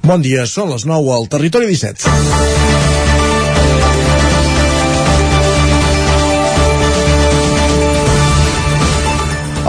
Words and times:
Bon 0.00 0.22
dia, 0.24 0.46
són 0.48 0.70
les 0.72 0.86
9 0.88 1.12
al 1.12 1.26
Territori 1.28 1.68
17. 1.68 2.08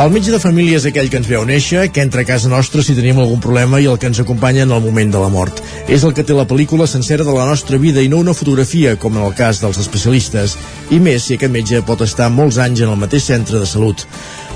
El 0.02 0.10
metge 0.10 0.32
de 0.34 0.40
família 0.42 0.80
és 0.80 0.86
aquell 0.88 1.12
que 1.12 1.20
ens 1.20 1.28
veu 1.30 1.44
néixer, 1.46 1.84
que 1.94 2.02
entra 2.02 2.24
a 2.24 2.26
casa 2.26 2.50
nostra 2.50 2.82
si 2.82 2.96
tenim 2.98 3.20
algun 3.20 3.42
problema 3.44 3.78
i 3.84 3.90
el 3.92 4.00
que 4.00 4.08
ens 4.10 4.22
acompanya 4.24 4.64
en 4.64 4.72
el 4.72 4.82
moment 4.82 5.12
de 5.14 5.20
la 5.22 5.30
mort. 5.30 5.60
És 5.92 6.06
el 6.08 6.16
que 6.16 6.24
té 6.26 6.34
la 6.34 6.48
pel·lícula 6.48 6.88
sencera 6.88 7.28
de 7.28 7.36
la 7.36 7.46
nostra 7.46 7.78
vida 7.78 8.02
i 8.02 8.10
no 8.10 8.24
una 8.24 8.34
fotografia, 8.34 8.96
com 8.96 9.20
en 9.20 9.28
el 9.28 9.36
cas 9.38 9.60
dels 9.62 9.78
especialistes, 9.84 10.56
i 10.90 10.98
més 10.98 11.28
si 11.28 11.36
aquest 11.36 11.54
metge 11.54 11.84
pot 11.86 12.02
estar 12.08 12.32
molts 12.32 12.58
anys 12.58 12.82
en 12.82 12.96
el 12.96 12.98
mateix 13.04 13.28
centre 13.30 13.60
de 13.60 13.68
salut. 13.68 14.08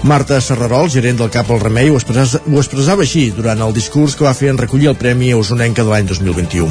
Marta 0.05 0.37
Serrarol, 0.37 0.85
gerent 0.93 1.17
del 1.17 1.31
CAP 1.33 1.47
al 1.49 1.63
Remei, 1.63 1.87
ho 1.89 1.95
expressava, 1.97 2.43
ho 2.45 2.59
expressava 2.61 3.01
així 3.01 3.23
durant 3.33 3.63
el 3.65 3.71
discurs 3.73 4.13
que 4.13 4.27
va 4.27 4.35
fer 4.37 4.51
en 4.51 4.59
recollir 4.61 4.91
el 4.91 4.97
Premi 5.01 5.31
Osonenca 5.33 5.81
de 5.81 5.89
l'any 5.89 6.05
2021. 6.11 6.67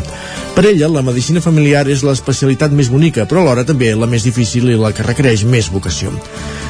Per 0.54 0.62
ella, 0.70 0.86
la 0.86 1.02
medicina 1.02 1.42
familiar 1.42 1.82
és 1.90 2.04
l'especialitat 2.06 2.70
més 2.70 2.92
bonica, 2.94 3.26
però 3.26 3.42
alhora 3.42 3.66
també 3.66 3.90
la 3.98 4.06
més 4.06 4.22
difícil 4.22 4.70
i 4.70 4.78
la 4.78 4.92
que 4.94 5.02
requereix 5.02 5.42
més 5.50 5.72
vocació. 5.74 6.14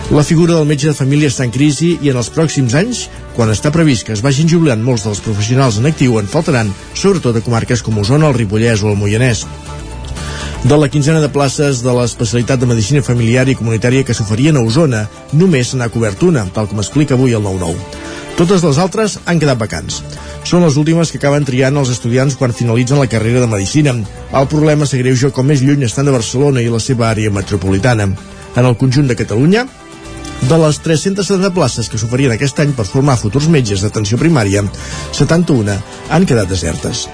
La 0.09 0.25
figura 0.25 0.57
del 0.57 0.65
metge 0.73 0.89
de 0.89 0.97
família 0.97 1.29
està 1.29 1.45
en 1.45 1.53
crisi 1.53 1.99
i 2.01 2.15
en 2.15 2.17
els 2.23 2.33
pròxims 2.33 2.81
anys, 2.81 3.07
quan 3.37 3.53
està 3.53 3.69
previst 3.69 4.09
que 4.09 4.17
es 4.17 4.25
vagin 4.25 4.49
jubilant 4.49 4.81
molts 4.81 5.05
dels 5.05 5.21
professionals 5.21 5.77
en 5.77 5.93
actiu, 5.93 6.17
en 6.17 6.33
faltaran, 6.33 6.73
sobretot 6.97 7.37
a 7.37 7.45
comarques 7.45 7.85
com 7.85 8.01
Osona, 8.01 8.33
el 8.33 8.41
Ripollès 8.41 8.81
o 8.81 8.95
el 8.95 8.97
Moianès. 8.97 9.45
De 10.65 10.79
la 10.79 10.89
quinzena 10.89 11.21
de 11.21 11.29
places 11.29 11.83
de 11.85 11.93
l'especialitat 11.93 12.57
de 12.57 12.65
Medicina 12.65 13.03
Familiar 13.05 13.43
i 13.53 13.55
Comunitària 13.59 14.05
que 14.09 14.15
s'oferien 14.17 14.57
a 14.57 14.63
Osona, 14.65 15.03
només 15.37 15.75
n'ha 15.77 15.91
cobert 15.93 16.23
una, 16.25 16.47
tal 16.57 16.71
com 16.71 16.81
explica 16.81 17.19
avui 17.19 17.37
el 17.37 17.45
9-9. 17.45 17.75
Totes 18.39 18.65
les 18.65 18.81
altres 18.81 19.19
han 19.29 19.43
quedat 19.43 19.61
vacants. 19.61 20.01
Són 20.49 20.65
les 20.65 20.79
últimes 20.81 21.13
que 21.13 21.21
acaben 21.21 21.45
triant 21.45 21.77
els 21.77 21.93
estudiants 21.93 22.39
quan 22.41 22.57
finalitzen 22.57 22.97
la 22.97 23.11
carrera 23.13 23.45
de 23.45 23.51
Medicina. 23.53 23.93
El 24.33 24.49
problema 24.49 24.89
s'agreuja 24.89 25.35
com 25.37 25.53
més 25.53 25.61
lluny 25.61 25.85
estan 25.85 26.09
de 26.09 26.17
Barcelona 26.17 26.65
i 26.65 26.73
la 26.73 26.81
seva 26.81 27.11
àrea 27.11 27.31
metropolitana. 27.31 28.09
En 28.57 28.65
el 28.65 28.81
conjunt 28.81 29.13
de 29.13 29.21
Catalunya, 29.21 29.67
de 30.49 30.63
les 30.65 30.81
370 30.81 31.53
places 31.53 31.93
que 31.93 32.01
s'oferien 32.01 32.33
aquest 32.33 32.65
any 32.65 32.73
per 32.73 32.89
formar 32.89 33.21
futurs 33.21 33.53
metges 33.53 33.85
d'atenció 33.85 34.17
primària, 34.17 34.65
71 35.13 35.77
han 36.09 36.25
quedat 36.25 36.49
desertes. 36.49 37.11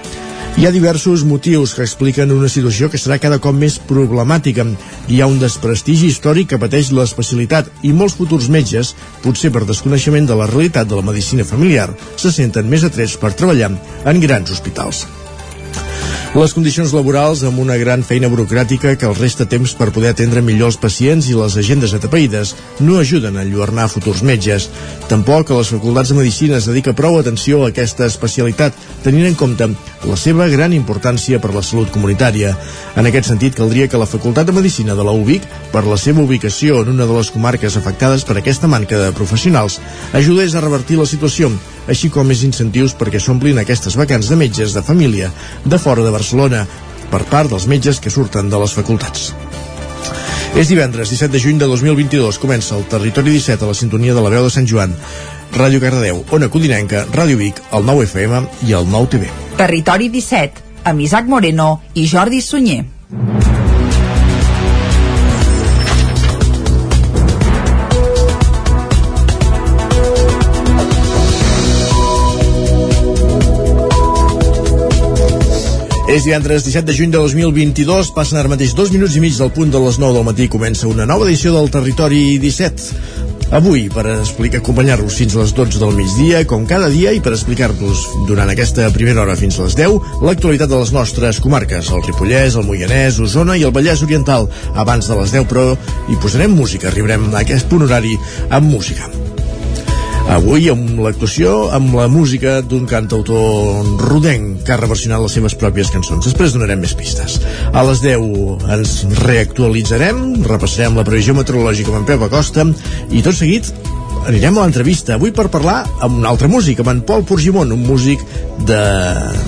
Hi 0.59 0.65
ha 0.67 0.71
diversos 0.71 1.23
motius 1.23 1.71
que 1.73 1.85
expliquen 1.85 2.33
una 2.35 2.49
situació 2.51 2.89
que 2.91 2.99
serà 2.99 3.15
cada 3.23 3.37
cop 3.41 3.55
més 3.55 3.77
problemàtica. 3.91 4.65
Hi 5.07 5.21
ha 5.21 5.29
un 5.31 5.39
desprestigi 5.39 6.09
històric 6.11 6.51
que 6.51 6.59
pateix 6.61 6.91
l'especialitat 6.91 7.71
i 7.87 7.93
molts 7.95 8.17
futurs 8.19 8.49
metges, 8.51 8.91
potser 9.23 9.53
per 9.55 9.63
desconeixement 9.69 10.27
de 10.27 10.37
la 10.37 10.49
realitat 10.51 10.91
de 10.91 10.99
la 10.99 11.07
medicina 11.07 11.47
familiar, 11.47 11.87
se 12.19 12.35
senten 12.35 12.69
més 12.69 12.83
atrets 12.83 13.15
per 13.17 13.31
treballar 13.31 13.71
en 14.11 14.23
grans 14.27 14.51
hospitals. 14.51 15.05
Les 16.31 16.53
condicions 16.55 16.93
laborals 16.95 17.41
amb 17.43 17.59
una 17.59 17.75
gran 17.75 18.05
feina 18.07 18.29
burocràtica 18.31 18.93
que 18.95 19.07
els 19.09 19.19
resta 19.19 19.45
temps 19.51 19.73
per 19.75 19.89
poder 19.91 20.13
atendre 20.13 20.43
millor 20.45 20.71
els 20.71 20.79
pacients 20.79 21.27
i 21.27 21.35
les 21.35 21.57
agendes 21.59 21.91
atapeïdes 21.97 22.53
no 22.79 22.99
ajuden 23.01 23.35
a 23.35 23.43
enlluernar 23.43 23.89
futurs 23.91 24.21
metges. 24.23 24.69
Tampoc 25.11 25.51
a 25.51 25.57
les 25.59 25.71
facultats 25.73 26.13
de 26.13 26.17
Medicina 26.21 26.55
es 26.57 26.69
dedica 26.69 26.95
prou 26.95 27.19
atenció 27.19 27.65
a 27.65 27.71
aquesta 27.73 28.07
especialitat, 28.07 28.77
tenint 29.03 29.27
en 29.27 29.35
compte 29.35 29.67
la 30.07 30.17
seva 30.17 30.47
gran 30.47 30.71
importància 30.73 31.41
per 31.41 31.51
la 31.53 31.65
salut 31.65 31.91
comunitària. 31.91 32.55
En 32.95 33.07
aquest 33.09 33.27
sentit, 33.27 33.55
caldria 33.57 33.89
que 33.91 33.99
la 33.99 34.09
Facultat 34.09 34.47
de 34.47 34.55
Medicina 34.55 34.95
de 34.95 35.03
la 35.03 35.11
UBIC, 35.11 35.43
per 35.73 35.83
la 35.85 35.99
seva 35.99 36.23
ubicació 36.23 36.81
en 36.81 36.95
una 36.95 37.05
de 37.05 37.17
les 37.17 37.29
comarques 37.35 37.77
afectades 37.77 38.23
per 38.25 38.39
aquesta 38.39 38.71
manca 38.71 38.97
de 38.99 39.11
professionals, 39.17 39.79
ajudés 40.13 40.55
a 40.55 40.63
revertir 40.63 40.97
la 40.99 41.09
situació, 41.09 41.51
així 41.91 42.09
com 42.09 42.27
més 42.27 42.45
incentius 42.47 42.95
perquè 42.97 43.19
s'omplin 43.19 43.59
aquestes 43.59 43.97
vacants 43.99 44.31
de 44.31 44.39
metges 44.39 44.73
de 44.73 44.83
família 44.83 45.31
de 45.65 45.79
fora 45.79 46.05
de 46.05 46.13
Barcelona 46.13 46.65
per 47.11 47.25
part 47.27 47.51
dels 47.51 47.67
metges 47.67 47.99
que 47.99 48.13
surten 48.13 48.49
de 48.49 48.59
les 48.61 48.73
facultats. 48.77 49.31
És 50.55 50.67
divendres 50.67 51.11
17 51.11 51.31
de 51.31 51.39
juny 51.39 51.59
de 51.59 51.67
2022. 51.67 52.39
Comença 52.39 52.75
el 52.75 52.87
Territori 52.91 53.31
17 53.37 53.63
a 53.63 53.69
la 53.71 53.77
sintonia 53.77 54.15
de 54.15 54.23
la 54.23 54.31
veu 54.33 54.47
de 54.47 54.51
Sant 54.51 54.67
Joan. 54.67 54.95
Ràdio 55.55 55.79
Cardedeu, 55.83 56.23
Ona 56.31 56.49
Codinenca, 56.51 57.05
Ràdio 57.11 57.39
Vic, 57.39 57.59
el 57.75 57.87
9 57.87 58.07
FM 58.07 58.41
i 58.67 58.75
el 58.75 58.87
9 58.91 59.11
TV. 59.15 59.31
Territori 59.59 60.09
17, 60.11 60.63
amb 60.91 61.03
Isaac 61.03 61.27
Moreno 61.27 61.73
i 61.93 62.07
Jordi 62.07 62.41
Sunyer. 62.43 62.83
És 76.11 76.25
divendres 76.27 76.65
17 76.65 76.83
de 76.89 76.93
juny 76.97 77.11
de 77.13 77.19
2022, 77.23 78.09
passen 78.11 78.35
ara 78.41 78.49
mateix 78.51 78.73
dos 78.75 78.89
minuts 78.91 79.13
i 79.15 79.21
mig 79.23 79.37
del 79.39 79.53
punt 79.55 79.69
de 79.71 79.79
les 79.79 79.95
9 79.95 80.17
del 80.17 80.25
matí, 80.27 80.49
comença 80.51 80.89
una 80.89 81.05
nova 81.07 81.23
edició 81.29 81.53
del 81.55 81.71
Territori 81.71 82.35
17. 82.43 83.21
Avui, 83.55 83.85
per 83.93 84.03
explicar, 84.17 84.59
acompanyar-vos 84.59 85.21
fins 85.21 85.37
a 85.37 85.45
les 85.45 85.55
12 85.55 85.79
del 85.79 85.95
migdia, 85.95 86.43
com 86.43 86.67
cada 86.67 86.91
dia, 86.91 87.15
i 87.15 87.23
per 87.23 87.31
explicar-vos 87.37 88.03
durant 88.27 88.51
aquesta 88.51 88.91
primera 88.91 89.23
hora 89.23 89.39
fins 89.39 89.55
a 89.55 89.69
les 89.69 89.79
10, 89.79 90.19
l'actualitat 90.27 90.75
de 90.75 90.83
les 90.83 90.91
nostres 90.91 91.39
comarques, 91.39 91.95
el 91.95 92.03
Ripollès, 92.03 92.59
el 92.59 92.67
Moianès, 92.67 93.23
Osona 93.23 93.55
i 93.55 93.63
el 93.63 93.71
Vallès 93.71 94.03
Oriental. 94.03 94.51
Abans 94.75 95.07
de 95.07 95.15
les 95.23 95.39
10, 95.39 95.47
però, 95.47 95.69
hi 96.11 96.19
posarem 96.19 96.51
música, 96.51 96.91
arribarem 96.91 97.31
a 97.31 97.45
aquest 97.45 97.71
punt 97.71 97.87
horari 97.87 98.17
amb 98.51 98.67
música. 98.67 99.30
Avui 100.31 100.69
amb 100.71 101.01
l'actuació 101.03 101.53
amb 101.75 101.91
la 101.97 102.05
música 102.07 102.53
d'un 102.63 102.85
cantautor 102.87 103.89
rodenc 103.99 104.61
que 104.63 104.71
ha 104.71 104.79
reversionat 104.79 105.19
les 105.19 105.35
seves 105.35 105.57
pròpies 105.59 105.91
cançons. 105.91 106.23
Després 106.23 106.55
donarem 106.55 106.79
més 106.79 106.95
pistes. 106.95 107.35
A 107.75 107.83
les 107.89 107.99
10 108.05 108.63
ens 108.77 108.93
reactualitzarem, 109.25 110.21
repassarem 110.47 110.95
la 110.95 111.03
previsió 111.07 111.35
meteorològica 111.35 111.91
amb 111.91 111.99
en 112.03 112.07
Pep 112.13 112.23
Acosta 112.29 112.63
i 113.11 113.25
tot 113.25 113.35
seguit 113.41 113.73
anirem 114.27 114.57
a 114.57 114.65
l'entrevista 114.65 115.15
avui 115.15 115.31
per 115.33 115.47
parlar 115.51 115.81
amb 116.05 116.19
un 116.19 116.25
altre 116.29 116.47
músic, 116.51 116.81
amb 116.81 116.91
en 116.91 117.01
Pol 117.07 117.23
Porgimon, 117.27 117.71
un 117.73 117.81
músic 117.85 118.21
de, 118.67 118.81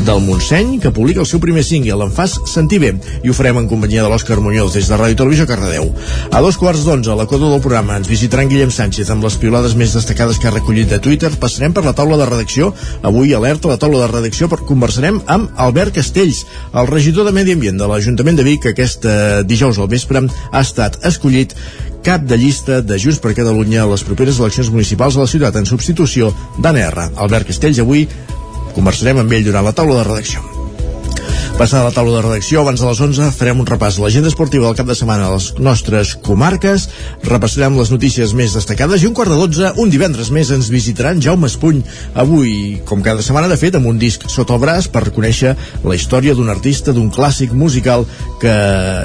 del 0.08 0.22
Montseny 0.26 0.80
que 0.82 0.92
publica 0.94 1.22
el 1.22 1.30
seu 1.30 1.42
primer 1.44 1.64
single, 1.66 2.02
Em 2.04 2.12
fas 2.14 2.36
sentir 2.50 2.80
bé, 2.82 2.92
i 3.24 3.30
ho 3.30 3.36
farem 3.38 3.62
en 3.62 3.70
companyia 3.70 4.04
de 4.04 4.10
l'Òscar 4.12 4.40
Muñoz 4.42 4.74
des 4.76 4.90
de 4.90 4.98
Ràdio 5.00 5.20
Televisió 5.22 5.46
Cardedeu. 5.50 5.92
A 6.32 6.42
dos 6.42 6.58
quarts 6.58 6.84
d'onze, 6.88 7.12
a 7.12 7.18
l'equador 7.20 7.54
del 7.54 7.62
programa, 7.64 8.00
ens 8.00 8.10
visitarà 8.10 8.44
en 8.44 8.52
Guillem 8.52 8.74
Sánchez 8.74 9.14
amb 9.14 9.24
les 9.24 9.38
piolades 9.40 9.78
més 9.80 9.94
destacades 9.96 10.42
que 10.42 10.50
ha 10.50 10.56
recollit 10.56 10.90
de 10.90 11.00
Twitter. 11.04 11.32
Passarem 11.40 11.76
per 11.76 11.86
la 11.86 11.96
taula 11.98 12.18
de 12.20 12.28
redacció. 12.30 12.74
Avui, 13.04 13.34
alerta 13.34 13.72
la 13.72 13.80
taula 13.82 14.04
de 14.04 14.12
redacció, 14.12 14.50
per 14.52 14.64
conversarem 14.68 15.22
amb 15.32 15.54
Albert 15.56 15.96
Castells, 16.00 16.44
el 16.74 16.90
regidor 16.90 17.30
de 17.30 17.36
Medi 17.36 17.56
Ambient 17.56 17.80
de 17.80 17.90
l'Ajuntament 17.90 18.40
de 18.40 18.48
Vic, 18.48 18.66
que 18.66 18.74
aquest 18.74 19.06
eh, 19.06 19.42
dijous 19.48 19.80
al 19.80 19.92
vespre 19.92 20.24
ha 20.24 20.62
estat 20.62 21.00
escollit 21.08 21.56
cap 22.04 22.26
de 22.28 22.38
llista 22.38 22.82
de 22.84 23.00
Junts 23.00 23.22
per 23.24 23.34
Catalunya 23.38 23.84
a 23.84 23.90
les 23.90 24.04
properes 24.06 24.40
eleccions 24.42 24.72
municipals 24.74 25.18
a 25.18 25.24
la 25.24 25.32
ciutat 25.32 25.58
en 25.60 25.70
substitució 25.70 26.34
d'ANR. 26.60 27.10
Albert 27.16 27.50
Castells, 27.50 27.80
avui 27.84 28.08
conversarem 28.76 29.24
amb 29.24 29.40
ell 29.40 29.48
durant 29.48 29.66
la 29.66 29.76
taula 29.78 30.02
de 30.02 30.10
redacció. 30.10 30.53
Passada 31.54 31.86
la 31.86 31.94
taula 31.94 32.16
de 32.16 32.22
redacció, 32.24 32.64
abans 32.64 32.82
de 32.82 32.88
les 32.88 33.00
11 33.06 33.28
farem 33.38 33.60
un 33.62 33.68
repàs 33.70 34.00
de 34.00 34.02
l'agenda 34.02 34.30
esportiva 34.32 34.66
del 34.66 34.78
cap 34.78 34.88
de 34.90 34.96
setmana 34.98 35.28
a 35.28 35.36
les 35.36 35.52
nostres 35.62 36.16
comarques, 36.26 36.88
repassarem 37.30 37.78
les 37.78 37.92
notícies 37.94 38.34
més 38.34 38.56
destacades 38.58 39.04
i 39.04 39.08
un 39.08 39.14
quart 39.14 39.30
de 39.30 39.38
12, 39.38 39.70
un 39.80 39.92
divendres 39.94 40.32
més, 40.34 40.50
ens 40.50 40.72
visitaran 40.74 41.22
Jaume 41.22 41.46
Espuny. 41.52 41.84
Avui, 42.18 42.82
com 42.90 43.04
cada 43.06 43.22
setmana, 43.22 43.52
de 43.52 43.60
fet, 43.62 43.78
amb 43.78 43.92
un 43.92 44.02
disc 44.02 44.26
sota 44.34 44.58
el 44.58 44.64
braç 44.66 44.90
per 44.90 45.06
conèixer 45.14 45.54
la 45.86 45.94
història 45.94 46.34
d'un 46.34 46.50
artista, 46.50 46.92
d'un 46.92 47.14
clàssic 47.14 47.54
musical 47.54 48.08
que... 48.42 48.56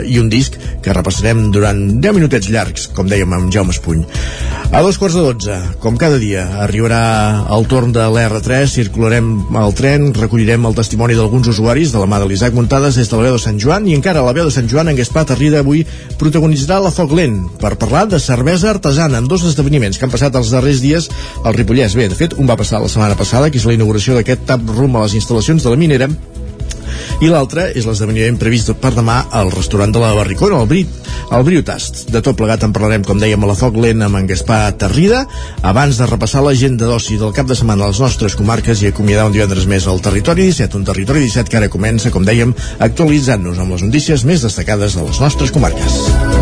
i 0.08 0.16
un 0.16 0.32
disc 0.32 0.56
que 0.82 0.96
repassarem 0.96 1.50
durant 1.52 1.84
10 2.00 2.16
minutets 2.16 2.48
llargs, 2.48 2.88
com 2.96 3.12
dèiem 3.12 3.36
amb 3.36 3.52
Jaume 3.52 3.76
Espuny. 3.76 4.06
A 4.72 4.80
dos 4.84 4.98
quarts 5.00 5.20
de 5.20 5.26
12, 5.26 5.60
com 5.84 6.00
cada 6.00 6.16
dia, 6.20 6.46
arribarà 6.64 7.44
el 7.54 7.68
torn 7.68 7.92
de 7.92 8.08
l'R3, 8.08 8.72
circularem 8.72 9.30
el 9.60 9.76
tren, 9.76 10.10
recollirem 10.16 10.64
el 10.68 10.76
testimoni 10.80 11.16
d'alguns 11.16 11.52
usuaris 11.52 11.92
de 11.92 12.00
la 12.00 12.08
mà 12.08 12.24
de 12.24 12.32
l'Isaac 12.38 12.54
Muntades 12.54 12.94
des 12.94 13.08
de 13.10 13.16
la 13.18 13.22
veu 13.24 13.34
de 13.34 13.42
Sant 13.42 13.56
Joan 13.58 13.88
i 13.90 13.96
encara 13.98 14.22
la 14.22 14.32
veu 14.36 14.46
de 14.46 14.52
Sant 14.54 14.68
Joan 14.70 14.86
en 14.92 14.94
Gaspar 14.94 15.24
Tarrida 15.26 15.58
avui 15.64 15.80
protagonitzarà 16.20 16.76
la 16.84 16.92
Foc 16.94 17.10
Lent 17.18 17.40
per 17.58 17.72
parlar 17.82 18.04
de 18.06 18.20
cervesa 18.22 18.70
artesana 18.70 19.18
en 19.18 19.26
dos 19.26 19.42
esdeveniments 19.48 19.98
que 19.98 20.06
han 20.06 20.14
passat 20.14 20.38
els 20.38 20.54
darrers 20.54 20.78
dies 20.78 21.10
al 21.42 21.58
Ripollès. 21.58 21.98
Bé, 21.98 22.06
de 22.06 22.14
fet, 22.14 22.38
un 22.38 22.46
va 22.46 22.54
passar 22.54 22.78
la 22.78 22.92
setmana 22.92 23.18
passada, 23.18 23.50
que 23.50 23.58
és 23.58 23.66
la 23.66 23.74
inauguració 23.74 24.14
d'aquest 24.14 24.46
tap 24.46 24.70
room 24.70 24.94
a 24.94 25.08
les 25.08 25.18
instal·lacions 25.18 25.66
de 25.66 25.74
la 25.74 25.80
minera 25.82 26.12
i 27.20 27.30
l'altre 27.30 27.68
és 27.74 27.86
l'esdeveniment 27.88 28.38
previst 28.40 28.72
per 28.82 28.92
demà 28.96 29.20
al 29.34 29.52
restaurant 29.54 29.92
de 29.94 30.02
la 30.02 30.14
Barricona, 30.16 30.60
el 30.62 30.68
Brit, 30.70 30.92
el 31.34 31.44
Briotast. 31.46 32.06
De 32.12 32.22
tot 32.24 32.38
plegat 32.38 32.64
en 32.66 32.74
parlarem, 32.76 33.04
com 33.06 33.20
dèiem, 33.20 33.42
a 33.42 33.50
la 33.50 33.56
Foc 33.58 33.78
Lent 33.80 34.04
amb 34.06 34.20
en 34.20 34.28
Gaspar 34.30 34.60
Tarrida, 34.80 35.24
abans 35.62 36.00
de 36.00 36.08
repassar 36.10 36.44
l'agenda 36.46 36.88
d'oci 36.88 37.18
del 37.20 37.34
cap 37.36 37.48
de 37.48 37.58
setmana 37.58 37.86
a 37.86 37.92
les 37.92 38.02
nostres 38.02 38.36
comarques 38.38 38.82
i 38.82 38.92
acomiadar 38.92 39.28
un 39.28 39.36
divendres 39.36 39.68
més 39.70 39.88
al 39.88 40.02
Territori 40.04 40.48
17, 40.50 40.78
un 40.78 40.88
Territori 40.88 41.24
17 41.26 41.50
que 41.50 41.60
ara 41.62 41.72
comença, 41.72 42.14
com 42.14 42.26
dèiem, 42.26 42.54
actualitzant-nos 42.78 43.58
amb 43.58 43.76
les 43.76 43.88
notícies 43.88 44.26
més 44.28 44.44
destacades 44.46 44.98
de 44.98 45.08
les 45.08 45.24
nostres 45.24 45.54
comarques. 45.54 46.37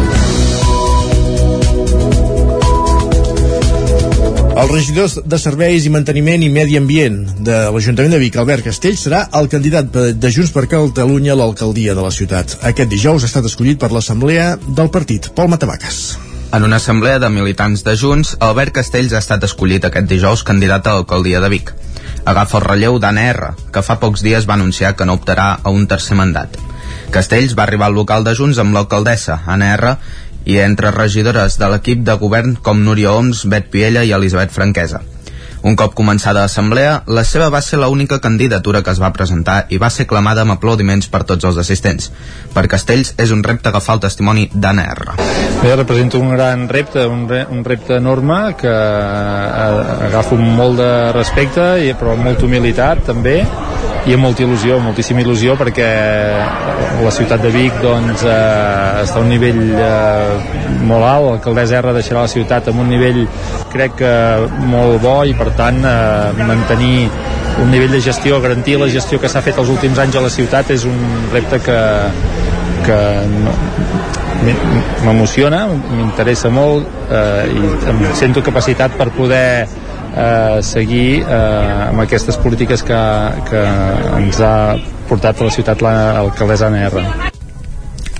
El 4.66 4.72
regidor 4.72 5.12
de 5.30 5.38
Serveis 5.38 5.84
i 5.86 5.90
Manteniment 5.94 6.42
i 6.42 6.48
Medi 6.50 6.74
Ambient 6.74 7.20
de 7.46 7.58
l'Ajuntament 7.70 8.16
de 8.16 8.18
Vic, 8.18 8.34
Albert 8.42 8.66
Castells, 8.66 9.04
serà 9.06 9.20
el 9.38 9.46
candidat 9.52 9.94
de 9.94 10.30
Junts 10.34 10.50
per 10.50 10.64
Catalunya 10.66 11.36
a 11.36 11.38
l'alcaldia 11.38 11.94
de 11.94 12.02
la 12.02 12.10
ciutat. 12.10 12.56
Aquest 12.66 12.90
dijous 12.90 13.22
ha 13.22 13.30
estat 13.30 13.46
escollit 13.46 13.78
per 13.78 13.92
l'Assemblea 13.94 14.56
del 14.66 14.90
partit. 14.90 15.30
Pol 15.38 15.52
Matavaques. 15.54 16.00
En 16.50 16.66
una 16.66 16.80
assemblea 16.82 17.22
de 17.22 17.30
militants 17.30 17.86
de 17.86 17.94
Junts, 17.94 18.34
Albert 18.42 18.74
Castells 18.80 19.14
ha 19.14 19.22
estat 19.22 19.46
escollit 19.46 19.86
aquest 19.86 20.10
dijous 20.10 20.42
candidat 20.42 20.90
a 20.90 20.98
l'alcaldia 20.98 21.38
de 21.44 21.52
Vic. 21.54 21.70
Agafa 22.26 22.58
el 22.58 22.66
relleu 22.66 22.98
d'Anna 22.98 23.30
R, 23.36 23.54
que 23.70 23.86
fa 23.86 24.00
pocs 24.02 24.26
dies 24.26 24.50
va 24.50 24.58
anunciar 24.58 24.96
que 24.98 25.06
no 25.06 25.14
optarà 25.14 25.60
a 25.62 25.70
un 25.70 25.86
tercer 25.86 26.18
mandat. 26.18 26.58
Castells 27.14 27.54
va 27.54 27.62
arribar 27.68 27.86
al 27.86 27.94
local 27.94 28.26
de 28.26 28.34
Junts 28.34 28.58
amb 28.58 28.74
l'alcaldessa, 28.74 29.44
Anna 29.46 29.70
R, 29.76 29.94
i 30.46 30.60
entre 30.62 30.94
regidores 30.94 31.58
de 31.58 31.68
l'equip 31.72 32.06
de 32.06 32.14
govern 32.22 32.56
com 32.62 32.86
Núria 32.86 33.12
Oms, 33.18 33.44
Bet 33.50 33.68
Piella 33.74 34.06
i 34.06 34.14
Elisabet 34.16 34.54
Franquesa. 34.54 35.02
Un 35.66 35.74
cop 35.74 35.96
començada 35.98 36.44
l'assemblea, 36.44 37.00
la 37.10 37.24
seva 37.26 37.48
va 37.50 37.58
ser 37.64 37.80
l'única 37.80 38.20
candidatura 38.22 38.84
que 38.86 38.92
es 38.92 39.00
va 39.02 39.10
presentar 39.14 39.56
i 39.74 39.80
va 39.82 39.88
ser 39.90 40.06
clamada 40.06 40.44
amb 40.44 40.54
aplaudiments 40.54 41.08
per 41.10 41.24
tots 41.26 41.48
els 41.48 41.58
assistents. 41.58 42.12
Per 42.54 42.68
Castells 42.70 43.14
és 43.18 43.32
un 43.34 43.42
repte 43.42 43.72
agafar 43.72 43.96
el 43.96 44.04
testimoni 44.04 44.46
d'Anna 44.52 44.84
R. 44.92 45.16
Bé, 45.64 45.72
representa 45.74 46.20
un 46.22 46.30
gran 46.36 46.68
repte, 46.70 47.06
un, 47.10 47.26
re, 47.28 47.42
un 47.50 47.64
repte 47.66 47.98
enorme 47.98 48.38
que 48.60 48.70
eh, 48.70 50.06
agafo 50.10 50.38
molt 50.38 50.78
de 50.78 50.92
respecte 51.16 51.66
i 51.82 51.90
però 51.98 52.14
amb 52.14 52.30
molta 52.30 52.46
humilitat 52.46 53.02
també 53.10 53.40
i 54.06 54.14
amb 54.14 54.22
molta 54.22 54.44
il·lusió, 54.44 54.76
moltíssima 54.78 55.22
il·lusió 55.24 55.56
perquè 55.58 55.86
la 57.02 57.10
ciutat 57.10 57.42
de 57.42 57.50
Vic 57.50 57.80
doncs, 57.82 58.22
eh, 58.22 59.02
està 59.02 59.18
a 59.18 59.22
un 59.24 59.32
nivell 59.32 59.62
eh, 59.74 60.36
molt 60.86 61.02
alt, 61.02 61.26
l'alcaldessa 61.26 61.80
R 61.80 61.94
deixarà 61.96 62.22
la 62.22 62.30
ciutat 62.30 62.70
amb 62.70 62.84
un 62.84 62.92
nivell 62.92 63.24
crec 63.72 63.96
que 63.98 64.12
molt 64.70 65.00
bo 65.02 65.16
i 65.26 65.34
per 65.34 65.48
tant 65.58 65.82
eh, 65.82 66.44
mantenir 66.46 67.08
un 67.62 67.72
nivell 67.72 67.96
de 67.96 68.00
gestió, 68.04 68.38
garantir 68.44 68.76
la 68.78 68.88
gestió 68.92 69.18
que 69.18 69.30
s'ha 69.32 69.42
fet 69.42 69.58
els 69.58 69.72
últims 69.74 69.98
anys 69.98 70.20
a 70.20 70.22
la 70.22 70.30
ciutat 70.30 70.70
és 70.70 70.84
un 70.86 71.00
repte 71.32 71.58
que, 71.66 71.80
que 72.86 73.00
m'emociona, 75.02 75.64
m'interessa 75.72 76.52
molt 76.52 77.10
eh, 77.10 77.48
i 77.50 77.74
em 77.90 78.06
sento 78.14 78.44
capacitat 78.46 78.94
per 78.94 79.10
poder 79.16 79.66
eh, 80.16 80.58
seguir 80.62 81.22
eh, 81.22 81.88
amb 81.90 82.04
aquestes 82.06 82.40
polítiques 82.42 82.82
que, 82.82 83.00
que 83.50 83.64
ens 84.18 84.40
ha 84.40 84.56
portat 85.08 85.40
a 85.40 85.50
la 85.50 85.56
ciutat 85.60 85.84
l'alcaldessa 85.84 86.70
Anna 86.72 86.86
R. 86.90 87.35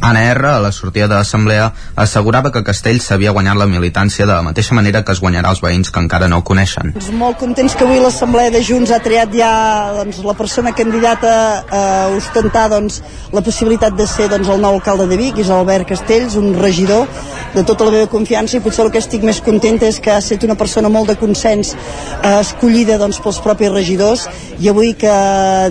Anna 0.07 0.23
R, 0.31 0.47
a 0.47 0.61
la 0.61 0.71
sortida 0.71 1.09
de 1.09 1.17
l'assemblea, 1.17 1.73
assegurava 1.99 2.53
que 2.55 2.63
Castells 2.63 3.09
s'havia 3.09 3.33
guanyat 3.35 3.59
la 3.59 3.67
militància 3.67 4.23
de 4.23 4.31
la 4.31 4.45
mateixa 4.47 4.77
manera 4.79 5.01
que 5.03 5.11
es 5.11 5.21
guanyarà 5.25 5.51
els 5.51 5.63
veïns 5.65 5.91
que 5.91 5.99
encara 5.99 6.29
no 6.31 6.39
el 6.39 6.45
coneixen. 6.47 6.93
Doncs 6.95 7.09
molt 7.19 7.41
contents 7.41 7.75
que 7.75 7.83
avui 7.83 7.99
l'assemblea 7.99 8.53
de 8.55 8.61
Junts 8.63 8.93
ha 8.95 9.01
triat 9.03 9.35
ja 9.35 9.51
doncs, 9.97 10.21
la 10.23 10.37
persona 10.39 10.71
candidata 10.79 11.33
a 11.67 11.83
ostentar 12.15 12.69
doncs, 12.71 13.01
la 13.35 13.43
possibilitat 13.43 13.99
de 13.99 14.07
ser 14.07 14.29
doncs, 14.31 14.47
el 14.47 14.63
nou 14.63 14.79
alcalde 14.79 15.09
de 15.11 15.19
Vic, 15.19 15.43
és 15.43 15.51
Albert 15.51 15.91
Castells, 15.91 16.39
un 16.39 16.55
regidor 16.55 17.11
de 17.57 17.67
tota 17.67 17.89
la 17.89 17.97
meva 17.97 18.07
confiança 18.07 18.61
i 18.61 18.63
potser 18.63 18.87
el 18.87 18.95
que 18.95 19.03
estic 19.03 19.27
més 19.27 19.43
contenta 19.43 19.91
és 19.91 19.99
que 19.99 20.15
ha 20.15 20.23
estat 20.23 20.47
una 20.47 20.55
persona 20.61 20.91
molt 20.93 21.11
de 21.11 21.19
consens 21.19 21.75
eh, 21.75 22.39
escollida 22.39 23.01
doncs, 23.03 23.19
pels 23.25 23.43
propis 23.43 23.75
regidors 23.75 24.29
i 24.63 24.71
avui 24.71 24.95
que 24.95 25.19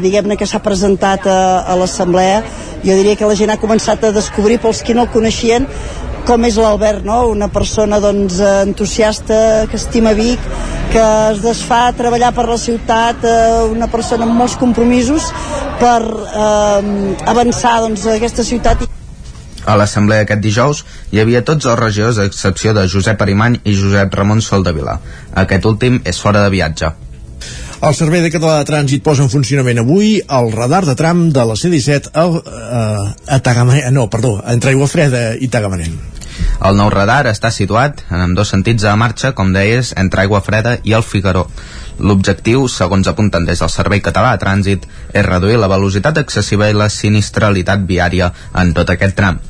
diguem-ne 0.03 0.35
que 0.35 0.47
s'ha 0.49 0.63
presentat 0.65 1.23
a, 1.29 1.39
a 1.63 1.79
l'assemblea 1.79 2.41
jo 2.85 2.93
diria 2.93 3.15
que 3.15 3.25
la 3.25 3.37
gent 3.37 3.49
ha 3.49 3.57
començat 3.61 4.03
a 4.05 4.11
descobrir 4.25 4.59
pels 4.63 4.81
que 4.83 4.97
no 4.97 5.05
el 5.05 5.13
coneixien 5.13 5.69
com 6.25 6.45
és 6.47 6.57
l'Albert, 6.57 7.03
no? 7.05 7.19
una 7.29 7.47
persona 7.53 7.99
doncs, 8.01 8.39
entusiasta, 8.41 9.37
que 9.69 9.77
estima 9.77 10.15
Vic, 10.17 10.41
que 10.93 11.03
es 11.31 11.43
desfà 11.43 11.85
a 11.87 11.93
treballar 11.97 12.31
per 12.33 12.47
la 12.49 12.57
ciutat, 12.57 13.21
eh, 13.21 13.61
una 13.69 13.87
persona 13.91 14.25
amb 14.25 14.33
molts 14.39 14.57
compromisos 14.57 15.29
per 15.81 16.01
eh, 16.01 16.89
avançar 17.29 17.77
doncs, 17.85 18.07
aquesta 18.15 18.45
ciutat. 18.47 18.87
A 19.65 19.77
l'assemblea 19.77 20.25
aquest 20.25 20.41
dijous 20.41 20.83
hi 21.13 21.21
havia 21.21 21.41
tots 21.45 21.65
els 21.65 21.79
regidors 21.79 22.19
a 22.21 22.27
excepció 22.29 22.73
de 22.77 22.85
Josep 22.89 23.21
Arimany 23.21 23.59
i 23.63 23.73
Josep 23.77 24.13
Ramon 24.13 24.41
Soldavila. 24.45 24.99
Aquest 25.45 25.65
últim 25.65 26.01
és 26.05 26.21
fora 26.21 26.43
de 26.45 26.53
viatge. 26.53 26.93
El 27.83 27.93
Servei 27.93 28.21
de 28.23 28.31
Català 28.31 28.61
de 28.61 28.65
Trànsit 28.69 29.03
posa 29.03 29.25
en 29.25 29.29
funcionament 29.29 29.81
avui 29.81 30.15
el 30.37 30.51
radar 30.53 30.85
de 30.87 30.95
tram 30.95 31.27
de 31.35 31.43
la 31.43 31.57
C-17 31.59 32.13
a, 32.15 32.23
a, 32.23 32.83
a 33.35 33.39
Tagamanent, 33.43 33.91
no, 33.93 34.07
perdó, 34.09 34.37
entre 34.47 34.71
Aigua 34.71 34.87
Freda 34.87 35.33
i 35.35 35.49
Tagamanent. 35.51 35.97
El 36.65 36.79
nou 36.79 36.87
radar 36.89 37.25
està 37.27 37.51
situat 37.51 38.05
en 38.15 38.33
dos 38.35 38.53
sentits 38.53 38.87
a 38.87 38.95
marxa, 38.95 39.33
com 39.35 39.51
deies, 39.53 39.91
entre 39.99 40.23
Aigua 40.23 40.39
Freda 40.45 40.77
i 40.87 40.95
el 40.95 41.03
Figaró. 41.03 41.45
L'objectiu, 41.99 42.65
segons 42.71 43.11
apunten 43.11 43.45
des 43.45 43.59
del 43.59 43.73
Servei 43.73 44.01
Català 44.03 44.31
de 44.33 44.43
Trànsit, 44.45 44.87
és 45.11 45.27
reduir 45.27 45.59
la 45.59 45.71
velocitat 45.71 46.23
excessiva 46.23 46.71
i 46.71 46.79
la 46.79 46.89
sinistralitat 46.89 47.83
viària 47.91 48.31
en 48.55 48.73
tot 48.73 48.95
aquest 48.95 49.19
tram. 49.19 49.43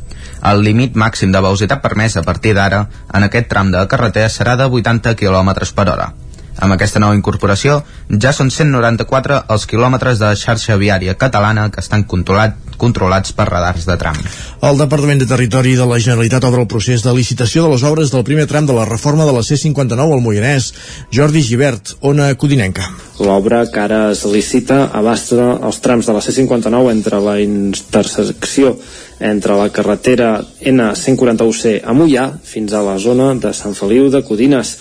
El 0.46 0.66
límit 0.66 0.98
màxim 0.98 1.32
de 1.32 1.42
velocitat 1.46 1.82
permès 1.82 2.18
a 2.18 2.26
partir 2.26 2.58
d'ara 2.58 2.88
en 3.14 3.30
aquest 3.30 3.54
tram 3.54 3.72
de 3.74 3.86
carretera 3.90 4.34
serà 4.34 4.58
de 4.58 4.66
80 4.82 5.14
km 5.22 5.54
per 5.78 5.90
hora. 5.94 6.14
Amb 6.56 6.76
aquesta 6.76 7.02
nova 7.04 7.18
incorporació, 7.18 7.82
ja 8.10 8.32
són 8.36 8.52
194 8.54 9.42
els 9.52 9.66
quilòmetres 9.68 10.22
de 10.22 10.32
xarxa 10.40 10.78
viària 10.80 11.18
catalana 11.20 11.68
que 11.72 11.82
estan 11.84 12.06
controlat, 12.08 12.56
controlats 12.80 13.34
per 13.36 13.48
radars 13.50 13.88
de 13.88 13.98
tram. 14.00 14.18
El 14.64 14.80
Departament 14.80 15.20
de 15.20 15.28
Territori 15.30 15.76
de 15.76 15.88
la 15.90 16.00
Generalitat 16.00 16.48
obre 16.48 16.64
el 16.64 16.72
procés 16.72 17.04
de 17.04 17.14
licitació 17.16 17.66
de 17.66 17.74
les 17.74 17.84
obres 17.84 18.12
del 18.12 18.24
primer 18.28 18.48
tram 18.48 18.68
de 18.68 18.76
la 18.78 18.88
reforma 18.88 19.28
de 19.28 19.36
la 19.36 19.44
C-59 19.44 20.16
al 20.16 20.24
Moianès. 20.24 20.72
Jordi 21.12 21.44
Givert, 21.44 21.98
Ona 22.02 22.32
Codinenca. 22.40 22.88
L'obra 23.20 23.66
que 23.72 23.80
ara 23.80 24.02
es 24.12 24.26
licita 24.28 24.86
abasta 24.94 25.56
els 25.56 25.82
trams 25.84 26.08
de 26.08 26.16
la 26.16 26.24
C-59 26.24 26.92
entre 26.92 27.20
la 27.24 27.40
intersecció 27.40 28.78
entre 29.20 29.56
la 29.56 29.70
carretera 29.72 30.42
N141C 30.60 31.80
a 31.88 31.94
Mollà 31.96 32.26
fins 32.44 32.74
a 32.76 32.84
la 32.84 32.98
zona 33.00 33.34
de 33.40 33.54
Sant 33.56 33.76
Feliu 33.78 34.10
de 34.12 34.22
Codines 34.28 34.76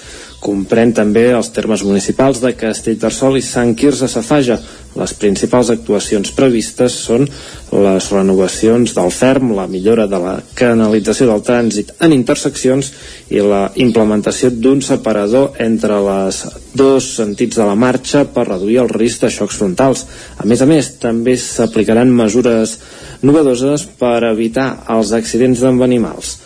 Comprèn 0.45 0.91
també 0.93 1.23
els 1.33 1.49
termes 1.57 1.81
municipals 1.89 2.43
de 2.43 2.51
Castellterçol 2.61 3.39
i 3.39 3.45
Sant 3.45 3.71
Quirze 3.81 4.11
Safaja. 4.13 4.59
Les 4.95 5.15
principals 5.17 5.71
actuacions 5.73 6.35
previstes 6.37 6.99
són 7.07 7.25
les 7.73 8.09
renovacions 8.13 8.93
del 8.95 9.09
ferm, 9.11 9.55
la 9.57 9.65
millora 9.67 10.05
de 10.07 10.21
la 10.21 10.35
canalització 10.59 11.31
del 11.31 11.43
trànsit 11.49 11.95
en 12.05 12.13
interseccions 12.13 12.93
i 13.33 13.41
la 13.41 13.65
implementació 13.87 14.53
d'un 14.53 14.85
separador 14.85 15.57
entre 15.65 15.99
les 16.11 16.45
dos 16.77 17.09
sentits 17.17 17.57
de 17.57 17.65
la 17.65 17.75
marxa 17.75 18.27
per 18.29 18.45
reduir 18.53 18.83
el 18.85 18.93
risc 18.93 19.25
de 19.25 19.33
xocs 19.33 19.59
frontals. 19.63 20.05
A 20.37 20.45
més 20.45 20.61
a 20.61 20.69
més, 20.69 20.93
també 21.01 21.39
s'aplicaran 21.41 22.13
mesures 22.13 22.79
novedoses 23.25 23.89
per 23.99 24.21
evitar 24.29 24.75
els 24.93 25.17
accidents 25.17 25.65
amb 25.65 25.89
animals. 25.89 26.44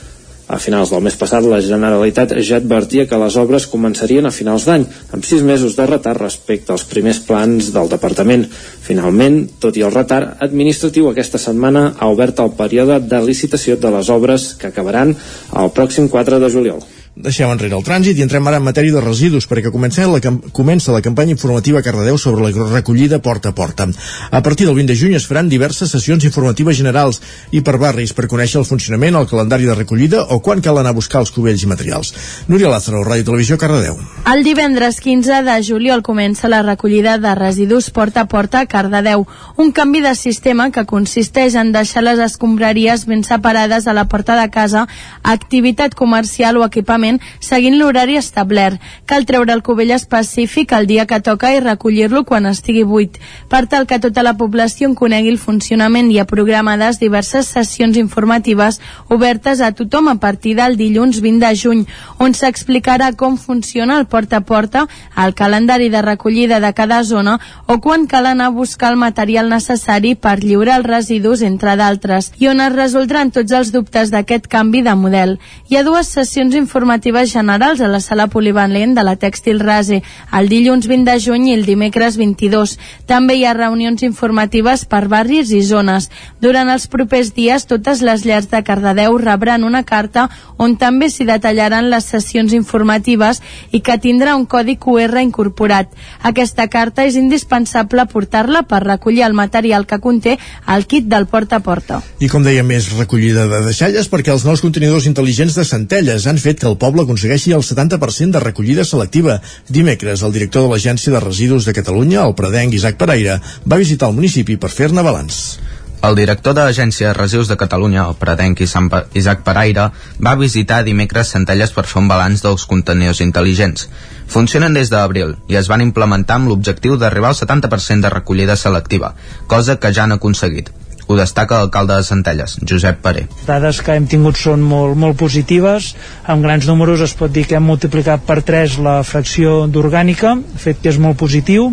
A 0.48 0.56
finals 0.56 0.88
del 0.88 1.02
mes 1.04 1.16
passat, 1.20 1.44
la 1.44 1.60
Generalitat 1.60 2.32
ja 2.40 2.56
advertia 2.56 3.04
que 3.08 3.20
les 3.20 3.36
obres 3.36 3.66
començarien 3.68 4.24
a 4.24 4.32
finals 4.32 4.64
d'any, 4.64 4.86
amb 5.12 5.26
sis 5.28 5.44
mesos 5.44 5.76
de 5.76 5.84
retard 5.90 6.22
respecte 6.24 6.72
als 6.72 6.86
primers 6.88 7.20
plans 7.28 7.68
del 7.74 7.90
departament. 7.92 8.46
Finalment, 8.88 9.42
tot 9.60 9.76
i 9.76 9.84
el 9.84 9.92
retard 9.92 10.40
administratiu, 10.48 11.10
aquesta 11.10 11.40
setmana 11.42 11.90
ha 11.98 12.08
obert 12.08 12.40
el 12.40 12.54
període 12.56 12.96
de 13.04 13.24
licitació 13.26 13.76
de 13.76 13.92
les 13.92 14.08
obres 14.08 14.54
que 14.56 14.72
acabaran 14.72 15.12
el 15.12 15.74
pròxim 15.76 16.08
4 16.08 16.40
de 16.40 16.56
juliol 16.56 16.86
deixem 17.18 17.50
enrere 17.50 17.74
el 17.74 17.84
trànsit 17.86 18.18
i 18.18 18.22
entrem 18.22 18.46
ara 18.46 18.60
en 18.60 18.66
matèria 18.66 18.94
de 18.94 19.02
residus 19.02 19.48
perquè 19.50 19.72
comença 19.74 20.06
la, 20.06 20.20
comença 20.54 20.92
la 20.94 21.02
campanya 21.02 21.34
informativa 21.34 21.80
a 21.80 21.82
Cardedeu 21.82 22.18
sobre 22.18 22.46
la 22.46 22.68
recollida 22.70 23.18
porta 23.18 23.50
a 23.50 23.54
porta. 23.54 23.88
A 24.30 24.42
partir 24.42 24.66
del 24.66 24.76
20 24.76 24.92
de 24.92 24.96
juny 24.98 25.16
es 25.18 25.26
faran 25.26 25.48
diverses 25.48 25.90
sessions 25.90 26.24
informatives 26.24 26.78
generals 26.78 27.20
i 27.50 27.62
per 27.66 27.76
barris 27.78 28.14
per 28.14 28.28
conèixer 28.30 28.60
el 28.60 28.66
funcionament, 28.68 29.16
el 29.18 29.26
calendari 29.26 29.66
de 29.66 29.74
recollida 29.74 30.22
o 30.30 30.38
quan 30.44 30.62
cal 30.62 30.78
anar 30.78 30.92
a 30.94 30.98
buscar 30.98 31.22
els 31.24 31.32
cubells 31.34 31.64
i 31.64 31.70
materials. 31.70 32.12
Núria 32.46 32.70
Lázaro, 32.70 33.02
Ràdio 33.02 33.26
Televisió, 33.32 33.58
Cardedeu. 33.58 33.98
El 34.30 34.44
divendres 34.46 35.00
15 35.02 35.42
de 35.48 35.58
juliol 35.66 36.04
comença 36.06 36.48
la 36.48 36.62
recollida 36.62 37.18
de 37.18 37.34
residus 37.34 37.90
porta 37.90 38.22
a 38.22 38.30
porta 38.30 38.62
a 38.62 38.70
Cardedeu, 38.70 39.26
un 39.56 39.72
canvi 39.72 40.04
de 40.06 40.14
sistema 40.14 40.70
que 40.70 40.86
consisteix 40.86 41.58
en 41.58 41.72
deixar 41.74 42.04
les 42.06 42.22
escombraries 42.22 43.06
ben 43.10 43.24
separades 43.26 43.88
a 43.88 43.96
la 43.96 44.06
porta 44.06 44.38
de 44.38 44.48
casa, 44.54 44.86
activitat 45.22 45.98
comercial 45.98 46.58
o 46.58 46.66
equipament 46.66 47.07
funcionament 47.08 47.20
seguint 47.40 47.78
l'horari 47.78 48.16
establert. 48.16 48.80
Cal 49.06 49.24
treure 49.24 49.52
el 49.52 49.62
cubell 49.62 49.92
específic 49.92 50.72
el 50.72 50.86
dia 50.86 51.06
que 51.06 51.20
toca 51.20 51.54
i 51.54 51.60
recollir-lo 51.60 52.24
quan 52.24 52.46
estigui 52.46 52.84
buit, 52.84 53.18
per 53.48 53.66
tal 53.66 53.86
que 53.86 53.98
tota 53.98 54.22
la 54.22 54.36
població 54.36 54.88
en 54.88 54.94
conegui 54.94 55.30
el 55.30 55.38
funcionament 55.38 56.10
i 56.10 56.18
ha 56.18 56.26
programades 56.26 56.98
diverses 57.00 57.46
sessions 57.46 57.96
informatives 57.96 58.80
obertes 59.08 59.60
a 59.60 59.72
tothom 59.72 60.08
a 60.08 60.18
partir 60.20 60.56
del 60.56 60.76
dilluns 60.76 61.20
20 61.20 61.46
de 61.46 61.54
juny, 61.56 61.86
on 62.18 62.34
s'explicarà 62.34 63.14
com 63.16 63.38
funciona 63.38 63.98
el 63.98 64.06
porta 64.06 64.38
a 64.38 64.40
porta, 64.44 64.86
el 65.16 65.34
calendari 65.34 65.88
de 65.88 66.02
recollida 66.02 66.60
de 66.60 66.72
cada 66.74 67.02
zona 67.04 67.38
o 67.66 67.80
quan 67.80 68.06
cal 68.06 68.26
anar 68.26 68.46
a 68.46 68.54
buscar 68.54 68.92
el 68.92 68.98
material 68.98 69.48
necessari 69.48 70.14
per 70.14 70.38
lliurar 70.42 70.78
els 70.78 70.86
residus, 70.86 71.42
entre 71.42 71.76
d'altres, 71.76 72.32
i 72.38 72.48
on 72.48 72.60
es 72.60 72.74
resoldran 72.74 73.30
tots 73.30 73.52
els 73.52 73.72
dubtes 73.72 74.10
d'aquest 74.10 74.48
canvi 74.48 74.82
de 74.82 74.94
model. 74.94 75.38
Hi 75.68 75.78
ha 75.78 75.84
dues 75.86 76.08
sessions 76.08 76.54
informatives 76.54 76.97
informatives 76.98 77.32
generals 77.32 77.80
a 77.80 77.86
la 77.86 78.00
sala 78.00 78.26
polivalent 78.26 78.94
de 78.96 79.04
la 79.06 79.14
Tèxtil 79.16 79.60
Rase 79.62 80.02
el 80.34 80.48
dilluns 80.50 80.88
20 80.90 81.06
de 81.06 81.20
juny 81.22 81.44
i 81.48 81.54
el 81.54 81.64
dimecres 81.64 82.16
22. 82.18 82.74
També 83.06 83.36
hi 83.38 83.44
ha 83.46 83.54
reunions 83.54 84.02
informatives 84.02 84.84
per 84.84 85.06
barris 85.06 85.52
i 85.54 85.62
zones. 85.62 86.08
Durant 86.42 86.68
els 86.68 86.88
propers 86.90 87.30
dies, 87.36 87.66
totes 87.70 88.02
les 88.02 88.24
llars 88.26 88.48
de 88.50 88.62
Cardedeu 88.66 89.18
rebran 89.18 89.64
una 89.64 89.84
carta 89.84 90.28
on 90.58 90.74
també 90.76 91.08
s'hi 91.08 91.26
detallaran 91.28 91.90
les 91.90 92.04
sessions 92.04 92.52
informatives 92.52 93.40
i 93.70 93.80
que 93.80 93.98
tindrà 93.98 94.34
un 94.34 94.46
codi 94.46 94.74
QR 94.76 95.22
incorporat. 95.22 95.94
Aquesta 96.22 96.66
carta 96.66 97.06
és 97.06 97.14
indispensable 97.14 98.08
portar-la 98.10 98.64
per 98.66 98.82
recollir 98.82 99.22
el 99.22 99.38
material 99.38 99.86
que 99.86 100.00
conté 100.00 100.38
el 100.66 100.86
kit 100.86 101.06
del 101.06 101.28
porta 101.30 101.62
a 101.62 101.62
porta. 101.62 102.02
I 102.18 102.28
com 102.28 102.42
deia, 102.42 102.66
més 102.66 102.90
recollida 102.98 103.46
de 103.46 103.62
deixalles 103.70 104.10
perquè 104.10 104.34
els 104.34 104.44
nous 104.48 104.64
contenidors 104.64 105.06
intel·ligents 105.06 105.54
de 105.54 105.64
Centelles 105.68 106.26
han 106.26 106.42
fet 106.42 106.58
que 106.58 106.66
el 106.66 106.77
poble 106.80 107.04
aconsegueixi 107.04 107.52
el 107.56 107.64
70% 107.66 108.36
de 108.36 108.44
recollida 108.44 108.84
selectiva. 108.84 109.40
Dimecres, 109.68 110.22
el 110.22 110.32
director 110.32 110.64
de 110.64 110.74
l'Agència 110.74 111.12
de 111.14 111.24
Residus 111.24 111.66
de 111.68 111.74
Catalunya, 111.76 112.22
el 112.24 112.36
predenc 112.38 112.74
Isaac 112.78 112.96
Pereira, 113.00 113.40
va 113.66 113.80
visitar 113.82 114.08
el 114.08 114.16
municipi 114.16 114.56
per 114.56 114.70
fer-ne 114.74 115.04
balanç. 115.06 115.58
El 115.98 116.14
director 116.14 116.54
de 116.54 116.62
l'Agència 116.62 117.08
de 117.08 117.14
Residus 117.16 117.48
de 117.50 117.56
Catalunya, 117.58 118.04
el 118.06 118.14
predenc 118.18 118.60
Isaac 118.62 119.40
Paraire, 119.42 119.88
va 120.22 120.36
visitar 120.38 120.84
dimecres 120.86 121.32
Centelles 121.34 121.74
per 121.74 121.88
fer 121.90 121.98
un 121.98 122.10
balanç 122.10 122.44
dels 122.44 122.66
contenidors 122.70 123.22
intel·ligents. 123.24 123.88
Funcionen 124.30 124.78
des 124.78 124.92
d'abril 124.94 125.34
i 125.50 125.58
es 125.58 125.66
van 125.72 125.82
implementar 125.82 126.38
amb 126.38 126.52
l'objectiu 126.52 126.94
d'arribar 127.00 127.32
al 127.32 127.40
70% 127.40 128.06
de 128.06 128.14
recollida 128.14 128.56
selectiva, 128.56 129.16
cosa 129.48 129.80
que 129.82 129.90
ja 129.90 130.06
han 130.06 130.14
aconseguit. 130.14 130.70
Ho 131.08 131.16
destaca 131.16 131.58
l'alcalde 131.62 131.96
de 131.96 132.04
Centelles, 132.04 132.58
Josep 132.68 133.00
Paré. 133.04 133.24
Dades 133.48 133.80
que 133.84 133.96
hem 133.96 134.06
tingut 134.12 134.36
són 134.36 134.60
molt, 134.60 134.94
molt 135.00 135.16
positives. 135.16 135.94
Amb 136.28 136.44
grans 136.44 136.68
números 136.68 137.00
es 137.06 137.16
pot 137.16 137.32
dir 137.32 137.46
que 137.48 137.56
hem 137.56 137.64
multiplicat 137.64 138.26
per 138.28 138.42
3 138.44 138.76
la 138.84 138.98
fracció 139.08 139.62
d'orgànica, 139.72 140.36
fet 140.60 140.82
que 140.84 140.92
és 140.92 141.00
molt 141.00 141.16
positiu 141.20 141.72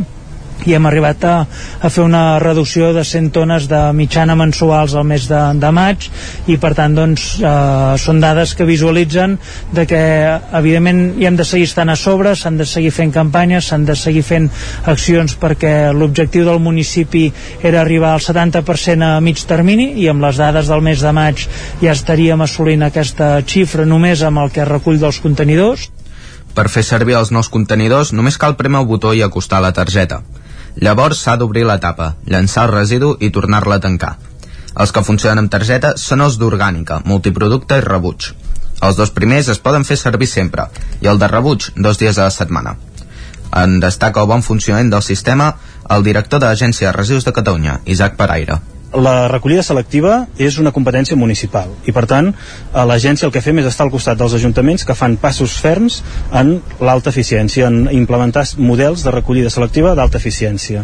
i 0.65 0.73
hem 0.73 0.85
arribat 0.87 1.23
a, 1.27 1.35
a 1.45 1.89
fer 1.91 2.03
una 2.05 2.39
reducció 2.41 2.91
de 2.95 3.03
100 3.05 3.31
tones 3.35 3.67
de 3.69 3.79
mitjana 3.93 4.35
mensuals 4.39 4.95
al 4.95 5.05
mes 5.07 5.27
de, 5.29 5.41
de 5.61 5.71
maig 5.75 6.07
i 6.51 6.57
per 6.61 6.71
tant 6.77 6.95
doncs 6.97 7.25
eh, 7.41 7.95
són 8.01 8.21
dades 8.23 8.55
que 8.57 8.67
visualitzen 8.67 9.37
de 9.75 9.85
que 9.89 10.01
evidentment 10.57 11.03
hi 11.19 11.27
hem 11.27 11.37
de 11.37 11.45
seguir 11.45 11.67
estant 11.69 11.91
a 11.91 11.97
sobre, 11.99 12.33
s'han 12.35 12.57
de 12.57 12.65
seguir 12.69 12.93
fent 12.95 13.13
campanyes, 13.13 13.67
s'han 13.69 13.85
de 13.85 13.97
seguir 13.99 14.23
fent 14.25 14.49
accions 14.85 15.35
perquè 15.41 15.91
l'objectiu 15.93 16.47
del 16.47 16.63
municipi 16.63 17.27
era 17.61 17.81
arribar 17.81 18.15
al 18.15 18.23
70% 18.23 19.05
a 19.05 19.19
mig 19.21 19.43
termini 19.45 19.91
i 20.01 20.09
amb 20.09 20.23
les 20.25 20.39
dades 20.41 20.71
del 20.71 20.81
mes 20.85 21.03
de 21.03 21.11
maig 21.15 21.45
ja 21.83 21.93
estaríem 21.93 22.41
assolint 22.41 22.87
aquesta 22.87 23.35
xifra 23.45 23.85
només 23.85 24.23
amb 24.23 24.41
el 24.45 24.51
que 24.55 24.65
recull 24.65 24.99
dels 25.01 25.19
contenidors. 25.21 25.89
Per 26.55 26.69
fer 26.71 26.85
servir 26.87 27.17
els 27.19 27.33
nous 27.35 27.51
contenidors 27.51 28.13
només 28.15 28.39
cal 28.39 28.55
premer 28.55 28.81
el 28.81 28.89
botó 28.89 29.11
i 29.13 29.21
acostar 29.25 29.61
la 29.61 29.73
targeta. 29.75 30.23
Llavors 30.83 31.21
s'ha 31.23 31.37
d'obrir 31.39 31.63
la 31.67 31.79
tapa, 31.79 32.15
llançar 32.27 32.65
el 32.65 32.73
residu 32.73 33.15
i 33.19 33.31
tornar-la 33.31 33.77
a 33.79 33.83
tancar. 33.83 34.15
Els 34.75 34.91
que 34.91 35.03
funcionen 35.07 35.45
amb 35.45 35.51
targeta 35.51 35.93
són 36.01 36.25
els 36.25 36.35
d'orgànica, 36.41 36.99
multiproducte 37.05 37.79
i 37.79 37.85
rebuig. 37.85 38.33
Els 38.83 38.99
dos 38.99 39.13
primers 39.15 39.49
es 39.53 39.61
poden 39.63 39.87
fer 39.87 39.97
servir 39.97 40.27
sempre, 40.27 40.67
i 41.01 41.07
el 41.07 41.21
de 41.21 41.31
rebuig 41.31 41.71
dos 41.77 42.01
dies 42.01 42.19
a 42.19 42.27
la 42.27 42.35
setmana. 42.37 42.75
En 43.55 43.79
destaca 43.79 44.21
el 44.21 44.27
bon 44.27 44.43
funcionament 44.43 44.91
del 44.91 45.05
sistema 45.05 45.53
el 45.95 46.03
director 46.03 46.43
de 46.43 46.51
l'Agència 46.51 46.89
de 46.89 46.97
Residus 46.97 47.25
de 47.25 47.35
Catalunya, 47.39 47.79
Isaac 47.85 48.17
Paraire 48.19 48.59
la 48.95 49.27
recollida 49.27 49.63
selectiva 49.63 50.25
és 50.39 50.57
una 50.61 50.71
competència 50.75 51.17
municipal 51.19 51.71
i 51.87 51.93
per 51.95 52.05
tant 52.09 52.31
a 52.73 52.85
l'agència 52.87 53.27
el 53.27 53.33
que 53.33 53.43
fem 53.43 53.59
és 53.59 53.67
estar 53.69 53.85
al 53.85 53.91
costat 53.93 54.19
dels 54.19 54.35
ajuntaments 54.37 54.85
que 54.87 54.95
fan 54.97 55.17
passos 55.21 55.57
ferms 55.61 56.01
en 56.31 56.55
l'alta 56.79 57.11
eficiència, 57.11 57.67
en 57.67 57.89
implementar 57.91 58.45
models 58.57 59.03
de 59.05 59.13
recollida 59.15 59.49
selectiva 59.49 59.95
d'alta 59.95 60.19
eficiència. 60.21 60.83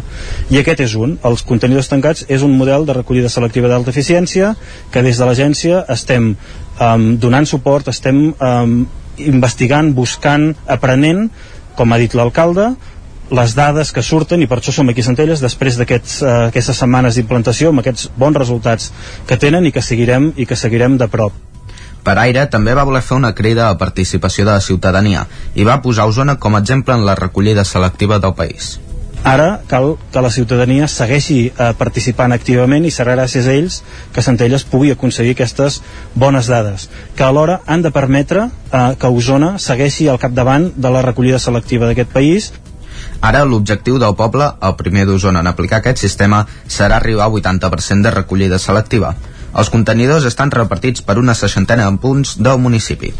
I 0.50 0.60
aquest 0.60 0.82
és 0.84 0.96
un, 0.98 1.16
els 1.24 1.44
contenidors 1.46 1.88
tancats 1.90 2.26
és 2.28 2.42
un 2.42 2.56
model 2.58 2.86
de 2.88 2.96
recollida 3.00 3.30
selectiva 3.32 3.70
d'alta 3.70 3.92
eficiència 3.94 4.54
que 4.92 5.02
des 5.04 5.18
de 5.18 5.28
l'agència 5.28 5.84
estem 5.92 6.34
um, 6.34 7.08
donant 7.22 7.48
suport, 7.48 7.88
estem 7.88 8.32
um, 8.32 8.76
investigant, 9.18 9.92
buscant, 9.94 10.52
aprenent 10.66 11.28
com 11.76 11.92
ha 11.92 12.00
dit 12.00 12.14
l'alcalde 12.16 12.72
les 13.32 13.54
dades 13.56 13.92
que 13.96 14.04
surten 14.04 14.42
i 14.44 14.48
per 14.48 14.58
això 14.60 14.74
som 14.76 14.90
aquí 14.92 15.00
a 15.00 15.08
Centelles 15.08 15.40
després 15.40 15.78
d'aquestes 15.80 16.20
uh, 16.20 16.76
setmanes 16.76 17.16
d'implantació 17.16 17.72
amb 17.72 17.80
aquests 17.80 18.10
bons 18.16 18.36
resultats 18.36 18.92
que 19.26 19.40
tenen 19.40 19.66
i 19.66 19.72
que 19.72 19.82
seguirem 19.82 20.32
i 20.36 20.46
que 20.46 20.58
seguirem 20.58 20.98
de 21.00 21.08
prop. 21.08 21.32
Per 22.02 22.16
Aire 22.18 22.44
també 22.50 22.74
va 22.74 22.84
voler 22.84 23.02
fer 23.06 23.16
una 23.16 23.32
crida 23.34 23.68
a 23.70 23.78
participació 23.78 24.44
de 24.44 24.52
la 24.52 24.60
ciutadania 24.60 25.26
i 25.54 25.64
va 25.64 25.80
posar 25.82 26.08
Osona 26.10 26.36
com 26.36 26.56
a 26.56 26.62
exemple 26.64 26.94
en 26.94 27.06
la 27.06 27.14
recollida 27.14 27.64
selectiva 27.64 28.18
del 28.18 28.34
país. 28.34 28.78
Ara 29.22 29.60
cal 29.70 29.92
que 30.10 30.20
la 30.20 30.32
ciutadania 30.34 30.88
segueixi 30.90 31.36
eh, 31.46 31.68
participant 31.78 32.34
activament 32.34 32.82
i 32.84 32.90
serà 32.90 33.14
gràcies 33.14 33.46
a 33.46 33.54
ells 33.54 33.76
que 34.12 34.24
Centelles 34.26 34.64
pugui 34.66 34.90
aconseguir 34.90 35.36
aquestes 35.36 35.78
bones 36.18 36.50
dades, 36.50 36.88
que 37.14 37.22
alhora 37.22 37.60
han 37.66 37.86
de 37.86 37.94
permetre 37.94 38.48
eh, 38.48 38.82
que 38.98 39.12
Osona 39.20 39.54
segueixi 39.62 40.08
al 40.10 40.18
capdavant 40.18 40.72
de 40.74 40.90
la 40.90 41.04
recollida 41.06 41.38
selectiva 41.38 41.86
d'aquest 41.86 42.10
país 42.10 42.50
Ara 43.22 43.44
l'objectiu 43.46 44.00
del 44.02 44.16
poble, 44.18 44.48
el 44.66 44.72
primer 44.78 45.04
d'Osona 45.06 45.44
en 45.44 45.48
aplicar 45.50 45.78
aquest 45.78 46.00
sistema, 46.02 46.40
serà 46.66 46.96
arribar 46.98 47.28
al 47.28 47.36
80% 47.38 48.02
de 48.02 48.10
recollida 48.10 48.58
selectiva. 48.58 49.12
Els 49.54 49.70
contenidors 49.70 50.26
estan 50.26 50.50
repartits 50.50 51.04
per 51.06 51.18
una 51.20 51.36
seixantena 51.38 51.86
de 51.86 52.00
punts 52.02 52.34
del 52.42 52.58
municipi. 52.58 53.12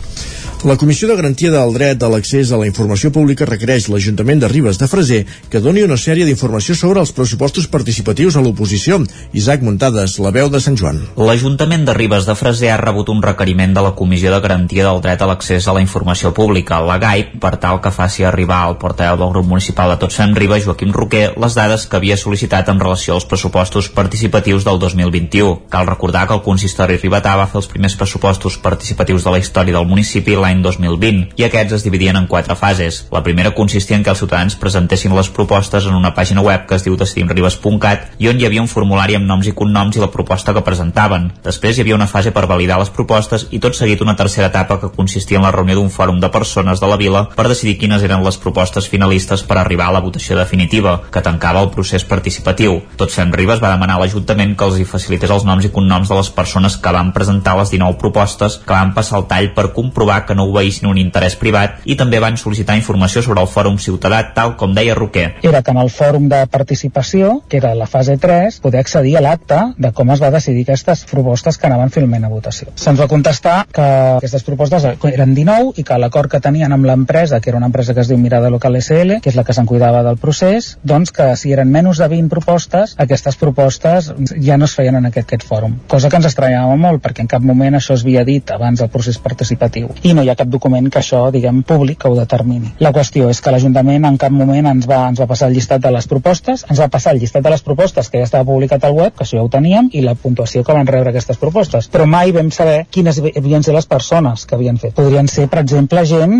La 0.64 0.76
Comissió 0.76 1.08
de 1.08 1.16
Garantia 1.16 1.50
del 1.50 1.72
Dret 1.74 2.04
a 2.06 2.08
l'Accés 2.12 2.52
a 2.54 2.58
la 2.60 2.68
Informació 2.68 3.08
Pública 3.10 3.42
requereix 3.48 3.88
l'Ajuntament 3.90 4.38
de 4.44 4.46
Ribes 4.46 4.76
de 4.78 4.86
Freser 4.86 5.24
que 5.50 5.58
doni 5.58 5.82
una 5.82 5.96
sèrie 5.98 6.22
d'informació 6.22 6.76
sobre 6.78 7.00
els 7.02 7.10
pressupostos 7.10 7.66
participatius 7.66 8.36
a 8.38 8.42
l'oposició. 8.44 9.00
Isaac 9.34 9.64
Muntades, 9.66 10.14
la 10.22 10.30
veu 10.30 10.46
de 10.54 10.60
Sant 10.62 10.78
Joan. 10.78 11.00
L'Ajuntament 11.18 11.82
de 11.88 11.96
Ribes 11.98 12.28
de 12.28 12.36
Freser 12.38 12.70
ha 12.70 12.76
rebut 12.78 13.10
un 13.10 13.24
requeriment 13.24 13.74
de 13.74 13.82
la 13.82 13.90
Comissió 13.98 14.30
de 14.30 14.38
Garantia 14.44 14.84
del 14.86 15.02
Dret 15.02 15.24
a 15.24 15.28
l'Accés 15.32 15.66
a 15.66 15.74
la 15.74 15.82
Informació 15.82 16.30
Pública, 16.36 16.78
la 16.78 17.00
GAIP, 17.02 17.34
per 17.42 17.56
tal 17.58 17.82
que 17.82 17.90
faci 17.90 18.22
arribar 18.22 18.60
al 18.68 18.78
portaveu 18.78 19.18
del 19.18 19.34
grup 19.34 19.50
municipal 19.50 19.90
de 19.90 19.98
Tots 20.04 20.20
Fem 20.22 20.36
Ribes, 20.38 20.62
Joaquim 20.68 20.94
Roquer, 20.94 21.32
les 21.42 21.58
dades 21.58 21.88
que 21.88 21.98
havia 21.98 22.14
sol·licitat 22.14 22.70
en 22.70 22.78
relació 22.78 23.18
als 23.18 23.26
pressupostos 23.26 23.90
participatius 23.90 24.62
del 24.62 24.78
2021. 24.78 25.66
Cal 25.74 25.90
recordar 25.90 26.28
que 26.30 26.38
el 26.38 26.46
consistori 26.46 27.02
ribetà 27.02 27.34
va 27.34 27.50
fer 27.50 27.58
els 27.64 27.70
primers 27.74 27.98
pressupostos 27.98 28.62
participatius 28.62 29.26
de 29.26 29.34
la 29.34 29.42
història 29.42 29.80
del 29.80 29.90
municipi 29.90 30.38
l'any 30.38 30.51
l'any 30.52 30.62
2020 30.62 31.40
i 31.40 31.46
aquests 31.46 31.78
es 31.78 31.84
dividien 31.86 32.16
en 32.18 32.26
quatre 32.28 32.54
fases. 32.58 33.06
La 33.12 33.22
primera 33.24 33.54
consistia 33.56 33.96
en 33.96 34.04
que 34.04 34.12
els 34.12 34.20
ciutadans 34.20 34.56
presentessin 34.60 35.14
les 35.16 35.30
propostes 35.32 35.86
en 35.88 35.96
una 35.96 36.12
pàgina 36.14 36.44
web 36.44 36.66
que 36.68 36.76
es 36.76 36.84
diu 36.84 36.96
decidirribes.cat 36.96 38.20
i 38.20 38.28
on 38.28 38.40
hi 38.40 38.46
havia 38.46 38.62
un 38.62 38.70
formulari 38.70 39.16
amb 39.16 39.28
noms 39.28 39.48
i 39.48 39.54
cognoms 39.56 39.96
i 39.96 40.02
la 40.02 40.10
proposta 40.12 40.54
que 40.54 40.64
presentaven. 40.66 41.30
Després 41.44 41.78
hi 41.78 41.84
havia 41.84 41.96
una 41.96 42.10
fase 42.10 42.32
per 42.32 42.46
validar 42.50 42.78
les 42.80 42.92
propostes 42.92 43.46
i 43.50 43.60
tot 43.62 43.76
seguit 43.78 44.02
una 44.04 44.16
tercera 44.16 44.50
etapa 44.52 44.78
que 44.80 44.92
consistia 44.92 45.40
en 45.40 45.46
la 45.46 45.54
reunió 45.54 45.78
d'un 45.78 45.90
fòrum 45.90 46.20
de 46.20 46.30
persones 46.30 46.80
de 46.80 46.90
la 46.90 47.00
vila 47.00 47.24
per 47.34 47.48
decidir 47.48 47.78
quines 47.80 48.02
eren 48.02 48.24
les 48.24 48.38
propostes 48.38 48.88
finalistes 48.88 49.42
per 49.46 49.58
arribar 49.58 49.88
a 49.88 49.96
la 49.96 50.04
votació 50.04 50.36
definitiva, 50.36 50.98
que 51.12 51.24
tancava 51.24 51.62
el 51.62 51.70
procés 51.70 52.04
participatiu. 52.04 52.80
Tot 52.96 53.12
Fem 53.14 53.32
Ribes 53.32 53.62
va 53.62 53.72
demanar 53.72 53.96
a 53.96 54.02
l'Ajuntament 54.02 54.56
que 54.58 54.68
els 54.68 54.80
hi 54.80 54.88
facilités 54.88 55.30
els 55.30 55.46
noms 55.48 55.64
i 55.64 55.72
cognoms 55.72 56.10
de 56.10 56.18
les 56.18 56.30
persones 56.34 56.76
que 56.76 56.92
van 56.92 57.12
presentar 57.12 57.56
les 57.58 57.70
19 57.72 57.98
propostes 57.98 58.58
que 58.66 58.74
van 58.74 58.92
passar 58.94 59.20
el 59.20 59.28
tall 59.30 59.52
per 59.54 59.72
comprovar 59.76 60.24
que 60.26 60.34
no 60.34 60.41
obeïssin 60.44 60.88
un 60.90 61.00
interès 61.00 61.36
privat 61.40 61.82
i 61.84 61.96
també 61.98 62.20
van 62.22 62.38
sol·licitar 62.40 62.76
informació 62.78 63.22
sobre 63.22 63.42
el 63.42 63.50
Fòrum 63.50 63.78
Ciutadà, 63.78 64.22
tal 64.34 64.56
com 64.60 64.74
deia 64.74 64.96
Roquer. 64.98 65.28
Era 65.42 65.62
que 65.62 65.74
en 65.74 65.80
el 65.82 65.90
Fòrum 65.90 66.28
de 66.30 66.44
Participació, 66.50 67.40
que 67.48 67.58
era 67.62 67.74
la 67.78 67.86
fase 67.86 68.16
3, 68.18 68.60
poder 68.62 68.80
accedir 68.80 69.16
a 69.18 69.24
l'acte 69.24 69.60
de 69.78 69.92
com 69.92 70.10
es 70.14 70.22
va 70.22 70.32
decidir 70.34 70.64
aquestes 70.66 71.04
propostes 71.10 71.58
que 71.58 71.68
anaven 71.68 71.92
finalment 71.94 72.26
a 72.26 72.32
votació. 72.32 72.72
Se'ns 72.76 73.00
va 73.00 73.08
contestar 73.10 73.56
que 73.72 73.88
aquestes 74.18 74.44
propostes 74.46 74.86
eren 75.12 75.34
19 75.34 75.76
i 75.80 75.86
que 75.86 75.98
l'acord 75.98 76.30
que 76.30 76.40
tenien 76.42 76.72
amb 76.72 76.86
l'empresa, 76.88 77.40
que 77.40 77.50
era 77.52 77.60
una 77.60 77.70
empresa 77.70 77.94
que 77.94 78.02
es 78.04 78.10
diu 78.10 78.18
Mirada 78.18 78.50
Local 78.50 78.76
SL, 78.80 79.20
que 79.22 79.32
és 79.32 79.38
la 79.38 79.44
que 79.44 79.56
se'n 79.56 79.68
cuidava 79.68 80.02
del 80.06 80.18
procés, 80.22 80.76
doncs 80.82 81.12
que 81.14 81.32
si 81.36 81.52
eren 81.54 81.70
menys 81.72 82.00
de 82.02 82.08
20 82.08 82.32
propostes, 82.32 82.96
aquestes 82.98 83.38
propostes 83.40 84.12
ja 84.36 84.58
no 84.58 84.68
es 84.68 84.76
feien 84.78 84.98
en 84.98 85.08
aquest, 85.10 85.32
aquest 85.32 85.46
fòrum. 85.48 85.78
Cosa 85.88 86.10
que 86.10 86.18
ens 86.20 86.28
estranyava 86.30 86.76
molt, 86.80 87.02
perquè 87.04 87.24
en 87.24 87.30
cap 87.30 87.44
moment 87.44 87.78
això 87.78 87.96
es 87.96 88.04
havia 88.06 88.24
dit 88.28 88.50
abans 88.54 88.80
del 88.80 88.90
procés 88.92 89.18
participatiu. 89.22 89.92
I 90.02 90.14
no 90.16 90.24
hi 90.24 90.31
ha 90.32 90.38
cap 90.38 90.50
document 90.50 90.88
que 90.90 91.00
això, 91.00 91.24
diguem, 91.34 91.62
públic 91.66 92.00
que 92.02 92.10
ho 92.10 92.16
determini. 92.18 92.72
La 92.82 92.92
qüestió 92.94 93.28
és 93.32 93.40
que 93.40 93.52
l'Ajuntament 93.54 94.08
en 94.08 94.18
cap 94.20 94.32
moment 94.34 94.68
ens 94.72 94.88
va, 94.90 95.04
ens 95.12 95.20
va 95.20 95.28
passar 95.30 95.50
el 95.50 95.56
llistat 95.56 95.82
de 95.84 95.92
les 95.94 96.08
propostes, 96.10 96.64
ens 96.68 96.80
va 96.80 96.88
passar 96.92 97.14
el 97.14 97.20
llistat 97.22 97.44
de 97.44 97.52
les 97.52 97.62
propostes 97.62 98.10
que 98.10 98.20
ja 98.20 98.28
estava 98.28 98.48
publicat 98.48 98.84
al 98.88 98.96
web, 98.98 99.14
que 99.16 99.26
això 99.26 99.38
ja 99.38 99.44
ho 99.44 99.50
teníem, 99.52 99.90
i 99.92 100.02
la 100.04 100.16
puntuació 100.18 100.64
que 100.64 100.76
van 100.76 100.88
rebre 100.88 101.12
aquestes 101.12 101.40
propostes. 101.40 101.88
Però 101.92 102.06
mai 102.08 102.32
vam 102.34 102.50
saber 102.54 102.86
quines 102.90 103.20
havien 103.22 103.62
ser 103.62 103.74
les 103.76 103.88
persones 103.88 104.46
que 104.46 104.56
havien 104.56 104.78
fet. 104.80 104.94
Podrien 104.96 105.28
ser, 105.28 105.48
per 105.52 105.62
exemple, 105.62 106.04
gent 106.08 106.36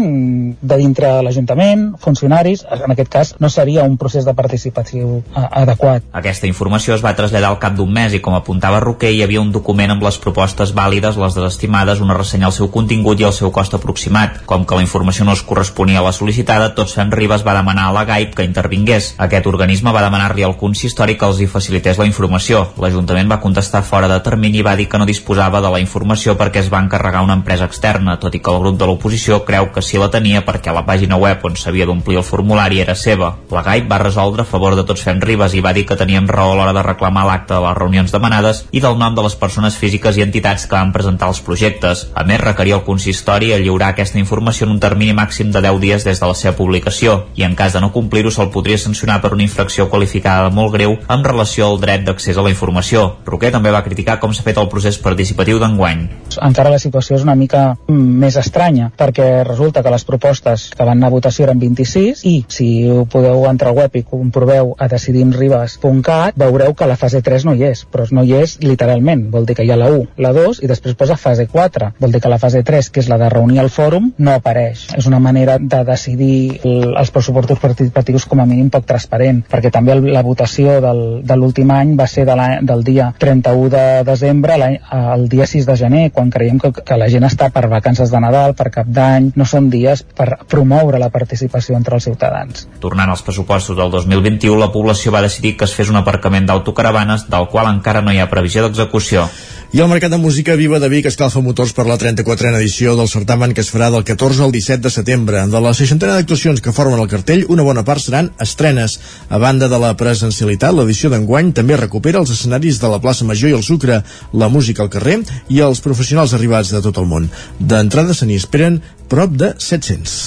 de 0.61 0.78
dintre 0.80 1.12
de 1.16 1.26
l'Ajuntament, 1.26 1.88
funcionaris, 2.02 2.64
en 2.72 2.94
aquest 2.94 3.12
cas 3.12 3.34
no 3.40 3.50
seria 3.50 3.84
un 3.84 3.96
procés 4.00 4.25
de 4.25 4.34
participació 4.34 5.20
adequat. 5.34 6.04
Aquesta 6.22 6.49
informació 6.50 6.96
es 6.96 7.04
va 7.04 7.14
traslladar 7.18 7.52
al 7.52 7.61
cap 7.62 7.76
d'un 7.76 7.92
mes 7.92 8.14
i 8.16 8.22
com 8.25 8.37
apuntava 8.38 8.80
Roquer 8.82 9.12
hi 9.12 9.22
havia 9.25 9.42
un 9.42 9.52
document 9.54 9.94
amb 9.94 10.04
les 10.06 10.18
propostes 10.22 10.75
vàlides, 10.76 11.18
les 11.20 11.37
desestimades, 11.38 12.00
una 12.00 12.16
ressenya 12.18 12.49
al 12.50 12.56
seu 12.56 12.70
contingut 12.72 13.20
i 13.20 13.28
el 13.28 13.34
seu 13.37 13.52
cost 13.54 13.75
aproximat. 13.82 14.40
Com 14.46 14.64
que 14.64 14.78
la 14.78 14.86
informació 14.86 15.26
no 15.26 15.34
es 15.34 15.42
corresponia 15.42 15.98
a 16.00 16.06
la 16.06 16.14
sol·licitada, 16.14 16.70
Tots 16.78 16.94
Fem 16.94 17.10
Ribes 17.10 17.42
va 17.44 17.56
demanar 17.58 17.88
a 17.90 17.96
la 17.96 18.06
GAIP 18.06 18.36
que 18.38 18.46
intervingués. 18.46 19.12
Aquest 19.18 19.50
organisme 19.50 19.92
va 19.92 20.04
demanar-li 20.06 20.46
al 20.46 20.56
consistori 20.60 21.18
que 21.18 21.26
els 21.26 21.42
hi 21.42 21.48
facilités 21.50 21.98
la 21.98 22.06
informació. 22.06 22.64
L'Ajuntament 22.80 23.30
va 23.30 23.40
contestar 23.42 23.82
fora 23.82 24.08
de 24.08 24.20
termini 24.22 24.62
i 24.62 24.66
va 24.66 24.76
dir 24.78 24.88
que 24.88 25.00
no 25.00 25.08
disposava 25.08 25.60
de 25.60 25.72
la 25.74 25.80
informació 25.82 26.36
perquè 26.38 26.62
es 26.62 26.70
va 26.72 26.80
encarregar 26.84 27.24
una 27.26 27.36
empresa 27.40 27.66
externa, 27.66 28.18
tot 28.22 28.34
i 28.34 28.40
que 28.40 28.52
el 28.52 28.60
grup 28.62 28.78
de 28.78 28.86
l'oposició 28.86 29.42
creu 29.48 29.70
que 29.74 29.82
sí 29.82 29.98
la 29.98 30.10
tenia 30.12 30.44
perquè 30.46 30.72
la 30.72 30.84
pàgina 30.86 31.18
web 31.18 31.42
on 31.44 31.56
s'havia 31.58 31.86
d'omplir 31.88 32.20
el 32.20 32.26
formulari 32.26 32.80
era 32.84 32.94
seva. 32.94 33.34
La 33.50 33.64
GAIP 33.66 33.90
va 33.90 34.00
resoldre 34.02 34.46
a 34.46 34.48
favor 34.48 34.76
de 34.78 34.86
Tots 34.86 35.02
Fem 35.02 35.20
Ribes 35.20 35.56
i 35.58 35.64
va 35.64 35.74
dir 35.74 35.86
que 35.88 35.98
tenien 35.98 36.28
raó 36.28 36.52
a 36.52 36.58
l'hora 36.58 36.76
de 36.76 36.86
reclamar 36.86 37.26
l'acte 37.26 37.54
de 37.54 37.62
les 37.66 37.78
reunions 37.78 38.12
demanades 38.14 38.64
i 38.70 38.80
del 38.80 38.98
nom 38.98 39.16
de 39.16 39.26
les 39.26 39.36
persones 39.36 39.76
físiques 39.78 40.16
i 40.16 40.24
entitats 40.26 40.66
que 40.66 40.78
van 40.78 40.92
presentar 40.94 41.30
els 41.32 41.42
projectes. 41.44 42.06
A 42.14 42.24
més, 42.28 42.40
requeria 42.40 42.78
el 42.78 42.86
consistori 42.86 43.52
a 43.52 43.60
lliurar 43.72 43.92
aquesta 43.92 44.20
informació 44.20 44.66
en 44.66 44.74
un 44.76 44.80
termini 44.80 45.14
màxim 45.16 45.50
de 45.52 45.60
10 45.64 45.80
dies 45.80 46.04
des 46.04 46.20
de 46.20 46.26
la 46.28 46.36
seva 46.36 46.54
publicació 46.56 47.24
i 47.36 47.46
en 47.46 47.56
cas 47.56 47.72
de 47.72 47.80
no 47.80 47.92
complir-ho 47.92 48.30
se'l 48.30 48.50
podria 48.52 48.78
sancionar 48.78 49.20
per 49.22 49.32
una 49.32 49.42
infracció 49.46 49.88
qualificada 49.88 50.50
molt 50.52 50.74
greu 50.74 50.98
en 51.08 51.24
relació 51.24 51.66
al 51.66 51.80
dret 51.80 52.04
d'accés 52.04 52.36
a 52.36 52.44
la 52.44 52.52
informació. 52.52 53.16
Roquer 53.24 53.52
també 53.52 53.72
va 53.72 53.82
criticar 53.84 54.18
com 54.20 54.34
s'ha 54.34 54.44
fet 54.44 54.60
el 54.60 54.68
procés 54.68 54.98
participatiu 54.98 55.58
d'enguany. 55.62 56.04
Encara 56.42 56.72
la 56.72 56.80
situació 56.82 57.16
és 57.16 57.24
una 57.24 57.36
mica 57.38 57.76
més 57.88 58.36
estranya 58.36 58.90
perquè 58.98 59.42
resulta 59.48 59.82
que 59.82 59.92
les 59.94 60.04
propostes 60.04 60.68
que 60.76 60.84
van 60.84 60.98
anar 60.98 61.08
a 61.08 61.16
votació 61.16 61.46
eren 61.48 61.60
26 61.62 62.24
i 62.28 62.34
si 62.48 62.68
podeu 63.12 63.46
entrar 63.48 63.72
al 63.72 63.80
web 63.80 63.96
i 63.96 64.04
comproveu 64.04 64.74
a 64.78 64.88
decidirribes.cat 64.92 66.36
veureu 66.36 66.74
que 66.74 66.88
la 66.90 66.98
fase 67.00 67.22
3 67.22 67.46
no 67.48 67.56
hi 67.56 67.66
és, 67.70 67.86
però 67.88 68.06
no 68.12 68.24
hi 68.24 68.36
és 68.42 68.58
literalment, 68.60 69.28
vol 69.32 69.46
dir 69.48 69.56
que 69.56 69.64
hi 69.64 69.72
ha 69.72 69.80
la 69.80 69.88
1, 69.92 70.12
la 70.24 70.32
2 70.36 70.62
i 70.62 70.70
després 70.70 70.98
posa 70.98 71.16
fase 71.16 71.46
4, 71.48 71.92
vol 72.02 72.12
dir 72.12 72.20
que 72.20 72.32
la 72.32 72.40
fase 72.42 72.62
3, 72.66 72.90
que 72.92 73.00
és 73.00 73.08
la 73.08 73.18
de 73.20 73.30
reunir 73.52 73.62
el 73.62 73.71
fòrum, 73.71 74.12
no 74.18 74.32
apareix. 74.32 74.87
És 74.97 75.06
una 75.06 75.21
manera 75.21 75.59
de 75.61 75.82
decidir 75.85 76.61
el, 76.64 76.94
els 76.97 77.11
pressupostos 77.12 77.61
participatius 77.61 78.25
com 78.26 78.40
a 78.40 78.47
mínim 78.47 78.71
poc 78.73 78.87
transparent, 78.88 79.42
perquè 79.50 79.71
també 79.71 79.92
el, 79.92 80.06
la 80.12 80.23
votació 80.23 80.80
del, 80.80 81.23
de 81.25 81.37
l'últim 81.37 81.71
any 81.71 81.94
va 81.99 82.06
ser 82.06 82.25
de 82.25 82.32
del 82.62 82.82
dia 82.82 83.12
31 83.18 83.68
de 83.68 83.85
desembre 84.04 84.56
al 84.90 85.28
dia 85.28 85.47
6 85.47 85.66
de 85.66 85.76
gener, 85.76 86.11
quan 86.12 86.30
creiem 86.30 86.59
que, 86.59 86.73
que 86.73 86.97
la 86.97 87.09
gent 87.12 87.26
està 87.28 87.50
per 87.52 87.68
vacances 87.68 88.11
de 88.11 88.21
Nadal, 88.21 88.54
per 88.56 88.71
cap 88.73 88.88
d'any, 88.88 89.32
no 89.37 89.44
són 89.44 89.68
dies 89.71 90.02
per 90.02 90.38
promoure 90.49 90.99
la 90.99 91.11
participació 91.12 91.76
entre 91.76 91.99
els 91.99 92.09
ciutadans. 92.09 92.66
Tornant 92.80 93.12
als 93.12 93.23
pressupostos 93.23 93.76
del 93.76 93.92
2021, 93.92 94.56
la 94.59 94.73
població 94.73 95.12
va 95.12 95.23
decidir 95.23 95.56
que 95.59 95.68
es 95.68 95.76
fes 95.76 95.92
un 95.92 96.00
aparcament 96.00 96.49
d'autocaravanes 96.49 97.28
del 97.30 97.49
qual 97.52 97.68
encara 97.71 98.02
no 98.02 98.12
hi 98.12 98.23
ha 98.23 98.30
previsió 98.32 98.64
d'execució. 98.64 99.28
I 99.72 99.80
el 99.80 99.88
Mercat 99.88 100.10
de 100.12 100.18
Música 100.20 100.52
Viva 100.52 100.76
de 100.76 100.88
Vic 100.92 101.06
escalfa 101.08 101.40
motors 101.40 101.70
per 101.72 101.86
la 101.88 101.94
34a 101.96 102.58
edició 102.58 102.92
del 102.92 103.06
certamen 103.08 103.54
que 103.56 103.62
es 103.64 103.70
farà 103.72 103.86
del 103.88 104.02
14 104.04 104.42
al 104.44 104.50
17 104.52 104.82
de 104.84 104.90
setembre. 104.92 105.46
De 105.48 105.62
la 105.64 105.70
seixantena 105.72 106.18
d'actuacions 106.18 106.60
que 106.60 106.74
formen 106.76 107.00
el 107.00 107.08
cartell, 107.08 107.46
una 107.48 107.64
bona 107.64 107.80
part 107.80 108.04
seran 108.04 108.28
estrenes. 108.36 108.98
A 109.32 109.40
banda 109.40 109.70
de 109.72 109.78
la 109.80 109.94
presencialitat, 109.96 110.76
l'edició 110.76 111.08
d'enguany 111.08 111.54
també 111.56 111.78
recupera 111.80 112.20
els 112.20 112.34
escenaris 112.34 112.82
de 112.82 112.90
la 112.92 112.98
plaça 113.00 113.24
Major 113.24 113.48
i 113.48 113.56
el 113.56 113.64
Sucre, 113.64 114.02
la 114.36 114.50
música 114.52 114.84
al 114.84 114.90
carrer 114.92 115.22
i 115.48 115.64
els 115.64 115.80
professionals 115.80 116.36
arribats 116.36 116.74
de 116.76 116.82
tot 116.84 117.00
el 117.00 117.08
món. 117.08 117.30
D'entrada 117.58 118.12
se 118.12 118.28
n'hi 118.28 118.36
esperen 118.36 118.82
prop 119.08 119.32
de 119.40 119.54
700. 119.56 120.18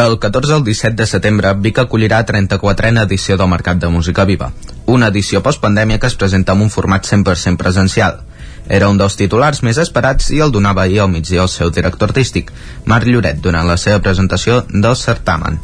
Del 0.00 0.16
14 0.16 0.56
al 0.56 0.64
17 0.64 0.96
de 1.02 1.10
setembre, 1.12 1.52
Vic 1.60 1.82
acollirà 1.84 2.24
34a 2.24 3.04
edició 3.04 3.36
del 3.36 3.52
Mercat 3.52 3.84
de 3.84 3.92
Música 3.92 4.24
Viva, 4.24 4.54
una 4.86 5.12
edició 5.12 5.44
postpandèmia 5.44 6.00
que 6.00 6.08
es 6.08 6.16
presenta 6.16 6.56
en 6.56 6.64
un 6.64 6.72
format 6.72 7.04
100% 7.04 7.60
presencial. 7.60 8.22
Era 8.68 8.88
un 8.92 8.98
dels 9.00 9.16
titulars 9.16 9.62
més 9.64 9.78
esperats 9.80 10.28
i 10.36 10.42
el 10.44 10.52
donava 10.52 10.84
ahir 10.84 11.00
al 11.00 11.10
migdia 11.12 11.42
el 11.42 11.48
seu 11.48 11.70
director 11.72 12.10
artístic, 12.10 12.52
Marc 12.84 13.08
Lloret, 13.08 13.40
durant 13.40 13.66
la 13.66 13.78
seva 13.80 14.02
presentació 14.04 14.62
del 14.68 14.96
certamen. 14.96 15.58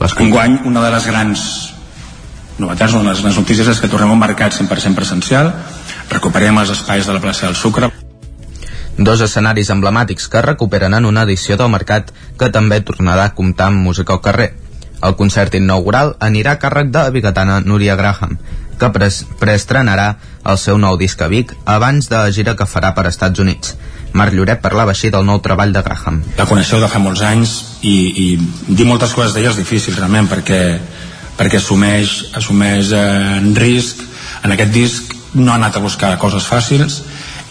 Enguany, 0.00 0.60
una 0.64 0.82
de 0.84 0.90
les 0.94 1.06
grans 1.06 1.42
novetats, 2.58 2.94
una 2.94 3.02
de 3.02 3.10
les 3.10 3.22
grans 3.22 3.38
notícies 3.42 3.68
és 3.68 3.82
que 3.82 3.90
tornem 3.90 4.10
a 4.10 4.14
un 4.14 4.22
mercat 4.22 4.54
100% 4.54 4.94
presencial, 4.94 5.50
recuperem 6.10 6.58
els 6.62 6.70
espais 6.74 7.06
de 7.06 7.14
la 7.14 7.22
plaça 7.22 7.46
del 7.48 7.58
Sucre, 7.58 7.90
dos 8.98 9.22
escenaris 9.26 9.70
emblemàtics 9.74 10.28
que 10.30 10.42
recuperen 10.42 10.94
en 10.94 11.04
una 11.04 11.24
edició 11.26 11.56
del 11.58 11.72
mercat 11.72 12.12
que 12.38 12.50
també 12.54 12.80
tornarà 12.80 13.24
a 13.26 13.34
comptar 13.34 13.72
amb 13.72 13.82
música 13.82 14.14
al 14.14 14.22
carrer. 14.22 14.52
El 15.02 15.16
concert 15.18 15.54
inaugural 15.58 16.14
anirà 16.22 16.54
a 16.54 16.60
càrrec 16.62 16.92
de 16.94 17.02
la 17.02 17.10
bigatana 17.10 17.58
Núria 17.60 17.96
Graham, 17.98 18.38
que 18.78 18.90
preestrenarà 19.40 20.08
el 20.44 20.58
seu 20.60 20.78
nou 20.78 20.98
disc 21.00 21.20
a 21.22 21.28
Vic 21.32 21.54
abans 21.64 22.08
de 22.10 22.16
la 22.18 22.32
gira 22.34 22.56
que 22.58 22.68
farà 22.68 22.92
per 22.94 23.06
Estats 23.10 23.40
Units. 23.40 23.74
Marc 24.14 24.34
Lloret 24.34 24.60
parlava 24.62 24.94
així 24.94 25.10
del 25.10 25.26
nou 25.26 25.40
treball 25.42 25.72
de 25.74 25.82
Graham. 25.82 26.20
La 26.38 26.46
coneixeu 26.46 26.80
de 26.82 26.88
fa 26.90 27.00
molts 27.02 27.24
anys 27.26 27.54
i, 27.82 27.96
i 28.24 28.74
dir 28.74 28.86
moltes 28.86 29.14
coses 29.16 29.34
d'ella 29.34 29.50
és 29.50 29.58
difícil 29.58 29.96
realment 29.98 30.30
perquè, 30.30 30.60
perquè 31.38 31.58
assumeix, 31.58 32.14
assumeix 32.38 32.92
eh, 32.94 33.04
en 33.40 33.50
risc. 33.58 34.04
En 34.44 34.54
aquest 34.54 34.72
disc 34.74 35.14
no 35.34 35.52
ha 35.52 35.58
anat 35.58 35.76
a 35.76 35.82
buscar 35.82 36.14
coses 36.22 36.46
fàcils 36.46 37.00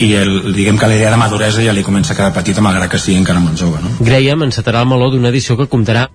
i 0.03 0.13
el, 0.17 0.53
diguem 0.55 0.77
que 0.79 0.88
la 0.88 0.95
idea 0.95 1.12
de 1.12 1.19
maduresa 1.19 1.63
ja 1.63 1.73
li 1.75 1.83
comença 1.86 2.13
a 2.13 2.17
quedar 2.17 2.33
petita 2.33 2.63
malgrat 2.65 2.91
que 2.91 2.99
sigui 2.99 3.19
encara 3.19 3.43
molt 3.43 3.59
jove 3.59 3.81
no? 3.83 3.91
Graham 3.99 4.47
encetarà 4.47 4.81
el 4.81 4.89
meló 4.89 5.12
d'una 5.13 5.29
edició 5.29 5.57
que 5.59 5.69
comptarà 5.69 6.07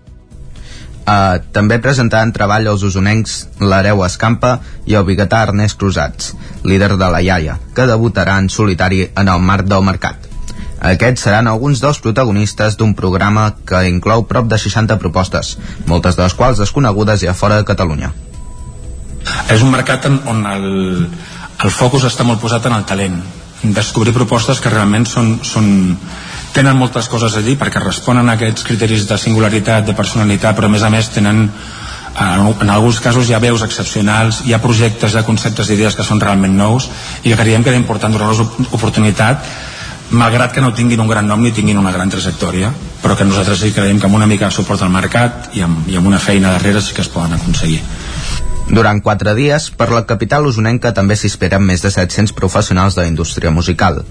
Uh, 1.09 1.38
també 1.57 1.79
presentaran 1.81 2.35
treball 2.37 2.66
els 2.68 2.83
usonencs 2.85 3.38
l'Hereu 3.64 4.03
Escampa 4.05 4.59
i 4.85 4.97
el 4.99 5.07
biguetà 5.09 5.40
Ernest 5.47 5.79
Cruzats, 5.81 6.35
líder 6.68 6.99
de 7.01 7.09
la 7.09 7.23
Iaia, 7.25 7.55
que 7.73 7.87
debutarà 7.88 8.35
en 8.42 8.51
solitari 8.53 9.07
en 9.16 9.31
el 9.33 9.40
marc 9.40 9.71
del 9.71 9.87
mercat. 9.87 10.29
Aquests 10.90 11.25
seran 11.25 11.49
alguns 11.49 11.81
dels 11.81 11.99
protagonistes 12.05 12.77
d'un 12.77 12.92
programa 12.99 13.49
que 13.66 13.81
inclou 13.88 14.27
prop 14.29 14.51
de 14.53 14.59
60 14.61 14.99
propostes, 15.01 15.57
moltes 15.87 16.18
de 16.18 16.27
les 16.27 16.37
quals 16.37 16.61
desconegudes 16.61 17.25
i 17.25 17.33
a 17.33 17.35
fora 17.35 17.57
de 17.57 17.66
Catalunya. 17.66 18.12
És 19.49 19.64
un 19.64 19.73
mercat 19.73 20.07
on 20.12 20.44
el, 20.47 20.68
el 21.64 21.73
focus 21.73 22.05
està 22.05 22.27
molt 22.27 22.44
posat 22.44 22.68
en 22.68 22.77
el 22.77 22.85
talent, 22.85 23.16
descobrir 23.62 24.12
propostes 24.14 24.61
que 24.61 24.71
realment 24.71 25.09
són, 25.09 25.38
són, 25.42 25.97
tenen 26.55 26.77
moltes 26.77 27.09
coses 27.09 27.37
allí 27.37 27.57
perquè 27.59 27.83
responen 27.83 28.29
a 28.29 28.37
aquests 28.39 28.65
criteris 28.67 29.07
de 29.09 29.19
singularitat, 29.19 29.87
de 29.87 29.95
personalitat, 29.95 30.57
però 30.57 30.69
a 30.69 30.73
més 30.73 30.83
a 30.83 30.91
més 30.91 31.11
tenen 31.15 31.49
en 32.19 32.71
alguns 32.71 32.99
casos 33.01 33.29
hi 33.29 33.35
ha 33.37 33.43
veus 33.43 33.63
excepcionals, 33.63 34.43
hi 34.47 34.55
ha 34.55 34.63
projectes, 34.63 35.15
hi 35.15 35.21
ha 35.21 35.27
conceptes 35.27 35.69
d'idees 35.69 35.95
que 35.95 36.07
són 36.07 36.21
realment 36.21 36.57
nous 36.57 36.89
i 37.23 37.35
creiem 37.39 37.63
que 37.63 37.71
era 37.71 37.79
important 37.79 38.15
donar-los 38.15 38.73
oportunitat 38.73 39.45
malgrat 40.11 40.55
que 40.55 40.65
no 40.65 40.73
tinguin 40.75 41.01
un 41.05 41.11
gran 41.11 41.29
nom 41.29 41.43
ni 41.45 41.53
tinguin 41.53 41.79
una 41.79 41.93
gran 41.93 42.11
trajectòria 42.11 42.73
però 43.03 43.15
que 43.15 43.29
nosaltres 43.29 43.61
sí 43.61 43.75
creiem 43.77 44.01
que 44.01 44.09
amb 44.09 44.19
una 44.19 44.27
mica 44.27 44.49
de 44.49 44.57
suport 44.57 44.83
al 44.83 44.91
mercat 44.91 45.53
i 45.55 45.63
amb, 45.63 45.87
i 45.87 46.01
amb 46.01 46.09
una 46.09 46.19
feina 46.19 46.57
darrere 46.57 46.83
sí 46.83 46.97
que 46.97 47.05
es 47.05 47.13
poden 47.13 47.37
aconseguir 47.37 47.83
durant 48.69 49.01
quatre 49.01 49.33
dies, 49.33 49.71
per 49.73 49.89
la 49.95 50.05
capital 50.05 50.47
usonenca 50.47 50.93
també 50.93 51.17
s'esperen 51.17 51.63
més 51.65 51.81
de 51.81 51.89
700 51.93 52.35
professionals 52.37 52.99
de 52.99 53.01
la 53.01 53.09
indústria 53.09 53.51
musical. 53.51 54.03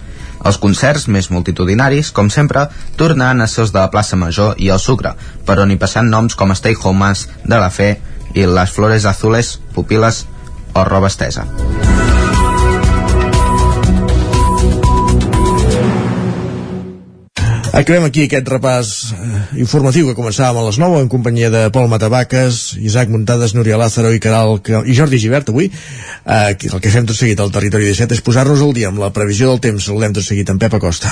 Els 0.47 0.59
concerts 0.63 1.09
més 1.11 1.27
multitudinaris, 1.27 2.13
com 2.15 2.29
sempre, 2.31 2.69
tornaran 2.95 3.43
a 3.43 3.47
ser 3.51 3.65
els 3.65 3.73
de 3.75 3.81
la 3.81 3.91
plaça 3.91 4.15
Major 4.15 4.55
i 4.63 4.71
el 4.71 4.79
Sucre, 4.79 5.11
per 5.43 5.57
on 5.59 5.73
hi 5.73 5.79
passant 5.81 6.07
noms 6.07 6.39
com 6.39 6.55
Stay 6.55 6.77
Homes, 6.83 7.27
De 7.43 7.59
La 7.59 7.67
Fe 7.67 7.97
i 8.33 8.47
Les 8.47 8.71
Flores 8.71 9.09
Azules, 9.11 9.57
Pupiles 9.75 10.23
o 10.73 10.87
Roba 10.87 11.11
Estesa. 11.11 11.47
Acabem 17.77 18.07
aquí 18.07 18.23
aquest 18.25 18.47
repàs 18.49 18.91
eh, 19.13 19.39
informatiu 19.61 20.07
que 20.07 20.15
començàvem 20.17 20.57
a 20.57 20.65
les 20.65 20.79
9 20.81 20.97
en 21.03 21.09
companyia 21.13 21.51
de 21.53 21.59
Pol 21.69 21.85
Matavaques, 21.91 22.73
Isaac 22.81 23.11
Muntades, 23.13 23.53
Núria 23.53 23.77
Lázaro 23.77 24.09
i 24.15 24.21
Caral 24.23 24.55
i 24.81 24.95
Jordi 24.97 25.19
Givert 25.21 25.51
avui. 25.53 25.69
Eh, 25.69 26.55
el 26.57 26.81
que 26.81 26.89
fem 26.89 27.05
tot 27.05 27.13
seguit 27.19 27.37
al 27.37 27.51
Territori 27.53 27.85
17 27.85 28.17
és 28.17 28.23
posar-nos 28.25 28.63
al 28.65 28.73
dia 28.73 28.89
amb 28.89 29.03
la 29.03 29.11
previsió 29.13 29.51
del 29.51 29.61
temps. 29.61 29.85
Saludem 29.85 30.15
tot 30.17 30.25
seguit 30.25 30.49
amb 30.49 30.63
Pep 30.63 30.73
Acosta. 30.73 31.11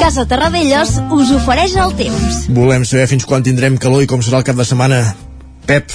Casa 0.00 0.24
Terradellos 0.26 0.96
us 1.14 1.30
ofereix 1.36 1.76
el 1.78 1.94
temps. 2.00 2.48
Volem 2.56 2.82
saber 2.88 3.06
fins 3.12 3.28
quan 3.28 3.46
tindrem 3.46 3.78
calor 3.78 4.02
i 4.02 4.10
com 4.10 4.26
serà 4.26 4.42
el 4.42 4.48
cap 4.48 4.58
de 4.58 4.66
setmana. 4.66 5.04
Pep, 5.70 5.94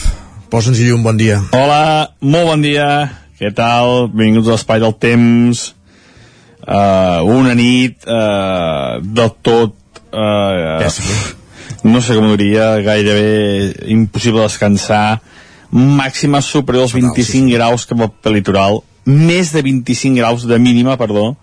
posa'ns-hi 0.54 0.88
un 0.95 1.04
bon 1.04 1.19
dia. 1.19 1.41
Hola, 1.52 2.15
molt 2.23 2.54
bon 2.54 2.63
dia. 2.63 2.88
Què 3.44 3.50
tal? 3.52 4.06
Benvinguts 4.08 4.48
a 4.48 4.54
l'Espai 4.54 4.80
del 4.80 4.94
Temps. 5.04 5.62
Uh, 6.64 7.20
una 7.28 7.52
nit 7.60 8.06
uh, 8.08 9.02
del 9.04 9.32
tot... 9.44 9.74
Uh, 10.16 10.80
no 11.84 12.00
sé 12.00 12.16
com 12.16 12.30
ho 12.30 12.38
diria, 12.40 12.78
gairebé 12.86 13.90
impossible 13.92 14.46
descansar. 14.46 15.18
Màxima 15.76 16.40
superior 16.40 16.86
als 16.88 16.94
25 16.96 17.52
graus 17.52 17.84
cap 17.90 18.06
al 18.08 18.38
litoral. 18.38 18.80
Més 19.04 19.52
de 19.52 19.66
25 19.66 20.22
graus 20.22 20.46
de 20.48 20.62
mínima, 20.64 20.96
perdó 21.02 21.34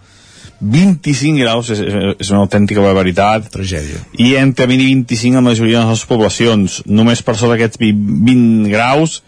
25 0.61 1.37
graus 1.41 1.69
és, 1.73 1.81
és 2.21 2.31
una 2.33 2.43
autèntica 2.47 2.83
barbaritat 2.85 3.47
tragèdia 3.49 3.97
i 4.21 4.35
entre 4.37 4.67
20 4.69 4.83
i 4.85 4.89
25 4.91 5.39
la 5.39 5.45
majoria 5.47 5.81
de 5.81 5.95
les 5.95 6.03
poblacions 6.05 6.75
només 6.85 7.23
per 7.25 7.33
sota 7.33 7.55
d'aquests 7.55 7.81
20 7.81 8.69
graus 8.69 9.23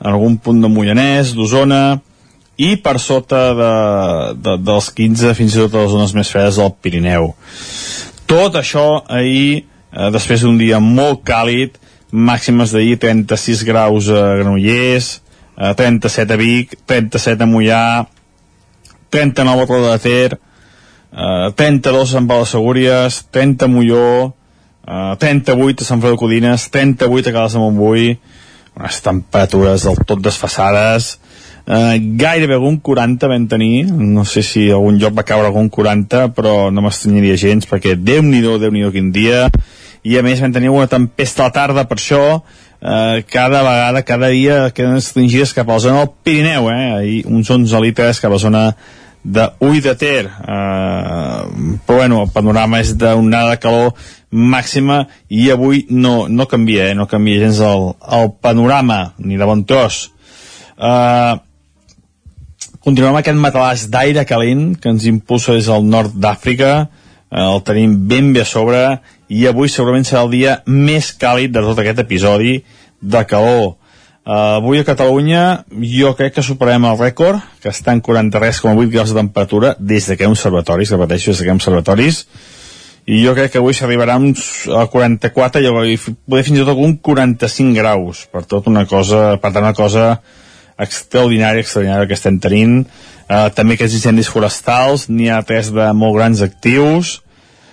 en 0.00 0.14
algun 0.14 0.38
punt 0.40 0.62
de 0.64 0.70
Mollanès, 0.72 1.34
d'Osona 1.36 1.98
i 2.58 2.74
per 2.82 2.98
sota 2.98 3.42
de, 3.54 3.72
de, 4.42 4.56
dels 4.66 4.90
15 4.94 5.34
fins 5.38 5.54
i 5.54 5.60
tot 5.62 5.76
a 5.76 5.84
les 5.84 5.92
zones 5.94 6.14
més 6.16 6.30
fredes 6.32 6.58
del 6.58 6.72
Pirineu. 6.82 7.30
Tot 8.28 8.58
això 8.58 9.04
ahir, 9.06 9.62
eh, 9.92 10.08
després 10.14 10.42
d'un 10.42 10.58
dia 10.58 10.80
molt 10.82 11.22
càlid, 11.28 11.78
màximes 12.10 12.74
d'ahir 12.74 12.98
36 12.98 13.62
graus 13.68 14.08
a 14.10 14.24
Granollers, 14.40 15.20
eh, 15.54 15.74
37 15.78 16.34
a 16.34 16.40
Vic, 16.40 16.74
37 16.86 17.46
a 17.46 17.48
Mollà, 17.48 18.08
39 19.10 19.62
a 19.62 19.70
Roda 19.70 19.94
de 19.94 20.02
Ter, 20.02 20.38
eh, 21.12 21.52
32 21.54 22.10
a 22.10 22.12
Sant 22.18 22.26
Pau 22.26 22.42
de 22.42 22.50
Segúries, 22.50 23.22
30 23.30 23.64
a 23.64 23.68
Molló, 23.68 24.34
eh, 24.86 25.14
38 25.18 25.84
a 25.84 25.86
Sant 25.86 26.00
Fredó 26.00 26.16
de 26.16 26.22
Codines, 26.24 26.70
38 26.70 27.30
a 27.30 27.32
Cales 27.32 27.52
de 27.52 27.58
Montbui, 27.58 28.18
unes 28.78 29.00
temperatures 29.02 29.84
del 29.84 30.04
tot 30.04 30.20
desfassades, 30.22 31.18
Uh, 31.68 31.98
gairebé 32.16 32.54
algun 32.56 32.78
40 32.80 33.28
vam 33.28 33.42
tenir 33.44 33.90
no 33.92 34.22
sé 34.24 34.40
si 34.40 34.62
algun 34.72 34.96
lloc 34.96 35.12
va 35.12 35.24
caure 35.28 35.50
algun 35.50 35.66
40 35.68 36.30
però 36.32 36.70
no 36.72 36.80
m'estranyaria 36.80 37.34
gens 37.36 37.66
perquè 37.68 37.92
Déu-n'hi-do, 37.92 38.54
déu 38.56 38.72
nhi 38.72 38.86
déu 38.86 38.92
quin 38.94 39.10
dia 39.12 39.50
i 40.00 40.14
a 40.16 40.22
més 40.24 40.40
vam 40.40 40.54
tenir 40.54 40.70
una 40.72 40.86
tempesta 40.88 41.42
a 41.44 41.50
la 41.50 41.52
tarda 41.52 41.82
per 41.84 41.98
això 41.98 42.20
uh, 42.38 43.18
cada 43.28 43.60
vegada, 43.66 44.00
cada 44.00 44.30
dia 44.32 44.70
queden 44.72 44.96
estringides 44.96 45.52
cap 45.52 45.68
a 45.68 45.76
la 45.76 45.82
zona 45.84 46.06
del 46.06 46.14
Pirineu 46.24 46.70
eh? 46.72 46.86
Ahir, 47.02 47.18
uns 47.28 47.50
11 47.52 47.82
litres 47.84 48.22
cap 48.22 48.32
a 48.32 48.38
la 48.38 48.42
zona 48.46 48.62
de 49.20 49.44
Ull 49.68 49.82
de 49.84 49.92
Ter 50.00 50.24
uh, 50.24 51.42
però 51.84 51.98
bueno, 51.98 52.22
el 52.22 52.32
panorama 52.32 52.80
és 52.80 52.94
d'onada 52.96 53.58
de 53.58 53.60
calor 53.60 53.92
màxima 54.32 55.02
i 55.28 55.50
avui 55.52 55.84
no, 55.90 56.30
no 56.32 56.48
canvia, 56.48 56.88
eh? 56.88 56.96
no 56.96 57.04
canvia 57.12 57.44
gens 57.44 57.60
el, 57.60 57.90
el 58.08 58.32
panorama 58.40 59.02
ni 59.18 59.36
de 59.36 59.50
bon 59.52 59.66
tros 59.68 60.06
uh, 60.78 61.36
Continuem 62.88 63.12
amb 63.12 63.20
aquest 63.20 63.36
matalàs 63.36 63.82
d'aire 63.92 64.22
calent 64.24 64.70
que 64.80 64.88
ens 64.88 65.04
impulsa 65.10 65.52
des 65.52 65.66
del 65.68 65.82
nord 65.84 66.14
d'Àfrica, 66.16 66.70
eh, 67.28 67.42
el 67.42 67.60
tenim 67.60 67.98
ben 68.08 68.30
bé 68.32 68.40
a 68.40 68.48
sobre 68.48 68.78
i 69.28 69.42
avui 69.50 69.68
segurament 69.68 70.06
serà 70.08 70.22
el 70.24 70.30
dia 70.32 70.54
més 70.64 71.10
càlid 71.12 71.52
de 71.52 71.64
tot 71.66 71.82
aquest 71.82 72.00
episodi 72.00 72.54
de 73.02 73.22
calor. 73.28 73.74
Uh, 74.24 74.56
avui 74.62 74.80
a 74.80 74.86
Catalunya 74.88 75.42
jo 75.90 76.14
crec 76.16 76.38
que 76.38 76.46
superem 76.46 76.88
el 76.88 76.96
rècord, 76.96 77.44
que 77.60 77.68
està 77.68 77.92
en 77.92 78.00
43,8 78.00 78.88
graus 78.96 79.12
de 79.12 79.20
temperatura 79.20 79.74
des 79.78 80.08
de 80.08 80.16
que 80.16 80.24
hi 80.24 80.30
ha 80.30 80.32
observatoris, 80.32 80.96
repeteixo, 80.96 81.32
des 81.32 81.42
de 81.42 81.44
que 81.44 81.52
hi 81.52 81.52
ha 81.52 81.60
observatoris, 81.60 82.24
i 83.04 83.20
jo 83.26 83.36
crec 83.36 83.52
que 83.52 83.60
avui 83.60 83.76
s'arribarà 83.76 84.16
a 84.16 84.88
44 84.96 85.60
i 85.60 86.00
poder 86.00 86.44
fins 86.48 86.56
i 86.56 86.64
tot 86.64 86.72
algun 86.72 86.96
45 86.96 87.76
graus, 87.76 88.24
per 88.32 88.46
tot 88.48 88.72
una 88.72 88.88
cosa, 88.88 89.34
per 89.36 89.52
tant 89.52 89.68
una 89.68 89.76
cosa 89.76 90.14
extraordinària, 90.78 91.64
extraordinària 91.64 92.08
que 92.08 92.16
estem 92.18 92.38
tenint. 92.42 92.82
Uh, 93.28 93.48
també 93.54 93.76
aquests 93.76 93.98
incendis 93.98 94.30
forestals, 94.32 95.08
n'hi 95.12 95.28
ha 95.28 95.42
tres 95.46 95.72
de 95.74 95.90
molt 95.96 96.16
grans 96.16 96.40
actius, 96.44 97.18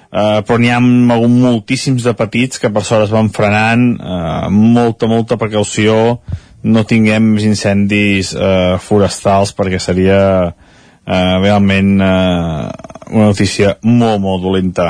uh, 0.09 0.41
però 0.43 0.57
n'hi 0.59 0.73
ha 0.73 0.81
moltíssims 0.81 2.03
de 2.03 2.15
petits 2.17 2.59
que 2.59 2.71
per 2.73 2.83
sort 2.83 3.07
es 3.07 3.13
van 3.13 3.31
frenant, 3.33 3.93
uh, 3.95 4.49
molta, 4.51 5.07
molta 5.07 5.39
precaució, 5.39 6.19
no 6.65 6.83
tinguem 6.89 7.35
més 7.35 7.45
incendis 7.45 8.33
uh, 8.33 8.75
forestals 8.81 9.53
perquè 9.55 9.79
seria 9.79 10.19
uh, 10.49 11.35
realment 11.39 11.95
uh, 12.01 12.69
una 13.13 13.29
notícia 13.29 13.77
molt, 13.85 14.19
molt 14.23 14.43
dolenta. 14.43 14.89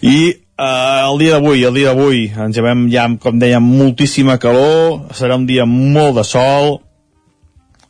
I 0.00 0.32
uh, 0.32 1.10
el 1.10 1.20
dia 1.20 1.36
d'avui, 1.36 1.64
el 1.68 1.76
dia 1.76 1.92
d'avui 1.92 2.26
ens 2.32 2.56
llevem 2.56 2.86
ja, 2.92 3.06
com 3.20 3.38
dèiem, 3.38 3.62
moltíssima 3.62 4.38
calor, 4.40 5.12
serà 5.16 5.36
un 5.36 5.46
dia 5.46 5.68
molt 5.68 6.16
de 6.18 6.24
sol, 6.26 6.80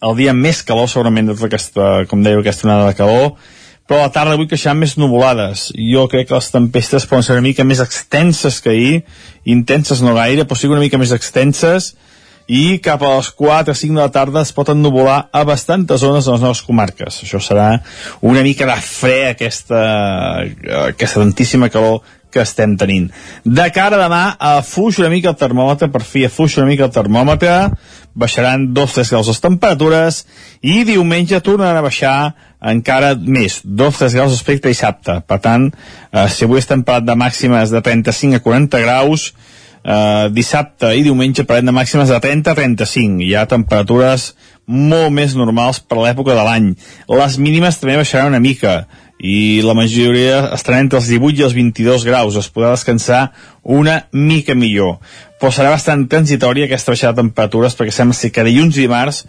el 0.00 0.16
dia 0.16 0.34
més 0.36 0.62
calor 0.66 0.88
segurament 0.88 1.28
de 1.28 1.36
tota 1.36 1.50
aquesta, 1.50 1.88
com 2.10 2.22
deia, 2.24 2.40
aquesta 2.40 2.68
onada 2.68 2.90
de 2.90 2.98
calor, 2.98 3.32
però 3.90 4.04
a 4.04 4.06
la 4.06 4.14
tarda 4.14 4.36
avui 4.36 4.46
queixaran 4.46 4.78
més 4.78 4.94
nuvolades. 5.00 5.68
Jo 5.74 6.06
crec 6.10 6.28
que 6.28 6.38
les 6.38 6.52
tempestes 6.54 7.08
poden 7.10 7.26
ser 7.26 7.34
una 7.34 7.46
mica 7.48 7.66
més 7.66 7.82
extenses 7.82 8.60
que 8.62 8.70
ahir, 8.70 9.00
intenses 9.44 10.00
no 10.04 10.14
gaire, 10.14 10.46
però 10.46 10.58
sí 10.58 10.70
una 10.70 10.82
mica 10.84 11.00
més 11.00 11.12
extenses, 11.16 11.94
i 12.50 12.80
cap 12.82 13.02
a 13.06 13.10
les 13.16 13.28
4 13.38 13.70
o 13.70 13.78
5 13.78 13.94
de 13.94 14.00
la 14.00 14.10
tarda 14.10 14.42
es 14.42 14.50
pot 14.54 14.72
ennuvolar 14.72 15.18
a 15.30 15.42
bastantes 15.46 16.00
zones 16.02 16.26
de 16.26 16.32
les 16.34 16.42
nostres 16.42 16.66
comarques. 16.66 17.20
Això 17.22 17.38
serà 17.42 17.66
una 18.26 18.42
mica 18.42 18.66
de 18.66 18.78
fre 18.82 19.18
aquesta, 19.34 19.82
aquesta 20.88 21.22
tantíssima 21.22 21.70
calor 21.70 22.00
que 22.30 22.42
estem 22.42 22.76
tenint. 22.78 23.08
De 23.44 23.66
cara 23.74 23.98
a 23.98 24.04
demà, 24.04 24.22
afuix 24.56 24.98
una 25.02 25.10
mica 25.12 25.30
el 25.32 25.38
termòmetre, 25.38 25.90
per 25.90 26.02
fi 26.06 26.24
afuix 26.26 26.56
una 26.58 26.68
mica 26.70 26.86
el 26.86 26.94
termòmetre, 26.94 27.56
baixaran 28.14 28.68
2-3 28.74 29.10
graus 29.12 29.28
les 29.30 29.42
temperatures 29.42 30.24
i 30.62 30.82
diumenge 30.88 31.40
tornaran 31.44 31.78
a 31.78 31.84
baixar 31.84 32.14
encara 32.60 33.14
més, 33.16 33.60
2-3 33.64 34.16
graus 34.18 34.34
respecte 34.34 34.68
a 34.68 34.74
dissabte. 34.74 35.20
Per 35.26 35.38
tant, 35.40 35.70
eh, 36.12 36.28
si 36.28 36.44
avui 36.44 36.60
estem 36.60 36.82
parlant 36.84 37.06
de 37.06 37.16
màximes 37.16 37.70
de 37.70 37.80
35 37.80 38.36
a 38.36 38.44
40 38.44 38.80
graus, 38.80 39.32
eh, 39.84 40.28
dissabte 40.30 40.92
i 40.96 41.02
diumenge 41.02 41.44
parlem 41.44 41.70
de 41.70 41.72
màximes 41.72 42.08
de 42.08 42.20
30 42.20 42.50
a 42.50 42.54
35. 42.54 43.22
Hi 43.24 43.34
ha 43.34 43.46
temperatures 43.46 44.34
molt 44.66 45.10
més 45.12 45.34
normals 45.34 45.80
per 45.80 45.98
l'època 45.98 46.34
de 46.34 46.44
l'any. 46.44 46.74
Les 47.08 47.38
mínimes 47.38 47.80
també 47.80 47.96
baixaran 47.96 48.28
una 48.34 48.40
mica 48.40 48.86
i 49.20 49.60
la 49.60 49.76
majoria 49.76 50.46
estaran 50.56 50.86
entre 50.86 50.98
els 50.98 51.08
18 51.12 51.42
i 51.42 51.44
els 51.44 51.54
22 51.56 52.06
graus, 52.08 52.36
es 52.40 52.48
podrà 52.48 52.72
descansar 52.72 53.30
una 53.62 54.06
mica 54.16 54.56
millor. 54.56 54.96
Però 55.40 55.52
serà 55.52 55.74
bastant 55.74 56.06
transitòria 56.08 56.64
aquesta 56.66 56.94
baixada 56.94 57.18
de 57.18 57.26
temperatures 57.26 57.76
perquè 57.76 57.92
sembla 57.92 58.16
ser 58.16 58.32
que 58.32 58.44
dilluns 58.46 58.78
i 58.78 58.86
dimarts 58.86 59.24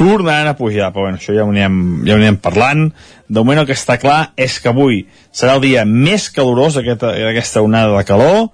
tornaran 0.00 0.48
a 0.48 0.56
pujar, 0.56 0.90
però 0.92 1.08
bueno, 1.08 1.18
això 1.18 1.34
ja 1.36 1.44
ho 1.44 1.50
anirem, 1.50 2.04
ja 2.06 2.14
ho 2.14 2.20
anirem 2.20 2.38
parlant. 2.40 2.86
De 3.28 3.40
moment 3.40 3.62
el 3.62 3.68
que 3.68 3.76
està 3.76 3.96
clar 4.00 4.32
és 4.36 4.58
que 4.60 4.70
avui 4.72 5.02
serà 5.32 5.56
el 5.56 5.64
dia 5.64 5.86
més 5.88 6.28
calorós 6.32 6.76
d'aquesta 6.76 7.64
onada 7.64 7.96
de 7.96 8.04
calor 8.08 8.48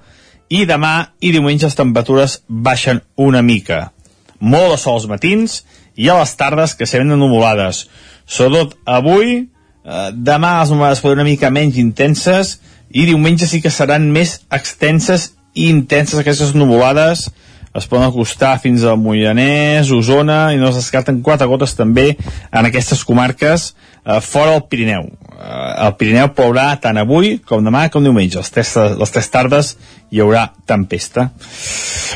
i 0.51 0.65
demà 0.67 1.13
i 1.19 1.33
diumenge 1.35 1.67
les 1.67 1.79
temperatures 1.79 2.41
baixen 2.47 3.03
una 3.19 3.43
mica. 3.43 3.91
Molt 4.39 4.75
de 4.75 4.79
sol 4.79 5.01
als 5.01 5.11
matins 5.11 5.61
i 5.97 6.11
a 6.11 6.19
les 6.21 6.35
tardes 6.39 6.75
que 6.79 6.87
seran 6.87 7.15
ennuvolades. 7.15 7.87
Sobretot 8.27 8.77
avui, 8.85 9.47
Eh, 9.87 10.11
demà 10.13 10.59
les 10.61 10.73
nuvolades 10.75 11.03
poden 11.05 11.21
una 11.21 11.29
mica 11.29 11.53
menys 11.55 11.79
intenses 11.79 12.57
i 12.91 13.07
diumenge 13.07 13.47
sí 13.47 13.63
que 13.63 13.71
seran 13.71 14.11
més 14.11 14.41
extenses 14.51 15.31
i 15.55 15.71
intenses 15.71 16.19
aquestes 16.19 16.55
nuvolades 16.59 17.29
es 17.77 17.87
poden 17.87 18.07
acostar 18.09 18.57
fins 18.59 18.85
al 18.89 18.97
Moianès, 19.01 19.91
Osona 19.93 20.55
i 20.55 20.61
no 20.61 20.71
es 20.71 20.79
descarten 20.81 21.21
quatre 21.25 21.47
gotes 21.51 21.77
també 21.77 22.15
en 22.17 22.69
aquestes 22.69 23.03
comarques 23.05 23.67
eh, 23.69 24.21
fora 24.25 24.55
del 24.55 24.65
Pirineu. 24.71 25.11
Eh, 25.37 25.73
el 25.85 25.93
Pirineu 26.01 26.31
plourà 26.37 26.71
tant 26.81 26.97
avui 27.01 27.37
com 27.45 27.65
demà 27.65 27.87
com 27.93 28.05
diumenge. 28.05 28.41
Les 28.41 28.53
tres, 28.55 28.73
les 28.97 29.13
tres 29.13 29.29
tardes 29.33 29.75
hi 30.11 30.25
haurà 30.25 30.49
tempesta. 30.67 31.29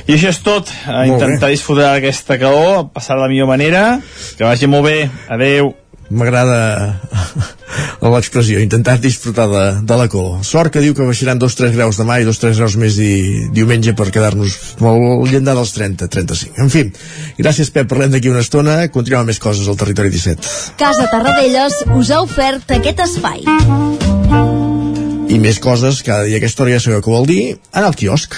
I 0.06 0.16
això 0.16 0.32
és 0.32 0.40
tot. 0.46 0.72
Eh, 0.88 1.04
intentar 1.12 1.52
disfrutar 1.52 1.92
d'aquesta 1.92 2.40
calor, 2.40 2.88
passar 2.94 3.18
de 3.18 3.26
la 3.26 3.30
millor 3.32 3.50
manera. 3.52 3.84
Que 4.38 4.48
vagi 4.48 4.70
molt 4.70 4.88
bé. 4.88 4.98
Adeu 5.28 5.74
m'agrada 6.10 7.00
l'expressió, 8.14 8.60
intentar 8.60 8.98
disfrutar 9.00 9.46
de, 9.50 9.64
de 9.86 9.98
la 9.98 10.08
cor. 10.10 10.40
Sort 10.46 10.74
que 10.74 10.82
diu 10.82 10.94
que 10.96 11.06
baixaran 11.06 11.40
2-3 11.40 11.74
graus 11.76 12.00
demà 12.00 12.20
i 12.20 12.26
2-3 12.28 12.58
graus 12.60 12.76
més 12.80 12.98
di, 12.98 13.46
diumenge 13.54 13.94
per 13.98 14.10
quedar-nos 14.14 14.56
al 14.80 15.26
llindar 15.30 15.56
dels 15.58 15.74
30-35. 15.76 16.58
En 16.60 16.72
fi, 16.72 16.86
gràcies 17.38 17.70
Pep, 17.74 17.88
parlem 17.90 18.14
d'aquí 18.14 18.32
una 18.32 18.44
estona, 18.44 18.80
continuem 18.92 19.24
amb 19.24 19.32
més 19.32 19.42
coses 19.42 19.68
al 19.70 19.78
Territori 19.80 20.12
17. 20.12 20.54
Casa 20.80 21.06
Tarradellas 21.12 21.82
us 21.96 22.10
ha 22.10 22.22
ofert 22.26 22.74
aquest 22.78 23.04
espai. 23.06 23.44
I 25.30 25.38
més 25.38 25.60
coses, 25.62 26.02
cada 26.02 26.26
dia 26.26 26.40
aquesta 26.40 26.64
hora 26.64 26.74
ja 26.74 26.82
sabeu 26.82 27.04
què 27.04 27.14
vol 27.14 27.30
dir, 27.30 27.44
en 27.70 27.86
el 27.86 27.94
quiosc. 27.94 28.34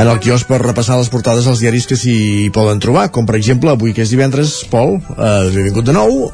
En 0.00 0.08
el 0.08 0.20
quiosc 0.22 0.48
per 0.48 0.60
repassar 0.62 0.96
les 0.96 1.10
portades 1.12 1.44
als 1.50 1.60
diaris 1.60 1.84
que 1.88 1.96
s'hi 1.98 2.48
poden 2.56 2.78
trobar, 2.80 3.10
com 3.12 3.26
per 3.28 3.36
exemple 3.36 3.68
avui 3.72 3.92
que 3.92 4.00
és 4.06 4.12
divendres, 4.12 4.54
Pol, 4.72 4.94
eh, 4.96 5.50
benvingut 5.52 5.84
de 5.84 5.92
nou, 5.92 6.30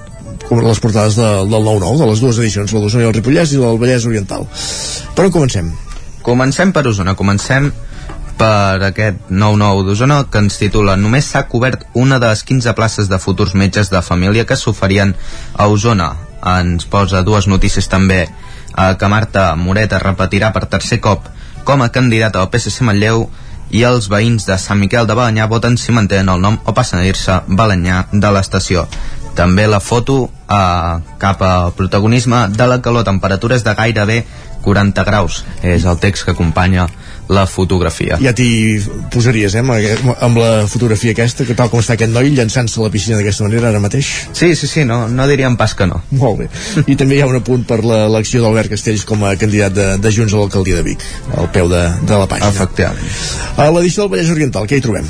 com 0.46 0.60
les 0.62 0.78
portades 0.82 1.16
de, 1.18 1.30
del 1.50 1.66
9-9, 1.66 1.98
de 1.98 2.06
les 2.12 2.22
dues 2.22 2.38
edicions, 2.38 2.70
la 2.72 2.82
d'Osona 2.84 3.02
i 3.02 3.08
el 3.08 3.16
Ripollès 3.16 3.54
i 3.54 3.58
la 3.58 3.72
del 3.72 3.80
Vallès 3.82 4.06
Oriental. 4.06 4.46
Per 5.16 5.24
on 5.26 5.34
comencem? 5.34 5.72
Comencem 6.26 6.70
per 6.76 6.84
Osona, 6.86 7.16
comencem 7.18 7.72
per 8.38 8.84
aquest 8.90 9.32
9-9 9.32 9.86
d'Osona 9.88 10.18
que 10.30 10.42
ens 10.44 10.58
titula 10.60 10.94
Només 11.00 11.30
s'ha 11.32 11.46
cobert 11.50 11.86
una 11.94 12.20
de 12.22 12.28
les 12.30 12.44
15 12.46 12.74
places 12.78 13.10
de 13.10 13.18
futurs 13.18 13.56
metges 13.58 13.90
de 13.90 14.02
família 14.02 14.44
que 14.46 14.58
s'oferien 14.60 15.16
a 15.54 15.66
Osona. 15.72 16.12
Ens 16.46 16.86
posa 16.86 17.24
dues 17.26 17.48
notícies 17.50 17.88
també 17.90 18.26
eh, 18.26 18.92
que 19.00 19.10
Marta 19.10 19.48
Moreta 19.56 19.98
repetirà 20.02 20.52
per 20.52 20.68
tercer 20.70 21.00
cop 21.00 21.26
com 21.66 21.82
a 21.82 21.90
candidata 21.90 22.38
al 22.38 22.52
PSC 22.52 22.86
Manlleu 22.86 23.26
i 23.70 23.82
els 23.88 24.08
veïns 24.12 24.46
de 24.46 24.56
Sant 24.60 24.78
Miquel 24.78 25.06
de 25.06 25.14
Balanyà 25.18 25.48
voten 25.50 25.76
si 25.80 25.94
mantenen 25.94 26.30
el 26.32 26.42
nom 26.42 26.58
o 26.64 26.74
passen 26.74 27.00
a 27.00 27.06
dir-se 27.06 27.40
Balanyà 27.48 28.06
de 28.12 28.32
l'estació. 28.32 28.86
També 29.36 29.66
la 29.68 29.82
foto 29.84 30.30
eh, 30.48 30.92
cap 31.20 31.42
al 31.44 31.72
protagonisme 31.76 32.46
de 32.54 32.66
la 32.66 32.80
calor, 32.80 33.04
temperatures 33.04 33.64
de 33.66 33.74
gairebé 33.76 34.22
40 34.64 35.04
graus. 35.04 35.44
És 35.62 35.84
el 35.84 35.98
text 36.00 36.24
que 36.24 36.32
acompanya 36.32 36.88
la 37.28 37.46
fotografia. 37.46 38.18
Ja 38.22 38.32
t'hi 38.36 38.78
posaries, 39.12 39.54
eh, 39.54 39.62
amb, 39.62 40.38
la 40.38 40.66
fotografia 40.70 41.12
aquesta, 41.12 41.44
que 41.44 41.56
tal 41.58 41.70
com 41.72 41.80
està 41.82 41.96
aquest 41.96 42.12
noi 42.12 42.30
llançant-se 42.36 42.80
a 42.80 42.86
la 42.86 42.90
piscina 42.90 43.18
d'aquesta 43.18 43.46
manera 43.48 43.70
ara 43.70 43.80
mateix? 43.82 44.06
Sí, 44.32 44.54
sí, 44.54 44.66
sí, 44.70 44.84
no, 44.84 45.06
no 45.08 45.26
diríem 45.26 45.56
pas 45.56 45.74
que 45.74 45.86
no. 45.90 46.02
Molt 46.10 46.44
bé. 46.44 46.48
I 46.86 46.96
també 46.96 47.18
hi 47.18 47.22
ha 47.24 47.30
un 47.30 47.40
apunt 47.40 47.66
per 47.66 47.82
l'elecció 47.84 48.42
d'Albert 48.42 48.70
Castells 48.76 49.04
com 49.08 49.24
a 49.26 49.34
candidat 49.36 49.74
de, 49.74 49.86
de 49.98 50.12
Junts 50.14 50.34
a 50.34 50.42
l'alcaldia 50.42 50.78
de 50.78 50.86
Vic, 50.86 51.06
al 51.36 51.50
peu 51.52 51.70
de, 51.72 51.82
de 52.06 52.20
la 52.20 52.28
pàgina. 52.30 52.52
Efectivament. 52.54 53.16
A 53.56 53.70
l'edició 53.74 54.04
del 54.04 54.14
Vallès 54.14 54.34
Oriental, 54.36 54.68
què 54.70 54.78
hi 54.78 54.84
trobem? 54.84 55.08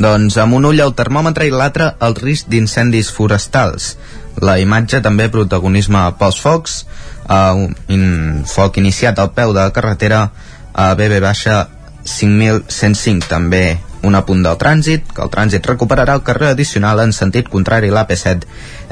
Doncs 0.00 0.38
amb 0.40 0.56
un 0.56 0.64
ull 0.64 0.80
al 0.80 0.94
termòmetre 0.96 1.44
i 1.48 1.52
l'altre 1.52 1.92
el 2.00 2.14
risc 2.16 2.48
d'incendis 2.48 3.10
forestals. 3.12 3.96
La 4.40 4.56
imatge 4.62 5.02
també 5.04 5.26
protagonisme 5.28 6.00
pels 6.16 6.38
focs, 6.40 6.84
uh, 7.26 7.66
un 7.92 8.44
foc 8.48 8.78
iniciat 8.80 9.18
al 9.18 9.34
peu 9.36 9.52
de 9.52 9.60
la 9.60 9.74
carretera 9.74 10.28
a 10.72 10.94
BB 10.94 11.20
baixa 11.22 11.68
5105 12.04 13.28
també 13.28 13.78
un 14.02 14.16
apunt 14.16 14.42
del 14.44 14.56
trànsit, 14.56 15.10
que 15.12 15.22
el 15.24 15.30
trànsit 15.32 15.66
recuperarà 15.68 16.14
el 16.16 16.24
carrer 16.24 16.54
addicional 16.54 17.02
en 17.04 17.12
sentit 17.12 17.50
contrari 17.52 17.90
a 17.90 17.98
l'AP7 17.98 18.46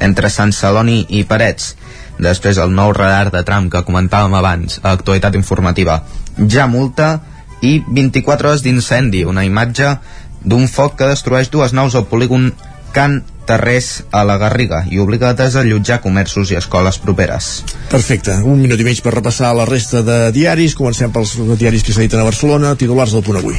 entre 0.04 0.30
Sant 0.30 0.52
Celoni 0.52 1.00
i 1.08 1.24
Parets. 1.24 1.74
Després 2.18 2.58
el 2.58 2.74
nou 2.74 2.92
radar 2.92 3.30
de 3.32 3.42
tram 3.46 3.70
que 3.70 3.84
comentàvem 3.86 4.34
abans, 4.34 4.80
a 4.82 4.92
actualitat 4.92 5.38
informativa. 5.38 6.02
Ja 6.50 6.66
multa 6.66 7.20
i 7.62 7.78
24 7.86 8.50
hores 8.50 8.62
d'incendi, 8.66 9.24
una 9.24 9.46
imatge 9.46 9.96
d'un 10.44 10.68
foc 10.68 10.98
que 10.98 11.08
destrueix 11.08 11.50
dues 11.50 11.72
naus 11.72 11.96
al 11.96 12.06
polígon 12.10 12.52
Can 12.92 13.22
Terrés 13.48 14.02
a 14.12 14.26
la 14.28 14.36
Garriga 14.36 14.82
i 14.92 14.98
obliga 15.00 15.30
a 15.30 15.36
desallotjar 15.36 16.02
comerços 16.04 16.52
i 16.52 16.58
escoles 16.58 16.98
properes. 17.00 17.48
Perfecte, 17.88 18.34
un 18.44 18.60
minut 18.60 18.80
i 18.80 18.84
mig 18.84 19.00
per 19.00 19.14
repassar 19.14 19.54
la 19.56 19.64
resta 19.64 20.02
de 20.04 20.18
diaris. 20.36 20.76
Comencem 20.76 21.12
pels 21.14 21.32
diaris 21.56 21.86
que 21.86 21.94
s'editen 21.96 22.20
a 22.20 22.28
Barcelona, 22.28 22.74
titulars 22.76 23.16
del 23.16 23.24
punt 23.24 23.40
avui. 23.40 23.56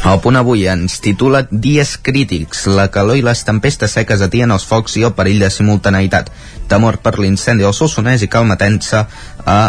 El 0.00 0.20
punt 0.24 0.38
avui 0.38 0.62
ens 0.70 1.00
titula 1.04 1.42
Dies 1.50 1.96
crítics. 2.00 2.62
La 2.70 2.86
calor 2.94 3.18
i 3.18 3.24
les 3.26 3.42
tempestes 3.44 3.98
seques 3.98 4.22
atien 4.24 4.54
els 4.54 4.64
focs 4.64 4.94
i 4.96 5.04
el 5.04 5.12
perill 5.18 5.42
de 5.42 5.50
simultaneïtat. 5.52 6.30
Temor 6.70 7.00
per 7.04 7.18
l'incendi 7.18 7.66
al 7.66 7.74
Solsonès 7.76 8.22
i 8.24 8.30
calma 8.30 8.56
tensa 8.60 9.08
a 9.44 9.60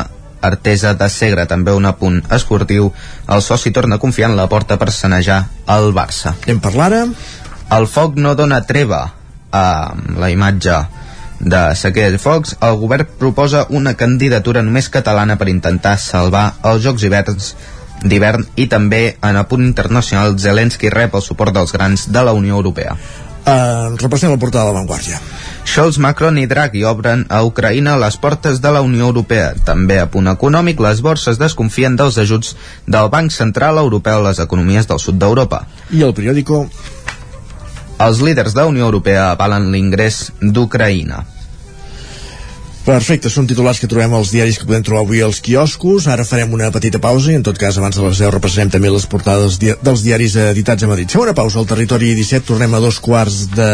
Artesa 0.42 0.94
de 0.98 1.08
Segre, 1.10 1.46
també 1.46 1.74
un 1.74 1.86
apunt 1.86 2.22
esportiu. 2.34 2.92
El 3.28 3.42
soci 3.42 3.74
torna 3.74 3.98
a 3.98 4.04
confiar 4.04 4.30
en 4.32 4.38
la 4.38 4.48
porta 4.50 4.78
per 4.78 4.92
sanejar 4.94 5.48
el 5.70 5.92
Barça. 5.98 6.36
Anem 6.46 6.62
per 6.62 6.76
l'ara. 6.78 7.08
El 7.72 7.88
foc 7.88 8.16
no 8.20 8.36
dona 8.36 8.62
treva 8.68 9.02
amb 9.52 10.18
la 10.20 10.32
imatge 10.32 10.80
de 11.42 11.62
sequera 11.76 12.16
i 12.16 12.22
focs, 12.22 12.56
el 12.62 12.78
govern 12.78 13.08
proposa 13.20 13.66
una 13.70 13.96
candidatura 13.98 14.62
només 14.62 14.92
catalana 14.94 15.38
per 15.38 15.50
intentar 15.50 15.98
salvar 16.00 16.52
els 16.70 16.84
Jocs 16.86 17.08
hiverns 17.08 17.56
d'hivern 18.04 18.46
i 18.58 18.68
també 18.70 19.02
en 19.22 19.38
el 19.38 19.48
punt 19.50 19.66
internacional 19.66 20.38
Zelensky 20.40 20.90
rep 20.90 21.18
el 21.18 21.26
suport 21.26 21.54
dels 21.54 21.74
grans 21.74 22.08
de 22.10 22.24
la 22.26 22.34
Unió 22.34 22.58
Europea. 22.58 22.96
Uh, 23.42 23.98
repassem 23.98 24.30
la 24.30 24.38
portada 24.38 24.68
de 24.68 24.70
l'avantguàrdia. 24.70 25.18
Scholz, 25.66 25.98
Macron 25.98 26.38
i 26.38 26.46
Draghi 26.46 26.84
obren 26.86 27.24
a 27.26 27.40
Ucraïna 27.42 27.96
les 27.98 28.18
portes 28.22 28.60
de 28.62 28.70
la 28.70 28.84
Unió 28.86 29.08
Europea. 29.10 29.56
També 29.66 29.98
a 29.98 30.06
punt 30.14 30.30
econòmic, 30.30 30.82
les 30.86 31.02
borses 31.02 31.40
desconfien 31.42 31.98
dels 31.98 32.20
ajuts 32.22 32.54
del 32.86 33.10
Banc 33.10 33.34
Central 33.34 33.82
Europeu 33.82 34.20
a 34.20 34.28
les 34.30 34.42
economies 34.46 34.86
del 34.90 35.02
sud 35.02 35.18
d'Europa. 35.18 35.64
I 35.90 36.06
el 36.06 36.14
periòdico 36.14 36.68
els 38.08 38.22
líders 38.26 38.56
de 38.56 38.64
la 38.64 38.72
Unió 38.72 38.88
Europea 38.88 39.32
avalen 39.32 39.70
l'ingrés 39.74 40.32
d'Ucraïna. 40.42 41.22
Perfecte, 42.82 43.30
són 43.30 43.46
titulars 43.46 43.78
que 43.78 43.86
trobem 43.86 44.16
als 44.18 44.32
diaris 44.34 44.58
que 44.58 44.66
podem 44.66 44.82
trobar 44.82 45.04
avui 45.06 45.20
als 45.22 45.38
quioscos. 45.46 46.08
Ara 46.10 46.26
farem 46.26 46.54
una 46.58 46.72
petita 46.74 46.98
pausa 47.02 47.30
i 47.30 47.38
en 47.38 47.46
tot 47.46 47.60
cas 47.62 47.78
abans 47.78 47.98
de 47.98 48.02
les 48.02 48.24
10 48.24 48.34
repassarem 48.34 48.72
també 48.74 48.90
les 48.90 49.06
portades 49.06 49.60
dels 49.62 50.02
diaris 50.02 50.36
editats 50.48 50.82
a 50.82 50.90
Madrid. 50.90 51.14
Segona 51.14 51.38
pausa 51.38 51.62
al 51.62 51.70
territori 51.70 52.16
17, 52.18 52.48
tornem 52.50 52.74
a 52.74 52.82
dos 52.82 52.98
quarts 53.00 53.44
de 53.54 53.72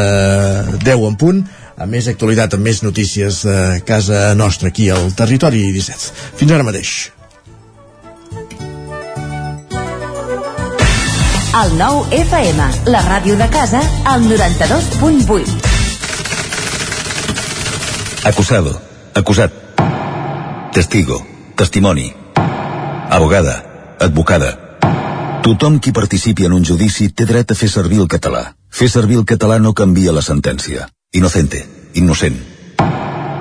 10 0.84 1.08
en 1.08 1.20
punt 1.24 1.44
a 1.78 1.86
més 1.88 2.10
actualitat, 2.12 2.58
amb 2.58 2.68
més 2.68 2.82
notícies 2.84 3.46
de 3.48 3.60
casa 3.88 4.34
nostra 4.36 4.74
aquí 4.74 4.90
al 4.92 5.14
territori 5.16 5.70
17. 5.72 6.34
Fins 6.42 6.52
ara 6.52 6.68
mateix. 6.68 6.98
El 11.58 11.72
nou 11.74 12.04
FM, 12.14 12.66
la 12.94 13.00
ràdio 13.02 13.34
de 13.40 13.48
casa, 13.50 13.80
al 14.06 14.22
92.8. 14.30 15.56
Acusado, 18.30 18.76
acusat. 19.18 19.56
Testigo, 20.76 21.18
testimoni. 21.56 22.14
Abogada, 23.10 23.56
advocada. 24.00 24.52
Tothom 25.42 25.80
qui 25.82 25.96
participi 25.98 26.46
en 26.46 26.54
un 26.54 26.66
judici 26.68 27.10
té 27.10 27.26
dret 27.26 27.50
a 27.50 27.58
fer 27.58 27.72
servir 27.74 28.04
el 28.06 28.12
català. 28.12 28.54
Fer 28.70 28.90
servir 28.94 29.18
el 29.18 29.26
català 29.26 29.58
no 29.58 29.74
canvia 29.74 30.14
la 30.14 30.22
sentència. 30.22 30.86
Inocente, 31.18 31.66
innocent. 31.96 32.38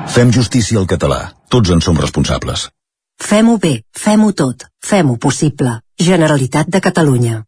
Fem 0.08 0.32
justícia 0.32 0.80
al 0.80 0.88
català. 0.88 1.34
Tots 1.52 1.68
en 1.68 1.84
som 1.84 2.00
responsables. 2.00 2.70
Fem-ho 3.20 3.58
bé, 3.60 3.82
fem-ho 3.92 4.32
tot, 4.32 4.70
fem-ho 4.80 5.20
possible. 5.20 5.82
Generalitat 5.98 6.68
de 6.68 6.80
Catalunya. 6.80 7.44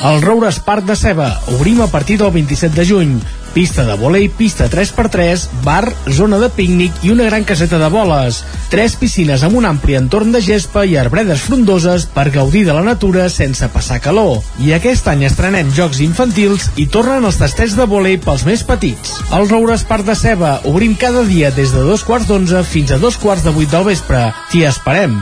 El 0.00 0.22
Roures 0.22 0.60
Parc 0.62 0.86
de 0.86 0.94
Ceba. 0.96 1.28
Obrim 1.56 1.82
a 1.82 1.88
partir 1.90 2.18
del 2.18 2.30
27 2.30 2.74
de 2.74 2.86
juny. 2.86 3.20
Pista 3.52 3.84
de 3.84 3.94
volei, 3.98 4.28
pista 4.28 4.68
3x3, 4.70 5.48
bar, 5.64 5.90
zona 6.14 6.38
de 6.38 6.48
pícnic 6.54 7.02
i 7.02 7.10
una 7.10 7.26
gran 7.26 7.44
caseta 7.44 7.80
de 7.80 7.88
boles. 7.90 8.38
Tres 8.70 8.94
piscines 8.96 9.42
amb 9.42 9.58
un 9.58 9.66
ampli 9.66 9.96
entorn 9.98 10.30
de 10.32 10.40
gespa 10.44 10.84
i 10.86 10.94
arbredes 10.96 11.42
frondoses 11.48 12.06
per 12.14 12.28
gaudir 12.30 12.64
de 12.68 12.76
la 12.76 12.84
natura 12.86 13.26
sense 13.28 13.66
passar 13.74 13.98
calor. 14.04 14.38
I 14.62 14.72
aquest 14.76 15.08
any 15.10 15.26
estrenem 15.26 15.72
jocs 15.74 16.00
infantils 16.04 16.68
i 16.76 16.86
tornen 16.86 17.26
els 17.26 17.40
tastets 17.40 17.74
de 17.76 17.88
volei 17.90 18.20
pels 18.22 18.46
més 18.46 18.62
petits. 18.62 19.18
El 19.32 19.48
Roures 19.50 19.82
Parc 19.88 20.06
de 20.06 20.14
Ceba. 20.16 20.60
Obrim 20.70 20.94
cada 20.94 21.26
dia 21.26 21.50
des 21.50 21.74
de 21.74 21.82
dos 21.90 22.06
quarts 22.06 22.30
d'onze 22.30 22.62
fins 22.62 22.94
a 22.94 23.02
dos 23.02 23.18
quarts 23.18 23.42
de 23.42 23.56
vuit 23.56 23.68
del 23.74 23.90
vespre. 23.90 24.28
T'hi 24.52 24.64
esperem. 24.70 25.18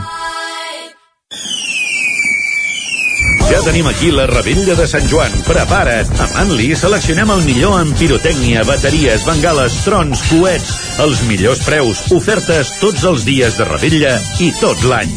Ja 3.46 3.60
tenim 3.62 3.86
aquí 3.86 4.10
la 4.10 4.26
rebella 4.26 4.74
de 4.74 4.86
Sant 4.90 5.06
Joan. 5.06 5.30
Prepara't! 5.46 6.08
A 6.18 6.26
Manli 6.34 6.72
seleccionem 6.74 7.30
el 7.30 7.44
millor 7.46 7.76
en 7.78 7.92
pirotècnia, 7.98 8.64
bateries, 8.66 9.22
bengales, 9.26 9.76
trons, 9.84 10.24
coets, 10.32 10.72
els 11.04 11.22
millors 11.28 11.62
preus, 11.62 12.02
ofertes 12.16 12.72
tots 12.80 13.06
els 13.06 13.22
dies 13.28 13.54
de 13.58 13.66
rebella 13.68 14.16
i 14.42 14.50
tot 14.58 14.82
l'any. 14.90 15.12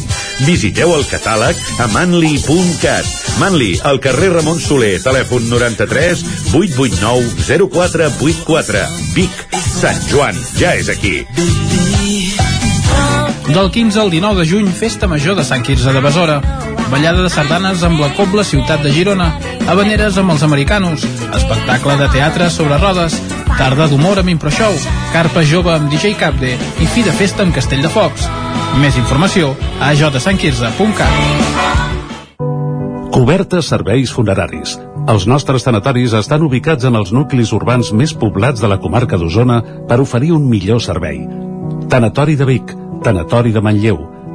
Visiteu 0.46 0.94
el 0.94 1.04
catàleg 1.10 1.58
a 1.82 1.88
manli.cat. 1.90 3.10
Manli, 3.42 3.74
al 3.84 3.98
carrer 4.04 4.30
Ramon 4.36 4.62
Soler, 4.62 4.94
telèfon 5.02 5.50
93 5.50 6.22
889 6.54 7.66
0484. 7.66 8.84
Vic, 9.18 9.46
Sant 9.58 9.98
Joan, 10.12 10.38
ja 10.60 10.76
és 10.78 10.88
aquí. 10.92 11.18
Del 13.50 13.72
15 13.74 13.98
al 13.98 14.14
19 14.14 14.38
de 14.38 14.46
juny, 14.46 14.70
Festa 14.70 15.10
Major 15.10 15.34
de 15.34 15.44
Sant 15.44 15.66
Quirze 15.66 15.92
de 15.92 16.04
Besora. 16.04 16.38
Ballada 16.90 17.22
de 17.22 17.30
sardanes 17.30 17.84
amb 17.86 18.00
la 18.02 18.08
Cobla 18.16 18.42
Ciutat 18.42 18.82
de 18.82 18.90
Girona. 18.90 19.28
Habaneres 19.70 20.16
amb 20.18 20.32
els 20.34 20.42
americanos. 20.42 21.04
Espectacle 21.38 21.94
de 22.00 22.08
teatre 22.10 22.50
sobre 22.50 22.78
rodes. 22.82 23.14
Tarda 23.54 23.86
d'humor 23.86 24.18
amb 24.18 24.32
ImproShow. 24.32 24.74
Carpa 25.12 25.44
jove 25.46 25.70
amb 25.70 25.86
DJ 25.92 26.16
Capde. 26.18 26.56
I 26.82 26.86
fi 26.90 27.06
de 27.06 27.14
festa 27.14 27.46
amb 27.46 27.54
Castell 27.54 27.86
de 27.86 27.90
Focs. 27.94 28.26
Més 28.82 28.98
informació 28.98 29.54
a 29.78 29.94
jsantquirze.cat. 29.94 31.14
Cobertes 33.14 33.70
serveis 33.70 34.10
funeraris. 34.10 34.78
Els 35.10 35.26
nostres 35.30 35.62
tanatoris 35.66 36.12
estan 36.18 36.42
ubicats 36.42 36.84
en 36.86 36.98
els 36.98 37.14
nuclis 37.14 37.52
urbans 37.54 37.92
més 37.94 38.14
poblats 38.18 38.60
de 38.62 38.68
la 38.70 38.78
comarca 38.82 39.18
d'Osona 39.18 39.62
per 39.86 40.02
oferir 40.02 40.34
un 40.34 40.50
millor 40.50 40.82
servei. 40.82 41.22
Tanatori 41.90 42.34
de 42.34 42.46
Vic, 42.50 42.74
Tanatori 43.02 43.54
de 43.54 43.62
Manlleu, 43.62 44.19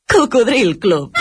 Cocodril 0.08 0.80
Club. 0.80 1.12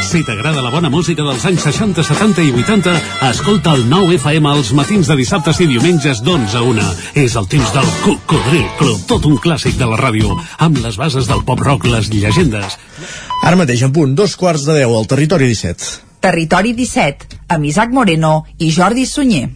Si 0.00 0.22
t'agrada 0.24 0.62
la 0.64 0.70
bona 0.72 0.88
música 0.88 1.24
dels 1.26 1.42
anys 1.44 1.66
60, 1.66 2.00
70 2.06 2.44
i 2.46 2.52
80, 2.62 2.94
escolta 3.28 3.74
el 3.76 3.84
9 3.90 4.16
FM 4.16 4.48
als 4.48 4.70
matins 4.78 5.10
de 5.10 5.16
dissabtes 5.18 5.60
i 5.60 5.66
diumenges 5.68 6.22
d'11 6.24 6.56
a 6.56 6.62
1. 6.64 6.86
És 7.22 7.36
el 7.36 7.48
temps 7.52 7.74
del 7.74 7.90
Cocodril 8.06 8.64
Club, 8.78 9.04
tot 9.10 9.28
un 9.28 9.36
clàssic 9.36 9.76
de 9.76 9.90
la 9.90 9.98
ràdio, 10.00 10.32
amb 10.64 10.80
les 10.80 10.96
bases 10.96 11.28
del 11.28 11.44
pop-rock, 11.44 11.84
les 11.92 12.08
llegendes. 12.14 12.78
Ara 13.42 13.60
mateix, 13.60 13.84
en 13.84 13.92
punt, 13.92 14.16
dos 14.16 14.38
quarts 14.40 14.64
de 14.64 14.78
deu 14.80 14.96
al 14.96 15.10
Territori 15.10 15.52
17. 15.52 15.92
Territori 16.24 16.72
17, 16.72 17.42
amb 17.52 17.68
Isaac 17.68 17.92
Moreno 17.92 18.46
i 18.56 18.72
Jordi 18.72 19.04
Sunyer. 19.04 19.50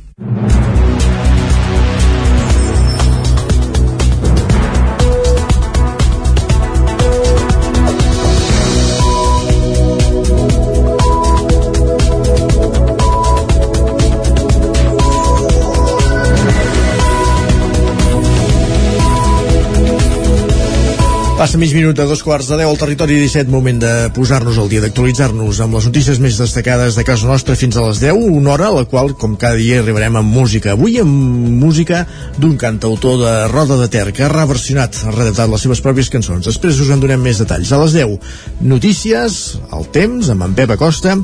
Passa 21.41 21.57
mig 21.57 21.71
minut 21.73 21.97
a 21.97 22.05
dos 22.05 22.21
quarts 22.21 22.51
de 22.51 22.57
deu 22.61 22.69
al 22.69 22.77
territori 22.77 23.15
17, 23.17 23.49
moment 23.49 23.79
de 23.81 23.91
posar-nos 24.13 24.59
al 24.61 24.67
dia, 24.69 24.83
d'actualitzar-nos 24.85 25.63
amb 25.65 25.79
les 25.79 25.87
notícies 25.89 26.21
més 26.21 26.37
destacades 26.37 26.99
de 26.99 27.05
casa 27.09 27.31
nostra 27.31 27.57
fins 27.57 27.79
a 27.81 27.85
les 27.87 28.03
10, 28.03 28.27
una 28.37 28.53
hora 28.53 28.69
a 28.69 28.75
la 28.75 28.83
qual, 28.85 29.15
com 29.17 29.39
cada 29.41 29.57
dia, 29.57 29.79
arribarem 29.81 30.21
amb 30.21 30.37
música. 30.37 30.75
Avui 30.77 31.01
amb 31.01 31.49
música 31.63 32.03
d'un 32.37 32.61
cantautor 32.61 33.17
de 33.25 33.35
Roda 33.49 33.81
de 33.81 33.89
Ter, 33.89 34.11
que 34.13 34.29
ha 34.29 34.29
reversionat, 34.29 35.01
ha 35.01 35.17
redactat 35.17 35.49
les 35.49 35.65
seves 35.65 35.81
pròpies 35.81 36.13
cançons. 36.13 36.45
Després 36.45 36.85
us 36.85 36.93
en 36.93 37.01
donem 37.01 37.25
més 37.25 37.41
detalls. 37.41 37.73
A 37.73 37.81
les 37.87 37.97
10, 37.97 38.33
notícies, 38.61 39.43
el 39.73 39.89
temps, 39.97 40.29
amb 40.29 40.45
en 40.45 40.61
Pep 40.61 40.77
Acosta, 40.77 41.17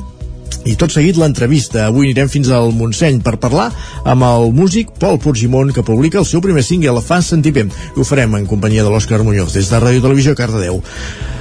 i 0.67 0.75
tot 0.79 0.91
seguit 0.93 1.17
l'entrevista. 1.19 1.85
Avui 1.87 2.09
anirem 2.09 2.29
fins 2.31 2.51
al 2.51 2.73
Montseny 2.75 3.21
per 3.23 3.37
parlar 3.41 3.69
amb 4.03 4.27
el 4.27 4.51
músic 4.57 4.91
Pol 4.99 5.19
Porgimon 5.23 5.73
que 5.75 5.85
publica 5.85 6.19
el 6.21 6.27
seu 6.29 6.43
primer 6.43 6.65
single, 6.67 7.01
Fa 7.01 7.21
Sentir. 7.21 7.55
I 7.57 7.69
ho 7.95 8.05
farem 8.07 8.35
en 8.35 8.45
companyia 8.49 8.83
de 8.83 8.91
l'Òscar 8.93 9.23
Muñoz 9.23 9.55
des 9.55 9.71
de 9.71 9.81
Ràdio 9.81 10.03
Televisió 10.03 10.35
Cardedeu. 10.35 10.81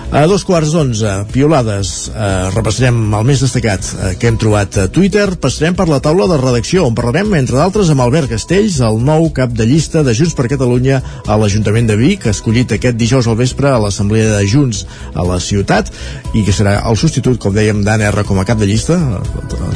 A 0.06 0.22
dos 0.30 0.44
quarts 0.46 0.70
d'onze, 0.70 1.10
piolades, 1.34 1.88
eh, 2.14 2.50
repassarem 2.54 2.94
el 3.18 3.24
més 3.26 3.40
destacat 3.42 3.82
eh, 3.82 4.12
que 4.14 4.28
hem 4.30 4.36
trobat 4.38 4.78
a 4.78 4.84
Twitter, 4.86 5.24
passarem 5.42 5.74
per 5.74 5.88
la 5.90 5.98
taula 6.00 6.28
de 6.30 6.38
redacció, 6.38 6.84
on 6.86 6.94
parlarem, 6.94 7.34
entre 7.34 7.58
d'altres, 7.58 7.90
amb 7.90 8.04
Albert 8.04 8.30
Castells, 8.30 8.78
el 8.86 9.00
nou 9.02 9.26
cap 9.34 9.50
de 9.50 9.66
llista 9.66 10.04
de 10.06 10.14
Junts 10.14 10.36
per 10.38 10.46
Catalunya 10.52 11.00
a 11.26 11.40
l'Ajuntament 11.40 11.90
de 11.90 11.98
Vic, 11.98 12.28
escollit 12.30 12.76
aquest 12.76 12.96
dijous 12.96 13.26
al 13.26 13.38
vespre 13.42 13.72
a 13.72 13.82
l'Assemblea 13.82 14.30
de 14.36 14.46
Junts 14.46 14.86
a 15.12 15.26
la 15.26 15.40
ciutat, 15.42 15.90
i 16.38 16.46
que 16.46 16.54
serà 16.54 16.78
el 16.86 16.96
substitut, 16.96 17.42
com 17.42 17.58
dèiem, 17.58 17.82
d'Anna 17.82 18.12
R 18.14 18.28
com 18.30 18.38
a 18.38 18.46
cap 18.46 18.62
de 18.62 18.70
llista, 18.70 19.02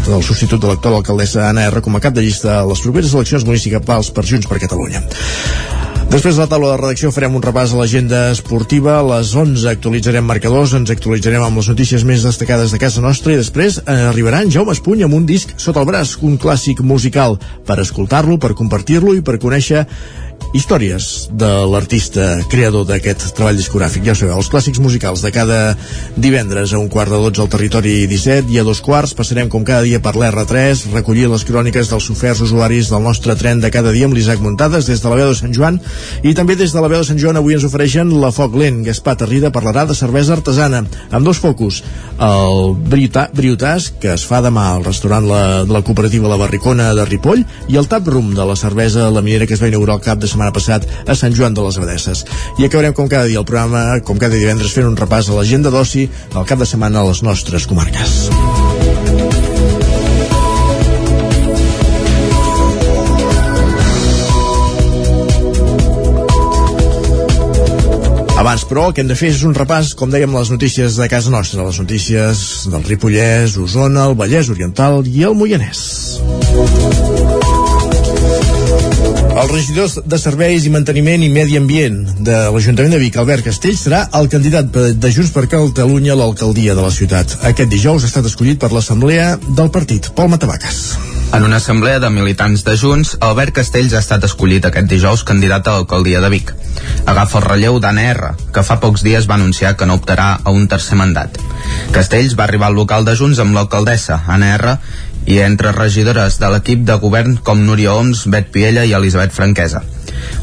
el 0.07 0.23
substitut 0.23 0.63
de 0.63 0.71
l'actual 0.71 1.01
alcaldessa 1.03 1.49
Anna 1.51 1.67
R 1.75 1.83
com 1.83 1.99
a 1.99 2.07
cap 2.07 2.15
de 2.15 2.23
llista 2.23 2.61
a 2.61 2.67
les 2.71 2.87
properes 2.87 3.19
eleccions 3.19 3.45
municipals 3.51 4.15
per 4.15 4.29
Junts 4.31 4.47
per 4.47 4.63
Catalunya. 4.63 5.90
Després 6.11 6.35
de 6.35 6.43
la 6.43 6.51
taula 6.51 6.73
de 6.73 6.79
redacció 6.81 7.13
farem 7.15 7.37
un 7.39 7.43
repàs 7.45 7.71
a 7.71 7.77
l'agenda 7.79 8.21
esportiva. 8.33 8.97
A 8.99 9.05
les 9.07 9.29
11 9.39 9.69
actualitzarem 9.71 10.25
marcadors, 10.27 10.73
ens 10.75 10.91
actualitzarem 10.91 11.45
amb 11.47 11.61
les 11.61 11.69
notícies 11.71 12.03
més 12.09 12.25
destacades 12.27 12.75
de 12.75 12.81
casa 12.83 13.05
nostra 13.05 13.31
i 13.31 13.39
després 13.39 13.79
eh, 13.79 13.95
arribarà 14.09 14.41
en 14.43 14.51
Jaume 14.51 14.75
Espuny 14.75 15.07
amb 15.07 15.15
un 15.15 15.29
disc 15.29 15.55
sota 15.55 15.85
el 15.85 15.87
braç, 15.87 16.17
un 16.27 16.35
clàssic 16.35 16.83
musical 16.83 17.39
per 17.63 17.79
escoltar-lo, 17.85 18.41
per 18.43 18.57
compartir-lo 18.59 19.15
i 19.15 19.23
per 19.23 19.39
conèixer 19.39 19.85
històries 20.53 21.29
de 21.31 21.49
l'artista 21.71 22.41
creador 22.51 22.87
d'aquest 22.89 23.29
treball 23.37 23.59
discogràfic. 23.59 24.03
Ja 24.09 24.17
sabeu, 24.19 24.35
els 24.41 24.51
clàssics 24.51 24.81
musicals 24.83 25.23
de 25.23 25.31
cada 25.35 25.59
divendres 26.19 26.73
a 26.75 26.81
un 26.81 26.89
quart 26.91 27.13
de 27.13 27.21
12 27.23 27.45
al 27.45 27.51
territori 27.53 27.95
17 28.11 28.51
i 28.51 28.59
a 28.59 28.65
dos 28.67 28.81
quarts 28.83 29.15
passarem 29.15 29.51
com 29.53 29.65
cada 29.65 29.87
dia 29.87 30.01
per 30.03 30.17
l'R3, 30.19 30.89
recollir 30.95 31.29
les 31.31 31.45
cròniques 31.47 31.93
dels 31.93 32.09
oferts 32.11 32.43
usuaris 32.43 32.91
del 32.91 33.05
nostre 33.07 33.37
tren 33.39 33.63
de 33.63 33.71
cada 33.71 33.93
dia 33.95 34.09
amb 34.09 34.17
l'Isaac 34.19 34.43
Muntades 34.43 34.91
des 34.91 35.03
de 35.03 35.13
la 35.13 35.21
veu 35.21 35.31
de 35.31 35.39
Sant 35.39 35.55
Joan 35.55 35.79
i 36.27 36.35
també 36.35 36.57
des 36.59 36.75
de 36.75 36.83
la 36.83 36.91
veu 36.91 37.05
de 37.05 37.09
Sant 37.09 37.21
Joan 37.21 37.39
avui 37.39 37.55
ens 37.55 37.67
ofereixen 37.69 38.11
la 38.21 38.33
Foc 38.35 38.57
Lent. 38.59 38.83
Gaspar 38.87 39.17
Tarrida 39.21 39.53
parlarà 39.55 39.87
de 39.87 39.95
cervesa 39.95 40.35
artesana 40.35 40.83
amb 41.11 41.27
dos 41.27 41.39
focus. 41.39 41.83
El 42.21 42.75
Briutà, 42.91 43.29
Briutàs, 43.33 43.91
que 44.03 44.15
es 44.17 44.27
fa 44.27 44.43
demà 44.43 44.67
al 44.75 44.85
restaurant 44.85 45.27
la, 45.31 45.43
de 45.65 45.73
la 45.73 45.85
cooperativa 45.87 46.29
La 46.29 46.41
Barricona 46.41 46.91
de 46.97 47.07
Ripoll 47.07 47.47
i 47.71 47.79
el 47.79 47.89
Tap 47.89 48.09
Room 48.11 48.35
de 48.35 48.45
la 48.45 48.59
cervesa 48.59 49.09
La 49.15 49.23
Minera 49.23 49.47
que 49.47 49.55
es 49.55 49.63
va 49.63 49.71
inaugurar 49.71 50.01
el 50.01 50.05
cap 50.05 50.19
de 50.21 50.29
setmana 50.29 50.40
passat 50.49 50.89
a 51.05 51.15
Sant 51.19 51.37
Joan 51.37 51.53
de 51.53 51.61
les 51.67 51.77
Abadesses. 51.77 52.25
I 52.57 52.65
acabarem 52.65 52.97
com 52.97 53.13
cada 53.13 53.29
dia 53.29 53.45
el 53.45 53.45
programa, 53.45 54.01
com 54.01 54.17
cada 54.17 54.41
divendres, 54.41 54.73
fent 54.73 54.89
un 54.89 54.97
repàs 54.97 55.29
a 55.29 55.37
l'agenda 55.37 55.69
d'oci 55.69 56.09
al 56.33 56.49
cap 56.49 56.65
de 56.65 56.69
setmana 56.73 57.05
a 57.05 57.09
les 57.13 57.21
nostres 57.27 57.69
comarques. 57.69 58.31
Abans, 68.41 68.63
però, 68.65 68.87
el 68.89 68.95
que 68.97 69.03
hem 69.05 69.11
de 69.11 69.17
fer 69.21 69.29
és 69.35 69.43
un 69.45 69.53
repàs, 69.53 69.91
com 69.93 70.09
dèiem, 70.09 70.33
les 70.33 70.49
notícies 70.49 70.97
de 70.97 71.11
casa 71.13 71.29
nostra, 71.29 71.61
les 71.67 71.77
notícies 71.83 72.41
del 72.73 72.89
Ripollès, 72.89 73.59
Osona, 73.61 74.09
el 74.09 74.17
Vallès 74.17 74.49
Oriental 74.57 75.05
i 75.05 75.29
el 75.29 75.37
Moianès. 75.37 77.10
El 79.41 79.49
regidor 79.49 79.89
de 80.05 80.19
Serveis 80.21 80.67
i 80.69 80.71
Manteniment 80.73 81.23
i 81.25 81.31
Medi 81.33 81.55
Ambient 81.57 82.03
de 82.27 82.35
l'Ajuntament 82.53 82.93
de 82.93 82.99
Vic, 83.01 83.15
Albert 83.17 83.47
Castells, 83.47 83.87
serà 83.87 84.03
el 84.19 84.29
candidat 84.29 84.69
de 85.01 85.13
Junts 85.15 85.31
per 85.33 85.47
Catalunya 85.49 86.13
a 86.13 86.19
l'alcaldia 86.21 86.75
de 86.77 86.85
la 86.85 86.91
ciutat. 86.93 87.39
Aquest 87.49 87.73
dijous 87.73 88.05
ha 88.05 88.11
estat 88.11 88.29
escollit 88.29 88.61
per 88.61 88.69
l'Assemblea 88.75 89.39
del 89.47 89.73
partit. 89.73 90.11
Pol 90.13 90.29
Matavaques. 90.29 90.83
En 91.33 91.47
una 91.47 91.57
assemblea 91.57 92.01
de 92.03 92.11
militants 92.11 92.67
de 92.67 92.77
Junts, 92.77 93.15
Albert 93.23 93.55
Castells 93.63 93.95
ha 93.95 94.05
estat 94.05 94.25
escollit 94.29 94.67
aquest 94.67 94.91
dijous 94.91 95.25
candidat 95.25 95.69
a 95.69 95.79
l'alcaldia 95.79 96.21
de 96.21 96.29
Vic. 96.29 96.53
Agafa 97.09 97.39
el 97.41 97.47
relleu 97.47 97.79
d'Anna 97.81 98.09
R, 98.13 98.33
que 98.53 98.65
fa 98.67 98.81
pocs 98.83 99.07
dies 99.07 99.31
va 99.31 99.39
anunciar 99.39 99.77
que 99.79 99.87
no 99.89 99.97
optarà 100.01 100.35
a 100.43 100.53
un 100.53 100.67
tercer 100.69 100.99
mandat. 101.01 101.39
Castells 101.95 102.35
va 102.37 102.45
arribar 102.45 102.69
al 102.69 102.77
local 102.77 103.07
de 103.07 103.15
Junts 103.17 103.41
amb 103.41 103.55
l'alcaldessa, 103.57 104.21
Anna 104.27 104.57
R, 104.59 104.75
i 105.31 105.39
entre 105.47 105.71
regidores 105.77 106.41
de 106.43 106.51
l'equip 106.51 106.83
de 106.89 106.99
govern 106.99 107.37
com 107.47 107.63
Núria 107.63 107.95
Oms, 107.95 108.27
Bet 108.35 108.51
Piella 108.51 108.83
i 108.89 108.97
Elisabet 108.99 109.31
Franquesa. 109.31 109.85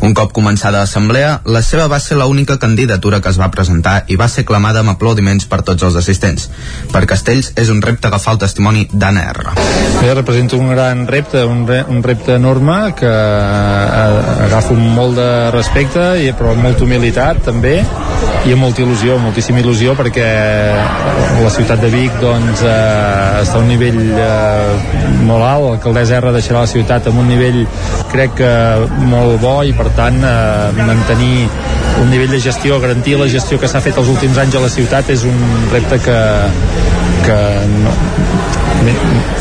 Un 0.01 0.13
cop 0.17 0.31
començada 0.33 0.79
l'assemblea, 0.79 1.41
la 1.45 1.61
seva 1.65 1.87
va 1.91 1.99
ser 1.99 2.17
l'única 2.17 2.57
candidatura 2.61 3.19
que 3.21 3.29
es 3.33 3.39
va 3.41 3.49
presentar 3.53 3.97
i 4.07 4.17
va 4.19 4.29
ser 4.31 4.45
clamada 4.45 4.83
amb 4.83 4.93
aplaudiments 4.93 5.47
per 5.49 5.63
tots 5.67 5.83
els 5.83 5.97
assistents. 5.99 6.47
Per 6.93 7.03
Castells 7.09 7.51
és 7.59 7.71
un 7.73 7.81
repte 7.83 8.07
agafar 8.07 8.35
el 8.35 8.41
testimoni 8.45 8.87
d'Anna 8.93 9.25
R. 9.33 9.55
Bé, 9.99 10.13
representa 10.13 10.57
un 10.57 10.71
gran 10.71 11.05
repte, 11.09 11.43
un, 11.43 11.65
re, 11.67 11.81
un 11.89 12.03
repte 12.05 12.37
enorme 12.37 12.77
que 12.97 13.09
eh, 13.09 14.45
agafo 14.47 14.77
amb 14.77 14.87
molt 14.97 15.17
de 15.17 15.29
respecte, 15.55 16.07
i, 16.23 16.31
però 16.37 16.53
amb 16.53 16.63
molta 16.69 16.85
humilitat 16.85 17.43
també, 17.49 17.79
i 18.47 18.53
amb 18.53 18.63
molta 18.63 18.85
il·lusió, 18.85 19.17
moltíssima 19.19 19.63
il·lusió, 19.63 19.97
perquè 19.97 20.27
la 21.41 21.53
ciutat 21.53 21.81
de 21.83 21.91
Vic 21.91 22.21
doncs, 22.21 22.63
eh, 22.63 23.41
està 23.43 23.57
a 23.57 23.63
un 23.65 23.71
nivell 23.73 23.99
eh, 24.13 24.76
molt 25.27 25.43
alt, 25.43 25.65
l'alcaldessa 25.67 26.19
R 26.21 26.33
deixarà 26.35 26.63
la 26.65 26.71
ciutat 26.71 27.09
amb 27.09 27.21
un 27.23 27.29
nivell 27.31 27.63
crec 28.11 28.37
que 28.41 28.51
molt 29.09 29.39
bo 29.43 29.57
i 29.67 29.73
per 29.77 29.89
tant 29.97 30.19
eh, 30.23 30.83
mantenir 30.83 31.47
un 32.01 32.11
nivell 32.13 32.31
de 32.35 32.39
gestió, 32.43 32.79
garantir 32.83 33.17
la 33.19 33.27
gestió 33.31 33.59
que 33.59 33.69
s'ha 33.69 33.81
fet 33.83 33.97
els 33.97 34.09
últims 34.13 34.37
anys 34.37 34.57
a 34.57 34.63
la 34.63 34.69
ciutat 34.69 35.09
és 35.13 35.25
un 35.27 35.39
repte 35.73 35.99
que, 36.05 36.19
que 37.25 37.39
no, 37.73 37.95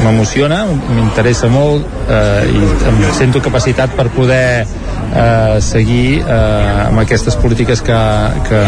m'emociona, 0.05 0.62
m'interessa 0.66 1.51
molt 1.53 1.87
eh, 2.09 2.46
i 2.49 2.70
em 2.90 3.03
sento 3.16 3.42
capacitat 3.44 3.96
per 3.99 4.09
poder 4.14 4.46
eh, 4.64 5.59
seguir 5.64 6.22
eh, 6.22 6.87
amb 6.87 7.05
aquestes 7.05 7.38
polítiques 7.42 7.85
que, 7.85 8.01
que 8.49 8.64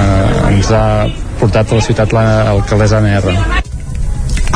ens 0.53 0.73
ha 0.75 0.85
portat 1.41 1.73
a 1.73 1.81
la 1.81 1.89
ciutat 1.89 2.15
l'alcaldessa 2.17 3.03
Anna 3.03 3.19
R. 3.23 3.68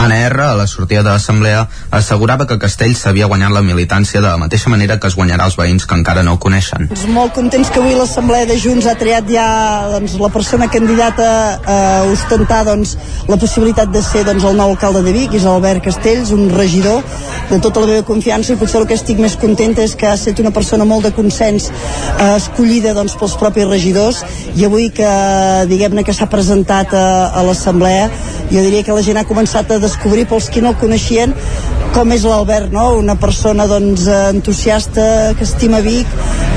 Anna 0.02 0.18
R, 0.26 0.42
a 0.42 0.54
la 0.56 0.66
sortida 0.66 1.04
de 1.04 1.10
l'assemblea, 1.10 1.68
assegurava 1.94 2.48
que 2.50 2.56
Castells 2.58 3.04
s'havia 3.04 3.28
guanyat 3.30 3.52
la 3.54 3.60
militància 3.62 4.18
de 4.18 4.26
la 4.26 4.38
mateixa 4.40 4.70
manera 4.72 4.96
que 4.98 5.06
es 5.06 5.14
guanyarà 5.14 5.46
els 5.46 5.54
veïns 5.54 5.86
que 5.86 5.94
encara 5.94 6.24
no 6.26 6.32
el 6.34 6.40
coneixen. 6.42 6.88
Doncs 6.90 7.04
molt 7.14 7.36
contents 7.36 7.70
que 7.70 7.78
avui 7.78 7.94
l'Assemblea 7.94 8.48
de 8.50 8.56
Junts 8.58 8.88
ha 8.90 8.96
triat 8.98 9.30
ja 9.30 9.44
doncs, 9.92 10.16
la 10.18 10.32
persona 10.34 10.66
candidata 10.72 11.28
a 11.62 11.76
ostentar 12.10 12.64
doncs, 12.66 12.96
la 13.30 13.38
possibilitat 13.38 13.92
de 13.94 14.02
ser 14.02 14.24
doncs, 14.26 14.42
el 14.42 14.58
nou 14.58 14.74
alcalde 14.74 15.04
de 15.06 15.14
Vic, 15.14 15.36
és 15.38 15.46
Albert 15.46 15.86
Castells, 15.86 16.34
un 16.34 16.50
regidor 16.50 17.06
de 17.52 17.60
tota 17.62 17.84
la 17.84 17.92
meva 17.92 18.06
confiança 18.08 18.56
i 18.56 18.58
potser 18.58 18.80
el 18.80 18.88
que 18.90 18.98
estic 18.98 19.22
més 19.22 19.38
contenta 19.38 19.86
és 19.86 19.94
que 19.94 20.10
ha 20.10 20.16
estat 20.18 20.42
una 20.42 20.50
persona 20.50 20.86
molt 20.88 21.06
de 21.06 21.14
consens 21.14 21.68
eh, 21.70 22.34
escollida 22.34 22.96
doncs, 22.98 23.14
pels 23.20 23.38
propis 23.38 23.70
regidors 23.70 24.22
i 24.56 24.66
avui 24.66 24.90
que 24.90 25.14
diguem-ne 25.70 26.02
que 26.02 26.16
s'ha 26.16 26.26
presentat 26.32 26.90
a, 26.90 27.06
a 27.38 27.46
l'Assemblea 27.46 28.10
jo 28.50 28.60
diria 28.66 28.82
que 28.82 28.96
la 28.96 29.06
gent 29.06 29.20
ha 29.20 29.28
començat 29.28 29.70
a 29.70 29.78
descobrir 29.92 30.26
pels 30.30 30.48
qui 30.50 30.64
no 30.64 30.72
el 30.72 30.80
coneixien 30.80 31.36
com 31.92 32.12
és 32.14 32.24
l'Albert, 32.24 32.72
no? 32.72 32.86
una 32.96 33.18
persona 33.20 33.66
doncs, 33.68 34.06
entusiasta, 34.32 35.04
que 35.36 35.44
estima 35.44 35.82
Vic, 35.84 36.08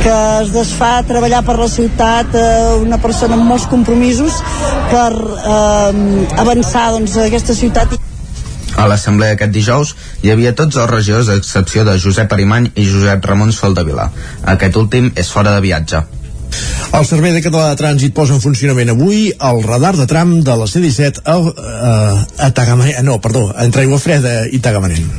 que 0.03 0.15
es 0.41 0.53
desfà 0.55 0.95
a 0.99 1.03
treballar 1.07 1.43
per 1.43 1.57
la 1.59 1.67
ciutat, 1.71 2.35
eh, 2.39 2.79
una 2.79 2.99
persona 3.03 3.35
amb 3.35 3.47
molts 3.49 3.67
compromisos 3.71 4.39
per 4.93 5.11
eh, 5.11 6.39
avançar 6.39 6.87
doncs, 6.95 7.19
aquesta 7.27 7.57
ciutat. 7.57 7.97
A 8.75 8.87
l'assemblea 8.91 9.35
aquest 9.35 9.53
dijous 9.55 9.93
hi 10.23 10.31
havia 10.31 10.55
tots 10.55 10.79
els 10.79 10.91
regidors 10.91 11.31
a 11.31 11.39
excepció 11.39 11.85
de 11.87 11.95
Josep 11.99 12.31
Arimany 12.35 12.71
i 12.75 12.87
Josep 12.87 13.23
Ramon 13.27 13.51
Soldavila. 13.55 14.09
Aquest 14.55 14.79
últim 14.79 15.11
és 15.15 15.31
fora 15.31 15.55
de 15.55 15.63
viatge. 15.63 16.03
El 16.95 17.05
Servei 17.05 17.33
de 17.35 17.41
Català 17.43 17.71
de 17.71 17.77
Trànsit 17.79 18.13
posa 18.15 18.35
en 18.37 18.41
funcionament 18.43 18.93
avui 18.93 19.27
el 19.33 19.57
radar 19.65 19.95
de 19.97 20.05
tram 20.07 20.37
de 20.47 20.53
la 20.55 20.67
C-17 20.69 21.23
a, 21.25 21.35
a, 21.35 21.95
a 22.47 22.49
Tagamanent, 22.55 23.01
no, 23.03 23.17
perdó, 23.21 23.49
entre 23.59 23.83
Aigua 23.83 23.99
Freda 23.99 24.45
i 24.47 24.61
Tagamanent. 24.63 25.09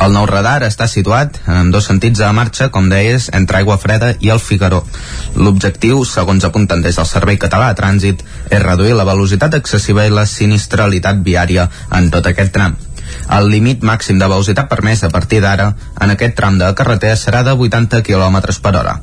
El 0.00 0.14
nou 0.16 0.24
radar 0.30 0.62
està 0.64 0.86
situat 0.88 1.36
en 1.50 1.68
dos 1.74 1.90
sentits 1.90 2.22
de 2.22 2.30
marxa, 2.32 2.70
com 2.72 2.88
deies, 2.88 3.28
entre 3.36 3.60
Aigua 3.60 3.76
Freda 3.82 4.14
i 4.24 4.32
el 4.32 4.40
Figaró. 4.40 4.80
L'objectiu, 5.36 6.04
segons 6.08 6.46
apunten 6.48 6.80
des 6.86 6.96
del 6.96 7.08
Servei 7.10 7.36
Català 7.42 7.68
de 7.70 7.80
Trànsit, 7.82 8.24
és 8.48 8.64
reduir 8.64 8.96
la 8.96 9.08
velocitat 9.08 9.58
excessiva 9.60 10.06
i 10.06 10.14
la 10.14 10.24
sinistralitat 10.24 11.20
viària 11.26 11.68
en 12.00 12.08
tot 12.14 12.32
aquest 12.32 12.56
tram. 12.56 12.78
El 13.36 13.52
límit 13.52 13.84
màxim 13.86 14.18
de 14.18 14.28
velocitat 14.30 14.70
permès 14.70 15.04
a 15.04 15.12
partir 15.12 15.44
d'ara 15.44 15.72
en 16.00 16.16
aquest 16.16 16.36
tram 16.38 16.58
de 16.58 16.72
carretera 16.78 17.18
serà 17.18 17.44
de 17.46 17.54
80 17.68 18.04
km 18.06 18.40
per 18.62 18.76
hora. 18.76 19.00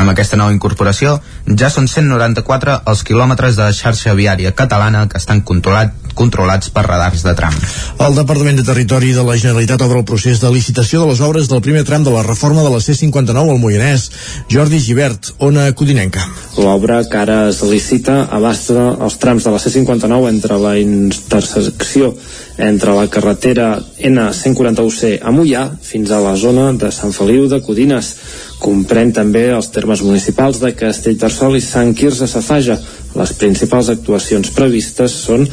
Amb 0.00 0.14
aquesta 0.14 0.38
nova 0.40 0.54
incorporació, 0.54 1.18
ja 1.60 1.68
són 1.68 1.84
194 1.84 2.78
els 2.88 3.02
quilòmetres 3.04 3.58
de 3.58 3.66
xarxa 3.76 4.14
viària 4.16 4.54
catalana 4.56 5.02
que 5.12 5.20
estan 5.20 5.42
controlat, 5.44 5.92
controlats 6.16 6.72
per 6.72 6.86
radars 6.86 7.20
de 7.26 7.34
tram. 7.36 7.52
El 8.00 8.16
Departament 8.16 8.56
de 8.56 8.64
Territori 8.64 9.12
de 9.12 9.24
la 9.26 9.36
Generalitat 9.36 9.84
obre 9.84 10.00
el 10.00 10.08
procés 10.08 10.40
de 10.40 10.48
licitació 10.54 11.02
de 11.02 11.10
les 11.10 11.20
obres 11.20 11.52
del 11.52 11.60
primer 11.60 11.84
tram 11.84 12.06
de 12.06 12.14
la 12.14 12.24
reforma 12.24 12.64
de 12.64 12.72
la 12.72 12.80
C-59 12.80 13.52
al 13.52 13.60
Moianès. 13.60 14.08
Jordi 14.48 14.80
Givert, 14.80 15.34
Ona 15.38 15.68
Codinenca. 15.76 16.24
L'obra 16.56 17.02
que 17.04 17.20
ara 17.20 17.40
es 17.52 17.60
licita 17.60 18.22
abasta 18.32 18.94
els 18.96 19.20
trams 19.20 19.44
de 19.44 19.52
la 19.52 19.60
C-59 19.60 20.32
entre 20.32 20.60
la 20.64 20.78
intersecció 20.80 22.14
entre 22.60 22.92
la 22.92 23.08
carretera 23.08 23.74
N141C 23.98 25.18
a 25.24 25.32
Mollà 25.32 25.64
fins 25.80 26.12
a 26.12 26.20
la 26.20 26.36
zona 26.36 26.70
de 26.76 26.92
Sant 26.92 27.12
Feliu 27.16 27.48
de 27.48 27.60
Codines. 27.64 28.14
Comprèn 28.60 29.08
també 29.16 29.46
els 29.54 29.70
termes 29.72 30.02
municipals 30.04 30.58
de 30.60 30.74
Castellterçol 30.76 31.56
i 31.56 31.62
Sant 31.64 31.94
Quirze 31.96 32.26
Safaja. 32.28 32.76
Les 33.16 33.32
principals 33.40 33.88
actuacions 33.90 34.52
previstes 34.54 35.14
són 35.24 35.46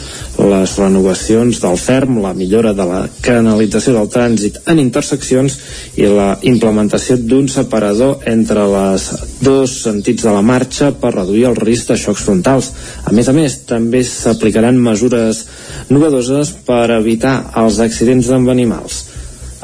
les 0.52 0.74
renovacions 0.78 1.62
del 1.64 1.80
ferm, 1.82 2.20
la 2.22 2.34
millora 2.38 2.76
de 2.76 2.86
la 2.86 3.00
canalització 3.24 3.96
del 3.96 4.12
trànsit 4.14 4.60
en 4.68 4.84
interseccions 4.84 5.56
i 5.96 6.12
la 6.12 6.28
implementació 6.52 7.18
d'un 7.18 7.48
separador 7.50 8.28
entre 8.30 8.68
les 8.76 9.08
dos 9.42 9.80
sentits 9.88 10.28
de 10.28 10.36
la 10.36 10.44
marxa 10.46 10.92
per 10.92 11.16
reduir 11.16 11.48
el 11.50 11.58
risc 11.58 11.94
de 11.94 11.98
xocs 12.04 12.28
frontals. 12.28 12.74
A 13.08 13.16
més 13.16 13.32
a 13.32 13.34
més, 13.34 13.62
també 13.72 14.04
s'aplicaran 14.04 14.78
mesures 14.78 15.46
novedoses 15.90 16.54
per 16.68 16.90
evitar 17.00 17.38
els 17.64 17.80
accidents 17.80 18.36
amb 18.36 18.52
animals. 18.52 19.07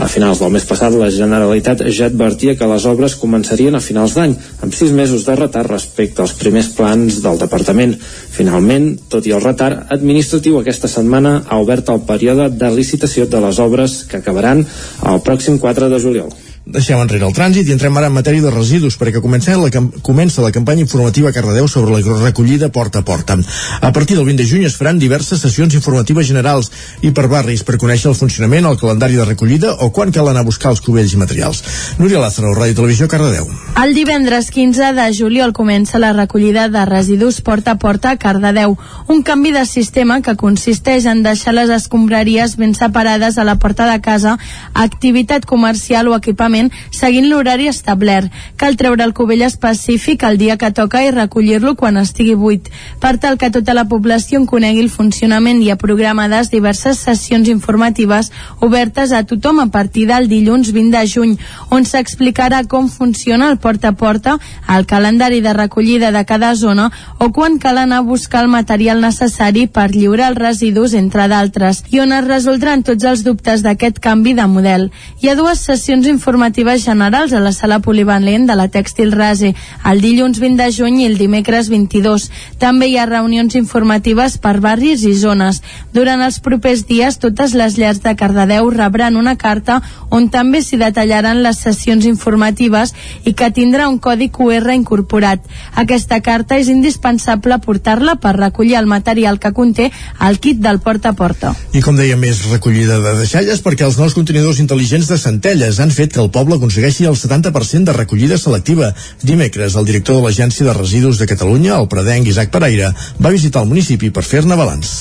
A 0.04 0.08
finals 0.12 0.42
del 0.44 0.52
mes 0.52 0.66
passat, 0.68 0.92
la 1.00 1.08
Generalitat 1.16 1.80
ja 1.96 2.10
advertia 2.10 2.58
que 2.60 2.68
les 2.68 2.84
obres 2.90 3.14
començarien 3.22 3.78
a 3.78 3.80
finals 3.86 4.18
d'any, 4.18 4.34
amb 4.66 4.76
sis 4.76 4.92
mesos 4.92 5.24
de 5.24 5.38
retard 5.40 5.72
respecte 5.72 6.20
als 6.20 6.36
primers 6.42 6.68
plans 6.76 7.22
del 7.24 7.40
departament. 7.40 7.96
Finalment, 8.36 8.90
tot 9.08 9.24
i 9.24 9.32
el 9.32 9.44
retard 9.46 9.88
administratiu, 9.96 10.60
aquesta 10.60 10.92
setmana 10.92 11.38
ha 11.48 11.64
obert 11.64 11.96
el 11.96 12.04
període 12.10 12.50
de 12.52 12.76
licitació 12.76 13.32
de 13.32 13.46
les 13.48 13.64
obres 13.64 14.02
que 14.10 14.20
acabaran 14.20 14.66
el 14.68 15.24
pròxim 15.24 15.62
4 15.64 15.88
de 15.94 16.04
juliol. 16.04 16.43
Deixem 16.64 16.96
enrere 16.96 17.26
el 17.28 17.34
trànsit 17.36 17.68
i 17.68 17.74
entrem 17.76 17.98
ara 18.00 18.08
en 18.08 18.14
matèria 18.16 18.40
de 18.40 18.52
residus 18.54 18.96
perquè 18.96 19.20
comença 19.20 19.52
la, 19.60 19.68
comença 20.02 20.40
la 20.42 20.52
campanya 20.56 20.86
informativa 20.86 21.28
a 21.28 21.36
Cardedeu 21.36 21.68
sobre 21.68 21.92
la 21.92 22.20
recollida 22.22 22.70
porta 22.72 23.02
a 23.02 23.04
porta. 23.04 23.36
A 23.82 23.92
partir 23.92 24.16
del 24.16 24.24
20 24.24 24.40
de 24.40 24.48
juny 24.48 24.64
es 24.64 24.78
faran 24.80 24.98
diverses 24.98 25.42
sessions 25.44 25.76
informatives 25.76 26.26
generals 26.26 26.72
i 27.02 27.12
per 27.12 27.28
barris 27.28 27.66
per 27.68 27.76
conèixer 27.82 28.14
el 28.14 28.16
funcionament, 28.16 28.64
el 28.64 28.80
calendari 28.80 29.20
de 29.20 29.26
recollida 29.26 29.74
o 29.84 29.90
quan 29.92 30.14
cal 30.16 30.30
anar 30.32 30.46
a 30.46 30.48
buscar 30.48 30.72
els 30.72 30.80
cubells 30.80 31.12
i 31.12 31.20
materials. 31.20 31.60
Núria 32.00 32.22
Lázaro, 32.24 32.54
Ràdio 32.56 32.80
Televisió, 32.80 33.10
Cardedeu. 33.12 33.52
El 33.84 33.92
divendres 33.94 34.48
15 34.56 34.94
de 34.96 35.10
juliol 35.12 35.52
comença 35.52 36.00
la 36.00 36.14
recollida 36.16 36.70
de 36.72 36.86
residus 36.88 37.42
porta 37.42 37.76
a 37.76 37.82
porta 37.82 38.16
a 38.16 38.18
Cardedeu, 38.18 38.78
un 39.12 39.22
canvi 39.22 39.52
de 39.52 39.66
sistema 39.68 40.22
que 40.22 40.38
consisteix 40.40 41.12
en 41.12 41.28
deixar 41.28 41.58
les 41.60 41.76
escombraries 41.76 42.56
ben 42.56 42.72
separades 42.72 43.38
a 43.38 43.44
la 43.44 43.60
porta 43.60 43.92
de 43.92 44.00
casa, 44.00 44.38
activitat 44.74 45.44
comercial 45.44 46.08
o 46.08 46.16
equipament 46.16 46.53
equipament 46.54 46.72
seguint 46.92 47.30
l'horari 47.30 47.68
establert. 47.68 48.32
Cal 48.58 48.78
treure 48.78 49.04
el 49.04 49.14
cubell 49.14 49.42
específic 49.44 50.24
el 50.24 50.38
dia 50.38 50.58
que 50.58 50.72
toca 50.72 51.04
i 51.04 51.12
recollir-lo 51.12 51.76
quan 51.76 51.98
estigui 51.98 52.36
buit, 52.36 52.70
per 53.00 53.18
tal 53.18 53.38
que 53.38 53.50
tota 53.52 53.74
la 53.74 53.88
població 53.90 54.40
en 54.40 54.46
conegui 54.46 54.84
el 54.84 54.92
funcionament 54.94 55.62
i 55.62 55.72
ha 55.72 55.78
programades 55.78 56.52
diverses 56.52 57.00
sessions 57.00 57.50
informatives 57.50 58.32
obertes 58.60 59.12
a 59.12 59.24
tothom 59.24 59.60
a 59.60 59.68
partir 59.72 60.08
del 60.08 60.30
dilluns 60.30 60.72
20 60.74 60.94
de 60.94 61.08
juny, 61.08 61.38
on 61.70 61.86
s'explicarà 61.86 62.64
com 62.68 62.90
funciona 62.90 63.50
el 63.50 63.58
porta 63.58 63.90
a 63.90 63.98
porta, 63.98 64.38
el 64.70 64.86
calendari 64.86 65.42
de 65.42 65.54
recollida 65.54 66.12
de 66.12 66.24
cada 66.26 66.54
zona 66.56 66.92
o 67.18 67.32
quan 67.32 67.58
cal 67.60 67.78
anar 67.78 68.04
a 68.04 68.08
buscar 68.08 68.44
el 68.44 68.52
material 68.52 69.02
necessari 69.02 69.66
per 69.68 69.90
lliurar 69.92 70.32
els 70.32 70.40
residus, 70.40 70.94
entre 70.94 71.28
d'altres, 71.28 71.84
i 71.90 72.00
on 72.04 72.14
es 72.14 72.28
resoldran 72.28 72.84
tots 72.84 73.04
els 73.04 73.24
dubtes 73.24 73.64
d'aquest 73.64 74.00
canvi 74.04 74.34
de 74.38 74.48
model. 74.48 74.90
Hi 75.22 75.30
ha 75.30 75.36
dues 75.40 75.64
sessions 75.64 76.08
informatives 76.08 76.43
generals 76.52 77.34
a 77.34 77.40
la 77.40 77.52
sala 77.52 77.80
polivalent 77.80 78.48
de 78.48 78.56
la 78.56 78.68
Tèxtil 78.68 79.12
Rase, 79.12 79.54
el 79.86 80.02
dilluns 80.02 80.40
20 80.40 80.58
de 80.58 80.72
juny 80.72 81.02
i 81.02 81.06
el 81.06 81.18
dimecres 81.18 81.70
22. 81.70 82.30
També 82.60 82.88
hi 82.88 82.98
ha 82.98 83.06
reunions 83.06 83.56
informatives 83.56 84.38
per 84.38 84.60
barris 84.60 85.04
i 85.04 85.14
zones. 85.14 85.62
Durant 85.94 86.22
els 86.22 86.40
propers 86.40 86.86
dies, 86.88 87.18
totes 87.18 87.54
les 87.54 87.78
llars 87.78 88.02
de 88.04 88.16
Cardedeu 88.16 88.70
rebran 88.70 89.16
una 89.16 89.38
carta 89.38 89.82
on 90.10 90.30
també 90.30 90.62
s'hi 90.62 90.78
detallaran 90.78 91.44
les 91.44 91.58
sessions 91.58 92.06
informatives 92.06 92.94
i 93.24 93.34
que 93.34 93.52
tindrà 93.52 93.88
un 93.88 94.00
codi 94.00 94.30
QR 94.30 94.74
incorporat. 94.74 95.40
Aquesta 95.76 96.20
carta 96.22 96.58
és 96.58 96.68
indispensable 96.68 97.60
portar-la 97.60 98.16
per 98.16 98.36
recollir 98.36 98.76
el 98.76 98.86
material 98.86 99.40
que 99.40 99.54
conté 99.54 99.92
el 100.20 100.40
kit 100.40 100.60
del 100.60 100.80
porta 100.80 101.14
a 101.14 101.18
porta. 101.18 101.54
I 101.74 101.82
com 101.82 101.96
deia, 101.96 102.18
més 102.18 102.44
recollida 102.52 103.00
de 103.00 103.16
deixalles 103.22 103.62
perquè 103.64 103.86
els 103.88 103.98
nous 103.98 104.14
contenidors 104.14 104.60
intel·ligents 104.60 105.08
de 105.08 105.18
Centelles 105.18 105.80
han 105.80 105.92
fet 105.92 106.14
que 106.14 106.22
el 106.22 106.33
poble 106.34 106.58
aconsegueixi 106.58 107.06
el 107.10 107.16
70% 107.20 107.90
de 107.90 107.96
recollida 107.96 108.40
selectiva. 108.42 108.92
Dimecres, 109.22 109.78
el 109.80 109.86
director 109.86 110.18
de 110.20 110.26
l'Agència 110.26 110.68
de 110.68 110.74
Residus 110.76 111.22
de 111.22 111.30
Catalunya, 111.30 111.78
el 111.78 111.88
predenc 111.88 112.28
Isaac 112.28 112.52
Pereira, 112.52 112.92
va 113.22 113.32
visitar 113.38 113.64
el 113.64 113.72
municipi 113.72 114.12
per 114.12 114.26
fer-ne 114.28 114.60
balanç. 114.60 114.94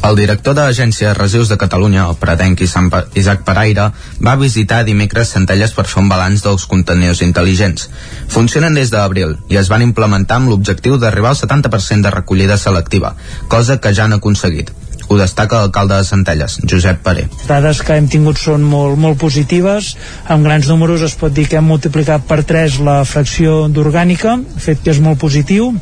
El 0.00 0.16
director 0.16 0.54
de 0.56 0.62
l'Agència 0.64 1.10
de 1.10 1.14
Residus 1.18 1.50
de 1.52 1.58
Catalunya, 1.60 2.06
el 2.08 2.16
pretenc 2.16 2.62
Isaac 2.64 3.42
Pereira, 3.44 3.90
va 4.24 4.36
visitar 4.40 4.80
dimecres 4.88 5.34
Centelles 5.36 5.74
per 5.76 5.84
fer 5.90 6.00
un 6.00 6.08
balanç 6.08 6.40
dels 6.46 6.64
contenidors 6.70 7.20
intel·ligents. 7.26 7.90
Funcionen 8.32 8.80
des 8.80 8.94
d'abril 8.94 9.36
i 9.52 9.60
es 9.60 9.68
van 9.68 9.84
implementar 9.84 10.40
amb 10.40 10.48
l'objectiu 10.54 10.96
d'arribar 10.96 11.34
al 11.34 11.40
70% 11.42 12.08
de 12.08 12.14
recollida 12.16 12.56
selectiva, 12.56 13.12
cosa 13.48 13.76
que 13.76 13.92
ja 13.92 14.08
han 14.08 14.16
aconseguit. 14.16 14.72
Ho 15.10 15.16
destaca 15.18 15.58
l'alcalde 15.58 15.96
de 15.98 16.06
Centelles, 16.06 16.60
Josep 16.70 17.00
Paré. 17.02 17.24
Les 17.34 17.48
dades 17.50 17.82
que 17.82 17.96
hem 17.98 18.06
tingut 18.10 18.38
són 18.38 18.62
molt, 18.62 18.94
molt 18.94 19.18
positives. 19.18 19.96
Amb 20.30 20.46
grans 20.46 20.70
números 20.70 21.02
es 21.02 21.16
pot 21.18 21.34
dir 21.34 21.48
que 21.50 21.58
hem 21.58 21.66
multiplicat 21.66 22.28
per 22.30 22.44
3 22.46 22.78
la 22.86 23.00
fracció 23.02 23.64
d'orgànica, 23.74 24.38
fet 24.62 24.84
que 24.84 24.94
és 24.94 25.02
molt 25.02 25.18
positiu 25.18 25.72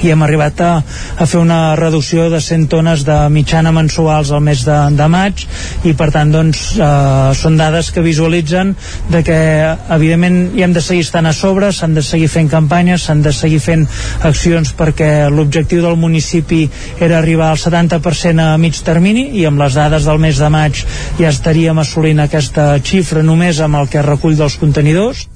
i 0.00 0.10
hem 0.10 0.22
arribat 0.24 0.60
a, 0.64 0.70
a 0.82 1.26
fer 1.28 1.40
una 1.40 1.74
reducció 1.78 2.28
de 2.32 2.40
100 2.40 2.68
tones 2.72 3.04
de 3.06 3.16
mitjana 3.30 3.72
mensuals 3.74 4.32
al 4.32 4.40
mes 4.44 4.64
de, 4.66 4.78
de 4.96 5.08
maig 5.12 5.44
i 5.88 5.92
per 5.98 6.08
tant 6.14 6.32
doncs 6.32 6.62
eh, 6.76 7.32
són 7.38 7.58
dades 7.60 7.90
que 7.94 8.04
visualitzen 8.04 8.74
de 9.12 9.22
que 9.26 9.38
evidentment 9.94 10.40
hi 10.56 10.64
hem 10.64 10.74
de 10.74 10.82
seguir 10.84 11.04
estant 11.06 11.28
a 11.28 11.34
sobre 11.36 11.70
s'han 11.72 11.94
de 11.98 12.04
seguir 12.06 12.30
fent 12.32 12.50
campanyes 12.50 13.06
s'han 13.06 13.22
de 13.22 13.34
seguir 13.36 13.60
fent 13.62 13.84
accions 14.30 14.72
perquè 14.78 15.28
l'objectiu 15.30 15.84
del 15.84 16.00
municipi 16.00 16.64
era 16.98 17.18
arribar 17.18 17.52
al 17.52 17.60
70% 17.60 18.48
a 18.48 18.56
mig 18.58 18.80
termini 18.82 19.28
i 19.42 19.46
amb 19.46 19.62
les 19.62 19.76
dades 19.78 20.08
del 20.08 20.22
mes 20.22 20.40
de 20.40 20.50
maig 20.52 20.82
ja 21.20 21.30
estaríem 21.30 21.78
assolint 21.78 22.24
aquesta 22.24 22.72
xifra 22.82 23.22
només 23.22 23.60
amb 23.60 23.82
el 23.82 23.92
que 23.92 24.02
recull 24.02 24.38
dels 24.38 24.58
contenidors 24.58 25.28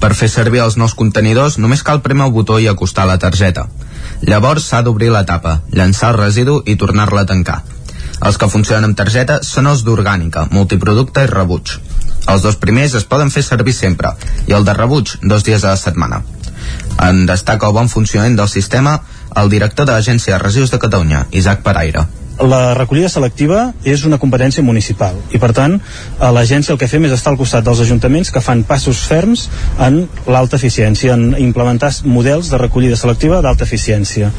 per 0.00 0.14
fer 0.16 0.30
servir 0.32 0.62
els 0.64 0.78
nous 0.80 0.96
contenidors 0.96 1.58
només 1.60 1.84
cal 1.84 2.00
premer 2.04 2.26
el 2.26 2.34
botó 2.34 2.58
i 2.58 2.68
acostar 2.70 3.06
la 3.06 3.18
targeta. 3.20 3.68
Llavors 4.28 4.66
s'ha 4.68 4.82
d'obrir 4.84 5.10
la 5.12 5.24
tapa, 5.26 5.60
llançar 5.72 6.10
el 6.12 6.18
residu 6.20 6.60
i 6.66 6.76
tornar-la 6.76 7.24
a 7.24 7.28
tancar. 7.30 7.62
Els 8.20 8.36
que 8.36 8.50
funcionen 8.52 8.90
amb 8.90 8.98
targeta 8.98 9.38
són 9.46 9.70
els 9.70 9.84
d'orgànica, 9.86 10.46
multiproducte 10.52 11.24
i 11.24 11.30
rebuig. 11.30 11.78
Els 12.28 12.42
dos 12.44 12.58
primers 12.60 12.94
es 12.98 13.06
poden 13.08 13.32
fer 13.32 13.42
servir 13.46 13.72
sempre 13.72 14.12
i 14.46 14.56
el 14.56 14.66
de 14.68 14.76
rebuig 14.76 15.16
dos 15.22 15.46
dies 15.46 15.64
a 15.64 15.72
la 15.72 15.80
setmana. 15.80 16.20
En 17.00 17.24
destaca 17.26 17.66
el 17.66 17.76
bon 17.76 17.88
funcionament 17.88 18.36
del 18.36 18.52
sistema 18.52 18.98
el 19.40 19.48
director 19.48 19.86
de 19.86 19.96
l'Agència 19.96 20.36
de 20.36 20.42
Residus 20.42 20.72
de 20.74 20.78
Catalunya, 20.82 21.26
Isaac 21.30 21.62
Paraire. 21.62 22.04
La 22.40 22.74
recollida 22.74 23.08
selectiva 23.12 23.70
és 23.84 24.04
una 24.08 24.18
competència 24.20 24.64
municipal 24.64 25.18
i 25.34 25.40
per 25.42 25.50
tant 25.56 25.76
a 26.18 26.30
l'agència 26.34 26.72
el 26.74 26.78
que 26.80 26.88
fem 26.90 27.04
és 27.08 27.14
estar 27.16 27.32
al 27.32 27.38
costat 27.40 27.64
dels 27.66 27.82
ajuntaments 27.84 28.30
que 28.32 28.42
fan 28.44 28.62
passos 28.68 29.02
ferms 29.08 29.46
en 29.78 30.02
l'alta 30.26 30.56
eficiència, 30.56 31.14
en 31.14 31.34
implementar 31.38 31.90
models 32.04 32.50
de 32.50 32.60
recollida 32.60 32.96
selectiva 32.96 33.40
d'alta 33.44 33.64
eficiència. 33.64 34.30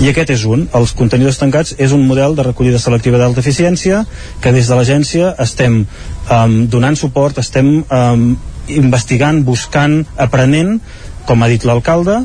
I 0.00 0.10
aquest 0.10 0.34
és 0.36 0.44
un, 0.48 0.66
els 0.76 0.92
contenidors 0.96 1.40
tancats 1.40 1.74
és 1.78 1.92
un 1.96 2.06
model 2.06 2.36
de 2.38 2.46
recollida 2.46 2.78
selectiva 2.78 3.18
d'alta 3.20 3.42
eficiència 3.44 4.04
que 4.40 4.52
des 4.52 4.68
de 4.68 4.78
l'agència 4.78 5.34
estem 5.42 5.82
um, 5.82 6.56
donant 6.70 6.96
suport, 6.96 7.38
estem 7.42 7.80
um, 7.82 8.26
investigant, 8.70 9.42
buscant, 9.44 10.04
aprenent 10.16 10.78
com 11.26 11.42
ha 11.42 11.50
dit 11.50 11.64
l'alcalde 11.66 12.22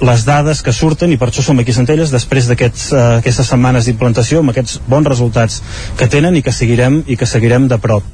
les 0.00 0.24
dades 0.24 0.62
que 0.64 0.72
surten 0.72 1.12
i 1.12 1.18
per 1.20 1.28
això 1.30 1.44
som 1.44 1.58
aquí 1.60 1.74
a 1.74 1.78
Centelles 1.80 2.12
després 2.14 2.48
d'aquestes 2.48 3.42
uh, 3.42 3.50
setmanes 3.52 3.88
d'implantació 3.88 4.40
amb 4.40 4.54
aquests 4.54 4.80
bons 4.88 5.08
resultats 5.08 5.60
que 5.98 6.08
tenen 6.08 6.36
i 6.36 6.42
que 6.42 6.54
seguirem 6.56 7.02
i 7.06 7.16
que 7.20 7.28
seguirem 7.28 7.68
de 7.68 7.78
prop. 7.78 8.06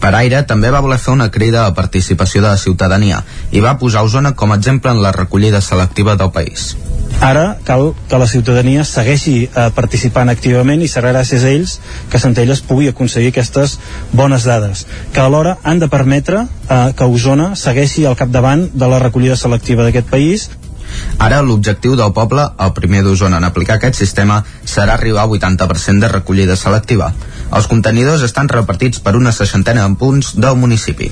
Per 0.00 0.12
Aire 0.14 0.42
també 0.46 0.70
va 0.70 0.82
voler 0.84 0.98
fer 1.02 1.14
una 1.14 1.30
crida 1.32 1.64
a 1.66 1.74
participació 1.74 2.42
de 2.42 2.50
la 2.50 2.60
ciutadania 2.60 3.22
i 3.50 3.62
va 3.64 3.78
posar 3.80 4.04
Osona 4.06 4.34
com 4.36 4.52
a 4.52 4.58
exemple 4.60 4.92
en 4.92 5.02
la 5.02 5.12
recollida 5.12 5.60
selectiva 5.60 6.16
del 6.16 6.30
país. 6.30 6.74
Ara 7.20 7.56
cal 7.64 7.94
que 8.10 8.18
la 8.20 8.26
ciutadania 8.28 8.84
segueixi 8.84 9.36
eh, 9.46 9.68
participant 9.74 10.28
activament 10.28 10.82
i 10.84 10.90
serà 10.90 11.14
gràcies 11.14 11.46
a 11.46 11.52
ells 11.54 11.78
que 12.12 12.20
Centelles 12.20 12.60
pugui 12.60 12.90
aconseguir 12.90 13.32
aquestes 13.32 13.78
bones 14.12 14.44
dades, 14.44 14.84
que 15.14 15.22
alhora 15.24 15.56
han 15.62 15.80
de 15.80 15.88
permetre 15.88 16.44
eh, 16.44 16.92
que 16.98 17.08
Osona 17.08 17.54
segueixi 17.56 18.04
al 18.04 18.18
capdavant 18.20 18.68
de 18.74 18.90
la 18.92 19.00
recollida 19.00 19.38
selectiva 19.40 19.86
d'aquest 19.86 20.12
país 20.12 20.50
Ara 21.18 21.40
l'objectiu 21.42 21.96
del 21.96 22.12
poble, 22.12 22.44
el 22.60 22.72
primer 22.76 23.02
d'Osona 23.04 23.40
en 23.40 23.46
aplicar 23.48 23.78
aquest 23.78 23.96
sistema, 23.98 24.42
serà 24.64 24.94
arribar 24.94 25.24
al 25.24 25.32
80% 25.38 26.04
de 26.04 26.12
recollida 26.12 26.56
selectiva. 26.56 27.12
Els 27.54 27.68
contenidors 27.70 28.24
estan 28.26 28.48
repartits 28.50 28.98
per 29.00 29.14
una 29.16 29.32
seixantena 29.32 29.84
en 29.86 29.94
punts 29.96 30.32
del 30.34 30.56
municipi. 30.58 31.10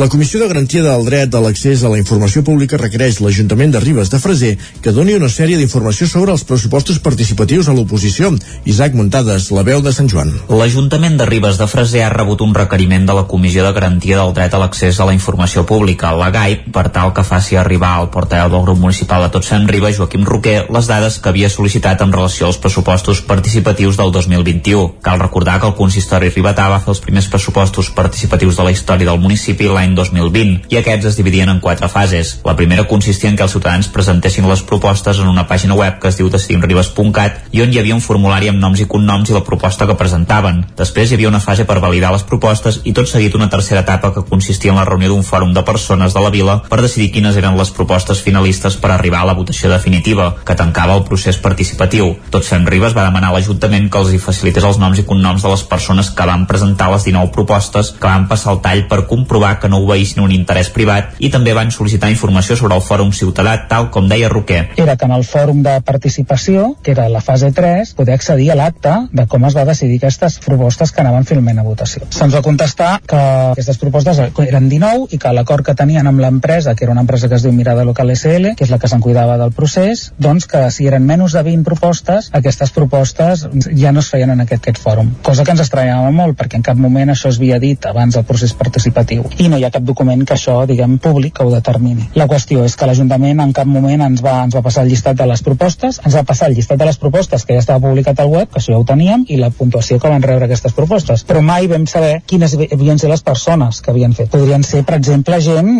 La 0.00 0.08
Comissió 0.08 0.40
de 0.40 0.48
Garantia 0.48 0.82
del 0.84 1.04
Dret 1.04 1.34
a 1.34 1.40
l'Accés 1.42 1.82
a 1.84 1.90
la 1.92 1.98
Informació 1.98 2.42
Pública 2.46 2.78
requereix 2.80 3.18
l'Ajuntament 3.20 3.74
de 3.74 3.82
Ribes 3.82 4.10
de 4.12 4.20
Freser 4.22 4.52
que 4.80 4.94
doni 4.96 5.16
una 5.18 5.28
sèrie 5.28 5.58
d'informació 5.58 6.08
sobre 6.08 6.32
els 6.32 6.44
pressupostos 6.48 7.00
participatius 7.04 7.68
a 7.68 7.74
l'oposició. 7.76 8.30
Isaac 8.64 8.94
Muntades, 8.96 9.50
la 9.50 9.64
veu 9.66 9.82
de 9.84 9.92
Sant 9.92 10.08
Joan. 10.08 10.32
L'Ajuntament 10.48 11.18
de 11.20 11.26
Ribes 11.28 11.58
de 11.60 11.68
Freser 11.68 12.04
ha 12.06 12.12
rebut 12.14 12.40
un 12.46 12.54
requeriment 12.54 13.04
de 13.10 13.18
la 13.18 13.26
Comissió 13.28 13.66
de 13.66 13.74
Garantia 13.76 14.20
del 14.22 14.32
Dret 14.38 14.54
a 14.54 14.62
l'Accés 14.62 15.00
a 15.00 15.08
la 15.10 15.16
Informació 15.16 15.66
Pública, 15.66 16.14
la 16.16 16.30
GAIP, 16.30 16.70
per 16.72 16.86
tal 16.94 17.12
que 17.12 17.26
faci 17.26 17.58
arribar 17.60 17.96
al 17.98 18.10
portaveu 18.14 18.54
del 18.54 18.64
grup 18.64 18.80
municipal 18.80 19.26
de 19.26 19.32
Tots 19.34 19.52
Fem 19.52 19.66
Ribes, 19.68 19.98
Joaquim 19.98 20.24
Roquer, 20.24 20.64
les 20.70 20.88
dades 20.88 21.18
que 21.20 21.32
havia 21.34 21.50
sol·licitat 21.52 22.06
en 22.06 22.14
relació 22.14 22.48
als 22.48 22.62
pressupostos 22.62 23.20
participatius 23.26 23.98
del 23.98 24.14
2021. 24.14 25.02
Cal 25.02 25.20
recordar 25.20 25.49
que 25.58 25.66
el 25.66 25.74
consistori 25.78 26.30
ribetà 26.30 26.68
va 26.70 26.78
fer 26.84 26.92
els 26.92 27.00
primers 27.02 27.26
pressupostos 27.32 27.90
participatius 27.96 28.58
de 28.58 28.66
la 28.66 28.74
història 28.74 29.08
del 29.08 29.18
municipi 29.22 29.66
l'any 29.66 29.96
2020 29.98 30.70
i 30.70 30.78
aquests 30.78 31.10
es 31.10 31.18
dividien 31.18 31.50
en 31.50 31.60
quatre 31.64 31.88
fases. 31.88 32.36
La 32.44 32.54
primera 32.56 32.86
consistia 32.86 33.30
en 33.30 33.36
que 33.36 33.46
els 33.46 33.56
ciutadans 33.56 33.88
presentessin 33.88 34.48
les 34.48 34.62
propostes 34.62 35.18
en 35.18 35.28
una 35.28 35.46
pàgina 35.48 35.74
web 35.74 35.98
que 36.00 36.12
es 36.12 36.20
diu 36.20 36.30
decidimribes.cat 36.30 37.50
i 37.56 37.64
on 37.64 37.72
hi 37.72 37.80
havia 37.80 37.96
un 37.96 38.04
formulari 38.04 38.52
amb 38.52 38.60
noms 38.62 38.84
i 38.84 38.86
cognoms 38.86 39.30
i 39.30 39.36
la 39.36 39.44
proposta 39.46 39.88
que 39.88 39.98
presentaven. 39.98 40.62
Després 40.76 41.10
hi 41.10 41.18
havia 41.18 41.32
una 41.32 41.42
fase 41.42 41.66
per 41.66 41.80
validar 41.82 42.12
les 42.14 42.26
propostes 42.28 42.80
i 42.84 42.94
tot 42.96 43.08
seguit 43.10 43.34
una 43.34 43.50
tercera 43.50 43.82
etapa 43.82 44.12
que 44.14 44.26
consistia 44.28 44.70
en 44.70 44.78
la 44.78 44.86
reunió 44.88 45.10
d'un 45.10 45.26
fòrum 45.26 45.54
de 45.56 45.64
persones 45.66 46.14
de 46.14 46.20
la 46.20 46.30
vila 46.30 46.60
per 46.68 46.80
decidir 46.82 47.10
quines 47.14 47.36
eren 47.36 47.58
les 47.58 47.72
propostes 47.74 48.20
finalistes 48.22 48.76
per 48.76 48.92
arribar 48.92 49.24
a 49.24 49.30
la 49.30 49.36
votació 49.38 49.70
definitiva, 49.70 50.34
que 50.44 50.56
tancava 50.58 50.96
el 50.98 51.04
procés 51.08 51.38
participatiu. 51.42 52.14
Tots 52.30 52.52
Fem 52.52 52.66
Ribes 52.66 52.96
va 52.96 53.06
demanar 53.08 53.30
a 53.30 53.36
l'Ajuntament 53.36 53.88
que 53.90 54.00
els 54.02 54.12
hi 54.14 54.20
facilités 54.22 54.66
els 54.66 54.78
noms 54.82 55.00
i 55.00 55.06
cognoms 55.06 55.39
de 55.42 55.52
les 55.52 55.62
persones 55.64 56.10
que 56.10 56.26
van 56.26 56.46
presentar 56.46 56.90
les 56.92 57.04
19 57.08 57.32
propostes 57.34 57.92
que 57.98 58.06
van 58.06 58.26
passar 58.28 58.54
el 58.54 58.60
tall 58.64 58.84
per 58.90 59.04
comprovar 59.10 59.56
que 59.60 59.70
no 59.72 59.82
obeïssin 59.84 60.22
un 60.24 60.34
interès 60.34 60.70
privat 60.74 61.16
i 61.18 61.30
també 61.32 61.54
van 61.56 61.72
sol·licitar 61.74 62.10
informació 62.12 62.56
sobre 62.56 62.76
el 62.76 62.84
Fòrum 62.84 63.12
Ciutadà, 63.16 63.56
tal 63.70 63.90
com 63.94 64.08
deia 64.10 64.28
Roquer. 64.32 64.62
Era 64.76 64.96
que 64.96 65.08
en 65.08 65.14
el 65.16 65.24
fòrum 65.24 65.62
de 65.66 65.78
participació, 65.86 66.74
que 66.82 66.92
era 66.94 67.08
la 67.08 67.20
fase 67.24 67.52
3, 67.52 67.94
poder 67.98 68.14
accedir 68.14 68.50
a 68.52 68.58
l'acte 68.58 68.94
de 69.12 69.26
com 69.30 69.44
es 69.48 69.56
va 69.56 69.66
decidir 69.68 69.98
aquestes 70.00 70.38
propostes 70.44 70.92
que 70.92 71.02
anaven 71.02 71.26
finalment 71.28 71.60
a 71.60 71.66
votació. 71.66 72.06
Se'ns 72.14 72.34
va 72.36 72.42
contestar 72.44 72.90
que 73.06 73.20
aquestes 73.52 73.78
propostes 73.80 74.20
eren 74.20 74.68
19 74.68 75.10
i 75.14 75.20
que 75.20 75.32
l'acord 75.36 75.66
que 75.66 75.76
tenien 75.78 76.06
amb 76.06 76.22
l'empresa, 76.22 76.74
que 76.74 76.86
era 76.86 76.92
una 76.94 77.04
empresa 77.06 77.28
que 77.28 77.38
es 77.38 77.46
diu 77.46 77.52
Mirada 77.56 77.84
Local 77.84 78.12
SL, 78.14 78.54
que 78.56 78.66
és 78.66 78.72
la 78.72 78.78
que 78.80 78.90
se'n 78.90 79.02
cuidava 79.04 79.38
del 79.40 79.54
procés, 79.56 80.10
doncs 80.18 80.48
que 80.50 80.66
si 80.74 80.88
eren 80.90 81.06
menys 81.06 81.36
de 81.36 81.44
20 81.46 81.66
propostes, 81.66 82.30
aquestes 82.36 82.72
propostes 82.76 83.46
ja 83.76 83.92
no 83.92 84.04
es 84.04 84.10
feien 84.12 84.34
en 84.34 84.44
aquest, 84.46 84.64
aquest 84.64 84.82
fòrum. 84.82 85.12
Cosa 85.30 85.44
que 85.46 85.52
ens 85.54 85.60
estranyava 85.62 86.08
molt 86.10 86.34
perquè 86.34 86.58
en 86.58 86.64
cap 86.66 86.78
moment 86.82 87.12
això 87.12 87.30
es 87.30 87.36
havia 87.38 87.60
dit 87.62 87.84
abans 87.86 88.16
del 88.16 88.24
procés 88.26 88.50
participatiu 88.58 89.28
i 89.38 89.44
no 89.46 89.60
hi 89.60 89.62
ha 89.62 89.70
cap 89.70 89.84
document 89.86 90.24
que 90.26 90.34
això, 90.34 90.56
diguem, 90.66 90.96
públic 90.98 91.36
que 91.36 91.44
ho 91.46 91.52
determini. 91.52 92.08
La 92.18 92.26
qüestió 92.26 92.64
és 92.66 92.74
que 92.74 92.88
l'Ajuntament 92.90 93.38
en 93.44 93.52
cap 93.54 93.68
moment 93.70 94.02
ens 94.08 94.24
va, 94.26 94.32
ens 94.42 94.56
va 94.58 94.62
passar 94.64 94.82
el 94.82 94.90
llistat 94.90 95.20
de 95.20 95.28
les 95.30 95.44
propostes, 95.46 96.00
ens 96.02 96.16
va 96.18 96.24
passar 96.26 96.48
el 96.50 96.56
llistat 96.58 96.80
de 96.80 96.88
les 96.88 96.98
propostes 96.98 97.46
que 97.46 97.54
ja 97.54 97.62
estava 97.62 97.78
publicat 97.84 98.18
al 98.18 98.32
web, 98.32 98.48
que 98.50 98.58
això 98.58 98.74
ja 98.74 98.80
ho 98.80 98.86
teníem, 98.88 99.22
i 99.30 99.38
la 99.38 99.52
puntuació 99.54 100.00
que 100.02 100.10
van 100.10 100.26
rebre 100.26 100.48
aquestes 100.48 100.74
propostes. 100.74 101.22
Però 101.30 101.44
mai 101.46 101.70
vam 101.70 101.86
saber 101.86 102.24
quines 102.26 102.58
havien 102.58 102.98
ser 102.98 103.12
les 103.12 103.22
persones 103.22 103.78
que 103.78 103.94
havien 103.94 104.18
fet. 104.18 104.32
Podrien 104.34 104.66
ser, 104.66 104.82
per 104.88 104.98
exemple, 104.98 105.38
gent 105.46 105.70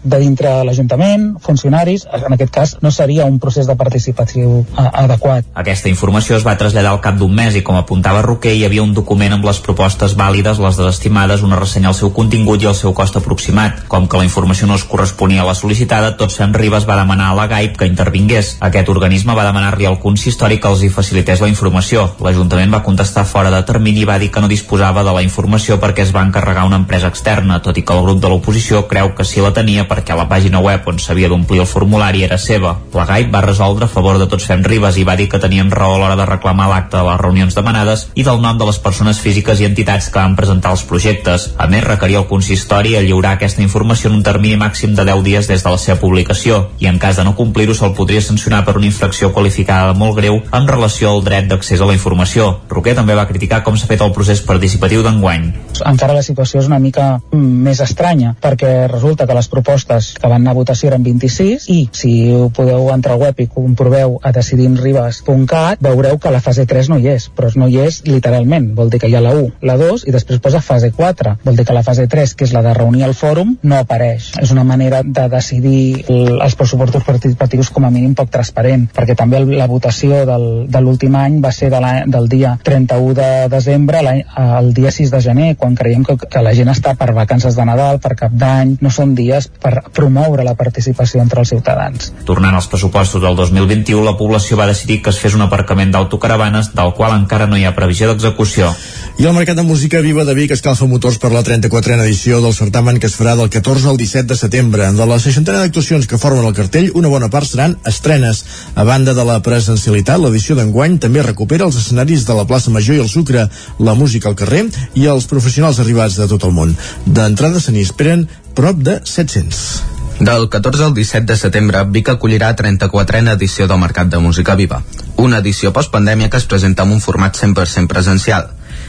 de 0.00 0.22
dintre 0.24 0.54
l'Ajuntament, 0.64 1.28
funcionaris, 1.44 2.08
en 2.16 2.38
aquest 2.38 2.54
cas 2.56 2.74
no 2.80 2.94
seria 2.96 3.28
un 3.28 3.36
procés 3.44 3.68
de 3.68 3.76
participació 3.76 4.64
adequat. 4.86 5.52
Aquesta 5.66 5.92
informació 5.92 6.40
es 6.40 6.48
va 6.48 6.56
traslladar 6.56 6.96
al 6.96 7.04
cap 7.04 7.20
d'un 7.20 7.36
mes 7.36 7.60
i 7.60 7.64
com 7.66 7.76
apuntava 7.76 8.24
Roquer 8.24 8.56
hi 8.56 8.64
havia 8.64 8.85
un 8.86 8.94
document 8.94 9.34
amb 9.36 9.44
les 9.46 9.58
propostes 9.64 10.14
vàlides, 10.18 10.60
les 10.62 10.78
desestimades, 10.78 11.42
una 11.42 11.58
ressenya 11.58 11.90
al 11.90 11.98
seu 11.98 12.12
contingut 12.14 12.62
i 12.62 12.70
el 12.70 12.76
seu 12.78 12.94
cost 12.96 13.18
aproximat. 13.18 13.82
Com 13.90 14.06
que 14.08 14.20
la 14.20 14.26
informació 14.28 14.68
no 14.70 14.78
es 14.78 14.86
corresponia 14.86 15.42
a 15.42 15.48
la 15.48 15.56
sol·licitada, 15.58 16.14
Tots 16.20 16.38
Fem 16.38 16.54
Ribes 16.54 16.86
va 16.88 16.98
demanar 17.00 17.32
a 17.32 17.36
la 17.38 17.48
GAIP 17.50 17.76
que 17.80 17.90
intervingués. 17.90 18.56
Aquest 18.68 18.90
organisme 18.92 19.34
va 19.36 19.46
demanar-li 19.48 19.88
al 19.88 19.98
consistori 20.02 20.60
que 20.62 20.70
els 20.70 20.84
hi 20.86 20.90
facilités 20.92 21.42
la 21.42 21.50
informació. 21.50 22.06
L'Ajuntament 22.22 22.72
va 22.72 22.82
contestar 22.86 23.26
fora 23.26 23.50
de 23.52 23.62
termini 23.66 24.04
i 24.04 24.08
va 24.08 24.18
dir 24.22 24.30
que 24.30 24.40
no 24.40 24.50
disposava 24.50 25.04
de 25.04 25.14
la 25.16 25.24
informació 25.26 25.80
perquè 25.82 26.06
es 26.06 26.14
va 26.14 26.24
encarregar 26.26 26.66
una 26.68 26.80
empresa 26.82 27.10
externa, 27.12 27.60
tot 27.62 27.78
i 27.78 27.84
que 27.86 27.96
el 27.96 28.04
grup 28.06 28.22
de 28.22 28.30
l'oposició 28.30 28.86
creu 28.88 29.14
que 29.16 29.24
sí 29.24 29.42
la 29.42 29.52
tenia 29.56 29.86
perquè 29.88 30.16
la 30.16 30.28
pàgina 30.30 30.62
web 30.62 30.86
on 30.86 31.00
s'havia 31.02 31.30
d'omplir 31.32 31.62
el 31.64 31.70
formulari 31.70 32.24
era 32.26 32.38
seva. 32.38 32.76
La 32.94 33.06
GAIP 33.08 33.32
va 33.34 33.44
resoldre 33.44 33.86
a 33.86 33.92
favor 33.92 34.20
de 34.20 34.28
Tots 34.30 34.46
Fem 34.46 34.64
Ribes 34.64 34.96
i 34.96 35.04
va 35.08 35.16
dir 35.16 35.28
que 35.32 35.42
tenien 35.42 35.70
raó 35.70 35.96
a 35.96 36.00
l'hora 36.00 36.16
de 36.18 36.28
reclamar 36.28 36.68
l'acte 36.70 36.96
de 36.96 37.04
les 37.08 37.20
reunions 37.20 37.56
demanades 37.56 38.08
i 38.14 38.24
del 38.26 38.40
nom 38.42 38.58
de 38.58 38.68
les 38.76 38.82
persones 38.84 39.18
físiques 39.22 39.60
i 39.60 39.64
entitats 39.64 40.10
que 40.12 40.20
van 40.20 40.36
presentar 40.36 40.74
els 40.74 40.84
projectes. 40.84 41.48
A 41.56 41.66
més, 41.70 41.84
requeria 41.84 42.20
el 42.20 42.28
consistori 42.28 42.96
a 42.96 43.02
lliurar 43.04 43.36
aquesta 43.36 43.62
informació 43.64 44.10
en 44.10 44.18
un 44.18 44.24
termini 44.26 44.58
màxim 44.60 44.94
de 44.94 45.04
10 45.08 45.22
dies 45.24 45.48
des 45.48 45.64
de 45.64 45.72
la 45.72 45.80
seva 45.80 45.98
publicació 46.00 46.66
i 46.82 46.90
en 46.90 46.98
cas 47.00 47.16
de 47.16 47.24
no 47.24 47.34
complir-ho 47.38 47.74
se'l 47.74 47.94
podria 47.96 48.20
sancionar 48.20 48.64
per 48.66 48.76
una 48.76 48.88
infracció 48.88 49.32
qualificada 49.32 49.94
molt 49.96 50.16
greu 50.18 50.40
en 50.52 50.68
relació 50.68 51.10
al 51.10 51.24
dret 51.24 51.48
d'accés 51.48 51.80
a 51.80 51.88
la 51.88 51.96
informació. 51.96 52.50
Roquer 52.68 52.94
també 52.98 53.16
va 53.16 53.26
criticar 53.30 53.62
com 53.64 53.78
s'ha 53.78 53.88
fet 53.88 54.04
el 54.04 54.12
procés 54.12 54.42
participatiu 54.44 55.02
d'enguany. 55.06 55.48
Encara 55.86 56.16
la 56.16 56.24
situació 56.26 56.60
és 56.60 56.68
una 56.68 56.80
mica 56.82 57.08
més 57.32 57.80
estranya 57.80 58.34
perquè 58.42 58.90
resulta 58.92 59.26
que 59.26 59.38
les 59.38 59.48
propostes 59.48 60.12
que 60.20 60.28
van 60.28 60.42
anar 60.42 60.52
a 60.56 60.60
votació 60.60 60.92
eren 60.92 61.06
26 61.06 61.70
i 61.72 61.78
si 61.96 62.12
podeu 62.56 62.90
entrar 62.92 63.16
al 63.16 63.24
web 63.24 63.40
i 63.40 63.48
comproveu 63.48 64.18
a 64.22 64.32
decidimribes.cat 64.36 65.80
veureu 65.80 66.20
que 66.20 66.34
la 66.34 66.44
fase 66.44 66.66
3 66.66 66.92
no 66.92 67.00
hi 67.00 67.12
és, 67.16 67.30
però 67.32 67.48
no 67.56 67.70
hi 67.70 67.80
és 67.86 68.02
literalment, 68.08 68.65
vol 68.74 68.90
dir 68.90 69.00
que 69.02 69.10
hi 69.10 69.16
ha 69.16 69.22
la 69.24 69.34
1, 69.36 69.52
la 69.68 69.76
2 69.80 70.06
i 70.08 70.14
després 70.14 70.40
posa 70.42 70.62
fase 70.64 70.90
4. 70.96 71.36
Vol 71.44 71.56
dir 71.58 71.66
que 71.66 71.76
la 71.76 71.84
fase 71.86 72.06
3, 72.10 72.34
que 72.34 72.46
és 72.48 72.54
la 72.56 72.62
de 72.64 72.74
reunir 72.74 73.04
el 73.06 73.14
fòrum, 73.14 73.56
no 73.62 73.78
apareix. 73.78 74.32
És 74.42 74.52
una 74.54 74.64
manera 74.64 75.02
de 75.04 75.28
decidir 75.32 76.04
els 76.08 76.56
pressupostos 76.58 77.04
participatius 77.06 77.70
com 77.70 77.86
a 77.86 77.92
mínim 77.92 78.14
poc 78.16 78.30
transparent, 78.32 78.88
perquè 78.94 79.16
també 79.18 79.42
la 79.44 79.68
votació 79.70 80.24
del, 80.28 80.46
de 80.72 80.82
l'últim 80.82 81.14
any 81.18 81.40
va 81.44 81.52
ser 81.52 81.70
de 81.72 81.80
la, 81.82 81.92
del 82.06 82.28
dia 82.32 82.56
31 82.62 83.14
de 83.16 83.30
desembre 83.52 84.02
al 84.36 84.72
dia 84.74 84.90
6 84.90 85.10
de 85.12 85.20
gener, 85.20 85.48
quan 85.56 85.76
creiem 85.76 86.04
que, 86.04 86.16
que 86.16 86.42
la 86.42 86.54
gent 86.56 86.70
està 86.72 86.94
per 86.98 87.12
vacances 87.16 87.56
de 87.56 87.66
Nadal, 87.68 88.00
per 88.02 88.14
cap 88.18 88.34
d'any, 88.34 88.76
no 88.82 88.92
són 88.92 89.14
dies 89.18 89.48
per 89.62 89.74
promoure 89.94 90.44
la 90.46 90.56
participació 90.58 91.22
entre 91.22 91.42
els 91.42 91.52
ciutadans. 91.54 92.12
Tornant 92.28 92.56
als 92.56 92.68
pressupostos 92.72 93.22
del 93.22 93.36
2021, 93.38 94.04
la 94.06 94.16
població 94.18 94.58
va 94.60 94.68
decidir 94.70 95.00
que 95.02 95.12
es 95.12 95.20
fes 95.22 95.36
un 95.36 95.44
aparcament 95.46 95.92
d'autocaravanes 95.94 96.72
del 96.76 96.92
qual 96.96 97.16
encara 97.16 97.46
no 97.50 97.58
hi 97.58 97.66
ha 97.66 97.74
previsió 97.76 98.10
d'execució. 98.10 98.55
I 98.56 99.24
el 99.24 99.34
Mercat 99.36 99.56
de 99.56 99.62
Música 99.62 100.00
Viva 100.00 100.24
de 100.24 100.34
Vic 100.36 100.52
escalfa 100.54 100.86
motors 100.88 101.18
per 101.20 101.28
la 101.32 101.42
34a 101.44 102.04
edició 102.04 102.38
del 102.40 102.54
certamen 102.56 103.00
que 103.00 103.08
es 103.10 103.16
farà 103.16 103.34
del 103.36 103.50
14 103.52 103.88
al 103.90 103.98
17 104.00 104.28
de 104.32 104.36
setembre. 104.36 104.86
De 104.96 105.06
la 105.08 105.18
seixantena 105.20 105.60
d'actuacions 105.60 106.08
que 106.08 106.20
formen 106.20 106.44
el 106.44 106.56
cartell, 106.56 106.90
una 106.94 107.10
bona 107.12 107.28
part 107.32 107.48
seran 107.48 107.76
estrenes. 107.84 108.44
A 108.74 108.84
banda 108.88 109.12
de 109.16 109.24
la 109.28 109.40
presencialitat, 109.44 110.20
l'edició 110.20 110.56
d'enguany 110.56 110.96
també 111.00 111.24
recupera 111.24 111.68
els 111.68 111.76
escenaris 111.80 112.24
de 112.28 112.36
la 112.38 112.46
plaça 112.48 112.72
Major 112.72 112.96
i 112.96 113.04
el 113.04 113.12
Sucre, 113.12 113.48
la 113.80 113.96
música 113.96 114.32
al 114.32 114.38
carrer 114.40 114.66
i 114.94 115.04
els 115.04 115.28
professionals 115.28 115.80
arribats 115.80 116.16
de 116.16 116.28
tot 116.32 116.48
el 116.48 116.56
món. 116.56 116.72
D'entrada 117.04 117.60
se 117.60 117.76
n'hi 117.76 117.84
esperen 117.84 118.28
prop 118.56 118.80
de 118.80 119.00
700. 119.04 119.95
Del 120.18 120.48
14 120.48 120.84
al 120.84 120.94
17 120.94 121.26
de 121.26 121.36
setembre, 121.36 121.82
Vic 121.92 122.08
acollirà 122.08 122.54
34a 122.56 123.34
edició 123.34 123.66
del 123.68 123.80
Mercat 123.82 124.08
de 124.08 124.18
Música 124.18 124.54
Viva, 124.56 124.78
una 125.20 125.42
edició 125.44 125.74
postpandèmia 125.76 126.30
que 126.30 126.38
es 126.40 126.46
presenta 126.48 126.84
en 126.84 126.94
un 126.94 127.02
format 127.04 127.36
100% 127.36 127.86
presencial. 127.86 128.48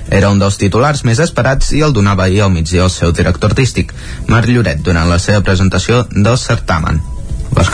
Era 0.09 0.29
un 0.31 0.39
dels 0.39 0.55
titulars 0.57 1.03
més 1.03 1.19
esperats 1.19 1.73
i 1.75 1.83
el 1.83 1.91
donava 1.91 2.23
ahir 2.23 2.45
al 2.45 2.53
migdia 2.55 2.85
el 2.85 2.93
seu 2.95 3.11
director 3.11 3.51
artístic, 3.51 3.91
Marc 4.27 4.47
Lloret, 4.47 4.79
durant 4.79 5.11
la 5.11 5.19
seva 5.19 5.43
presentació 5.43 6.05
del 6.11 6.37
certamen. 6.39 7.03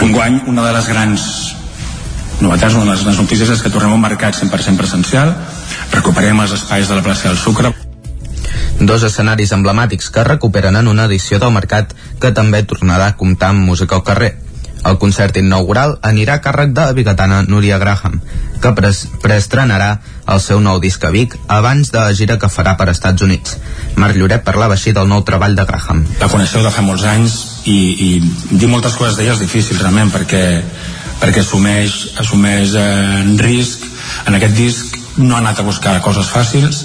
Enguany, 0.02 0.42
una 0.48 0.66
de 0.66 0.74
les 0.74 0.90
grans 0.90 1.30
novetats, 2.42 2.74
una 2.74 2.98
de 2.98 3.06
les 3.06 3.22
notícies 3.22 3.54
és 3.54 3.62
que 3.62 3.70
tornem 3.70 3.94
a 3.94 4.02
un 4.02 4.02
mercat 4.02 4.34
100% 4.34 4.82
presencial, 4.82 5.36
recuperem 5.94 6.42
els 6.42 6.58
espais 6.58 6.90
de 6.90 6.98
la 6.98 7.06
plaça 7.06 7.30
del 7.30 7.38
Sucre, 7.38 7.76
dos 8.80 9.04
escenaris 9.04 9.54
emblemàtics 9.56 10.10
que 10.10 10.24
recuperen 10.24 10.76
en 10.76 10.88
una 10.88 11.06
edició 11.06 11.40
del 11.40 11.54
mercat 11.54 11.94
que 12.20 12.32
també 12.32 12.64
tornarà 12.64 13.12
a 13.12 13.18
comptar 13.18 13.54
amb 13.54 13.68
música 13.68 13.96
al 13.96 14.04
carrer. 14.08 14.34
El 14.84 14.98
concert 15.00 15.38
inaugural 15.40 15.96
anirà 16.04 16.36
a 16.38 16.44
càrrec 16.44 16.74
de 16.76 16.84
la 16.84 16.96
bigatana 16.96 17.44
Núria 17.48 17.78
Graham, 17.80 18.18
que 18.60 18.72
preestrenarà 19.24 20.02
el 20.34 20.42
seu 20.44 20.60
nou 20.64 20.80
disc 20.84 21.04
a 21.08 21.12
Vic 21.14 21.38
abans 21.48 21.92
de 21.94 22.02
la 22.02 22.12
gira 22.18 22.38
que 22.40 22.50
farà 22.52 22.76
per 22.80 22.90
Estats 22.92 23.24
Units. 23.24 23.56
Marc 23.96 24.20
Lloret 24.20 24.44
parlava 24.44 24.76
així 24.76 24.92
del 24.92 25.08
nou 25.08 25.24
treball 25.24 25.56
de 25.56 25.66
Graham. 25.70 26.04
La 26.20 26.28
coneixeu 26.32 26.66
de 26.66 26.72
fa 26.74 26.84
molts 26.84 27.06
anys 27.08 27.38
i, 27.64 27.78
i 27.78 28.58
dir 28.58 28.68
moltes 28.72 28.98
coses 29.00 29.16
d'ella 29.16 29.38
és 29.38 29.46
difícil 29.46 29.80
realment 29.80 30.12
perquè, 30.12 30.44
perquè 31.22 31.46
assumeix, 31.46 32.18
assumeix 32.20 32.76
eh, 32.76 33.22
en 33.22 33.38
risc. 33.40 33.88
En 34.28 34.36
aquest 34.36 34.60
disc 34.60 35.00
no 35.18 35.36
ha 35.36 35.42
anat 35.44 35.60
a 35.60 35.66
buscar 35.68 35.96
coses 36.02 36.30
fàcils 36.34 36.84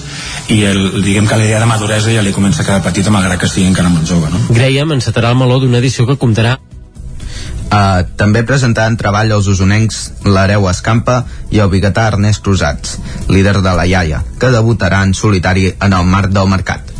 i 0.52 0.62
el, 0.68 1.02
diguem 1.02 1.26
que 1.28 1.36
la 1.36 1.46
idea 1.46 1.60
de 1.60 1.68
maduresa 1.70 2.12
ja 2.12 2.24
li 2.24 2.34
comença 2.36 2.62
a 2.62 2.66
quedar 2.66 2.82
petita 2.84 3.12
malgrat 3.14 3.40
que 3.40 3.50
sigui 3.50 3.68
encara 3.70 3.92
molt 3.92 4.08
jove 4.08 4.32
no? 4.32 4.40
Graham 4.50 4.96
encetarà 4.98 5.32
el 5.32 5.40
meló 5.40 5.60
d'una 5.62 5.80
edició 5.82 6.06
que 6.08 6.18
comptarà 6.20 6.58
Uh, 7.68 8.00
també 8.16 8.40
presentaran 8.48 8.94
treball 8.96 9.28
els 9.36 9.46
usonencs 9.52 9.98
l'Hereu 10.24 10.64
Escampa 10.70 11.18
i 11.52 11.60
el 11.60 11.68
biguetà 11.68 12.06
Ernest 12.08 12.40
Cruzats, 12.40 12.94
líder 13.28 13.58
de 13.60 13.74
la 13.76 13.84
Iaia, 13.84 14.22
que 14.40 14.48
debutarà 14.54 15.02
en 15.04 15.12
solitari 15.12 15.66
en 15.76 15.92
el 15.92 16.08
marc 16.08 16.32
del 16.32 16.48
mercat. 16.48 16.94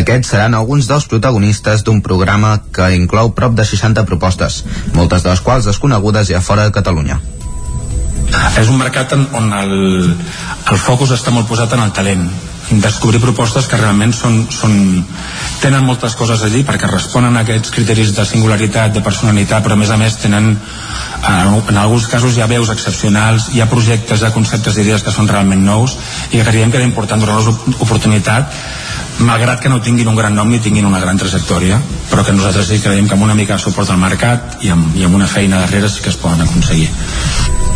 Aquests 0.00 0.32
seran 0.34 0.56
alguns 0.58 0.90
dels 0.90 1.06
protagonistes 1.06 1.84
d'un 1.86 2.02
programa 2.02 2.56
que 2.74 2.90
inclou 2.96 3.30
prop 3.38 3.54
de 3.54 3.66
60 3.66 4.04
propostes, 4.10 4.64
moltes 4.98 5.22
de 5.22 5.30
les 5.30 5.44
quals 5.46 5.70
desconegudes 5.70 6.34
i 6.34 6.38
a 6.38 6.42
fora 6.42 6.66
de 6.66 6.74
Catalunya. 6.74 7.20
És 8.60 8.68
un 8.68 8.78
mercat 8.78 9.12
on 9.16 9.52
el, 9.56 9.74
el 10.70 10.78
focus 10.78 11.14
està 11.16 11.32
molt 11.34 11.48
posat 11.50 11.72
en 11.74 11.84
el 11.84 11.92
talent, 11.96 12.24
descobrir 12.70 13.18
propostes 13.18 13.66
que 13.66 13.78
realment 13.80 14.12
són, 14.14 14.44
són, 14.54 14.74
tenen 15.62 15.82
moltes 15.86 16.14
coses 16.14 16.44
allí 16.46 16.62
perquè 16.66 16.86
responen 16.90 17.34
a 17.36 17.42
aquests 17.42 17.72
criteris 17.74 18.12
de 18.14 18.26
singularitat, 18.28 18.92
de 18.94 19.02
personalitat, 19.02 19.64
però 19.64 19.74
a 19.74 19.80
més 19.80 19.90
a 19.90 19.98
més 19.98 20.18
tenen 20.22 20.52
en, 20.54 21.56
en 21.58 21.80
alguns 21.80 22.06
casos 22.12 22.36
hi 22.36 22.44
ha 22.44 22.50
veus 22.50 22.70
excepcionals, 22.70 23.50
hi 23.54 23.60
ha 23.60 23.68
projectes, 23.70 24.22
hi 24.22 24.28
ha 24.28 24.34
conceptes 24.34 24.78
d'idees 24.78 25.02
que 25.02 25.14
són 25.14 25.28
realment 25.28 25.64
nous 25.66 25.96
i 26.30 26.44
creiem 26.46 26.70
que 26.70 26.78
era 26.78 26.86
important 26.86 27.24
donar-los 27.24 27.50
oportunitat 27.80 28.54
malgrat 29.20 29.60
que 29.60 29.68
no 29.68 29.80
tinguin 29.84 30.08
un 30.08 30.16
gran 30.16 30.34
nom 30.34 30.48
ni 30.50 30.60
tinguin 30.64 30.86
una 30.88 31.00
gran 31.00 31.18
trajectòria 31.20 31.80
però 32.10 32.24
que 32.24 32.32
nosaltres 32.32 32.68
sí 32.72 32.80
creiem 32.80 33.08
que 33.08 33.16
amb 33.18 33.28
una 33.28 33.36
mica 33.36 33.56
de 33.56 33.64
suport 33.64 33.90
al 33.90 34.00
mercat 34.00 34.58
i 34.64 34.72
amb, 34.72 34.96
i 34.96 35.04
amb 35.04 35.16
una 35.20 35.28
feina 35.28 35.60
darrere 35.60 35.88
sí 35.88 36.02
que 36.04 36.12
es 36.12 36.20
poden 36.20 36.46
aconseguir 36.46 36.88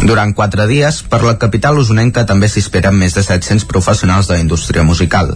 durant 0.04 0.34
quatre 0.36 0.66
dies, 0.68 0.98
per 1.08 1.22
la 1.24 1.36
capital 1.40 1.78
usonenca 1.80 2.26
també 2.28 2.48
s'esperen 2.50 2.96
més 2.98 3.14
de 3.16 3.22
700 3.24 3.64
professionals 3.70 4.28
de 4.28 4.34
la 4.34 4.42
indústria 4.42 4.82
musical. 4.84 5.32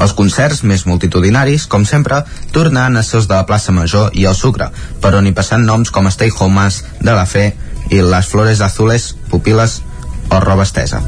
Els 0.00 0.14
concerts 0.16 0.62
més 0.62 0.86
multitudinaris, 0.88 1.66
com 1.66 1.84
sempre, 1.84 2.22
tornaran 2.54 2.96
a 2.96 3.02
ser 3.04 3.20
els 3.20 3.28
de 3.28 3.36
la 3.36 3.44
plaça 3.50 3.74
Major 3.76 4.14
i 4.14 4.24
el 4.24 4.38
Sucre, 4.38 4.70
per 5.02 5.14
on 5.18 5.26
hi 5.26 5.34
noms 5.58 5.90
com 5.90 6.08
Stay 6.08 6.32
Homes, 6.38 6.84
De 7.00 7.12
La 7.12 7.26
Fe 7.26 7.52
i 7.90 8.00
Les 8.00 8.26
Flores 8.26 8.60
Azules, 8.60 9.14
Pupiles 9.28 9.82
o 10.30 10.40
Roba 10.40 10.62
Estesa. 10.62 11.02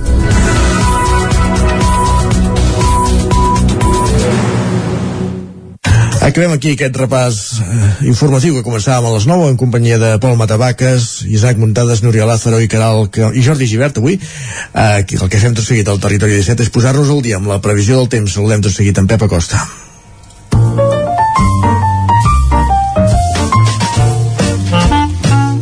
Acabem 6.29 6.53
aquí 6.53 6.75
aquest 6.75 6.97
repàs 7.01 7.37
eh, 7.57 7.87
informatiu 8.11 8.59
que 8.59 8.65
començàvem 8.67 9.07
a 9.09 9.13
les 9.15 9.25
9 9.25 9.47
en 9.49 9.55
companyia 9.57 9.97
de 9.97 10.11
Pol 10.21 10.35
Matavaques, 10.37 11.23
Isaac 11.25 11.57
Muntades, 11.57 12.03
Núria 12.05 12.27
Lázaro 12.29 12.59
i 12.61 12.69
Caral 12.69 13.07
i 13.33 13.41
Jordi 13.41 13.65
Givert 13.71 13.97
avui. 13.97 14.19
Eh, 14.21 15.07
el 15.09 15.31
que 15.33 15.41
fem 15.41 15.55
tot 15.57 15.65
seguit 15.65 15.89
al 15.89 16.01
territori 16.03 16.37
17 16.37 16.67
és 16.67 16.73
posar-nos 16.75 17.09
al 17.09 17.23
dia 17.25 17.39
amb 17.41 17.49
la 17.49 17.63
previsió 17.65 17.97
del 17.97 18.11
temps. 18.13 18.35
Saludem 18.37 18.61
tot 18.61 18.75
seguit 18.75 19.01
en 19.01 19.09
Pep 19.09 19.25
Acosta. 19.25 19.63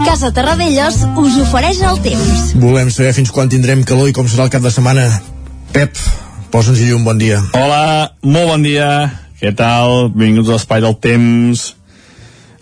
Casa 0.03 0.33
Terradellos 0.35 0.99
us 1.23 1.37
ofereix 1.45 1.85
el 1.87 2.01
temps. 2.09 2.57
Volem 2.59 2.91
saber 2.91 3.12
fins 3.14 3.31
quan 3.31 3.53
tindrem 3.53 3.87
calor 3.87 4.11
i 4.11 4.17
com 4.17 4.27
serà 4.27 4.49
el 4.49 4.51
cap 4.57 4.67
de 4.67 4.75
setmana. 4.75 5.07
Pep, 5.71 5.95
posa'ns-hi 6.51 6.91
un 6.97 7.07
bon 7.07 7.23
dia. 7.23 7.39
Hola, 7.55 8.11
molt 8.27 8.51
bon 8.51 8.67
dia 8.67 8.91
què 9.41 9.53
tal? 9.57 10.09
Benvinguts 10.14 10.49
a 10.49 10.57
l'Espai 10.57 10.82
del 10.84 10.97
Temps. 11.03 11.66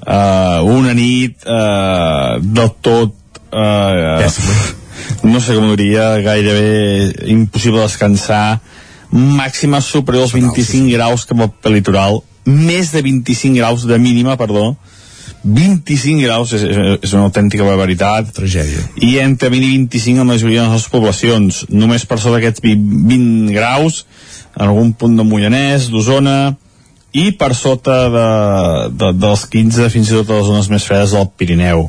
Uh, 0.04 0.64
una 0.74 0.94
nit 0.96 1.46
uh, 1.46 2.40
del 2.42 2.72
tot... 2.84 3.14
Uh, 3.54 4.26
no 5.24 5.40
sé 5.40 5.54
com 5.54 5.70
diria, 5.76 6.16
gairebé 6.24 7.30
impossible 7.32 7.84
descansar. 7.84 8.58
Màxima 9.14 9.78
superior 9.84 10.26
als 10.26 10.34
25 10.34 10.90
graus 10.96 11.24
cap 11.28 11.44
al 11.46 11.76
litoral. 11.76 12.20
Més 12.44 12.90
de 12.92 13.04
25 13.04 13.56
graus 13.56 13.86
de 13.88 13.98
mínima, 14.02 14.36
perdó. 14.40 14.72
25 15.44 16.24
graus 16.24 16.54
és, 16.56 16.64
és, 16.64 16.78
és 17.04 17.14
una 17.14 17.28
autèntica 17.28 17.66
barbaritat. 17.68 18.32
Tragèdia. 18.34 18.82
I 19.04 19.18
entre 19.22 19.52
20 19.52 19.68
i 19.68 19.78
25 19.84 20.24
la 20.24 20.28
majoria 20.32 20.66
de 20.66 20.74
les 20.74 20.88
poblacions. 20.90 21.62
Només 21.70 22.06
per 22.08 22.18
sobre 22.18 22.40
d'aquests 22.40 22.64
20 22.64 23.54
graus, 23.54 24.02
en 24.56 24.66
algun 24.66 24.94
punt 24.98 25.16
de 25.20 25.26
Mollanès, 25.28 25.90
d'Osona, 25.92 26.56
i 27.14 27.30
per 27.38 27.52
sota 27.54 27.96
de, 28.10 28.28
de, 28.90 29.10
dels 29.22 29.44
15 29.50 29.90
fins 29.94 30.10
i 30.10 30.16
tot 30.18 30.32
a 30.32 30.40
les 30.40 30.48
zones 30.50 30.70
més 30.72 30.86
fredes 30.86 31.14
del 31.14 31.28
Pirineu. 31.38 31.86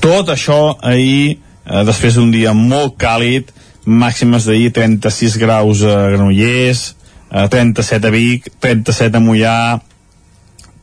Tot 0.00 0.32
això 0.32 0.78
ahir, 0.80 1.36
eh, 1.66 1.82
després 1.84 2.16
d'un 2.16 2.30
dia 2.32 2.54
molt 2.56 2.96
càlid, 3.00 3.52
màximes 3.84 4.46
d'ahir 4.48 4.72
36 4.72 5.36
graus 5.42 5.82
a 5.84 5.98
Granollers, 6.14 6.94
eh, 7.28 7.46
37 7.52 8.08
a 8.08 8.14
Vic, 8.14 8.48
37 8.60 9.20
a 9.20 9.20
Mollà, 9.20 9.82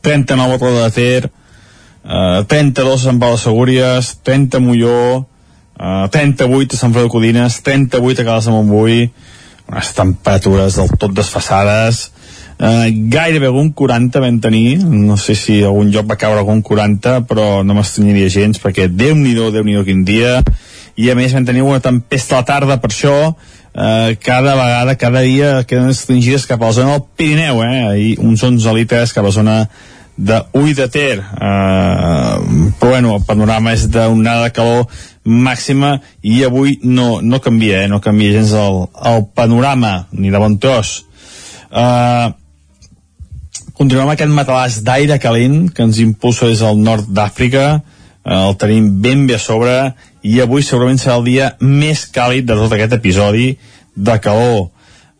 39 0.00 0.54
a 0.54 0.62
Roda 0.62 0.84
de 0.86 0.94
Ter, 0.94 1.30
eh, 2.04 2.44
32 2.46 3.00
a 3.00 3.04
Sant 3.10 3.18
Pau 3.18 3.34
de 3.34 3.42
Segúries, 3.42 4.14
30 4.22 4.58
a 4.58 4.60
Molló, 4.60 5.26
eh, 5.80 6.08
38 6.10 6.76
a 6.76 6.78
Sant 6.78 6.94
Fredó 6.94 7.08
Codines, 7.08 7.62
38 7.62 8.22
a 8.22 8.24
Cales 8.24 8.44
de 8.44 8.50
Montbui, 8.52 9.10
unes 9.70 9.92
temperatures 9.94 10.76
del 10.76 10.88
tot 10.98 11.12
desfassades, 11.14 12.10
Uh, 12.60 12.90
gairebé 13.08 13.48
algun 13.48 13.70
40 13.72 14.20
vam 14.20 14.36
tenir, 14.44 14.82
no 14.84 15.16
sé 15.16 15.32
si 15.32 15.62
algun 15.64 15.88
lloc 15.94 16.04
va 16.10 16.18
caure 16.20 16.42
algun 16.42 16.60
40, 16.60 17.22
però 17.24 17.62
no 17.64 17.76
m'estranyaria 17.78 18.28
gens, 18.28 18.60
perquè 18.60 18.84
Déu-n'hi-do, 18.92 19.46
déu 19.54 19.64
nhi 19.64 19.78
déu 19.78 19.86
quin 19.86 20.02
dia, 20.04 20.42
i 21.00 21.08
a 21.08 21.14
més 21.16 21.32
vam 21.32 21.46
tenir 21.48 21.62
una 21.64 21.80
tempesta 21.80 22.36
a 22.36 22.42
la 22.42 22.48
tarda 22.50 22.76
per 22.82 22.90
això, 22.92 23.14
uh, 23.32 24.10
cada 24.20 24.58
vegada, 24.58 24.96
cada 25.00 25.22
dia 25.24 25.54
queden 25.64 25.88
estringides 25.94 26.44
cap 26.50 26.60
a 26.60 26.68
la 26.68 26.76
zona 26.76 26.98
del 26.98 27.06
Pirineu, 27.16 27.62
eh? 27.64 27.80
i 27.96 28.10
uns 28.20 28.44
11 28.44 28.76
litres 28.76 29.16
cap 29.16 29.24
a 29.24 29.30
la 29.30 29.36
zona 29.38 29.56
de 30.20 30.42
Ull 30.60 30.74
de 30.76 30.84
Ter 30.92 31.16
uh, 31.16 32.36
però 32.76 32.90
bueno, 32.90 33.14
el 33.16 33.24
panorama 33.24 33.72
és 33.72 33.86
d'onada 33.88 34.50
de 34.50 34.52
calor 34.52 34.84
màxima 35.24 35.94
i 36.20 36.42
avui 36.44 36.76
no, 36.84 37.22
no 37.24 37.40
canvia, 37.40 37.86
eh? 37.86 37.88
no 37.88 38.02
canvia 38.04 38.36
gens 38.36 38.52
el, 38.52 38.82
el 39.14 39.24
panorama, 39.32 40.10
ni 40.12 40.28
de 40.28 40.42
bon 40.42 40.58
tros 40.60 41.06
uh, 41.72 42.36
continuem 43.80 44.10
aquest 44.12 44.32
matalàs 44.36 44.82
d'aire 44.84 45.16
calent 45.16 45.70
que 45.72 45.86
ens 45.86 46.02
impulsa 46.02 46.50
des 46.50 46.60
del 46.60 46.82
nord 46.84 47.06
d'Àfrica. 47.16 47.80
Eh, 47.80 48.34
el 48.34 48.58
tenim 48.60 48.90
ben 49.00 49.22
bé 49.28 49.38
a 49.38 49.40
sobre 49.40 49.76
i 50.20 50.34
avui 50.44 50.66
segurament 50.66 51.00
serà 51.00 51.16
el 51.16 51.24
dia 51.24 51.46
més 51.64 52.02
càlid 52.12 52.44
de 52.44 52.58
tot 52.58 52.74
aquest 52.76 52.98
episodi 52.98 53.54
de 53.96 54.18
calor. 54.20 54.68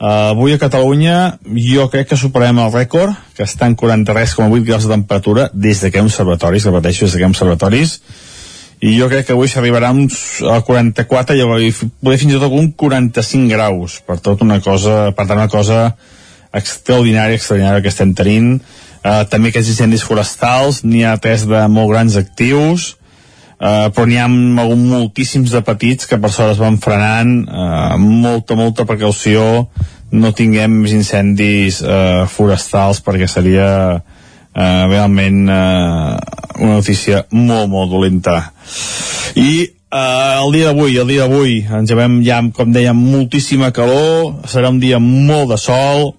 Uh, 0.01 0.33
avui 0.33 0.55
a 0.55 0.59
Catalunya 0.61 1.17
jo 1.61 1.87
crec 1.93 2.07
que 2.09 2.17
superem 2.17 2.57
el 2.63 2.71
rècord, 2.73 3.13
que 3.37 3.45
està 3.45 3.67
en 3.69 3.75
43,8 3.77 4.65
graus 4.65 4.87
de 4.87 4.95
temperatura 4.95 5.51
des 5.53 5.83
de 5.85 5.91
que 5.93 6.01
observatoris, 6.01 6.65
repeteixo, 6.65 7.05
des 7.05 7.17
de 7.21 7.27
observatoris, 7.29 7.99
i 8.81 8.95
jo 8.97 9.11
crec 9.13 9.29
que 9.29 9.37
avui 9.37 9.49
s'arribarà 9.53 9.93
a 9.93 10.61
44 10.65 11.37
i 11.37 11.73
poder 12.01 12.17
fins 12.17 12.33
i 12.33 12.41
tot 12.41 12.57
un 12.57 12.73
45 12.73 13.53
graus, 13.53 14.01
per 14.01 14.17
tot 14.25 14.41
una 14.41 14.57
cosa, 14.65 15.13
per 15.13 15.29
tant 15.29 15.37
una 15.37 15.53
cosa 15.53 15.83
extraordinària, 16.57 17.39
extraordinària 17.39 17.83
que 17.85 17.93
estem 17.93 18.15
tenint. 18.17 18.57
Uh, 19.01 19.23
també 19.31 19.51
aquests 19.51 19.73
incendis 19.75 20.05
forestals, 20.05 20.83
n'hi 20.85 21.05
ha 21.09 21.17
tres 21.23 21.47
de 21.49 21.63
molt 21.73 21.93
grans 21.93 22.19
actius, 22.21 22.95
uh, 23.57 23.89
però 23.95 24.07
n'hi 24.07 24.21
ha 24.21 24.29
moltíssims 24.29 25.55
de 25.55 25.63
petits 25.65 26.11
que 26.11 26.21
per 26.21 26.33
sort 26.35 26.55
es 26.55 26.61
van 26.61 26.77
frenant, 26.83 27.37
uh, 27.49 27.97
molta, 27.97 28.59
molta 28.59 28.85
precaució, 28.89 29.69
no 30.11 30.33
tinguem 30.35 30.81
més 30.83 30.93
incendis 30.93 31.81
uh, 31.87 32.27
forestals 32.29 33.01
perquè 33.07 33.31
seria 33.31 33.71
eh, 34.55 34.87
realment 34.89 35.49
eh, 35.49 36.17
una 36.61 36.75
notícia 36.75 37.25
molt, 37.31 37.69
molt 37.71 37.91
dolenta. 37.91 38.53
I 39.39 39.51
eh, 39.65 40.35
el 40.43 40.53
dia 40.55 40.71
d'avui, 40.71 40.97
el 40.99 41.11
dia 41.11 41.27
d'avui, 41.27 41.61
ens 41.67 41.91
llevem 41.91 42.21
ja, 42.27 42.41
com 42.57 42.73
dèiem, 42.75 42.97
moltíssima 42.97 43.73
calor, 43.77 44.41
serà 44.51 44.73
un 44.73 44.81
dia 44.83 45.01
molt 45.03 45.55
de 45.55 45.61
sol, 45.61 46.11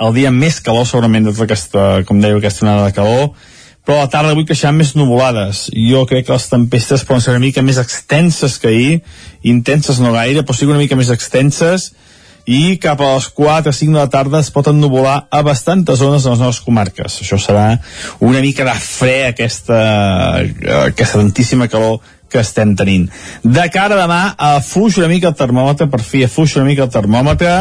el 0.00 0.14
dia 0.16 0.30
més 0.34 0.60
calor 0.64 0.86
segurament 0.88 1.26
de 1.26 1.34
tota 1.34 1.46
aquesta, 1.48 1.82
com 2.08 2.22
deia, 2.22 2.38
aquesta 2.38 2.66
onada 2.66 2.88
de 2.88 2.96
calor, 2.96 3.28
però 3.84 3.98
a 3.98 4.06
la 4.06 4.10
tarda 4.12 4.32
avui 4.32 4.46
creixeran 4.48 4.78
més 4.78 4.94
nuvolades. 4.96 5.66
Jo 5.76 6.06
crec 6.08 6.26
que 6.26 6.32
les 6.32 6.48
tempestes 6.48 7.04
poden 7.04 7.20
ser 7.20 7.34
una 7.34 7.44
mica 7.44 7.62
més 7.62 7.78
extenses 7.82 8.56
que 8.58 8.72
ahir, 8.72 8.94
intenses 9.42 10.00
no 10.00 10.14
gaire, 10.16 10.42
però 10.42 10.56
sí 10.56 10.66
una 10.66 10.80
mica 10.80 10.96
més 10.96 11.12
extenses, 11.12 11.92
i 12.44 12.76
cap 12.80 13.00
a 13.00 13.14
les 13.14 13.28
4 13.32 13.72
o 13.72 13.76
5 13.76 13.92
de 13.92 13.98
la 13.98 14.10
tarda 14.12 14.40
es 14.44 14.50
pot 14.52 14.66
ennuvolar 14.68 15.26
a 15.32 15.40
bastantes 15.44 16.00
zones 16.00 16.24
de 16.24 16.32
les 16.32 16.42
nostres 16.42 16.64
comarques. 16.64 17.20
Això 17.24 17.38
serà 17.40 17.78
una 18.20 18.42
mica 18.44 18.66
de 18.68 18.74
fre 18.80 19.16
aquesta, 19.30 19.78
aquesta 20.84 21.22
tantíssima 21.22 21.70
calor 21.72 22.02
que 22.28 22.42
estem 22.42 22.74
tenint. 22.76 23.06
De 23.44 23.64
cara 23.72 23.94
a 23.94 24.02
demà, 24.02 24.20
afluix 24.58 24.98
una 24.98 25.08
mica 25.08 25.30
el 25.30 25.38
termòmetre, 25.38 25.86
per 25.92 26.02
fi 26.02 26.24
afluix 26.26 26.56
una 26.58 26.66
mica 26.66 26.84
el 26.84 26.92
termòmetre, 26.92 27.52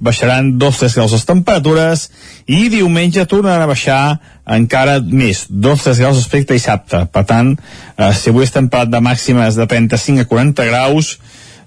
baixaran 0.00 0.54
2-3 0.58 0.96
graus 0.96 1.12
les 1.14 1.26
temperatures 1.28 2.06
i 2.48 2.68
diumenge 2.72 3.26
tornaran 3.28 3.66
a 3.66 3.70
baixar 3.70 4.00
encara 4.50 4.98
més, 5.00 5.44
2-3 5.50 6.00
graus 6.00 6.18
respecte 6.18 6.54
a 6.54 6.58
dissabte. 6.58 7.04
Per 7.12 7.24
tant, 7.28 7.52
eh, 7.96 8.12
si 8.16 8.32
avui 8.32 8.44
estem 8.44 8.68
parlant 8.68 8.96
de 8.96 9.04
màximes 9.04 9.60
de 9.60 9.66
35 9.66 10.24
a 10.24 10.30
40 10.30 10.66
graus, 10.66 11.18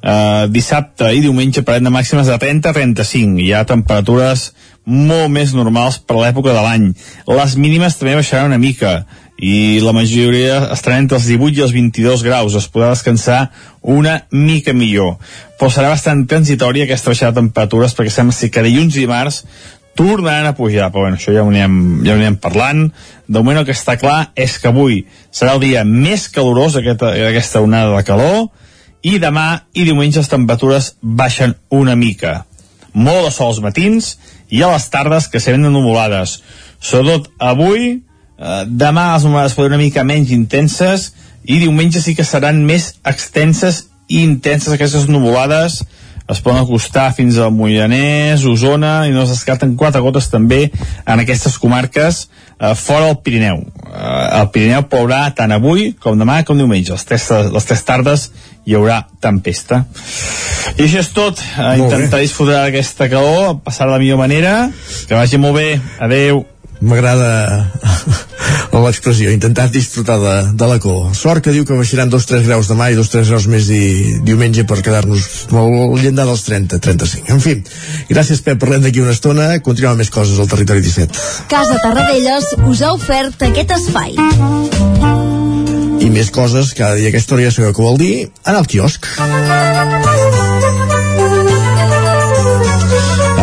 eh, 0.03 0.45
dissabte 0.49 1.13
i 1.15 1.21
diumenge 1.21 1.63
parlem 1.63 1.87
de 1.87 1.95
màximes 1.95 2.27
de 2.27 2.37
30 2.37 2.69
a 2.69 2.73
35. 2.73 3.39
Hi 3.39 3.53
ha 3.53 3.63
temperatures 3.63 4.51
molt 4.85 5.31
més 5.31 5.53
normals 5.55 5.97
per 5.99 6.17
l'època 6.19 6.51
de 6.51 6.61
l'any. 6.61 6.89
Les 7.27 7.55
mínimes 7.55 7.95
també 7.97 8.17
baixaran 8.19 8.51
una 8.51 8.59
mica 8.59 9.05
i 9.43 9.81
la 9.83 9.91
majoria 9.91 10.69
estaran 10.71 11.03
entre 11.03 11.17
els 11.19 11.25
18 11.27 11.59
i 11.59 11.63
els 11.65 11.73
22 11.75 12.21
graus, 12.23 12.55
es 12.55 12.69
podrà 12.71 12.93
descansar 12.93 13.49
una 13.81 14.21
mica 14.31 14.71
millor. 14.71 15.17
Però 15.59 15.67
serà 15.67 15.89
bastant 15.91 16.23
transitòria 16.31 16.85
aquesta 16.87 17.11
baixada 17.11 17.33
de 17.33 17.41
temperatures 17.41 17.95
perquè 17.97 18.13
sembla 18.13 18.49
que 18.53 18.63
dilluns 18.63 18.95
i 18.95 19.03
dimarts 19.03 19.41
tornaran 19.99 20.47
a 20.47 20.55
pujar, 20.55 20.87
però 20.93 21.03
bueno, 21.03 21.19
això 21.19 21.33
ja 21.35 21.43
ho 21.43 21.49
anirem, 21.51 21.75
ja 22.05 22.13
ho 22.13 22.15
anirem 22.15 22.37
parlant. 22.39 22.85
De 23.27 23.41
moment 23.41 23.59
el 23.59 23.67
que 23.67 23.75
està 23.75 23.97
clar 23.99 24.31
és 24.39 24.55
que 24.61 24.71
avui 24.71 25.03
serà 25.27 25.57
el 25.57 25.61
dia 25.65 25.83
més 25.83 26.29
calorós 26.31 26.79
d'aquesta 26.79 27.61
onada 27.61 27.97
de 27.97 28.07
calor 28.07 28.47
i 29.03 29.19
demà 29.19 29.65
i 29.75 29.83
diumenge 29.83 30.23
les 30.23 30.31
temperatures 30.31 30.93
baixen 31.01 31.57
una 31.69 31.97
mica. 31.99 32.45
Molt 32.93 33.27
de 33.27 33.35
sol 33.35 33.51
als 33.51 33.59
matins 33.59 34.15
i 34.47 34.63
a 34.63 34.71
les 34.71 34.87
tardes 34.93 35.27
que 35.27 35.43
se 35.43 35.51
venen 35.51 35.73
nuvolades. 35.75 36.39
Sobretot 36.79 37.27
avui, 37.43 37.99
Eh, 38.43 38.63
demà 38.67 39.13
les 39.13 39.23
nuvolades 39.23 39.55
poden 39.55 39.77
una 39.77 39.83
mica 39.83 40.03
menys 40.03 40.33
intenses 40.35 41.13
i 41.43 41.61
diumenge 41.63 42.01
sí 42.03 42.15
que 42.15 42.25
seran 42.27 42.63
més 42.67 42.93
extenses 43.07 43.85
i 44.11 44.23
intenses 44.23 44.75
aquestes 44.75 45.07
nuvolades 45.07 45.83
es 46.31 46.39
poden 46.39 46.61
acostar 46.61 47.09
fins 47.13 47.37
al 47.37 47.51
Moianès, 47.51 48.45
Osona, 48.47 49.03
i 49.07 49.11
no 49.11 49.25
es 49.25 49.33
descarten 49.33 49.75
quatre 49.79 50.01
gotes 50.03 50.29
també 50.31 50.69
en 50.71 51.19
aquestes 51.19 51.57
comarques 51.59 52.21
eh, 52.23 52.71
fora 52.79 53.09
del 53.09 53.19
Pirineu. 53.25 53.59
Eh, 53.59 54.29
el 54.39 54.47
Pirineu 54.55 54.85
plourà 54.91 55.25
tant 55.35 55.51
avui 55.51 55.91
com 55.99 56.19
demà 56.19 56.39
com 56.47 56.59
diumenge. 56.59 56.95
Les 56.95 57.05
tres, 57.09 57.27
les 57.51 57.67
tres 57.67 57.83
tardes 57.83 58.29
hi 58.63 58.77
haurà 58.79 59.01
tempesta. 59.23 59.83
I 60.77 60.85
això 60.85 61.03
és 61.03 61.11
tot. 61.15 61.43
Eh, 61.43 61.75
intentar 61.83 62.23
disfrutar 62.23 62.63
d'aquesta 62.63 63.11
calor, 63.11 63.59
passar 63.65 63.89
de 63.89 63.97
la 63.97 64.01
millor 64.03 64.23
manera. 64.23 64.55
Que 65.09 65.19
vagi 65.19 65.41
molt 65.41 65.59
bé. 65.59 65.69
Adeu 65.99 66.45
m'agrada 66.83 67.71
l'expressió, 68.83 69.31
intentar 69.31 69.69
disfrutar 69.71 70.19
de, 70.19 70.35
de 70.53 70.67
la 70.67 70.79
cor. 70.79 71.13
Sort 71.15 71.43
que 71.45 71.53
diu 71.55 71.65
que 71.67 71.77
baixaran 71.77 72.11
2-3 72.11 72.45
graus 72.47 72.69
demà 72.71 72.89
i 72.91 72.97
2-3 72.97 73.31
graus 73.31 73.47
més 73.51 73.67
di, 73.69 74.19
diumenge 74.25 74.65
per 74.69 74.81
quedar-nos 74.85 75.27
al 75.51 75.97
llindar 76.01 76.27
dels 76.29 76.45
30-35. 76.49 77.31
En 77.33 77.43
fi, 77.43 77.57
gràcies 78.11 78.43
Pep, 78.45 78.59
parlem 78.61 78.83
d'aquí 78.85 79.03
una 79.03 79.15
estona, 79.15 79.49
continuem 79.65 80.03
més 80.03 80.11
coses 80.13 80.39
al 80.39 80.51
Territori 80.51 80.83
17. 80.85 81.25
Casa 81.51 81.79
Tarradellas 81.83 82.53
us 82.67 82.83
ha 82.83 82.93
ofert 82.95 83.47
aquest 83.49 83.75
espai. 83.79 84.17
I 86.03 86.09
més 86.11 86.33
coses, 86.35 86.73
cada 86.75 86.97
dia 86.99 87.13
aquesta 87.13 87.37
hora 87.37 87.47
ja 87.47 87.53
sabeu 87.55 87.75
què 87.75 87.85
vol 87.85 88.01
dir, 88.01 88.15
anar 88.43 88.65
al 88.65 88.67
quiosc. 88.67 89.07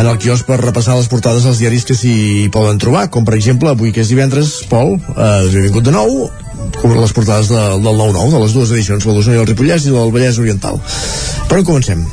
En 0.01 0.07
el 0.09 0.19
quiosc 0.19 0.47
per 0.49 0.57
repassar 0.61 0.95
les 0.97 1.09
portades 1.13 1.45
dels 1.45 1.59
diaris 1.61 1.85
que 1.85 1.95
s'hi 1.97 2.49
poden 2.53 2.79
trobar, 2.81 3.09
com 3.13 3.27
per 3.27 3.35
exemple 3.37 3.69
avui 3.69 3.93
que 3.93 4.01
és 4.01 4.09
divendres, 4.09 4.55
Pol, 4.71 4.95
eh, 4.97 5.49
benvingut 5.53 5.85
de 5.85 5.93
nou, 5.93 6.31
com 6.79 6.95
les 6.97 7.13
portades 7.13 7.51
de, 7.53 7.61
del 7.85 7.99
9-9, 8.01 8.31
de 8.33 8.41
les 8.45 8.55
dues 8.57 8.73
edicions, 8.73 9.05
la 9.05 9.17
d'Osona 9.17 9.37
i 9.37 9.43
el 9.43 9.51
Ripollès 9.51 9.85
i 9.85 9.93
del 9.93 10.13
Vallès 10.15 10.39
Oriental. 10.41 10.81
Per 11.51 11.59
on 11.59 11.67
comencem? 11.69 12.07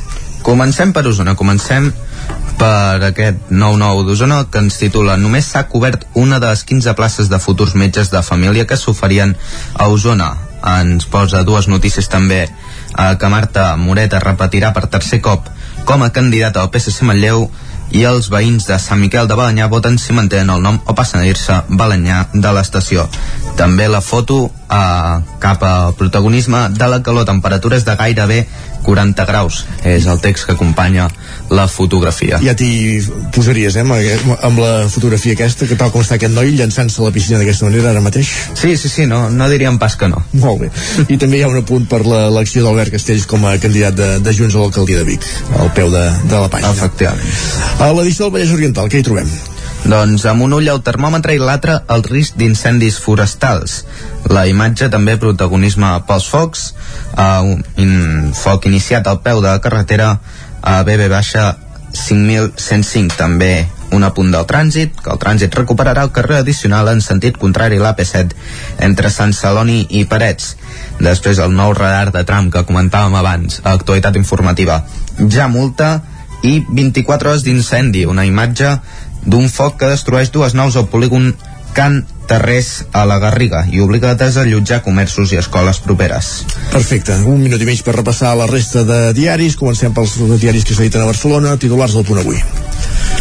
Comencem 0.44 0.92
per 0.96 1.06
Osona, 1.08 1.36
comencem 1.40 1.88
per 2.58 3.06
aquest 3.08 3.52
9-9 3.54 4.04
d'Osona 4.08 4.42
que 4.52 4.64
ens 4.64 4.80
titula 4.82 5.16
Només 5.22 5.48
s'ha 5.52 5.68
cobert 5.70 6.08
una 6.18 6.42
de 6.42 6.50
les 6.50 6.64
15 6.68 6.96
places 6.98 7.30
de 7.30 7.40
futurs 7.40 7.76
metges 7.76 8.12
de 8.12 8.24
família 8.26 8.66
que 8.68 8.80
s'oferien 8.80 9.36
a 9.76 9.88
Osona. 9.94 10.34
Ens 10.82 11.06
posa 11.08 11.44
dues 11.48 11.70
notícies 11.70 12.10
també 12.10 12.42
eh, 12.48 13.14
que 13.20 13.30
Marta 13.32 13.70
Moreta 13.78 14.20
repetirà 14.24 14.74
per 14.74 14.88
tercer 14.92 15.22
cop 15.22 15.48
com 15.88 16.04
a 16.04 16.12
candidata 16.12 16.64
al 16.64 16.72
PSC 16.74 17.06
Manlleu 17.08 17.46
i 17.92 18.04
els 18.10 18.30
veïns 18.34 18.68
de 18.68 18.78
Sant 18.82 19.00
Miquel 19.00 19.28
de 19.30 19.36
Balanyà 19.40 19.70
voten 19.72 19.98
si 20.02 20.16
mantenen 20.16 20.52
el 20.56 20.64
nom 20.64 20.80
o 20.86 20.96
passen 20.98 21.22
a 21.22 21.26
dir-se 21.28 21.62
Balanyà 21.70 22.26
de 22.34 22.54
l'estació. 22.54 23.08
També 23.58 23.88
la 23.88 24.02
foto 24.02 24.50
eh, 24.70 25.24
cap 25.40 25.64
al 25.64 25.94
protagonisme 25.96 26.70
de 26.70 26.88
la 26.88 27.02
calor, 27.04 27.26
temperatures 27.26 27.86
de 27.86 27.96
gairebé 27.96 28.48
40 28.84 29.26
graus. 29.26 29.66
És 29.84 30.06
el 30.08 30.20
text 30.24 30.48
que 30.48 30.56
acompanya 30.56 31.08
la 31.50 31.68
fotografia. 31.68 32.40
Ja 32.44 32.56
t'hi 32.56 33.02
posaries, 33.36 33.76
eh, 33.76 33.84
amb, 33.84 34.60
la 34.60 34.88
fotografia 34.90 35.34
aquesta, 35.34 35.68
que 35.68 35.76
tal 35.76 35.92
com 35.92 36.02
està 36.02 36.16
aquest 36.16 36.34
noi 36.34 36.54
llançant-se 36.56 37.02
a 37.02 37.10
la 37.10 37.16
piscina 37.16 37.40
d'aquesta 37.42 37.68
manera 37.68 37.92
ara 37.92 38.02
mateix? 38.02 38.32
Sí, 38.54 38.76
sí, 38.78 38.90
sí, 38.90 39.06
no, 39.10 39.30
no 39.30 39.50
diríem 39.50 39.80
pas 39.80 39.96
que 39.96 40.08
no. 40.08 40.24
Molt 40.34 40.66
bé. 40.66 40.72
I 41.08 41.18
també 41.18 41.42
hi 41.42 41.44
ha 41.44 41.52
un 41.52 41.60
apunt 41.60 41.88
per 41.90 42.04
l'elecció 42.06 42.64
d'Albert 42.64 42.96
Castells 42.96 43.28
com 43.28 43.46
a 43.46 43.58
candidat 43.62 43.98
de, 43.98 44.10
de 44.24 44.34
Junts 44.34 44.56
a 44.56 44.64
l'alcaldia 44.64 45.04
de 45.04 45.10
Vic, 45.12 45.28
al 45.60 45.72
peu 45.76 45.92
de, 45.92 46.08
de 46.24 46.40
la 46.40 46.50
pàgina. 46.50 46.72
Efectivament. 46.72 47.38
A 47.80 47.92
l'edició 47.94 48.28
del 48.28 48.38
Vallès 48.38 48.56
Oriental, 48.56 48.92
què 48.92 49.02
hi 49.02 49.08
trobem? 49.08 49.30
Doncs 49.88 50.26
amb 50.28 50.44
un 50.44 50.52
ull 50.58 50.68
al 50.68 50.82
termòmetre 50.84 51.36
i 51.38 51.40
l'altre 51.40 51.78
el 51.94 52.04
risc 52.04 52.36
d'incendis 52.40 52.98
forestals. 53.00 53.84
La 54.34 54.48
imatge 54.50 54.90
també 54.92 55.16
protagonisme 55.22 55.94
pels 56.08 56.28
focs, 56.28 56.66
uh, 57.16 57.56
un 57.80 58.34
foc 58.36 58.68
iniciat 58.68 59.08
al 59.08 59.22
peu 59.24 59.42
de 59.42 59.50
la 59.50 59.62
carretera 59.64 60.18
a 60.62 60.82
BB 60.84 61.08
baixa 61.12 61.54
5105 61.96 63.16
també 63.18 63.68
un 63.96 64.04
apunt 64.04 64.34
del 64.34 64.46
trànsit, 64.50 64.98
que 65.00 65.14
el 65.14 65.20
trànsit 65.22 65.56
recuperarà 65.56 66.04
el 66.04 66.12
carrer 66.16 66.42
addicional 66.42 66.90
en 66.92 67.02
sentit 67.02 67.38
contrari 67.40 67.80
a 67.80 67.86
l'AP7 67.86 68.36
entre 68.88 69.12
Sant 69.14 69.32
Celoni 69.34 69.86
i 69.96 70.04
Parets. 70.10 70.56
Després 71.00 71.40
el 71.40 71.56
nou 71.56 71.74
radar 71.78 72.12
de 72.12 72.24
tram 72.28 72.52
que 72.52 72.66
comentàvem 72.68 73.16
abans, 73.16 73.62
a 73.64 73.78
actualitat 73.78 74.20
informativa. 74.20 74.82
Ja 75.32 75.48
multa 75.48 76.02
i 76.44 76.60
24 76.68 77.32
hores 77.32 77.48
d'incendi, 77.48 78.06
una 78.06 78.28
imatge 78.28 78.76
d'un 79.26 79.48
foc 79.50 79.80
que 79.80 79.92
destrueix 79.92 80.32
dues 80.36 80.54
naus 80.54 80.76
al 80.76 80.92
polígon 80.92 81.34
Can 81.78 82.04
Terrés 82.28 82.86
a 82.92 83.06
la 83.08 83.20
Garriga 83.24 83.64
i 83.72 83.80
obliga 83.80 84.12
a 84.12 84.18
desallotjar 84.20 84.82
comerços 84.84 85.32
i 85.32 85.40
escoles 85.40 85.80
properes. 85.84 86.32
Perfecte, 86.74 87.16
un 87.24 87.40
minut 87.42 87.62
i 87.64 87.68
mig 87.70 87.84
per 87.88 87.96
repassar 87.96 88.34
la 88.36 88.50
resta 88.52 88.84
de 88.88 89.00
diaris. 89.16 89.56
Comencem 89.56 89.96
pels 89.96 90.18
diaris 90.42 90.68
que 90.68 90.76
s'editen 90.76 91.06
a 91.06 91.10
Barcelona, 91.10 91.56
titulars 91.58 91.96
del 91.96 92.06
punt 92.08 92.20
avui. 92.22 92.44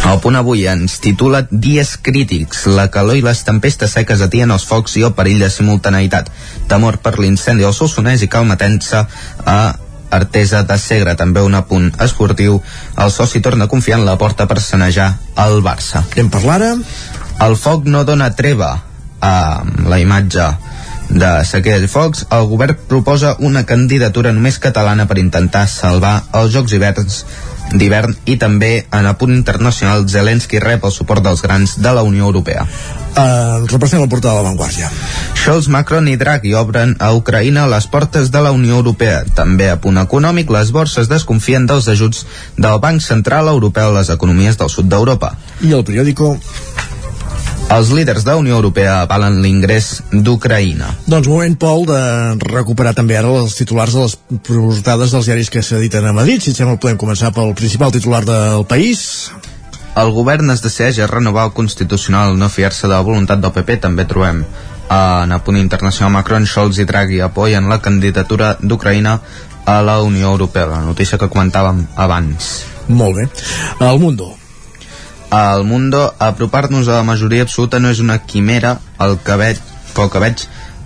El 0.07 0.19
punt 0.23 0.37
avui 0.39 0.67
ens 0.69 0.99
titula 1.03 1.45
Dies 1.49 1.95
crítics. 2.03 2.65
La 2.67 2.89
calor 2.91 3.17
i 3.17 3.23
les 3.25 3.41
tempestes 3.47 3.95
seques 3.95 4.21
atien 4.23 4.51
els 4.51 4.67
focs 4.67 4.99
i 4.99 5.07
el 5.07 5.15
perill 5.17 5.41
de 5.43 5.49
simultaneïtat. 5.51 6.29
Temor 6.67 6.99
per 7.03 7.17
l'incendi 7.19 7.65
al 7.67 7.75
Solsonès 7.75 8.23
i 8.23 8.31
calma 8.31 8.59
tensa 8.59 9.07
a 9.43 9.59
Artesa 10.09 10.63
de 10.63 10.77
Segre, 10.79 11.15
també 11.19 11.43
un 11.43 11.55
apunt 11.55 11.89
esportiu. 12.03 12.61
El 12.95 13.11
soci 13.11 13.41
torna 13.43 13.67
a 13.67 13.71
confiar 13.71 13.99
en 13.99 14.05
la 14.07 14.17
porta 14.17 14.47
per 14.47 14.61
sanejar 14.63 15.13
el 15.47 15.61
Barça. 15.63 16.05
En 16.15 16.31
parlar 16.31 16.61
ara? 16.61 16.75
El 17.43 17.55
foc 17.59 17.85
no 17.85 18.05
dona 18.07 18.31
treva 18.35 18.86
a 19.21 19.63
la 19.87 19.99
imatge 19.99 20.47
de 21.09 21.29
sequera 21.47 21.83
i 21.83 21.87
focs, 21.87 22.25
el 22.35 22.47
govern 22.51 22.77
proposa 22.89 23.35
una 23.39 23.63
candidatura 23.65 24.33
només 24.35 24.59
catalana 24.59 25.07
per 25.07 25.21
intentar 25.21 25.67
salvar 25.71 26.17
els 26.35 26.51
Jocs 26.55 26.75
hiverns 26.75 27.21
d'hivern 27.67 28.13
i 28.31 28.37
també 28.39 28.85
en 28.95 29.07
el 29.07 29.15
punt 29.19 29.33
internacional 29.35 30.05
Zelensky 30.07 30.59
rep 30.63 30.85
el 30.87 30.93
suport 30.95 31.23
dels 31.23 31.41
grans 31.43 31.75
de 31.83 31.91
la 31.95 32.03
Unió 32.03 32.27
Europea. 32.27 32.63
Uh, 33.17 33.65
repassem 33.67 33.99
la 33.99 34.07
portada 34.07 34.37
de 34.37 34.43
la 34.43 34.49
Vanguardia. 34.49 34.91
Scholz, 35.35 35.67
Macron 35.73 36.07
i 36.07 36.15
Draghi 36.21 36.53
obren 36.55 36.95
a 36.99 37.11
Ucraïna 37.17 37.65
les 37.67 37.87
portes 37.91 38.31
de 38.31 38.43
la 38.43 38.53
Unió 38.55 38.77
Europea. 38.77 39.23
També 39.35 39.71
a 39.71 39.79
punt 39.81 39.97
econòmic, 39.99 40.51
les 40.53 40.71
borses 40.71 41.09
desconfien 41.09 41.65
dels 41.67 41.89
ajuts 41.91 42.25
del 42.57 42.79
Banc 42.83 43.01
Central 43.01 43.49
Europeu 43.51 43.89
a 43.89 43.99
les 43.99 44.13
economies 44.13 44.59
del 44.59 44.71
sud 44.71 44.87
d'Europa. 44.91 45.33
I 45.65 45.73
el 45.73 45.83
periòdico 45.83 46.37
Els 47.67 47.89
líders 47.91 48.23
de 48.23 48.31
Unió 48.39 48.55
Europea 48.55 49.01
avalen 49.03 49.41
l'ingrés 49.43 49.97
d'Ucraïna. 50.13 50.87
Doncs 51.03 51.27
moment, 51.27 51.57
Pol, 51.59 51.83
de 51.89 51.99
recuperar 52.47 52.93
també 52.95 53.17
ara 53.19 53.33
els 53.41 53.57
titulars 53.59 53.91
de 53.91 54.05
les 54.05 54.15
portades 54.47 55.11
dels 55.11 55.27
diaris 55.27 55.51
que 55.51 55.61
s'editen 55.61 56.07
a 56.07 56.13
Madrid. 56.15 56.39
Si 56.39 56.53
et 56.53 56.61
sembla, 56.61 56.79
podem 56.79 56.99
començar 57.01 57.33
pel 57.35 57.51
principal 57.59 57.91
titular 57.91 58.23
del 58.23 58.63
país. 58.71 59.03
El 59.99 60.13
govern 60.15 60.55
es 60.55 60.63
decideix 60.63 61.01
a 61.03 61.09
renovar 61.11 61.49
el 61.49 61.53
Constitucional 61.59 62.39
no 62.39 62.47
fiar-se 62.47 62.87
de 62.87 62.93
la 62.95 63.03
voluntat 63.03 63.43
del 63.43 63.51
PP. 63.51 63.81
També 63.83 64.07
trobem 64.07 64.45
en 64.87 65.35
el 65.35 65.43
punt 65.43 65.59
internacional 65.59 66.15
Macron, 66.15 66.47
Scholz 66.47 66.79
i 66.79 66.87
Draghi 66.87 67.19
apoyen 67.19 67.67
la 67.67 67.81
candidatura 67.83 68.55
d'Ucraïna 68.61 69.19
a 69.67 69.81
la 69.83 69.99
Unió 70.07 70.31
Europea, 70.31 70.71
la 70.71 70.85
notícia 70.87 71.19
que 71.19 71.27
comentàvem 71.27 71.83
abans. 71.99 72.51
Molt 72.87 73.19
bé. 73.19 73.31
El 73.83 73.99
Mundo. 73.99 74.36
El 75.31 75.63
Mundo, 75.65 76.13
apropar-nos 76.19 76.87
a 76.87 76.93
la 77.01 77.03
majoria 77.03 77.43
absoluta 77.43 77.79
no 77.83 77.89
és 77.91 77.99
una 77.99 78.19
quimera, 78.23 78.77
el 79.03 79.17
que 79.19 79.35
veig, 79.35 79.59
pel 79.93 80.09
que 80.09 80.19
veig 80.23 80.45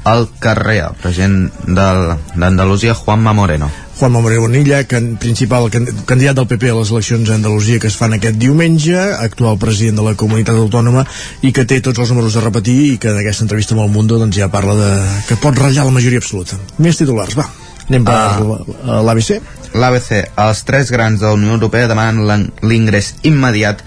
al 0.10 0.26
carrer, 0.42 0.80
el 0.88 0.96
president 0.98 1.52
d'Andalusia, 1.68 2.96
Juanma 2.98 3.34
Moreno. 3.38 3.70
Juan 4.00 4.12
Moreno 4.16 4.42
Bonilla, 4.42 4.80
can, 4.90 5.12
principal 5.22 5.70
can, 5.70 5.86
candidat 6.10 6.40
del 6.40 6.48
PP 6.50 6.72
a 6.72 6.78
les 6.80 6.90
eleccions 6.90 7.30
a 7.30 7.36
Andalusia 7.38 7.78
que 7.80 7.86
es 7.92 7.98
fan 8.00 8.16
aquest 8.18 8.40
diumenge, 8.42 8.98
actual 8.98 9.60
president 9.62 10.00
de 10.02 10.08
la 10.08 10.16
comunitat 10.18 10.58
autònoma 10.58 11.04
i 11.46 11.52
que 11.54 11.68
té 11.70 11.78
tots 11.86 12.02
els 12.02 12.10
números 12.10 12.34
a 12.36 12.42
repetir 12.42 12.80
i 12.96 12.98
que 12.98 13.12
en 13.14 13.20
aquesta 13.22 13.46
entrevista 13.46 13.76
amb 13.78 13.84
el 13.86 13.94
Mundo 13.94 14.18
doncs, 14.18 14.40
ja 14.42 14.50
parla 14.50 14.74
de 14.80 14.90
que 15.30 15.38
pot 15.38 15.54
ratllar 15.54 15.86
la 15.86 15.94
majoria 15.94 16.18
absoluta. 16.18 16.58
Més 16.82 16.98
titulars, 16.98 17.38
va. 17.38 17.46
Anem 17.92 18.06
per 18.10 18.16
Ah. 18.16 19.02
l'ABC. 19.06 19.38
L'ABC, 19.78 20.12
els 20.48 20.64
tres 20.66 20.90
grans 20.90 21.20
de 21.20 21.28
la 21.28 21.34
Unió 21.38 21.54
Europea 21.54 21.88
demanen 21.88 22.26
l'in- 22.28 22.52
l'ingrés 22.64 23.14
immediat 23.22 23.84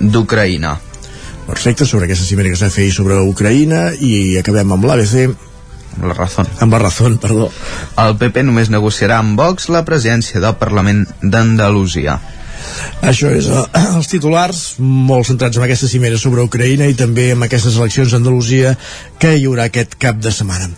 d'Ucraïna. 0.00 0.76
Perfecte, 1.46 1.86
sobre 1.86 2.06
aquesta 2.06 2.26
cimera 2.26 2.50
que 2.50 2.58
s'ha 2.58 2.72
fet 2.74 2.90
sobre 2.94 3.20
Ucraïna 3.22 3.92
i 4.02 4.36
acabem 4.40 4.72
amb 4.74 4.84
l'ABC 4.88 5.28
La 6.02 6.12
raó. 6.12 6.44
amb 6.60 6.72
la 6.74 6.78
raó, 6.82 7.10
perdó. 7.22 7.50
El 8.02 8.16
PP 8.20 8.42
només 8.44 8.68
negociarà 8.68 9.20
amb 9.22 9.38
Vox 9.38 9.70
la 9.72 9.84
presidència 9.84 10.40
del 10.40 10.58
Parlament 10.60 11.06
d'Andalusia. 11.22 12.18
Això 13.06 13.30
és 13.30 13.46
eh, 13.50 13.64
els 13.98 14.08
titulars 14.10 14.62
molt 14.80 15.28
centrats 15.28 15.58
en 15.58 15.66
aquesta 15.66 15.88
cimera 15.90 16.18
sobre 16.20 16.44
Ucraïna 16.46 16.88
i 16.90 16.96
també 16.98 17.30
en 17.34 17.44
aquestes 17.46 17.76
eleccions 17.78 18.14
a 18.14 18.20
Andalusia 18.20 18.74
que 19.20 19.34
hi 19.36 19.46
haurà 19.46 19.68
aquest 19.68 19.96
cap 20.00 20.18
de 20.22 20.32
setmana. 20.32 20.68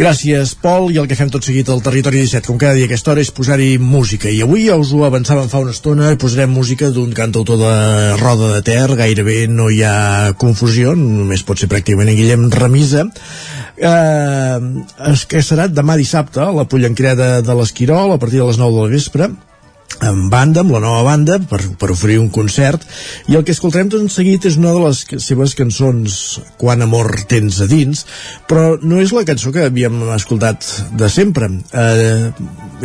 Gràcies, 0.00 0.54
Pol, 0.60 0.88
i 0.94 1.00
el 1.00 1.08
que 1.10 1.18
fem 1.18 1.30
tot 1.32 1.44
seguit 1.44 1.68
al 1.68 1.82
Territori 1.84 2.22
17, 2.22 2.46
com 2.48 2.58
cada 2.60 2.76
dia 2.78 2.86
a 2.86 2.90
aquesta 2.90 3.12
hora, 3.12 3.24
és 3.24 3.32
posar-hi 3.34 3.74
música. 3.82 4.30
I 4.30 4.42
avui 4.46 4.66
ja 4.68 4.78
us 4.80 4.94
ho 4.96 5.02
avançàvem 5.06 5.50
fa 5.52 5.60
una 5.64 5.74
estona, 5.74 6.14
posarem 6.20 6.52
música 6.54 6.90
d'un 6.94 7.12
cantautor 7.16 7.60
de 7.60 7.74
Roda 8.20 8.54
de 8.54 8.62
Ter, 8.66 8.86
gairebé 8.96 9.42
no 9.50 9.68
hi 9.70 9.82
ha 9.84 10.32
confusió, 10.40 10.94
només 10.96 11.44
pot 11.46 11.60
ser 11.60 11.68
pràcticament 11.72 12.12
en 12.12 12.18
Guillem 12.20 12.48
Remisa, 12.54 13.04
eh, 13.76 14.56
es 15.10 15.26
que 15.28 15.44
serà 15.44 15.68
demà 15.68 15.98
dissabte 16.00 16.42
a 16.44 16.50
la 16.54 16.66
Pollancreda 16.68 17.38
de 17.44 17.60
l'Esquirol 17.60 18.16
a 18.16 18.18
partir 18.22 18.40
de 18.40 18.48
les 18.48 18.60
9 18.60 18.80
del 18.80 18.92
vespre 18.96 19.32
amb 19.98 20.30
banda, 20.32 20.62
amb 20.62 20.72
la 20.72 20.80
nova 20.80 21.02
banda 21.04 21.38
per, 21.50 21.60
per 21.78 21.90
oferir 21.92 22.20
un 22.20 22.30
concert. 22.32 22.84
I 23.28 23.36
el 23.36 23.44
que 23.44 23.54
escoltarem 23.56 23.90
tot 23.92 24.06
seguit 24.12 24.46
és 24.48 24.56
una 24.60 24.72
de 24.76 24.84
les 24.86 25.02
seves 25.24 25.56
cançons 25.58 26.18
Quan 26.60 26.84
amor 26.84 27.10
tens 27.28 27.60
a 27.60 27.66
dins 27.68 28.04
però 28.48 28.76
no 28.82 29.00
és 29.02 29.12
la 29.14 29.24
cançó 29.28 29.52
que 29.52 29.66
havíem 29.66 30.02
escoltat 30.14 30.66
de 30.96 31.10
sempre. 31.12 31.50
Eh, 31.72 32.30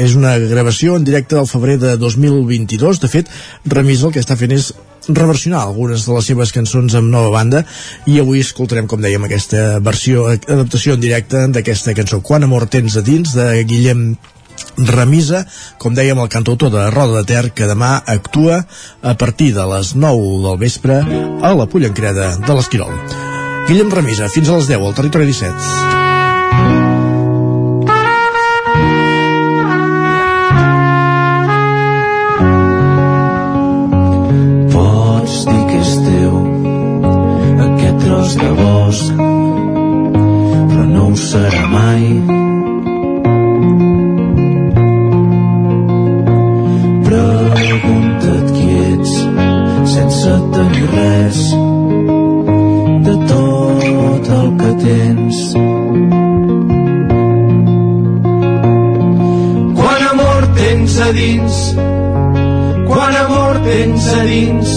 és 0.02 0.18
una 0.18 0.36
gravació 0.42 0.98
en 1.00 1.06
directe 1.08 1.38
del 1.38 1.48
febrer 1.50 1.78
de 1.82 1.96
2022 2.02 3.00
de 3.02 3.12
fet, 3.12 3.32
Remis 3.66 4.04
el 4.04 4.14
que 4.16 4.24
està 4.24 4.38
fent 4.40 4.54
és 4.56 4.74
reversionar 5.08 5.62
algunes 5.62 6.06
de 6.06 6.14
les 6.16 6.30
seves 6.32 6.52
cançons 6.54 6.96
amb 6.98 7.12
nova 7.14 7.30
banda 7.34 7.62
i 8.10 8.18
avui 8.20 8.42
escoltarem, 8.42 8.88
com 8.90 9.02
dèiem, 9.02 9.28
aquesta 9.28 9.80
versió, 9.84 10.26
adaptació 10.34 10.96
en 10.96 11.04
directe 11.04 11.46
d'aquesta 11.54 11.94
cançó 11.98 12.22
Quan 12.26 12.48
amor 12.48 12.66
tens 12.72 12.98
a 12.98 13.04
dins 13.06 13.36
de 13.38 13.64
Guillem 13.70 14.16
Remisa, 14.78 15.46
com 15.78 15.96
dèiem 15.96 16.20
el 16.20 16.32
cantautor 16.32 16.72
de 16.74 16.88
Roda 16.92 17.22
de 17.22 17.26
Ter, 17.30 17.52
que 17.56 17.70
demà 17.70 17.98
actua 18.06 18.64
a 19.02 19.16
partir 19.18 19.54
de 19.56 19.66
les 19.76 19.96
9 19.96 20.42
del 20.48 20.60
vespre 20.62 21.02
a 21.42 21.54
la 21.56 21.70
Pollancreda 21.70 22.36
de 22.38 22.58
l'Esquirol. 22.58 22.96
Guillem 23.68 23.94
Remisa, 23.94 24.30
fins 24.30 24.50
a 24.50 24.60
les 24.60 24.74
10 24.74 24.90
al 24.90 24.98
Territori 25.00 25.32
17. 25.32 26.05
A 61.06 61.12
dins, 61.14 61.56
quan 62.88 63.16
amor 63.16 63.60
tens 63.64 64.06
a 64.14 64.24
dins, 64.26 64.70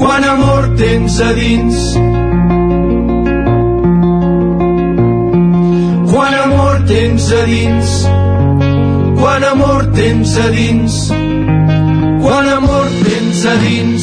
quan 0.00 0.24
amor 0.24 0.76
tens 0.76 1.20
a 1.20 1.32
dins. 1.34 1.76
Quan 6.14 6.34
amor 6.44 6.76
tens 6.86 7.32
a 7.32 7.42
dins, 7.44 7.88
quan 9.20 9.44
amor 9.44 9.82
tens 9.98 10.36
a 10.38 10.48
dins, 10.56 10.94
quan 12.24 12.48
amor 12.56 12.88
tens 13.04 13.44
a 13.44 13.56
dins. 13.66 13.93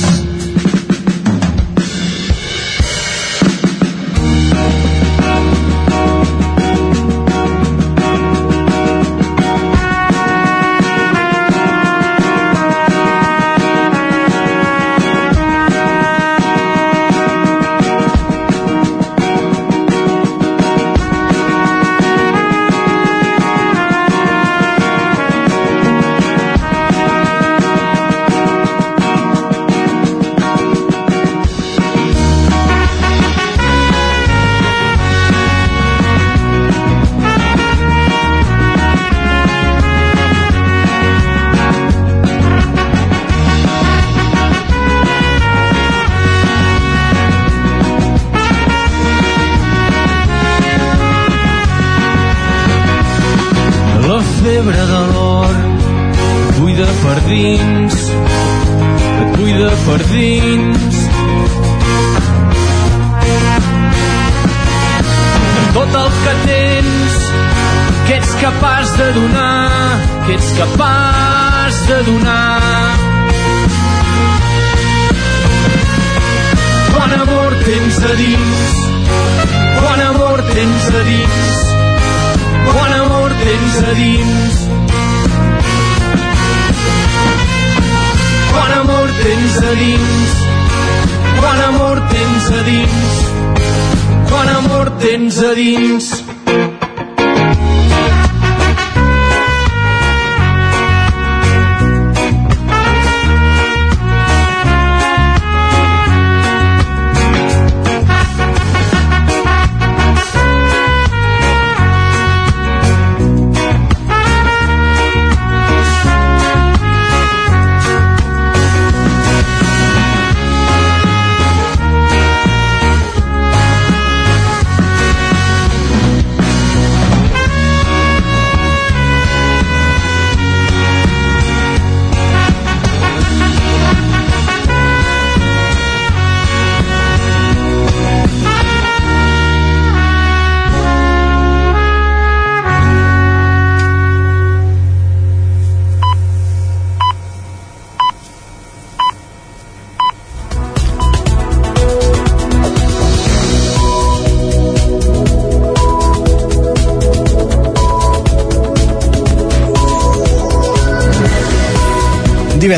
A 95.42 95.56
dins. 95.56 96.31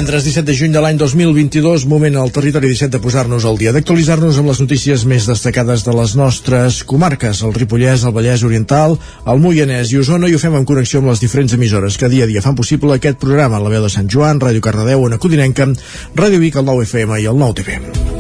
Divendres 0.03 0.25
17 0.25 0.51
de 0.51 0.53
juny 0.59 0.73
de 0.75 0.81
l'any 0.83 0.97
2022, 0.99 1.85
moment 1.87 2.17
al 2.19 2.31
territori 2.35 2.67
17 2.67 2.91
de 2.91 2.99
posar-nos 2.99 3.45
al 3.47 3.55
dia, 3.55 3.71
d'actualitzar-nos 3.71 4.35
amb 4.41 4.51
les 4.51 4.59
notícies 4.59 5.05
més 5.07 5.23
destacades 5.29 5.85
de 5.87 5.93
les 5.95 6.15
nostres 6.19 6.81
comarques, 6.83 7.39
el 7.47 7.55
Ripollès, 7.55 8.03
el 8.03 8.11
Vallès 8.11 8.43
Oriental, 8.43 8.97
el 9.23 9.39
Moianès 9.39 9.93
i 9.93 10.01
Osona, 10.01 10.27
i 10.27 10.35
ho 10.35 10.41
fem 10.43 10.57
en 10.59 10.67
connexió 10.67 10.99
amb 10.99 11.13
les 11.13 11.23
diferents 11.23 11.55
emissores 11.55 11.95
que 11.95 12.11
dia 12.11 12.27
a 12.27 12.31
dia 12.33 12.43
fan 12.43 12.59
possible 12.59 12.97
aquest 12.97 13.21
programa, 13.21 13.63
la 13.63 13.71
veu 13.71 13.87
de 13.87 13.93
Sant 13.93 14.11
Joan, 14.11 14.43
Ràdio 14.43 14.65
Cardedeu, 14.67 15.07
Ona 15.07 15.21
Codinenca, 15.23 15.71
Ràdio 16.19 16.43
Vic, 16.43 16.59
el 16.59 16.67
9 16.67 16.83
FM 16.83 17.21
i 17.23 17.31
el 17.31 17.39
9 17.39 17.63
TV. 17.63 18.12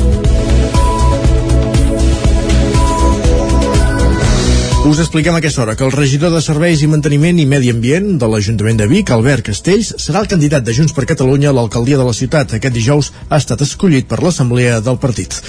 Us 4.83 4.99
expliquem 4.99 5.31
a 5.31 5.37
aquesta 5.39 5.61
hora 5.61 5.77
que 5.79 5.85
el 5.85 5.93
regidor 5.93 6.33
de 6.35 6.41
Serveis 6.43 6.81
i 6.83 6.87
Manteniment 6.91 7.37
i 7.39 7.45
Medi 7.47 7.69
Ambient 7.71 8.17
de 8.19 8.27
l'Ajuntament 8.27 8.81
de 8.81 8.87
Vic, 8.91 9.13
Albert 9.15 9.45
Castells, 9.47 9.93
serà 9.95 10.19
el 10.19 10.27
candidat 10.27 10.65
de 10.67 10.75
Junts 10.75 10.91
per 10.91 11.05
Catalunya 11.07 11.53
a 11.53 11.55
l'alcaldia 11.55 11.95
de 12.01 12.03
la 12.03 12.15
ciutat. 12.17 12.51
Aquest 12.57 12.75
dijous 12.75 13.13
ha 13.29 13.39
estat 13.39 13.63
escollit 13.63 14.09
per 14.11 14.19
l'assemblea 14.19 14.81
del 14.83 14.99
partit. 14.99 15.39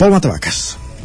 Pol 0.00 0.16
Matavaques. 0.16 0.62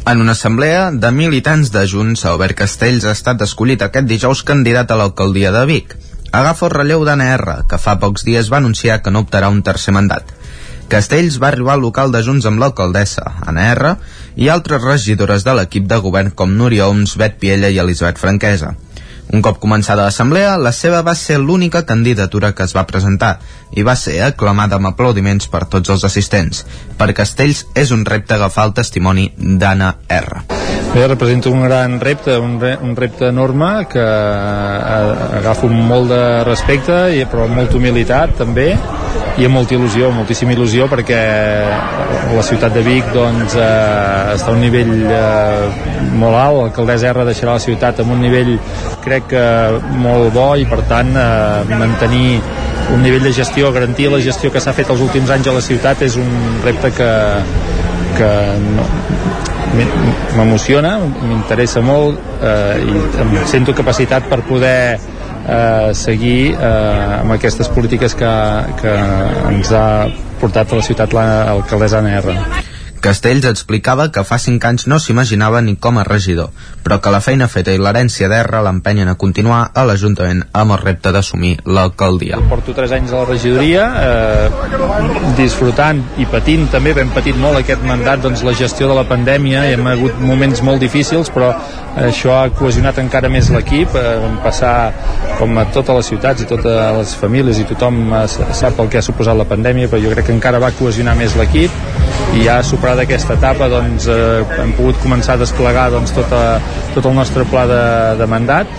En 0.08 0.24
una 0.24 0.32
assemblea 0.32 0.88
de 0.90 1.12
militants 1.12 1.68
de 1.74 1.84
Junts, 1.84 2.24
Albert 2.24 2.56
Castells 2.62 3.04
ha 3.04 3.12
estat 3.12 3.44
escollit 3.44 3.84
aquest 3.84 4.08
dijous 4.08 4.40
candidat 4.40 4.88
a 4.88 4.96
l'alcaldia 5.02 5.52
de 5.52 5.66
Vic. 5.68 5.92
Agafa 6.32 6.70
el 6.70 6.76
relleu 6.78 7.04
d'Anna 7.04 7.28
R, 7.36 7.58
que 7.68 7.76
fa 7.76 7.98
pocs 8.00 8.24
dies 8.24 8.48
va 8.48 8.64
anunciar 8.64 9.02
que 9.04 9.12
no 9.12 9.26
optarà 9.26 9.52
un 9.52 9.60
tercer 9.60 9.92
mandat. 9.92 10.32
Castells 10.90 11.38
va 11.38 11.52
arribar 11.52 11.76
al 11.76 11.84
local 11.84 12.10
de 12.10 12.20
Junts 12.26 12.46
amb 12.50 12.58
l'alcaldessa, 12.58 13.22
Anna 13.46 13.68
R, 13.70 13.92
i 14.34 14.48
altres 14.50 14.82
regidores 14.82 15.46
de 15.46 15.54
l'equip 15.54 15.86
de 15.86 15.98
govern 16.02 16.32
com 16.34 16.56
Núria 16.58 16.88
Oms, 16.90 17.14
Bet 17.20 17.38
Piella 17.38 17.70
i 17.70 17.78
Elisabet 17.78 18.18
Franquesa. 18.18 18.74
Un 19.30 19.44
cop 19.46 19.60
començada 19.62 20.02
l'assemblea, 20.02 20.56
la 20.58 20.72
seva 20.74 21.04
va 21.06 21.14
ser 21.14 21.38
l'única 21.38 21.84
candidatura 21.86 22.50
que 22.50 22.66
es 22.66 22.74
va 22.74 22.88
presentar 22.90 23.36
i 23.70 23.86
va 23.86 23.94
ser 23.94 24.18
aclamada 24.26 24.80
amb 24.80 24.90
aplaudiments 24.90 25.46
per 25.52 25.68
tots 25.70 25.94
els 25.94 26.04
assistents. 26.10 26.64
Per 26.98 27.12
Castells 27.14 27.68
és 27.78 27.94
un 27.94 28.02
repte 28.04 28.34
agafar 28.34 28.66
el 28.66 28.78
testimoni 28.82 29.30
d'Anna 29.38 29.94
R. 30.18 30.79
Bé, 30.90 31.06
representa 31.06 31.48
un 31.50 31.62
gran 31.62 32.00
repte, 32.00 32.36
un, 32.36 32.58
re, 32.58 32.76
un 32.82 32.96
repte 32.96 33.28
enorme 33.28 33.86
que 33.88 34.02
eh, 34.02 35.38
agafo 35.38 35.68
amb 35.70 35.84
molt 35.86 36.10
de 36.10 36.22
respecte, 36.48 36.96
i, 37.14 37.20
però 37.30 37.44
amb 37.46 37.60
molta 37.60 37.78
humilitat 37.78 38.32
també, 38.40 38.72
i 39.38 39.46
amb 39.46 39.54
molta 39.54 39.76
il·lusió, 39.76 40.08
moltíssima 40.10 40.50
il·lusió 40.56 40.88
perquè 40.90 41.20
la 42.34 42.42
ciutat 42.42 42.74
de 42.74 42.82
Vic 42.82 43.06
doncs, 43.14 43.54
eh, 43.54 44.34
està 44.34 44.50
a 44.50 44.56
un 44.56 44.64
nivell 44.64 44.90
eh, 45.06 45.68
molt 46.18 46.40
alt, 46.40 46.58
l'alcaldessa 46.58 47.14
R 47.14 47.28
deixarà 47.28 47.54
la 47.54 47.62
ciutat 47.62 48.02
amb 48.02 48.16
un 48.16 48.24
nivell 48.26 48.56
crec 49.04 49.30
que 49.30 49.44
molt 50.02 50.34
bo 50.34 50.48
i 50.58 50.66
per 50.66 50.82
tant 50.90 51.14
eh, 51.14 51.70
mantenir 51.70 52.40
un 52.90 53.06
nivell 53.06 53.30
de 53.30 53.32
gestió, 53.38 53.70
garantir 53.70 54.10
la 54.10 54.18
gestió 54.26 54.50
que 54.50 54.58
s'ha 54.58 54.74
fet 54.74 54.90
els 54.90 55.06
últims 55.06 55.30
anys 55.30 55.46
a 55.46 55.54
la 55.54 55.62
ciutat 55.62 56.02
és 56.02 56.18
un 56.18 56.60
repte 56.66 56.90
que, 56.98 57.12
que 58.18 58.34
no, 58.66 58.90
m'emociona, 59.74 60.96
m'interessa 61.00 61.82
molt 61.84 62.18
eh, 62.42 62.80
i 62.82 63.04
em 63.22 63.36
sento 63.50 63.74
capacitat 63.76 64.26
per 64.30 64.40
poder 64.48 64.80
eh, 64.96 65.90
seguir 65.94 66.54
eh, 66.54 67.20
amb 67.20 67.36
aquestes 67.36 67.70
polítiques 67.74 68.16
que, 68.18 68.32
que 68.80 68.96
ens 69.52 69.72
ha 69.72 69.86
portat 70.40 70.72
a 70.72 70.80
la 70.80 70.88
ciutat 70.90 71.14
l'alcaldessa 71.16 72.00
Anna 72.00 72.18
R. 72.22 72.36
Castells 73.00 73.48
explicava 73.48 74.10
que 74.12 74.24
fa 74.28 74.38
5 74.38 74.66
anys 74.68 74.86
no 74.90 74.98
s'imaginava 75.00 75.62
ni 75.64 75.76
com 75.80 75.98
a 75.98 76.04
regidor, 76.04 76.50
però 76.84 77.00
que 77.00 77.12
la 77.12 77.22
feina 77.24 77.48
feta 77.48 77.72
i 77.72 77.80
l'herència 77.80 78.28
d'Erra 78.28 78.60
l'empenyen 78.66 79.08
a 79.08 79.16
continuar 79.20 79.60
a 79.74 79.84
l'Ajuntament 79.88 80.42
amb 80.52 80.76
el 80.76 80.82
repte 80.82 81.12
d'assumir 81.12 81.54
l'alcaldia. 81.64 82.40
Porto 82.50 82.74
3 82.76 82.96
anys 82.98 83.14
a 83.14 83.22
la 83.22 83.28
regidoria, 83.30 83.86
eh, 84.04 85.32
disfrutant 85.40 86.02
i 86.20 86.28
patint, 86.28 86.68
també 86.70 86.92
ben 86.96 87.12
patit 87.16 87.36
molt 87.40 87.62
aquest 87.62 87.84
mandat, 87.88 88.20
doncs 88.20 88.44
la 88.44 88.56
gestió 88.56 88.88
de 88.90 88.98
la 89.00 89.06
pandèmia, 89.08 89.64
i 89.68 89.78
hem 89.78 89.86
hagut 89.86 90.20
moments 90.20 90.60
molt 90.62 90.84
difícils, 90.84 91.32
però 91.32 91.54
això 91.98 92.34
ha 92.36 92.50
cohesionat 92.54 92.98
encara 93.02 93.28
més 93.32 93.50
l'equip, 93.50 93.94
eh, 93.98 94.16
vam 94.22 94.38
passar 94.44 94.74
com 95.38 95.58
a 95.58 95.64
totes 95.74 95.96
les 95.96 96.10
ciutats 96.12 96.44
i 96.44 96.46
totes 96.46 96.96
les 96.98 97.14
famílies 97.18 97.58
i 97.58 97.66
tothom 97.68 98.00
sap 98.28 98.78
el 98.78 98.88
que 98.92 99.00
ha 99.00 99.02
suposat 99.02 99.36
la 99.36 99.48
pandèmia, 99.48 99.88
però 99.90 100.02
jo 100.02 100.14
crec 100.14 100.30
que 100.30 100.36
encara 100.36 100.62
va 100.62 100.72
cohesionar 100.78 101.16
més 101.18 101.36
l'equip 101.36 101.70
i 102.36 102.44
ja 102.44 102.60
superada 102.62 103.02
aquesta 103.06 103.34
etapa 103.38 103.68
doncs, 103.72 104.06
eh, 104.06 104.42
hem 104.62 104.74
pogut 104.78 105.00
començar 105.02 105.34
a 105.34 105.42
desplegar 105.42 105.90
doncs, 105.90 106.14
tot, 106.14 106.32
a, 106.32 106.60
tot 106.94 107.06
el 107.06 107.16
nostre 107.16 107.46
pla 107.50 107.66
de, 107.66 107.84
de 108.20 108.28
mandat 108.30 108.70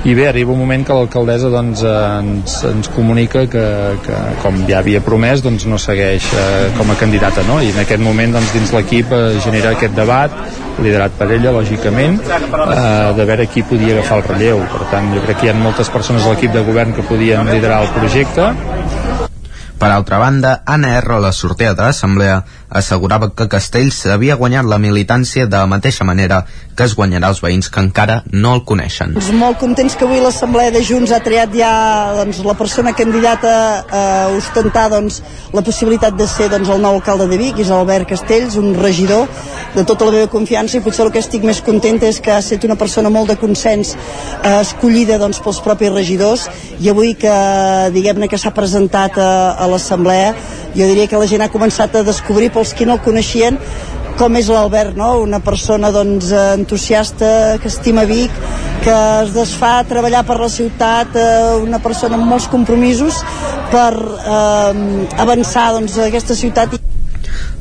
i 0.00 0.14
bé, 0.16 0.26
arriba 0.30 0.54
un 0.54 0.58
moment 0.62 0.84
que 0.86 0.94
l'alcaldessa 0.96 1.50
doncs, 1.52 1.82
eh, 1.84 1.94
ens, 2.22 2.54
ens 2.70 2.88
comunica 2.94 3.44
que, 3.52 3.64
que 4.04 4.20
com 4.40 4.62
ja 4.68 4.78
havia 4.80 5.02
promès 5.04 5.42
doncs, 5.44 5.66
no 5.68 5.80
segueix 5.80 6.30
eh, 6.32 6.70
com 6.78 6.92
a 6.92 6.96
candidata 7.00 7.44
no? 7.48 7.60
i 7.60 7.68
en 7.74 7.82
aquest 7.82 8.00
moment 8.04 8.32
doncs, 8.36 8.52
dins 8.56 8.72
l'equip 8.76 9.12
eh, 9.12 9.22
genera 9.44 9.74
aquest 9.76 9.96
debat 9.96 10.32
liderat 10.80 11.12
per 11.18 11.28
ella, 11.34 11.52
lògicament, 11.52 12.16
eh, 12.50 13.12
de 13.16 13.26
veure 13.28 13.46
qui 13.50 13.62
podia 13.66 13.96
agafar 13.96 14.20
el 14.20 14.26
relleu. 14.28 14.62
Per 14.72 14.86
tant, 14.92 15.10
jo 15.14 15.22
crec 15.26 15.40
que 15.40 15.48
hi 15.48 15.52
ha 15.52 15.56
moltes 15.58 15.90
persones 15.92 16.24
a 16.24 16.34
l'equip 16.34 16.54
de 16.54 16.64
govern 16.66 16.94
que 16.96 17.06
podien 17.06 17.48
liderar 17.50 17.82
el 17.84 17.92
projecte. 17.96 18.50
Per 19.80 19.88
altra 19.88 20.18
banda, 20.20 20.60
Anna 20.66 20.98
a 20.98 21.20
la 21.20 21.32
sortida 21.32 21.72
de 21.74 21.82
l'Assemblea 21.82 22.42
assegurava 22.70 23.30
que 23.34 23.48
Castells 23.50 24.04
havia 24.06 24.36
guanyat 24.38 24.66
la 24.70 24.78
militància 24.78 25.46
de 25.46 25.58
la 25.58 25.66
mateixa 25.66 26.06
manera 26.06 26.44
que 26.76 26.86
es 26.86 26.94
guanyarà 26.96 27.28
els 27.28 27.42
veïns 27.42 27.68
que 27.68 27.82
encara 27.82 28.20
no 28.32 28.54
el 28.56 28.62
coneixen. 28.64 29.12
Doncs 29.16 29.32
molt 29.36 29.58
contents 29.60 29.96
que 29.98 30.06
avui 30.06 30.22
l'Assemblea 30.22 30.70
de 30.72 30.80
Junts 30.86 31.12
ha 31.12 31.20
triat 31.24 31.52
ja 31.56 31.72
doncs, 32.16 32.40
la 32.46 32.54
persona 32.56 32.94
candidata 32.96 33.52
a 33.84 34.04
ostentar 34.36 34.86
doncs, 34.94 35.20
la 35.52 35.64
possibilitat 35.66 36.16
de 36.16 36.28
ser 36.30 36.48
doncs, 36.52 36.70
el 36.70 36.80
nou 36.80 36.96
alcalde 37.00 37.26
de 37.28 37.40
Vic, 37.40 37.58
és 37.60 37.72
Albert 37.74 38.08
Castells, 38.14 38.56
un 38.56 38.72
regidor 38.78 39.26
de 39.74 39.84
tota 39.84 40.06
la 40.06 40.14
meva 40.14 40.30
confiança 40.30 40.78
i 40.78 40.84
potser 40.84 41.04
el 41.04 41.12
que 41.14 41.20
estic 41.22 41.44
més 41.46 41.60
contenta 41.66 42.08
és 42.08 42.22
que 42.22 42.32
ha 42.32 42.40
estat 42.40 42.64
una 42.66 42.78
persona 42.78 43.10
molt 43.12 43.30
de 43.30 43.36
consens 43.40 43.92
eh, 43.94 44.60
escollida 44.60 45.18
doncs, 45.20 45.42
pels 45.42 45.60
propis 45.64 45.92
regidors 45.92 46.46
i 46.80 46.90
avui 46.90 47.12
que 47.18 47.34
diguem-ne 47.94 48.30
que 48.30 48.38
s'ha 48.40 48.54
presentat 48.56 49.18
a, 49.20 49.30
a 49.58 49.68
l'Assemblea 49.70 50.32
jo 50.74 50.86
diria 50.86 51.08
que 51.10 51.18
la 51.18 51.26
gent 51.26 51.42
ha 51.42 51.50
començat 51.50 51.96
a 51.98 52.04
descobrir 52.06 52.50
pels 52.60 52.76
qui 52.76 52.84
no 52.84 52.98
el 52.98 53.04
coneixien 53.04 53.56
com 54.20 54.36
és 54.36 54.50
l'Albert, 54.52 54.98
no? 55.00 55.14
una 55.24 55.38
persona 55.40 55.88
doncs, 55.94 56.28
entusiasta, 56.58 57.56
que 57.62 57.70
estima 57.70 58.04
Vic, 58.04 58.34
que 58.84 58.92
es 59.22 59.32
desfà 59.32 59.78
a 59.78 59.86
treballar 59.88 60.26
per 60.28 60.36
la 60.42 60.50
ciutat, 60.52 61.16
eh, 61.16 61.56
una 61.64 61.80
persona 61.80 62.18
amb 62.18 62.28
molts 62.28 62.50
compromisos 62.52 63.22
per 63.72 63.94
eh, 63.96 65.16
avançar 65.24 65.70
doncs, 65.78 65.96
aquesta 66.04 66.36
ciutat. 66.36 66.76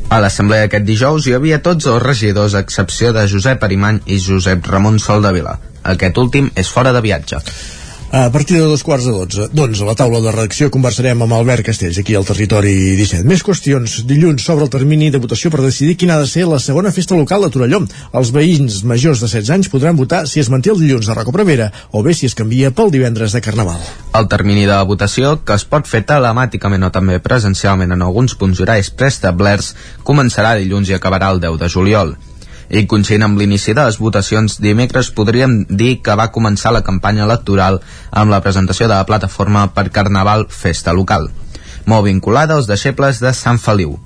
A 0.09 0.19
l'assemblea 0.19 0.67
aquest 0.67 0.83
dijous 0.83 1.29
hi 1.29 1.37
havia 1.37 1.61
tots 1.63 1.87
els 1.87 2.03
regidors 2.03 2.57
a 2.57 2.65
excepció 2.65 3.13
de 3.15 3.27
Josep 3.31 3.63
Arimany 3.63 4.03
i 4.11 4.19
Josep 4.19 4.67
Ramon 4.67 4.99
Soldavila. 4.99 5.59
Aquest 5.95 6.17
últim 6.19 6.51
és 6.59 6.67
fora 6.67 6.91
de 6.91 7.05
viatge. 7.05 7.39
A 8.11 8.31
partir 8.31 8.57
de 8.57 8.63
dos 8.63 8.81
quarts 8.81 9.05
de 9.05 9.11
dotze, 9.13 9.43
doncs, 9.53 9.83
a 9.83 9.85
la 9.85 9.93
taula 9.93 10.17
de 10.23 10.31
redacció 10.33 10.71
conversarem 10.73 11.19
amb 11.21 11.35
Albert 11.37 11.67
Castells, 11.67 11.99
aquí 12.01 12.15
al 12.17 12.25
Territori 12.25 12.71
17. 12.97 13.21
Més 13.29 13.43
qüestions. 13.45 13.99
Dilluns 14.09 14.41
s'obre 14.41 14.65
el 14.65 14.71
termini 14.73 15.11
de 15.13 15.21
votació 15.21 15.51
per 15.53 15.61
decidir 15.61 15.93
quina 15.93 16.15
ha 16.17 16.23
de 16.23 16.29
ser 16.31 16.47
la 16.49 16.57
segona 16.57 16.89
festa 16.95 17.13
local 17.13 17.45
de 17.45 17.51
Torelló. 17.53 17.83
Els 18.17 18.31
veïns 18.33 18.79
majors 18.81 19.21
de 19.21 19.29
16 19.29 19.51
anys 19.53 19.69
podran 19.69 19.99
votar 19.99 20.23
si 20.25 20.41
es 20.41 20.49
manté 20.49 20.73
el 20.73 20.81
dilluns 20.81 21.05
de 21.05 21.13
Racó 21.13 21.35
Prevera 21.35 21.69
o 21.93 22.01
bé 22.01 22.15
si 22.17 22.25
es 22.25 22.33
canvia 22.33 22.73
pel 22.73 22.89
divendres 22.89 23.37
de 23.37 23.43
Carnaval. 23.45 23.77
El 24.17 24.25
termini 24.33 24.65
de 24.65 24.79
votació, 24.89 25.35
que 25.45 25.59
es 25.61 25.67
pot 25.69 25.85
fer 25.85 26.01
telemàticament 26.09 26.89
o 26.89 26.89
també 26.89 27.19
presencialment 27.21 27.93
en 27.93 28.01
alguns 28.01 28.33
punts 28.33 28.65
horaris 28.65 28.89
preestablerts, 28.89 29.75
començarà 30.01 30.57
dilluns 30.57 30.89
i 30.89 30.97
acabarà 30.97 31.29
el 31.29 31.45
10 31.45 31.61
de 31.61 31.69
juliol. 31.77 32.17
I 32.69 32.85
coincidint 32.85 33.25
amb 33.25 33.39
l'inici 33.41 33.73
de 33.73 33.81
les 33.81 33.97
votacions, 33.97 34.59
dimecres 34.61 35.09
podríem 35.17 35.63
dir 35.69 35.95
que 36.05 36.15
va 36.19 36.29
començar 36.33 36.69
la 36.75 36.83
campanya 36.85 37.25
electoral 37.25 37.79
amb 38.11 38.29
la 38.29 38.41
presentació 38.45 38.85
de 38.85 38.93
la 38.93 39.07
plataforma 39.09 39.63
per 39.73 39.89
Carnaval 39.89 40.45
Festa 40.53 40.93
Local, 40.93 41.31
molt 41.89 42.05
vinculada 42.05 42.53
als 42.59 42.69
deixebles 42.69 43.23
de 43.25 43.33
Sant 43.33 43.57
Feliu. 43.57 43.97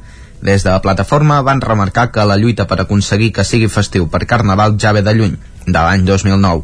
Des 0.44 0.64
de 0.64 0.72
la 0.72 0.80
plataforma 0.84 1.42
van 1.44 1.62
remarcar 1.64 2.10
que 2.12 2.24
la 2.28 2.38
lluita 2.40 2.64
per 2.68 2.80
aconseguir 2.80 3.34
que 3.36 3.44
sigui 3.48 3.68
festiu 3.68 4.08
per 4.08 4.26
Carnaval 4.28 4.80
ja 4.80 4.96
ve 4.96 5.04
de 5.04 5.14
lluny, 5.16 5.36
de 5.66 5.78
l'any 5.80 6.06
2009, 6.08 6.64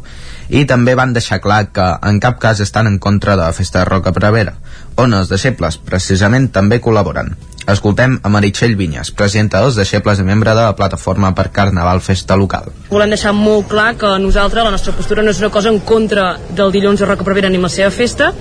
i 0.50 0.64
també 0.66 0.96
van 0.98 1.12
deixar 1.14 1.38
clar 1.42 1.68
que 1.74 1.86
en 2.06 2.18
cap 2.22 2.40
cas 2.42 2.60
estan 2.60 2.88
en 2.90 2.98
contra 2.98 3.36
de 3.36 3.44
la 3.44 3.54
festa 3.54 3.80
de 3.80 3.88
Roca 3.88 4.12
Prevera, 4.12 4.56
on 4.98 5.14
els 5.14 5.30
deixebles 5.30 5.78
precisament 5.86 6.50
també 6.52 6.80
col·laboren. 6.82 7.34
Escoltem 7.70 8.16
a 8.24 8.30
Meritxell 8.32 8.74
Vinyes, 8.74 9.12
presidenta 9.14 9.60
dels 9.62 9.76
deixebles 9.78 10.18
i 10.18 10.24
membre 10.26 10.54
de 10.56 10.64
la 10.64 10.74
plataforma 10.76 11.30
per 11.36 11.50
Carnaval 11.54 12.00
Festa 12.02 12.36
Local. 12.36 12.72
Volem 12.90 13.12
deixar 13.14 13.34
molt 13.36 13.68
clar 13.70 13.92
que 14.00 14.10
nosaltres, 14.18 14.64
la 14.64 14.74
nostra 14.74 14.94
postura 14.96 15.22
no 15.22 15.30
és 15.30 15.42
una 15.42 15.52
cosa 15.54 15.70
en 15.70 15.78
contra 15.86 16.32
del 16.56 16.72
dilluns 16.74 17.00
de 17.00 17.06
Roca 17.06 17.26
Prevera 17.26 17.52
ni 17.52 17.60
la 17.62 17.70
seva 17.70 17.92
festa, 17.94 18.32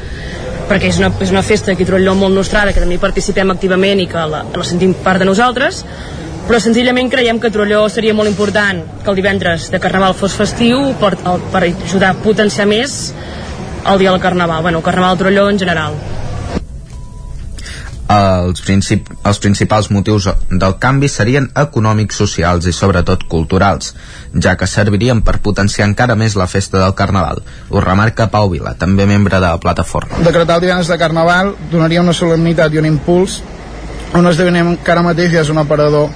perquè 0.70 0.90
és 0.90 1.02
una, 1.02 1.12
és 1.22 1.34
una 1.34 1.44
festa 1.46 1.74
a 1.74 1.86
Trolló 1.92 2.16
molt 2.18 2.36
nostrada, 2.36 2.74
que 2.74 2.82
també 2.82 2.98
participem 3.02 3.52
activament 3.52 4.02
i 4.02 4.08
que 4.10 4.26
la, 4.34 4.44
la 4.50 4.66
sentim 4.66 4.96
part 5.04 5.22
de 5.22 5.30
nosaltres, 5.30 5.84
però 6.50 6.58
senzillament 6.58 7.12
creiem 7.14 7.38
que 7.38 7.52
a 7.52 7.54
Trolló 7.54 7.84
seria 7.94 8.16
molt 8.18 8.26
important 8.26 8.80
que 9.04 9.12
el 9.12 9.18
divendres 9.20 9.68
de 9.70 9.78
Carnaval 9.78 10.16
fos 10.18 10.34
festiu 10.34 10.96
per, 10.98 11.12
per 11.54 11.60
ajudar 11.68 12.16
a 12.16 12.16
potenciar 12.24 12.66
més 12.66 12.96
el 13.86 14.00
dia 14.02 14.10
del 14.10 14.22
Carnaval, 14.24 14.64
bueno, 14.66 14.80
el 14.80 14.84
Carnaval 14.84 15.14
de 15.14 15.22
Trolló 15.22 15.44
en 15.52 15.60
general. 15.62 16.00
Els, 18.10 18.64
princip 18.66 19.12
els 19.30 19.38
principals 19.38 19.92
motius 19.94 20.26
del 20.50 20.74
canvi 20.82 21.06
serien 21.14 21.52
econòmics, 21.54 22.18
socials 22.18 22.66
i 22.66 22.74
sobretot 22.74 23.28
culturals, 23.30 23.92
ja 24.34 24.56
que 24.58 24.66
servirien 24.66 25.22
per 25.22 25.36
potenciar 25.46 25.86
encara 25.86 26.16
més 26.18 26.34
la 26.34 26.48
festa 26.50 26.82
del 26.82 26.96
Carnaval. 26.98 27.44
Ho 27.70 27.84
remarca 27.86 28.32
Pau 28.34 28.50
Vila, 28.50 28.74
també 28.74 29.06
membre 29.06 29.38
de 29.38 29.46
la 29.46 29.60
plataforma. 29.62 30.24
Decretar 30.26 30.58
el 30.58 30.66
divendres 30.66 30.90
de 30.90 30.98
Carnaval 30.98 31.54
donaria 31.70 32.02
una 32.02 32.18
solemnitat 32.18 32.74
i 32.74 32.82
un 32.82 32.90
impuls 32.90 33.38
a 34.16 34.18
un 34.18 34.32
esdeveniment 34.34 34.82
que 34.82 34.96
ara 34.96 35.06
mateix 35.06 35.30
ja 35.36 35.46
és 35.46 35.54
un 35.54 35.62
aparador 35.62 36.10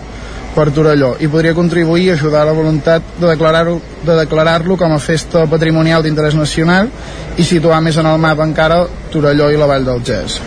per 0.53 0.69
Torelló 0.73 1.13
i 1.19 1.29
podria 1.31 1.55
contribuir 1.57 2.11
a 2.11 2.17
ajudar 2.17 2.43
a 2.43 2.49
la 2.51 2.53
voluntat 2.55 3.15
de 3.19 3.27
declarar-lo 3.27 3.79
de 4.05 4.15
declarar 4.15 4.61
com 4.77 4.93
a 4.93 4.99
festa 4.99 5.45
patrimonial 5.47 6.03
d'interès 6.03 6.35
nacional 6.35 6.89
i 7.37 7.43
situar 7.43 7.81
més 7.81 7.97
en 7.97 8.05
el 8.05 8.19
mapa 8.19 8.45
encara 8.45 8.85
Torelló 9.11 9.49
i 9.51 9.57
la 9.57 9.67
Vall 9.67 9.85
del 9.85 10.03
Gès. 10.03 10.39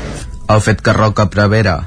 El 0.49 0.61
fet 0.61 0.81
que 0.81 0.93
Roca 0.93 1.27
Prevera 1.27 1.81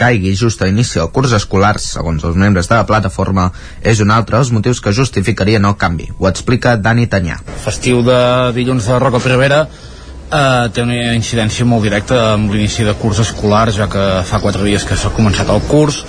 caigui 0.00 0.32
just 0.34 0.62
a 0.62 0.66
l'inici 0.66 0.98
del 0.98 1.10
curs 1.12 1.32
escolar, 1.36 1.76
segons 1.78 2.24
els 2.24 2.36
membres 2.36 2.68
de 2.70 2.74
la 2.74 2.86
plataforma, 2.88 3.50
és 3.82 4.00
un 4.00 4.10
altre 4.10 4.38
dels 4.38 4.50
motius 4.50 4.80
que 4.80 4.94
justificarien 4.96 5.64
el 5.68 5.76
canvi. 5.76 6.08
Ho 6.18 6.28
explica 6.28 6.76
Dani 6.80 7.06
Tanyà. 7.06 7.36
Festiu 7.66 8.00
de 8.06 8.18
dilluns 8.56 8.88
de 8.88 8.98
Roca 8.98 9.20
Prevera 9.20 9.66
eh, 9.66 10.68
té 10.72 10.82
una 10.86 11.12
incidència 11.12 11.68
molt 11.68 11.84
directa 11.84 12.32
amb 12.32 12.52
l'inici 12.52 12.86
de 12.86 12.96
curs 12.96 13.20
escolar, 13.26 13.68
ja 13.76 13.90
que 13.92 14.06
fa 14.24 14.40
quatre 14.40 14.64
dies 14.64 14.88
que 14.88 14.96
s'ha 14.96 15.12
començat 15.16 15.52
el 15.52 15.60
curs 15.68 16.04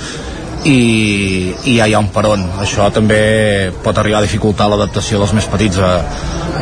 i, 0.65 1.53
i 1.65 1.75
ja 1.77 1.87
hi 1.87 1.93
ha 1.95 2.01
un 2.01 2.11
peron. 2.13 2.43
Això 2.61 2.89
també 2.93 3.71
pot 3.83 3.97
arribar 3.97 4.21
a 4.21 4.27
dificultar 4.27 4.69
l'adaptació 4.71 5.21
dels 5.21 5.35
més 5.37 5.49
petits 5.51 5.81
a, 5.81 5.93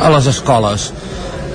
a 0.00 0.12
les 0.16 0.30
escoles 0.32 0.90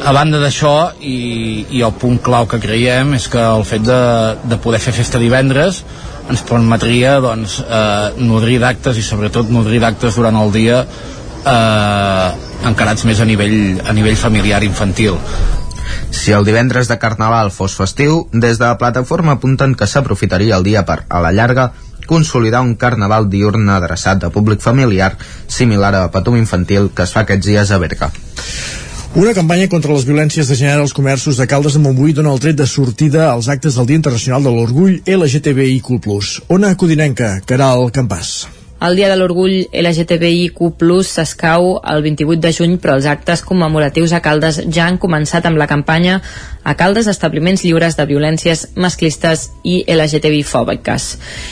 a 0.05 0.11
banda 0.13 0.37
d'això 0.41 0.73
i, 1.01 1.65
i 1.77 1.81
el 1.85 1.93
punt 1.97 2.19
clau 2.21 2.45
que 2.49 2.59
creiem 2.61 3.15
és 3.17 3.29
que 3.31 3.41
el 3.41 3.63
fet 3.65 3.85
de, 3.87 3.99
de 4.43 4.59
poder 4.61 4.81
fer 4.83 4.93
festa 4.93 5.21
divendres 5.21 5.81
ens 6.29 6.43
permetria 6.45 7.17
doncs, 7.23 7.59
eh, 7.63 8.17
nodrir 8.21 8.59
d'actes 8.61 8.99
i 8.99 9.05
sobretot 9.05 9.49
nodrir 9.53 9.79
d'actes 9.81 10.17
durant 10.19 10.37
el 10.41 10.51
dia 10.53 10.81
eh, 10.83 12.27
encarats 12.69 13.05
més 13.07 13.21
a 13.21 13.29
nivell, 13.29 13.79
a 13.85 13.93
nivell 13.97 14.17
familiar 14.19 14.61
infantil 14.67 15.17
si 16.11 16.33
el 16.33 16.45
divendres 16.45 16.89
de 16.89 16.97
Carnaval 17.01 17.51
fos 17.53 17.75
festiu, 17.77 18.25
des 18.33 18.57
de 18.57 18.65
la 18.65 18.77
plataforma 18.81 19.35
apunten 19.35 19.75
que 19.77 19.87
s'aprofitaria 19.87 20.57
el 20.57 20.65
dia 20.65 20.85
per, 20.85 21.03
a 21.09 21.21
la 21.21 21.33
llarga, 21.35 21.71
consolidar 22.05 22.61
un 22.63 22.75
carnaval 22.75 23.29
diurn 23.29 23.69
adreçat 23.69 24.23
a 24.23 24.31
públic 24.31 24.61
familiar 24.61 25.13
similar 25.47 25.93
a 25.95 26.07
Patum 26.11 26.37
Infantil 26.37 26.89
que 26.95 27.03
es 27.03 27.13
fa 27.13 27.25
aquests 27.25 27.47
dies 27.51 27.71
a 27.71 27.79
Berga. 27.81 28.11
Una 29.15 29.31
campanya 29.33 29.69
contra 29.71 29.93
les 29.95 30.03
violències 30.03 30.49
de 30.51 30.57
gènere 30.59 30.83
als 30.83 30.93
comerços 30.93 31.37
de 31.39 31.45
Caldes 31.47 31.77
de 31.77 31.79
Montbui 31.79 32.11
dona 32.11 32.33
el 32.35 32.41
tret 32.43 32.57
de 32.59 32.67
sortida 32.67 33.29
als 33.29 33.47
actes 33.47 33.77
del 33.79 33.87
Dia 33.87 34.01
Internacional 34.01 34.43
de 34.43 34.51
l'Orgull 34.51 34.97
LGTBIQ+. 35.07 35.87
Ona 36.51 36.75
Codinenca, 36.75 37.39
Caral 37.47 37.87
Campàs. 37.95 38.35
El 38.83 38.97
Dia 38.99 39.07
de 39.07 39.15
l'Orgull 39.15 39.69
LGTBIQ+, 39.71 40.59
s'escau 41.07 41.77
el 41.79 42.03
28 42.03 42.41
de 42.43 42.51
juny, 42.57 42.75
però 42.83 42.97
els 42.99 43.07
actes 43.07 43.41
commemoratius 43.47 44.11
a 44.11 44.19
Caldes 44.19 44.59
ja 44.67 44.89
han 44.89 44.99
començat 44.99 45.47
amb 45.47 45.63
la 45.63 45.69
campanya 45.71 46.19
a 46.65 46.73
Caldes 46.75 47.07
establiments 47.07 47.63
lliures 47.63 47.95
de 47.95 48.07
violències 48.09 48.65
masclistes 48.75 49.51
i 49.63 49.83
LGTBI-fòbiques. 49.85 51.05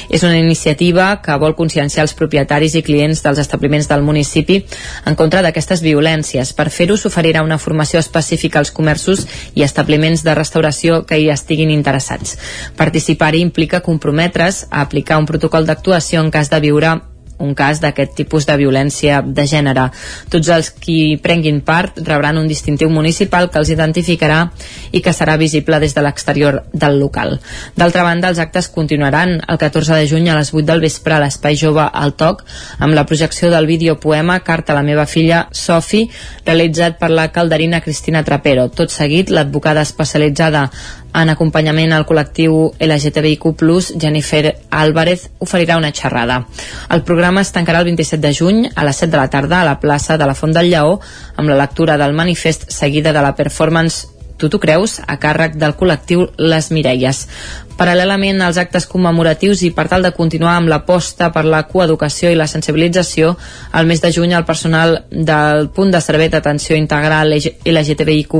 És 0.09 0.25
una 0.25 0.39
iniciativa 0.41 1.21
que 1.21 1.37
vol 1.37 1.55
conscienciar 1.55 2.07
els 2.07 2.15
propietaris 2.17 2.75
i 2.75 2.83
clients 2.83 3.21
dels 3.23 3.39
establiments 3.39 3.87
del 3.91 4.03
municipi 4.03 4.63
en 5.05 5.15
contra 5.15 5.45
d'aquestes 5.45 5.85
violències. 5.85 6.51
Per 6.57 6.67
fer-ho 6.73 6.97
s'oferirà 6.97 7.45
una 7.45 7.61
formació 7.61 8.01
específica 8.01 8.59
als 8.59 8.73
comerços 8.73 9.27
i 9.53 9.63
establiments 9.63 10.25
de 10.25 10.35
restauració 10.35 11.03
que 11.05 11.21
hi 11.21 11.29
estiguin 11.29 11.71
interessats. 11.71 12.35
Participar-hi 12.75 13.45
implica 13.45 13.85
comprometre's 13.85 14.65
a 14.71 14.81
aplicar 14.81 15.21
un 15.21 15.29
protocol 15.29 15.69
d'actuació 15.69 16.25
en 16.25 16.33
cas 16.33 16.49
de 16.49 16.59
viure 16.59 16.97
un 17.43 17.53
cas 17.55 17.81
d'aquest 17.83 18.15
tipus 18.17 18.47
de 18.47 18.57
violència 18.57 19.21
de 19.21 19.45
gènere. 19.49 19.89
Tots 20.31 20.49
els 20.55 20.71
qui 20.71 21.17
prenguin 21.21 21.61
part 21.65 21.99
rebran 22.01 22.39
un 22.39 22.47
distintiu 22.47 22.89
municipal 22.89 23.49
que 23.51 23.59
els 23.61 23.71
identificarà 23.73 24.39
i 24.91 25.01
que 25.03 25.13
serà 25.13 25.37
visible 25.37 25.79
des 25.83 25.93
de 25.95 26.03
l'exterior 26.05 26.61
del 26.73 26.99
local. 26.99 27.37
D'altra 27.75 28.03
banda, 28.07 28.29
els 28.31 28.39
actes 28.39 28.69
continuaran 28.71 29.39
el 29.47 29.59
14 29.61 29.99
de 29.99 30.07
juny 30.07 30.29
a 30.29 30.37
les 30.39 30.53
8 30.53 30.65
del 30.71 30.83
vespre 30.83 31.17
a 31.17 31.21
l'Espai 31.23 31.57
Jove 31.59 31.85
al 31.85 32.15
Toc 32.19 32.43
amb 32.79 32.95
la 32.95 33.05
projecció 33.05 33.51
del 33.51 33.67
videopoema 33.69 34.39
Carta 34.45 34.73
a 34.73 34.79
la 34.79 34.85
meva 34.87 35.05
filla 35.05 35.47
Sofi 35.51 36.05
realitzat 36.45 36.99
per 36.99 37.11
la 37.11 37.29
calderina 37.31 37.81
Cristina 37.81 38.23
Trapero. 38.23 38.69
Tot 38.69 38.91
seguit, 38.93 39.29
l'advocada 39.29 39.83
especialitzada 39.83 40.69
en 41.13 41.29
acompanyament 41.29 41.93
al 41.93 42.05
col·lectiu 42.09 42.71
LGTBIQ+, 42.79 43.53
Jennifer 43.99 44.55
Álvarez 44.69 45.29
oferirà 45.39 45.77
una 45.77 45.91
xerrada. 45.93 46.41
El 46.89 47.03
programa 47.03 47.41
es 47.41 47.53
tancarà 47.53 47.83
el 47.83 47.91
27 47.91 48.21
de 48.25 48.33
juny 48.33 48.63
a 48.75 48.85
les 48.85 49.03
7 49.03 49.11
de 49.11 49.21
la 49.21 49.29
tarda 49.29 49.61
a 49.61 49.67
la 49.67 49.79
plaça 49.79 50.17
de 50.17 50.25
la 50.25 50.35
Font 50.35 50.55
del 50.55 50.71
Lleó 50.71 50.99
amb 51.35 51.49
la 51.49 51.59
lectura 51.59 51.97
del 51.97 52.13
manifest 52.13 52.69
seguida 52.71 53.13
de 53.13 53.21
la 53.21 53.35
performance 53.35 54.09
Tu 54.37 54.49
t'ho 54.49 54.59
creus? 54.59 54.97
a 55.07 55.15
càrrec 55.21 55.53
del 55.61 55.75
col·lectiu 55.79 56.25
Les 56.41 56.71
Mireies. 56.73 57.27
Paral·lelament 57.83 58.39
als 58.39 58.55
actes 58.61 58.85
commemoratius 58.87 59.59
i 59.67 59.73
per 59.75 59.83
tal 59.91 60.05
de 60.05 60.13
continuar 60.15 60.53
amb 60.55 60.69
l'aposta 60.71 61.27
per 61.35 61.41
la 61.43 61.65
coeducació 61.67 62.29
i 62.31 62.37
la 62.39 62.47
sensibilització, 62.47 63.33
al 63.75 63.89
mes 63.89 63.99
de 63.99 64.11
juny 64.15 64.31
el 64.37 64.45
personal 64.47 65.01
del 65.11 65.67
punt 65.75 65.91
de 65.91 65.99
servei 65.99 66.29
d'atenció 66.31 66.77
integral 66.79 67.35
LGTBIQ+, 67.35 68.39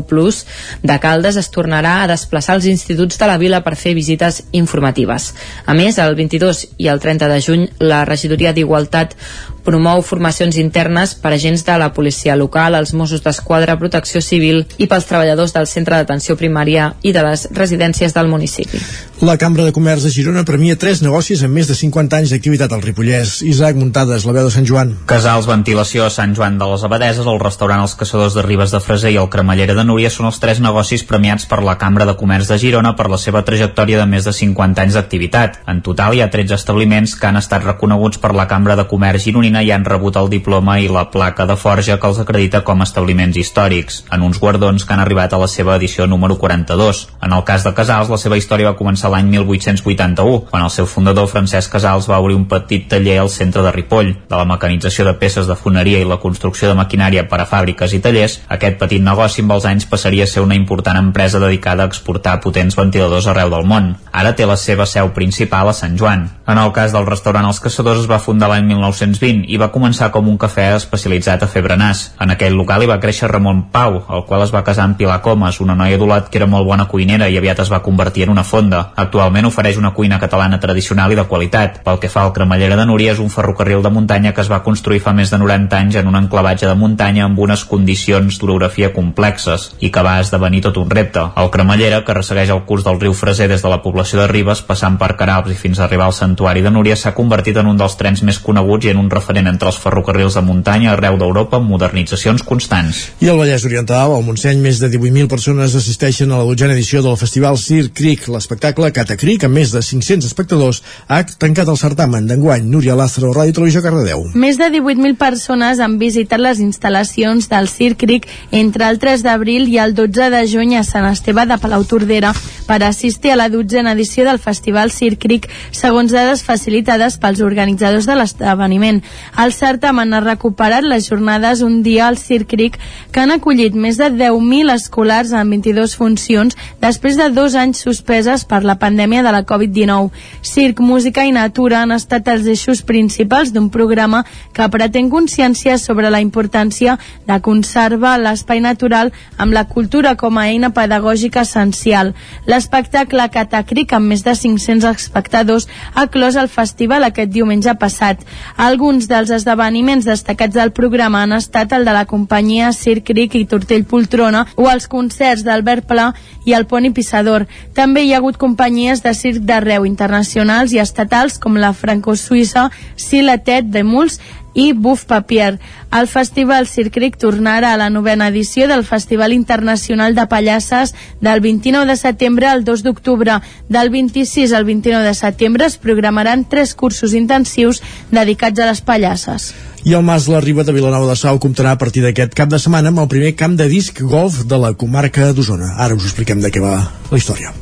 de 0.82 0.98
Caldes 1.04 1.42
es 1.42 1.52
tornarà 1.52 1.98
a 2.04 2.08
desplaçar 2.14 2.56
als 2.56 2.70
instituts 2.72 3.20
de 3.20 3.28
la 3.28 3.36
vila 3.42 3.60
per 3.66 3.76
fer 3.76 3.92
visites 3.98 4.46
informatives. 4.54 5.34
A 5.66 5.76
més, 5.76 6.00
el 6.00 6.16
22 6.16 6.64
i 6.78 6.88
el 6.88 7.04
30 7.04 7.28
de 7.28 7.42
juny, 7.44 7.68
la 7.84 8.06
regidoria 8.08 8.56
d'Igualtat 8.56 9.18
promou 9.64 10.02
formacions 10.04 10.58
internes 10.60 11.16
per 11.20 11.34
agents 11.34 11.64
de 11.68 11.76
la 11.80 11.92
policia 11.96 12.36
local, 12.40 12.76
els 12.76 12.94
Mossos 12.94 13.24
d'Esquadra, 13.24 13.78
Protecció 13.80 14.22
Civil 14.22 14.64
i 14.78 14.88
pels 14.92 15.08
treballadors 15.08 15.56
del 15.56 15.68
centre 15.72 16.00
d'atenció 16.00 16.36
primària 16.40 16.94
i 17.02 17.14
de 17.16 17.24
les 17.24 17.48
residències 17.56 18.16
del 18.16 18.32
municipi. 18.32 18.82
La 19.24 19.33
Cambra 19.38 19.64
de 19.66 19.72
Comerç 19.72 20.04
de 20.06 20.10
Girona 20.14 20.44
premia 20.46 20.76
tres 20.80 21.02
negocis 21.02 21.42
amb 21.46 21.56
més 21.58 21.70
de 21.70 21.76
50 21.78 22.18
anys 22.20 22.32
d'activitat 22.34 22.74
al 22.76 22.82
Ripollès. 22.84 23.38
Isaac 23.48 23.78
Muntades, 23.80 24.26
la 24.28 24.34
veu 24.36 24.48
de 24.48 24.52
Sant 24.54 24.68
Joan. 24.70 24.94
Casals 25.10 25.48
Ventilació 25.50 26.04
a 26.06 26.12
Sant 26.14 26.36
Joan 26.38 26.60
de 26.60 26.68
les 26.70 26.84
Abadeses, 26.84 27.26
el 27.26 27.40
restaurant 27.42 27.82
Els 27.86 27.96
Caçadors 28.00 28.36
de 28.38 28.44
Ribes 28.46 28.74
de 28.76 28.82
Freser 28.84 29.14
i 29.16 29.20
el 29.22 29.30
Cremallera 29.32 29.78
de 29.78 29.86
Núria 29.88 30.12
són 30.14 30.28
els 30.28 30.42
tres 30.44 30.60
negocis 30.60 31.06
premiats 31.08 31.48
per 31.48 31.62
la 31.64 31.78
Cambra 31.82 32.08
de 32.10 32.18
Comerç 32.20 32.52
de 32.52 32.58
Girona 32.60 32.92
per 33.00 33.08
la 33.10 33.20
seva 33.22 33.46
trajectòria 33.48 34.02
de 34.02 34.10
més 34.12 34.28
de 34.28 34.34
50 34.36 34.84
anys 34.84 35.00
d'activitat. 35.00 35.62
En 35.72 35.80
total 35.88 36.18
hi 36.18 36.22
ha 36.26 36.30
13 36.34 36.58
establiments 36.60 37.16
que 37.16 37.32
han 37.32 37.40
estat 37.40 37.64
reconeguts 37.64 38.20
per 38.20 38.34
la 38.36 38.48
Cambra 38.52 38.76
de 38.76 38.88
Comerç 38.92 39.30
gironina 39.30 39.64
i 39.64 39.72
han 39.72 39.88
rebut 39.88 40.20
el 40.20 40.30
diploma 40.34 40.78
i 40.84 40.92
la 40.92 41.06
placa 41.16 41.48
de 41.48 41.56
forja 41.56 41.98
que 41.98 42.12
els 42.12 42.20
acredita 42.20 42.64
com 42.68 42.84
a 42.84 42.90
establiments 42.90 43.40
històrics, 43.40 44.04
en 44.12 44.28
uns 44.28 44.42
guardons 44.44 44.84
que 44.84 44.94
han 44.94 45.06
arribat 45.06 45.34
a 45.34 45.42
la 45.42 45.48
seva 45.48 45.78
edició 45.80 46.08
número 46.12 46.36
42. 46.38 47.08
En 47.24 47.34
el 47.34 47.44
cas 47.48 47.64
de 47.64 47.74
Casals, 47.74 48.12
la 48.12 48.20
seva 48.20 48.38
història 48.38 48.72
va 48.72 48.80
començar 48.80 49.13
l'any 49.14 49.30
1881, 49.32 50.40
quan 50.50 50.66
el 50.66 50.74
seu 50.74 50.88
fundador 50.90 51.30
Francesc 51.32 51.72
Casals 51.72 52.10
va 52.10 52.20
obrir 52.24 52.36
un 52.36 52.48
petit 52.50 52.90
taller 52.90 53.20
al 53.22 53.30
centre 53.30 53.64
de 53.64 53.72
Ripoll. 53.72 54.14
De 54.30 54.40
la 54.40 54.48
mecanització 54.50 55.06
de 55.08 55.16
peces 55.22 55.48
de 55.48 55.58
foneria 55.60 56.02
i 56.02 56.10
la 56.10 56.20
construcció 56.22 56.70
de 56.70 56.78
maquinària 56.80 57.28
per 57.30 57.42
a 57.44 57.48
fàbriques 57.50 57.94
i 57.94 58.02
tallers, 58.04 58.40
aquest 58.58 58.80
petit 58.82 59.04
negoci 59.04 59.44
amb 59.46 59.56
els 59.58 59.68
anys 59.70 59.88
passaria 59.90 60.28
a 60.28 60.32
ser 60.32 60.44
una 60.44 60.58
important 60.60 61.00
empresa 61.00 61.42
dedicada 61.44 61.84
a 61.84 61.92
exportar 61.92 62.40
potents 62.44 62.78
ventiladors 62.80 63.28
arreu 63.30 63.54
del 63.54 63.68
món. 63.70 63.94
Ara 64.12 64.34
té 64.36 64.48
la 64.50 64.58
seva 64.58 64.88
seu 64.90 65.14
principal 65.14 65.70
a 65.70 65.78
Sant 65.78 65.98
Joan. 66.00 66.28
En 66.48 66.60
el 66.60 66.72
cas 66.76 66.92
del 66.92 67.08
restaurant 67.08 67.46
Els 67.48 67.62
Caçadors 67.64 68.02
es 68.04 68.10
va 68.10 68.20
fundar 68.20 68.50
l'any 68.52 68.66
1920 68.68 69.46
i 69.54 69.60
va 69.62 69.72
començar 69.72 70.10
com 70.12 70.28
un 70.28 70.38
cafè 70.42 70.70
especialitzat 70.76 71.44
a 71.44 71.50
fer 71.52 71.64
berenars. 71.66 72.04
En 72.24 72.34
aquell 72.34 72.58
local 72.60 72.84
hi 72.84 72.90
va 72.90 73.00
créixer 73.04 73.30
Ramon 73.32 73.66
Pau, 73.72 74.02
el 74.10 74.26
qual 74.28 74.44
es 74.44 74.54
va 74.54 74.64
casar 74.68 74.88
amb 74.88 74.98
Pilar 75.00 75.22
Comas, 75.24 75.62
una 75.64 75.78
noia 75.80 76.00
d'Olot 76.00 76.30
que 76.30 76.42
era 76.42 76.50
molt 76.50 76.68
bona 76.68 76.88
cuinera 76.92 77.30
i 77.30 77.38
aviat 77.40 77.64
es 77.64 77.72
va 77.72 77.84
convertir 77.86 78.28
en 78.28 78.34
una 78.36 78.44
fonda. 78.44 78.84
Actualment 79.04 79.48
ofereix 79.50 79.78
una 79.78 79.94
cuina 79.94 80.20
catalana 80.20 80.60
tradicional 80.64 81.12
i 81.12 81.18
de 81.20 81.26
qualitat. 81.30 81.82
Pel 81.84 82.00
que 82.00 82.10
fa 82.12 82.24
al 82.24 82.34
Cremallera 82.36 82.78
de 82.80 82.86
Núria, 82.88 83.14
és 83.14 83.20
un 83.20 83.32
ferrocarril 83.34 83.84
de 83.84 83.92
muntanya 83.94 84.34
que 84.34 84.42
es 84.42 84.52
va 84.52 84.64
construir 84.64 85.02
fa 85.04 85.14
més 85.14 85.32
de 85.32 85.40
90 85.42 85.78
anys 85.78 86.00
en 86.00 86.10
un 86.10 86.18
enclavatge 86.20 86.70
de 86.70 86.76
muntanya 86.80 87.26
amb 87.28 87.40
unes 87.44 87.66
condicions 87.70 88.40
d'orografia 88.40 88.94
complexes 88.96 89.70
i 89.84 89.92
que 89.92 90.04
va 90.06 90.20
esdevenir 90.24 90.64
tot 90.66 90.80
un 90.80 90.90
repte. 90.90 91.26
El 91.40 91.52
Cremallera, 91.54 92.04
que 92.06 92.16
ressegueix 92.16 92.54
el 92.54 92.64
curs 92.70 92.86
del 92.88 93.00
riu 93.02 93.14
Freser 93.18 93.50
des 93.52 93.64
de 93.64 93.72
la 93.72 93.82
població 93.84 94.22
de 94.22 94.28
Ribes, 94.32 94.64
passant 94.66 94.98
per 95.02 95.14
Caralps 95.20 95.52
i 95.52 95.60
fins 95.60 95.80
a 95.80 95.86
arribar 95.88 96.08
al 96.08 96.16
santuari 96.18 96.64
de 96.64 96.72
Núria, 96.72 96.96
s'ha 96.96 97.14
convertit 97.18 97.60
en 97.60 97.70
un 97.72 97.80
dels 97.80 97.98
trens 98.00 98.24
més 98.24 98.40
coneguts 98.40 98.88
i 98.88 98.94
en 98.94 99.02
un 99.02 99.12
referent 99.12 99.50
entre 99.52 99.70
els 99.72 99.80
ferrocarrils 99.84 100.40
de 100.40 100.46
muntanya 100.46 100.94
arreu 100.94 101.18
d'Europa 101.20 101.60
amb 101.60 101.70
modernitzacions 101.74 102.46
constants. 102.48 103.04
I 103.22 103.30
al 103.30 103.42
Vallès 103.42 103.68
Oriental, 103.68 104.16
al 104.16 104.26
Montseny, 104.26 104.62
més 104.64 104.80
de 104.82 104.90
18.000 104.94 105.30
persones 105.32 105.76
assisteixen 105.76 106.32
a 106.32 106.40
la 106.40 106.48
dotzena 106.48 106.78
edició 106.78 107.04
del 107.04 107.20
Festival 107.20 107.60
Sir 107.60 107.90
Creek, 107.94 108.28
l'espectacle 108.32 108.93
Catacric, 108.94 109.44
amb 109.48 109.58
més 109.60 109.74
de 109.74 109.82
500 109.84 110.28
espectadors, 110.30 110.82
ha 111.08 111.22
tancat 111.26 111.70
el 111.70 111.80
certamen 111.82 112.28
d'enguany. 112.30 112.66
Núria 112.70 112.96
Lázaro, 112.96 113.34
Ràdio 113.36 113.58
Televisió 113.58 113.82
Cardedeu. 113.84 114.28
Més 114.34 114.60
de 114.62 114.70
18.000 114.72 115.18
persones 115.20 115.82
han 115.84 115.98
visitat 116.02 116.42
les 116.42 116.62
instal·lacions 116.64 117.50
del 117.52 117.70
Circric 117.72 118.28
entre 118.52 118.88
el 118.90 119.00
3 119.02 119.26
d'abril 119.26 119.68
i 119.72 119.80
el 119.82 119.96
12 119.98 120.30
de 120.34 120.44
juny 120.50 120.78
a 120.78 120.86
Sant 120.88 121.10
Esteve 121.10 121.46
de 121.50 121.58
Palautordera 121.60 122.34
per 122.68 122.80
assistir 122.84 123.34
a 123.34 123.38
la 123.40 123.50
dotzena 123.52 123.92
edició 123.98 124.24
del 124.26 124.40
Festival 124.40 124.92
Circric, 124.92 125.50
segons 125.72 126.14
dades 126.14 126.44
facilitades 126.46 127.18
pels 127.20 127.42
organitzadors 127.44 128.08
de 128.08 128.16
l'esdeveniment. 128.18 129.02
El 129.40 129.54
certamen 129.56 130.14
ha 130.14 130.24
recuperat 130.24 130.86
les 130.88 131.10
jornades 131.10 131.62
un 131.66 131.82
dia 131.84 132.08
al 132.08 132.18
Circric 132.22 132.80
que 133.12 133.24
han 133.24 133.34
acollit 133.36 133.76
més 133.76 134.00
de 134.00 134.10
10.000 134.12 134.74
escolars 134.74 135.34
en 135.34 135.50
22 135.58 135.98
funcions 136.00 136.58
després 136.82 137.20
de 137.20 137.30
dos 137.34 137.56
anys 137.60 137.84
suspeses 137.84 138.46
per 138.48 138.64
la 138.64 138.78
pandèmia 138.84 139.24
de 139.24 139.32
la 139.32 139.44
Covid-19. 139.48 140.12
Circ, 140.44 140.82
música 140.84 141.24
i 141.26 141.32
natura 141.32 141.82
han 141.84 141.96
estat 141.96 142.28
els 142.34 142.48
eixos 142.52 142.84
principals 142.84 143.54
d'un 143.56 143.70
programa 143.72 144.24
que 144.54 144.68
pretén 144.74 145.10
consciència 145.14 145.78
sobre 145.80 146.12
la 146.12 146.22
importància 146.24 146.98
de 147.28 147.40
conservar 147.46 148.18
l'espai 148.20 148.60
natural 148.64 149.14
amb 149.38 149.56
la 149.56 149.66
cultura 149.72 150.16
com 150.20 150.38
a 150.38 150.48
eina 150.52 150.74
pedagògica 150.76 151.46
essencial. 151.48 152.14
L'espectacle 152.50 153.30
Catacric, 153.34 153.94
amb 153.96 154.12
més 154.12 154.24
de 154.26 154.36
500 154.36 154.90
espectadors, 154.92 155.68
ha 155.94 156.08
clos 156.12 156.36
el 156.40 156.50
festival 156.52 157.08
aquest 157.08 157.32
diumenge 157.32 157.74
passat. 157.80 158.22
Alguns 158.58 159.08
dels 159.12 159.32
esdeveniments 159.32 160.08
destacats 160.10 160.56
del 160.58 160.74
programa 160.76 161.24
han 161.24 161.38
estat 161.40 161.74
el 161.74 161.88
de 161.88 161.96
la 161.96 162.06
companyia 162.10 162.74
Circ 162.76 163.08
Cric 163.12 163.36
i 163.40 163.46
Tortell 163.50 163.88
Poltrona 163.88 164.46
o 164.56 164.70
els 164.72 164.88
concerts 164.92 165.44
d'Albert 165.46 165.88
Pla 165.88 166.12
i 166.46 166.56
el 166.58 166.68
Poni 166.68 166.92
Pissador. 166.92 167.48
També 167.74 168.04
hi 168.04 168.14
ha 168.14 168.20
hagut 168.22 168.40
companyies 168.74 169.04
de 169.04 169.14
circ 169.14 169.44
d'arreu 169.46 169.86
internacionals 169.86 170.72
i 170.74 170.80
estatals 170.82 171.38
com 171.38 171.60
la 171.62 171.74
franco-suïssa 171.78 172.72
Silatet 172.98 173.70
de 173.70 173.84
Muls 173.86 174.18
i 174.56 174.74
Buf 174.74 175.06
Papier. 175.06 175.60
El 175.94 176.08
Festival 176.08 176.66
Circric 176.66 177.20
tornarà 177.22 177.74
a 177.74 177.78
la 177.78 177.92
novena 177.94 178.30
edició 178.34 178.68
del 178.68 178.84
Festival 178.84 179.34
Internacional 179.34 180.16
de 180.16 180.26
Pallasses 180.26 180.96
del 181.22 181.42
29 181.42 181.86
de 181.86 181.98
setembre 181.98 182.48
al 182.48 182.64
2 182.64 182.82
d'octubre. 182.82 183.42
Del 183.70 183.92
26 183.94 184.54
al 184.54 184.66
29 184.66 185.06
de 185.06 185.14
setembre 185.14 185.66
es 185.66 185.78
programaran 185.78 186.46
tres 186.50 186.74
cursos 186.74 187.14
intensius 187.14 187.84
dedicats 188.10 188.60
a 188.60 188.72
les 188.72 188.82
pallasses. 188.82 189.54
I 189.86 189.94
el 189.94 190.02
Mas 190.02 190.28
La 190.28 190.42
Riba 190.42 190.64
de 190.64 190.74
Vilanova 190.74 191.12
de 191.12 191.20
Sau 191.20 191.38
comptarà 191.38 191.76
a 191.76 191.78
partir 191.78 192.02
d'aquest 192.02 192.34
cap 192.34 192.50
de 192.50 192.58
setmana 192.58 192.90
amb 192.90 193.04
el 193.04 193.12
primer 193.12 193.36
camp 193.36 193.54
de 193.60 193.70
disc 193.70 194.02
golf 194.02 194.46
de 194.48 194.58
la 194.58 194.74
comarca 194.74 195.30
d'Osona. 195.34 195.76
Ara 195.78 195.94
us 195.94 196.10
expliquem 196.10 196.42
de 196.42 196.50
què 196.50 196.64
va 196.64 196.80
la 197.12 197.22
història. 197.22 197.54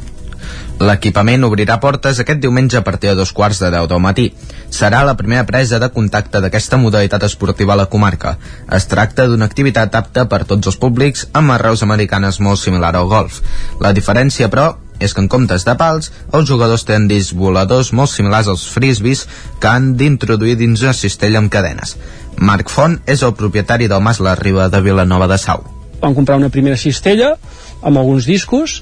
L'equipament 0.81 1.43
obrirà 1.45 1.75
portes 1.77 2.19
aquest 2.21 2.39
diumenge 2.41 2.77
a 2.79 2.83
partir 2.85 3.11
de 3.11 3.19
dos 3.19 3.31
quarts 3.37 3.59
de 3.61 3.69
deu 3.69 3.85
del 3.89 3.99
matí. 4.01 4.31
Serà 4.73 5.03
la 5.05 5.13
primera 5.19 5.45
presa 5.45 5.77
de 5.83 5.91
contacte 5.93 6.41
d'aquesta 6.41 6.79
modalitat 6.81 7.27
esportiva 7.27 7.75
a 7.75 7.81
la 7.83 7.85
comarca. 7.91 8.37
Es 8.77 8.87
tracta 8.89 9.27
d'una 9.29 9.45
activitat 9.45 9.93
apta 9.99 10.25
per 10.31 10.41
tots 10.49 10.71
els 10.71 10.79
públics 10.81 11.27
amb 11.37 11.53
arreus 11.53 11.85
americanes 11.85 12.41
molt 12.41 12.63
similar 12.63 12.95
al 12.95 13.11
golf. 13.11 13.43
La 13.79 13.93
diferència, 13.93 14.49
però, 14.49 14.71
és 14.97 15.13
que 15.13 15.21
en 15.21 15.29
comptes 15.29 15.67
de 15.69 15.77
pals, 15.77 16.09
els 16.33 16.49
jugadors 16.49 16.87
tenen 16.89 17.07
discs 17.11 17.37
voladors 17.37 17.93
molt 17.93 18.09
similars 18.09 18.49
als 18.49 18.65
frisbees 18.73 19.27
que 19.61 19.69
han 19.69 19.93
d'introduir 20.01 20.57
dins 20.57 20.81
una 20.81 20.97
cistella 20.97 21.41
amb 21.41 21.53
cadenes. 21.53 21.93
Marc 22.37 22.73
Font 22.73 22.97
és 23.05 23.21
el 23.21 23.37
propietari 23.37 23.89
del 23.91 24.01
Mas 24.01 24.21
La 24.21 24.33
Riba 24.39 24.69
de 24.69 24.81
Vilanova 24.81 25.29
de 25.29 25.37
Sau. 25.37 25.61
Vam 26.01 26.17
comprar 26.17 26.41
una 26.41 26.49
primera 26.49 26.77
cistella 26.77 27.35
amb 27.81 27.97
alguns 27.97 28.25
discos 28.25 28.81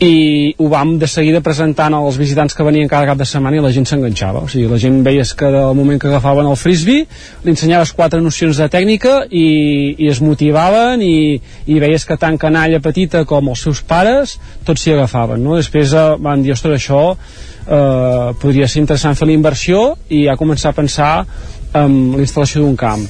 i 0.00 0.54
ho 0.56 0.68
vam 0.72 0.94
de 0.98 1.06
seguida 1.06 1.42
presentant 1.44 1.92
als 1.92 2.16
visitants 2.16 2.54
que 2.56 2.64
venien 2.64 2.88
cada 2.88 3.04
cap 3.10 3.18
de 3.20 3.26
setmana 3.28 3.58
i 3.58 3.60
la 3.60 3.72
gent 3.74 3.84
s'enganxava, 3.84 4.40
o 4.40 4.48
sigui, 4.48 4.64
la 4.70 4.78
gent 4.80 5.02
veies 5.04 5.34
que 5.36 5.50
del 5.52 5.76
moment 5.76 6.00
que 6.00 6.08
agafaven 6.08 6.48
el 6.48 6.56
frisbee 6.56 7.04
li 7.44 7.52
ensenyaves 7.52 7.92
quatre 7.98 8.22
nocions 8.24 8.56
de 8.56 8.70
tècnica 8.72 9.18
i, 9.28 9.44
i 10.00 10.08
es 10.08 10.22
motivaven 10.24 11.04
i, 11.04 11.36
i 11.68 11.78
veies 11.84 12.08
que 12.08 12.16
tant 12.16 12.40
canalla 12.40 12.80
petita 12.80 13.26
com 13.28 13.52
els 13.52 13.66
seus 13.68 13.84
pares 13.84 14.38
tots 14.64 14.80
s'hi 14.80 14.96
agafaven, 14.96 15.44
no? 15.44 15.60
després 15.60 15.92
eh, 15.92 16.08
van 16.16 16.40
dir, 16.40 16.56
ostres, 16.56 16.80
això 16.80 17.02
eh, 17.12 18.32
podria 18.40 18.72
ser 18.72 18.80
interessant 18.80 19.20
fer 19.20 19.28
la 19.28 19.36
inversió 19.36 19.90
i 20.08 20.24
ja 20.30 20.40
començar 20.40 20.72
a 20.72 20.80
pensar 20.80 21.14
en 21.76 21.98
la 22.16 22.24
instal·lació 22.24 22.64
d'un 22.64 22.80
camp 22.80 23.04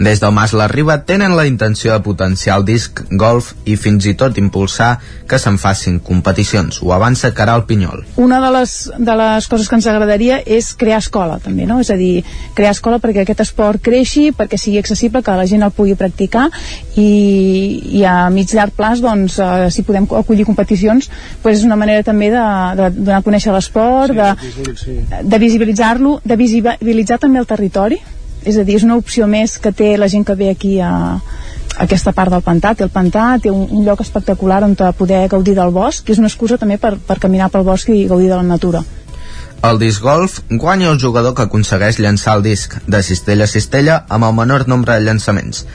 des 0.00 0.18
del 0.18 0.32
Mas 0.32 0.54
La 0.56 0.66
Riba 0.66 1.02
tenen 1.04 1.36
la 1.36 1.44
intenció 1.46 1.92
de 1.92 2.00
potenciar 2.00 2.56
el 2.58 2.64
disc 2.64 3.02
golf 3.20 3.52
i 3.68 3.76
fins 3.76 4.06
i 4.08 4.14
tot 4.16 4.38
impulsar 4.40 4.94
que 5.28 5.38
se'n 5.38 5.58
facin 5.60 5.98
competicions. 6.00 6.78
Ho 6.80 6.94
avança 6.96 7.34
Caral 7.36 7.66
Pinyol. 7.68 8.06
Una 8.16 8.40
de 8.40 8.48
les, 8.56 8.72
de 8.96 9.16
les 9.20 9.48
coses 9.52 9.68
que 9.68 9.76
ens 9.76 9.88
agradaria 9.92 10.38
és 10.40 10.72
crear 10.80 11.02
escola, 11.04 11.36
també, 11.44 11.66
no? 11.68 11.76
És 11.84 11.90
a 11.92 11.98
dir, 12.00 12.24
crear 12.56 12.72
escola 12.72 12.96
perquè 13.02 13.26
aquest 13.26 13.42
esport 13.44 13.82
creixi, 13.84 14.30
perquè 14.36 14.56
sigui 14.58 14.80
accessible, 14.80 15.20
que 15.22 15.34
la 15.36 15.44
gent 15.50 15.66
el 15.66 15.74
pugui 15.76 15.92
practicar 16.00 16.46
i, 16.96 17.10
i 18.00 18.04
a 18.08 18.30
mig 18.32 18.54
llarg 18.56 18.72
plaç, 18.78 19.02
doncs, 19.04 19.36
eh, 19.36 19.68
si 19.74 19.84
podem 19.84 20.08
acollir 20.08 20.48
competicions, 20.48 21.10
doncs 21.44 21.58
és 21.60 21.66
una 21.68 21.76
manera 21.76 22.06
també 22.06 22.30
de, 22.32 22.46
de 22.80 22.88
donar 23.02 23.20
a 23.20 23.26
conèixer 23.26 23.52
l'esport, 23.52 24.16
sí, 24.80 24.96
de, 25.12 25.20
de 25.28 25.42
visibilitzar-lo, 25.44 26.16
de 26.24 26.40
visibilitzar 26.40 27.20
també 27.20 27.44
el 27.44 27.50
territori, 27.50 28.00
és 28.44 28.56
a 28.56 28.64
dir, 28.64 28.76
és 28.80 28.86
una 28.86 28.96
opció 28.96 29.26
més 29.26 29.58
que 29.58 29.72
té 29.72 29.96
la 29.98 30.08
gent 30.08 30.24
que 30.24 30.36
ve 30.38 30.50
aquí 30.50 30.78
a, 30.80 31.20
aquesta 31.80 32.12
part 32.12 32.32
del 32.32 32.42
pantà, 32.44 32.74
té 32.74 32.84
el 32.84 32.92
pantà, 32.92 33.34
té 33.42 33.50
un, 33.50 33.66
un 33.70 33.84
lloc 33.86 34.00
espectacular 34.04 34.62
on 34.64 34.76
poder 34.76 35.26
gaudir 35.28 35.54
del 35.54 35.70
bosc, 35.70 36.04
que 36.04 36.12
és 36.12 36.18
una 36.18 36.28
excusa 36.28 36.58
també 36.58 36.78
per, 36.78 36.96
per 36.98 37.18
caminar 37.18 37.50
pel 37.50 37.64
bosc 37.64 37.88
i 37.88 38.06
gaudir 38.08 38.28
de 38.28 38.36
la 38.36 38.42
natura. 38.46 38.82
El 39.62 39.78
disc 39.78 40.00
golf 40.00 40.38
guanya 40.48 40.88
el 40.88 41.00
jugador 41.00 41.34
que 41.36 41.44
aconsegueix 41.44 41.98
llançar 42.00 42.38
el 42.38 42.42
disc 42.42 42.78
de 42.86 43.02
cistella 43.04 43.44
a 43.44 43.52
cistella 43.52 43.98
amb 44.08 44.24
el 44.24 44.32
menor 44.32 44.66
nombre 44.68 44.96
de 44.96 45.04
llançaments. 45.04 45.66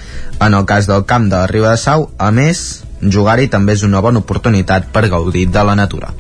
En 0.42 0.58
el 0.58 0.66
cas 0.66 0.90
del 0.90 1.06
camp 1.06 1.30
de 1.30 1.38
la 1.38 1.48
Riba 1.48 1.76
de 1.76 1.78
Sau, 1.78 2.10
a 2.18 2.32
més, 2.32 2.82
jugar-hi 3.02 3.48
també 3.48 3.78
és 3.78 3.86
una 3.86 4.02
bona 4.02 4.26
oportunitat 4.26 4.90
per 4.92 5.06
gaudir 5.14 5.46
de 5.54 5.64
la 5.64 5.78
natura. 5.78 6.14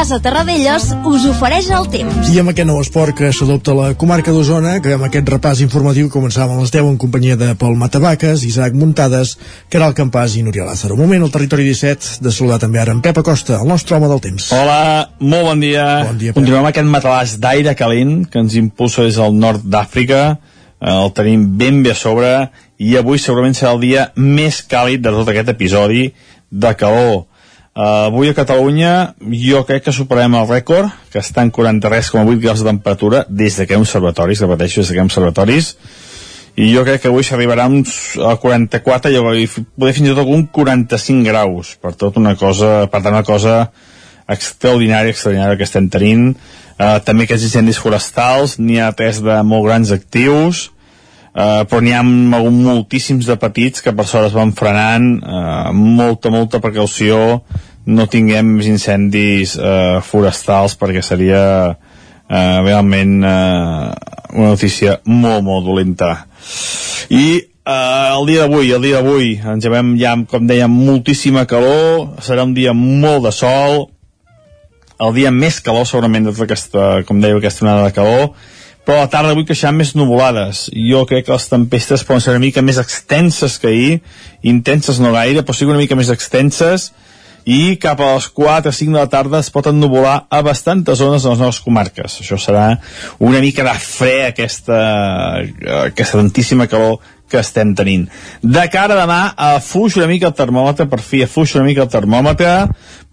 Casa 0.00 0.16
Terradellos 0.16 0.84
us 1.04 1.24
ofereix 1.28 1.66
el 1.76 1.84
temps. 1.92 2.28
I 2.32 2.38
amb 2.40 2.48
aquest 2.54 2.64
nou 2.64 2.78
esport 2.80 3.12
que 3.18 3.28
s'adopta 3.36 3.74
a 3.74 3.76
la 3.76 3.88
comarca 4.00 4.32
d'Osona, 4.32 4.78
que 4.80 4.94
amb 4.96 5.04
aquest 5.04 5.28
repàs 5.28 5.60
informatiu 5.60 6.08
començàvem 6.08 6.56
a 6.56 6.62
les 6.64 6.72
10 6.72 6.88
en 6.88 6.96
companyia 7.02 7.36
de 7.36 7.50
Pol 7.60 7.76
Matabaques, 7.76 8.46
Isaac 8.48 8.78
Muntades, 8.80 9.34
Caral 9.68 9.92
Campàs 9.98 10.38
i 10.40 10.46
Núria 10.46 10.64
Lázaro. 10.64 10.96
Un 10.96 11.02
moment 11.04 11.26
al 11.26 11.34
territori 11.34 11.68
17 11.68 12.24
de 12.24 12.32
saludar 12.32 12.56
també 12.62 12.80
ara 12.80 12.96
en 12.96 13.04
Pep 13.04 13.20
Acosta, 13.20 13.58
el 13.60 13.68
nostre 13.68 13.98
home 13.98 14.08
del 14.08 14.24
temps. 14.24 14.48
Hola, 14.56 14.80
molt 15.20 15.50
bon 15.50 15.60
dia. 15.68 15.84
Bon 16.08 16.16
dia, 16.16 16.32
Pep. 16.32 16.40
Continuem 16.40 16.72
aquest 16.72 16.88
matalàs 16.96 17.36
d'aire 17.44 17.76
calent 17.76 18.22
que 18.24 18.40
ens 18.40 18.56
impulsa 18.56 19.04
des 19.04 19.20
del 19.20 19.36
nord 19.36 19.68
d'Àfrica. 19.68 20.22
Eh, 20.80 20.94
El 20.94 21.12
tenim 21.12 21.44
ben 21.60 21.84
bé 21.84 21.92
a 21.92 21.98
sobre 22.06 22.30
i 22.80 22.96
avui 22.96 23.20
segurament 23.20 23.52
serà 23.52 23.76
el 23.76 23.84
dia 23.84 24.12
més 24.16 24.64
càlid 24.64 25.04
de 25.04 25.12
tot 25.12 25.28
aquest 25.28 25.52
episodi 25.52 26.14
de 26.48 26.72
calor 26.72 27.26
Uh, 27.80 28.12
avui 28.12 28.28
a 28.28 28.36
Catalunya 28.36 29.14
jo 29.32 29.62
crec 29.64 29.86
que 29.86 29.92
superem 29.96 30.34
el 30.36 30.48
rècord, 30.50 30.92
que 31.08 31.22
està 31.22 31.40
en 31.46 31.48
43,8 31.48 32.40
graus 32.42 32.60
de 32.60 32.66
temperatura 32.68 33.22
des 33.24 33.54
de 33.56 33.64
que 33.64 33.72
ha 33.72 33.80
observatoris, 33.80 34.42
repeteixo, 34.44 34.82
des 34.82 34.90
de 34.90 34.96
que 34.98 35.00
ha 35.00 35.06
observatoris, 35.06 35.70
i 36.60 36.66
jo 36.74 36.82
crec 36.84 37.00
que 37.00 37.08
avui 37.08 37.24
s'arribarà 37.24 37.64
a 37.64 38.34
44 38.42 39.14
i 39.14 39.46
poder 39.48 39.94
fins 39.96 40.10
i 40.10 40.16
tot 40.18 40.28
un 40.28 40.44
45 40.52 41.24
graus, 41.24 41.70
per 41.80 41.94
tot 41.96 42.18
una 42.20 42.34
cosa, 42.36 42.84
per 42.92 43.00
tant 43.00 43.16
una 43.16 43.24
cosa 43.24 43.54
extraordinària, 44.28 45.14
extraordinària 45.14 45.56
que 45.56 45.64
estem 45.64 45.88
tenint. 45.88 46.34
Uh, 46.76 46.98
també 47.06 47.24
aquests 47.24 47.48
incendis 47.48 47.80
forestals, 47.80 48.58
n'hi 48.60 48.76
ha 48.76 48.92
tres 48.92 49.22
de 49.24 49.40
molt 49.40 49.64
grans 49.70 49.94
actius, 49.96 50.66
Uh, 51.30 51.62
però 51.70 51.78
n'hi 51.78 51.92
ha 51.94 52.00
moltíssims 52.02 53.28
de 53.28 53.36
petits 53.38 53.84
que 53.84 53.92
per 53.94 54.02
sort 54.02 54.26
es 54.26 54.32
van 54.34 54.50
frenant 54.50 55.04
uh, 55.22 55.68
molta, 55.70 56.26
molta 56.34 56.58
precaució 56.58 57.44
no 57.86 58.06
tinguem 58.10 58.56
més 58.58 58.68
incendis 58.68 59.56
uh, 59.58 60.00
forestals 60.04 60.76
perquè 60.80 61.02
seria 61.04 61.44
uh, 61.70 62.58
realment 62.64 63.20
uh, 63.24 63.92
una 64.34 64.52
notícia 64.52 64.98
molt, 65.06 65.42
molt 65.46 65.64
dolenta 65.66 66.12
i 67.10 67.24
uh, 67.40 68.18
el 68.18 68.28
dia 68.28 68.44
d'avui 68.44 68.74
el 68.76 68.84
dia 68.84 69.00
d'avui 69.00 69.32
ens 69.40 69.64
llevem 69.64 69.94
ja, 70.00 70.14
com 70.28 70.46
dèiem, 70.46 70.70
moltíssima 70.70 71.46
calor 71.48 72.20
serà 72.24 72.44
un 72.46 72.54
dia 72.54 72.76
molt 72.76 73.26
de 73.28 73.34
sol 73.34 73.88
el 75.00 75.16
dia 75.16 75.32
més 75.32 75.62
calor 75.64 75.88
segurament 75.88 76.28
de 76.28 76.34
tota 76.36 76.50
aquesta, 76.50 76.88
com 77.08 77.20
deia, 77.22 77.38
aquesta 77.40 77.64
onada 77.64 77.88
de 77.88 77.96
calor 77.96 78.32
però 78.84 78.98
a 78.98 79.04
la 79.04 79.10
tarda 79.12 79.34
avui 79.34 79.44
queixaran 79.46 79.76
més 79.76 79.92
nuvolades. 79.94 80.64
Jo 80.72 81.04
crec 81.06 81.26
que 81.26 81.34
les 81.34 81.46
tempestes 81.50 82.02
poden 82.08 82.22
ser 82.24 82.32
una 82.32 82.42
mica 82.42 82.62
més 82.64 82.80
extenses 82.80 83.58
que 83.60 83.68
ahir, 83.68 83.98
intenses 84.42 84.98
no 84.98 85.12
gaire, 85.14 85.44
però 85.44 85.54
sí 85.54 85.68
una 85.68 85.78
mica 85.78 85.98
més 85.98 86.10
extenses, 86.10 86.88
i 87.44 87.76
cap 87.80 88.00
a 88.00 88.14
les 88.14 88.28
4 88.36 88.70
o 88.70 88.76
5 88.76 88.92
de 88.92 88.98
la 88.98 89.10
tarda 89.12 89.40
es 89.40 89.50
pot 89.52 89.70
ennuvolar 89.70 90.26
a 90.30 90.42
bastantes 90.42 90.98
zones 90.98 91.22
de 91.22 91.30
les 91.30 91.40
nostres 91.40 91.64
comarques. 91.64 92.20
Això 92.20 92.38
serà 92.40 92.66
una 93.18 93.40
mica 93.40 93.64
de 93.66 93.74
fre 93.80 94.14
aquesta, 94.28 94.80
aquesta 95.86 96.20
tantíssima 96.20 96.68
calor 96.70 97.00
que 97.30 97.38
estem 97.38 97.74
tenint. 97.78 98.08
De 98.42 98.64
cara 98.72 98.96
a 98.96 99.04
demà, 99.04 99.20
afuix 99.54 99.96
una 100.00 100.08
mica 100.10 100.28
el 100.28 100.36
termòmetre, 100.36 100.88
per 100.90 100.98
fi 101.04 101.22
afuix 101.24 101.54
una 101.54 101.68
mica 101.68 101.86
el 101.86 101.92
termòmetre, 101.92 102.54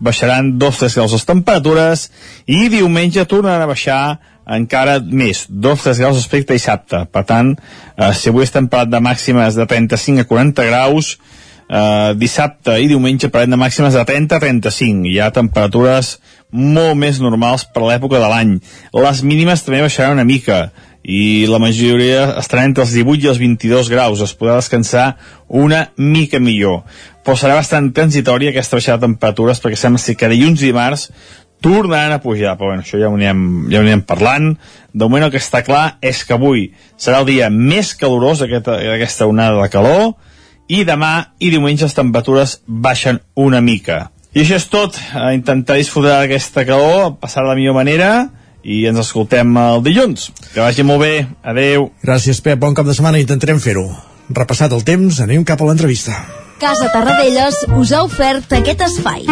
baixaran 0.02 0.56
2-3 0.58 0.98
graus 0.98 1.14
les 1.14 1.28
temperatures, 1.30 2.08
i 2.50 2.66
diumenge 2.74 3.28
tornaran 3.30 3.68
a 3.68 3.70
baixar 3.70 4.02
encara 4.58 4.98
més, 5.04 5.46
2-3 5.52 6.02
graus 6.02 6.18
respecte 6.18 6.56
a 6.56 6.58
dissabte. 6.58 7.04
Per 7.12 7.24
tant, 7.28 7.54
eh, 7.54 8.14
si 8.16 8.32
avui 8.32 8.48
estem 8.48 8.70
parlant 8.72 8.96
de 8.96 9.04
màximes 9.04 9.60
de 9.60 9.68
35 9.68 10.24
a 10.24 10.30
40 10.30 10.66
graus, 10.66 11.18
eh, 11.70 12.14
dissabte 12.18 12.78
i 12.82 12.90
diumenge 12.90 13.30
parlem 13.34 13.56
de 13.56 13.60
màximes 13.60 13.96
de 13.96 14.04
30 14.08 14.38
a 14.38 14.44
35. 14.44 15.08
Hi 15.12 15.20
ha 15.22 15.32
temperatures 15.36 16.18
molt 16.52 16.96
més 17.00 17.20
normals 17.24 17.68
per 17.74 17.84
l'època 17.86 18.22
de 18.22 18.30
l'any. 18.32 18.58
Les 18.96 19.24
mínimes 19.24 19.64
també 19.66 19.84
baixaran 19.84 20.18
una 20.18 20.28
mica 20.28 20.68
i 21.08 21.48
la 21.48 21.60
majoria 21.64 22.34
estaran 22.40 22.72
entre 22.72 22.84
els 22.84 22.94
18 22.96 23.24
i 23.24 23.32
els 23.32 23.40
22 23.40 23.92
graus. 23.92 24.24
Es 24.24 24.36
podrà 24.36 24.58
descansar 24.60 25.16
una 25.48 25.88
mica 25.98 26.40
millor. 26.44 26.84
Però 27.24 27.36
serà 27.40 27.56
bastant 27.56 27.92
transitòria 27.96 28.52
aquesta 28.52 28.80
baixada 28.80 29.02
de 29.02 29.12
temperatures 29.12 29.62
perquè 29.64 29.80
sembla 29.80 30.16
que 30.16 30.32
dilluns 30.32 30.64
i 30.64 30.72
dimarts 30.72 31.10
tornaran 31.62 32.14
a 32.14 32.22
pujar, 32.22 32.52
però 32.54 32.70
bueno, 32.70 32.84
això 32.86 33.00
ja 33.02 33.08
ho 33.10 33.16
anirem, 33.16 33.40
ja 33.72 33.80
ho 33.80 33.82
anirem 33.82 34.04
parlant. 34.06 34.52
De 34.94 35.06
moment 35.06 35.26
el 35.26 35.32
que 35.34 35.42
està 35.42 35.64
clar 35.66 35.98
és 36.06 36.22
que 36.24 36.36
avui 36.36 36.68
serà 37.02 37.24
el 37.24 37.30
dia 37.30 37.50
més 37.50 37.96
calorós 37.98 38.44
d'aquesta 38.44 39.26
onada 39.26 39.64
de 39.64 39.72
calor 39.74 40.14
i 40.68 40.84
demà 40.88 41.34
i 41.40 41.50
diumenge 41.52 41.88
les 41.88 41.96
temperatures 41.96 42.60
baixen 42.68 43.22
una 43.36 43.62
mica. 43.62 44.08
I 44.36 44.44
això 44.44 44.58
és 44.60 44.68
tot, 44.70 44.98
a 45.16 45.32
intentar 45.34 45.78
disfrutar 45.80 46.20
d'aquesta 46.22 46.66
calor, 46.68 47.16
passar 47.22 47.44
de 47.44 47.50
la 47.50 47.56
millor 47.58 47.78
manera 47.78 48.10
i 48.68 48.84
ens 48.90 49.00
escoltem 49.02 49.56
el 49.58 49.82
dilluns. 49.86 50.28
Que 50.54 50.62
vagi 50.62 50.84
molt 50.84 51.02
bé, 51.02 51.14
adeu. 51.42 51.90
Gràcies, 52.04 52.42
Pep, 52.44 52.60
bon 52.60 52.76
cap 52.76 52.86
de 52.86 52.94
setmana, 52.98 53.22
intentarem 53.24 53.62
fer-ho. 53.64 53.88
Repassat 54.30 54.76
el 54.76 54.84
temps, 54.84 55.22
anem 55.24 55.46
cap 55.48 55.64
a 55.64 55.70
l'entrevista. 55.70 56.18
Casa 56.60 56.90
Tarradellas 56.92 57.64
us 57.78 57.94
ha 57.94 58.04
ofert 58.04 58.54
aquest 58.58 58.84
espai. 58.84 59.24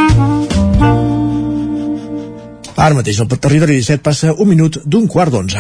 Ara 2.75 2.95
mateix 2.95 3.19
el 3.23 3.29
territori 3.31 3.79
17 3.79 4.03
passa 4.03 4.33
un 4.33 4.49
minut 4.51 4.79
d'un 4.85 5.07
quart 5.11 5.33
d'onze. 5.33 5.59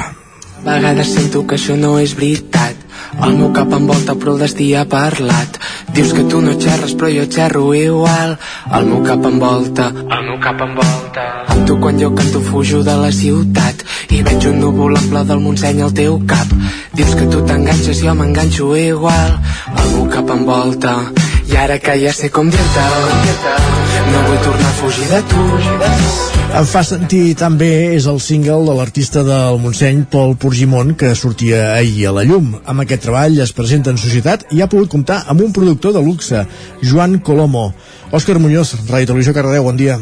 A 0.65 0.65
vegades 0.65 1.13
sento 1.13 1.43
que 1.45 1.59
això 1.59 1.75
no 1.77 1.97
és 1.99 2.15
veritat 2.17 2.84
el 3.23 3.37
meu 3.39 3.51
cap 3.55 3.71
em 3.73 3.85
volta 3.87 4.15
però 4.19 4.33
el 4.35 4.41
destí 4.43 4.73
ha 4.75 4.85
parlat. 4.89 5.59
Dius 5.95 6.13
que 6.13 6.25
tu 6.31 6.41
no 6.43 6.55
xerres 6.59 6.95
però 6.97 7.09
jo 7.13 7.25
xerro 7.31 7.63
igual. 7.73 8.35
El 8.77 8.89
meu 8.89 9.03
cap 9.05 9.25
em 9.29 9.39
volta. 9.39 9.91
El 9.95 10.25
meu 10.29 10.39
cap 10.43 10.61
em 10.65 10.75
volta. 10.79 11.25
Amb 11.53 11.67
tu 11.67 11.77
quan 11.79 11.99
jo 12.01 12.11
canto 12.15 12.41
fujo 12.49 12.83
de 12.83 12.97
la 13.03 13.11
ciutat. 13.11 13.85
I 14.09 14.21
veig 14.27 14.49
un 14.51 14.59
núvol 14.63 14.97
ample 14.99 15.23
del 15.29 15.43
Montseny 15.45 15.81
al 15.85 15.95
teu 15.95 16.19
cap. 16.27 16.51
Dius 16.95 17.15
que 17.15 17.29
tu 17.31 17.45
t'enganxes 17.47 18.03
i 18.03 18.09
jo 18.09 18.17
m'enganxo 18.19 18.75
igual. 18.81 19.39
El 19.75 19.95
meu 19.95 20.11
cap 20.11 20.35
em 20.35 20.45
volta. 20.45 20.99
I 21.47 21.57
ara 21.63 21.79
que 21.79 21.97
ja 22.03 22.13
sé 22.13 22.29
com 22.33 22.51
dir-te 22.51 23.74
No 24.11 24.25
vull 24.27 24.41
tornar 24.45 24.71
a 24.71 24.77
fugir 24.81 25.07
de 25.11 25.21
tu 25.31 25.45
Em 26.55 26.63
fa 26.63 26.85
sentir 26.87 27.33
tan 27.35 27.57
bé 27.59 27.67
és 27.97 28.05
el 28.07 28.21
single 28.23 28.61
de 28.63 28.73
l'artista 28.77 29.25
del 29.27 29.57
Montseny, 29.59 30.05
Pol 30.07 30.37
Porgimon, 30.39 30.93
que 30.95 31.09
sortia 31.19 31.73
ahir 31.73 32.05
a 32.07 32.13
la 32.15 32.23
llum. 32.23 32.53
Amb 32.63 32.85
aquest 32.85 33.03
treball 33.03 33.41
es 33.43 33.51
presenta 33.57 33.91
en 33.91 33.99
societat 33.99 34.45
i 34.55 34.63
ha 34.63 34.69
pogut 34.71 34.87
comptar 34.93 35.17
amb 35.27 35.43
un 35.43 35.51
productor 35.51 35.91
de 35.97 36.03
luxe, 36.05 36.45
Joan 36.79 37.17
Colomo. 37.19 37.65
Òscar 38.15 38.37
Muñoz, 38.39 38.71
Ràdio 38.87 39.11
Televisió 39.11 39.35
Cardedeu, 39.35 39.67
bon 39.67 39.75
dia. 39.75 39.97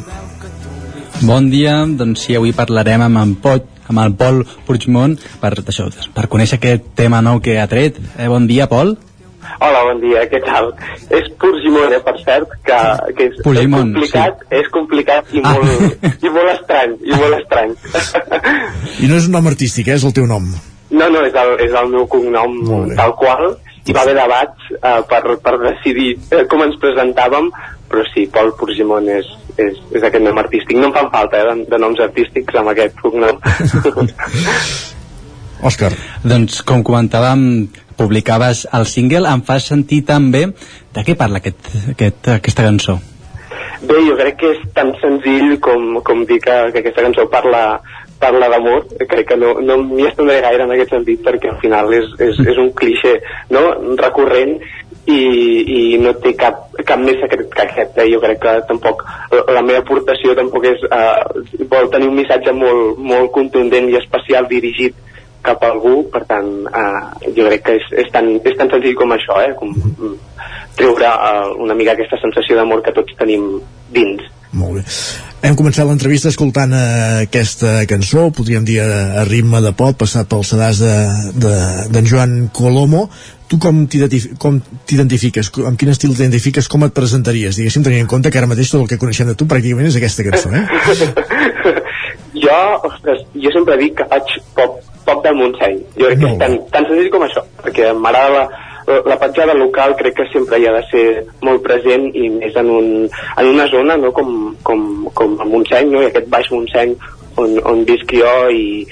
Bon 1.24 1.49
dia, 1.49 1.80
doncs 1.88 2.28
sí, 2.28 2.38
avui 2.38 2.53
parlarem 2.53 3.02
amb 3.07 3.24
en 3.24 3.34
Pot, 3.41 3.65
amb 3.90 4.03
el 4.03 4.14
Pol 4.20 4.44
Puigmont 4.68 5.18
per, 5.41 5.56
això, 5.57 5.90
per 6.14 6.30
conèixer 6.30 6.61
aquest 6.61 6.94
tema 6.99 7.24
nou 7.26 7.41
que 7.41 7.57
ha 7.57 7.65
tret. 7.72 7.98
Eh, 8.14 8.30
bon 8.30 8.45
dia, 8.45 8.70
Pol. 8.70 8.94
Hola, 9.59 9.84
bon 9.89 9.99
dia, 10.01 10.23
què 10.31 10.39
tal? 10.45 10.71
És 11.13 11.27
Purgimon, 11.41 11.93
eh, 11.93 12.01
per 12.03 12.15
cert, 12.23 12.53
que, 12.65 12.80
que 13.17 13.23
és, 13.30 13.35
Purgimon, 13.45 13.91
és 13.91 13.93
complicat, 13.93 14.43
sí. 14.43 14.49
és 14.59 14.67
complicat 14.73 15.34
i 15.34 15.43
molt, 15.45 16.07
i 16.25 16.30
molt 16.34 16.53
estrany, 16.55 16.91
i 17.05 17.19
molt 17.19 17.35
estrany. 17.41 17.75
I 19.03 19.05
no 19.11 19.19
és 19.19 19.25
un 19.30 19.34
nom 19.38 19.51
artístic, 19.51 19.91
eh? 19.91 19.99
és 19.99 20.05
el 20.07 20.15
teu 20.15 20.25
nom. 20.30 20.43
No, 20.93 21.05
no, 21.09 21.19
és 21.25 21.35
el, 21.38 21.49
és 21.65 21.73
el 21.77 21.88
meu 21.93 22.05
cognom 22.09 22.51
tal 22.97 23.11
qual, 23.19 23.43
i 23.84 23.91
va 23.95 24.01
haver 24.05 24.15
debats 24.15 24.59
eh, 24.77 25.01
per, 25.09 25.21
per 25.43 25.55
decidir 25.61 26.09
eh, 26.31 26.45
com 26.49 26.63
ens 26.63 26.77
presentàvem, 26.81 27.45
però 27.91 28.01
sí, 28.13 28.21
Pol 28.31 28.49
Purgimon 28.59 29.05
és, 29.11 29.27
és, 29.59 29.73
és 29.91 30.01
aquest 30.01 30.23
nom 30.23 30.38
artístic. 30.39 30.75
No 30.80 30.88
em 30.89 30.95
fan 30.95 31.09
falta, 31.13 31.35
eh, 31.41 31.45
de, 31.49 31.53
de 31.73 31.77
noms 31.81 31.99
artístics 32.03 32.53
amb 32.61 32.69
aquest 32.71 32.95
cognom. 33.01 33.35
Òscar. 35.63 35.93
Doncs, 36.27 36.59
com 36.67 36.84
comentàvem, 36.84 37.39
publicaves 38.03 38.67
el 38.75 38.85
single, 38.91 39.31
em 39.31 39.41
fa 39.47 39.57
sentir 39.63 40.03
també 40.05 40.45
de 40.93 41.07
què 41.07 41.17
parla 41.19 41.41
aquest, 41.41 41.73
aquest, 41.95 42.30
aquesta 42.38 42.67
cançó. 42.67 42.99
Bé, 43.84 43.97
jo 44.07 44.15
crec 44.15 44.38
que 44.39 44.53
és 44.53 44.61
tan 44.75 44.93
senzill 45.01 45.57
com, 45.63 45.99
com 46.07 46.23
dir 46.27 46.39
que, 46.43 46.55
que 46.71 46.80
aquesta 46.84 47.03
cançó 47.03 47.25
parla, 47.31 47.63
parla 48.21 48.47
d'amor, 48.53 48.85
crec 49.11 49.27
que 49.34 49.38
no, 49.39 49.57
no 49.59 49.77
m'hi 49.81 50.07
estendré 50.07 50.39
gaire 50.45 50.63
en 50.63 50.71
aquest 50.75 50.95
sentit 50.95 51.23
perquè 51.25 51.51
al 51.51 51.59
final 51.63 51.91
és, 51.97 52.07
és, 52.23 52.39
és 52.53 52.61
un 52.63 52.71
cliché 52.80 53.17
no? 53.51 53.65
recurrent 53.99 54.55
i, 55.03 55.19
i 55.19 55.80
no 55.99 56.13
té 56.23 56.31
cap, 56.39 56.69
cap 56.88 57.01
més 57.03 57.19
secret 57.19 57.49
que 57.51 57.65
aquest 57.65 57.99
eh? 57.99 58.07
jo 58.13 58.21
crec 58.23 58.39
que 58.45 58.53
tampoc 58.69 59.03
la 59.34 59.63
meva 59.65 59.81
aportació 59.84 60.35
tampoc 60.39 60.69
és 60.71 60.85
eh, 60.88 61.65
vol 61.73 61.91
tenir 61.91 62.07
un 62.07 62.15
missatge 62.21 62.55
molt, 62.55 63.01
molt 63.11 63.34
contundent 63.35 63.91
i 63.91 63.99
especial 63.99 64.47
dirigit 64.51 64.95
cap 65.45 65.64
a 65.64 65.72
algú, 65.74 65.95
per 66.14 66.24
tant 66.30 66.52
eh, 66.68 67.32
jo 67.36 67.48
crec 67.49 67.65
que 67.68 67.78
és, 67.80 67.90
és, 68.06 68.11
tan, 68.14 68.30
és 68.40 68.56
tan 68.60 68.72
senzill 68.72 68.95
com 68.99 69.15
això 69.15 69.40
eh? 69.44 69.52
com 69.60 69.74
mm, 69.74 70.15
treure 70.80 71.11
eh, 71.11 71.52
una 71.65 71.78
mica 71.78 71.98
aquesta 71.98 72.22
sensació 72.22 72.57
d'amor 72.60 72.86
que 72.86 72.95
tots 72.95 73.20
tenim 73.20 73.57
dins 73.94 74.24
molt 74.53 74.78
bé. 74.78 74.84
Hem 75.44 75.56
començat 75.60 75.88
l'entrevista 75.88 76.30
escoltant 76.30 76.76
eh, 76.78 77.24
aquesta 77.26 77.82
cançó, 77.90 78.28
podríem 78.36 78.65
dir 78.68 78.80
a, 78.84 78.90
a 79.22 79.24
ritme 79.28 79.60
de 79.65 79.74
pop, 79.76 79.98
passat 80.03 80.30
pel 80.30 80.45
sedàs 80.48 80.80
d'en 80.84 81.41
de, 81.41 81.56
de, 81.90 82.03
Joan 82.07 82.36
Colomo. 82.53 83.07
Tu 83.49 83.57
com 83.61 83.84
t'identifiques? 83.90 85.49
Amb 85.65 85.78
quin 85.82 85.91
estil 85.91 86.14
t'identifiques? 86.14 86.70
Com 86.72 86.86
et 86.86 86.94
presentaries? 86.95 87.57
Diguéssim, 87.57 87.84
tenint 87.86 88.06
en 88.06 88.11
compte 88.14 88.32
que 88.32 88.40
ara 88.40 88.49
mateix 88.49 88.72
tot 88.72 88.86
el 88.86 88.88
que 88.94 89.02
coneixem 89.02 89.34
de 89.34 89.36
tu 89.38 89.49
pràcticament 89.49 89.90
és 89.90 89.98
aquesta 89.99 90.26
cançó, 90.30 90.53
eh? 90.53 90.64
jo, 92.45 92.61
ostres, 92.94 93.26
jo 93.34 93.53
sempre 93.57 93.78
dic 93.82 93.98
que 93.99 94.10
faig 94.14 94.38
pop, 94.57 94.80
pop 95.07 95.23
del 95.23 95.38
Montseny. 95.39 95.80
Jo 95.99 96.09
crec 96.11 96.21
que 96.21 96.30
és 96.31 96.38
tan, 96.41 96.59
tan 96.73 96.88
senzill 96.89 97.11
com 97.13 97.25
això, 97.25 97.43
perquè 97.63 97.91
m'agrada 97.97 98.45
la, 98.88 99.01
la 99.05 99.19
petjada 99.19 99.53
local 99.53 99.95
crec 99.99 100.17
que 100.17 100.27
sempre 100.31 100.59
hi 100.59 100.67
ha 100.67 100.75
de 100.75 100.84
ser 100.89 101.05
molt 101.45 101.63
present 101.65 102.09
i 102.15 102.30
més 102.34 102.55
en, 102.59 102.69
un, 102.69 102.89
en 103.07 103.47
una 103.47 103.67
zona 103.71 103.97
no? 103.97 104.11
com, 104.15 104.53
com, 104.63 104.84
com 105.15 105.38
el 105.39 105.51
Montseny 105.53 105.91
no? 105.91 106.03
i 106.03 106.09
aquest 106.09 106.30
baix 106.34 106.51
Montseny 106.51 106.95
on, 107.39 107.57
on 107.69 107.84
visc 107.88 108.11
jo 108.19 108.34
i, 108.51 108.84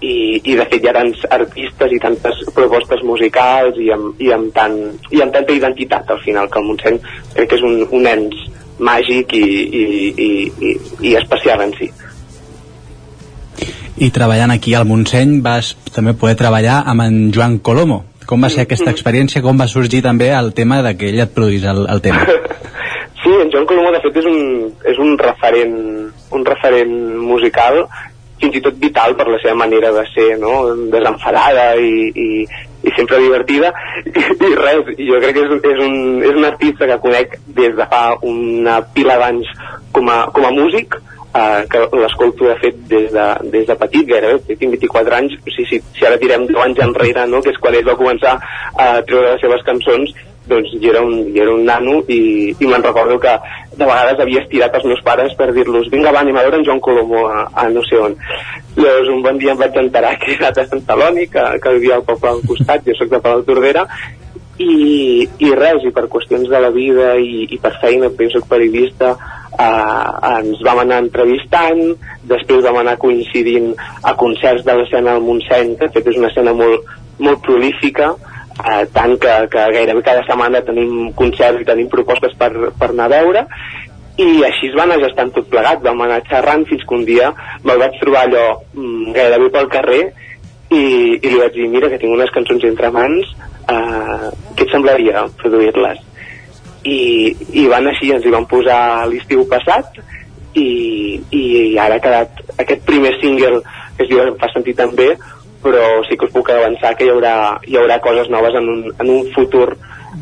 i, 0.00 0.14
i 0.38 0.56
de 0.56 0.66
fet 0.70 0.84
hi 0.84 0.90
ha 0.90 0.96
tants 0.96 1.24
artistes 1.38 1.96
i 1.96 2.00
tantes 2.02 2.44
propostes 2.56 3.02
musicals 3.06 3.78
i 3.82 3.90
amb, 3.94 4.14
i 4.22 4.30
amb, 4.36 4.52
tant, 4.56 4.78
i 5.10 5.22
amb 5.24 5.34
tanta 5.34 5.56
identitat 5.56 6.14
al 6.14 6.22
final 6.24 6.50
que 6.50 6.62
el 6.62 6.70
Montseny 6.70 7.02
crec 7.34 7.50
que 7.50 7.60
és 7.60 7.66
un, 7.66 7.82
un 7.90 8.08
ens 8.14 8.46
màgic 8.80 9.34
i, 9.36 9.44
i, 9.44 9.82
i, 10.10 10.30
i, 10.70 10.76
i 11.10 11.18
especial 11.18 11.66
en 11.66 11.74
si 11.76 11.90
i 14.00 14.08
treballant 14.14 14.54
aquí 14.54 14.72
al 14.74 14.86
Montseny 14.88 15.40
vas 15.44 15.74
també 15.94 16.16
poder 16.16 16.38
treballar 16.40 16.80
amb 16.88 17.04
en 17.04 17.18
Joan 17.36 17.58
Colomo. 17.60 18.04
Com 18.26 18.44
va 18.44 18.50
ser 18.52 18.64
aquesta 18.64 18.92
experiència, 18.94 19.42
com 19.44 19.58
va 19.58 19.68
sorgir 19.68 20.00
també 20.06 20.30
el 20.32 20.52
tema 20.56 20.80
de 20.86 20.94
que 20.96 21.10
ell 21.10 21.20
et 21.24 21.34
produís 21.34 21.66
el, 21.68 21.86
el 21.88 22.02
tema? 22.04 22.24
Sí, 23.20 23.28
en 23.28 23.50
Joan 23.52 23.66
Colomo 23.68 23.90
de 23.92 23.98
fet 24.00 24.14
és 24.16 24.24
un, 24.24 24.38
és 24.88 24.96
un 24.96 25.10
referent 25.20 25.74
un 26.32 26.44
referent 26.46 26.94
musical 27.20 27.82
fins 28.40 28.56
i 28.56 28.62
tot 28.64 28.78
vital 28.80 29.12
per 29.18 29.26
la 29.28 29.38
seva 29.42 29.58
manera 29.60 29.90
de 29.92 30.04
ser 30.14 30.28
no? 30.40 30.54
desenfadada 30.92 31.74
i, 31.76 32.08
i, 32.08 32.28
i 32.88 32.94
sempre 32.96 33.20
divertida. 33.20 33.74
I, 34.06 34.24
i 34.48 34.54
res, 34.56 34.88
jo 34.96 35.20
crec 35.20 35.36
que 35.36 35.44
és, 35.44 35.52
és, 35.74 35.82
un, 35.84 35.98
és 36.24 36.40
un 36.40 36.48
artista 36.48 36.88
que 36.88 37.00
conec 37.04 37.36
des 37.60 37.76
de 37.76 37.88
fa 37.92 38.02
una 38.24 38.80
pila 38.96 39.18
d'anys 39.20 39.52
com, 39.92 40.08
a, 40.08 40.22
com 40.32 40.48
a 40.48 40.54
músic 40.56 40.96
uh, 41.34 41.60
que 41.70 41.82
l'escolto 42.00 42.48
de 42.48 42.56
fet 42.62 42.80
des 42.90 43.10
de, 43.12 43.26
des 43.52 43.68
de 43.68 43.76
petit 43.82 44.08
gairebé, 44.08 44.56
tinc 44.56 44.74
24 44.78 45.18
anys 45.20 45.36
sigui, 45.44 45.68
si, 45.68 45.82
si 45.98 46.06
ara 46.06 46.18
tirem 46.20 46.46
10 46.48 46.64
anys 46.64 46.82
enrere 46.88 47.26
no? 47.30 47.42
que 47.44 47.54
és 47.54 47.62
quan 47.62 47.76
ell 47.76 47.86
va 47.86 47.98
començar 47.98 48.36
a 48.76 48.90
treure 49.06 49.34
les 49.34 49.42
seves 49.44 49.64
cançons 49.66 50.14
doncs 50.50 50.72
jo 50.82 50.90
era 50.90 51.02
un, 51.04 51.32
jo 51.34 51.42
era 51.44 51.54
un 51.54 51.64
nano 51.68 52.00
i, 52.08 52.20
i 52.58 52.66
me'n 52.66 52.82
recordo 52.82 53.18
que 53.22 53.34
de 53.76 53.84
vegades 53.86 54.22
havia 54.22 54.42
estirat 54.42 54.78
els 54.78 54.86
meus 54.88 55.02
pares 55.06 55.34
per 55.38 55.50
dir-los 55.54 55.90
vinga 55.92 56.12
va, 56.14 56.24
anem 56.24 56.38
a 56.40 56.44
veure 56.46 56.58
en 56.58 56.66
Joan 56.66 56.80
Colomo 56.82 57.26
a, 57.28 57.44
a 57.54 57.68
no 57.70 57.84
sé 57.86 58.00
on 58.00 58.16
llavors 58.76 59.12
un 59.12 59.22
bon 59.26 59.38
dia 59.38 59.54
em 59.54 59.60
vaig 59.60 59.76
enterar 59.78 60.16
que 60.22 60.34
era 60.38 60.50
de 60.56 60.66
Sant 60.66 60.82
Celoni 60.88 61.28
que, 61.30 61.44
que 61.62 61.76
vivia 61.76 62.00
al 62.00 62.06
poble 62.08 62.32
al 62.32 62.42
costat 62.48 62.88
jo 62.88 62.96
sóc 62.98 63.12
de 63.12 63.22
Palau 63.22 63.44
Tordera 63.46 63.86
i, 64.60 65.28
i 65.40 65.50
res, 65.56 65.84
i 65.88 65.92
per 65.94 66.08
qüestions 66.12 66.48
de 66.50 66.60
la 66.60 66.70
vida 66.74 67.14
i, 67.16 67.46
i 67.48 67.58
per 67.62 67.76
feina, 67.80 68.10
perquè 68.10 68.28
jo 68.28 68.40
soc 68.40 68.48
periodista 68.50 69.14
eh, 69.14 70.08
ens 70.34 70.60
vam 70.66 70.82
anar 70.82 71.00
entrevistant 71.06 71.80
després 72.28 72.64
vam 72.66 72.80
anar 72.82 72.98
coincidint 73.00 73.72
a 74.04 74.14
concerts 74.20 74.66
de 74.66 74.76
l'escena 74.76 75.16
del 75.16 75.24
Montseny 75.24 75.76
que 75.76 75.88
de 75.88 75.94
fet 75.96 76.12
és 76.12 76.20
una 76.20 76.28
escena 76.32 76.54
molt, 76.56 76.88
molt 77.24 77.42
prolífica 77.46 78.12
eh, 78.60 78.84
tant 78.92 79.16
que, 79.20 79.36
que 79.52 79.68
gairebé 79.76 80.04
cada 80.06 80.26
setmana 80.28 80.64
tenim 80.66 81.12
concerts 81.16 81.62
i 81.62 81.68
tenim 81.68 81.88
propostes 81.92 82.36
per, 82.38 82.52
per 82.76 82.92
anar 82.92 83.08
a 83.08 83.14
veure. 83.16 83.46
I 84.20 84.42
així 84.44 84.68
es 84.68 84.74
va 84.76 84.84
anar 84.84 84.98
gestant 85.00 85.30
tot 85.32 85.46
plegat. 85.48 85.80
Vam 85.80 86.02
anar 86.04 86.18
xerrant 86.28 86.66
fins 86.68 86.82
que 86.84 86.96
un 86.96 87.06
dia 87.08 87.30
me'l 87.64 87.80
vaig 87.80 87.96
trobar 88.02 88.26
allò 88.26 88.42
mm, 88.74 89.14
gairebé 89.16 89.48
pel 89.54 89.70
carrer 89.72 90.02
i, 90.68 90.82
i 91.16 91.30
li 91.30 91.38
vaig 91.38 91.56
dir 91.56 91.70
mira 91.72 91.88
que 91.88 91.98
tinc 92.02 92.12
unes 92.12 92.32
cançons 92.34 92.66
entre 92.68 92.92
mans 92.92 93.32
eh, 93.68 94.30
què 94.56 94.66
et 94.66 94.72
semblaria 94.72 95.26
produir-les 95.40 96.00
i, 96.84 97.00
i 97.52 97.66
van 97.68 97.90
així, 97.90 98.12
ens 98.14 98.24
hi 98.24 98.32
van 98.32 98.48
posar 98.48 99.06
l'estiu 99.10 99.44
passat 99.50 100.00
i, 100.56 101.20
i 101.30 101.44
ara 101.78 101.98
ha 101.98 102.02
quedat 102.02 102.40
aquest 102.58 102.82
primer 102.88 103.12
single 103.20 103.60
que 103.96 104.06
es 104.06 104.08
diu 104.08 104.22
Em 104.24 104.38
fa 104.40 104.48
sentir 104.54 104.74
també 104.78 105.12
però 105.60 106.00
sí 106.08 106.16
que 106.16 106.26
us 106.26 106.32
puc 106.32 106.48
avançar 106.50 106.94
que 106.96 107.06
hi 107.06 107.12
haurà, 107.12 107.34
hi 107.68 107.76
haurà 107.76 108.00
coses 108.00 108.30
noves 108.32 108.56
en 108.56 108.68
un, 108.72 108.84
en 108.96 109.10
un 109.12 109.26
futur 109.34 109.66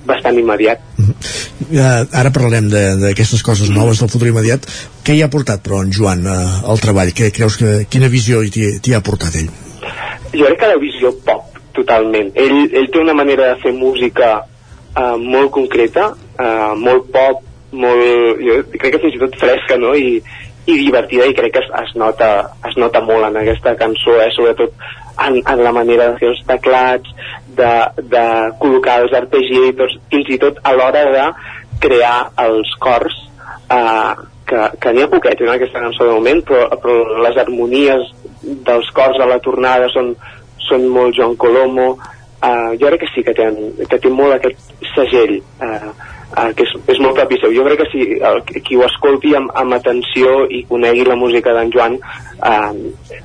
bastant 0.08 0.38
immediat. 0.38 0.82
Uh, 0.98 2.02
ara 2.16 2.32
parlarem 2.34 2.68
d'aquestes 2.70 3.44
coses 3.46 3.70
noves 3.70 4.02
del 4.02 4.10
futur 4.12 4.32
immediat. 4.32 4.66
Què 5.06 5.16
hi 5.16 5.22
ha 5.22 5.30
portat, 5.32 5.62
però, 5.64 5.82
en 5.84 5.92
Joan, 5.94 6.26
uh, 6.26 6.58
al 6.72 6.82
treball? 6.82 7.14
Què 7.16 7.30
creus 7.34 7.58
que, 7.60 7.74
quina 7.90 8.10
visió 8.12 8.42
t'hi 8.50 8.96
ha 8.96 9.02
portat 9.04 9.38
ell? 9.40 9.50
Jo 10.34 10.44
crec 10.44 10.58
que 10.60 10.72
la 10.72 10.80
visió 10.82 11.12
pop, 11.24 11.47
totalment. 11.78 12.32
Ell, 12.38 12.58
ell 12.76 12.90
té 12.92 13.00
una 13.00 13.16
manera 13.16 13.52
de 13.52 13.60
fer 13.62 13.72
música 13.76 14.34
uh, 14.42 15.16
molt 15.18 15.52
concreta, 15.54 16.10
uh, 16.38 16.74
molt 16.78 17.08
pop, 17.14 17.44
molt, 17.72 18.42
jo 18.42 18.60
crec 18.74 18.94
que 18.94 19.02
fins 19.02 19.16
i 19.18 19.22
tot 19.24 19.40
fresca, 19.40 19.78
no? 19.80 19.94
I, 19.94 20.18
i 20.68 20.76
divertida 20.76 21.26
i 21.28 21.36
crec 21.36 21.54
que 21.56 21.64
es, 21.64 21.68
es, 21.82 21.92
nota, 21.96 22.30
es 22.68 22.76
nota 22.80 23.00
molt 23.04 23.28
en 23.30 23.38
aquesta 23.40 23.74
cançó, 23.80 24.18
eh? 24.20 24.28
sobretot 24.36 24.74
en, 25.24 25.38
en 25.40 25.62
la 25.64 25.72
manera 25.72 26.10
de 26.10 26.18
fer 26.20 26.32
els 26.32 26.42
teclats, 26.48 27.14
de, 27.58 27.70
de 28.12 28.24
col·locar 28.60 29.00
els 29.02 29.14
arpeggiators, 29.16 29.96
fins 30.12 30.28
i 30.34 30.38
tot 30.40 30.60
a 30.62 30.74
l'hora 30.76 31.06
de 31.14 31.24
crear 31.82 32.28
els 32.44 32.70
cors 32.82 33.16
eh, 33.72 34.12
que, 34.48 34.60
que 34.82 34.92
n'hi 34.92 35.04
ha 35.04 35.10
poquets 35.12 35.44
en 35.44 35.54
aquesta 35.54 35.82
cançó 35.82 36.06
de 36.06 36.16
moment, 36.16 36.44
però, 36.48 36.68
però 36.82 37.22
les 37.24 37.40
harmonies 37.40 38.12
dels 38.68 38.92
cors 38.96 39.18
a 39.20 39.28
la 39.28 39.40
tornada 39.44 39.88
són, 39.92 40.14
són 40.68 40.86
molt 40.92 41.16
Joan 41.16 41.36
Colomo, 41.36 41.88
eh, 42.42 42.70
jo 42.80 42.86
crec 42.86 43.00
que 43.00 43.10
sí 43.14 43.24
que 43.26 43.34
té, 43.34 43.48
que 43.90 43.98
té 43.98 44.12
molt 44.12 44.36
aquest 44.36 44.78
segell 44.94 45.38
eh, 45.38 45.90
uh, 46.36 46.50
que 46.54 46.66
és, 46.66 46.72
és 46.94 47.00
molt 47.02 47.16
propi 47.18 47.38
seu. 47.40 47.52
Jo 47.56 47.64
crec 47.66 47.82
que 47.82 47.88
si 47.92 48.06
el, 48.30 48.42
qui 48.66 48.78
ho 48.78 48.84
escolti 48.86 49.34
amb, 49.38 49.52
amb 49.58 49.76
atenció 49.78 50.44
i 50.50 50.64
conegui 50.68 51.06
la 51.08 51.18
música 51.18 51.54
d'en 51.56 51.72
Joan 51.74 51.98
uh, 51.98 52.72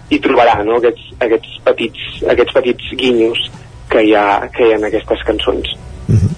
hi 0.10 0.22
trobarà 0.24 0.61
no? 0.65 0.80
aquests, 0.80 1.10
aquests, 1.28 1.57
petits, 1.68 2.06
aquests 2.36 2.57
petits 2.60 2.94
guinyos 2.99 3.49
que 3.91 4.06
hi 4.07 4.15
ha, 4.18 4.28
que 4.53 4.68
hi 4.68 4.74
ha 4.74 4.80
en 4.80 4.88
aquestes 4.90 5.26
cançons. 5.28 5.76
Mm 6.07 6.18
-hmm. 6.18 6.32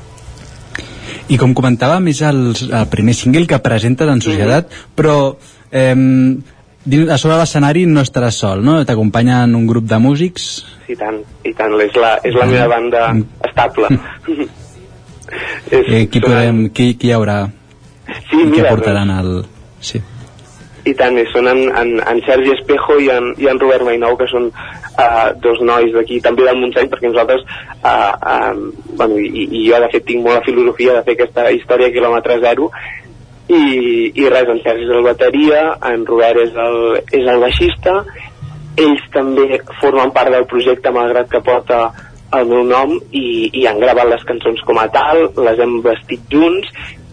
I 1.27 1.37
com 1.37 1.53
comentàvem, 1.53 2.07
és 2.09 2.21
el, 2.21 2.53
el 2.71 2.87
primer 2.89 3.13
single 3.13 3.47
que 3.47 3.59
presenta 3.59 4.05
en 4.05 4.21
societat, 4.21 4.65
mm 4.65 4.73
-hmm. 4.73 4.95
però 4.95 5.35
eh, 5.71 5.95
a 6.85 7.17
sobre 7.17 7.39
l'escenari 7.39 7.85
no 7.89 8.03
estaràs 8.05 8.37
sol, 8.43 8.61
no? 8.65 8.77
T'acompanyen 8.85 9.55
un 9.57 9.65
grup 9.65 9.87
de 9.89 9.97
músics? 9.99 10.49
Sí, 10.85 10.97
tant, 10.99 11.17
i 11.43 11.53
tant, 11.57 11.73
és 11.81 11.97
la, 11.97 12.15
és 12.23 12.37
la 12.37 12.45
meva 12.49 12.67
banda 12.69 13.07
estable. 13.47 13.89
eh, 15.71 16.07
qui, 16.07 16.19
podrem, 16.21 16.67
qui, 16.69 16.93
qui 16.99 17.09
hi 17.09 17.15
haurà 17.15 17.45
sí, 18.29 18.41
i 18.41 18.43
mira, 18.49 18.67
què 18.69 18.75
portaran 18.75 19.13
al... 19.13 19.31
Sí. 19.85 20.01
i 20.85 20.93
tant, 20.97 21.17
són 21.31 21.49
en, 21.49 21.61
en, 21.77 21.95
en 22.01 22.19
Sergi 22.25 22.53
Espejo 22.53 22.99
i 23.01 23.09
en, 23.13 23.31
i 23.41 23.49
en 23.49 23.59
Robert 23.61 23.85
Mainou 23.87 24.17
que 24.19 24.27
són 24.29 24.51
uh, 24.51 25.29
dos 25.41 25.61
nois 25.65 25.93
d'aquí 25.93 26.19
també 26.25 26.45
del 26.45 26.59
Montseny 26.61 26.89
perquè 26.91 27.09
nosaltres 27.09 27.41
uh, 27.45 28.13
uh, 28.13 28.53
bueno, 28.93 29.17
i, 29.17 29.47
i 29.49 29.63
jo 29.69 29.81
de 29.81 29.89
fet 29.93 30.05
tinc 30.09 30.25
molt 30.25 30.39
la 30.39 30.45
filosofia 30.45 30.99
de 30.99 31.05
fer 31.07 31.17
aquesta 31.17 31.49
història 31.57 31.89
a 31.89 31.95
quilòmetre 31.95 32.37
zero 32.45 32.69
i, 33.47 33.63
i 34.17 34.29
res, 34.31 34.49
en 34.49 34.61
Sergi 34.63 34.87
és 34.87 34.95
el 34.95 35.05
bateria 35.05 35.61
en 35.91 36.05
Robert 36.07 36.41
és 36.41 36.55
el, 36.65 36.79
és 37.13 37.27
el 37.29 37.43
baixista 37.43 37.99
ells 38.81 39.05
també 39.13 39.59
formen 39.79 40.11
part 40.15 40.33
del 40.33 40.47
projecte 40.51 40.91
malgrat 40.91 41.29
que 41.31 41.43
porta 41.45 41.85
el 42.35 42.49
meu 42.49 42.65
nom 42.67 42.95
i, 43.11 43.51
i 43.53 43.65
han 43.69 43.79
gravat 43.79 44.09
les 44.09 44.25
cançons 44.27 44.59
com 44.67 44.79
a 44.81 44.87
tal, 44.91 45.29
les 45.45 45.61
hem 45.61 45.77
vestit 45.85 46.25
junts 46.31 46.71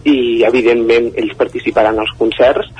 i 0.09 0.43
evidentment 0.43 1.13
ells 1.15 1.37
participaran 1.39 2.01
als 2.01 2.11
concerts 2.19 2.71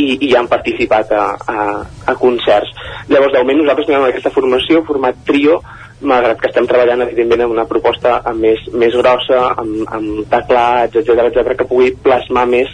i, 0.00 0.06
i 0.26 0.30
han 0.34 0.48
participat 0.50 1.12
a, 1.14 1.24
a, 1.36 1.64
a 2.10 2.14
concerts. 2.18 2.72
Llavors, 3.10 3.34
de 3.34 3.42
moment 3.42 3.60
nosaltres 3.62 3.90
tenim 3.90 4.06
aquesta 4.08 4.32
formació, 4.34 4.82
format 4.88 5.20
trio, 5.28 5.60
malgrat 6.04 6.40
que 6.40 6.50
estem 6.50 6.66
treballant 6.70 7.04
evidentment 7.06 7.44
en 7.46 7.54
una 7.56 7.66
proposta 7.70 8.20
més, 8.38 8.60
més 8.72 8.94
grossa, 8.96 9.40
amb, 9.62 9.82
amb 9.96 10.28
teclats, 10.30 11.00
etc 11.00 11.26
etc 11.28 11.56
que 11.58 11.68
pugui 11.70 11.90
plasmar 12.04 12.46
més 12.50 12.70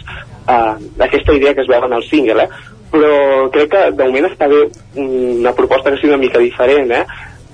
uh, 0.47 0.75
aquesta 0.99 1.35
idea 1.37 1.55
que 1.55 1.65
es 1.65 1.71
veu 1.71 1.87
en 1.87 1.97
el 1.97 2.05
single, 2.09 2.45
eh? 2.45 2.77
però 2.91 3.11
crec 3.51 3.69
que 3.71 3.83
de 3.95 4.07
moment 4.07 4.27
està 4.27 4.49
bé 4.51 4.65
una 4.99 5.53
proposta 5.55 5.91
que 5.91 6.01
sigui 6.01 6.11
una 6.11 6.23
mica 6.25 6.41
diferent, 6.43 6.91
eh? 6.91 7.05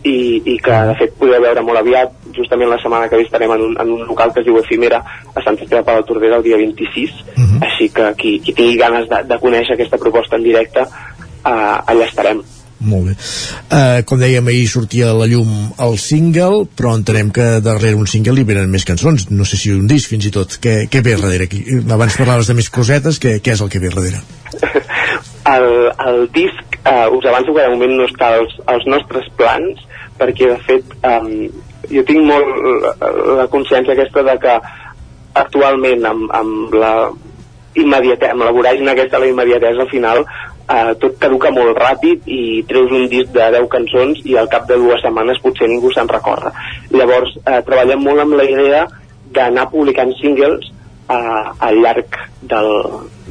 i, 0.08 0.41
i 0.45 0.56
que 0.64 0.76
de 0.90 0.95
fet 0.99 1.16
podreu 1.20 1.41
veure 1.44 1.64
molt 1.66 1.82
aviat 1.82 2.14
justament 2.36 2.70
la 2.70 2.80
setmana 2.82 3.08
que 3.10 3.20
ve 3.20 3.26
estarem 3.26 3.54
en 3.56 3.64
un, 3.70 3.78
en 3.82 3.94
un 3.95 4.04
local 4.08 4.34
que 4.34 4.44
es 4.44 4.48
diu 4.48 4.60
Efimera 4.60 4.99
a 5.34 5.44
Sant 5.44 5.58
Esteve 5.58 5.84
de 5.88 6.06
Tordera 6.10 6.38
el 6.38 6.45
dia 6.45 6.58
26 6.58 7.12
uh 7.12 7.16
-huh. 7.36 7.64
així 7.66 7.90
que 7.90 8.14
qui, 8.18 8.40
qui 8.40 8.54
tingui 8.54 8.78
ganes 8.78 9.10
de, 9.10 9.24
de 9.24 9.40
conèixer 9.40 9.74
aquesta 9.74 9.98
proposta 9.98 10.36
en 10.36 10.44
directe 10.44 10.82
uh, 10.82 11.78
allà 11.90 12.06
estarem 12.06 12.41
molt 12.80 13.10
bé. 13.10 13.16
Uh, 13.72 14.02
com 14.08 14.20
dèiem, 14.22 14.48
ahir 14.52 14.68
sortia 14.70 15.12
a 15.12 15.18
la 15.18 15.28
llum 15.30 15.49
el 15.84 15.98
single, 16.02 16.66
però 16.78 16.94
entenem 16.98 17.32
que 17.34 17.48
darrere 17.66 17.98
un 17.98 18.10
single 18.10 18.38
hi 18.40 18.48
venen 18.48 18.72
més 18.74 18.86
cançons, 18.88 19.30
no 19.32 19.48
sé 19.49 19.60
si 19.60 19.74
un 19.74 19.88
disc 19.90 20.12
fins 20.14 20.30
i 20.30 20.34
tot. 20.34 20.60
Què, 20.64 20.76
què 20.91 21.04
ve 21.06 21.18
darrere? 21.18 21.49
Aquí? 21.49 21.64
Abans 21.84 22.18
parlaves 22.20 22.49
de 22.49 22.58
més 22.58 22.70
cosetes, 22.74 23.22
què, 23.24 23.38
què 23.44 23.56
és 23.58 23.64
el 23.66 23.72
que 23.74 23.82
ve 23.84 23.94
darrere? 23.94 24.24
el, 25.56 25.70
el 26.08 26.26
disc, 26.36 26.82
uh, 26.84 27.08
us 27.18 27.30
avanço 27.30 27.54
que 27.54 27.64
de 27.64 27.74
moment 27.76 27.95
no 28.02 28.10
està 28.10 28.34
als, 28.40 28.58
als 28.70 28.86
nostres 28.90 29.30
plans, 29.40 29.82
perquè 30.18 30.52
de 30.54 30.60
fet 30.68 30.98
um, 31.06 31.32
jo 31.91 32.04
tinc 32.08 32.26
molt 32.26 32.99
la 33.38 33.48
consciència 33.52 33.94
aquesta 33.94 34.24
de 34.28 34.36
que 34.44 34.58
actualment 35.38 36.06
amb, 36.10 36.30
amb 36.34 36.76
la 36.76 36.94
immediatesa, 37.78 38.34
amb 38.34 38.45
la 38.48 38.54
voràgina 38.56 38.94
aquesta 38.94 39.22
la 39.22 39.30
immediatesa 39.30 39.86
al 39.86 39.91
final 39.91 40.24
eh, 40.69 40.94
tot 41.02 41.18
caduca 41.22 41.52
molt 41.56 41.77
ràpid 41.80 42.27
i 42.27 42.41
treus 42.69 42.91
un 42.91 43.07
disc 43.11 43.31
de 43.35 43.49
10 43.57 43.69
cançons 43.73 44.22
i 44.26 44.38
al 44.38 44.49
cap 44.52 44.68
de 44.69 44.77
dues 44.80 45.02
setmanes 45.03 45.41
potser 45.44 45.69
ningú 45.72 45.91
se'n 45.95 46.10
recorda 46.11 46.53
llavors 46.91 47.34
eh, 47.44 47.61
treballem 47.68 48.03
molt 48.03 48.26
amb 48.26 48.38
la 48.39 48.48
idea 48.48 48.85
d'anar 49.34 49.69
publicant 49.72 50.14
singles 50.22 50.69
eh, 50.69 51.44
al 51.69 51.81
llarg 51.84 52.22
del, 52.41 52.72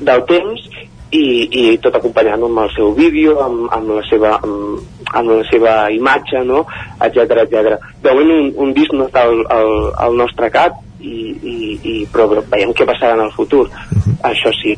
del 0.08 0.26
temps 0.30 0.68
i, 1.16 1.26
i 1.46 1.62
tot 1.82 1.94
acompanyant 1.96 2.42
amb 2.42 2.58
el 2.64 2.72
seu 2.74 2.90
vídeo, 2.96 3.36
amb, 3.40 3.68
amb, 3.72 3.92
la 3.94 4.02
seva, 4.08 4.32
amb, 4.42 4.80
amb 5.14 5.30
la 5.30 5.44
seva 5.48 5.74
imatge, 5.94 6.42
no? 6.44 6.64
etc 7.06 7.44
etc. 7.44 7.76
De 8.02 8.10
moment 8.12 8.32
un, 8.34 8.50
un 8.66 8.74
disc 8.76 8.92
no 8.92 9.06
està 9.06 9.22
al, 9.28 9.44
al, 9.54 9.70
al 10.02 10.18
nostre 10.18 10.50
cap, 10.52 10.82
i, 11.00 11.16
i, 11.36 11.56
i, 11.76 11.94
però 12.12 12.26
veiem 12.50 12.72
què 12.76 12.86
passarà 12.88 13.16
en 13.16 13.26
el 13.26 13.32
futur. 13.36 13.66
Uh 13.68 13.96
-huh. 13.96 14.14
Això 14.30 14.52
sí. 14.62 14.76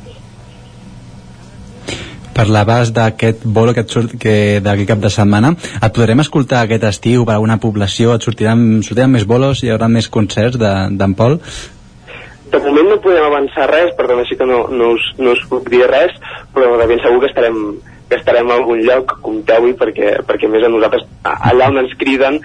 Parlaves 2.39 2.93
d'aquest 2.94 3.43
bolo 3.43 3.74
que 3.74 3.82
et 3.82 3.90
surt 3.90 4.15
que 4.23 4.35
d'aquí 4.62 4.86
cap 4.86 5.01
de 5.02 5.10
setmana. 5.10 5.56
Et 5.82 5.94
podrem 5.94 6.23
escoltar 6.23 6.62
aquest 6.62 6.85
estiu 6.86 7.24
per 7.27 7.35
a 7.35 7.43
una 7.43 7.59
població? 7.59 8.15
Et 8.15 8.23
sortiran, 8.23 8.62
sortiran 8.86 9.10
més 9.10 9.27
bolos? 9.27 9.65
Hi 9.65 9.73
haurà 9.74 9.90
més 9.90 10.06
concerts 10.06 10.60
d'en 10.60 10.94
de, 10.94 11.10
Pol? 11.19 11.40
de 12.52 12.59
moment 12.65 12.89
no 12.89 13.01
podem 13.05 13.24
avançar 13.27 13.66
res, 13.69 13.90
per 13.97 14.06
tant 14.09 14.23
així 14.23 14.36
que 14.39 14.47
no, 14.48 14.62
no, 14.73 14.93
us, 14.97 15.05
no 15.19 15.35
us 15.36 15.43
puc 15.51 15.69
dir 15.73 15.85
res, 15.90 16.15
però 16.55 16.77
de 16.81 16.86
ben 16.89 17.02
segur 17.05 17.20
que 17.24 17.28
estarem, 17.32 17.59
que 18.09 18.16
estarem 18.16 18.48
a 18.51 18.56
algun 18.56 18.80
lloc, 18.86 19.12
compteu-hi, 19.24 19.74
perquè, 19.78 20.14
perquè 20.28 20.48
més 20.51 20.64
a 20.64 20.70
nosaltres 20.72 21.05
allà 21.28 21.68
on 21.68 21.82
ens 21.82 21.94
criden 22.01 22.39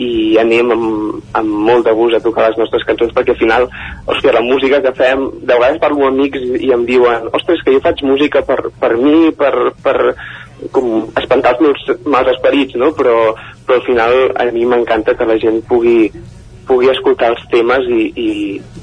i 0.00 0.38
anem 0.40 0.72
amb, 0.72 1.20
amb 1.36 1.56
molt 1.68 1.84
de 1.88 1.94
gust 1.96 2.16
a 2.16 2.22
tocar 2.24 2.48
les 2.48 2.58
nostres 2.60 2.86
cançons, 2.88 3.12
perquè 3.16 3.34
al 3.34 3.40
final, 3.40 3.68
hòstia, 4.06 4.34
la 4.36 4.44
música 4.46 4.80
que 4.84 4.94
fem, 4.96 5.26
de 5.42 5.52
vegades 5.52 5.80
parlo 5.82 6.08
amb 6.08 6.14
amics 6.14 6.46
i, 6.56 6.72
em 6.72 6.86
diuen, 6.88 7.28
ostres, 7.36 7.60
que 7.64 7.76
jo 7.76 7.84
faig 7.84 8.00
música 8.08 8.44
per, 8.48 8.62
per 8.80 8.94
mi, 8.96 9.28
per, 9.36 9.54
per 9.84 9.96
com 10.72 11.08
espantar 11.16 11.54
els 11.56 11.64
meus 11.64 12.04
mals 12.04 12.34
esperits, 12.34 12.76
no? 12.80 12.92
però, 12.96 13.32
però 13.66 13.78
al 13.78 13.86
final 13.86 14.18
a 14.36 14.50
mi 14.52 14.66
m'encanta 14.68 15.16
que 15.16 15.28
la 15.28 15.38
gent 15.40 15.62
pugui 15.68 16.10
pugui 16.70 16.90
escoltar 16.92 17.32
els 17.34 17.42
temes 17.52 17.86
i, 17.90 18.04
i, 18.14 18.28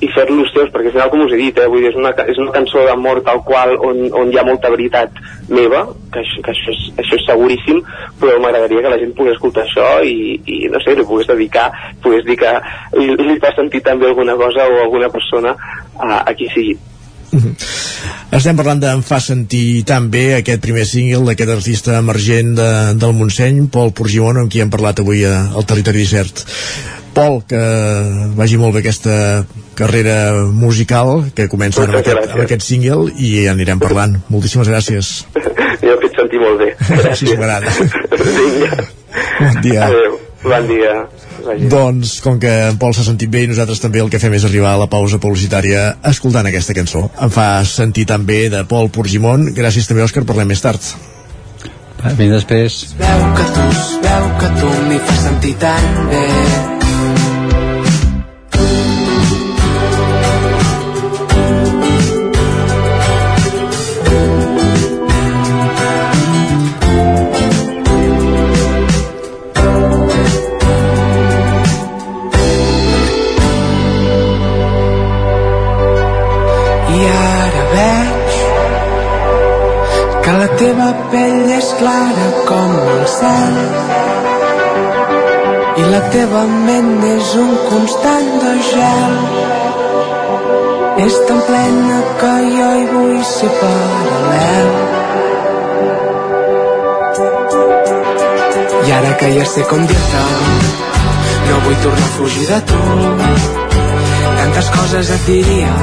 i 0.04 0.10
fer-los 0.16 0.52
seus, 0.54 0.72
perquè 0.74 0.92
al 0.92 0.96
final, 0.98 1.12
com 1.14 1.24
us 1.24 1.36
he 1.36 1.40
dit, 1.40 1.62
eh, 1.62 1.68
vull 1.72 1.86
dir, 1.86 1.92
és, 1.94 2.00
una, 2.00 2.12
és 2.28 2.42
una 2.44 2.56
cançó 2.56 2.84
d'amor 2.88 3.22
tal 3.28 3.40
qual 3.48 3.74
on, 3.88 4.04
on 4.22 4.34
hi 4.34 4.40
ha 4.40 4.46
molta 4.48 4.72
veritat 4.74 5.22
meva, 5.48 5.86
que, 6.12 6.24
això, 6.24 6.44
que 6.46 6.54
això, 6.56 6.76
és, 6.76 6.84
això 7.06 7.20
és 7.20 7.26
seguríssim, 7.30 7.80
però 8.20 8.36
m'agradaria 8.44 8.84
que 8.84 8.94
la 8.94 9.00
gent 9.04 9.16
pogués 9.18 9.38
escoltar 9.38 9.64
això 9.64 9.88
i, 10.04 10.36
i 10.44 10.60
no 10.74 10.84
sé, 10.84 10.98
li 10.98 11.08
pogués 11.08 11.32
dedicar, 11.32 11.70
pogués 12.04 12.28
dir 12.28 12.38
que 12.44 12.54
li, 13.00 13.16
li 13.24 13.40
fa 13.44 13.56
sentir 13.56 13.82
també 13.88 14.12
alguna 14.12 14.36
cosa 14.40 14.68
o 14.68 14.84
alguna 14.84 15.10
persona 15.14 15.56
a, 15.96 16.22
a 16.22 16.38
qui 16.38 16.52
sigui. 16.54 16.78
-hmm. 17.32 17.56
Estem 18.38 18.58
parlant 18.60 18.82
d'en 18.82 19.02
fa 19.08 19.20
sentir 19.24 19.84
tan 19.88 20.10
bé 20.12 20.26
aquest 20.38 20.62
primer 20.64 20.86
single 20.86 21.24
d'aquest 21.30 21.54
artista 21.54 21.98
emergent 22.02 22.54
de, 22.60 22.70
del 23.00 23.16
Montseny, 23.16 23.68
Pol 23.72 23.94
Porgimon, 23.96 24.44
amb 24.44 24.52
qui 24.52 24.62
hem 24.64 24.72
parlat 24.74 25.00
avui 25.04 25.24
a, 25.26 25.48
al 25.56 25.68
Territori 25.70 26.06
Cert. 26.06 26.44
Pol, 27.18 27.40
que 27.50 27.60
vagi 28.38 28.60
molt 28.62 28.76
bé 28.76 28.84
aquesta 28.84 29.44
carrera 29.78 30.44
musical 30.54 31.24
que 31.34 31.48
comença 31.50 31.82
ara 31.82 31.96
amb 31.96 32.04
aquest, 32.04 32.30
amb 32.36 32.44
aquest 32.44 32.66
single 32.68 33.10
i 33.18 33.32
ja 33.40 33.56
anirem 33.56 33.82
parlant. 33.82 34.20
Moltíssimes 34.30 34.70
gràcies. 34.70 35.10
Jo 35.82 35.96
he 35.96 35.98
fet 36.04 36.20
sentir 36.20 36.42
molt 36.44 36.62
bé. 36.62 36.70
Gràcies. 37.02 37.34
m'agrada. 37.40 37.74
Vinga. 38.22 38.86
Bon 39.40 39.60
dia. 39.66 39.88
Adéu. 39.88 40.20
Bon 40.44 40.70
dia. 40.70 40.94
Vagi. 41.48 41.68
Doncs, 41.74 42.14
com 42.22 42.38
que 42.42 42.54
en 42.70 42.78
Pol 42.78 42.94
s'ha 42.94 43.08
sentit 43.10 43.34
bé 43.34 43.48
i 43.48 43.50
nosaltres 43.50 43.82
també 43.82 44.02
el 44.04 44.14
que 44.14 44.22
fem 44.22 44.38
és 44.38 44.46
arribar 44.46 44.76
a 44.76 44.84
la 44.84 44.90
pausa 44.92 45.18
publicitària 45.18 45.88
escoltant 46.12 46.46
aquesta 46.50 46.78
cançó. 46.78 47.08
Em 47.18 47.34
fa 47.34 47.50
sentir 47.66 48.06
tan 48.14 48.30
bé 48.30 48.44
de 48.54 48.62
Pol 48.70 48.92
Porgimon. 48.94 49.50
Gràcies 49.58 49.90
també, 49.90 50.06
Òscar, 50.06 50.26
parlem 50.30 50.54
més 50.54 50.62
tard. 50.62 50.94
Fins 52.08 52.34
després. 52.38 52.82
Veu 53.02 53.30
que 53.38 53.52
tu, 53.58 53.70
veu 54.06 54.34
que 54.42 54.56
tu 54.62 54.74
m'hi 54.86 55.06
fas 55.10 55.24
sentir 55.26 55.58
tan 55.66 55.94
bé. 56.14 56.87
Teva 80.58 80.88
pell 81.12 81.50
és 81.54 81.68
clara 81.80 82.28
com 82.48 82.72
el 82.82 83.02
cel. 83.14 83.58
I 85.78 85.84
la 85.92 86.00
teva 86.14 86.44
ment 86.50 86.94
és 87.10 87.34
un 87.42 87.52
constant 87.70 88.32
de 88.44 88.54
gel. 88.70 89.18
És 91.06 91.18
tan 91.28 91.42
plena 91.50 91.98
que 92.22 92.32
jo 92.56 92.70
hi 92.78 92.86
vull 92.94 93.20
ser 93.32 93.52
paral·lel. 93.60 94.72
I 98.88 98.96
ara 98.98 99.14
que 99.22 99.34
ja 99.36 99.46
sé 99.52 99.66
com 99.70 99.86
dir-te 99.92 100.24
no 101.48 101.60
vull 101.66 101.78
tornar 101.84 102.08
a 102.08 102.16
fugir 102.16 102.48
de 102.50 102.62
tu. 102.72 102.82
Tantes 104.40 104.74
coses 104.80 105.14
et 105.18 105.30
diria 105.30 105.76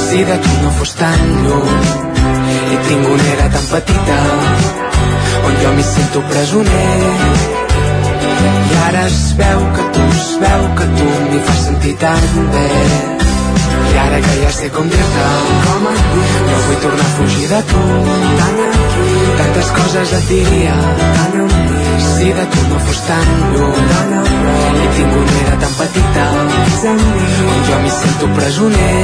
si 0.00 0.24
de 0.28 0.40
tu 0.46 0.56
no 0.64 0.72
fos 0.78 0.96
tan 0.98 1.28
lluny 1.44 2.31
i 2.72 2.76
tinc 2.88 3.08
una 3.14 3.24
era 3.34 3.48
tan 3.54 3.64
petita 3.70 4.18
on 5.46 5.56
jo 5.62 5.72
m'hi 5.76 5.84
sento 5.88 6.22
presoner. 6.30 7.16
I 8.72 8.78
ara 8.86 9.02
es 9.10 9.18
veu 9.40 9.60
que 9.76 9.84
tu 9.96 10.06
es 10.14 10.30
veu 10.44 10.64
que 10.78 10.86
tu 10.96 11.08
m'hi 11.28 11.42
fas 11.48 11.60
sentir 11.66 11.94
tan 12.04 12.24
bé. 12.54 12.66
I 13.92 13.98
ara 14.06 14.22
que 14.26 14.34
ja 14.44 14.52
sé 14.58 14.70
com 14.76 14.88
dir-te 14.94 15.28
no 16.48 16.58
vull 16.66 16.80
tornar 16.86 17.08
a 17.10 17.14
fugir 17.18 17.48
de 17.54 17.62
tu. 17.72 17.84
Tantes 19.38 19.72
coses 19.80 20.18
et 20.20 20.28
diria 20.34 20.76
tan 21.18 21.81
si 21.98 22.32
de 22.32 22.44
tu 22.52 22.60
no 22.68 22.78
fos 22.86 23.00
tan 23.08 23.28
lluny 23.54 23.88
i 24.82 24.86
tinc 24.96 25.16
una 25.20 25.34
era 25.42 25.56
tan 25.62 25.72
petita 25.80 26.26
on 26.40 26.48
jo 27.68 27.80
m'hi 27.82 27.92
sento 27.96 28.30
presoner 28.36 28.98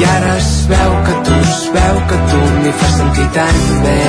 i 0.00 0.08
ara 0.14 0.34
es 0.36 0.50
veu 0.72 0.96
que 1.06 1.14
tu 1.28 1.38
es 1.50 1.62
veu 1.76 2.02
que 2.10 2.18
tu 2.32 2.42
m'hi 2.62 2.74
fas 2.82 2.98
sentir 3.00 3.28
tan 3.38 3.62
bé 3.86 4.00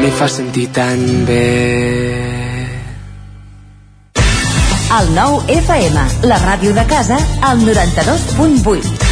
m'hi 0.00 0.10
fas 0.22 0.40
sentir 0.40 0.68
tan 0.80 1.06
bé 1.30 1.44
El 4.98 5.10
nou 5.12 5.34
FM, 5.52 6.04
la 6.30 6.38
ràdio 6.40 6.72
de 6.72 6.84
casa, 6.88 7.18
al 7.44 7.60
92.8. 7.60 9.07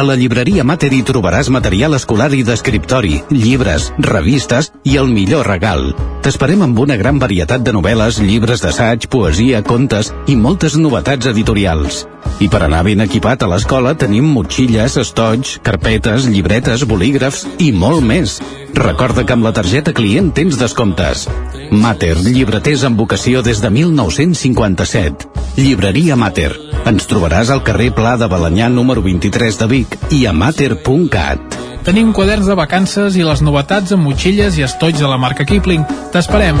A 0.00 0.02
la 0.02 0.14
llibreria 0.16 0.62
Mater 0.64 0.88
hi 0.96 1.02
trobaràs 1.04 1.50
material 1.52 1.92
escolar 1.92 2.30
i 2.32 2.40
d'escriptori, 2.48 3.18
llibres, 3.34 3.90
revistes 4.06 4.70
i 4.88 4.94
el 4.96 5.10
millor 5.12 5.44
regal. 5.52 5.90
T'esperem 6.24 6.64
amb 6.64 6.80
una 6.80 6.96
gran 6.96 7.20
varietat 7.20 7.66
de 7.66 7.74
novel·les, 7.76 8.22
llibres 8.24 8.64
d'assaig, 8.64 9.10
poesia, 9.12 9.60
contes 9.60 10.08
i 10.24 10.38
moltes 10.40 10.78
novetats 10.80 11.28
editorials. 11.28 12.06
I 12.40 12.48
per 12.48 12.62
anar 12.64 12.80
ben 12.86 13.02
equipat 13.04 13.42
a 13.44 13.48
l'escola 13.50 13.92
tenim 14.00 14.24
motxilles, 14.32 14.96
estoig, 15.02 15.58
carpetes, 15.66 16.24
llibretes, 16.30 16.86
bolígrafs 16.88 17.44
i 17.60 17.70
molt 17.72 18.00
més. 18.04 18.38
Recorda 18.76 19.26
que 19.26 19.36
amb 19.36 19.44
la 19.44 19.52
targeta 19.52 19.92
client 19.92 20.30
tens 20.36 20.56
descomptes. 20.60 21.26
Mater, 21.70 22.16
llibreters 22.24 22.86
amb 22.88 22.98
vocació 22.98 23.44
des 23.46 23.60
de 23.60 23.70
1957. 23.70 25.28
Llibreria 25.60 26.16
Mater. 26.16 26.52
Ens 26.88 27.08
trobaràs 27.10 27.52
al 27.52 27.64
carrer 27.66 27.90
Pla 27.94 28.16
de 28.16 28.30
Balanyà 28.30 28.70
número 28.72 29.04
23 29.04 29.60
de 29.60 29.68
Vic 29.70 29.98
i 30.16 30.24
a 30.26 30.32
mater.cat. 30.32 31.58
Tenim 31.84 32.12
quaderns 32.16 32.48
de 32.48 32.56
vacances 32.56 33.16
i 33.16 33.24
les 33.24 33.44
novetats 33.44 33.96
amb 33.96 34.08
motxilles 34.08 34.58
i 34.60 34.66
estoigs 34.68 35.00
de 35.00 35.08
la 35.08 35.20
marca 35.20 35.48
Kipling. 35.48 35.86
T'esperem. 36.12 36.60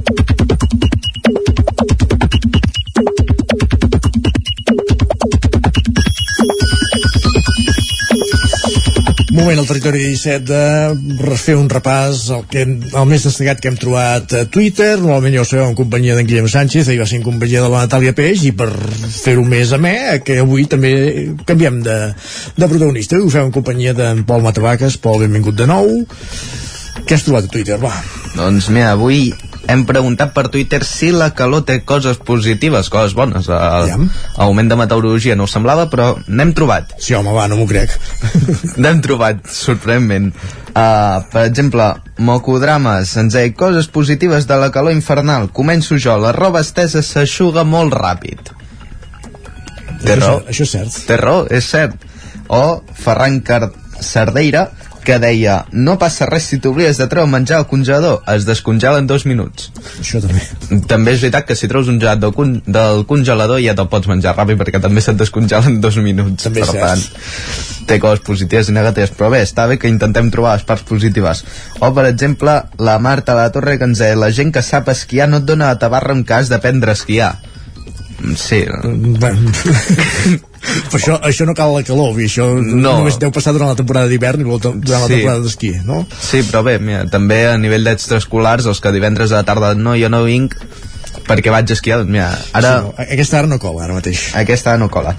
Moment 9.31 9.61
al 9.61 9.67
territori 9.67 10.01
17 10.11 10.43
de 10.43 11.23
refer 11.23 11.53
un 11.55 11.69
repàs 11.71 12.25
el, 12.35 12.41
que, 12.51 12.65
el 12.67 13.05
més 13.07 13.23
destacat 13.23 13.61
que 13.63 13.69
hem 13.71 13.77
trobat 13.79 14.33
a 14.35 14.41
Twitter. 14.51 14.97
Normalment 14.99 15.37
ja 15.37 15.45
ho 15.45 15.47
sabeu 15.47 15.69
en 15.69 15.77
companyia 15.77 16.17
d'en 16.17 16.27
Guillem 16.27 16.49
Sánchez, 16.51 16.89
ahir 16.89 16.99
va 16.99 17.07
ser 17.07 17.21
en 17.21 17.23
companyia 17.29 17.61
de 17.63 17.69
la 17.71 17.85
Natàlia 17.85 18.11
Peix, 18.17 18.43
i 18.49 18.51
per 18.51 18.67
fer-ho 19.15 19.45
més 19.47 19.71
amè, 19.77 19.95
que 20.27 20.41
avui 20.43 20.67
també 20.67 20.91
canviem 21.47 21.79
de, 21.85 21.97
de 22.57 22.69
protagonista. 22.73 23.21
Ho 23.23 23.31
fem 23.31 23.47
en 23.47 23.55
companyia 23.55 23.95
d'en 23.95 24.25
Pol 24.27 24.43
Matavaques. 24.43 24.99
Pol, 24.99 25.23
benvingut 25.23 25.55
de 25.61 25.69
nou. 25.71 25.87
Què 27.05 27.15
has 27.15 27.23
trobat 27.23 27.47
a 27.47 27.53
Twitter? 27.55 27.79
Va. 27.79 27.93
Doncs 28.35 28.67
mira, 28.75 28.91
avui 28.97 29.29
hem 29.71 29.85
preguntat 29.87 30.33
per 30.35 30.47
Twitter 30.51 30.81
si 30.85 31.09
la 31.15 31.29
calor 31.37 31.63
té 31.67 31.79
coses 31.87 32.17
positives, 32.27 32.89
coses 32.91 33.15
bones. 33.17 33.47
El 33.49 33.55
Aviam. 33.57 34.05
augment 34.43 34.69
de 34.71 34.77
meteorologia 34.79 35.35
no 35.39 35.47
ho 35.47 35.51
semblava, 35.51 35.87
però 35.89 36.11
n'hem 36.27 36.51
trobat. 36.57 36.93
Sí, 36.99 37.15
home, 37.17 37.31
va, 37.35 37.47
no 37.47 37.57
m'ho 37.59 37.67
crec. 37.69 37.93
n'hem 38.81 39.01
trobat, 39.05 39.45
sorprenentment. 39.47 40.31
Uh, 40.71 41.19
per 41.33 41.45
exemple, 41.49 41.87
Mocodrames 42.21 43.09
ens 43.19 43.33
deia 43.35 43.51
coses 43.57 43.87
positives 43.91 44.45
de 44.47 44.57
la 44.61 44.69
calor 44.71 44.93
infernal. 44.95 45.49
Començo 45.55 45.97
jo, 45.99 46.15
la 46.21 46.31
roba 46.35 46.61
estesa 46.63 47.01
s'aixuga 47.03 47.63
molt 47.67 47.93
ràpid. 47.97 48.53
Té 50.01 50.15
Això- 50.15 50.21
raó. 50.21 50.39
això 50.49 50.63
és 50.65 50.71
cert. 50.77 50.99
Té 51.07 51.17
raó, 51.17 51.45
és 51.49 51.65
cert. 51.67 51.95
O 52.51 52.81
Ferran 52.97 53.39
Car 53.45 53.69
Cerdeira, 54.01 54.69
que 55.05 55.17
deia 55.21 55.65
no 55.71 55.97
passa 56.01 56.27
res 56.29 56.47
si 56.51 56.59
t'oblides 56.61 56.99
de 57.01 57.07
treure 57.11 57.29
menjar 57.29 57.59
al 57.61 57.67
congelador, 57.69 58.21
es 58.33 58.45
descongela 58.47 59.01
en 59.01 59.07
dos 59.09 59.25
minuts. 59.25 59.71
Això 59.99 60.21
també. 60.23 60.45
També 60.89 61.15
és 61.15 61.23
veritat 61.23 61.47
que 61.49 61.57
si 61.57 61.69
treus 61.71 61.89
un 61.91 61.99
gelat 62.01 62.21
del, 62.21 62.33
con 62.37 62.57
del 62.65 63.05
congelador 63.09 63.61
ja 63.63 63.75
te'l 63.77 63.89
pots 63.91 64.09
menjar 64.11 64.35
ràpid 64.37 64.59
perquè 64.61 64.81
també 64.83 65.03
se't 65.03 65.19
descongela 65.19 65.69
en 65.69 65.81
dos 65.83 65.97
minuts. 66.01 66.47
També 66.47 66.65
per 66.65 66.77
tant, 66.77 67.05
té 67.89 67.99
coses 68.01 68.23
positives 68.25 68.69
i 68.69 68.75
negatives, 68.77 69.13
però 69.17 69.31
bé, 69.33 69.43
està 69.45 69.67
bé 69.69 69.77
que 69.81 69.91
intentem 69.91 70.31
trobar 70.33 70.55
les 70.57 70.65
parts 70.67 70.85
positives. 70.87 71.45
O, 71.79 71.91
per 71.95 72.07
exemple, 72.09 72.57
la 72.79 72.97
Marta 72.99 73.35
la 73.37 73.49
Torre 73.53 73.77
que 73.77 73.89
ens 73.89 74.01
deia 74.01 74.19
la 74.19 74.31
gent 74.31 74.53
que 74.53 74.65
sap 74.65 74.91
esquiar 74.93 75.29
no 75.29 75.41
et 75.41 75.47
dona 75.49 75.71
la 75.73 75.79
tabarra 75.81 76.15
en 76.15 76.25
cas 76.27 76.51
d'aprendre 76.51 76.93
a 76.93 76.99
esquiar. 76.99 77.33
Sí. 78.37 78.65
Però 80.91 80.97
això, 80.99 81.15
això 81.25 81.45
no 81.47 81.55
cal 81.57 81.73
la 81.73 81.81
calor, 81.83 82.19
i 82.21 82.27
això 82.29 82.45
No. 82.61 82.99
només 82.99 83.17
deu 83.19 83.31
passar 83.33 83.53
durant 83.53 83.71
la 83.71 83.75
temporada 83.79 84.07
d'hivern 84.07 84.41
i 84.41 84.43
durant 84.45 84.83
la 84.85 85.07
Sí. 85.07 85.13
temporada 85.15 85.41
d'esquí, 85.41 85.71
no? 85.85 86.05
Sí, 86.19 86.43
però 86.43 86.63
bé, 86.63 86.77
mira, 86.79 87.05
també 87.09 87.47
a 87.47 87.57
nivell 87.57 87.83
d'extraescolars, 87.83 88.65
els 88.65 88.79
que 88.79 88.91
divendres 88.91 89.31
a 89.31 89.41
la 89.41 89.43
tarda 89.43 89.73
no, 89.75 89.95
jo 89.95 90.09
no 90.09 90.23
vinc 90.23 90.55
perquè 91.27 91.51
vaig 91.51 91.69
a 91.69 91.73
esquiar, 91.73 91.97
doncs 91.99 92.11
mira, 92.11 92.29
ara... 92.53 92.69
Sí, 92.69 92.85
no, 92.85 92.93
aquesta 92.97 93.39
ara 93.39 93.47
no 93.47 93.59
cola, 93.59 93.83
ara 93.85 93.93
mateix. 93.93 94.31
Aquesta 94.35 94.71
ara 94.71 94.79
no 94.79 94.89
cola. 94.89 95.15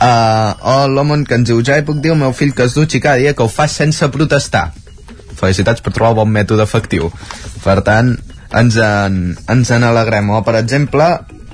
Uh, 0.00 0.54
o 0.64 0.88
l'home 0.88 1.24
que 1.28 1.34
ens 1.34 1.46
diu, 1.48 1.60
ja 1.62 1.76
hi 1.76 1.82
puc 1.84 2.00
dir 2.00 2.10
al 2.14 2.16
meu 2.16 2.32
fill 2.32 2.54
que 2.56 2.64
es 2.64 2.74
dutxi 2.74 3.00
cada 3.00 3.16
dia 3.20 3.34
que 3.34 3.42
ho 3.44 3.48
fa 3.48 3.68
sense 3.68 4.08
protestar. 4.08 4.72
Felicitats 5.36 5.80
per 5.84 5.92
trobar 5.92 6.12
un 6.12 6.16
bon 6.24 6.32
mètode 6.32 6.62
efectiu. 6.64 7.12
Per 7.64 7.80
tant, 7.84 8.14
ens 8.56 8.76
en, 8.80 9.36
ens 9.48 9.70
en 9.76 9.84
alegrem. 9.84 10.30
O, 10.30 10.40
per 10.44 10.56
exemple, 10.56 11.06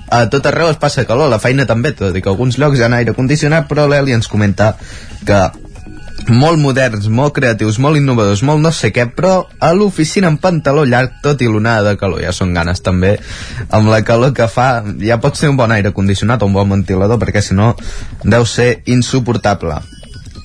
a 0.08 0.26
tot 0.30 0.46
arreu 0.46 0.70
es 0.70 0.80
passa 0.82 1.06
calor, 1.06 1.30
la 1.30 1.42
feina 1.42 1.66
també, 1.66 1.92
tot 1.96 2.16
i 2.16 2.22
que 2.22 2.30
alguns 2.32 2.58
llocs 2.60 2.78
hi 2.78 2.86
ha 2.86 2.90
aire 2.98 3.14
condicionat, 3.16 3.68
però 3.70 3.88
l'Eli 3.90 4.14
ens 4.14 4.28
comenta 4.30 4.74
que 5.26 5.40
molt 6.26 6.58
moderns, 6.58 7.06
molt 7.12 7.34
creatius, 7.36 7.78
molt 7.82 7.98
innovadors, 7.98 8.42
molt 8.42 8.62
no 8.62 8.72
sé 8.74 8.90
què, 8.94 9.06
però 9.14 9.46
a 9.62 9.72
l'oficina 9.76 10.30
en 10.32 10.38
pantaló 10.42 10.84
llarg, 10.88 11.18
tot 11.22 11.42
i 11.42 11.50
l'onada 11.50 11.92
de 11.92 12.00
calor, 12.00 12.22
ja 12.24 12.32
són 12.34 12.54
ganes 12.56 12.82
també, 12.82 13.16
amb 13.70 13.90
la 13.92 14.02
calor 14.06 14.34
que 14.34 14.48
fa, 14.50 14.82
ja 15.02 15.20
pots 15.22 15.42
ser 15.42 15.52
un 15.52 15.58
bon 15.60 15.74
aire 15.74 15.92
condicionat 15.94 16.42
o 16.42 16.50
un 16.50 16.56
bon 16.56 16.72
ventilador, 16.78 17.20
perquè 17.22 17.42
si 17.42 17.54
no 17.54 17.74
deu 18.24 18.46
ser 18.46 18.82
insuportable. 18.86 19.78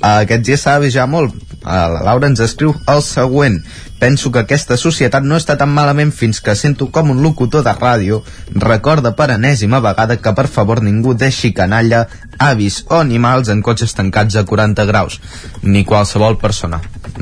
Aquests 0.02 0.46
dies 0.46 0.62
s'ha 0.62 0.78
de 0.78 0.88
vigilar 0.88 1.08
molt. 1.10 1.51
Eh, 1.62 1.88
La 1.94 2.02
Laura 2.02 2.28
ens 2.28 2.42
escriu 2.42 2.74
el 2.90 3.02
següent. 3.06 3.60
Penso 4.02 4.32
que 4.34 4.42
aquesta 4.42 4.78
societat 4.82 5.22
no 5.22 5.38
està 5.38 5.54
tan 5.60 5.70
malament 5.70 6.10
fins 6.10 6.40
que 6.42 6.56
sento 6.58 6.88
com 6.90 7.12
un 7.14 7.22
locutor 7.22 7.62
de 7.62 7.74
ràdio 7.76 8.24
recorda 8.56 9.12
per 9.14 9.30
enèsima 9.36 9.82
vegada 9.86 10.18
que 10.18 10.34
per 10.34 10.48
favor 10.50 10.82
ningú 10.82 11.14
deixi 11.14 11.52
canalla, 11.54 12.08
avis 12.42 12.82
o 12.90 12.98
animals 12.98 13.54
en 13.54 13.62
cotxes 13.62 13.94
tancats 13.94 14.40
a 14.42 14.46
40 14.50 14.88
graus. 14.90 15.20
Ni 15.62 15.86
qualsevol 15.86 16.40
persona. 16.42 16.82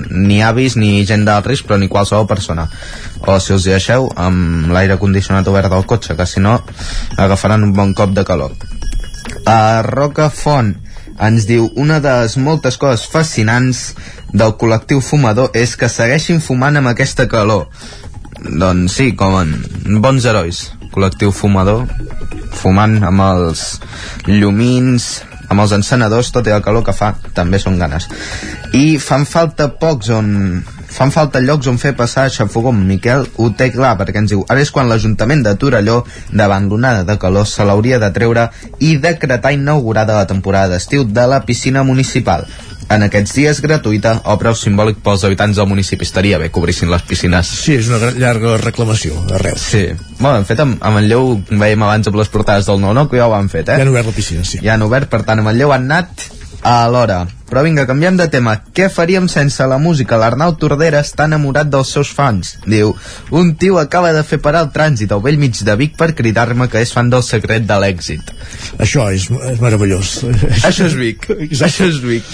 Ni 0.09 0.39
avis 0.41 0.77
ni 0.79 1.03
gent 1.05 1.27
d'alt 1.27 1.51
risc, 1.51 1.67
però 1.67 1.75
ni 1.77 1.91
qualsevol 1.91 2.27
persona. 2.31 2.69
O 3.27 3.39
si 3.43 3.51
els 3.53 3.67
hi 3.67 3.75
deixeu 3.75 4.07
amb 4.15 4.71
l'aire 4.71 4.95
condicionat 5.01 5.47
obert 5.51 5.67
del 5.73 5.83
cotxe, 5.83 6.15
que 6.15 6.25
si 6.25 6.39
no 6.39 6.61
agafaran 7.17 7.67
un 7.67 7.75
bon 7.75 7.91
cop 7.93 8.15
de 8.15 8.23
calor. 8.23 8.55
A 9.43 9.81
Rocafont 9.83 10.77
ens 11.19 11.45
diu 11.49 11.67
una 11.75 11.99
de 11.99 12.11
les 12.21 12.37
moltes 12.39 12.77
coses 12.79 13.03
fascinants 13.11 13.89
del 14.33 14.55
col·lectiu 14.61 15.01
fumador 15.01 15.55
és 15.57 15.75
que 15.79 15.89
segueixin 15.89 16.41
fumant 16.43 16.77
amb 16.77 16.91
aquesta 16.91 17.27
calor. 17.31 17.67
Doncs 18.39 18.99
sí, 18.99 19.11
com 19.19 19.35
en 19.41 20.01
bons 20.03 20.25
herois 20.25 20.67
col·lectiu 20.93 21.33
fumador 21.35 21.85
fumant 22.59 22.97
amb 23.05 23.23
els 23.25 23.65
llumins 24.27 25.09
amb 25.49 25.63
els 25.63 25.71
encenedors, 25.73 26.29
tot 26.29 26.45
i 26.45 26.53
el 26.53 26.61
calor 26.61 26.83
que 26.85 26.93
fa 26.93 27.15
també 27.33 27.57
són 27.61 27.79
ganes. 27.81 28.05
I 28.77 28.99
fan 29.01 29.25
falta 29.25 29.71
pocs 29.81 30.11
on 30.13 30.29
fan 30.89 31.13
falta 31.15 31.41
llocs 31.43 31.69
on 31.71 31.77
fer 31.81 31.93
passar 31.97 32.25
a 32.27 32.33
xafogó 32.33 32.73
Miquel 32.75 33.27
ho 33.37 33.49
té 33.57 33.69
clar 33.73 33.95
perquè 33.99 34.23
ens 34.23 34.33
diu 34.33 34.45
ara 34.49 34.63
és 34.63 34.71
quan 34.71 34.89
l'Ajuntament 34.89 35.43
de 35.45 35.55
Torelló 35.59 36.01
davant 36.31 36.69
l'onada 36.69 37.05
de 37.07 37.17
calor 37.21 37.47
se 37.47 37.65
l'hauria 37.65 37.99
de 37.99 38.11
treure 38.15 38.49
i 38.79 38.95
decretar 38.97 39.53
inaugurada 39.53 40.17
la 40.17 40.27
temporada 40.27 40.73
d'estiu 40.75 41.05
de 41.05 41.27
la 41.27 41.43
piscina 41.45 41.83
municipal 41.83 42.47
en 42.89 43.05
aquests 43.05 43.35
dies 43.37 43.59
gratuïta 43.61 44.15
o 44.31 44.35
preu 44.41 44.55
simbòlic 44.57 45.03
pels 45.05 45.23
habitants 45.27 45.59
del 45.59 45.69
municipi 45.69 46.07
estaria 46.07 46.39
bé 46.41 46.49
que 46.49 46.61
obrissin 46.61 46.89
les 46.89 47.05
piscines 47.05 47.51
Sí, 47.59 47.75
és 47.77 47.89
una 47.91 48.09
llarga 48.17 48.55
reclamació, 48.61 49.19
arreu. 49.37 49.57
Sí, 49.61 49.83
bueno, 50.17 50.39
hem 50.39 50.47
fet 50.49 50.63
amb, 50.63 50.79
amb 50.81 51.01
en 51.01 51.09
Lleu, 51.09 51.35
veiem 51.51 51.85
abans 51.85 52.09
amb 52.09 52.17
les 52.17 52.31
portades 52.33 52.65
del 52.69 52.81
9-9, 52.81 53.11
que 53.11 53.21
ja 53.21 53.29
ho 53.29 53.35
han 53.37 53.49
fet, 53.53 53.69
eh? 53.69 53.77
Ja 53.77 53.85
han 53.85 53.93
obert 53.93 54.09
la 54.09 54.15
piscina, 54.15 54.45
sí. 54.47 54.61
Ja 54.63 54.73
han 54.73 54.85
obert, 54.87 55.09
per 55.11 55.21
tant, 55.27 55.43
amb 55.43 55.53
en 55.53 55.59
Lleu 55.59 55.73
han 55.75 55.85
anat 55.85 56.25
a 56.63 56.87
l'hora. 56.89 57.25
Però 57.49 57.63
vinga, 57.65 57.87
canviem 57.89 58.17
de 58.19 58.27
tema. 58.29 58.59
Què 58.77 58.91
faríem 58.93 59.25
sense 59.31 59.65
la 59.65 59.79
música? 59.81 60.19
L'Arnau 60.21 60.53
Tordera 60.61 60.99
està 61.01 61.25
enamorat 61.25 61.71
dels 61.71 61.89
seus 61.95 62.11
fans. 62.13 62.51
Diu, 62.69 62.91
un 63.33 63.55
tio 63.57 63.79
acaba 63.81 64.11
de 64.13 64.21
fer 64.27 64.37
parar 64.43 64.61
el 64.67 64.69
trànsit 64.75 65.09
al 65.15 65.23
vell 65.25 65.39
mig 65.41 65.57
de 65.65 65.75
Vic 65.79 65.97
per 65.97 66.11
cridar-me 66.13 66.69
que 66.69 66.83
és 66.85 66.93
fan 66.93 67.09
del 67.09 67.25
secret 67.25 67.65
de 67.65 67.79
l'èxit. 67.81 68.29
Això 68.77 69.07
és, 69.09 69.25
és 69.49 69.63
meravellós. 69.63 70.19
Això 70.69 70.85
és 70.85 70.99
Vic. 70.99 71.25
Això 71.57 71.89
és 71.89 71.97
Vic. 72.05 72.29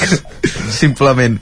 Simplement. 0.75 1.39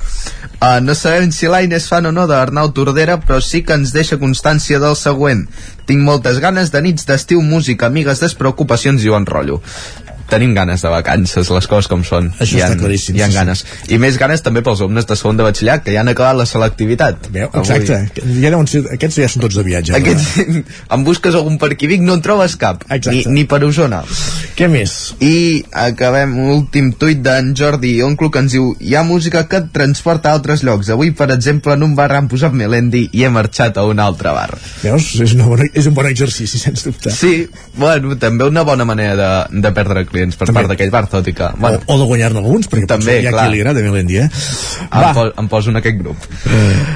Uh, 0.64 0.78
no 0.86 0.94
sabem 0.96 1.34
si 1.34 1.50
l'Aina 1.50 1.80
és 1.82 1.90
fan 1.90 2.06
o 2.08 2.14
no 2.14 2.28
d'Arnau 2.30 2.70
Tordera, 2.78 3.18
però 3.26 3.42
sí 3.42 3.64
que 3.66 3.74
ens 3.74 3.92
deixa 3.96 4.22
constància 4.22 4.78
del 4.80 4.96
següent. 5.00 5.48
Tinc 5.90 6.06
moltes 6.06 6.38
ganes 6.40 6.70
de 6.72 6.80
nits 6.86 7.10
d'estiu, 7.10 7.42
música, 7.42 7.90
amigues, 7.90 8.22
despreocupacions 8.22 9.04
i 9.04 9.10
ho 9.10 9.18
enrotllo 9.18 9.64
tenim 10.30 10.54
ganes 10.56 10.82
de 10.82 10.92
vacances, 10.92 11.50
les 11.54 11.68
coses 11.70 11.90
com 11.92 12.04
són. 12.08 12.32
Això 12.40 12.58
hi 12.58 12.64
ha, 12.64 12.70
està 12.72 12.80
claríssim, 12.82 13.18
Hi 13.18 13.26
ha 13.26 13.30
sí, 13.30 13.38
ganes. 13.38 13.64
I 13.92 14.00
més 14.02 14.18
ganes 14.22 14.44
també 14.46 14.64
pels 14.66 14.82
alumnes 14.82 15.08
de 15.10 15.18
segon 15.20 15.40
de 15.40 15.48
batxillerat, 15.48 15.84
que 15.86 15.96
ja 15.96 16.02
han 16.04 16.12
acabat 16.12 16.40
la 16.40 16.48
selectivitat. 16.50 17.30
Veu? 17.34 17.50
Exacte. 17.62 18.00
Ja 18.40 18.54
deuen 18.54 18.70
ser, 18.70 18.84
aquests 18.96 19.20
ja 19.22 19.30
són 19.32 19.46
tots 19.46 19.60
de 19.60 19.66
viatge. 19.68 19.96
Aquests, 19.98 20.62
en 20.96 21.06
busques 21.08 21.36
algun 21.38 21.60
per 21.62 21.74
aquí 21.76 21.90
Vic, 21.92 22.04
no 22.06 22.18
en 22.18 22.24
trobes 22.26 22.58
cap. 22.60 22.86
Ni, 23.10 23.24
ni 23.30 23.46
per 23.50 23.62
Osona. 23.68 24.04
Què 24.58 24.70
més? 24.72 24.96
I 25.24 25.64
acabem 25.84 26.36
un 26.40 26.52
últim 26.54 26.92
tuit 27.00 27.22
d'en 27.24 27.54
Jordi 27.58 27.96
Onclo 28.06 28.30
que 28.34 28.44
ens 28.44 28.56
diu 28.56 28.72
hi 28.80 28.96
ha 28.96 29.04
música 29.08 29.46
que 29.50 29.62
et 29.64 29.70
transporta 29.76 30.32
a 30.32 30.38
altres 30.38 30.64
llocs. 30.66 30.92
Avui, 30.94 31.12
per 31.18 31.30
exemple, 31.36 31.76
en 31.76 31.86
un 31.86 31.96
bar 31.98 32.12
han 32.16 32.30
posat 32.32 32.56
Melendi 32.56 33.08
i 33.12 33.26
he 33.26 33.32
marxat 33.34 33.78
a 33.78 33.86
un 33.90 34.02
altre 34.04 34.34
bar. 34.36 34.50
Veus? 34.84 35.14
És, 35.22 35.36
una 35.38 35.50
bona, 35.50 35.68
és 35.74 35.90
un 35.90 35.98
bon 35.98 36.10
exercici, 36.10 36.62
sens 36.62 36.86
dubte. 36.86 37.14
Sí, 37.14 37.48
bueno, 37.78 38.16
també 38.22 38.48
una 38.50 38.64
bona 38.68 38.86
manera 38.88 39.16
de, 39.18 39.62
de 39.64 39.74
perdre 39.76 40.06
clients 40.10 40.23
per 40.32 40.48
part 40.56 40.70
d'aquell 40.72 40.92
bar, 40.94 41.08
tot 41.12 41.28
i 41.28 41.34
que... 41.36 41.50
Bueno, 41.60 41.82
O, 41.88 41.96
o 41.96 42.00
de 42.00 42.06
guanyar-ne 42.08 42.40
alguns, 42.40 42.70
perquè 42.72 42.88
També, 42.88 43.20
hi 43.22 43.28
ha 43.28 43.34
clar. 43.34 43.48
qui 43.50 43.56
li 43.56 43.62
agrada 43.62 43.84
Melendi, 43.84 44.22
eh? 44.24 44.30
em, 44.88 45.10
po 45.18 45.28
em 45.44 45.50
poso 45.52 45.74
en 45.74 45.82
aquest 45.82 46.00
grup. 46.00 46.30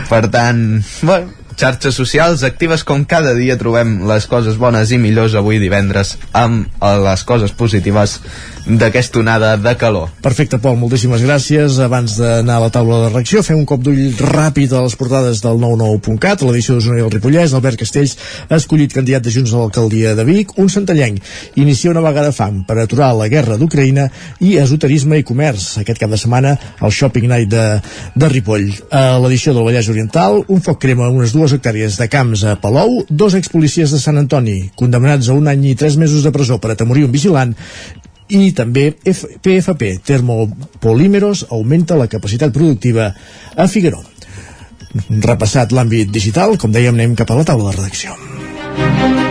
Per 0.10 0.22
tant, 0.34 0.64
bueno, 1.02 1.34
xarxes 1.58 1.96
socials 1.98 2.44
actives 2.46 2.84
com 2.86 3.04
cada 3.10 3.34
dia 3.34 3.58
trobem 3.58 3.98
les 4.08 4.28
coses 4.30 4.60
bones 4.62 4.92
i 4.94 5.00
millors 5.02 5.34
avui 5.36 5.58
divendres 5.60 6.16
amb 6.38 6.68
eh, 6.70 6.94
les 7.02 7.24
coses 7.26 7.52
positives 7.58 8.20
d'aquesta 8.68 9.22
onada 9.22 9.56
de 9.58 9.74
calor. 9.80 10.10
Perfecte, 10.22 10.60
Pol, 10.60 10.76
moltíssimes 10.80 11.24
gràcies. 11.24 11.78
Abans 11.84 12.18
d'anar 12.20 12.58
a 12.58 12.64
la 12.66 12.72
taula 12.74 13.00
de 13.06 13.12
reacció, 13.14 13.42
fem 13.46 13.62
un 13.62 13.68
cop 13.70 13.82
d'ull 13.84 14.12
ràpid 14.20 14.74
a 14.76 14.84
les 14.84 14.96
portades 15.00 15.40
del 15.44 15.62
99.cat, 15.62 16.44
a 16.44 16.50
l'edició 16.50 16.76
d'Osona 16.76 17.00
i 17.00 17.06
el 17.06 17.14
Ripollès. 17.14 17.56
Albert 17.56 17.80
Castells 17.80 18.18
ha 18.50 18.60
escollit 18.60 18.94
candidat 18.96 19.24
de 19.24 19.32
Junts 19.32 19.54
a 19.54 19.62
l'alcaldia 19.62 20.16
de 20.18 20.26
Vic. 20.28 20.58
Un 20.60 20.68
centellenc 20.74 21.24
inicia 21.56 21.94
una 21.94 22.04
vaga 22.04 22.26
de 22.28 22.34
fam 22.36 22.64
per 22.68 22.80
aturar 22.82 23.14
la 23.16 23.30
guerra 23.32 23.58
d'Ucraïna 23.58 24.10
i 24.44 24.58
esoterisme 24.60 25.22
i 25.22 25.26
comerç. 25.28 25.70
Aquest 25.84 26.02
cap 26.04 26.12
de 26.12 26.20
setmana 26.20 26.58
al 26.80 26.92
Shopping 26.92 27.30
Night 27.32 27.54
de, 27.54 27.66
de 28.16 28.32
Ripoll. 28.34 28.68
A 28.92 29.16
l'edició 29.24 29.56
del 29.56 29.68
Vallès 29.68 29.88
Oriental, 29.94 30.42
un 30.48 30.66
foc 30.66 30.82
crema 30.84 31.08
unes 31.08 31.32
dues 31.36 31.56
hectàrees 31.56 31.96
de 32.02 32.10
camps 32.12 32.44
a 32.44 32.58
Palou, 32.60 33.00
dos 33.10 33.38
expolicies 33.40 33.96
de 33.96 34.02
Sant 34.04 34.20
Antoni, 34.20 34.60
condemnats 34.76 35.32
a 35.32 35.38
un 35.38 35.48
any 35.48 35.70
i 35.72 35.78
tres 35.80 35.96
mesos 35.98 36.28
de 36.28 36.34
presó 36.36 36.60
per 36.60 36.74
atemorir 36.74 37.08
un 37.08 37.16
vigilant, 37.16 37.56
i 38.30 38.52
també 38.56 38.90
PFP, 39.04 39.98
Termopolímeros, 40.08 41.46
augmenta 41.52 42.00
la 42.00 42.10
capacitat 42.12 42.54
productiva 42.54 43.12
a 43.56 43.68
Figueró. 43.72 44.04
Repassat 45.10 45.76
l'àmbit 45.76 46.12
digital, 46.12 46.58
com 46.58 46.74
dèiem, 46.74 46.96
anem 46.96 47.16
cap 47.16 47.32
a 47.32 47.40
la 47.40 47.48
taula 47.48 47.72
de 47.72 47.78
redacció. 47.80 49.27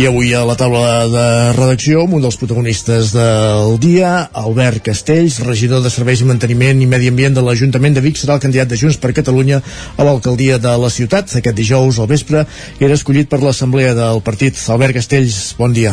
I 0.00 0.06
avui 0.08 0.30
a 0.32 0.46
la 0.48 0.54
taula 0.56 1.04
de 1.12 1.22
redacció, 1.52 2.06
amb 2.06 2.14
un 2.16 2.22
dels 2.24 2.38
protagonistes 2.40 3.10
del 3.12 3.74
dia, 3.82 4.30
Albert 4.32 4.80
Castells, 4.86 5.42
regidor 5.44 5.82
de 5.84 5.90
Serveis 5.92 6.22
i 6.24 6.28
Manteniment 6.30 6.80
i 6.80 6.86
Medi 6.88 7.10
Ambient 7.12 7.36
de 7.36 7.42
l'Ajuntament 7.44 7.98
de 7.98 8.00
Vic, 8.06 8.16
serà 8.16 8.38
el 8.38 8.40
candidat 8.40 8.70
de 8.70 8.78
Junts 8.80 8.96
per 8.96 9.10
Catalunya 9.12 9.58
a 9.60 10.06
l'alcaldia 10.08 10.56
de 10.56 10.72
la 10.80 10.88
ciutat. 10.88 11.34
Aquest 11.36 11.58
dijous 11.58 12.00
al 12.00 12.08
vespre 12.08 12.46
era 12.80 12.96
escollit 12.96 13.28
per 13.28 13.42
l'assemblea 13.44 13.92
del 13.98 14.22
partit. 14.24 14.56
Albert 14.72 14.96
Castells, 14.96 15.42
bon 15.60 15.76
dia. 15.76 15.92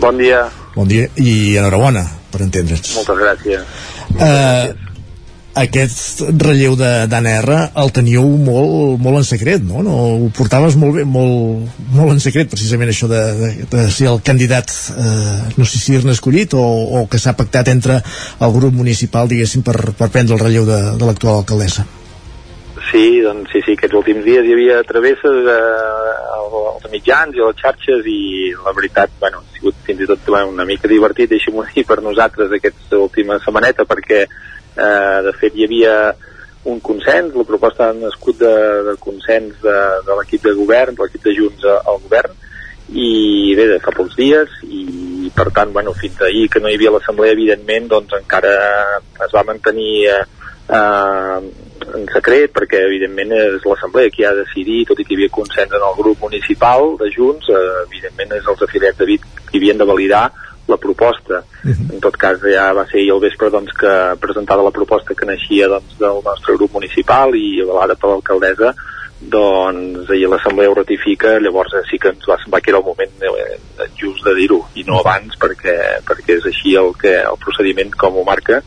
Bon 0.00 0.16
dia. 0.16 0.46
Bon 0.72 0.88
dia 0.88 1.12
i 1.20 1.58
enhorabona, 1.60 2.06
per 2.32 2.46
entendre'ns. 2.46 2.94
Moltes 3.02 3.20
gràcies. 3.20 3.82
Uh, 4.16 4.89
aquest 5.62 6.22
relleu 6.40 6.76
d'Anna 6.78 7.34
R 7.42 7.58
el 7.82 7.92
teníeu 7.94 8.26
molt, 8.40 8.98
molt 9.02 9.20
en 9.20 9.28
secret, 9.28 9.62
no? 9.66 9.84
no? 9.86 9.96
Ho 10.24 10.30
portaves 10.36 10.76
molt 10.80 10.98
bé, 10.98 11.04
molt, 11.04 11.68
molt 11.94 12.14
en 12.14 12.22
secret, 12.22 12.50
precisament 12.52 12.92
això 12.92 13.08
de, 13.10 13.20
de, 13.38 13.52
de 13.70 13.86
ser 13.92 14.10
el 14.12 14.20
candidat, 14.26 14.72
eh, 14.96 15.54
no 15.56 15.68
sé 15.68 15.80
si 15.80 15.96
dir-ne 15.96 16.16
escollit 16.16 16.56
o, 16.58 16.64
o 17.00 17.06
que 17.10 17.20
s'ha 17.20 17.36
pactat 17.38 17.70
entre 17.72 18.00
el 18.00 18.52
grup 18.56 18.76
municipal, 18.76 19.30
diguéssim, 19.30 19.64
per, 19.66 19.78
per 19.96 20.10
prendre 20.10 20.38
el 20.38 20.44
relleu 20.44 20.68
de, 20.68 20.82
de 21.00 21.08
l'actual 21.08 21.42
alcaldessa. 21.42 21.86
Sí, 22.90 23.20
doncs 23.22 23.52
sí, 23.52 23.60
sí, 23.62 23.76
aquests 23.76 23.94
últims 23.94 24.24
dies 24.26 24.46
hi 24.46 24.54
havia 24.56 24.80
travesses 24.88 25.46
eh, 25.46 26.20
als 26.34 26.86
mitjans 26.90 27.36
i 27.36 27.42
a 27.42 27.50
les 27.50 27.60
xarxes 27.60 28.06
i 28.08 28.20
la 28.64 28.72
veritat, 28.74 29.12
bueno, 29.20 29.44
ha 29.44 29.58
sigut 29.58 29.76
fins 29.86 30.02
i 30.02 30.08
tot 30.10 30.32
una 30.40 30.66
mica 30.66 30.90
divertit, 30.90 31.30
deixem-ho 31.30 31.66
dir, 31.68 31.84
per 31.86 32.00
nosaltres 32.02 32.50
aquesta 32.56 32.98
última 32.98 33.38
setmaneta, 33.44 33.86
perquè 33.86 34.24
eh, 34.76 35.18
de 35.26 35.32
fet 35.40 35.56
hi 35.56 35.66
havia 35.68 35.94
un 36.70 36.80
consens, 36.84 37.34
la 37.34 37.46
proposta 37.48 37.88
ha 37.88 37.96
nascut 37.96 38.38
de, 38.42 38.54
de 38.90 38.96
consens 39.00 39.56
de, 39.64 39.76
de 40.06 40.16
l'equip 40.18 40.44
de 40.44 40.52
govern, 40.58 40.94
de 40.94 41.06
l'equip 41.06 41.24
de 41.24 41.34
Junts 41.38 41.64
al 41.70 42.00
govern, 42.02 42.36
i 42.90 43.54
bé, 43.56 43.68
de 43.70 43.78
fa 43.80 43.94
pocs 43.94 44.18
dies, 44.18 44.58
i 44.66 45.30
per 45.34 45.48
tant, 45.54 45.72
bueno, 45.72 45.94
fins 45.94 46.20
ahir 46.26 46.48
que 46.50 46.60
no 46.60 46.68
hi 46.68 46.76
havia 46.76 46.92
l'assemblea, 46.92 47.32
evidentment, 47.36 47.88
doncs 47.88 48.18
encara 48.18 48.52
es 48.98 49.32
va 49.32 49.46
mantenir 49.46 49.92
eh, 50.10 50.22
eh, 50.68 51.38
en 51.94 52.06
secret, 52.12 52.52
perquè 52.52 52.82
evidentment 52.88 53.32
és 53.38 53.64
l'assemblea 53.64 54.12
qui 54.12 54.26
ha 54.26 54.34
de 54.34 54.44
decidir, 54.44 54.82
tot 54.88 55.00
i 55.00 55.06
que 55.06 55.14
hi 55.14 55.20
havia 55.20 55.32
consens 55.38 55.72
en 55.72 55.86
el 55.86 55.96
grup 55.96 56.26
municipal 56.26 56.96
de 57.00 57.08
Junts, 57.14 57.48
eh, 57.48 57.64
evidentment 57.86 58.36
és 58.36 58.52
els 58.52 58.68
afiliats 58.68 59.00
de 59.00 59.08
Vic 59.14 59.26
qui 59.48 59.62
havien 59.62 59.80
de 59.80 59.88
validar 59.88 60.26
la 60.70 60.78
proposta. 60.78 61.42
Uh 61.64 61.70
-huh. 61.70 61.94
En 61.94 62.00
tot 62.00 62.16
cas, 62.16 62.38
ja 62.40 62.72
va 62.72 62.86
ser 62.86 63.00
ahir 63.00 63.12
al 63.12 63.20
vespre 63.20 63.50
doncs, 63.50 63.72
que 63.72 64.16
presentada 64.20 64.62
la 64.62 64.70
proposta 64.70 65.14
que 65.14 65.26
naixia 65.26 65.68
doncs, 65.68 65.98
del 65.98 66.22
nostre 66.24 66.54
grup 66.54 66.72
municipal 66.72 67.34
i 67.34 67.60
avalada 67.62 67.94
per 67.94 68.10
l'alcaldessa, 68.10 68.74
doncs 69.20 70.08
ahir 70.10 70.28
l'assemblea 70.28 70.70
ho 70.70 70.74
ratifica, 70.74 71.38
llavors 71.38 71.72
sí 71.90 71.98
que 71.98 72.08
ens 72.08 72.24
va 72.28 72.38
semblar 72.40 72.62
que 72.62 72.70
era 72.70 72.78
el 72.78 72.84
moment 72.84 73.12
eh, 73.22 73.58
just 74.00 74.24
de 74.24 74.34
dir-ho, 74.34 74.64
i 74.74 74.84
no 74.86 75.00
abans 75.00 75.36
perquè, 75.36 76.00
perquè 76.08 76.38
és 76.38 76.46
així 76.46 76.74
el, 76.74 76.94
que, 76.96 77.12
el 77.20 77.36
procediment 77.44 77.90
com 77.90 78.16
ho 78.16 78.24
marca 78.24 78.62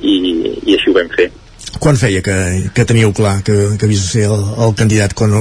i, 0.00 0.60
i 0.66 0.74
així 0.74 0.90
ho 0.90 0.98
vam 0.98 1.08
fer 1.08 1.30
quan 1.80 1.98
feia 2.00 2.22
que, 2.24 2.34
que 2.74 2.84
teníeu 2.88 3.12
clar 3.16 3.38
que, 3.46 3.54
que 3.78 3.86
havies 3.86 4.02
de 4.04 4.08
ser 4.08 4.24
el, 4.30 4.42
el 4.66 4.74
candidat 4.78 5.14
quan 5.18 5.34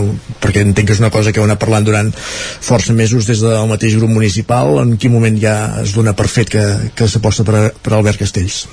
perquè 0.44 0.64
entenc 0.66 0.90
que 0.90 0.96
és 0.98 1.02
una 1.04 1.12
cosa 1.14 1.32
que 1.32 1.42
heu 1.42 1.48
anat 1.48 1.62
parlant 1.62 1.88
durant 1.88 2.12
força 2.14 2.96
mesos 2.96 3.28
des 3.30 3.44
del 3.44 3.68
mateix 3.70 3.98
grup 4.00 4.14
municipal. 4.14 4.78
En 4.84 4.96
quin 4.98 5.14
moment 5.14 5.38
ja 5.40 5.58
es 5.84 5.96
dona 5.98 6.16
per 6.18 6.30
fet 6.32 6.54
que, 6.54 6.64
que 6.96 7.10
s'aposta 7.10 7.46
per, 7.48 7.70
per 7.84 7.94
Albert 7.98 8.24
Castells? 8.24 8.64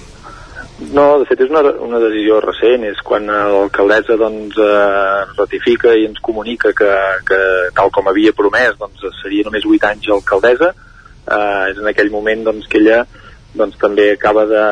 No, 0.80 1.18
de 1.20 1.26
fet 1.28 1.42
és 1.44 1.50
una, 1.52 1.60
una 1.84 1.98
decisió 2.00 2.38
recent, 2.40 2.86
és 2.88 3.00
quan 3.04 3.26
l'alcaldessa 3.28 4.16
doncs, 4.16 4.56
eh, 4.56 5.24
ratifica 5.36 5.92
i 5.92 6.06
ens 6.08 6.22
comunica 6.24 6.72
que, 6.76 6.92
que 7.28 7.40
tal 7.76 7.92
com 7.92 8.08
havia 8.08 8.32
promès 8.36 8.78
doncs, 8.80 9.04
seria 9.20 9.44
només 9.44 9.66
8 9.68 9.90
anys 9.90 10.08
alcaldessa, 10.16 10.70
eh, 10.72 11.64
és 11.68 11.82
en 11.82 11.90
aquell 11.92 12.08
moment 12.14 12.46
doncs, 12.48 12.70
que 12.70 12.80
ella 12.80 13.02
doncs 13.54 13.78
també 13.82 14.10
acaba 14.12 14.44
de, 14.46 14.64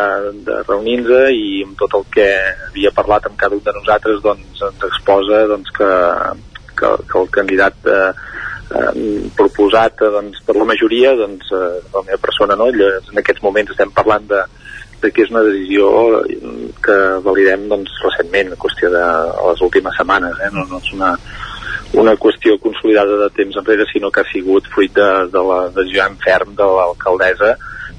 de 0.46 0.60
reunir-nos 0.68 1.32
i 1.34 1.62
amb 1.66 1.78
tot 1.80 1.96
el 1.98 2.04
que 2.14 2.26
havia 2.68 2.92
parlat 2.94 3.26
amb 3.26 3.38
cada 3.40 3.56
un 3.56 3.64
de 3.64 3.74
nosaltres 3.74 4.20
doncs 4.22 4.62
ens 4.68 4.84
exposa 4.90 5.44
doncs, 5.50 5.72
que, 5.74 5.90
que, 6.78 6.92
que 7.10 7.18
el 7.18 7.30
candidat 7.34 7.90
eh, 7.90 8.12
eh, 8.78 8.92
proposat 9.38 10.04
eh, 10.04 10.12
doncs, 10.14 10.44
per 10.46 10.56
la 10.58 10.68
majoria 10.68 11.16
doncs, 11.18 11.50
eh, 11.50 11.74
la 11.94 12.04
meva 12.06 12.22
persona 12.22 12.58
no? 12.58 12.70
en 12.70 13.22
aquests 13.22 13.42
moments 13.42 13.74
estem 13.74 13.90
parlant 13.96 14.28
de, 14.30 14.44
de 15.02 15.10
que 15.14 15.26
és 15.26 15.34
una 15.34 15.42
decisió 15.48 15.90
que 16.84 16.98
validem 17.26 17.66
doncs, 17.72 17.98
recentment, 18.04 18.54
en 18.54 18.62
qüestió 18.62 18.92
de 18.94 19.06
les 19.48 19.64
últimes 19.66 19.98
setmanes 19.98 20.38
eh? 20.38 20.52
no, 20.54 20.68
no 20.70 20.78
és 20.78 20.92
una, 20.94 21.16
una 21.98 22.14
qüestió 22.14 22.60
consolidada 22.62 23.18
de 23.24 23.32
temps 23.34 23.58
enrere 23.58 23.90
sinó 23.90 24.12
que 24.14 24.22
ha 24.22 24.30
sigut 24.30 24.70
fruit 24.70 24.94
de, 24.94 25.10
de 25.34 25.44
la 25.50 25.64
decisió 25.74 26.06
en 26.06 26.22
ferm 26.22 26.54
de 26.54 26.70
l'alcaldessa 26.78 27.56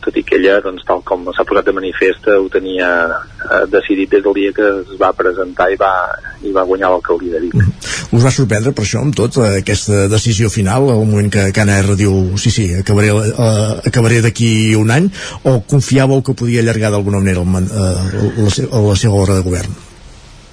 tot 0.10 0.18
i 0.18 0.26
que 0.26 0.38
ella, 0.40 0.58
doncs, 0.66 0.84
tal 0.88 1.04
com 1.06 1.28
s'ha 1.36 1.46
posat 1.48 1.70
de 1.70 1.76
manifest, 1.78 2.28
ho 2.34 2.48
tenia 2.52 2.90
eh, 3.08 3.64
decidit 3.70 4.16
des 4.18 4.24
del 4.26 4.36
dia 4.38 4.54
que 4.56 4.66
es 4.82 4.96
va 5.00 5.12
presentar 5.14 5.70
i 5.72 5.78
va, 5.80 5.94
i 6.42 6.54
va 6.56 6.66
guanyar 6.66 6.90
l'alcaldia 6.96 7.38
de 7.38 7.46
Vic. 7.46 7.56
Mm. 7.56 7.76
Us 8.18 8.26
va 8.26 8.34
sorprendre 8.34 8.74
per 8.74 8.86
això, 8.88 9.04
amb 9.06 9.16
tot, 9.18 9.38
eh, 9.38 9.60
aquesta 9.62 10.08
decisió 10.12 10.50
final, 10.50 10.90
al 10.90 11.06
moment 11.06 11.30
que 11.34 11.50
Cana 11.56 11.78
R 11.84 11.98
diu 12.00 12.40
sí, 12.42 12.54
sí, 12.54 12.70
acabaré, 12.80 13.14
eh, 13.14 13.76
acabaré 13.92 14.24
d'aquí 14.26 14.74
un 14.80 14.96
any, 14.96 15.12
o 15.44 15.60
confiàveu 15.70 16.26
que 16.26 16.38
podia 16.38 16.66
allargar 16.66 16.92
d'alguna 16.96 17.22
manera 17.22 17.46
el, 17.46 17.70
eh, 17.70 18.66
la, 18.66 18.84
la 18.90 18.98
seva 18.98 19.22
hora 19.22 19.38
de 19.38 19.46
govern? 19.46 19.78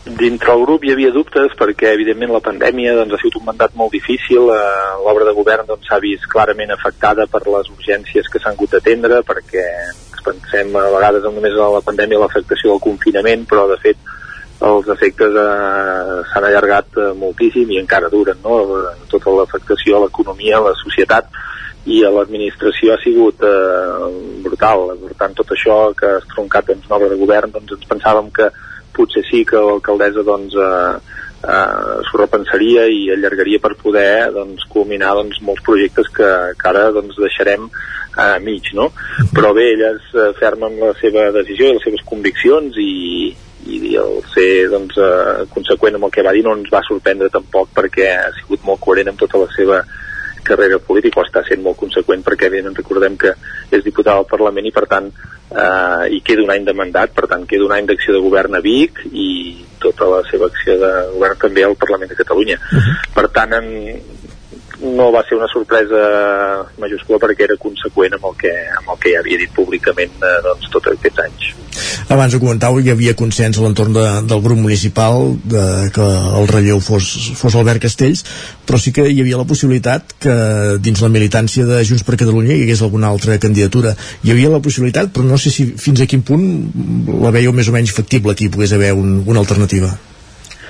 Dintre 0.07 0.53
el 0.53 0.63
grup 0.63 0.85
hi 0.85 0.93
havia 0.95 1.11
dubtes 1.11 1.55
perquè 1.59 1.91
evidentment 1.91 2.31
la 2.31 2.43
pandèmia 2.45 2.95
doncs, 2.95 3.17
ha 3.17 3.19
sigut 3.19 3.41
un 3.41 3.47
mandat 3.49 3.75
molt 3.75 3.91
difícil 3.91 4.51
eh, 4.55 4.59
l'obra 5.03 5.27
de 5.27 5.35
govern 5.35 5.67
doncs, 5.67 5.89
s'ha 5.89 5.99
doncs, 5.99 6.07
vist 6.07 6.29
clarament 6.31 6.71
afectada 6.71 7.27
per 7.27 7.43
les 7.51 7.71
urgències 7.75 8.29
que 8.31 8.39
s'han 8.39 8.55
hagut 8.55 8.77
d'atendre 8.77 9.23
perquè 9.27 9.65
pensem 10.27 10.71
a 10.79 10.85
vegades 10.95 11.27
no 11.27 11.33
només 11.35 11.59
a 11.59 11.73
la 11.75 11.83
pandèmia 11.83 12.21
l'afectació 12.23 12.73
del 12.73 12.85
confinament 12.87 13.49
però 13.51 13.67
de 13.71 13.79
fet 13.83 13.99
els 14.67 14.87
efectes 14.95 15.35
eh, 15.43 16.23
s'han 16.31 16.47
allargat 16.47 17.03
eh, 17.03 17.11
moltíssim 17.19 17.75
i 17.75 17.81
encara 17.83 18.13
duren 18.13 18.39
no? 18.47 18.61
tota 19.11 19.35
l'afectació 19.35 19.99
a 19.99 20.05
l'economia, 20.07 20.61
a 20.61 20.69
la 20.71 20.77
societat 20.85 21.35
i 21.87 22.01
a 22.07 22.11
l'administració 22.15 22.95
ha 22.95 23.03
sigut 23.03 23.43
eh, 23.43 24.07
brutal 24.47 24.95
per 25.03 25.19
tant 25.19 25.35
tot 25.43 25.51
això 25.51 25.91
que 25.99 26.15
ha 26.15 26.23
estroncat 26.23 26.71
doncs, 26.71 26.89
l'obra 26.91 27.11
de 27.11 27.19
govern 27.19 27.59
doncs 27.59 27.75
ens 27.75 27.91
pensàvem 27.91 28.31
que 28.39 28.49
potser 28.97 29.25
sí 29.29 29.45
que 29.49 29.61
l'alcaldessa 29.61 30.25
doncs, 30.27 30.57
eh, 30.57 31.17
eh, 31.47 31.99
s'ho 32.09 32.21
repensaria 32.23 32.87
i 32.89 33.07
allargaria 33.15 33.61
per 33.63 33.75
poder 33.81 34.33
doncs, 34.35 34.65
culminar 34.73 35.15
doncs, 35.19 35.41
molts 35.47 35.65
projectes 35.67 36.09
que, 36.17 36.31
que 36.59 36.69
ara 36.73 36.89
doncs, 36.97 37.19
deixarem 37.21 37.69
a 38.17 38.37
eh, 38.37 38.41
mig, 38.41 38.73
no? 38.75 38.91
Però 39.37 39.53
bé, 39.57 39.71
ella 39.75 39.93
és 39.97 40.15
eh, 40.17 40.31
ferma 40.41 40.71
amb 40.71 40.83
la 40.89 40.95
seva 41.01 41.29
decisió 41.37 41.69
i 41.69 41.77
les 41.77 41.85
seves 41.85 42.05
conviccions 42.09 42.79
i, 42.81 43.35
i 43.67 43.95
el 44.01 44.19
ser 44.33 44.51
doncs, 44.73 44.97
eh, 44.97 45.45
conseqüent 45.53 45.99
amb 45.99 46.09
el 46.09 46.17
que 46.17 46.25
va 46.27 46.35
dir 46.37 46.45
no 46.47 46.57
ens 46.57 46.73
va 46.73 46.85
sorprendre 46.87 47.33
tampoc 47.33 47.73
perquè 47.77 48.11
ha 48.17 48.35
sigut 48.41 48.65
molt 48.67 48.83
coherent 48.83 49.13
amb 49.13 49.21
tota 49.21 49.45
la 49.45 49.53
seva 49.57 49.83
carrera 50.47 50.79
política 50.79 51.21
o 51.21 51.27
està 51.27 51.43
sent 51.47 51.63
molt 51.65 51.79
conseqüent 51.81 52.25
perquè 52.27 52.49
evidentment 52.49 52.79
recordem 52.79 53.19
que 53.21 53.35
és 53.71 53.85
diputat 53.85 54.15
al 54.15 54.29
Parlament 54.31 54.67
i 54.69 54.75
per 54.75 54.87
tant 54.91 55.11
eh, 55.11 56.05
i 56.17 56.23
queda 56.25 56.45
un 56.47 56.53
any 56.55 56.67
de 56.67 56.75
mandat, 56.77 57.15
per 57.17 57.29
tant 57.31 57.47
queda 57.51 57.67
un 57.67 57.75
any 57.77 57.89
d'acció 57.91 58.15
de 58.17 58.23
govern 58.25 58.59
a 58.59 58.63
Vic 58.65 59.03
i 59.13 59.29
tota 59.83 60.09
la 60.11 60.23
seva 60.31 60.49
acció 60.51 60.79
de 60.81 60.93
govern 61.15 61.43
també 61.43 61.65
al 61.65 61.77
Parlament 61.79 62.13
de 62.13 62.19
Catalunya. 62.23 62.59
Uh 62.71 62.79
-huh. 62.79 62.95
Per 63.15 63.29
tant, 63.29 63.53
en, 63.53 63.67
no 64.81 65.11
va 65.13 65.23
ser 65.29 65.37
una 65.39 65.49
sorpresa 65.49 66.01
majúscula 66.81 67.21
perquè 67.23 67.47
era 67.47 67.57
conseqüent 67.61 68.17
amb 68.17 68.27
el 68.31 68.35
que, 68.43 68.53
amb 68.81 68.91
el 68.93 68.99
que 69.03 69.13
ja 69.15 69.23
havia 69.23 69.41
dit 69.41 69.53
públicament 69.57 70.19
eh, 70.21 70.35
doncs, 70.45 70.69
tots 70.73 70.93
aquests 70.93 71.23
anys. 71.25 71.53
Abans 72.13 72.35
ho 72.37 72.41
comentàveu, 72.41 72.81
hi 72.85 72.93
havia 72.93 73.15
consens 73.19 73.59
a 73.59 73.65
l'entorn 73.65 73.95
de, 73.97 74.05
del 74.29 74.43
grup 74.45 74.61
municipal 74.61 75.33
de, 75.45 75.65
que 75.95 76.07
el 76.41 76.49
relleu 76.51 76.81
fos, 76.85 77.09
fos 77.37 77.57
Albert 77.59 77.85
Castells, 77.85 78.25
però 78.69 78.81
sí 78.81 78.93
que 78.97 79.07
hi 79.11 79.21
havia 79.25 79.41
la 79.41 79.49
possibilitat 79.49 80.17
que 80.23 80.37
dins 80.83 81.03
la 81.05 81.13
militància 81.13 81.67
de 81.69 81.83
Junts 81.85 82.05
per 82.07 82.19
Catalunya 82.21 82.57
hi 82.57 82.67
hagués 82.67 82.85
alguna 82.85 83.11
altra 83.13 83.39
candidatura. 83.43 83.95
Hi 84.25 84.35
havia 84.35 84.53
la 84.53 84.63
possibilitat, 84.65 85.13
però 85.13 85.27
no 85.29 85.41
sé 85.41 85.53
si 85.53 85.71
fins 85.81 86.05
a 86.05 86.09
quin 86.11 86.25
punt 86.27 86.47
la 87.25 87.35
veieu 87.35 87.57
més 87.57 87.69
o 87.69 87.77
menys 87.77 87.95
factible 87.97 88.37
que 88.37 88.47
hi 88.47 88.53
pogués 88.53 88.77
haver 88.77 88.93
un, 88.97 89.19
una 89.27 89.43
alternativa. 89.43 89.91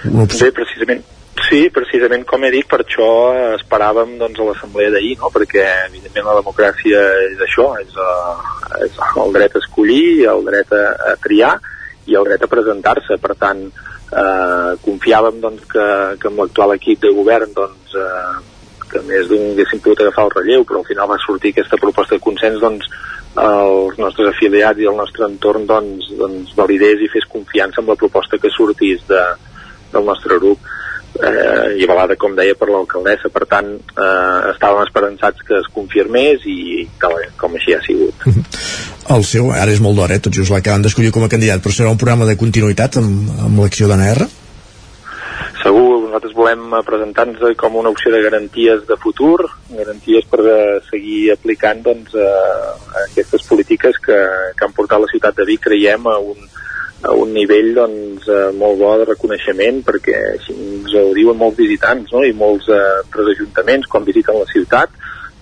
Una 0.07 0.27
Bé, 0.31 0.51
precisament, 0.55 1.03
Sí, 1.47 1.69
precisament 1.71 2.25
com 2.27 2.43
he 2.43 2.51
dit, 2.51 2.67
per 2.67 2.81
això 2.83 3.07
esperàvem 3.55 4.17
doncs, 4.19 4.39
a 4.41 4.47
l'assemblea 4.49 4.91
d'ahir, 4.91 5.15
no? 5.21 5.31
perquè 5.31 5.63
evidentment 5.85 6.27
la 6.27 6.41
democràcia 6.41 7.03
és 7.29 7.43
això, 7.45 7.69
és, 7.79 7.93
uh, 7.95 8.81
és 8.83 8.97
el 9.23 9.35
dret 9.37 9.55
a 9.55 9.63
escollir, 9.63 10.27
el 10.33 10.43
dret 10.49 10.73
a, 10.75 10.85
a 11.13 11.15
triar 11.23 11.53
i 12.11 12.17
el 12.19 12.27
dret 12.27 12.43
a 12.43 12.51
presentar-se. 12.51 13.21
Per 13.23 13.37
tant, 13.39 13.63
uh, 13.69 14.73
confiàvem 14.83 15.39
doncs, 15.45 15.69
que, 15.71 15.87
que 16.19 16.33
amb 16.33 16.43
l'actual 16.43 16.75
equip 16.75 17.05
de 17.05 17.15
govern 17.15 17.55
doncs, 17.55 17.95
uh, 17.95 18.43
que 18.91 19.03
més 19.07 19.29
d'un 19.31 19.53
haguéssim 19.53 19.83
pogut 19.85 20.03
agafar 20.03 20.27
el 20.27 20.35
relleu, 20.35 20.65
però 20.67 20.83
al 20.83 20.89
final 20.89 21.11
va 21.13 21.21
sortir 21.23 21.53
aquesta 21.55 21.79
proposta 21.79 22.19
de 22.19 22.25
consens, 22.27 22.59
doncs 22.63 22.91
els 23.37 23.99
nostres 24.01 24.33
afiliats 24.33 24.81
i 24.81 24.89
el 24.89 24.97
nostre 24.99 25.27
entorn 25.29 25.67
doncs, 25.69 26.09
doncs 26.19 26.55
validés 26.57 27.03
i 27.05 27.11
fes 27.13 27.27
confiança 27.29 27.83
amb 27.83 27.93
la 27.93 27.99
proposta 28.01 28.39
que 28.41 28.51
sortís 28.55 29.03
de, 29.11 29.23
del 29.93 30.07
nostre 30.09 30.39
grup 30.41 30.73
eh, 31.17 31.77
i 31.81 31.85
avalada, 31.87 32.17
com 32.21 32.37
deia, 32.37 32.57
per 32.59 32.69
l'alcaldessa. 32.71 33.31
Per 33.33 33.45
tant, 33.51 33.73
eh, 33.77 34.41
estàvem 34.53 34.85
esperançats 34.87 35.45
que 35.47 35.61
es 35.61 35.69
confirmés 35.75 36.47
i 36.47 36.87
tal, 37.01 37.19
com 37.41 37.57
així 37.59 37.77
ha 37.77 37.83
sigut. 37.87 38.27
El 39.17 39.23
seu, 39.23 39.53
ara 39.55 39.71
és 39.71 39.83
molt 39.83 39.95
d'hora, 39.99 40.17
eh? 40.17 40.23
tot 40.23 40.35
just 40.35 40.51
l'acaben 40.51 40.83
d'escollir 40.83 41.13
com 41.15 41.23
a 41.23 41.31
candidat, 41.31 41.63
però 41.63 41.75
serà 41.75 41.93
un 41.93 42.01
programa 42.01 42.27
de 42.27 42.35
continuïtat 42.41 42.99
amb, 42.99 43.31
amb 43.47 43.63
l'acció 43.63 43.87
d'ANR? 43.87 44.27
Segur, 45.63 45.85
nosaltres 46.03 46.35
volem 46.35 46.75
presentar-nos 46.87 47.55
com 47.59 47.79
una 47.79 47.91
opció 47.95 48.11
de 48.15 48.21
garanties 48.23 48.83
de 48.87 48.97
futur, 49.03 49.47
garanties 49.71 50.27
per 50.31 50.43
eh, 50.43 50.59
seguir 50.91 51.33
aplicant 51.35 51.83
doncs, 51.87 52.15
eh, 52.19 53.01
aquestes 53.07 53.47
polítiques 53.47 53.99
que, 54.03 54.19
que 54.59 54.67
han 54.67 54.75
portat 54.77 55.03
la 55.03 55.11
ciutat 55.11 55.39
de 55.39 55.47
Vic, 55.49 55.65
creiem, 55.67 56.07
a 56.11 56.19
un, 56.23 56.47
a 57.03 57.13
un 57.13 57.33
nivell 57.35 57.75
doncs, 57.77 58.29
eh, 58.29 58.51
molt 58.57 58.79
bo 58.81 58.95
de 58.99 59.09
reconeixement 59.11 59.83
perquè 59.85 60.17
així 60.33 60.55
ens 60.57 60.95
ho 60.97 61.11
diuen 61.17 61.37
molts 61.37 61.59
visitants 61.61 62.13
no? 62.15 62.25
i 62.25 62.33
molts 62.33 62.71
eh, 62.73 62.83
altres 63.03 63.35
ajuntaments 63.35 63.89
quan 63.93 64.07
visiten 64.07 64.39
la 64.39 64.49
ciutat 64.53 64.93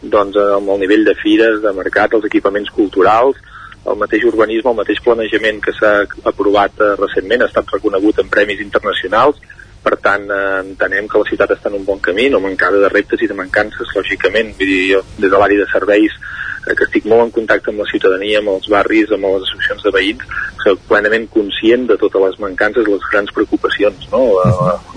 doncs, 0.03 0.37
eh, 0.37 0.53
amb 0.59 0.73
el 0.75 0.83
nivell 0.83 1.05
de 1.07 1.15
fires, 1.23 1.61
de 1.63 1.73
mercat, 1.77 2.17
els 2.19 2.27
equipaments 2.31 2.73
culturals 2.75 3.39
el 3.85 3.99
mateix 4.01 4.25
urbanisme, 4.25 4.73
el 4.73 4.81
mateix 4.81 5.03
planejament 5.05 5.61
que 5.63 5.75
s'ha 5.77 5.95
aprovat 6.31 6.81
eh, 6.81 6.95
recentment 6.99 7.45
ha 7.45 7.51
estat 7.53 7.77
reconegut 7.77 8.19
en 8.19 8.33
premis 8.33 8.63
internacionals 8.65 9.39
per 9.85 9.99
tant 10.03 10.25
eh, 10.33 10.45
entenem 10.65 11.07
que 11.09 11.21
la 11.21 11.29
ciutat 11.29 11.55
està 11.55 11.71
en 11.71 11.79
un 11.79 11.85
bon 11.87 12.01
camí, 12.03 12.31
no 12.33 12.41
mancada 12.43 12.81
de 12.83 12.91
reptes 12.93 13.23
i 13.23 13.29
de 13.31 13.37
mancances, 13.37 13.93
lògicament, 13.95 14.55
vull 14.59 14.73
dir, 14.73 14.85
jo, 14.95 15.03
des 15.21 15.31
de 15.31 15.39
l'àrea 15.39 15.61
de 15.61 15.71
serveis 15.71 16.17
que 16.65 16.87
estic 16.87 17.07
molt 17.11 17.27
en 17.27 17.33
contacte 17.35 17.71
amb 17.71 17.83
la 17.83 17.89
ciutadania, 17.91 18.41
amb 18.41 18.55
els 18.55 18.69
barris, 18.73 19.13
amb 19.13 19.29
les 19.29 19.45
associacions 19.45 19.85
de 19.85 19.93
veïns, 19.95 20.27
soc 20.65 20.85
plenament 20.89 21.27
conscient 21.33 21.85
de 21.91 21.97
totes 22.01 22.23
les 22.25 22.39
mancances, 22.41 22.89
les 22.89 23.09
grans 23.13 23.33
preocupacions, 23.37 24.07
no? 24.13 24.23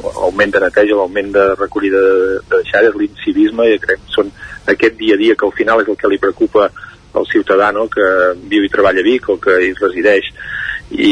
l'augment 0.04 0.54
de 0.54 0.62
neteja, 0.64 0.96
l'augment 0.96 1.34
de 1.36 1.48
recollida 1.60 2.04
de, 2.06 2.20
de 2.40 2.62
deixalles, 2.62 2.96
l'incivisme, 2.96 3.68
i 3.74 3.82
crec 3.84 4.00
que 4.06 4.16
són 4.16 4.32
aquest 4.72 4.96
dia 5.00 5.18
a 5.18 5.22
dia 5.24 5.36
que 5.36 5.48
al 5.48 5.56
final 5.58 5.84
és 5.84 5.92
el 5.92 6.00
que 6.00 6.12
li 6.12 6.22
preocupa 6.24 6.70
al 7.18 7.28
ciutadà 7.28 7.72
no? 7.76 7.88
que 7.92 8.08
viu 8.48 8.64
i 8.64 8.72
treballa 8.72 9.04
a 9.04 9.08
Vic 9.08 9.28
o 9.32 9.38
que 9.42 9.60
hi 9.66 9.74
resideix 9.80 10.32
i, 10.92 11.12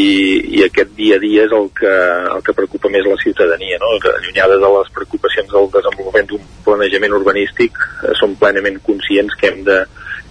i 0.56 0.64
aquest 0.64 0.94
dia 0.95 1.18
a 1.18 1.23
dia 1.23 1.45
és 1.48 1.53
el 1.56 1.68
que, 1.76 1.91
el 2.36 2.44
que 2.45 2.56
preocupa 2.56 2.91
més 2.91 3.07
la 3.07 3.18
ciutadania 3.19 3.80
no? 3.82 3.95
que 3.99 4.11
allunyada 4.14 4.60
de 4.61 4.72
les 4.77 4.91
preocupacions 4.95 5.52
del 5.52 5.68
desenvolupament 5.73 6.30
d'un 6.32 6.45
planejament 6.68 7.18
urbanístic 7.18 7.80
eh, 7.80 8.14
som 8.19 8.38
plenament 8.40 8.80
conscients 8.86 9.36
que 9.40 9.52
hem 9.52 9.64
de, 9.68 9.82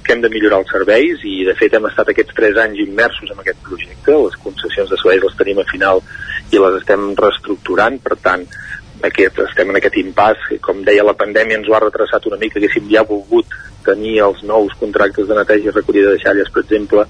que 0.04 0.14
hem 0.14 0.22
de 0.24 0.30
millorar 0.32 0.60
els 0.62 0.70
serveis 0.70 1.24
i 1.26 1.42
de 1.48 1.54
fet 1.58 1.74
hem 1.74 1.88
estat 1.88 2.12
aquests 2.12 2.36
3 2.36 2.60
anys 2.66 2.82
immersos 2.84 3.32
en 3.32 3.40
aquest 3.42 3.60
projecte, 3.66 4.14
les 4.26 4.38
concessions 4.44 4.92
de 4.92 5.00
serveis 5.00 5.24
les 5.24 5.36
tenim 5.40 5.60
a 5.62 5.66
final 5.70 6.02
i 6.52 6.60
les 6.60 6.78
estem 6.80 7.12
reestructurant, 7.18 7.98
per 8.04 8.18
tant 8.22 8.44
aquest, 9.04 9.40
estem 9.44 9.70
en 9.72 9.80
aquest 9.80 9.98
impàs, 10.00 10.48
com 10.64 10.82
deia 10.86 11.04
la 11.06 11.16
pandèmia 11.18 11.58
ens 11.60 11.68
ho 11.68 11.76
ha 11.76 11.82
retrasat 11.82 12.28
una 12.30 12.40
mica, 12.40 12.60
haguéssim 12.60 12.86
ja 12.92 13.04
volgut 13.08 13.56
tenir 13.84 14.18
els 14.24 14.42
nous 14.48 14.72
contractes 14.80 15.28
de 15.28 15.36
neteja 15.36 15.70
i 15.70 15.74
recollida 15.74 16.14
de 16.14 16.22
xalles, 16.22 16.52
per 16.52 16.64
exemple 16.64 17.04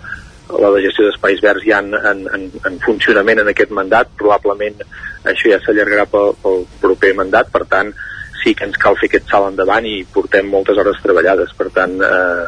la 0.60 0.70
de 0.74 0.82
gestió 0.84 1.06
d'espais 1.06 1.40
verds 1.40 1.64
ja 1.64 1.78
en, 1.80 1.94
en, 1.94 2.26
en, 2.36 2.50
en 2.68 2.74
funcionament 2.84 3.40
en 3.40 3.48
aquest 3.50 3.70
mandat, 3.72 4.10
probablement 4.18 4.82
això 5.24 5.50
ja 5.50 5.60
s'allargarà 5.62 6.04
pel, 6.10 6.34
pel 6.42 6.66
proper 6.82 7.14
mandat, 7.16 7.48
per 7.52 7.64
tant 7.70 7.94
sí 8.42 8.52
que 8.54 8.66
ens 8.68 8.76
cal 8.80 8.98
fer 9.00 9.08
aquest 9.08 9.30
salt 9.32 9.48
endavant 9.52 9.86
i 9.88 10.02
portem 10.12 10.50
moltes 10.52 10.78
hores 10.80 11.00
treballades, 11.02 11.54
per 11.56 11.70
tant 11.72 11.96
eh, 12.04 12.44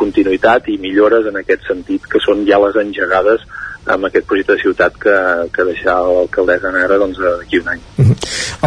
continuïtat 0.00 0.68
i 0.72 0.78
millores 0.82 1.28
en 1.30 1.40
aquest 1.40 1.66
sentit 1.68 2.06
que 2.10 2.22
són 2.24 2.46
ja 2.48 2.60
les 2.62 2.78
engegades 2.80 3.44
amb 3.90 4.06
aquest 4.06 4.26
projecte 4.28 4.54
de 4.56 4.62
ciutat 4.62 4.96
que, 5.00 5.14
que 5.54 5.64
deixa 5.70 5.94
l'alcaldessa 6.04 6.72
Nera 6.74 6.98
doncs, 7.00 7.18
d'aquí 7.20 7.60
un 7.62 7.68
any. 7.72 7.80
Uh 7.96 8.06
-huh. 8.06 8.16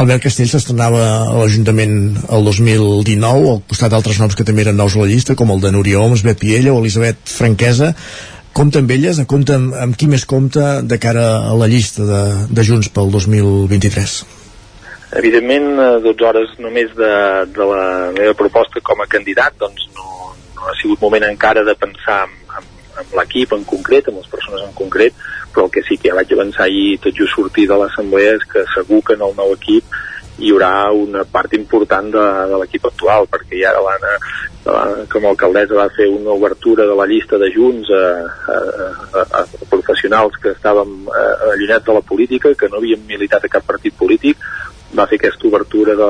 Albert 0.01 0.23
Castell 0.23 0.49
s'estrenava 0.49 1.03
a 1.30 1.38
l'Ajuntament 1.38 2.18
el 2.30 2.43
2019 2.43 3.49
al 3.51 3.61
costat 3.68 3.91
d'altres 3.91 4.19
noms 4.19 4.35
que 4.35 4.43
també 4.43 4.61
eren 4.61 4.77
nous 4.77 4.95
a 4.95 4.99
la 4.99 5.05
llista 5.05 5.35
com 5.35 5.51
el 5.51 5.61
de 5.61 5.72
Núria 5.72 5.99
Oms, 5.99 6.23
Bet 6.23 6.39
Piella 6.39 6.73
o 6.73 6.80
Elisabet 6.80 7.18
Franquesa 7.26 7.93
compta 8.53 8.80
amb 8.80 8.91
elles, 8.91 9.19
compta 9.27 9.55
amb, 9.55 9.73
amb 9.73 9.97
qui 9.97 10.07
més 10.07 10.26
compta 10.26 10.81
de 10.81 10.97
cara 10.99 11.26
a 11.49 11.53
la 11.57 11.68
llista 11.68 12.05
de, 12.05 12.22
de 12.49 12.64
Junts 12.64 12.89
pel 12.89 13.11
2023? 13.11 14.26
Evidentment, 15.18 15.76
12 16.01 16.26
hores 16.26 16.49
només 16.60 16.93
de, 16.97 17.14
de 17.53 17.65
la 17.69 18.11
meva 18.18 18.34
proposta 18.34 18.81
com 18.81 19.01
a 19.01 19.10
candidat, 19.10 19.53
doncs 19.60 19.89
no 19.95 20.32
ha 20.69 20.77
sigut 20.81 21.02
moment 21.02 21.26
encara 21.27 21.64
de 21.68 21.76
pensar 21.76 22.23
en, 22.27 22.34
en, 22.60 22.72
en 23.03 23.14
l'equip 23.19 23.53
en 23.57 23.65
concret, 23.68 24.07
amb 24.10 24.22
les 24.22 24.31
persones 24.31 24.64
en 24.64 24.73
concret, 24.77 25.14
però 25.53 25.68
el 25.68 25.73
que 25.73 25.84
sí 25.88 25.98
que 25.98 26.10
ja 26.10 26.18
vaig 26.18 26.34
avançar 26.34 26.65
ahir 26.68 26.98
tot 27.03 27.15
just 27.18 27.35
sortir 27.35 27.68
de 27.69 27.77
l'assemblea 27.77 28.38
és 28.40 28.48
que 28.49 28.65
segur 28.73 29.03
que 29.06 29.18
en 29.18 29.27
el 29.27 29.38
nou 29.38 29.53
equip 29.57 30.02
hi 30.41 30.49
haurà 30.49 30.90
una 30.98 31.22
part 31.30 31.53
important 31.53 32.10
de, 32.14 32.23
de 32.49 32.57
l'equip 32.57 32.88
actual, 32.90 33.27
perquè 33.30 33.60
ja 33.61 33.73
l'Anna 33.77 34.15
com 35.11 35.26
a 35.26 35.31
alcaldessa 35.34 35.76
va 35.76 35.90
fer 35.94 36.07
una 36.07 36.31
obertura 36.31 36.88
de 36.88 36.95
la 36.95 37.06
llista 37.06 37.38
de 37.38 37.49
Junts 37.53 37.90
a, 37.91 38.03
a, 38.48 38.60
a, 39.22 39.41
a 39.44 39.68
professionals 39.69 40.38
que 40.41 40.53
estàvem 40.56 40.94
allunyats 41.11 41.85
de 41.85 41.98
la 41.98 42.02
política, 42.02 42.53
que 42.56 42.69
no 42.72 42.80
havien 42.80 43.03
militat 43.10 43.45
a 43.45 43.52
cap 43.52 43.68
partit 43.68 43.98
polític, 43.99 44.40
va 44.95 45.06
fer 45.11 45.19
aquesta 45.19 45.49
obertura 45.49 45.98
de, 45.99 46.10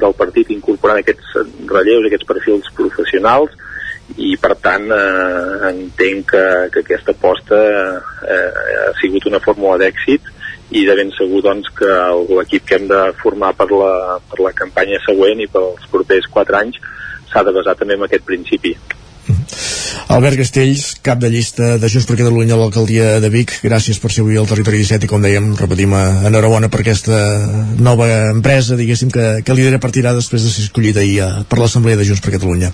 del 0.00 0.16
partit 0.16 0.50
incorporant 0.54 1.02
aquests 1.02 1.36
relleus, 1.68 2.08
aquests 2.08 2.28
perfils 2.28 2.72
professionals 2.78 3.52
i 4.16 4.36
per 4.40 4.54
tant 4.60 4.88
eh, 4.92 5.70
entenc 5.70 6.30
que, 6.32 6.44
que 6.72 6.84
aquesta 6.84 7.14
aposta 7.16 7.58
eh, 8.26 8.48
ha 8.86 8.92
sigut 9.00 9.26
una 9.30 9.40
fórmula 9.40 9.78
d'èxit 9.80 10.30
i 10.72 10.86
de 10.88 10.96
ben 10.96 11.12
segur 11.12 11.42
doncs, 11.44 11.68
que 11.76 11.92
l'equip 12.32 12.64
que 12.68 12.78
hem 12.78 12.88
de 12.88 13.00
formar 13.20 13.52
per 13.58 13.68
la, 13.72 14.18
per 14.30 14.40
la 14.40 14.54
campanya 14.56 15.00
següent 15.04 15.42
i 15.44 15.48
pels 15.52 15.84
propers 15.92 16.28
4 16.32 16.60
anys 16.62 16.80
s'ha 17.32 17.44
de 17.44 17.54
basar 17.56 17.76
també 17.78 17.96
en 17.98 18.06
aquest 18.06 18.24
principi. 18.28 18.74
Albert 20.08 20.36
Castells, 20.36 20.96
cap 21.02 21.20
de 21.22 21.30
llista 21.30 21.76
de 21.78 21.88
Junts 21.88 22.06
per 22.08 22.16
Catalunya 22.18 22.56
a 22.56 22.60
l'alcaldia 22.60 23.20
de 23.22 23.30
Vic, 23.32 23.54
gràcies 23.64 24.00
per 24.02 24.10
ser 24.12 24.24
avui 24.24 24.38
al 24.40 24.48
Territori 24.50 24.82
17 24.82 25.06
i 25.06 25.10
com 25.10 25.22
dèiem, 25.22 25.52
repetim, 25.58 25.94
eh, 25.96 26.28
enhorabona 26.28 26.70
per 26.72 26.82
aquesta 26.82 27.18
nova 27.78 28.08
empresa, 28.32 28.76
diguéssim, 28.76 29.10
que, 29.14 29.28
que 29.46 29.56
lidera 29.56 29.80
partirà 29.82 30.14
després 30.16 30.44
de 30.44 30.52
ser 30.52 30.66
escollida 30.66 31.00
ahir 31.00 31.22
eh, 31.24 31.30
per 31.48 31.60
l'Assemblea 31.62 32.00
de 32.00 32.06
Junts 32.08 32.24
per 32.24 32.34
Catalunya. 32.36 32.72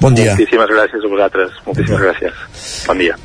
Bon 0.00 0.16
dia. 0.16 0.34
Moltíssimes 0.34 0.74
gràcies 0.74 1.06
a 1.06 1.14
vosaltres, 1.14 1.56
moltíssimes 1.68 2.04
gràcies. 2.08 2.44
Bon 2.88 3.00
dia. 3.00 3.18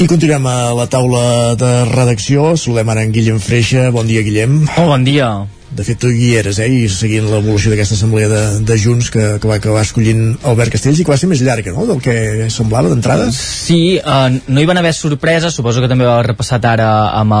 I 0.00 0.06
continuem 0.08 0.46
a 0.48 0.58
la 0.72 0.86
taula 0.88 1.56
de 1.60 1.72
redacció. 1.90 2.54
Saludem 2.56 2.88
ara 2.94 3.04
en 3.04 3.12
Guillem 3.12 3.40
Freixa. 3.42 3.90
Bon 3.92 4.06
dia, 4.08 4.22
Guillem. 4.24 4.62
Oh, 4.78 4.86
bon 4.94 5.04
dia 5.04 5.34
de 5.70 5.84
fet 5.86 6.00
tu 6.02 6.08
hi 6.10 6.32
eres, 6.34 6.58
eh, 6.58 6.66
i 6.66 6.88
seguint 6.90 7.28
l'evolució 7.30 7.70
d'aquesta 7.70 7.94
assemblea 7.94 8.28
de, 8.30 8.40
de 8.66 8.76
Junts 8.80 9.10
que, 9.14 9.22
que 9.38 9.48
va 9.48 9.60
acabar 9.60 9.84
escollint 9.86 10.34
Albert 10.50 10.74
Castells 10.74 10.98
i 10.98 11.04
que 11.06 11.12
va 11.12 11.18
ser 11.20 11.28
més 11.30 11.42
llarga, 11.46 11.70
no?, 11.76 11.86
del 11.86 12.00
que 12.02 12.48
semblava 12.50 12.90
d'entrada. 12.90 13.28
Sí, 13.34 13.96
eh, 13.98 14.40
no 14.50 14.60
hi 14.62 14.66
van 14.66 14.80
haver 14.80 14.92
sorpreses, 14.96 15.54
suposo 15.54 15.82
que 15.82 15.90
també 15.90 16.08
ha 16.10 16.18
repassat 16.26 16.66
ara 16.66 16.88
amb 17.20 17.36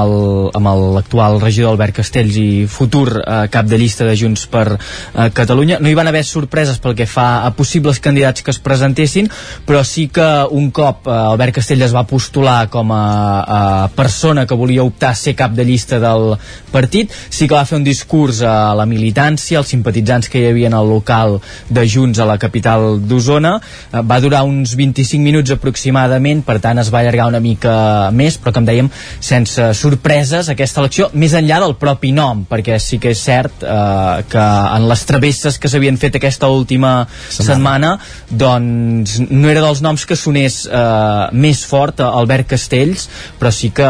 l'actual 0.94 1.40
regidor 1.42 1.74
Albert 1.74 1.98
Castells 1.98 2.38
i 2.38 2.66
futur 2.70 3.08
eh, 3.18 3.40
cap 3.50 3.66
de 3.66 3.80
llista 3.80 4.06
de 4.06 4.14
Junts 4.18 4.46
per 4.52 4.66
eh, 4.76 5.28
Catalunya. 5.34 5.80
No 5.82 5.90
hi 5.90 5.98
van 5.98 6.12
haver 6.12 6.22
sorpreses 6.28 6.78
pel 6.78 6.94
que 6.98 7.08
fa 7.10 7.42
a 7.48 7.50
possibles 7.58 7.98
candidats 7.98 8.46
que 8.46 8.54
es 8.54 8.62
presentessin, 8.62 9.30
però 9.66 9.82
sí 9.86 10.06
que 10.06 10.28
un 10.54 10.70
cop 10.70 11.10
eh, 11.10 11.18
Albert 11.32 11.58
Castells 11.58 11.88
es 11.90 11.96
va 11.96 12.06
postular 12.06 12.60
com 12.70 12.94
a, 12.94 13.02
a 13.42 13.60
persona 13.96 14.46
que 14.46 14.58
volia 14.58 14.86
optar 14.86 15.16
a 15.16 15.18
ser 15.18 15.34
cap 15.34 15.58
de 15.58 15.66
llista 15.66 15.98
del 15.98 16.36
partit, 16.70 17.10
sí 17.30 17.50
que 17.50 17.58
va 17.58 17.66
fer 17.66 17.80
un 17.80 17.86
discurs 17.86 18.19
discurs 18.20 18.42
a 18.42 18.74
la 18.74 18.84
militància, 18.86 19.58
als 19.58 19.70
simpatitzants 19.72 20.28
que 20.28 20.40
hi 20.40 20.48
havia 20.50 20.68
en 20.68 20.76
el 20.76 20.88
local 20.88 21.38
de 21.68 21.86
Junts 21.88 22.18
a 22.20 22.26
la 22.28 22.36
capital 22.38 23.00
d'Osona. 23.00 23.54
Eh, 23.92 24.02
va 24.02 24.20
durar 24.20 24.42
uns 24.44 24.74
25 24.76 25.22
minuts 25.22 25.50
aproximadament, 25.50 26.42
per 26.44 26.58
tant 26.60 26.78
es 26.78 26.90
va 26.92 27.00
allargar 27.00 27.28
una 27.30 27.40
mica 27.40 28.10
més, 28.12 28.36
però 28.38 28.52
com 28.52 28.66
dèiem, 28.66 28.90
sense 29.20 29.70
sorpreses 29.74 30.50
aquesta 30.52 30.80
elecció, 30.80 31.08
més 31.14 31.32
enllà 31.34 31.60
del 31.60 31.76
propi 31.80 32.12
nom, 32.12 32.44
perquè 32.48 32.78
sí 32.78 32.98
que 33.00 33.14
és 33.14 33.22
cert 33.24 33.64
eh, 33.64 34.22
que 34.28 34.44
en 34.76 34.88
les 34.90 35.04
travesses 35.08 35.58
que 35.58 35.70
s'havien 35.70 35.96
fet 35.96 36.20
aquesta 36.20 36.48
última 36.48 37.06
setmana. 37.28 37.48
setmana, 37.50 37.90
doncs 38.30 39.16
no 39.30 39.48
era 39.48 39.64
dels 39.64 39.80
noms 39.82 40.04
que 40.06 40.16
sonés 40.16 40.66
eh, 40.66 41.30
més 41.32 41.64
fort 41.64 42.00
Albert 42.04 42.52
Castells, 42.52 43.08
però 43.40 43.52
sí 43.54 43.72
que 43.74 43.88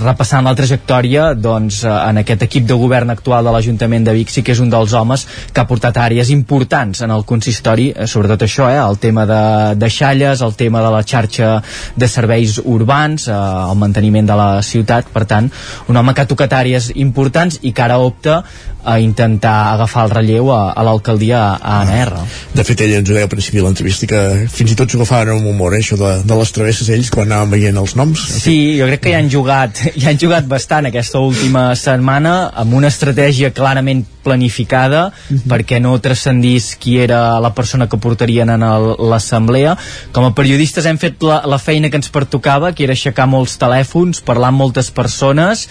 repassant 0.00 0.46
la 0.46 0.56
trajectòria 0.58 1.32
doncs, 1.34 1.84
en 1.84 2.20
aquest 2.20 2.42
equip 2.46 2.66
de 2.66 2.76
govern 2.80 3.10
actual 3.10 3.44
de 3.44 3.52
la 3.54 3.59
l'Ajuntament 3.60 4.08
de 4.08 4.16
Vic 4.16 4.32
sí 4.32 4.44
que 4.46 4.54
és 4.56 4.62
un 4.62 4.72
dels 4.72 4.94
homes 4.96 5.26
que 5.52 5.62
ha 5.62 5.68
portat 5.68 6.00
àrees 6.00 6.32
importants 6.32 7.04
en 7.04 7.12
el 7.14 7.26
consistori, 7.28 7.90
eh, 7.92 8.08
sobretot 8.10 8.46
això, 8.46 8.70
eh, 8.72 8.80
el 8.80 8.98
tema 8.98 9.26
de, 9.28 9.42
de 9.76 9.90
xalles, 9.92 10.40
el 10.40 10.56
tema 10.56 10.82
de 10.82 10.90
la 10.94 11.04
xarxa 11.04 11.52
de 11.96 12.08
serveis 12.08 12.58
urbans, 12.64 13.28
eh, 13.28 13.36
el 13.36 13.78
manteniment 13.78 14.26
de 14.26 14.40
la 14.40 14.50
ciutat, 14.66 15.12
per 15.12 15.26
tant, 15.30 15.50
un 15.88 15.96
home 15.96 16.14
que 16.14 16.24
ha 16.24 16.30
tocat 16.30 16.56
àrees 16.56 16.90
importants 16.96 17.60
i 17.62 17.74
que 17.76 17.84
ara 17.84 18.00
opta 18.00 18.40
a 18.84 18.98
intentar 19.00 19.74
agafar 19.74 20.06
el 20.06 20.14
relleu 20.14 20.50
a, 20.52 20.72
a 20.72 20.84
l'alcaldia 20.84 21.40
a 21.60 21.80
ANR. 21.82 22.14
De 22.56 22.64
fet, 22.64 22.80
ell 22.86 22.94
ens 23.00 23.10
ho 23.10 23.16
deia 23.16 23.26
al 23.28 23.32
principi 23.32 23.60
de 23.60 23.66
l'entrevista 23.66 24.08
que 24.08 24.20
fins 24.48 24.72
i 24.72 24.76
tot 24.78 24.90
s'ho 24.90 25.00
agafaven 25.00 25.34
amb 25.34 25.50
humor, 25.50 25.76
eh, 25.76 25.82
això 25.84 25.98
de, 26.00 26.12
de 26.24 26.38
les 26.40 26.54
travesses 26.56 26.88
ells 26.92 27.10
quan 27.12 27.28
anaven 27.28 27.52
veient 27.56 27.80
els 27.80 27.96
noms. 27.98 28.24
Sí, 28.40 28.56
jo 28.78 28.88
crec 28.88 29.04
que 29.04 29.12
hi 29.12 29.18
han 29.18 29.30
jugat, 29.32 29.82
hi 29.98 30.06
han 30.08 30.20
jugat 30.20 30.48
bastant 30.50 30.88
aquesta 30.88 31.20
última 31.20 31.70
setmana 31.78 32.34
amb 32.62 32.78
una 32.78 32.90
estratègia 32.92 33.49
clarament 33.52 34.06
planificada 34.22 35.10
mm 35.10 35.36
-hmm. 35.36 35.50
perquè 35.50 35.80
no 35.80 35.98
transcendís 35.98 36.76
qui 36.76 36.98
era 36.98 37.40
la 37.40 37.54
persona 37.54 37.88
que 37.88 37.96
portarien 37.96 38.50
en 38.50 38.60
l'assemblea. 39.10 39.76
Com 40.12 40.24
a 40.24 40.34
periodistes 40.34 40.86
hem 40.86 40.98
fet 40.98 41.22
la, 41.22 41.42
la 41.46 41.58
feina 41.58 41.90
que 41.90 41.96
ens 41.96 42.08
pertocava, 42.08 42.72
que 42.72 42.84
era 42.84 42.92
aixecar 42.92 43.26
molts 43.26 43.58
telèfons, 43.58 44.20
parlar 44.20 44.48
amb 44.48 44.58
moltes 44.58 44.90
persones 44.90 45.68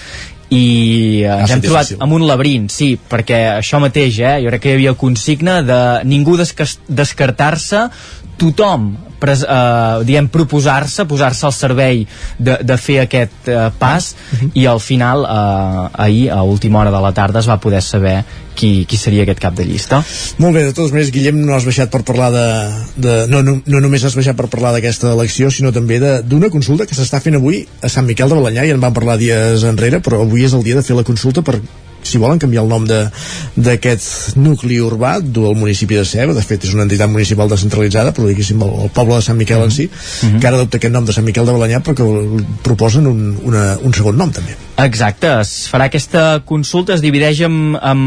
i 0.49 1.21
eh, 1.23 1.41
ens 1.41 1.51
hem 1.51 1.61
trobat 1.61 1.85
difícil. 1.85 2.01
amb 2.03 2.13
un 2.13 2.25
laberint, 2.27 2.69
sí, 2.69 2.97
perquè 3.09 3.59
això 3.59 3.79
mateix, 3.79 4.19
eh, 4.19 4.39
jo 4.43 4.49
crec 4.49 4.61
que 4.61 4.69
hi 4.69 4.73
havia 4.73 4.93
consigna 4.93 5.61
de 5.61 6.03
ningú 6.03 6.37
descartar-se, 6.37 7.89
tothom 8.37 9.08
pres, 9.19 9.43
eh, 9.43 10.03
diem 10.07 10.29
proposar-se, 10.31 11.05
posar-se 11.09 11.45
al 11.47 11.55
servei 11.55 12.05
de, 12.37 12.59
de 12.63 12.77
fer 12.79 13.01
aquest 13.03 13.49
eh, 13.51 13.69
pas 13.79 14.11
uh 14.13 14.39
-huh. 14.39 14.51
i 14.53 14.65
al 14.65 14.79
final 14.79 15.23
eh, 15.23 16.03
ahir 16.05 16.29
a 16.31 16.43
última 16.43 16.79
hora 16.79 16.91
de 16.91 17.01
la 17.01 17.13
tarda 17.13 17.39
es 17.39 17.49
va 17.49 17.59
poder 17.59 17.81
saber 17.81 18.23
qui, 18.55 18.85
qui 18.85 18.97
seria 18.97 19.23
aquest 19.23 19.39
cap 19.39 19.55
de 19.55 19.65
llista. 19.65 20.03
Molt 20.37 20.55
bé, 20.55 20.63
de 20.63 20.73
totes 20.73 20.91
maneres, 20.91 21.11
Guillem, 21.15 21.39
no 21.45 21.55
has 21.55 21.65
baixat 21.65 21.89
per 21.89 22.03
parlar 22.03 22.31
de... 22.35 22.47
de 22.95 23.27
no, 23.31 23.41
no, 23.41 23.61
no 23.65 23.79
només 23.79 24.03
has 24.03 24.15
baixat 24.15 24.35
per 24.35 24.49
parlar 24.51 24.73
d'aquesta 24.75 25.13
elecció, 25.13 25.49
sinó 25.49 25.71
també 25.71 25.99
d'una 25.99 26.49
consulta 26.49 26.85
que 26.85 26.95
s'està 26.97 27.21
fent 27.23 27.35
avui 27.39 27.67
a 27.81 27.89
Sant 27.89 28.05
Miquel 28.05 28.29
de 28.29 28.35
Balanyà, 28.35 28.65
i 28.65 28.71
en 28.75 28.81
vam 28.83 28.93
parlar 28.93 29.17
dies 29.17 29.63
enrere, 29.63 30.01
però 30.03 30.21
avui 30.25 30.43
és 30.43 30.53
el 30.53 30.63
dia 30.63 30.75
de 30.75 30.83
fer 30.83 30.97
la 30.97 31.07
consulta 31.07 31.41
per 31.41 31.61
si 32.03 32.21
volen 32.21 32.39
canviar 32.39 32.63
el 32.63 32.69
nom 32.71 32.85
d'aquest 32.87 34.37
nucli 34.39 34.79
urbà 34.83 35.17
del 35.19 35.55
municipi 35.55 35.99
de 35.99 36.05
Ceba, 36.05 36.33
de 36.33 36.45
fet 36.45 36.65
és 36.65 36.73
una 36.73 36.85
entitat 36.87 37.11
municipal 37.11 37.49
descentralitzada, 37.51 38.13
però 38.15 38.29
diguéssim 38.29 38.61
el, 38.65 38.73
el 38.85 38.93
poble 38.95 39.19
de 39.19 39.25
Sant 39.25 39.37
Miquel 39.37 39.65
en 39.65 39.71
si, 39.71 39.89
mm 39.89 39.91
-hmm. 39.91 40.39
que 40.39 40.47
ara 40.47 40.57
adopta 40.57 40.77
aquest 40.77 40.93
nom 40.93 41.05
de 41.05 41.13
Sant 41.13 41.25
Miquel 41.25 41.45
de 41.45 41.51
Balanyà 41.51 41.83
però 41.83 41.93
que 41.95 42.43
proposen 42.63 43.07
un, 43.07 43.37
una, 43.43 43.77
un 43.81 43.93
segon 43.93 44.17
nom 44.17 44.31
també. 44.31 44.68
Exacte, 44.79 45.27
es 45.41 45.67
farà 45.67 45.89
aquesta 45.89 46.39
consulta, 46.47 46.93
es 46.95 47.01
divideix 47.03 47.41
en, 47.43 47.55
en 47.75 48.03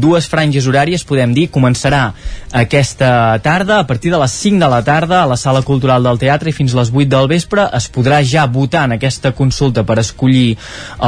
dues 0.00 0.24
franges 0.30 0.64
horàries, 0.70 1.02
podem 1.04 1.34
dir, 1.36 1.48
començarà 1.52 2.14
aquesta 2.56 3.10
tarda, 3.44 3.82
a 3.82 3.86
partir 3.88 4.14
de 4.14 4.20
les 4.22 4.36
5 4.40 4.62
de 4.62 4.70
la 4.72 4.78
tarda, 4.86 5.18
a 5.20 5.28
la 5.28 5.36
Sala 5.36 5.60
Cultural 5.66 6.06
del 6.08 6.20
Teatre 6.22 6.48
i 6.48 6.56
fins 6.56 6.72
a 6.72 6.80
les 6.80 6.92
8 6.94 7.10
del 7.12 7.28
vespre, 7.28 7.66
es 7.76 7.90
podrà 7.92 8.22
ja 8.24 8.46
votar 8.48 8.86
en 8.88 8.96
aquesta 8.96 9.34
consulta 9.36 9.84
per 9.84 9.98
escollir 10.00 10.56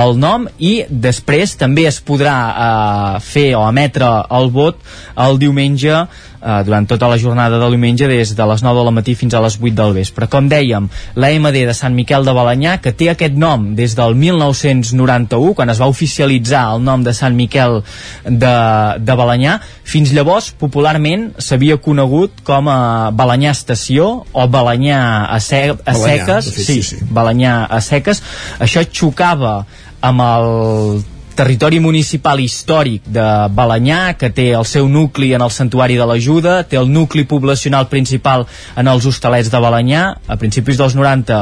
el 0.02 0.18
nom 0.20 0.44
i 0.59 0.82
després 0.90 1.56
també 1.56 1.86
es 1.89 2.02
podrà 2.05 2.36
eh, 2.51 3.20
fer 3.24 3.55
o 3.56 3.64
emetre 3.70 4.10
el 4.36 4.52
vot 4.52 4.85
el 5.16 5.40
diumenge 5.40 6.05
eh, 6.40 6.62
durant 6.66 6.88
tota 6.88 7.08
la 7.10 7.18
jornada 7.20 7.58
de 7.60 7.68
diumenge 7.70 8.08
des 8.08 8.34
de 8.36 8.46
les 8.52 8.62
9 8.64 8.84
del 8.84 8.94
matí 8.94 9.14
fins 9.14 9.34
a 9.34 9.42
les 9.44 9.58
8 9.60 9.74
del 9.76 9.94
vespre. 9.96 10.28
Com 10.30 10.48
dèiem, 10.50 10.88
la 11.14 11.30
MD 11.36 11.64
de 11.68 11.74
Sant 11.76 11.94
Miquel 11.94 12.24
de 12.26 12.34
Balanyà, 12.36 12.78
que 12.82 12.92
té 12.92 13.10
aquest 13.12 13.36
nom 13.36 13.70
des 13.76 13.94
del 13.98 14.16
1991, 14.18 15.54
quan 15.54 15.70
es 15.70 15.80
va 15.80 15.90
oficialitzar 15.90 16.66
el 16.74 16.84
nom 16.84 17.04
de 17.04 17.14
Sant 17.16 17.36
Miquel 17.36 17.80
de, 18.24 18.54
de 18.98 19.18
Balanyà, 19.22 19.58
fins 19.84 20.14
llavors 20.16 20.50
popularment 20.60 21.30
s'havia 21.38 21.78
conegut 21.82 22.42
com 22.46 22.68
a 22.70 22.80
Balanyà 23.16 23.54
Estació 23.56 24.10
o 24.32 24.48
Balanyà 24.50 25.00
a, 25.26 25.40
se 25.42 25.62
a 25.70 25.76
Balanyà, 25.76 26.26
seques, 26.26 26.50
fet, 26.56 26.66
sí, 26.66 26.82
sí. 26.82 27.00
Balanyà 27.10 27.64
a 27.66 27.80
seques. 27.84 28.22
Això 28.60 28.84
xocava 28.86 29.60
amb 30.00 30.24
el 30.24 30.50
territori 31.40 31.78
municipal 31.80 32.36
històric 32.36 33.06
de 33.08 33.24
Balanyà, 33.56 34.12
que 34.20 34.28
té 34.28 34.50
el 34.52 34.66
seu 34.68 34.90
nucli 34.92 35.30
en 35.32 35.40
el 35.40 35.52
Santuari 35.54 35.96
de 35.96 36.04
l'Ajuda, 36.04 36.58
té 36.68 36.76
el 36.76 36.90
nucli 36.92 37.24
poblacional 37.24 37.86
principal 37.88 38.44
en 38.76 38.90
els 38.92 39.06
hostalets 39.08 39.48
de 39.48 39.60
Balanyà. 39.64 40.02
A 40.28 40.36
principis 40.36 40.76
dels 40.76 40.98
90 40.98 41.38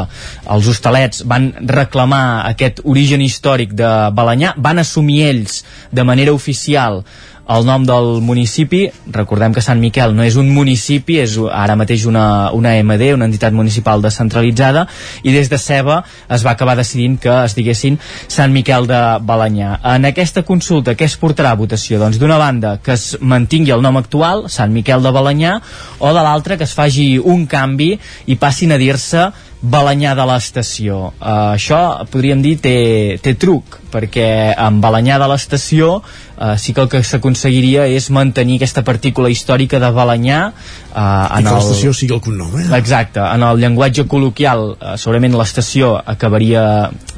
els 0.54 0.68
hostalets 0.70 1.24
van 1.26 1.50
reclamar 1.66 2.44
aquest 2.46 2.84
origen 2.84 3.24
històric 3.26 3.74
de 3.74 3.90
Balanyà, 4.14 4.54
van 4.54 4.78
assumir 4.78 5.24
ells 5.32 5.64
de 5.90 6.06
manera 6.06 6.36
oficial 6.36 7.02
el 7.48 7.64
nom 7.64 7.84
del 7.88 8.20
municipi, 8.20 8.82
recordem 9.14 9.54
que 9.56 9.64
Sant 9.64 9.80
Miquel 9.80 10.14
no 10.16 10.24
és 10.26 10.36
un 10.40 10.50
municipi, 10.52 11.18
és 11.22 11.38
ara 11.48 11.78
mateix 11.80 12.04
una, 12.08 12.52
una 12.56 12.74
MD, 12.82 13.14
una 13.16 13.28
entitat 13.28 13.56
municipal 13.56 14.04
descentralitzada, 14.04 14.84
i 15.24 15.32
des 15.32 15.48
de 15.48 15.58
Ceba 15.58 16.02
es 16.28 16.44
va 16.44 16.52
acabar 16.52 16.76
decidint 16.76 17.16
que 17.22 17.32
es 17.46 17.56
diguessin 17.56 17.98
Sant 18.28 18.52
Miquel 18.52 18.86
de 18.90 19.00
Balanyà. 19.24 19.78
En 19.94 20.04
aquesta 20.08 20.44
consulta, 20.44 20.96
què 20.98 21.08
es 21.08 21.16
portarà 21.20 21.54
a 21.56 21.60
votació? 21.60 21.98
Doncs 22.02 22.20
d'una 22.20 22.38
banda, 22.40 22.76
que 22.84 22.96
es 22.98 23.16
mantingui 23.20 23.72
el 23.72 23.84
nom 23.84 23.96
actual, 23.96 24.46
Sant 24.52 24.74
Miquel 24.74 25.02
de 25.04 25.14
Balanyà, 25.14 25.58
o 25.98 26.12
de 26.12 26.24
l'altra, 26.24 26.60
que 26.60 26.68
es 26.68 26.76
faci 26.76 27.14
un 27.18 27.46
canvi 27.48 27.94
i 28.28 28.36
passin 28.36 28.76
a 28.76 28.80
dir-se 28.80 29.30
Balanyà 29.58 30.12
de 30.14 30.24
l'estació. 30.28 31.08
Uh, 31.18 31.56
això, 31.56 31.80
podríem 32.12 32.42
dir, 32.44 32.58
té, 32.62 33.18
té 33.22 33.34
truc, 33.34 33.80
perquè 33.90 34.54
amb 34.54 34.84
Balanyà 34.84 35.18
de 35.18 35.26
l'estació 35.32 35.96
uh, 36.38 36.54
sí 36.58 36.72
que 36.74 36.84
el 36.84 36.88
que 36.92 37.02
s'aconseguiria 37.04 37.86
és 37.90 38.08
mantenir 38.14 38.58
aquesta 38.58 38.84
partícula 38.86 39.30
històrica 39.30 39.80
de 39.82 39.90
Balanyà 39.94 40.40
uh, 40.48 41.36
en 41.36 41.42
I 41.42 41.48
que 41.48 41.56
l'estació 41.56 41.92
sigui 41.96 42.16
el 42.16 42.22
cognom, 42.24 42.54
eh? 42.60 42.68
Exacte, 42.78 43.20
en 43.20 43.44
el 43.44 43.60
llenguatge 43.62 44.06
col·loquial 44.10 44.64
uh, 44.76 44.94
segurament 44.96 45.36
l'estació 45.38 45.96
acabaria 45.98 46.64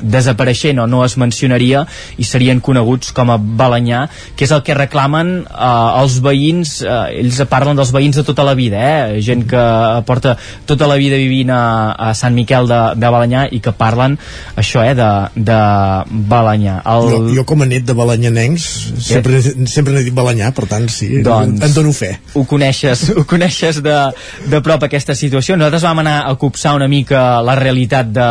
desapareixent 0.01 0.81
o 0.81 0.87
no 0.89 1.05
es 1.05 1.17
mencionaria 1.21 1.85
i 2.19 2.25
serien 2.25 2.61
coneguts 2.65 3.13
com 3.17 3.31
a 3.31 3.39
Balanyà, 3.39 4.07
que 4.37 4.47
és 4.49 4.55
el 4.57 4.65
que 4.67 4.77
reclamen 4.77 5.35
uh, 5.45 6.01
els 6.01 6.19
veïns, 6.25 6.79
uh, 6.87 7.09
ells 7.13 7.43
parlen 7.51 7.79
dels 7.79 7.93
veïns 7.95 8.17
de 8.17 8.25
tota 8.27 8.47
la 8.47 8.57
vida, 8.59 8.81
eh? 8.81 9.21
gent 9.25 9.45
que 9.49 9.65
porta 10.09 10.37
tota 10.67 10.89
la 10.89 10.97
vida 11.01 11.19
vivint 11.21 11.53
a, 11.53 11.63
a 11.93 12.13
Sant 12.17 12.35
Miquel 12.37 12.69
de, 12.71 12.81
de 12.97 13.13
Balanyà 13.13 13.47
i 13.53 13.61
que 13.63 13.73
parlen 13.77 14.17
això, 14.61 14.83
eh, 14.87 14.95
de, 14.97 15.11
de 15.37 15.61
Balanyà. 16.31 16.81
El... 16.91 17.09
Jo, 17.11 17.21
jo 17.41 17.47
com 17.49 17.65
a 17.65 17.69
net 17.69 17.87
de 17.89 17.97
balanyanencs 17.97 18.67
sempre, 19.11 19.41
sempre 19.71 19.95
n'he 19.95 20.05
dit 20.07 20.15
Balanyà, 20.15 20.51
per 20.57 20.67
tant 20.71 20.87
sí, 20.93 21.09
doncs, 21.25 21.63
en 21.67 21.75
dono 21.75 21.93
fe. 21.97 22.13
Ho 22.39 22.45
coneixes, 22.49 23.07
ho 23.19 23.25
coneixes 23.29 23.81
de, 23.85 23.97
de 24.51 24.61
prop 24.65 24.87
aquesta 24.87 25.17
situació. 25.19 25.59
Nosaltres 25.59 25.87
vam 25.89 26.03
anar 26.05 26.17
a 26.29 26.35
copsar 26.41 26.75
una 26.79 26.89
mica 26.91 27.41
la 27.47 27.57
realitat 27.59 28.13
de, 28.15 28.31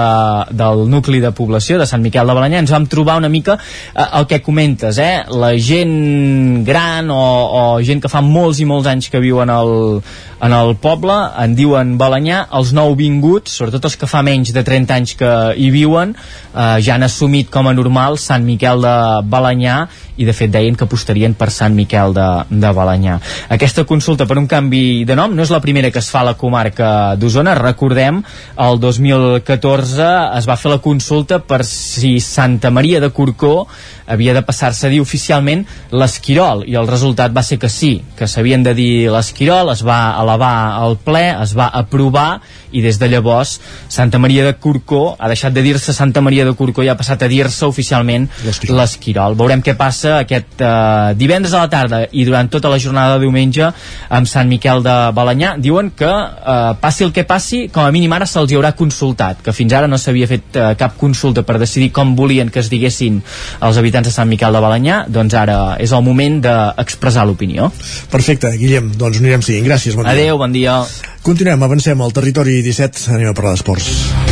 del 0.62 0.86
nucli 0.92 1.22
de 1.24 1.34
població 1.36 1.80
de 1.80 1.88
Sant 1.90 2.04
Miquel 2.06 2.30
de 2.30 2.38
Balanyà. 2.38 2.64
Ens 2.64 2.74
vam 2.74 2.88
trobar 2.90 3.20
una 3.22 3.32
mica 3.32 3.60
eh, 3.60 4.08
el 4.08 4.30
que 4.30 4.42
comentes, 4.46 4.98
eh? 4.98 5.26
la 5.30 5.54
gent 5.60 6.66
gran 6.68 7.12
o, 7.14 7.20
o 7.20 7.64
gent 7.86 8.04
que 8.04 8.12
fa 8.12 8.24
molts 8.26 8.64
i 8.64 8.68
molts 8.70 8.90
anys 8.90 9.10
que 9.12 9.22
viuen 9.24 9.52
al, 9.54 10.02
en 10.42 10.56
el 10.56 10.76
poble, 10.80 11.16
en 11.44 11.56
diuen 11.58 11.96
Balanyà, 12.00 12.46
els 12.56 12.72
nouvinguts, 12.76 13.54
sobretot 13.60 13.90
els 13.90 13.98
que 14.00 14.10
fa 14.10 14.22
menys 14.26 14.54
de 14.56 14.64
30 14.66 14.96
anys 14.96 15.16
que 15.20 15.32
hi 15.60 15.70
viuen, 15.74 16.16
eh, 16.16 16.78
ja 16.86 16.96
han 16.96 17.08
assumit 17.08 17.52
com 17.52 17.68
a 17.68 17.76
normal 17.76 18.20
Sant 18.22 18.46
Miquel 18.48 18.84
de 18.86 18.96
Balanyà 19.30 19.82
i 20.20 20.28
de 20.28 20.36
fet 20.36 20.52
deien 20.70 20.78
que 20.78 20.86
apostarien 20.86 21.34
per 21.34 21.50
Sant 21.52 21.74
Miquel 21.76 22.14
de, 22.14 22.28
de 22.50 22.72
Balanyà. 22.76 23.18
Aquesta 23.50 23.86
consulta 23.90 24.28
per 24.30 24.38
un 24.38 24.48
canvi 24.48 25.04
de 25.06 25.18
nom 25.18 25.34
no 25.36 25.44
és 25.44 25.54
la 25.54 25.62
primera 25.64 25.90
que 25.92 26.02
es 26.02 26.10
fa 26.12 26.22
a 26.22 26.30
la 26.30 26.38
comarca 26.38 27.16
d'Osona, 27.18 27.56
recordem, 27.58 28.22
el 28.60 28.80
2014 28.80 30.10
es 30.38 30.50
va 30.50 30.58
fer 30.60 30.74
la 30.76 30.82
consulta 30.84 31.40
per 31.42 31.64
si 31.66 32.20
Santa 32.24 32.70
Maria 32.72 33.02
de 33.02 33.10
Corcó 33.10 33.68
havia 34.10 34.34
de 34.34 34.42
passar-se 34.42 34.88
a 34.88 34.90
dir 34.90 35.02
oficialment 35.02 35.66
l'Esquirol 35.94 36.64
i 36.68 36.76
el 36.80 36.90
resultat 36.90 37.34
va 37.36 37.44
ser 37.46 37.60
que 37.62 37.70
sí, 37.70 38.00
que 38.18 38.28
s'havien 38.28 38.64
de 38.66 38.74
dir 38.74 39.10
l'Esquirol, 39.14 39.70
es 39.74 39.84
va 39.86 40.16
elevar 40.22 40.54
al 40.80 40.98
ple, 41.06 41.28
es 41.44 41.54
va 41.58 41.70
aprovar 41.70 42.42
i 42.74 42.82
des 42.86 43.00
de 43.02 43.10
llavors 43.10 43.58
Santa 43.90 44.20
Maria 44.22 44.46
de 44.46 44.56
Corcó 44.62 45.16
ha 45.18 45.30
deixat 45.30 45.54
de 45.54 45.64
dir-se 45.66 45.94
Santa 45.94 46.22
Maria 46.26 46.46
de 46.46 46.56
Corcó 46.58 46.86
i 46.86 46.90
ha 46.90 46.98
passat 46.98 47.24
a 47.26 47.30
dir-se 47.30 47.70
oficialment 47.70 48.28
l'Esquirol. 48.46 49.38
Veurem 49.38 49.62
què 49.66 49.76
passa 49.78 50.20
aquest 50.20 50.59
eh, 50.62 51.14
divendres 51.20 51.54
a 51.54 51.64
la 51.64 51.70
tarda 51.72 52.02
i 52.12 52.26
durant 52.28 52.50
tota 52.52 52.72
la 52.72 52.80
jornada 52.80 53.18
de 53.18 53.26
diumenge 53.26 53.70
amb 54.10 54.30
Sant 54.30 54.50
Miquel 54.50 54.84
de 54.86 54.96
Balanyà. 55.16 55.56
Diuen 55.62 55.92
que 55.98 56.10
eh, 56.10 56.58
passi 56.82 57.06
el 57.08 57.14
que 57.16 57.26
passi, 57.28 57.66
com 57.74 57.86
a 57.86 57.92
mínim 57.96 58.14
ara 58.16 58.28
se'ls 58.30 58.52
hi 58.52 58.60
haurà 58.60 58.74
consultat, 58.78 59.44
que 59.46 59.56
fins 59.56 59.76
ara 59.76 59.90
no 59.90 60.00
s'havia 60.00 60.30
fet 60.30 60.60
eh, 60.60 60.72
cap 60.80 60.98
consulta 61.00 61.44
per 61.48 61.60
decidir 61.62 61.92
com 61.96 62.16
volien 62.20 62.50
que 62.54 62.64
es 62.64 62.72
diguessin 62.72 63.22
els 63.66 63.82
habitants 63.82 64.10
de 64.10 64.16
Sant 64.16 64.30
Miquel 64.30 64.56
de 64.56 64.64
Balanyà, 64.64 65.04
doncs 65.08 65.38
ara 65.38 65.60
és 65.80 65.94
el 65.96 66.06
moment 66.06 66.42
d'expressar 66.46 67.28
l'opinió. 67.28 67.72
Perfecte, 68.12 68.52
Guillem, 68.58 68.94
doncs 69.00 69.22
anirem 69.22 69.46
seguint. 69.46 69.68
Gràcies, 69.70 69.98
bon 69.98 70.08
dia. 70.08 70.18
Adéu, 70.18 70.42
bon 70.42 70.56
dia. 70.56 70.82
Continuem, 71.26 71.64
avancem 71.64 72.02
al 72.02 72.16
territori 72.16 72.62
17, 72.66 73.10
anem 73.16 73.34
a 73.34 73.38
parlar 73.38 73.58
d'esports. 73.58 74.29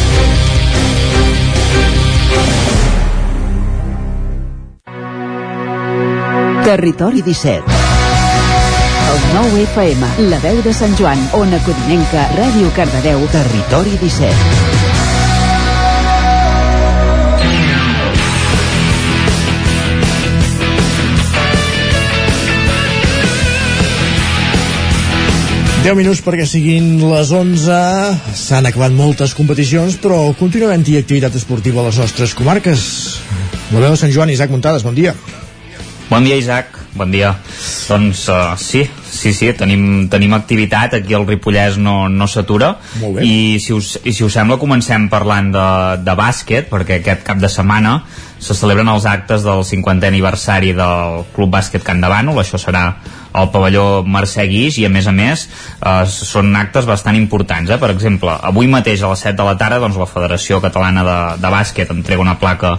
Territori 6.67 7.21
17 7.21 7.63
el 9.07 9.19
9 9.33 9.61
FM, 9.71 10.07
la 10.27 10.39
veu 10.43 10.57
de 10.65 10.73
Sant 10.75 10.91
Joan, 10.99 11.21
Ona 11.39 11.61
Codinenca, 11.63 12.25
Ràdio 12.35 12.67
Cardedeu, 12.75 13.23
Territori 13.31 13.95
17. 14.01 14.35
Deu 25.87 25.95
minuts 25.95 26.19
perquè 26.19 26.43
siguin 26.43 26.99
les 26.99 27.31
11 27.31 27.79
s'han 28.43 28.67
acabat 28.67 28.91
moltes 28.91 29.31
competicions 29.39 29.95
però 30.03 30.35
continua 30.35 30.73
havent-hi 30.73 30.99
activitat 30.99 31.39
esportiva 31.39 31.79
a 31.79 31.87
les 31.87 32.03
nostres 32.03 32.35
comarques. 32.35 32.81
La 33.71 33.79
veu 33.79 33.91
de 33.95 33.99
Sant 34.03 34.11
Joan, 34.11 34.35
Isaac 34.35 34.51
Muntades, 34.51 34.83
bon 34.83 34.99
dia 34.99 35.15
Bon 36.07 36.23
dia 36.23 36.37
Isaac, 36.39 36.71
bon 36.95 37.11
dia. 37.11 37.33
Doncs 37.89 38.29
uh, 38.31 38.55
sí, 38.55 38.85
sí, 39.03 39.33
sí, 39.35 39.49
tenim, 39.51 40.07
tenim 40.07 40.31
activitat, 40.37 40.93
aquí 40.95 41.11
el 41.17 41.25
Ripollès 41.27 41.75
no, 41.83 42.07
no 42.07 42.29
s'atura. 42.31 42.77
I, 43.19 43.59
si 43.59 43.75
us, 43.75 43.97
i 44.07 44.13
si 44.15 44.23
us 44.23 44.37
sembla 44.39 44.55
comencem 44.61 45.09
parlant 45.11 45.51
de, 45.51 45.65
de 46.07 46.15
bàsquet 46.15 46.71
perquè 46.71 47.01
aquest 47.01 47.27
cap 47.27 47.43
de 47.43 47.51
setmana 47.51 47.97
se 48.39 48.55
celebren 48.55 48.87
els 48.87 49.03
actes 49.03 49.43
del 49.43 49.65
50è 49.67 50.07
aniversari 50.07 50.71
del 50.77 51.27
Club 51.35 51.51
Bàsquet 51.57 51.83
Can 51.83 51.99
de 51.99 52.07
Bànol, 52.13 52.39
això 52.39 52.55
serà 52.61 52.85
al 53.35 53.51
pavelló 53.51 54.05
Mercè 54.07 54.47
Guix 54.47 54.79
i 54.79 54.87
a 54.87 54.93
més 54.93 55.11
a 55.11 55.13
més 55.15 55.43
eh, 55.49 56.03
són 56.07 56.55
actes 56.55 56.87
bastant 56.87 57.19
importants 57.19 57.73
eh? 57.73 57.81
per 57.81 57.91
exemple, 57.91 58.31
avui 58.31 58.71
mateix 58.71 59.03
a 59.03 59.11
les 59.11 59.27
7 59.27 59.35
de 59.41 59.49
la 59.49 59.57
tarda 59.59 59.83
doncs, 59.83 59.99
la 59.99 60.07
Federació 60.07 60.61
Catalana 60.63 61.03
de, 61.03 61.19
de 61.43 61.51
Bàsquet 61.51 61.91
entrega 61.91 62.23
una 62.23 62.39
placa 62.39 62.77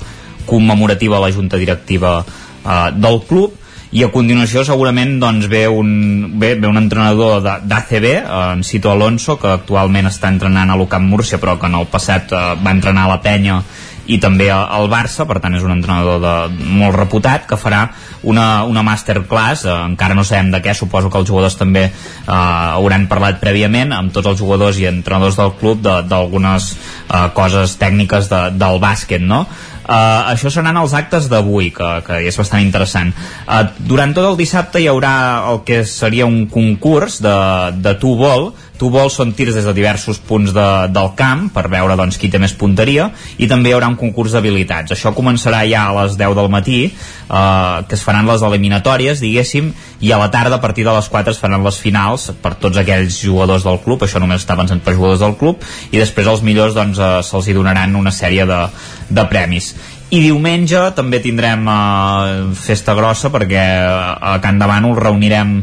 commemorativa 0.48 1.18
a 1.18 1.26
la 1.26 1.34
Junta 1.34 1.60
Directiva 1.60 2.22
eh, 2.64 2.90
del 2.98 3.22
club 3.28 3.56
i 3.90 4.02
a 4.04 4.10
continuació 4.12 4.66
segurament 4.68 5.14
doncs, 5.20 5.46
ve, 5.48 5.62
un, 5.72 6.34
ve, 6.40 6.52
ve 6.60 6.68
un 6.68 6.76
entrenador 6.76 7.40
d'ACB, 7.40 8.08
eh, 8.10 8.22
en 8.52 8.64
Cito 8.64 8.92
Alonso, 8.92 9.38
que 9.40 9.54
actualment 9.54 10.10
està 10.10 10.28
entrenant 10.28 10.70
a 10.70 10.76
l'UCAM 10.76 11.08
Múrcia, 11.08 11.40
però 11.40 11.56
que 11.58 11.70
en 11.70 11.78
el 11.78 11.88
passat 11.88 12.32
eh, 12.32 12.42
va 12.60 12.74
entrenar 12.74 13.06
a 13.06 13.14
la 13.14 13.22
penya 13.24 13.62
i 14.08 14.16
també 14.20 14.48
al 14.50 14.88
Barça, 14.88 15.26
per 15.28 15.36
tant 15.44 15.54
és 15.56 15.64
un 15.64 15.74
entrenador 15.74 16.20
de, 16.22 16.34
molt 16.80 16.96
reputat 16.96 17.44
que 17.48 17.58
farà 17.60 17.82
una, 18.28 18.64
una 18.64 18.82
masterclass, 18.84 19.66
eh, 19.68 19.76
encara 19.92 20.16
no 20.16 20.24
sabem 20.24 20.52
de 20.52 20.62
què, 20.64 20.74
suposo 20.76 21.12
que 21.12 21.20
els 21.20 21.28
jugadors 21.28 21.58
també 21.60 21.86
eh, 21.88 21.92
hauran 22.28 23.06
parlat 23.10 23.40
prèviament 23.40 23.92
amb 23.96 24.12
tots 24.12 24.32
els 24.32 24.40
jugadors 24.40 24.80
i 24.80 24.88
entrenadors 24.88 25.36
del 25.40 25.52
club 25.60 25.84
d'algunes 25.84 26.70
eh, 26.74 27.26
coses 27.36 27.76
tècniques 27.80 28.32
de, 28.32 28.42
del 28.56 28.80
bàsquet, 28.84 29.24
no? 29.24 29.44
Uh, 29.88 30.28
això 30.34 30.50
seran 30.52 30.76
els 30.76 30.92
actes 30.92 31.30
d'avui, 31.32 31.70
que, 31.72 31.86
que 32.04 32.20
és 32.28 32.36
bastant 32.36 32.60
interessant. 32.60 33.14
Uh, 33.46 33.62
durant 33.88 34.12
tot 34.12 34.26
el 34.28 34.36
dissabte 34.36 34.82
hi 34.82 34.88
haurà 34.90 35.12
el 35.48 35.62
que 35.64 35.80
seria 35.88 36.26
un 36.28 36.42
concurs 36.52 37.22
de, 37.24 37.36
de 37.80 37.94
tu-vol, 37.96 38.50
tu 38.78 38.88
vols 38.94 39.16
són 39.18 39.34
tirs 39.36 39.56
des 39.56 39.66
de 39.66 39.74
diversos 39.74 40.20
punts 40.22 40.52
de, 40.54 40.66
del 40.94 41.10
camp 41.18 41.48
per 41.54 41.66
veure 41.70 41.96
doncs, 41.98 42.18
qui 42.20 42.30
té 42.30 42.38
més 42.40 42.54
punteria 42.56 43.08
i 43.38 43.48
també 43.50 43.72
hi 43.72 43.76
haurà 43.76 43.90
un 43.90 43.98
concurs 43.98 44.36
d'habilitats. 44.36 44.94
Això 44.94 45.12
començarà 45.16 45.64
ja 45.68 45.88
a 45.88 45.96
les 46.02 46.16
10 46.20 46.36
del 46.38 46.50
matí 46.52 46.78
eh, 46.86 47.78
que 47.88 47.98
es 47.98 48.04
faran 48.06 48.28
les 48.30 48.44
eliminatòries 48.46 49.22
diguéssim, 49.24 49.72
i 50.00 50.12
a 50.14 50.20
la 50.20 50.30
tarda 50.30 50.58
a 50.58 50.62
partir 50.62 50.86
de 50.86 50.94
les 50.94 51.10
4 51.10 51.34
es 51.34 51.42
faran 51.42 51.66
les 51.66 51.82
finals 51.82 52.30
per 52.42 52.54
tots 52.62 52.78
aquells 52.78 53.18
jugadors 53.18 53.66
del 53.66 53.82
club, 53.84 54.06
això 54.06 54.22
només 54.22 54.44
està 54.44 54.56
pensant 54.58 54.82
per 54.84 54.94
jugadors 54.94 55.24
del 55.24 55.36
club 55.40 55.64
i 55.90 55.98
després 55.98 56.30
els 56.30 56.44
millors 56.46 56.78
doncs, 56.78 57.02
eh, 57.02 57.22
se'ls 57.26 57.48
hi 57.50 57.56
donaran 57.58 57.98
una 57.98 58.14
sèrie 58.14 58.46
de, 58.46 58.64
de 59.10 59.30
premis. 59.30 59.74
I 60.08 60.22
diumenge 60.24 60.86
també 60.96 61.18
tindrem 61.20 61.66
eh, 61.68 62.54
festa 62.56 62.94
grossa 62.96 63.28
perquè 63.34 63.64
a 63.84 64.38
Can 64.40 64.60
Bànol 64.62 64.96
reunirem 64.96 65.58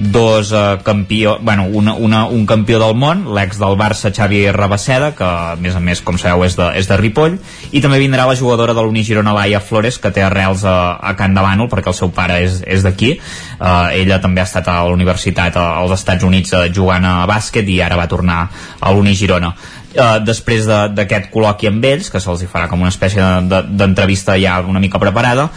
dos 0.00 0.50
eh, 0.52 0.78
campió, 0.82 1.38
bueno, 1.40 1.64
una, 1.64 1.92
una, 1.94 2.24
un 2.26 2.46
campió 2.46 2.78
del 2.80 2.94
món, 2.96 3.26
l'ex 3.36 3.58
del 3.60 3.76
Barça 3.76 4.08
Xavi 4.16 4.46
Rabasseda, 4.50 5.12
que 5.14 5.26
a 5.26 5.56
més 5.60 5.76
a 5.76 5.82
més, 5.84 6.00
com 6.00 6.16
sabeu, 6.18 6.46
és 6.46 6.56
de, 6.56 6.70
és 6.80 6.88
de 6.88 6.96
Ripoll, 6.96 7.36
i 7.70 7.82
també 7.84 8.00
vindrà 8.00 8.24
la 8.26 8.36
jugadora 8.38 8.72
de 8.74 8.82
l'Uni 8.82 9.04
Girona, 9.04 9.34
Laia 9.36 9.60
Flores, 9.60 10.00
que 10.00 10.12
té 10.16 10.24
arrels 10.24 10.64
a, 10.64 10.96
a 10.96 11.12
Can 11.18 11.36
de 11.36 11.44
Bànol, 11.44 11.68
perquè 11.68 11.92
el 11.92 11.98
seu 11.98 12.12
pare 12.16 12.40
és, 12.46 12.62
és 12.64 12.86
d'aquí. 12.86 13.12
Eh, 13.60 14.00
ella 14.00 14.20
també 14.24 14.40
ha 14.40 14.48
estat 14.48 14.72
a 14.72 14.78
la 14.88 14.96
universitat 14.96 15.60
als 15.60 15.92
Estats 16.00 16.24
Units 16.24 16.56
eh, 16.56 16.64
jugant 16.72 17.04
a 17.04 17.18
bàsquet 17.28 17.68
i 17.68 17.80
ara 17.84 18.00
va 18.00 18.08
tornar 18.08 18.40
a 18.80 18.94
l'Uni 18.96 19.12
Girona. 19.14 19.52
Uh, 19.90 20.20
després 20.22 20.68
d'aquest 20.68 21.24
de, 21.26 21.30
col·loqui 21.32 21.66
amb 21.66 21.84
ells, 21.88 22.12
que 22.14 22.20
se'ls 22.22 22.44
farà 22.46 22.68
com 22.70 22.78
una 22.78 22.92
espècie 22.92 23.24
d'entrevista 23.50 24.36
de, 24.36 24.38
de, 24.38 24.44
ja 24.44 24.60
una 24.62 24.78
mica 24.78 25.00
preparada, 25.02 25.48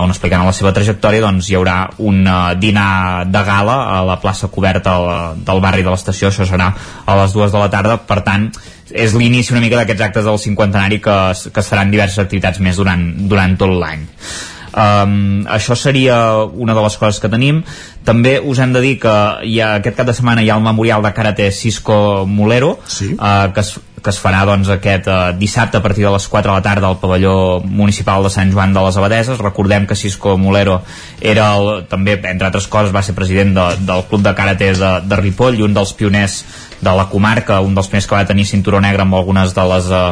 on 0.00 0.08
explicaran 0.08 0.48
la 0.48 0.54
seva 0.56 0.72
trajectòria 0.72 1.20
doncs 1.20 1.50
hi 1.50 1.58
haurà 1.58 1.74
un 2.00 2.22
uh, 2.24 2.54
dinar 2.56 3.26
de 3.28 3.42
gala 3.44 3.74
a 3.92 3.98
la 4.08 4.16
plaça 4.22 4.48
coberta 4.48 4.94
del 5.36 5.60
barri 5.60 5.84
de 5.84 5.92
l'estació, 5.92 6.30
això 6.30 6.48
serà 6.48 6.70
a 7.04 7.18
les 7.20 7.36
dues 7.36 7.52
de 7.52 7.60
la 7.60 7.68
tarda, 7.68 7.98
per 8.08 8.22
tant 8.24 8.48
és 8.92 9.12
l'inici 9.16 9.52
una 9.52 9.60
mica 9.60 9.76
d'aquests 9.80 10.06
actes 10.08 10.24
del 10.24 10.40
cinquantenari 10.40 11.00
que, 11.04 11.18
que 11.52 11.64
seran 11.64 11.92
diverses 11.92 12.24
activitats 12.24 12.64
més 12.64 12.80
durant, 12.80 13.04
durant 13.28 13.60
tot 13.60 13.76
l'any 13.76 14.08
Um, 14.72 15.42
això 15.52 15.76
seria 15.76 16.16
una 16.46 16.72
de 16.72 16.80
les 16.80 16.94
coses 16.96 17.20
que 17.20 17.28
tenim 17.28 17.58
també 18.08 18.38
us 18.40 18.56
hem 18.56 18.72
de 18.72 18.80
dir 18.80 18.94
que 19.02 19.12
hi 19.44 19.58
ha, 19.60 19.74
aquest 19.82 19.98
cap 19.98 20.08
de 20.08 20.14
setmana 20.16 20.40
hi 20.40 20.48
ha 20.48 20.56
el 20.56 20.64
memorial 20.64 21.04
de 21.04 21.12
karate 21.12 21.50
Cisco 21.52 22.24
Molero 22.24 22.78
sí. 22.88 23.10
uh, 23.12 23.52
que 23.52 23.60
es, 23.60 23.74
que 24.02 24.10
es 24.10 24.18
farà 24.18 24.42
doncs, 24.46 24.68
aquest 24.74 25.06
eh, 25.06 25.18
dissabte 25.38 25.78
a 25.78 25.82
partir 25.82 26.04
de 26.04 26.10
les 26.12 26.26
4 26.28 26.50
de 26.50 26.56
la 26.58 26.64
tarda 26.64 26.88
al 26.90 26.98
pavelló 26.98 27.60
municipal 27.62 28.24
de 28.26 28.32
Sant 28.34 28.50
Joan 28.52 28.74
de 28.74 28.82
les 28.82 28.98
Abadeses. 28.98 29.38
Recordem 29.38 29.86
que 29.86 29.96
Cisco 29.96 30.34
Molero 30.36 30.80
era 31.20 31.52
el, 31.56 31.86
també, 31.88 32.18
entre 32.18 32.48
altres 32.48 32.66
coses, 32.66 32.92
va 32.94 33.04
ser 33.06 33.14
president 33.14 33.54
de, 33.54 33.66
del 33.86 34.04
Club 34.10 34.26
de 34.26 34.34
Karate 34.34 34.72
de, 34.74 34.92
de 35.06 35.20
Ripoll 35.22 35.60
i 35.60 35.66
un 35.66 35.78
dels 35.78 35.94
pioners 35.94 36.40
de 36.82 36.92
la 36.98 37.06
comarca, 37.08 37.60
un 37.62 37.76
dels 37.76 37.88
primers 37.88 38.08
que 38.10 38.16
va 38.18 38.26
tenir 38.26 38.44
cinturó 38.48 38.80
negre 38.82 39.04
amb 39.06 39.14
algunes 39.14 39.54
de 39.54 39.66
les 39.70 39.90
eh, 39.94 40.06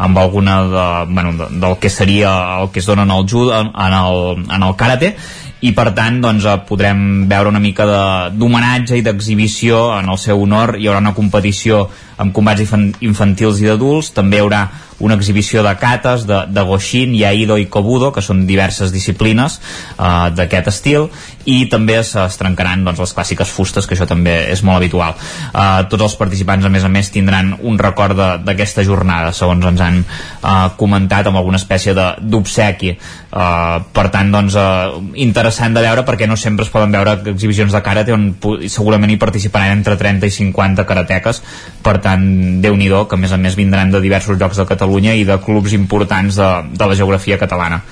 amb 0.00 0.18
alguna 0.18 0.56
de, 0.64 1.12
bueno, 1.12 1.32
de, 1.36 1.46
del 1.60 1.78
que 1.80 1.90
seria 1.90 2.32
el 2.60 2.70
que 2.70 2.80
es 2.80 2.86
dona 2.86 3.02
en 3.02 3.10
el 3.10 3.24
judo, 3.28 3.58
en 3.58 3.72
el, 3.74 4.44
en 4.50 4.62
el 4.62 4.76
karate. 4.76 5.16
I 5.60 5.74
per 5.76 5.90
tant 5.96 6.22
doncs, 6.24 6.46
eh, 6.48 6.56
podrem 6.68 7.26
veure 7.28 7.50
una 7.52 7.60
mica 7.60 7.84
d'homenatge 8.32 8.96
i 8.96 9.04
d'exhibició 9.04 9.90
en 9.98 10.08
el 10.08 10.20
seu 10.20 10.40
honor. 10.40 10.76
Hi 10.78 10.88
haurà 10.88 11.02
una 11.04 11.16
competició 11.16 11.86
amb 12.20 12.34
combats 12.36 12.62
infantils 13.00 13.62
i 13.62 13.68
d'adults 13.70 14.12
també 14.16 14.38
hi 14.38 14.44
haurà 14.44 14.64
una 15.00 15.14
exhibició 15.14 15.62
de 15.64 15.74
cates, 15.80 16.26
de, 16.28 16.44
de 16.48 16.62
Goshin, 16.62 17.14
Yaido 17.16 17.56
i 17.58 17.66
Kobudo, 17.72 18.12
que 18.12 18.22
són 18.22 18.44
diverses 18.46 18.92
disciplines 18.92 19.56
uh, 19.96 20.28
d'aquest 20.36 20.68
estil, 20.70 21.08
i 21.48 21.64
també 21.72 21.96
es, 22.02 22.12
es 22.20 22.36
trencaran 22.38 22.84
doncs, 22.84 23.00
les 23.00 23.14
clàssiques 23.16 23.48
fustes, 23.48 23.88
que 23.88 23.96
això 23.96 24.06
també 24.08 24.34
és 24.52 24.62
molt 24.62 24.76
habitual. 24.76 25.16
Uh, 25.50 25.88
tots 25.90 26.04
els 26.04 26.18
participants, 26.20 26.68
a 26.68 26.72
més 26.72 26.84
a 26.84 26.92
més, 26.92 27.08
tindran 27.10 27.54
un 27.64 27.80
record 27.80 28.20
d'aquesta 28.44 28.84
jornada, 28.84 29.32
segons 29.36 29.64
ens 29.72 29.80
han 29.84 30.02
uh, 30.04 30.68
comentat, 30.76 31.30
amb 31.30 31.40
alguna 31.40 31.58
espècie 31.60 31.96
d'obsequi. 31.96 32.92
Uh, 33.30 33.80
per 33.96 34.08
tant, 34.12 34.28
doncs, 34.34 34.58
uh, 34.60 35.00
interessant 35.16 35.72
de 35.72 35.86
veure, 35.86 36.04
perquè 36.04 36.28
no 36.28 36.36
sempre 36.36 36.68
es 36.68 36.72
poden 36.72 36.92
veure 36.92 37.16
exhibicions 37.32 37.72
de 37.72 37.80
karate 37.80 38.12
on 38.12 38.34
segurament 38.68 39.14
hi 39.14 39.18
participaran 39.22 39.72
entre 39.78 39.96
30 39.96 40.28
i 40.28 40.36
50 40.42 40.84
karateques, 40.84 41.40
per 41.80 41.96
tant, 42.04 42.09
déu 42.16 42.76
nhi 42.76 42.88
que 42.88 43.16
a 43.16 43.18
més 43.18 43.32
a 43.32 43.38
més 43.38 43.56
vindran 43.56 43.90
de 43.90 44.00
diversos 44.00 44.38
llocs 44.38 44.56
de 44.56 44.66
Catalunya 44.66 45.14
i 45.14 45.24
de 45.24 45.38
clubs 45.38 45.72
importants 45.72 46.36
de, 46.36 46.50
de 46.76 46.86
la 46.86 46.94
geografia 46.94 47.38
catalana. 47.38 47.82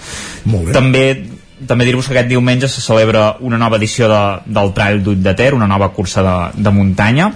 També 0.73 1.25
també 1.67 1.85
dir-vos 1.85 2.07
que 2.07 2.15
aquest 2.15 2.29
diumenge 2.31 2.69
se 2.71 2.81
celebra 2.81 3.33
una 3.41 3.59
nova 3.59 3.81
edició 3.81 4.07
de, 4.07 4.21
del 4.47 4.71
Trail 4.77 5.01
d'Ull 5.03 5.23
de 5.23 5.35
Ter, 5.35 5.55
una 5.55 5.67
nova 5.67 5.89
cursa 5.91 6.23
de, 6.23 6.63
de 6.63 6.71
muntanya 6.71 7.33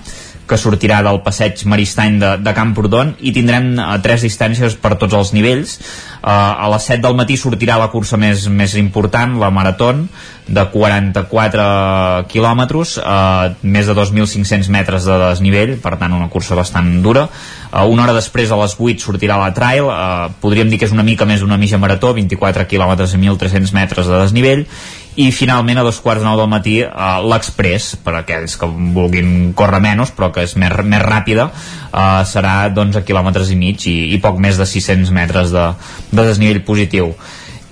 que 0.53 0.61
sortirà 0.61 1.01
del 1.05 1.23
passeig 1.25 1.65
Maristany 1.73 2.21
de, 2.21 2.35
de 2.45 2.55
Camprodon 2.57 3.15
i 3.25 3.33
tindrem 3.33 3.73
uh, 3.79 3.97
tres 4.05 4.27
distàncies 4.29 4.77
per 4.77 4.99
tots 5.01 5.17
els 5.17 5.33
nivells 5.33 5.79
uh, 5.81 6.29
a 6.29 6.69
les 6.75 6.91
7 6.93 7.01
del 7.07 7.17
matí 7.17 7.41
sortirà 7.41 7.81
la 7.81 7.89
cursa 7.93 8.21
més, 8.21 8.45
més 8.53 8.77
important, 8.81 9.39
la 9.41 9.51
Maratón 9.55 10.07
de 10.47 10.65
44 10.71 12.27
quilòmetres, 12.29 12.97
eh, 12.99 13.55
més 13.63 13.87
de 13.87 13.95
2.500 13.95 14.69
metres 14.75 15.07
de 15.07 15.19
desnivell, 15.23 15.77
per 15.81 15.97
tant 16.01 16.13
una 16.13 16.29
cursa 16.29 16.59
bastant 16.59 17.03
dura. 17.03 17.29
Eh, 17.73 17.85
una 17.87 18.05
hora 18.05 18.13
després, 18.13 18.51
a 18.51 18.59
les 18.61 18.75
8, 18.79 19.01
sortirà 19.01 19.39
la 19.39 19.53
trail, 19.55 19.85
eh, 19.89 20.33
podríem 20.41 20.69
dir 20.69 20.79
que 20.79 20.87
és 20.87 20.93
una 20.93 21.03
mica 21.03 21.25
més 21.25 21.41
d'una 21.41 21.57
mitja 21.57 21.79
marató, 21.79 22.13
24 22.13 22.67
quilòmetres 22.67 23.15
i 23.15 23.19
1.300 23.19 23.73
metres 23.73 24.07
de 24.07 24.19
desnivell, 24.19 24.67
i 25.21 25.29
finalment 25.35 25.79
a 25.79 25.85
dos 25.85 25.99
quarts 26.01 26.23
de 26.23 26.29
nou 26.29 26.39
del 26.41 26.49
matí 26.49 26.79
eh, 26.85 27.19
l'Express, 27.29 27.97
per 28.05 28.17
aquells 28.21 28.57
que 28.57 28.69
vulguin 28.97 29.53
córrer 29.59 29.83
menys 29.85 30.15
però 30.17 30.31
que 30.33 30.47
és 30.47 30.57
més, 30.61 30.73
més 30.89 31.05
ràpida 31.05 31.51
eh, 31.51 32.23
serà 32.29 32.57
d'11 32.73 33.05
quilòmetres 33.09 33.53
i 33.53 33.59
mig 33.61 33.87
i, 33.91 33.97
i 34.17 34.21
poc 34.23 34.41
més 34.41 34.61
de 34.61 34.69
600 34.69 35.13
metres 35.13 35.53
de, 35.53 35.69
de 36.13 36.29
desnivell 36.31 36.63
positiu 36.65 37.13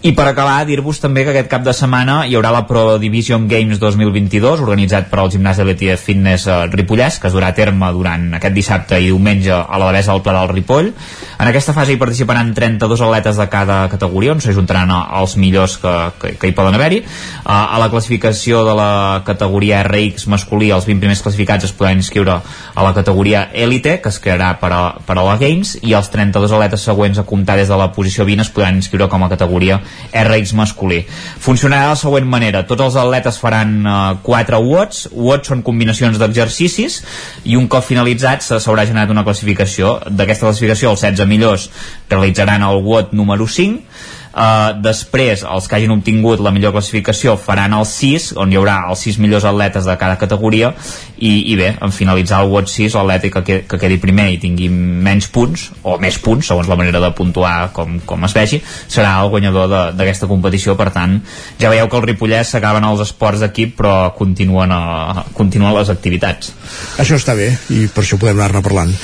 I 0.01 0.15
per 0.17 0.25
acabar, 0.31 0.63
dir-vos 0.65 0.97
també 0.97 1.27
que 1.27 1.33
aquest 1.35 1.49
cap 1.53 1.61
de 1.61 1.75
setmana 1.77 2.23
hi 2.25 2.33
haurà 2.33 2.49
la 2.55 2.63
Pro 2.65 2.95
Division 2.97 3.43
Games 3.51 3.77
2022 3.83 4.63
organitzat 4.65 5.11
per 5.11 5.19
al 5.21 5.29
gimnàs 5.29 5.59
Elite 5.61 5.93
Fitness 6.01 6.47
eh, 6.49 6.55
Ripollès 6.73 7.19
que 7.21 7.29
es 7.29 7.35
durà 7.37 7.51
a 7.53 7.57
terme 7.59 7.91
durant 7.93 8.25
aquest 8.39 8.57
dissabte 8.57 8.97
i 8.97 9.11
diumenge 9.11 9.53
a 9.53 9.81
la 9.83 9.91
Devesa 9.91 10.15
del 10.15 10.23
Pla 10.25 10.39
del 10.39 10.55
Ripoll. 10.55 10.89
En 11.37 11.51
aquesta 11.51 11.75
fase 11.77 11.93
hi 11.93 11.99
participaran 12.01 12.55
32 12.57 13.03
atletes 13.05 13.37
de 13.43 13.47
cada 13.53 13.77
categoria 13.93 14.33
on 14.33 14.41
s'ajuntaran 14.41 14.89
els 14.95 15.37
millors 15.37 15.77
que, 15.83 15.93
que, 16.23 16.33
que 16.41 16.49
hi 16.49 16.57
poden 16.57 16.81
haver-hi. 16.81 17.03
Uh, 17.05 17.53
a 17.53 17.83
la 17.85 17.91
classificació 17.93 18.65
de 18.65 18.79
la 18.81 19.21
categoria 19.29 19.83
RX 19.85 20.31
masculí 20.33 20.73
els 20.73 20.89
20 20.89 21.05
primers 21.05 21.21
classificats 21.29 21.69
es 21.69 21.77
podran 21.77 22.01
inscriure 22.01 22.39
a 22.41 22.89
la 22.89 22.95
categoria 22.97 23.51
Elite 23.53 23.99
que 24.01 24.09
es 24.09 24.21
crearà 24.25 24.55
per 24.65 24.73
a, 24.73 24.83
per 25.05 25.19
a 25.19 25.29
la 25.29 25.37
Games 25.45 25.77
i 25.85 25.93
els 25.93 26.09
32 26.09 26.57
atletes 26.57 26.89
següents 26.89 27.21
a 27.21 27.29
comptar 27.29 27.61
des 27.61 27.69
de 27.69 27.77
la 27.77 27.93
posició 27.93 28.25
20 28.25 28.49
es 28.49 28.55
podran 28.57 28.81
inscriure 28.81 29.13
com 29.13 29.29
a 29.29 29.33
categoria 29.37 29.83
RX 30.11 30.55
masculí. 30.59 31.05
Funcionarà 31.41 31.89
de 31.89 31.95
la 31.95 31.99
següent 32.01 32.27
manera. 32.29 32.65
Tots 32.67 32.89
els 32.89 32.99
atletes 33.01 33.39
faran 33.41 33.75
eh, 33.87 33.97
4 34.27 34.63
watts. 34.67 35.09
Watts 35.13 35.53
són 35.53 35.65
combinacions 35.67 36.19
d'exercicis 36.21 37.01
i 37.45 37.59
un 37.59 37.69
cop 37.71 37.87
finalitzats 37.87 38.53
s'haurà 38.59 38.87
generat 38.89 39.13
una 39.15 39.25
classificació. 39.27 39.99
D'aquesta 40.09 40.49
classificació 40.49 40.95
els 40.95 41.05
16 41.07 41.31
millors 41.31 41.69
realitzaran 42.11 42.67
el 42.67 42.83
watt 42.87 43.15
número 43.17 43.47
5 43.47 44.19
Uh, 44.31 44.77
després, 44.79 45.43
els 45.43 45.67
que 45.67 45.75
hagin 45.75 45.91
obtingut 45.91 46.39
la 46.39 46.53
millor 46.55 46.71
classificació 46.77 47.35
faran 47.41 47.75
el 47.75 47.83
6, 47.89 48.29
on 48.39 48.53
hi 48.53 48.59
haurà 48.61 48.77
els 48.93 49.03
6 49.03 49.19
millors 49.19 49.47
atletes 49.49 49.89
de 49.89 49.97
cada 49.99 50.19
categoria, 50.21 50.71
i, 51.19 51.51
i 51.51 51.57
bé, 51.59 51.73
en 51.83 51.91
finalitzar 51.91 52.45
el 52.45 52.53
WOT 52.53 52.71
6, 52.71 52.95
l'atleta 52.95 53.43
que, 53.43 53.57
que 53.67 53.81
quedi 53.83 53.99
primer 54.03 54.29
i 54.31 54.39
tingui 54.43 54.69
menys 54.71 55.27
punts, 55.35 55.67
o 55.83 55.97
més 56.03 56.21
punts, 56.23 56.47
segons 56.47 56.71
la 56.71 56.79
manera 56.79 57.03
de 57.03 57.11
puntuar 57.19 57.73
com, 57.75 57.99
com 58.07 58.29
es 58.29 58.37
vegi, 58.37 58.61
serà 58.87 59.17
el 59.25 59.33
guanyador 59.35 59.97
d'aquesta 59.99 60.31
competició, 60.31 60.77
per 60.79 60.93
tant, 60.95 61.19
ja 61.59 61.73
veieu 61.73 61.91
que 61.91 61.99
el 61.99 62.07
Ripollès 62.07 62.55
s'acaben 62.55 62.87
els 62.87 63.03
esports 63.09 63.43
d'equip, 63.43 63.75
però 63.81 64.13
continuen, 64.15 64.71
a, 64.71 65.25
continuen 65.35 65.75
les 65.75 65.91
activitats. 65.91 66.55
Això 67.03 67.19
està 67.19 67.35
bé, 67.35 67.51
i 67.75 67.89
per 67.91 68.07
això 68.07 68.21
podem 68.21 68.39
anar-ne 68.39 68.63
parlant. 68.63 68.95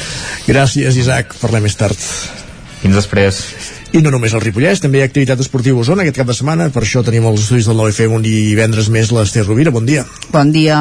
Gràcies, 0.47 1.03
Isaac, 1.03 1.35
parlem 1.43 1.67
més 1.67 1.75
tard. 1.79 1.99
Fins 2.79 2.95
després. 2.95 3.43
I 3.95 4.01
no 4.03 4.11
només 4.11 4.33
al 4.35 4.43
Ripollès, 4.43 4.81
també 4.83 4.99
hi 4.99 5.05
ha 5.05 5.07
activitat 5.07 5.41
esportiva 5.41 5.79
a 5.79 5.85
Osona 5.85 6.03
aquest 6.03 6.19
cap 6.19 6.27
de 6.27 6.35
setmana, 6.35 6.67
per 6.75 6.83
això 6.83 7.05
tenim 7.07 7.29
els 7.29 7.45
estudis 7.45 7.69
del 7.71 7.79
9FM 7.79 8.17
un 8.17 8.25
divendres 8.25 8.89
més 8.91 9.13
l'Ester 9.15 9.45
Rovira, 9.47 9.71
bon 9.71 9.87
dia. 9.87 10.03
Bon 10.33 10.51
dia. 10.51 10.81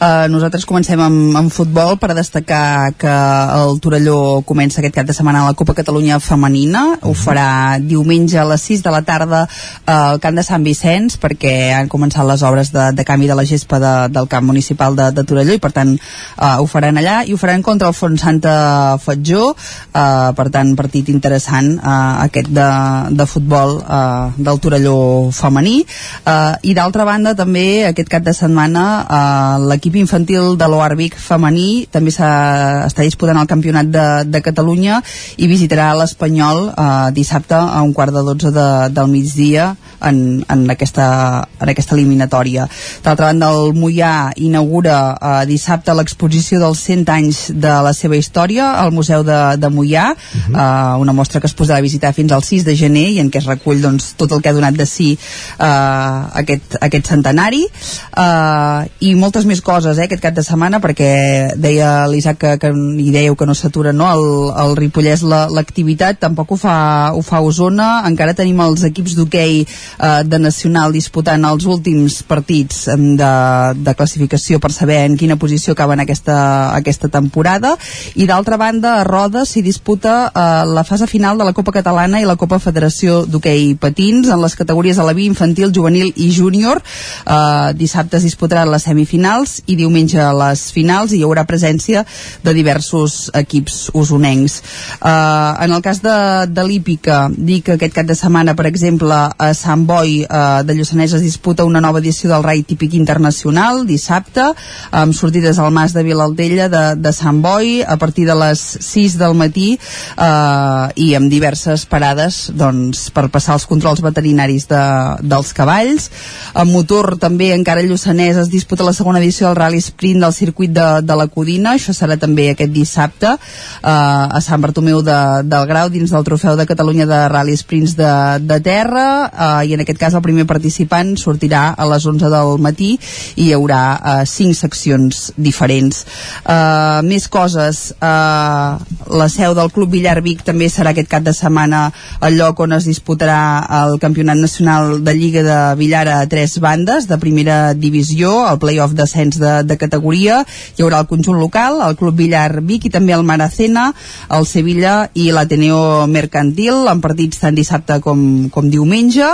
Uh, 0.00 0.24
nosaltres 0.32 0.64
comencem 0.64 1.00
amb, 1.04 1.36
amb 1.36 1.52
futbol 1.52 1.98
per 2.00 2.14
destacar 2.16 2.94
que 2.96 3.12
el 3.58 3.76
Torelló 3.84 4.40
comença 4.48 4.80
aquest 4.80 4.96
cap 4.96 5.08
de 5.08 5.16
setmana 5.16 5.44
la 5.44 5.56
Copa 5.58 5.76
Catalunya 5.76 6.18
Femenina, 6.18 6.84
uh 6.86 6.96
-huh. 6.96 7.10
ho 7.10 7.14
farà 7.14 7.78
diumenge 7.78 8.38
a 8.38 8.44
les 8.44 8.62
6 8.62 8.82
de 8.82 8.90
la 8.90 9.02
tarda 9.02 9.44
uh, 9.44 10.16
al 10.16 10.20
camp 10.20 10.36
de 10.36 10.42
Sant 10.42 10.64
Vicenç 10.64 11.18
perquè 11.20 11.72
han 11.76 11.88
començat 11.88 12.26
les 12.26 12.42
obres 12.42 12.72
de, 12.72 12.92
de 12.92 13.04
canvi 13.04 13.26
de 13.26 13.34
la 13.34 13.44
gespa 13.44 13.78
de, 13.78 14.08
del 14.08 14.28
camp 14.28 14.46
municipal 14.46 14.96
de, 14.96 15.10
de 15.12 15.24
Torelló 15.24 15.52
i 15.52 15.58
per 15.58 15.72
tant 15.72 15.92
uh, 15.92 16.56
ho 16.58 16.66
faran 16.66 16.96
allà 16.96 17.22
i 17.26 17.34
ho 17.34 17.36
faran 17.36 17.62
contra 17.62 17.88
el 17.88 17.94
Font 17.94 18.16
Santa 18.16 18.98
Fatjó, 18.98 19.50
uh, 19.50 20.32
per 20.34 20.50
tant 20.50 20.74
partit 20.74 21.08
interessant 21.08 21.78
uh, 21.78 22.24
aquest 22.24 22.45
de, 22.48 22.68
de 23.10 23.26
futbol 23.26 23.78
eh, 23.80 24.30
del 24.36 24.60
Torelló 24.60 24.96
femení 25.32 25.80
eh, 25.82 26.54
i 26.62 26.74
d'altra 26.76 27.06
banda 27.08 27.34
també 27.38 27.86
aquest 27.88 28.10
cap 28.12 28.26
de 28.26 28.34
setmana 28.36 28.84
eh, 29.02 29.66
l'equip 29.70 29.96
infantil 30.00 30.56
de 30.60 30.68
l'Oarbic 30.70 31.16
femení 31.20 31.86
també 31.92 32.14
està 32.14 33.02
disputant 33.02 33.40
el 33.40 33.50
campionat 33.50 33.90
de, 33.90 34.06
de 34.30 34.42
Catalunya 34.44 35.00
i 35.36 35.50
visitarà 35.50 35.92
l'Espanyol 35.98 36.70
eh, 36.70 37.10
dissabte 37.16 37.56
a 37.56 37.82
un 37.82 37.92
quart 37.96 38.14
de 38.14 38.24
dotze 38.26 38.52
de, 38.54 38.68
del 38.94 39.10
migdia 39.12 39.74
en, 40.00 40.44
en, 40.48 40.70
aquesta, 40.70 41.48
en 41.60 41.70
aquesta 41.72 41.94
eliminatòria. 41.96 42.66
D'altra 43.04 43.30
banda, 43.30 43.50
el 43.54 43.74
Mollà 43.76 44.32
inaugura 44.36 44.98
eh, 45.14 45.44
dissabte 45.48 45.94
l'exposició 45.96 46.60
dels 46.62 46.82
100 46.84 47.12
anys 47.12 47.42
de 47.54 47.74
la 47.86 47.92
seva 47.96 48.18
història 48.18 48.72
al 48.82 48.92
Museu 48.92 49.24
de, 49.26 49.40
de 49.60 49.70
Mollà, 49.72 50.10
uh 50.12 50.16
-huh. 50.16 50.56
eh, 50.56 51.00
una 51.00 51.12
mostra 51.12 51.40
que 51.40 51.46
es 51.46 51.56
podrà 51.56 51.80
visitar 51.82 52.12
fins 52.12 52.32
al 52.32 52.35
6 52.44 52.64
de 52.66 52.76
gener 52.76 53.06
i 53.14 53.20
en 53.22 53.30
què 53.30 53.40
es 53.42 53.48
recull 53.48 53.80
doncs, 53.82 54.12
tot 54.18 54.32
el 54.32 54.42
que 54.42 54.50
ha 54.50 54.56
donat 54.56 54.76
de 54.76 54.86
si 54.88 55.12
eh, 55.14 56.20
aquest, 56.42 56.78
aquest 56.80 57.10
centenari 57.12 57.62
eh, 57.66 58.80
i 59.06 59.14
moltes 59.18 59.46
més 59.48 59.62
coses 59.64 59.98
eh, 59.98 60.06
aquest 60.06 60.22
cap 60.22 60.36
de 60.36 60.44
setmana 60.46 60.80
perquè 60.82 61.54
deia 61.56 62.06
l'Isaac 62.10 62.40
que, 62.40 62.52
que 62.60 62.72
hi 62.72 63.10
dèieu 63.14 63.36
que 63.36 63.46
no 63.48 63.54
s'atura 63.56 63.92
no? 63.96 64.08
el, 64.12 64.26
el 64.64 64.76
Ripollès 64.78 65.24
l'activitat 65.24 66.20
tampoc 66.22 66.52
ho 66.52 66.60
fa, 66.60 66.76
ho 67.16 67.22
fa 67.24 67.40
Osona 67.44 68.02
encara 68.08 68.36
tenim 68.36 68.60
els 68.64 68.84
equips 68.88 69.16
d'hoquei 69.18 69.62
eh, 69.62 70.20
de 70.26 70.40
Nacional 70.42 70.94
disputant 70.94 71.44
els 71.48 71.66
últims 71.66 72.20
partits 72.26 72.86
de, 72.92 73.32
de 73.80 73.96
classificació 73.98 74.60
per 74.62 74.72
saber 74.74 75.02
en 75.06 75.16
quina 75.18 75.38
posició 75.40 75.74
acaben 75.74 76.02
aquesta, 76.02 76.36
aquesta 76.76 77.10
temporada 77.12 77.74
i 78.14 78.28
d'altra 78.28 78.58
banda 78.60 78.96
a 79.00 79.04
Roda 79.08 79.44
s'hi 79.46 79.62
disputa 79.64 80.16
eh, 80.28 80.64
la 80.68 80.84
fase 80.84 81.08
final 81.10 81.38
de 81.38 81.48
la 81.48 81.54
Copa 81.56 81.74
Catalana 81.74 82.20
i 82.20 82.25
la 82.26 82.36
Copa 82.36 82.58
Federació 82.62 83.22
d'Hockey 83.30 83.74
Patins 83.80 84.28
en 84.32 84.40
les 84.42 84.56
categories 84.58 84.98
a 84.98 85.06
la 85.06 85.14
vi 85.16 85.26
infantil, 85.30 85.72
juvenil 85.74 86.12
i 86.16 86.28
júnior. 86.34 86.82
Eh, 87.24 87.72
dissabte 87.78 88.18
es 88.18 88.26
disputaran 88.26 88.70
les 88.72 88.86
semifinals 88.86 89.60
i 89.66 89.76
diumenge 89.78 90.22
les 90.40 90.66
finals 90.74 91.12
i 91.12 91.20
hi 91.20 91.24
haurà 91.26 91.46
presència 91.48 92.04
de 92.44 92.54
diversos 92.56 93.30
equips 93.34 93.90
usonencs. 93.94 94.58
Eh, 94.98 95.64
en 95.66 95.76
el 95.76 95.82
cas 95.82 96.02
de, 96.02 96.16
de 96.50 96.66
l'Hípica 96.66 97.26
dic 97.30 97.66
que 97.66 97.76
aquest 97.76 97.94
cap 97.96 98.10
de 98.10 98.18
setmana 98.18 98.56
per 98.58 98.66
exemple 98.68 99.14
a 99.14 99.50
Sant 99.56 99.86
Boi 99.88 100.20
eh, 100.24 100.42
de 100.66 100.76
Lluçanès 100.76 101.16
es 101.16 101.24
disputa 101.24 101.66
una 101.66 101.80
nova 101.80 102.02
edició 102.02 102.30
del 102.32 102.44
Rai 102.46 102.64
Típic 102.66 102.94
Internacional 102.98 103.84
dissabte, 103.86 104.50
amb 104.90 105.14
sortides 105.14 105.58
al 105.58 105.72
Mas 105.74 105.94
de 105.96 106.04
Vilaldella 106.06 106.68
de, 106.72 106.84
de 106.98 107.12
Sant 107.14 107.40
Boi 107.44 107.80
a 107.86 107.96
partir 107.96 108.26
de 108.26 108.36
les 108.38 108.62
6 108.82 109.18
del 109.20 109.36
matí 109.38 109.76
eh, 109.76 110.86
i 110.96 111.12
amb 111.18 111.30
diverses 111.30 111.86
parades 111.86 112.15
doncs, 112.54 113.08
per 113.14 113.26
passar 113.32 113.56
els 113.56 113.66
controls 113.66 114.02
veterinaris 114.04 114.68
de, 114.70 114.82
dels 115.22 115.52
cavalls. 115.56 116.10
En 116.54 116.70
motor 116.70 117.16
també 117.22 117.52
encara 117.54 117.84
Lluçanès 117.86 118.38
es 118.42 118.52
disputa 118.52 118.86
la 118.86 118.94
segona 118.96 119.22
edició 119.22 119.48
del 119.48 119.58
Rally 119.60 119.80
Sprint 119.82 120.22
del 120.24 120.36
circuit 120.36 120.74
de, 120.76 120.86
de 121.02 121.16
la 121.18 121.28
Codina, 121.32 121.74
això 121.74 121.94
serà 121.96 122.18
també 122.20 122.50
aquest 122.52 122.74
dissabte 122.74 123.32
eh, 123.32 123.88
a 123.88 124.40
Sant 124.44 124.62
Bartomeu 124.62 125.02
de, 125.06 125.18
del 125.48 125.66
Grau 125.70 125.90
dins 125.92 126.12
del 126.12 126.26
Trofeu 126.28 126.56
de 126.58 126.68
Catalunya 126.68 127.08
de 127.08 127.22
Rally 127.32 127.56
Sprints 127.56 127.96
de, 127.98 128.12
de 128.44 128.60
terra 128.64 129.06
eh, 129.26 129.70
i 129.70 129.74
en 129.76 129.84
aquest 129.84 130.00
cas 130.00 130.16
el 130.16 130.24
primer 130.24 130.46
participant 130.48 131.16
sortirà 131.20 131.68
a 131.72 131.88
les 131.88 132.06
11 132.06 132.30
del 132.32 132.56
matí 132.62 132.94
i 133.36 133.46
hi 133.46 133.52
haurà 133.54 133.82
uh, 133.96 134.24
cinc 134.28 134.56
seccions 134.58 135.30
diferents. 135.36 136.02
Uh, 136.42 137.02
més 137.06 137.28
coses, 137.32 137.90
uh, 138.00 138.76
la 139.20 139.28
seu 139.32 139.54
del 139.56 139.72
Club 139.74 139.92
Villar 139.94 140.18
Vic 140.24 140.44
també 140.46 140.68
serà 140.72 140.92
aquest 140.92 141.10
cap 141.12 141.26
de 141.26 141.34
setmana 141.36 141.86
el 142.26 142.38
lloc 142.38 142.60
on 142.64 142.72
es 142.76 142.86
disputarà 142.88 143.38
el 143.82 143.98
Campionat 144.02 144.38
Nacional 144.40 145.04
de 145.04 145.14
Lliga 145.14 145.42
de 145.46 145.58
Villar 145.78 146.06
a 146.08 146.18
tres 146.28 146.58
bandes 146.60 147.08
de 147.08 147.18
primera 147.18 147.74
divisió, 147.74 148.46
el 148.50 148.58
playoff 148.58 148.94
descens 148.96 149.38
de, 149.40 149.62
de 149.64 149.76
categoria, 149.76 150.42
hi 150.76 150.84
haurà 150.84 151.02
el 151.02 151.10
conjunt 151.10 151.38
local, 151.40 151.80
el 151.86 151.96
Club 151.98 152.16
Villar 152.22 152.62
Vic 152.62 152.88
i 152.88 152.92
també 152.92 153.14
el 153.16 153.26
Maracena, 153.26 153.90
el 154.32 154.46
Sevilla 154.48 155.10
i 155.14 155.28
l'Ateneo 155.34 156.06
Mercantil, 156.10 156.86
en 156.90 157.02
partits 157.04 157.42
tant 157.42 157.56
dissabte 157.56 157.98
com, 158.04 158.20
com 158.52 158.70
diumenge. 158.70 159.26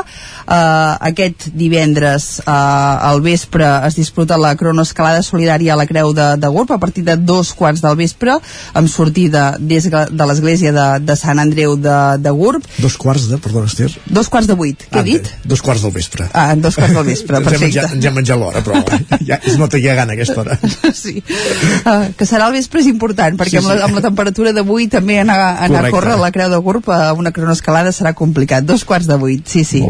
Eh, 0.42 0.92
aquest 1.12 1.50
divendres 1.58 2.40
eh, 2.42 2.52
al 2.52 3.22
vespre 3.24 3.68
es 3.86 3.98
disputa 3.98 4.40
la 4.40 4.54
cronoescalada 4.58 5.22
solidària 5.22 5.74
a 5.74 5.80
la 5.80 5.86
Creu 5.86 6.12
de, 6.16 6.32
de 6.40 6.52
Gurb 6.52 6.72
a 6.72 6.80
partir 6.82 7.04
de 7.06 7.16
dos 7.16 7.52
quarts 7.54 7.82
del 7.84 7.96
vespre 7.98 8.36
amb 8.74 8.90
sortida 8.90 9.52
des 9.58 9.88
de 9.90 10.26
l'església 10.28 10.72
de, 10.74 10.86
de 11.04 11.16
Sant 11.18 11.40
Andreu 11.42 11.76
de, 11.76 11.98
de 12.22 12.30
Gurb 12.30 12.61
dos 12.78 12.96
quarts 12.96 13.28
de, 13.30 13.38
perdona 13.42 13.68
Esther. 13.70 13.90
Dos 14.06 14.28
quarts 14.32 14.48
de 14.48 14.56
vuit, 14.58 14.86
què 14.88 15.00
ah, 15.00 15.02
he 15.02 15.16
dit? 15.16 15.28
Dos 15.44 15.62
quarts 15.64 15.84
del 15.84 15.92
vespre. 15.94 16.28
Ah, 16.32 16.54
dos 16.56 16.76
quarts 16.78 16.94
del 16.96 17.06
vespre, 17.06 17.40
perfecte. 17.46 17.68
ens 17.68 18.06
hem 18.06 18.14
menjat, 18.14 18.14
menjat 18.16 18.40
l'hora 18.40 18.62
però 18.64 18.80
ja 19.28 19.38
es 19.38 19.58
nota 19.60 19.78
que 19.78 19.84
hi 19.84 19.90
ha 19.92 19.96
gana 19.98 20.16
aquesta 20.16 20.40
hora. 20.42 20.58
Sí, 21.02 21.16
uh, 21.18 22.12
que 22.18 22.26
serà 22.28 22.46
el 22.50 22.54
vespre 22.54 22.82
és 22.82 22.88
important 22.90 23.36
perquè 23.38 23.56
sí, 23.56 23.58
sí. 23.58 23.62
Amb, 23.62 23.70
la, 23.70 23.86
amb 23.86 23.96
la 23.96 24.02
temperatura 24.04 24.52
d'avui 24.54 24.86
també 24.92 25.16
anar, 25.22 25.36
anar 25.64 25.86
a 25.86 25.90
córrer 25.90 26.12
a 26.14 26.20
la 26.20 26.30
Creu 26.34 26.50
de 26.52 26.58
Gurb 26.62 26.90
a 26.92 27.14
una 27.16 27.32
cronoescalada 27.34 27.90
serà 27.96 28.12
complicat, 28.18 28.66
dos 28.68 28.84
quarts 28.86 29.08
de 29.08 29.16
vuit 29.18 29.48
sí, 29.48 29.64
sí, 29.66 29.80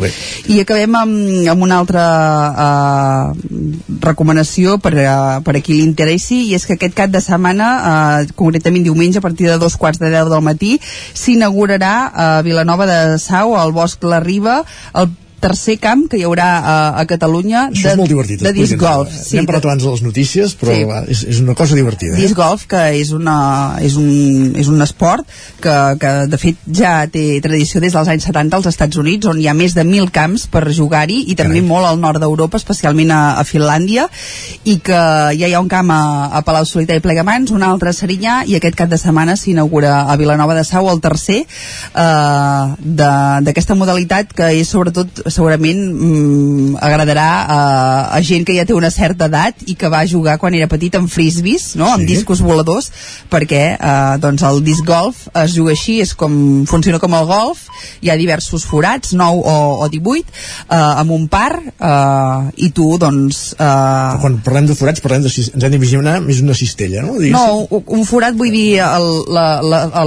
i 0.52 0.60
acabem 0.62 0.94
amb, 0.96 1.18
amb 1.52 1.66
una 1.66 1.80
altra 1.82 2.04
uh, 2.52 3.58
recomanació 4.04 4.78
per, 4.82 4.94
uh, 5.02 5.42
per 5.44 5.56
a 5.58 5.62
qui 5.64 5.76
li 5.76 5.84
interessi 5.84 6.42
i 6.48 6.56
és 6.56 6.66
que 6.68 6.78
aquest 6.78 6.96
cap 6.96 7.12
de 7.12 7.20
setmana 7.24 7.68
uh, 7.76 8.32
concretament 8.38 8.86
diumenge 8.86 9.20
a 9.20 9.24
partir 9.24 9.50
de 9.50 9.58
dos 9.60 9.76
quarts 9.80 10.00
de 10.00 10.12
deu 10.14 10.30
del 10.32 10.44
matí 10.44 10.76
s'inaugurarà 10.82 11.94
a 12.08 12.28
Vilanova 12.62 12.86
de 12.86 13.18
Sau 13.18 13.56
al 13.58 13.72
Bosc 13.74 14.04
La 14.06 14.20
Riba 14.22 14.60
el 14.94 15.08
tercer 15.42 15.76
camp 15.82 16.06
que 16.10 16.20
hi 16.20 16.24
haurà 16.28 16.46
a, 16.62 16.76
a 17.02 17.04
Catalunya 17.10 17.66
Això 17.72 17.88
de, 17.90 17.94
és 17.96 17.98
molt 18.00 18.12
divertit. 18.12 18.42
de 18.46 18.52
disc 18.56 18.76
golf. 18.80 19.10
Sí, 19.12 19.36
N'hem 19.36 19.46
parlat 19.50 19.66
abans 19.68 19.82
de 19.84 19.90
les 19.90 20.02
notícies, 20.06 20.54
però 20.60 20.72
Sí. 20.76 20.84
va, 20.88 21.00
és, 21.10 21.24
és 21.28 21.40
una 21.42 21.54
cosa 21.58 21.74
divertida. 21.78 22.14
Eh? 22.16 22.20
Disc 22.22 22.36
golf, 22.38 22.64
que 22.70 22.80
és, 23.00 23.10
una, 23.12 23.36
és, 23.82 23.96
un, 24.00 24.54
és 24.56 24.68
un 24.70 24.80
esport 24.86 25.26
que, 25.60 25.74
que 26.00 26.12
de 26.32 26.38
fet 26.38 26.62
ja 26.72 26.94
té 27.10 27.24
tradició 27.44 27.80
des 27.82 27.92
dels 27.96 28.08
anys 28.08 28.24
70 28.30 28.56
als 28.60 28.70
Estats 28.70 28.96
Units, 29.02 29.26
on 29.26 29.40
hi 29.42 29.48
ha 29.50 29.54
més 29.58 29.74
de 29.74 29.82
1.000 29.84 30.10
camps 30.14 30.46
per 30.52 30.64
jugar-hi, 30.72 31.24
i 31.32 31.36
també 31.38 31.60
molt 31.62 31.86
al 31.90 31.98
nord 32.00 32.22
d'Europa, 32.22 32.56
especialment 32.62 33.10
a, 33.10 33.20
a 33.40 33.44
Finlàndia, 33.48 34.06
i 34.64 34.78
que 34.78 35.00
ja 35.38 35.48
hi 35.50 35.54
ha 35.54 35.60
un 35.60 35.68
camp 35.72 35.90
a, 35.90 36.00
a 36.38 36.42
Palau 36.46 36.64
Solità 36.68 36.94
i 36.96 37.02
Plegamans, 37.04 37.50
un 37.50 37.62
altre 37.66 37.90
a 37.90 37.96
Serinyà, 37.96 38.42
i 38.46 38.54
aquest 38.60 38.78
cap 38.78 38.88
de 38.92 38.98
setmana 39.00 39.34
s'inaugura 39.36 40.02
a 40.06 40.16
Vilanova 40.20 40.54
de 40.54 40.64
Sau 40.64 40.88
el 40.92 41.00
tercer 41.02 41.42
eh, 41.42 42.74
de- 42.78 43.40
d'aquesta 43.46 43.74
modalitat 43.78 44.32
que 44.36 44.50
és 44.60 44.68
sobretot 44.68 45.22
segurament 45.32 45.80
mm, 45.92 46.76
agradarà 46.84 47.26
a, 47.48 47.58
a 48.16 48.20
gent 48.24 48.44
que 48.48 48.54
ja 48.56 48.64
té 48.68 48.74
una 48.76 48.90
certa 48.92 49.26
edat 49.30 49.64
i 49.66 49.74
que 49.78 49.88
va 49.92 50.04
jugar 50.08 50.36
quan 50.42 50.54
era 50.54 50.68
petit 50.70 50.94
amb 50.98 51.10
frisbees, 51.10 51.72
no? 51.80 51.88
amb 51.92 52.02
Sí. 52.06 52.10
discos 52.14 52.40
voladors 52.44 52.90
perquè 53.32 53.62
eh, 53.76 54.18
doncs 54.22 54.42
el 54.48 54.62
disc 54.66 54.84
golf 54.86 55.26
es 55.42 55.54
juga 55.56 55.72
així, 55.72 56.00
és 56.04 56.14
com, 56.18 56.64
funciona 56.68 56.98
com 57.02 57.14
el 57.18 57.26
golf 57.30 57.64
hi 58.02 58.10
ha 58.12 58.16
diversos 58.20 58.64
forats 58.68 59.12
9 59.16 59.42
o, 59.42 59.56
o 59.84 59.88
18 59.88 60.20
eh, 60.22 60.76
amb 60.76 61.10
un 61.16 61.28
par 61.32 61.52
eh, 61.62 62.64
i 62.66 62.70
tu 62.76 62.92
doncs 63.00 63.52
eh, 63.58 64.18
Quan 64.22 64.38
parlem 64.44 64.66
de 64.68 64.74
forats, 64.78 65.00
parlem 65.02 65.22
de, 65.24 65.30
ens 65.32 65.64
hem 65.64 65.72
d'imaginar 65.72 66.18
més 66.22 66.40
una 66.44 66.54
cistella, 66.54 67.02
no? 67.06 67.16
Diguéssim. 67.18 67.32
no, 67.32 67.82
un- 67.96 68.04
forat 68.12 68.34
vull 68.36 68.50
dir 68.52 68.82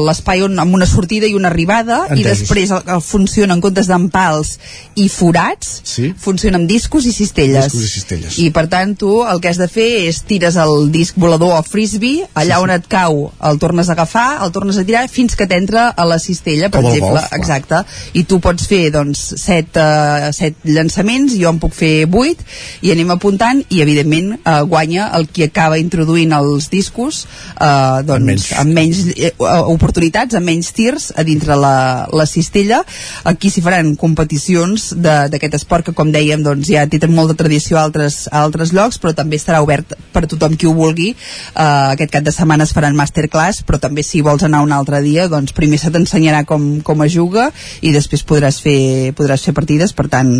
l'espai 0.06 0.44
on 0.46 0.60
amb 0.62 0.76
una 0.78 0.86
sortida 0.90 1.28
i 1.28 1.36
una 1.36 1.50
arribada 1.50 2.04
i 2.12 2.20
Entesos. 2.20 2.44
després 2.46 2.72
el, 2.76 2.84
el 2.98 3.02
funciona 3.02 3.56
en 3.56 3.62
comptes 3.64 3.88
d'empals 3.90 4.56
i 5.02 5.08
forats 5.16 5.80
sí? 5.88 6.12
funciona 6.20 6.60
amb 6.60 6.70
discos 6.70 7.08
i 7.08 7.14
cistelles 7.16 7.72
Discos 7.72 7.88
i 7.88 7.92
cistelles. 7.94 8.38
i 8.44 8.50
per 8.56 8.66
tant 8.72 8.96
tu 9.00 9.22
el 9.24 9.42
que 9.42 9.52
has 9.52 9.60
de 9.62 9.68
fer 9.72 9.88
és 10.10 10.22
tires 10.28 10.58
el 10.62 10.90
disc 10.94 11.18
volador 11.22 11.56
o 11.56 11.62
frisbee 11.66 12.28
allà 12.38 12.60
on 12.64 12.74
et 12.76 12.88
cau 12.92 13.30
el 13.50 13.60
tornes 13.62 13.90
a 13.90 13.96
agafar 13.96 14.28
el 14.46 14.52
tornes 14.56 14.78
a 14.78 14.86
tirar 14.88 15.06
fins 15.12 15.36
que 15.40 15.48
t'entra 15.48 15.88
a 15.90 16.06
la 16.08 16.20
cistella 16.20 16.70
per 16.70 16.82
Com 16.82 16.92
exemple, 16.92 17.16
golf, 17.16 17.30
clar. 17.30 17.40
exacte 17.40 17.82
i 18.20 18.26
tu 18.28 18.40
pots 18.44 18.68
fer 18.70 18.90
doncs 18.94 19.24
set, 19.42 19.78
uh, 19.80 20.30
set 20.36 20.60
llançaments 20.68 21.36
jo 21.40 21.50
en 21.52 21.60
puc 21.64 21.76
fer 21.76 21.94
vuit 22.12 22.42
i 22.86 22.92
anem 22.94 23.14
apuntant 23.16 23.62
i 23.70 23.82
evidentment 23.86 24.36
uh, 24.38 24.62
guanya 24.68 25.10
el 25.18 25.28
qui 25.32 25.46
acaba 25.48 25.80
introduint 25.82 26.34
els 26.36 26.70
discos 26.74 27.24
uh, 27.56 28.02
doncs, 28.06 28.20
amb 28.20 28.26
menys, 28.32 28.48
amb 28.60 28.76
menys 28.76 29.04
eh, 29.16 29.32
oportunitats, 29.72 30.36
amb 30.38 30.50
menys 30.52 30.72
tirs 30.76 31.12
a 31.16 31.24
dintre 31.28 31.56
la, 31.60 31.76
la 32.12 32.26
cistella 32.30 32.82
aquí 33.24 33.52
s'hi 33.54 33.64
faran 33.66 33.94
competicions 34.00 34.92
d'aquest 35.06 35.58
esport 35.60 35.86
que 35.88 35.94
com 35.96 36.12
dèiem 36.14 36.44
doncs, 36.46 36.70
ja 36.72 36.86
té 36.90 37.00
molta 37.08 37.36
tradició 37.38 37.78
a 37.78 37.86
altres, 37.86 38.26
a 38.32 38.42
altres 38.44 38.74
llocs 38.76 39.00
però 39.02 39.14
també 39.18 39.40
estarà 39.40 39.62
obert 39.64 39.96
per 40.14 40.26
tothom 40.32 40.58
qui 40.58 40.68
ho 40.68 40.74
vulgui 40.76 41.12
uh, 41.14 41.94
aquest 41.94 42.14
cap 42.16 42.26
de 42.26 42.34
setmana 42.36 42.66
es 42.68 42.74
faran 42.76 42.98
masterclass 42.98 43.64
però 43.68 43.80
també 43.82 44.04
si 44.04 44.24
vols 44.26 44.44
anar 44.48 44.64
un 44.66 44.74
altre 44.76 45.02
dia 45.06 45.28
doncs 45.32 45.56
primer 45.56 45.80
se 45.82 45.92
t'ensenyarà 45.94 46.44
com, 46.50 46.68
com 46.86 47.06
es 47.06 47.14
juga 47.16 47.50
i 47.82 47.94
després 47.96 48.26
podràs 48.28 48.60
fer, 48.64 49.14
podràs 49.18 49.46
fer 49.46 49.56
partides 49.58 49.94
per 49.94 50.08
tant 50.12 50.32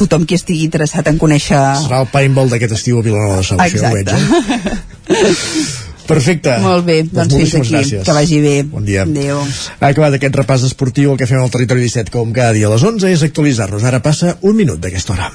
tothom 0.00 0.26
qui 0.26 0.38
estigui 0.38 0.66
interessat 0.68 1.08
en 1.10 1.20
conèixer 1.20 1.60
Serà 1.84 2.02
el 2.04 2.10
paintball 2.12 2.52
d'aquest 2.52 2.78
estiu 2.78 3.00
a 3.00 3.06
Vilanova 3.06 3.40
de 3.40 3.48
Sau, 3.50 3.62
això 3.62 3.82
ja 3.82 3.90
ho 3.90 3.96
veig, 3.96 4.12
Exacte. 4.12 4.76
eh? 5.12 5.80
Perfecte. 6.06 6.56
Molt 6.62 6.84
bé, 6.84 7.02
doncs, 7.02 7.32
fins 7.32 7.32
moltíssimes 7.32 7.66
aquí. 7.66 7.74
gràcies. 7.76 8.04
Que 8.04 8.16
vagi 8.16 8.40
bé. 8.42 8.56
Bon 8.68 8.84
dia. 8.84 9.02
Adéu. 9.06 9.40
Ha 9.80 9.92
acabat 9.92 10.18
aquest 10.18 10.36
repàs 10.42 10.66
esportiu, 10.68 11.12
el 11.12 11.18
que 11.20 11.26
fem 11.30 11.40
al 11.40 11.50
Territori 11.50 11.84
17 11.86 12.12
com 12.14 12.32
cada 12.32 12.52
dia 12.52 12.66
a 12.68 12.74
les 12.74 12.82
11 12.82 13.12
és 13.12 13.22
actualitzar-nos. 13.22 13.84
Ara 13.84 14.02
passa 14.02 14.36
un 14.42 14.56
minut 14.56 14.82
d'aquesta 14.82 15.14
hora. 15.14 15.32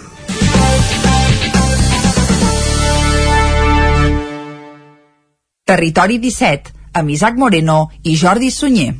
Territori 5.67 6.17
17, 6.23 6.71
amb 6.93 7.09
Isaac 7.11 7.35
Moreno 7.35 7.89
i 8.03 8.15
Jordi 8.15 8.51
Sunyer. 8.51 8.93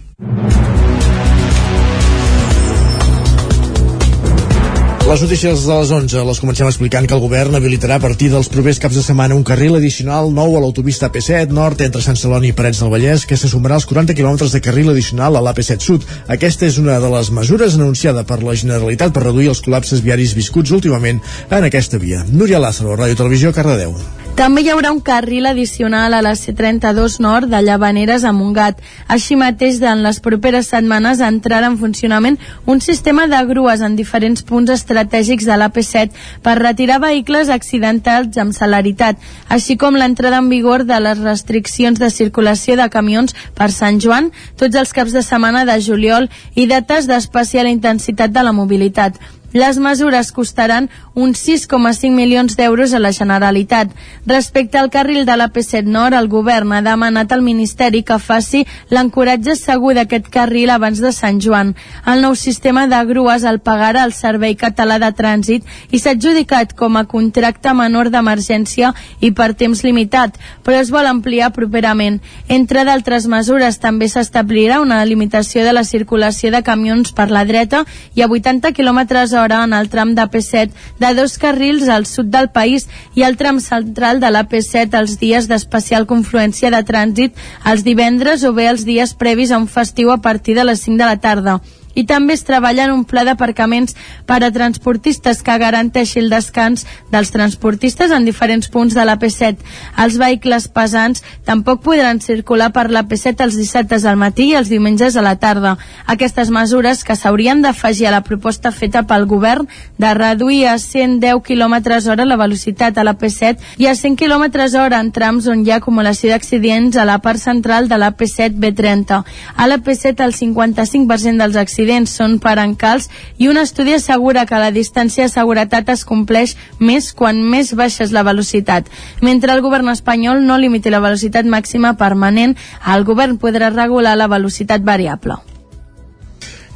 Les 5.08 5.22
notícies 5.24 5.62
de 5.64 5.72
les 5.72 5.92
11 5.96 6.24
les 6.28 6.40
comencem 6.44 6.68
explicant 6.68 7.06
que 7.08 7.14
el 7.16 7.22
govern 7.24 7.56
habilitarà 7.56 7.96
a 7.96 8.04
partir 8.04 8.28
dels 8.28 8.50
propers 8.52 8.82
caps 8.84 8.98
de 9.00 9.04
setmana 9.06 9.38
un 9.40 9.46
carril 9.48 9.78
addicional 9.78 10.28
nou 10.36 10.58
a 10.58 10.60
l'autopista 10.60 11.08
AP7 11.08 11.56
Nord 11.56 11.86
entre 11.86 12.04
Sant 12.04 12.20
Celoni 12.20 12.52
i 12.52 12.58
Parets 12.58 12.84
del 12.84 12.92
Vallès 12.92 13.24
que 13.24 13.40
se 13.40 13.48
sumarà 13.48 13.80
als 13.80 13.88
40 13.88 14.18
quilòmetres 14.20 14.52
de 14.52 14.64
carril 14.68 14.92
addicional 14.92 15.40
a 15.40 15.46
l'AP7 15.48 15.88
Sud. 15.88 16.04
Aquesta 16.28 16.68
és 16.68 16.76
una 16.84 17.00
de 17.00 17.16
les 17.16 17.32
mesures 17.32 17.80
anunciada 17.80 18.28
per 18.28 18.42
la 18.44 18.60
Generalitat 18.60 19.16
per 19.16 19.30
reduir 19.30 19.48
els 19.56 19.64
col·lapses 19.64 20.04
viaris 20.04 20.36
viscuts 20.36 20.76
últimament 20.76 21.24
en 21.48 21.72
aquesta 21.72 22.04
via. 22.04 22.26
Núria 22.28 22.60
Lázaro, 22.60 23.00
Ràdio 23.00 23.24
Televisió, 23.24 23.56
Cardedeu. 23.56 23.96
També 24.38 24.62
hi 24.62 24.68
haurà 24.70 24.92
un 24.94 25.00
carril 25.02 25.48
addicional 25.50 26.14
a 26.14 26.20
la 26.22 26.36
C32 26.38 27.16
Nord 27.26 27.50
de 27.50 27.58
Llavaneres 27.66 28.22
a 28.22 28.30
Montgat. 28.38 28.84
Així 29.10 29.34
mateix, 29.34 29.80
en 29.82 30.04
les 30.06 30.20
properes 30.22 30.68
setmanes 30.70 31.24
entrarà 31.26 31.72
en 31.72 31.80
funcionament 31.82 32.38
un 32.70 32.78
sistema 32.86 33.26
de 33.32 33.40
grues 33.50 33.82
en 33.82 33.96
diferents 33.98 34.46
punts 34.46 34.70
estratègics 34.76 35.48
de 35.50 35.58
l'AP7 35.58 36.22
per 36.46 36.54
retirar 36.60 37.00
vehicles 37.02 37.50
accidentats 37.50 38.38
amb 38.38 38.54
celeritat, 38.54 39.18
així 39.50 39.74
com 39.74 39.98
l'entrada 39.98 40.38
en 40.44 40.52
vigor 40.54 40.86
de 40.86 41.02
les 41.02 41.18
restriccions 41.18 41.98
de 41.98 42.12
circulació 42.14 42.78
de 42.78 42.88
camions 42.94 43.34
per 43.58 43.72
Sant 43.74 43.98
Joan 43.98 44.30
tots 44.62 44.78
els 44.78 44.94
caps 44.94 45.18
de 45.18 45.26
setmana 45.26 45.66
de 45.66 45.82
juliol 45.82 46.30
i 46.54 46.70
dates 46.70 47.10
d'especial 47.10 47.74
intensitat 47.74 48.38
de 48.38 48.46
la 48.46 48.54
mobilitat. 48.54 49.18
Les 49.54 49.78
mesures 49.80 50.34
costaran 50.36 50.90
uns 51.16 51.40
6,5 51.48 52.12
milions 52.12 52.58
d'euros 52.60 52.94
a 52.94 53.00
la 53.00 53.14
Generalitat. 53.16 53.94
Respecte 54.26 54.78
al 54.78 54.90
carril 54.92 55.26
de 55.26 55.38
la 55.40 55.48
P7 55.54 55.88
Nord, 55.88 56.18
el 56.20 56.28
govern 56.28 56.74
ha 56.76 56.82
demanat 56.84 57.32
al 57.32 57.42
Ministeri 57.42 58.04
que 58.04 58.20
faci 58.20 58.66
l'ancoratge 58.92 59.56
segur 59.56 59.94
d'aquest 59.96 60.28
carril 60.28 60.70
abans 60.70 61.00
de 61.00 61.14
Sant 61.16 61.40
Joan. 61.40 61.76
El 62.06 62.22
nou 62.26 62.36
sistema 62.36 62.88
de 62.92 63.00
grues 63.08 63.46
el 63.48 63.62
pagarà 63.64 64.04
el 64.04 64.12
Servei 64.12 64.58
Català 64.60 65.00
de 65.00 65.14
Trànsit 65.16 65.64
i 65.92 66.04
s'ha 66.04 66.18
adjudicat 66.18 66.76
com 66.76 67.00
a 67.00 67.06
contracte 67.08 67.74
menor 67.74 68.12
d'emergència 68.12 68.92
i 69.22 69.32
per 69.32 69.54
temps 69.56 69.86
limitat, 69.88 70.36
però 70.68 70.82
es 70.84 70.92
vol 70.92 71.08
ampliar 71.08 71.54
properament. 71.56 72.20
Entre 72.50 72.84
d'altres 72.84 73.32
mesures, 73.32 73.80
també 73.80 74.12
s'establirà 74.12 74.82
una 74.84 75.00
limitació 75.06 75.64
de 75.64 75.72
la 75.72 75.88
circulació 75.88 76.52
de 76.52 76.64
camions 76.68 77.16
per 77.16 77.32
la 77.32 77.46
dreta 77.48 77.86
i 78.14 78.22
a 78.22 78.28
80 78.28 78.76
km 78.76 79.37
hora 79.38 79.64
en 79.64 79.74
el 79.78 79.90
tram 79.90 80.14
de 80.18 80.26
P7 80.28 80.72
de 81.00 81.14
dos 81.16 81.38
carrils 81.38 81.88
al 81.90 82.06
sud 82.06 82.32
del 82.34 82.50
país 82.50 82.88
i 83.16 83.24
el 83.24 83.38
tram 83.38 83.62
central 83.64 84.20
de 84.20 84.32
la 84.34 84.46
P7 84.50 85.00
els 85.00 85.18
dies 85.22 85.48
d'especial 85.48 86.08
confluència 86.10 86.72
de 86.74 86.84
trànsit. 86.84 87.36
Els 87.66 87.84
divendres 87.88 88.44
o 88.44 88.54
bé 88.54 88.68
els 88.68 88.86
dies 88.86 89.14
previs 89.14 89.52
a 89.52 89.62
un 89.62 89.68
festiu 89.68 90.12
a 90.12 90.22
partir 90.22 90.56
de 90.58 90.66
les 90.68 90.82
5 90.86 90.98
de 90.98 91.06
la 91.06 91.22
tarda 91.22 91.60
i 91.98 92.06
també 92.06 92.36
es 92.38 92.46
treballa 92.46 92.86
en 92.86 92.94
un 92.94 93.04
pla 93.10 93.24
d'aparcaments 93.26 93.96
per 94.30 94.44
a 94.46 94.52
transportistes 94.54 95.42
que 95.44 95.58
garanteixi 95.58 96.22
el 96.22 96.30
descans 96.30 96.86
dels 97.12 97.32
transportistes 97.34 98.14
en 98.14 98.26
diferents 98.28 98.70
punts 98.70 98.94
de 98.94 99.06
la 99.08 99.18
P7. 99.18 99.58
Els 100.04 100.18
vehicles 100.22 100.68
pesants 100.70 101.24
tampoc 101.48 101.82
podran 101.88 102.22
circular 102.22 102.70
per 102.76 102.88
la 102.94 103.08
P7 103.10 103.48
els 103.48 103.58
dissabtes 103.58 104.06
al 104.06 104.20
matí 104.22 104.52
i 104.52 104.58
els 104.60 104.70
diumenges 104.70 105.18
a 105.18 105.24
la 105.26 105.36
tarda. 105.42 105.78
Aquestes 106.06 106.52
mesures 106.54 107.02
que 107.04 107.18
s'haurien 107.18 107.64
d'afegir 107.66 108.08
a 108.08 108.14
la 108.14 108.22
proposta 108.22 108.72
feta 108.72 109.04
pel 109.10 109.26
govern 109.26 109.66
de 109.98 110.14
reduir 110.14 110.68
a 110.68 110.78
110 110.78 111.42
km 111.42 111.78
hora 112.12 112.30
la 112.30 112.38
velocitat 112.38 112.98
a 112.98 113.08
la 113.08 113.18
P7 113.18 113.82
i 113.82 113.90
a 113.90 113.96
100 113.96 114.20
km 114.22 114.46
hora 114.78 115.02
en 115.02 115.12
trams 115.12 115.48
on 115.50 115.66
hi 115.66 115.74
ha 115.74 115.82
acumulació 115.82 116.30
d'accidents 116.30 116.98
a 116.98 117.08
la 117.10 117.18
part 117.26 117.42
central 117.42 117.90
de 117.90 117.98
la 117.98 118.14
P7 118.14 118.54
B30. 118.62 119.24
A 119.56 119.68
la 119.68 119.82
P7 119.82 120.22
el 120.28 120.38
55% 120.38 121.42
dels 121.42 121.56
accidents 121.56 121.87
són 122.12 122.38
per 122.44 122.58
encals 122.60 123.08
i 123.38 123.48
un 123.48 123.58
estudi 123.58 123.96
assegura 123.96 124.46
que 124.46 124.60
la 124.60 124.72
distància 124.76 125.26
de 125.26 125.34
seguretat 125.34 125.90
es 125.90 126.06
compleix 126.06 126.58
més 126.80 127.14
quan 127.14 127.42
més 127.42 127.74
baixa 127.74 128.04
és 128.04 128.12
la 128.12 128.26
velocitat. 128.28 128.90
Mentre 129.22 129.54
el 129.56 129.64
govern 129.66 129.90
espanyol 129.90 130.44
no 130.46 130.60
limiti 130.60 130.92
la 130.92 131.04
velocitat 131.04 131.46
màxima 131.46 131.96
permanent, 131.98 132.58
el 132.86 133.04
govern 133.04 133.38
podrà 133.38 133.72
regular 133.74 134.18
la 134.18 134.28
velocitat 134.28 134.84
variable. 134.84 135.40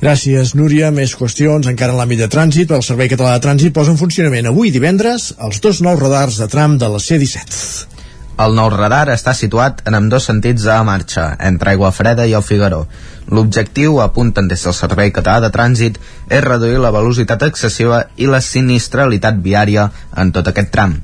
Gràcies, 0.01 0.55
Núria. 0.57 0.89
Més 0.89 1.13
qüestions 1.13 1.67
encara 1.69 1.93
en 1.93 1.99
l'àmbit 2.01 2.23
de 2.23 2.29
trànsit. 2.31 2.73
El 2.73 2.81
Servei 2.81 3.11
Català 3.11 3.35
de 3.35 3.43
Trànsit 3.45 3.75
posa 3.75 3.93
en 3.93 4.01
funcionament 4.01 4.49
avui 4.49 4.73
divendres 4.73 5.29
els 5.38 5.61
dos 5.61 5.83
nous 5.85 6.01
radars 6.01 6.41
de 6.41 6.49
tram 6.49 6.79
de 6.81 6.89
la 6.89 6.97
C-17. 6.97 7.90
El 8.40 8.56
nou 8.56 8.70
radar 8.74 9.10
està 9.14 9.34
situat 9.38 9.82
en 9.86 9.98
ambdós 9.98 10.26
sentits 10.30 10.64
de 10.64 10.78
marxa, 10.88 11.26
entre 11.40 11.74
Aigua 11.74 11.91
Freda 11.91 12.26
i 12.26 12.34
el 12.38 12.45
Figaró. 12.48 12.86
L'objectiu, 13.28 13.99
apunten 14.02 14.48
des 14.48 14.64
del 14.66 14.74
Servei 14.74 15.12
Català 15.12 15.44
de 15.44 15.52
Trànsit, 15.53 15.99
és 16.30 16.44
reduir 16.44 16.80
la 16.80 16.94
velocitat 16.95 17.44
excessiva 17.48 18.06
i 18.18 18.28
la 18.32 18.41
sinistralitat 18.41 19.41
viària 19.44 19.90
en 20.18 20.32
tot 20.32 20.48
aquest 20.48 20.72
tram. 20.72 20.98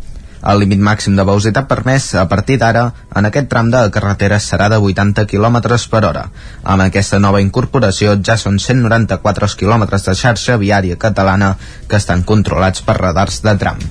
El 0.48 0.60
límit 0.62 0.80
màxim 0.80 1.16
de 1.18 1.26
velocitat 1.28 1.68
permès 1.70 2.12
a 2.16 2.28
partir 2.32 2.58
d'ara 2.62 2.84
en 3.20 3.26
aquest 3.30 3.50
tram 3.52 3.72
de 3.74 3.82
carretera 3.96 4.38
serà 4.40 4.70
de 4.70 4.78
80 4.78 5.26
km 5.32 5.58
per 5.92 6.04
hora. 6.06 6.28
Amb 6.64 6.86
aquesta 6.86 7.20
nova 7.20 7.42
incorporació 7.42 8.16
ja 8.22 8.38
són 8.38 8.60
194 8.60 9.50
km 9.58 9.90
de 9.90 10.16
xarxa 10.22 10.62
viària 10.62 10.96
catalana 10.96 11.56
que 11.88 11.98
estan 11.98 12.24
controlats 12.24 12.82
per 12.82 13.02
radars 13.02 13.42
de 13.42 13.58
tram. 13.58 13.84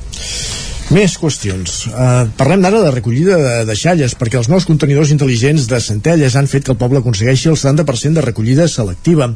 Més 0.95 1.17
qüestions. 1.19 1.73
Uh, 1.91 2.29
parlem 2.39 2.63
d'ara 2.63 2.79
de 2.85 2.93
recollida 2.95 3.37
de 3.43 3.55
deixalles, 3.67 4.15
perquè 4.15 4.39
els 4.39 4.47
nous 4.53 4.67
contenidors 4.69 5.11
intel·ligents 5.11 5.67
de 5.67 5.81
Centelles 5.83 6.37
han 6.39 6.47
fet 6.47 6.63
que 6.63 6.71
el 6.77 6.79
poble 6.79 7.03
aconsegueixi 7.03 7.51
el 7.51 7.59
70% 7.59 8.21
de 8.21 8.27
recollida 8.29 8.69
selectiva. 8.71 9.33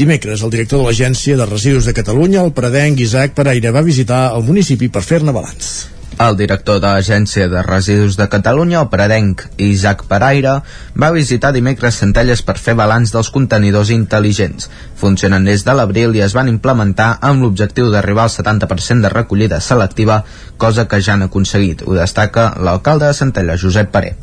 Dimecres, 0.00 0.40
el 0.40 0.54
director 0.54 0.80
de 0.80 0.88
l'Agència 0.88 1.36
de 1.36 1.48
Residus 1.50 1.84
de 1.84 1.96
Catalunya, 1.96 2.40
el 2.40 2.54
predenc 2.56 3.04
Isaac 3.04 3.36
Pereira, 3.36 3.74
va 3.76 3.84
visitar 3.84 4.30
el 4.32 4.48
municipi 4.48 4.88
per 4.88 5.04
fer-ne 5.04 5.36
balanç. 5.36 5.74
El 6.14 6.36
director 6.38 6.76
de 6.78 6.86
l'Agència 6.86 7.48
de 7.50 7.60
Residus 7.66 8.14
de 8.14 8.28
Catalunya, 8.30 8.84
el 8.84 8.90
predenc 8.90 9.40
Isaac 9.58 10.04
Paraire, 10.06 10.52
va 10.94 11.10
visitar 11.10 11.50
dimecres 11.56 11.98
Centelles 11.98 12.42
per 12.46 12.54
fer 12.54 12.76
balanç 12.78 13.10
dels 13.10 13.32
contenidors 13.34 13.90
intel·ligents. 13.90 14.68
Funcionen 15.00 15.48
des 15.50 15.66
de 15.66 15.74
l'abril 15.74 16.14
i 16.14 16.22
es 16.22 16.36
van 16.38 16.52
implementar 16.52 17.16
amb 17.20 17.42
l'objectiu 17.42 17.90
d'arribar 17.90 18.28
al 18.28 18.34
70% 18.36 19.02
de 19.02 19.10
recollida 19.10 19.58
selectiva, 19.58 20.22
cosa 20.56 20.86
que 20.86 21.02
ja 21.02 21.16
han 21.18 21.26
aconseguit. 21.26 21.82
Ho 21.82 21.98
destaca 21.98 22.52
l'alcalde 22.62 23.10
de 23.10 23.18
Centelles, 23.18 23.60
Josep 23.60 23.90
Paré 23.90 24.14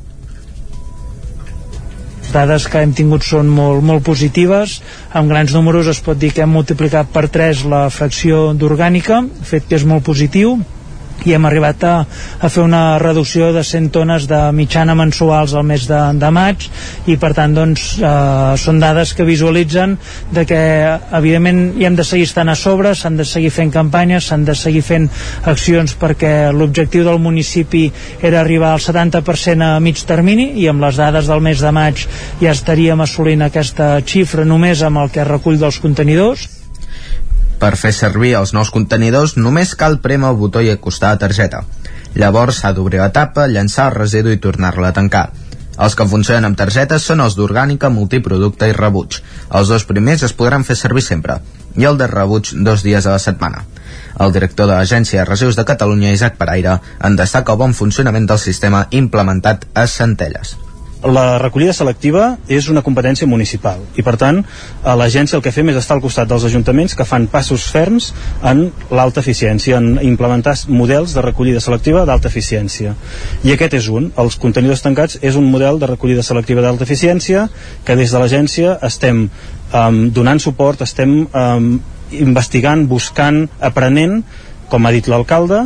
dades 2.31 2.63
que 2.71 2.79
hem 2.79 2.93
tingut 2.95 3.25
són 3.27 3.49
molt, 3.51 3.81
molt 3.83 4.05
positives 4.07 4.77
amb 5.11 5.27
grans 5.27 5.51
números 5.51 5.89
es 5.91 5.99
pot 5.99 6.15
dir 6.15 6.29
que 6.31 6.45
hem 6.45 6.53
multiplicat 6.55 7.09
per 7.11 7.25
3 7.27 7.65
la 7.67 7.89
fracció 7.91 8.53
d'orgànica 8.55 9.17
fet 9.43 9.67
que 9.67 9.75
és 9.75 9.83
molt 9.83 10.05
positiu 10.07 10.55
i 11.25 11.35
hem 11.35 11.45
arribat 11.45 11.83
a, 11.85 11.93
a 12.39 12.49
fer 12.49 12.63
una 12.63 12.97
reducció 13.01 13.51
de 13.53 13.63
100 13.63 13.89
tones 13.93 14.27
de 14.29 14.39
mitjana 14.55 14.95
mensuals 14.97 15.53
al 15.53 15.65
mes 15.67 15.85
de, 15.89 15.99
de 16.17 16.31
maig 16.33 16.67
i 17.11 17.17
per 17.21 17.33
tant 17.37 17.53
doncs 17.55 17.87
eh, 17.99 18.11
són 18.61 18.81
dades 18.81 19.13
que 19.17 19.27
visualitzen 19.27 19.97
de 20.33 20.45
que 20.49 20.61
evidentment 21.17 21.61
hi 21.77 21.87
hem 21.87 21.97
de 21.99 22.05
seguir 22.07 22.27
estant 22.29 22.51
a 22.51 22.57
sobre, 22.57 22.93
s'han 22.95 23.19
de 23.19 23.25
seguir 23.27 23.51
fent 23.53 23.73
campanyes, 23.73 24.29
s'han 24.29 24.45
de 24.47 24.55
seguir 24.57 24.83
fent 24.85 25.09
accions 25.51 25.95
perquè 26.01 26.51
l'objectiu 26.55 27.05
del 27.07 27.21
municipi 27.21 27.87
era 28.21 28.41
arribar 28.41 28.73
al 28.75 28.81
70% 28.83 29.67
a 29.75 29.79
mig 29.83 30.01
termini 30.07 30.51
i 30.61 30.69
amb 30.71 30.83
les 30.85 30.97
dades 30.97 31.29
del 31.29 31.43
mes 31.43 31.61
de 31.61 31.73
maig 31.75 32.07
ja 32.41 32.55
estaríem 32.55 33.01
assolint 33.01 33.45
aquesta 33.45 33.93
xifra 34.05 34.47
només 34.47 34.81
amb 34.85 35.03
el 35.03 35.13
que 35.13 35.27
recull 35.27 35.59
dels 35.61 35.79
contenidors 35.83 36.60
per 37.61 37.75
fer 37.77 37.91
servir 37.93 38.33
els 38.39 38.55
nous 38.57 38.71
contenidors 38.73 39.35
només 39.37 39.75
cal 39.77 39.99
prémer 40.01 40.31
el 40.31 40.39
botó 40.39 40.63
i 40.65 40.71
acostar 40.73 41.13
la 41.13 41.21
targeta. 41.21 41.61
Llavors 42.17 42.61
s'ha 42.61 42.73
d'obrir 42.73 42.99
la 42.99 43.11
tapa, 43.13 43.45
llançar 43.47 43.87
el 43.91 43.97
residu 43.99 44.33
i 44.33 44.41
tornar-la 44.41 44.89
a 44.89 44.95
tancar. 44.97 45.27
Els 45.81 45.95
que 45.95 46.07
funcionen 46.09 46.49
amb 46.49 46.57
targetes 46.57 47.05
són 47.07 47.21
els 47.23 47.37
d'orgànica, 47.37 47.89
multiproducte 47.93 48.67
i 48.69 48.75
rebuig. 48.77 49.19
Els 49.59 49.69
dos 49.71 49.85
primers 49.89 50.25
es 50.27 50.33
podran 50.33 50.65
fer 50.67 50.75
servir 50.79 51.05
sempre, 51.05 51.37
i 51.77 51.85
el 51.89 52.01
de 52.01 52.09
rebuig 52.09 52.51
dos 52.65 52.83
dies 52.83 53.05
a 53.05 53.15
la 53.15 53.21
setmana. 53.23 53.63
El 54.19 54.33
director 54.33 54.67
de 54.67 54.75
l'Agència 54.75 55.21
de 55.21 55.29
Residus 55.29 55.55
de 55.55 55.65
Catalunya, 55.69 56.11
Isaac 56.17 56.35
Paraire, 56.41 56.79
en 56.99 57.15
destaca 57.15 57.55
el 57.55 57.61
bon 57.63 57.77
funcionament 57.77 58.27
del 58.27 58.41
sistema 58.41 58.87
implementat 59.03 59.69
a 59.73 59.87
Centelles 59.87 60.57
la 61.03 61.39
recollida 61.41 61.73
selectiva 61.73 62.37
és 62.51 62.67
una 62.69 62.83
competència 62.85 63.27
municipal 63.27 63.81
i 63.97 64.03
per 64.05 64.15
tant 64.21 64.41
a 64.85 64.93
l'agència 64.99 65.37
el 65.37 65.43
que 65.43 65.53
fem 65.53 65.71
és 65.71 65.79
estar 65.79 65.95
al 65.97 66.03
costat 66.03 66.29
dels 66.29 66.45
ajuntaments 66.45 66.95
que 66.97 67.07
fan 67.07 67.27
passos 67.31 67.65
ferms 67.73 68.11
en 68.45 68.67
l'alta 68.91 69.23
eficiència 69.23 69.79
en 69.81 69.97
implementar 70.05 70.53
models 70.67 71.15
de 71.15 71.23
recollida 71.25 71.61
selectiva 71.63 72.03
d'alta 72.05 72.29
eficiència. 72.29 72.93
I 73.43 73.53
aquest 73.53 73.73
és 73.79 73.87
un, 73.89 74.11
els 74.21 74.37
contenidors 74.41 74.83
tancats 74.83 75.17
és 75.21 75.37
un 75.39 75.47
model 75.49 75.79
de 75.79 75.89
recollida 75.89 76.23
selectiva 76.23 76.61
d'alta 76.61 76.85
eficiència 76.85 77.47
que 77.85 77.95
des 77.95 78.11
de 78.11 78.21
l'agència 78.21 78.77
estem 78.85 79.25
um, 79.25 80.01
donant 80.13 80.41
suport, 80.43 80.81
estem 80.85 81.23
um, 81.25 81.71
investigant, 82.11 82.85
buscant, 82.87 83.47
aprenent 83.59 84.21
com 84.71 84.85
ha 84.85 84.93
dit 84.93 85.07
l'alcalde 85.11 85.65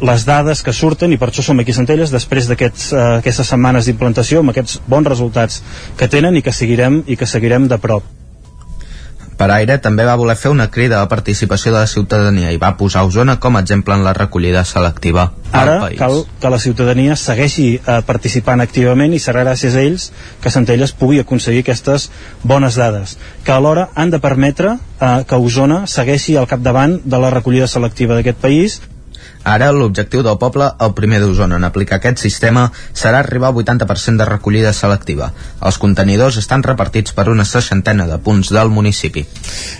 les 0.00 0.24
dades 0.28 0.62
que 0.62 0.72
surten 0.72 1.12
i 1.12 1.18
per 1.18 1.30
això 1.30 1.42
som 1.42 1.58
aquí 1.58 1.74
a 1.74 1.78
Centelles 1.80 2.12
després 2.14 2.46
d'aquestes 2.50 2.92
uh, 2.92 3.48
setmanes 3.50 3.88
d'implantació 3.88 4.44
amb 4.44 4.54
aquests 4.54 4.80
bons 4.86 5.10
resultats 5.10 5.62
que 5.98 6.08
tenen 6.08 6.38
i 6.38 6.42
que 6.42 6.54
seguirem 6.54 7.02
i 7.06 7.16
que 7.16 7.26
seguirem 7.26 7.68
de 7.68 7.78
prop. 7.82 8.06
Per 9.38 9.46
aire 9.54 9.76
també 9.78 10.02
va 10.02 10.16
voler 10.18 10.34
fer 10.34 10.50
una 10.50 10.66
crida 10.74 10.96
a 10.98 11.04
la 11.04 11.10
participació 11.10 11.70
de 11.70 11.78
la 11.78 11.86
ciutadania 11.86 12.50
i 12.50 12.58
va 12.58 12.72
posar 12.78 13.04
Osona 13.06 13.36
com 13.38 13.54
a 13.54 13.60
exemple 13.62 13.94
en 13.94 14.02
la 14.02 14.12
recollida 14.16 14.64
selectiva 14.66 15.28
Ara 15.54 15.76
cal 15.98 16.24
que 16.42 16.50
la 16.50 16.58
ciutadania 16.58 17.14
segueixi 17.16 17.68
eh, 17.76 18.00
participant 18.08 18.60
activament 18.64 19.14
i 19.14 19.22
serà 19.22 19.46
gràcies 19.46 19.78
a 19.78 19.84
ells 19.86 20.08
que 20.42 20.50
Centelles 20.50 20.92
pugui 20.92 21.22
aconseguir 21.22 21.62
aquestes 21.62 22.10
bones 22.42 22.74
dades, 22.74 23.14
que 23.46 23.54
alhora 23.54 23.88
han 23.94 24.10
de 24.10 24.18
permetre 24.18 24.74
eh, 24.74 25.22
que 25.22 25.38
Osona 25.38 25.84
segueixi 25.86 26.36
al 26.36 26.50
capdavant 26.50 26.98
de 27.04 27.22
la 27.22 27.30
recollida 27.30 27.70
selectiva 27.70 28.18
d'aquest 28.18 28.42
país 28.42 28.80
Ara, 29.44 29.70
l'objectiu 29.72 30.22
del 30.22 30.38
poble, 30.38 30.66
el 30.80 30.92
primer 30.94 31.20
d'Osona 31.22 31.56
en 31.56 31.66
aplicar 31.68 31.98
aquest 31.98 32.20
sistema, 32.22 32.68
serà 32.92 33.22
arribar 33.22 33.48
al 33.48 33.58
80% 33.60 34.18
de 34.18 34.26
recollida 34.28 34.72
selectiva. 34.72 35.30
Els 35.64 35.78
contenidors 35.78 36.38
estan 36.40 36.64
repartits 36.66 37.14
per 37.16 37.28
una 37.32 37.46
seixantena 37.48 38.06
de 38.10 38.18
punts 38.18 38.52
del 38.54 38.72
municipi. 38.74 39.24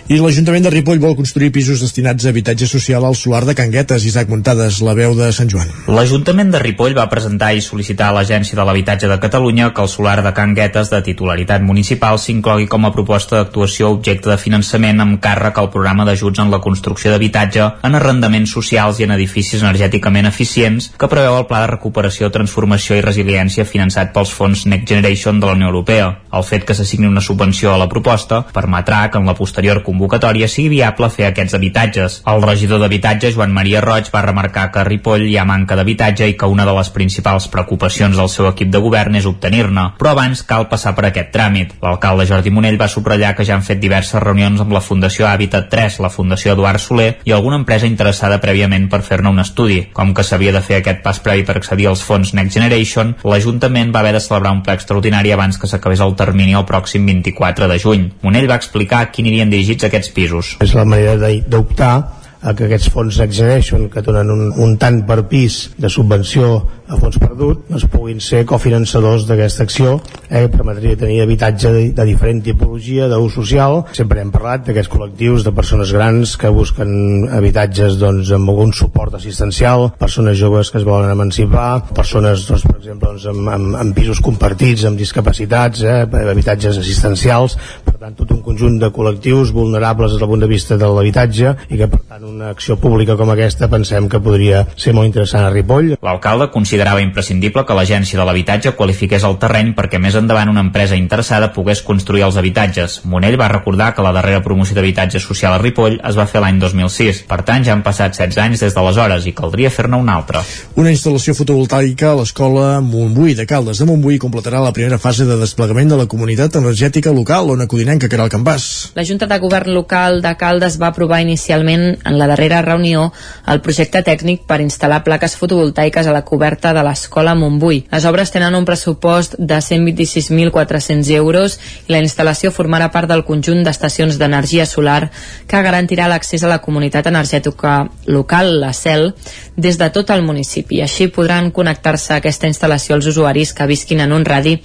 I 0.09 0.21
l'Ajuntament 0.23 0.65
de 0.65 0.73
Ripoll 0.73 1.03
vol 1.03 1.17
construir 1.19 1.51
pisos 1.53 1.83
destinats 1.85 2.25
a 2.25 2.33
habitatge 2.33 2.69
social 2.71 3.05
al 3.05 3.17
solar 3.19 3.45
de 3.49 3.57
Canguetes. 3.59 4.07
Isaac 4.09 4.31
Muntades, 4.33 4.81
la 4.85 4.95
veu 4.95 5.17
de 5.19 5.31
Sant 5.37 5.51
Joan. 5.53 5.69
L'Ajuntament 5.89 6.53
de 6.55 6.63
Ripoll 6.63 6.97
va 6.97 7.09
presentar 7.11 7.53
i 7.55 7.65
sol·licitar 7.65 8.09
a 8.09 8.17
l'Agència 8.17 8.57
de 8.57 8.65
l'Habitatge 8.65 9.11
de 9.11 9.19
Catalunya 9.21 9.73
que 9.75 9.85
el 9.85 9.93
solar 9.93 10.23
de 10.25 10.33
Canguetes 10.37 10.93
de 10.95 11.03
titularitat 11.05 11.63
municipal 11.63 12.19
s'inclogui 12.19 12.69
com 12.71 12.87
a 12.87 12.93
proposta 12.95 13.43
d'actuació 13.43 13.93
objecte 13.97 14.31
de 14.31 14.39
finançament 14.41 15.03
amb 15.05 15.21
càrrec 15.23 15.59
al 15.59 15.71
programa 15.75 16.07
d'ajuts 16.09 16.41
en 16.45 16.53
la 16.55 16.63
construcció 16.65 17.13
d'habitatge 17.13 17.69
en 17.85 17.99
arrendaments 17.99 18.53
socials 18.53 19.01
i 19.01 19.09
en 19.09 19.17
edificis 19.17 19.48
edificis 19.49 19.65
energèticament 19.65 20.27
eficients 20.29 20.91
que 20.99 21.09
preveu 21.09 21.39
el 21.39 21.47
Pla 21.49 21.63
de 21.63 21.71
Recuperació, 21.73 22.29
Transformació 22.33 22.99
i 22.99 23.05
Resiliència 23.05 23.65
finançat 23.65 24.13
pels 24.13 24.33
fons 24.35 24.67
Next 24.69 24.89
Generation 24.89 25.41
de 25.41 25.49
la 25.49 25.55
Unió 25.57 25.69
Europea. 25.71 26.09
El 26.33 26.45
fet 26.45 26.67
que 26.69 26.75
s'assigni 26.77 27.09
una 27.09 27.23
subvenció 27.25 27.73
a 27.73 27.79
la 27.81 27.89
proposta 27.89 28.43
permetrà 28.53 29.07
que 29.09 29.19
en 29.19 29.27
la 29.27 29.37
posterior 29.39 29.81
convocatòria 29.87 30.49
sigui 30.49 30.69
viable 30.77 31.09
fer 31.09 31.29
aquests 31.31 31.57
habitatges. 31.57 32.19
El 32.29 32.45
regidor 32.45 32.83
d'habitatge, 32.83 33.33
Joan 33.33 33.55
Maria 33.57 33.81
Roig, 33.81 34.11
va 34.13 34.25
remarcar 34.27 34.69
que 34.73 34.83
a 34.83 34.85
Ripoll 34.85 35.25
hi 35.29 35.39
ha 35.39 35.47
manca 35.49 35.79
d'habitatge 35.79 36.29
i 36.29 36.37
que 36.37 36.51
una 36.51 36.67
de 36.69 36.77
les 36.77 36.93
principals 36.93 37.49
preocupacions 37.49 38.17
del 38.21 38.29
seu 38.29 38.51
equip 38.51 38.73
de 38.75 38.83
govern 38.85 39.17
és 39.17 39.29
obtenir-ne, 39.31 39.87
però 39.99 40.13
abans 40.13 40.45
cal 40.45 40.69
passar 40.69 40.95
per 40.99 41.09
aquest 41.09 41.33
tràmit. 41.33 41.73
L'alcalde 41.81 42.29
Jordi 42.29 42.53
Monell 42.53 42.81
va 42.81 42.91
subratllar 42.93 43.33
que 43.39 43.49
ja 43.49 43.57
han 43.57 43.65
fet 43.65 43.81
diverses 43.81 44.21
reunions 44.23 44.61
amb 44.61 44.77
la 44.77 44.85
Fundació 44.85 45.29
Habitat 45.31 45.71
3, 45.73 46.01
la 46.05 46.13
Fundació 46.13 46.53
Eduard 46.53 46.83
Soler 46.83 47.11
i 47.25 47.33
alguna 47.33 47.63
empresa 47.63 47.89
interessada 47.89 48.41
prèviament 48.43 48.89
per 48.93 49.01
fer-ne 49.07 49.38
un 49.39 49.45
estudi. 49.45 49.79
Com 49.95 50.13
que 50.15 50.27
s'havia 50.27 50.53
de 50.55 50.63
fer 50.65 50.81
aquest 50.83 51.03
pas 51.07 51.23
previ 51.23 51.47
per 51.47 51.57
accedir 51.61 51.89
als 51.91 52.03
fons 52.05 52.35
Next 52.35 52.59
Generation, 52.59 53.15
l'Ajuntament 53.25 53.95
va 53.95 54.03
haver 54.03 54.17
de 54.19 54.25
celebrar 54.25 54.53
un 54.57 54.65
ple 54.67 54.77
extraordinari 54.79 55.33
abans 55.35 55.59
que 55.59 55.71
s'acabés 55.71 56.03
el 56.05 56.17
termini 56.19 56.59
el 56.59 56.67
pròxim 56.69 57.07
24 57.07 57.71
de 57.71 57.81
juny. 57.83 58.09
Monell 58.27 58.51
va 58.51 58.59
explicar 58.59 59.05
a 59.05 59.11
qui 59.13 59.25
anirien 59.25 59.55
dirigits 59.55 59.87
aquests 59.89 60.15
pisos. 60.15 60.57
És 60.65 60.75
la 60.75 60.87
manera 60.89 61.17
d'optar 61.47 62.18
a 62.43 62.55
que 62.55 62.69
aquests 62.69 62.91
fons 62.95 63.19
Next 63.19 63.75
que 63.93 64.03
donen 64.05 64.31
un, 64.31 64.43
un 64.63 64.77
tant 64.79 65.03
per 65.07 65.23
pis 65.31 65.69
de 65.79 65.91
subvenció 65.91 66.63
a 66.89 66.97
fons 66.97 67.19
perdut 67.21 67.69
es 67.77 67.85
puguin 67.91 68.21
ser 68.25 68.45
cofinançadors 68.49 69.27
d'aquesta 69.29 69.65
acció 69.67 69.99
eh, 70.29 70.47
que 70.47 70.53
permetria 70.55 70.97
tenir 70.97 71.21
habitatge 71.23 71.73
de, 71.75 71.83
de 71.93 72.07
diferent 72.09 72.41
tipologia 72.45 73.09
d'ús 73.11 73.35
social. 73.37 73.83
Sempre 73.97 74.23
hem 74.23 74.31
parlat 74.33 74.65
d'aquests 74.67 74.91
col·lectius 74.93 75.45
de 75.45 75.53
persones 75.57 75.93
grans 75.93 76.37
que 76.41 76.53
busquen 76.55 77.29
habitatges 77.37 77.99
doncs, 78.01 78.33
amb 78.33 78.53
algun 78.55 78.73
suport 78.73 79.19
assistencial 79.19 79.91
persones 80.01 80.39
joves 80.41 80.73
que 80.73 80.81
es 80.81 80.87
volen 80.89 81.13
emancipar 81.13 81.93
persones 81.93 82.47
doncs, 82.49 82.65
per 82.65 82.79
exemple 82.79 83.13
doncs, 83.13 83.29
amb, 83.35 83.53
amb, 83.53 83.77
amb 83.83 83.97
pisos 83.97 84.23
compartits 84.25 84.87
amb 84.89 85.01
discapacitats 85.01 85.85
eh, 85.85 86.01
habitatges 86.07 86.81
assistencials. 86.81 87.59
Per 87.85 87.99
tant 87.99 88.17
tot 88.17 88.33
un 88.33 88.41
conjunt 88.45 88.79
de 88.81 88.93
col·lectius 88.95 89.53
vulnerables 89.53 90.15
des 90.15 90.23
del 90.23 90.33
punt 90.33 90.47
de 90.47 90.51
vista 90.51 90.81
de 90.81 90.89
l'habitatge 90.89 91.55
i 91.69 91.77
que 91.77 91.91
per 91.91 92.01
tant 92.07 92.25
una 92.33 92.51
acció 92.55 92.79
pública 92.81 93.17
com 93.17 93.31
aquesta 93.35 93.69
pensem 93.69 94.09
que 94.09 94.23
podria 94.25 94.65
ser 94.77 94.97
molt 94.97 95.11
interessant 95.11 95.45
a 95.45 95.53
Ripoll. 95.53 95.97
L'alcalde 96.01 96.51
considera 96.55 96.79
considerava 96.79 97.03
imprescindible 97.03 97.65
que 97.67 97.75
l'Agència 97.75 98.19
de 98.19 98.25
l'Habitatge 98.25 98.71
qualifiqués 98.79 99.25
el 99.27 99.37
terreny 99.43 99.73
perquè 99.75 99.99
més 99.99 100.15
endavant 100.15 100.49
una 100.53 100.63
empresa 100.63 100.95
interessada 100.95 101.51
pogués 101.53 101.83
construir 101.83 102.23
els 102.23 102.37
habitatges. 102.39 103.01
Monell 103.05 103.39
va 103.41 103.49
recordar 103.51 103.91
que 103.95 104.05
la 104.05 104.13
darrera 104.15 104.43
promoció 104.45 104.77
d'habitatge 104.77 105.19
social 105.19 105.57
a 105.57 105.59
Ripoll 105.59 105.99
es 105.99 106.17
va 106.17 106.27
fer 106.31 106.41
l'any 106.41 106.61
2006. 106.63 107.25
Per 107.29 107.41
tant, 107.43 107.65
ja 107.67 107.75
han 107.75 107.83
passat 107.83 108.15
16 108.15 108.39
anys 108.45 108.63
des 108.63 108.77
d'aleshores 108.77 109.27
i 109.27 109.33
caldria 109.35 109.73
fer-ne 109.75 109.99
una 109.99 110.15
altra. 110.21 110.45
Una 110.79 110.93
instal·lació 110.95 111.35
fotovoltaica 111.35 112.13
a 112.13 112.21
l'escola 112.21 112.79
Montbui 112.85 113.35
de 113.35 113.49
Caldes 113.51 113.83
de 113.83 113.89
Montbui 113.89 114.21
completarà 114.23 114.63
la 114.63 114.73
primera 114.77 115.01
fase 115.03 115.27
de 115.27 115.41
desplegament 115.41 115.91
de 115.91 115.99
la 115.99 116.07
comunitat 116.07 116.61
energètica 116.63 117.11
local, 117.17 117.51
on 117.51 117.67
Codinenca, 117.67 118.07
que 118.07 118.15
era 118.15 118.29
el 118.29 118.33
Campàs. 118.33 118.93
La 118.95 119.05
Junta 119.05 119.27
de 119.27 119.41
Govern 119.43 119.75
Local 119.75 120.23
de 120.23 120.37
Caldes 120.39 120.79
va 120.79 120.93
aprovar 120.93 121.21
inicialment 121.27 121.99
en 122.05 122.18
la 122.19 122.27
darrera 122.27 122.61
reunió 122.63 123.13
el 123.47 123.61
projecte 123.65 124.03
tècnic 124.05 124.45
per 124.49 124.61
instal·lar 124.65 125.03
plaques 125.07 125.37
fotovoltaiques 125.39 126.07
a 126.07 126.15
la 126.15 126.25
coberta 126.27 126.73
de 126.75 126.83
l'escola 126.85 127.35
Montbui. 127.39 127.85
Les 127.93 128.07
obres 128.09 128.33
tenen 128.35 128.57
un 128.59 128.67
pressupost 128.69 129.37
de 129.39 129.61
126.400 129.63 131.11
euros 131.17 131.59
i 131.87 131.95
la 131.95 132.03
instal·lació 132.03 132.53
formarà 132.55 132.91
part 132.95 133.09
del 133.11 133.25
conjunt 133.25 133.63
d'estacions 133.65 134.19
d'energia 134.19 134.67
solar 134.67 135.11
que 135.47 135.63
garantirà 135.63 136.09
l'accés 136.09 136.45
a 136.45 136.53
la 136.53 136.61
comunitat 136.65 137.07
energètica 137.07 137.89
local, 138.07 138.59
la 138.61 138.73
CEL, 138.73 139.13
des 139.57 139.79
de 139.79 139.91
tot 139.95 140.11
el 140.11 140.23
municipi. 140.23 140.83
Així 140.83 141.09
podran 141.09 141.51
connectar-se 141.55 142.15
a 142.15 142.21
aquesta 142.23 142.49
instal·lació 142.51 142.97
els 142.97 143.09
usuaris 143.11 143.53
que 143.55 143.67
visquin 143.71 144.01
en 144.05 144.13
un 144.13 144.25
radi 144.25 144.59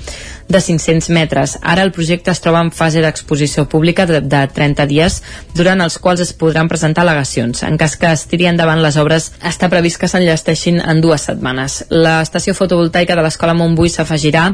de 0.48 0.62
500 0.62 1.10
metres. 1.10 1.58
Ara 1.62 1.84
el 1.84 1.92
projecte 1.92 2.32
es 2.32 2.42
troba 2.44 2.62
en 2.62 2.72
fase 2.72 3.02
d'exposició 3.02 3.68
pública 3.70 4.06
de, 4.06 4.22
de 4.22 4.42
30 4.48 4.88
dies, 4.88 5.22
durant 5.56 5.82
els 5.82 5.98
quals 6.00 6.24
es 6.24 6.34
podran 6.34 6.70
presentar 6.72 7.04
al·legacions. 7.04 7.43
En 7.44 7.78
cas 7.78 7.96
que 8.00 8.08
es 8.08 8.24
tiri 8.32 8.48
endavant 8.48 8.80
les 8.82 8.96
obres, 9.02 9.32
està 9.44 9.68
previst 9.72 10.00
que 10.00 10.08
s'enllesteixin 10.08 10.80
en 10.80 11.02
dues 11.04 11.26
setmanes. 11.28 11.82
L'estació 11.92 12.56
fotovoltaica 12.56 13.18
de 13.20 13.26
l'Escola 13.26 13.56
Montbui 13.58 13.92
s'afegirà 13.92 14.46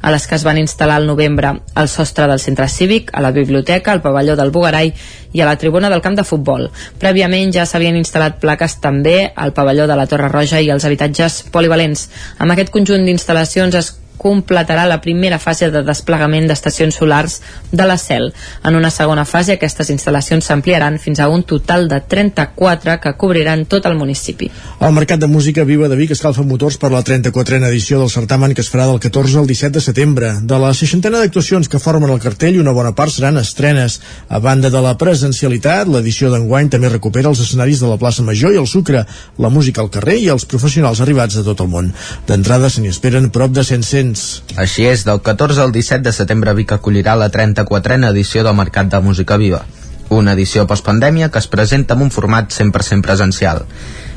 a 0.00 0.14
les 0.14 0.26
que 0.26 0.38
es 0.38 0.46
van 0.46 0.60
instal·lar 0.60 0.96
al 1.02 1.06
novembre 1.06 1.52
al 1.74 1.92
sostre 1.92 2.26
del 2.30 2.40
centre 2.40 2.68
cívic, 2.68 3.12
a 3.12 3.20
la 3.20 3.32
biblioteca, 3.36 3.92
al 3.92 4.02
pavelló 4.02 4.36
del 4.38 4.52
Bugarai 4.54 4.92
i 5.32 5.42
a 5.42 5.46
la 5.46 5.58
tribuna 5.60 5.90
del 5.92 6.00
camp 6.00 6.16
de 6.16 6.24
futbol. 6.24 6.70
Prèviament 6.98 7.52
ja 7.52 7.66
s'havien 7.68 7.98
instal·lat 8.00 8.40
plaques 8.40 8.78
també 8.80 9.32
al 9.34 9.52
pavelló 9.52 9.86
de 9.86 9.96
la 9.98 10.08
Torre 10.08 10.32
Roja 10.32 10.60
i 10.60 10.70
als 10.72 10.88
habitatges 10.88 11.42
polivalents. 11.52 12.08
Amb 12.38 12.54
aquest 12.54 12.72
conjunt 12.72 13.04
d'instal·lacions 13.04 13.76
es 13.78 13.92
completarà 14.18 14.84
la 14.90 15.00
primera 15.00 15.38
fase 15.38 15.70
de 15.72 15.82
desplegament 15.86 16.48
d'estacions 16.50 16.98
solars 16.98 17.38
de 17.70 17.86
la 17.86 17.96
CEL. 17.98 18.32
En 18.66 18.76
una 18.76 18.90
segona 18.90 19.24
fase, 19.24 19.54
aquestes 19.54 19.92
instal·lacions 19.94 20.50
s'ampliaran 20.50 20.98
fins 20.98 21.20
a 21.20 21.28
un 21.30 21.44
total 21.46 21.88
de 21.88 22.00
34 22.00 22.98
que 23.00 23.14
cobriran 23.16 23.64
tot 23.66 23.86
el 23.86 23.96
municipi. 23.96 24.50
El 24.80 24.94
Mercat 24.96 25.22
de 25.22 25.30
Música 25.30 25.64
Viva 25.64 25.88
de 25.88 25.96
Vic 25.96 26.12
escalfa 26.16 26.42
motors 26.42 26.78
per 26.82 26.90
la 26.92 27.04
34a 27.04 27.70
edició 27.70 28.00
del 28.02 28.10
certamen 28.10 28.54
que 28.54 28.64
es 28.64 28.70
farà 28.72 28.88
del 28.90 29.00
14 29.00 29.38
al 29.38 29.46
17 29.46 29.78
de 29.78 29.84
setembre. 29.84 30.32
De 30.42 30.58
la 30.58 30.74
seixantena 30.74 31.22
d'actuacions 31.22 31.68
que 31.70 31.80
formen 31.82 32.10
el 32.10 32.20
cartell, 32.22 32.60
una 32.60 32.74
bona 32.74 32.94
part 32.98 33.14
seran 33.14 33.38
estrenes. 33.38 34.00
A 34.28 34.40
banda 34.42 34.70
de 34.70 34.82
la 34.82 34.96
presencialitat, 34.98 35.88
l'edició 35.88 36.32
d'enguany 36.32 36.70
també 36.72 36.90
recupera 36.90 37.30
els 37.30 37.42
escenaris 37.44 37.80
de 37.80 37.90
la 37.90 37.98
plaça 38.00 38.26
Major 38.26 38.54
i 38.54 38.60
el 38.60 38.66
Sucre, 38.66 39.04
la 39.38 39.52
música 39.52 39.82
al 39.84 39.92
carrer 39.94 40.18
i 40.18 40.28
els 40.34 40.46
professionals 40.48 41.00
arribats 41.04 41.38
de 41.38 41.44
tot 41.46 41.62
el 41.62 41.70
món. 41.70 41.92
D'entrada 42.26 42.70
se 42.70 42.82
n'hi 42.82 42.90
esperen 42.92 43.30
prop 43.34 43.54
de 43.54 43.64
100 43.64 43.86
Vicenç. 44.12 44.42
Així 44.56 44.86
és, 44.86 45.04
del 45.04 45.20
14 45.20 45.60
al 45.62 45.72
17 45.72 46.02
de 46.02 46.12
setembre 46.12 46.54
Vic 46.54 46.72
acollirà 46.72 47.16
la 47.16 47.30
34a 47.30 48.10
edició 48.10 48.44
del 48.44 48.56
Mercat 48.56 48.88
de 48.88 49.00
Música 49.00 49.36
Viva, 49.36 49.64
una 50.10 50.32
edició 50.32 50.66
postpandèmia 50.66 51.30
que 51.30 51.38
es 51.38 51.46
presenta 51.46 51.94
en 51.94 52.02
un 52.02 52.10
format 52.10 52.50
100% 52.50 53.02
presencial. 53.02 53.64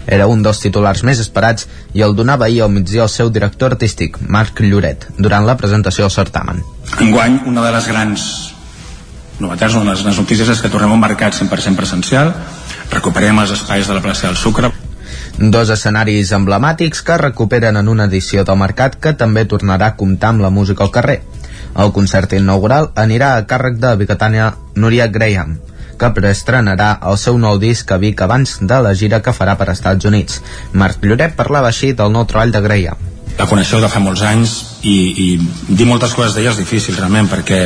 Era 0.08 0.28
un 0.28 0.42
dels 0.42 0.60
titulars 0.60 1.04
més 1.04 1.20
esperats 1.20 1.68
i 1.94 2.02
el 2.02 2.16
donava 2.16 2.46
ahir 2.46 2.64
al 2.64 2.72
migdia 2.72 3.04
el 3.04 3.10
seu 3.10 3.30
director 3.30 3.72
artístic, 3.72 4.18
Marc 4.28 4.62
Lloret, 4.62 5.08
durant 5.18 5.46
la 5.46 5.58
presentació 5.58 6.06
del 6.06 6.12
certamen. 6.12 6.64
Enguany, 7.00 7.42
una 7.46 7.66
de 7.66 7.72
les 7.72 7.88
grans 7.88 8.54
novetats, 9.40 9.76
una 9.76 9.94
de 9.94 10.04
les 10.06 10.18
notícies 10.18 10.50
és 10.50 10.62
que 10.62 10.70
tornem 10.70 10.92
a 10.92 10.98
un 10.98 11.02
mercat 11.02 11.38
100% 11.38 11.76
presencial, 11.78 12.34
recuperem 12.92 13.40
els 13.42 13.54
espais 13.58 13.88
de 13.88 13.94
la 13.98 14.02
plaça 14.02 14.28
del 14.28 14.38
Sucre, 14.38 14.72
Dos 15.42 15.72
escenaris 15.74 16.30
emblemàtics 16.38 17.00
que 17.02 17.16
recuperen 17.18 17.78
en 17.80 17.88
una 17.90 18.06
edició 18.06 18.44
del 18.46 18.60
mercat 18.62 19.00
que 19.02 19.16
també 19.18 19.42
tornarà 19.50 19.88
a 19.90 19.96
comptar 19.98 20.30
amb 20.30 20.44
la 20.46 20.52
música 20.54 20.84
al 20.86 20.92
carrer. 20.94 21.16
El 21.82 21.90
concert 21.96 22.36
inaugural 22.38 22.92
anirà 22.94 23.32
a 23.34 23.48
càrrec 23.50 23.80
de 23.82 23.96
bicatània 23.98 24.52
Núria 24.76 25.08
Graham, 25.08 25.56
que 25.98 26.12
preestrenarà 26.14 26.92
el 27.10 27.18
seu 27.18 27.42
nou 27.42 27.58
disc 27.58 27.90
a 27.90 27.98
Vic 27.98 28.22
abans 28.22 28.60
de 28.62 28.80
la 28.86 28.94
gira 28.94 29.24
que 29.26 29.34
farà 29.34 29.58
per 29.58 29.72
Estats 29.74 30.06
Units. 30.06 30.44
Marc 30.78 31.02
Lloret 31.02 31.34
parlava 31.34 31.74
així 31.74 31.90
del 31.98 32.14
nou 32.14 32.30
treball 32.30 32.54
de 32.54 32.62
Graham. 32.62 33.02
La 33.40 33.50
coneixeu 33.50 33.82
de 33.82 33.90
fa 33.90 34.04
molts 34.04 34.22
anys 34.22 34.56
i, 34.86 34.96
i 35.26 35.74
dir 35.74 35.90
moltes 35.90 36.14
coses 36.14 36.38
d'ella 36.38 36.54
és 36.54 36.62
difícil 36.62 37.02
realment 37.02 37.32
perquè, 37.34 37.64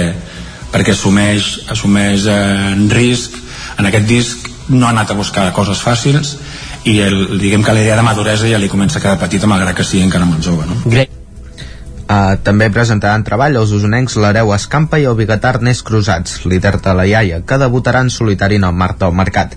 perquè 0.71 0.95
assumeix, 0.95 1.57
assumeix 1.75 2.23
eh, 2.31 2.41
en 2.71 2.87
risc. 2.87 3.35
En 3.75 3.91
aquest 3.91 4.07
disc 4.07 4.47
no 4.69 4.87
ha 4.87 4.95
anat 4.95 5.11
a 5.11 5.19
buscar 5.19 5.51
coses 5.53 5.83
fàcils 5.83 6.37
i 6.85 6.99
el, 7.01 7.39
diguem 7.41 7.63
que 7.65 7.73
la 7.73 7.81
idea 7.81 7.97
de 7.97 8.05
maduresa 8.05 8.49
ja 8.49 8.61
li 8.61 8.69
comença 8.69 8.99
a 8.99 9.03
quedar 9.03 9.19
petita 9.21 9.49
malgrat 9.49 9.77
que 9.77 9.85
sigui 9.85 10.05
encara 10.05 10.27
molt 10.29 10.45
jove 10.45 10.67
no? 10.69 10.77
Grec. 10.85 11.13
Uh, 12.05 12.35
també 12.45 12.67
presentaran 12.69 13.23
treball 13.25 13.55
els 13.57 13.71
usonencs 13.73 14.13
l'Hereu 14.21 14.51
Escampa 14.53 14.99
i 15.01 15.07
el 15.09 15.15
biguetar 15.17 15.55
Nes 15.65 15.81
Cruzats, 15.81 16.43
líder 16.45 16.75
de 16.77 16.93
la 16.93 17.07
iaia, 17.09 17.39
que 17.41 17.57
debutarà 17.57 18.03
en 18.05 18.11
solitari 18.13 18.59
en 18.61 18.67
el 18.69 18.75
marc 18.77 18.99
del 19.01 19.15
mercat. 19.17 19.55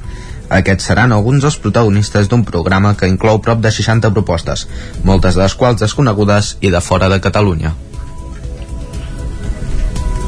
Aquests 0.48 0.88
seran 0.88 1.12
alguns 1.12 1.44
dels 1.44 1.58
protagonistes 1.60 2.30
d'un 2.30 2.46
programa 2.48 2.94
que 2.96 3.10
inclou 3.10 3.42
prop 3.44 3.60
de 3.60 3.68
60 3.68 4.08
propostes, 4.16 4.64
moltes 5.04 5.36
de 5.36 5.42
les 5.42 5.56
quals 5.60 5.82
desconegudes 5.84 6.54
i 6.64 6.72
de 6.72 6.80
fora 6.80 7.10
de 7.12 7.20
Catalunya. 7.20 7.74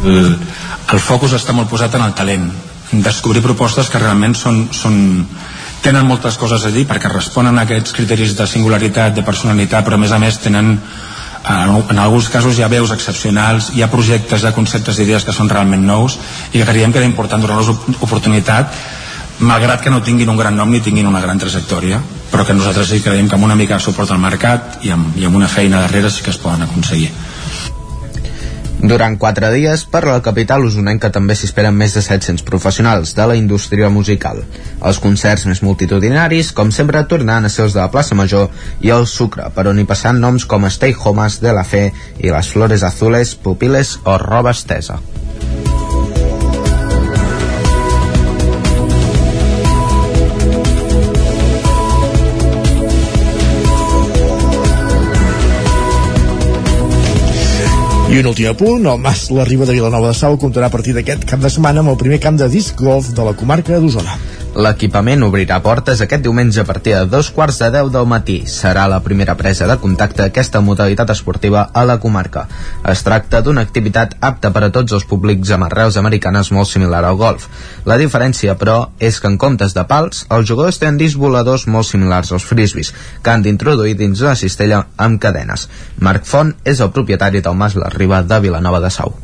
El, 0.04 0.36
el 0.92 1.00
focus 1.00 1.38
està 1.40 1.56
molt 1.56 1.72
posat 1.72 1.96
en 1.96 2.04
el 2.04 2.12
talent, 2.20 2.50
en 2.92 3.02
descobrir 3.06 3.40
propostes 3.40 3.88
que 3.88 4.02
realment 4.02 4.36
són, 4.36 4.66
són, 4.76 5.24
tenen 5.82 6.06
moltes 6.06 6.36
coses 6.40 6.64
a 6.66 6.72
dir 6.74 6.86
perquè 6.88 7.10
responen 7.12 7.58
a 7.58 7.64
aquests 7.64 7.94
criteris 7.96 8.36
de 8.36 8.46
singularitat, 8.46 9.14
de 9.16 9.24
personalitat, 9.26 9.84
però 9.84 9.96
a 9.96 10.02
més 10.02 10.12
a 10.12 10.20
més 10.20 10.38
tenen 10.40 10.76
en 11.50 11.98
alguns 11.98 12.28
casos 12.28 12.58
hi 12.58 12.62
ha 12.62 12.68
veus 12.68 12.90
excepcionals, 12.92 13.70
hi 13.74 13.82
ha 13.82 13.88
projectes, 13.88 14.42
hi 14.42 14.48
ha 14.48 14.56
conceptes 14.56 14.98
d'idees 15.00 15.24
que 15.24 15.32
són 15.32 15.48
realment 15.48 15.86
nous 15.86 16.18
i 16.52 16.58
que 16.58 16.66
creiem 16.68 16.92
que 16.92 17.00
era 17.00 17.08
important 17.08 17.40
donar-los 17.40 17.72
oportunitat 18.00 18.76
malgrat 19.40 19.80
que 19.80 19.90
no 19.90 20.02
tinguin 20.04 20.28
un 20.28 20.36
gran 20.36 20.56
nom 20.56 20.70
ni 20.70 20.82
tinguin 20.84 21.08
una 21.08 21.20
gran 21.24 21.40
trajectòria 21.40 22.00
però 22.30 22.44
que 22.44 22.54
nosaltres 22.54 22.92
sí 22.92 23.00
creiem 23.00 23.28
que 23.28 23.38
amb 23.38 23.48
una 23.48 23.56
mica 23.56 23.78
de 23.78 23.84
suport 23.84 24.12
al 24.12 24.20
mercat 24.20 24.84
i 24.84 24.92
amb, 24.92 25.16
i 25.16 25.24
amb 25.24 25.36
una 25.40 25.48
feina 25.48 25.80
darrere 25.80 26.10
sí 26.10 26.22
que 26.22 26.34
es 26.34 26.38
poden 26.38 26.68
aconseguir 26.68 27.08
durant 28.80 29.18
quatre 29.20 29.50
dies, 29.52 29.82
per 29.84 30.00
la 30.08 30.20
capital 30.24 30.64
usonenca 30.64 31.10
també 31.12 31.34
s'esperen 31.36 31.76
més 31.76 31.92
de 31.96 32.02
700 32.04 32.44
professionals 32.48 33.12
de 33.16 33.26
la 33.28 33.36
indústria 33.36 33.90
musical. 33.92 34.40
Els 34.80 35.00
concerts 35.04 35.44
més 35.50 35.60
multitudinaris, 35.66 36.54
com 36.56 36.72
sempre, 36.72 37.04
tornaran 37.04 37.44
a 37.44 37.52
ser 37.52 37.66
els 37.66 37.76
de 37.76 37.82
la 37.82 37.90
plaça 37.92 38.16
Major 38.16 38.48
i 38.80 38.94
el 38.96 39.06
Sucre, 39.06 39.50
per 39.54 39.68
on 39.68 39.82
hi 39.82 39.88
passaran 39.88 40.20
noms 40.24 40.48
com 40.48 40.64
Stay 40.72 40.96
Homes, 40.96 41.42
De 41.44 41.52
La 41.52 41.64
Fe 41.64 41.90
i 42.18 42.32
Les 42.32 42.54
Flores 42.54 42.86
Azules, 42.86 43.36
Pupiles 43.36 43.98
o 44.04 44.16
Roba 44.18 44.56
Estesa. 44.56 45.00
I 58.10 58.18
un 58.18 58.26
últim 58.26 58.48
apunt, 58.50 58.88
el 58.90 58.98
Mas 58.98 59.28
La 59.30 59.44
Riba 59.46 59.68
de 59.68 59.76
Vilanova 59.76 60.08
de 60.10 60.18
Sau 60.18 60.34
comptarà 60.42 60.66
a 60.66 60.74
partir 60.74 60.96
d'aquest 60.96 61.22
cap 61.30 61.38
de 61.44 61.52
setmana 61.54 61.84
amb 61.84 61.92
el 61.92 62.00
primer 62.00 62.18
camp 62.18 62.40
de 62.40 62.50
disc 62.50 62.74
golf 62.82 63.12
de 63.14 63.26
la 63.28 63.36
comarca 63.38 63.78
d'Osona. 63.78 64.18
L'equipament 64.50 65.22
obrirà 65.22 65.60
portes 65.62 66.00
aquest 66.02 66.24
diumenge 66.24 66.58
a 66.58 66.66
partir 66.66 66.96
de 66.96 67.04
dos 67.06 67.28
quarts 67.30 67.60
de 67.62 67.68
deu 67.70 67.86
del 67.94 68.06
matí. 68.10 68.40
Serà 68.50 68.88
la 68.90 68.98
primera 69.04 69.36
presa 69.38 69.66
de 69.70 69.76
contacte 69.78 70.24
d'aquesta 70.24 70.58
modalitat 70.60 71.12
esportiva 71.14 71.68
a 71.72 71.84
la 71.86 72.00
comarca. 72.02 72.48
Es 72.92 73.04
tracta 73.06 73.44
d'una 73.46 73.62
activitat 73.62 74.16
apta 74.18 74.50
per 74.50 74.64
a 74.66 74.70
tots 74.74 74.96
els 74.96 75.06
públics 75.06 75.52
amb 75.54 75.68
arrels 75.68 75.96
americanes 76.02 76.50
molt 76.50 76.66
similar 76.66 77.04
al 77.06 77.20
golf. 77.20 77.46
La 77.86 77.98
diferència, 78.00 78.56
però, 78.58 78.88
és 78.98 79.20
que 79.20 79.30
en 79.30 79.38
comptes 79.38 79.76
de 79.76 79.84
pals, 79.86 80.24
els 80.28 80.50
jugadors 80.50 80.82
tenen 80.82 80.98
discs 80.98 81.20
voladors 81.20 81.68
molt 81.70 81.86
similars 81.86 82.32
als 82.32 82.48
frisbis, 82.50 82.90
que 83.22 83.30
han 83.30 83.46
d'introduir 83.46 83.94
dins 83.94 84.20
una 84.20 84.34
cistella 84.34 84.82
amb 84.96 85.22
cadenes. 85.22 85.68
Marc 86.00 86.26
Font 86.26 86.56
és 86.64 86.82
el 86.82 86.90
propietari 86.90 87.38
del 87.38 87.54
Mas 87.54 87.78
La 87.78 87.92
Riba 87.94 88.24
de 88.26 88.40
Vilanova 88.42 88.82
de 88.82 88.90
Sau. 88.90 89.14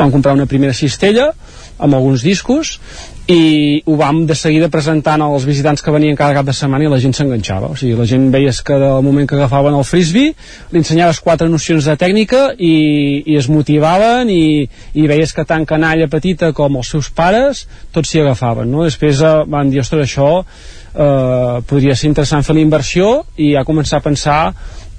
Vam 0.00 0.10
comprar 0.12 0.32
una 0.32 0.48
primera 0.48 0.72
cistella 0.72 1.34
amb 1.76 1.92
alguns 1.92 2.24
discos 2.24 2.78
i 3.26 3.82
ho 3.84 3.96
vam 3.98 4.20
de 4.26 4.34
seguida 4.38 4.68
presentant 4.70 5.22
als 5.22 5.44
visitants 5.48 5.82
que 5.82 5.90
venien 5.90 6.16
cada 6.18 6.34
cap 6.36 6.46
de 6.46 6.54
setmana 6.54 6.86
i 6.86 6.90
la 6.90 7.00
gent 7.02 7.14
s'enganxava, 7.16 7.72
o 7.74 7.78
sigui, 7.78 7.96
la 7.98 8.06
gent 8.06 8.28
veies 8.30 8.60
que 8.62 8.78
del 8.78 9.02
moment 9.02 9.26
que 9.26 9.34
agafaven 9.34 9.74
el 9.74 9.84
frisbee 9.84 10.30
li 10.70 10.78
ensenyaves 10.78 11.18
quatre 11.24 11.48
nocions 11.50 11.88
de 11.90 11.96
tècnica 11.98 12.52
i, 12.54 13.24
i 13.26 13.36
es 13.40 13.50
motivaven 13.50 14.30
i, 14.30 14.68
i 14.94 15.08
veies 15.10 15.34
que 15.34 15.46
tant 15.48 15.66
canalla 15.66 16.06
petita 16.12 16.52
com 16.54 16.78
els 16.78 16.94
seus 16.94 17.10
pares 17.10 17.66
tots 17.90 18.14
s'hi 18.14 18.22
agafaven, 18.22 18.70
no? 18.70 18.86
després 18.86 19.18
eh, 19.18 19.36
van 19.50 19.74
dir, 19.74 19.82
ostres, 19.82 20.06
això 20.06 20.30
eh, 20.38 21.62
podria 21.66 21.98
ser 21.98 22.12
interessant 22.12 22.46
fer 22.46 22.54
la 22.54 22.62
inversió 22.62 23.24
i 23.42 23.56
ja 23.56 23.66
començar 23.66 23.98
a 23.98 24.06
pensar 24.06 24.42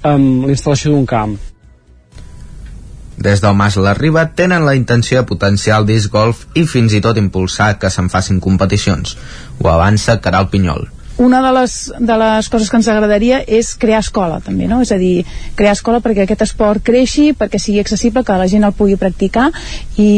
en 0.04 0.28
la 0.44 0.52
instal·lació 0.52 0.92
d'un 0.92 1.08
camp 1.08 1.38
des 3.18 3.42
del 3.42 3.56
Mas 3.58 3.76
la 3.76 3.94
Riba 3.98 4.28
tenen 4.34 4.66
la 4.66 4.76
intenció 4.78 5.18
de 5.18 5.28
potenciar 5.28 5.80
el 5.80 5.88
disc 5.88 6.12
golf 6.12 6.46
i 6.54 6.66
fins 6.66 6.94
i 6.94 7.02
tot 7.04 7.18
impulsar 7.18 7.74
que 7.78 7.90
se'n 7.90 8.10
facin 8.12 8.38
competicions. 8.40 9.16
Ho 9.58 9.72
avança 9.72 10.20
Caral 10.22 10.48
Pinyol. 10.52 10.88
una 11.18 11.42
de 11.42 11.52
les, 11.52 11.92
de 11.98 12.16
les 12.16 12.48
coses 12.48 12.70
que 12.70 12.78
ens 12.78 12.88
agradaria 12.88 13.40
és 13.42 13.72
crear 13.74 13.98
escola 14.04 14.38
també, 14.44 14.68
no? 14.70 14.78
és 14.84 14.92
a 14.94 14.98
dir, 15.00 15.24
crear 15.58 15.74
escola 15.74 15.98
perquè 16.00 16.22
aquest 16.24 16.44
esport 16.46 16.84
creixi, 16.86 17.32
perquè 17.34 17.58
sigui 17.58 17.82
accessible 17.82 18.22
que 18.24 18.36
la 18.38 18.46
gent 18.46 18.62
el 18.68 18.74
pugui 18.78 18.94
practicar 19.00 19.48
i, 19.98 20.08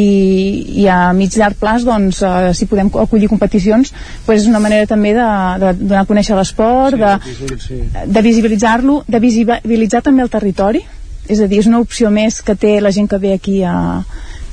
i 0.83 0.87
a 0.93 1.15
mig 1.17 1.33
llarg 1.41 1.57
plaç 1.57 1.89
doncs, 1.89 2.21
eh, 2.21 2.53
si 2.53 2.69
podem 2.69 2.93
acollir 3.01 3.33
competicions 3.33 3.95
doncs 4.29 4.43
és 4.43 4.49
una 4.53 4.61
manera 4.61 4.87
també 4.87 5.15
de, 5.17 5.27
de 5.65 5.73
donar 5.81 6.05
a 6.05 6.11
conèixer 6.13 6.37
l'esport 6.37 7.01
sí, 7.01 7.37
de, 7.49 7.61
sí. 7.65 7.83
de 8.05 8.27
visibilitzar-lo 8.29 9.01
de 9.09 9.25
visibilitzar 9.25 10.05
també 10.05 10.29
el 10.29 10.33
territori 10.33 10.85
és 11.31 11.41
a 11.41 11.47
dir, 11.47 11.63
és 11.63 11.71
una 11.71 11.81
opció 11.81 12.11
més 12.11 12.41
que 12.43 12.59
té 12.59 12.81
la 12.83 12.93
gent 12.95 13.09
que 13.09 13.21
ve 13.23 13.33
aquí 13.37 13.61
a, 13.63 14.03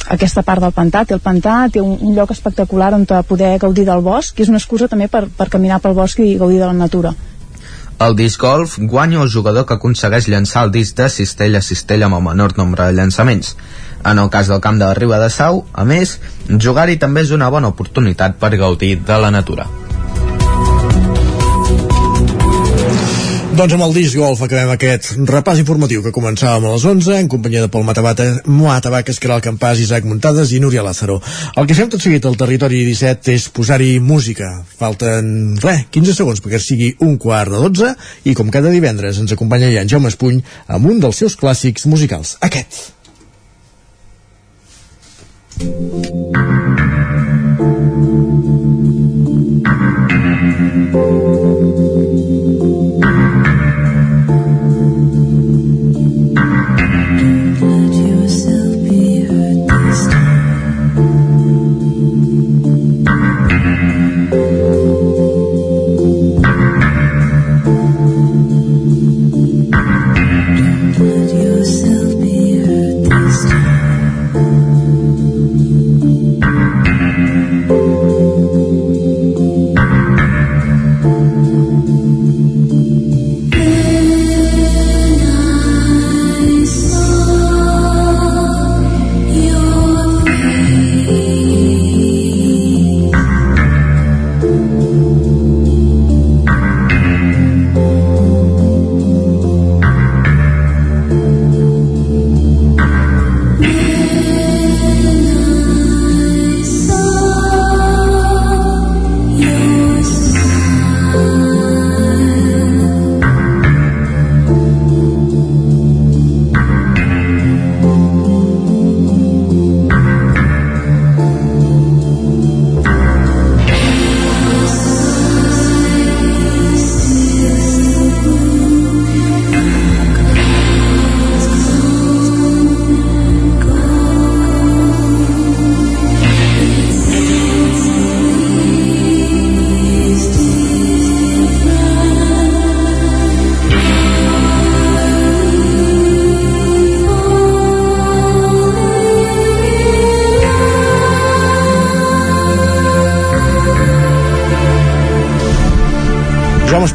aquesta 0.07 0.43
part 0.43 0.63
del 0.63 0.75
pantà, 0.75 1.03
té 1.05 1.15
el 1.15 1.23
pantà, 1.23 1.57
té 1.71 1.81
un, 1.83 1.97
un 1.99 2.13
lloc 2.15 2.31
espectacular 2.31 2.93
on 2.95 3.05
poder 3.27 3.57
gaudir 3.59 3.85
del 3.85 4.03
bosc, 4.03 4.35
que 4.35 4.43
és 4.43 4.51
una 4.51 4.61
excusa 4.61 4.87
també 4.87 5.07
per, 5.07 5.27
per 5.27 5.49
caminar 5.49 5.81
pel 5.83 5.97
bosc 5.97 6.19
i 6.19 6.37
gaudir 6.37 6.59
de 6.59 6.69
la 6.69 6.77
natura. 6.77 7.13
El 7.99 8.13
disc 8.15 8.39
golf 8.39 8.77
guanya 8.77 9.23
el 9.23 9.31
jugador 9.33 9.65
que 9.65 9.73
aconsegueix 9.73 10.27
llançar 10.29 10.63
el 10.67 10.71
disc 10.71 10.95
de 10.97 11.09
cistella 11.09 11.63
a 11.63 11.65
cistella 11.65 12.05
amb 12.05 12.19
el 12.19 12.27
menor 12.27 12.53
nombre 12.57 12.85
de 12.85 12.93
llançaments. 12.93 13.55
En 14.05 14.21
el 14.21 14.29
cas 14.29 14.47
del 14.47 14.61
camp 14.61 14.77
de 14.77 14.85
la 14.85 14.93
Riba 14.93 15.17
de 15.17 15.31
Sau, 15.33 15.65
a 15.73 15.83
més, 15.83 16.19
jugar-hi 16.47 16.99
també 17.01 17.25
és 17.25 17.33
una 17.33 17.49
bona 17.49 17.73
oportunitat 17.73 18.37
per 18.37 18.53
gaudir 18.55 18.99
de 19.01 19.17
la 19.17 19.33
natura. 19.33 19.65
Doncs 23.57 23.73
amb 23.73 23.87
el 23.87 23.93
disc 23.95 24.13
golf 24.13 24.41
acabem 24.45 24.69
aquest 24.69 25.15
repàs 25.25 25.57
informatiu 25.57 26.03
que 26.05 26.11
començàvem 26.13 26.67
a 26.67 26.73
les 26.75 26.83
11 26.85 27.15
en 27.17 27.29
companyia 27.31 27.63
de 27.63 27.69
Pol 27.73 27.81
Matabata, 27.87 28.27
Moatabaques, 28.45 29.17
Caral 29.17 29.41
Campàs, 29.41 29.79
Isaac 29.81 30.05
Muntades 30.05 30.51
i 30.53 30.59
Núria 30.61 30.83
Lázaro. 30.85 31.15
El 31.57 31.65
que 31.65 31.73
fem 31.73 31.89
tot 31.89 32.03
seguit 32.03 32.27
al 32.29 32.37
territori 32.37 32.83
17 32.85 33.33
és 33.33 33.47
posar-hi 33.49 33.95
música. 33.97 34.51
Falten, 34.77 35.57
res, 35.63 35.87
15 35.89 36.13
segons 36.19 36.43
perquè 36.45 36.61
sigui 36.61 36.91
un 37.07 37.17
quart 37.17 37.49
de 37.55 37.63
12 37.65 37.95
i 38.29 38.37
com 38.37 38.53
cada 38.53 38.69
divendres 38.69 39.17
ens 39.23 39.33
acompanya 39.33 39.71
ja 39.73 39.81
en 39.81 39.89
Jaume 39.89 40.13
Espuny 40.13 40.43
amb 40.67 40.93
un 40.93 41.01
dels 41.01 41.23
seus 41.23 41.33
clàssics 41.41 41.89
musicals, 41.89 42.37
aquest. 42.45 42.93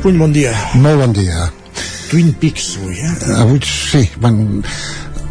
Espuny, 0.03 0.19
bon 0.19 0.33
dia. 0.35 0.51
Molt 0.83 0.99
bon 0.99 1.13
dia. 1.15 1.45
Twin 2.11 2.33
Peaks, 2.35 2.73
avui, 2.81 2.97
eh? 2.99 3.11
Avui 3.39 3.61
sí, 3.63 4.01
van... 4.19 4.41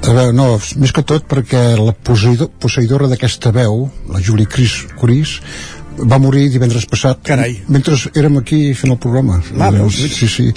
A 0.07 0.13
veure, 0.15 0.31
no, 0.31 0.45
més 0.79 0.93
que 0.95 1.03
tot 1.03 1.25
perquè 1.27 1.59
la 1.75 1.91
posseïdor, 1.91 2.47
posseïdora 2.55 3.09
d'aquesta 3.11 3.51
veu, 3.51 3.81
la 4.07 4.21
Julie 4.23 4.47
Chris 4.47 4.77
Curis, 4.95 5.33
va 6.07 6.21
morir 6.23 6.45
divendres 6.53 6.87
passat 6.87 7.19
Carai. 7.27 7.57
mentre 7.67 7.99
érem 8.15 8.39
aquí 8.39 8.61
fent 8.79 8.95
el 8.95 9.01
programa 9.03 9.41
Va, 9.59 9.73
veus? 9.75 9.99
sí, 10.07 10.31
sí. 10.31 10.47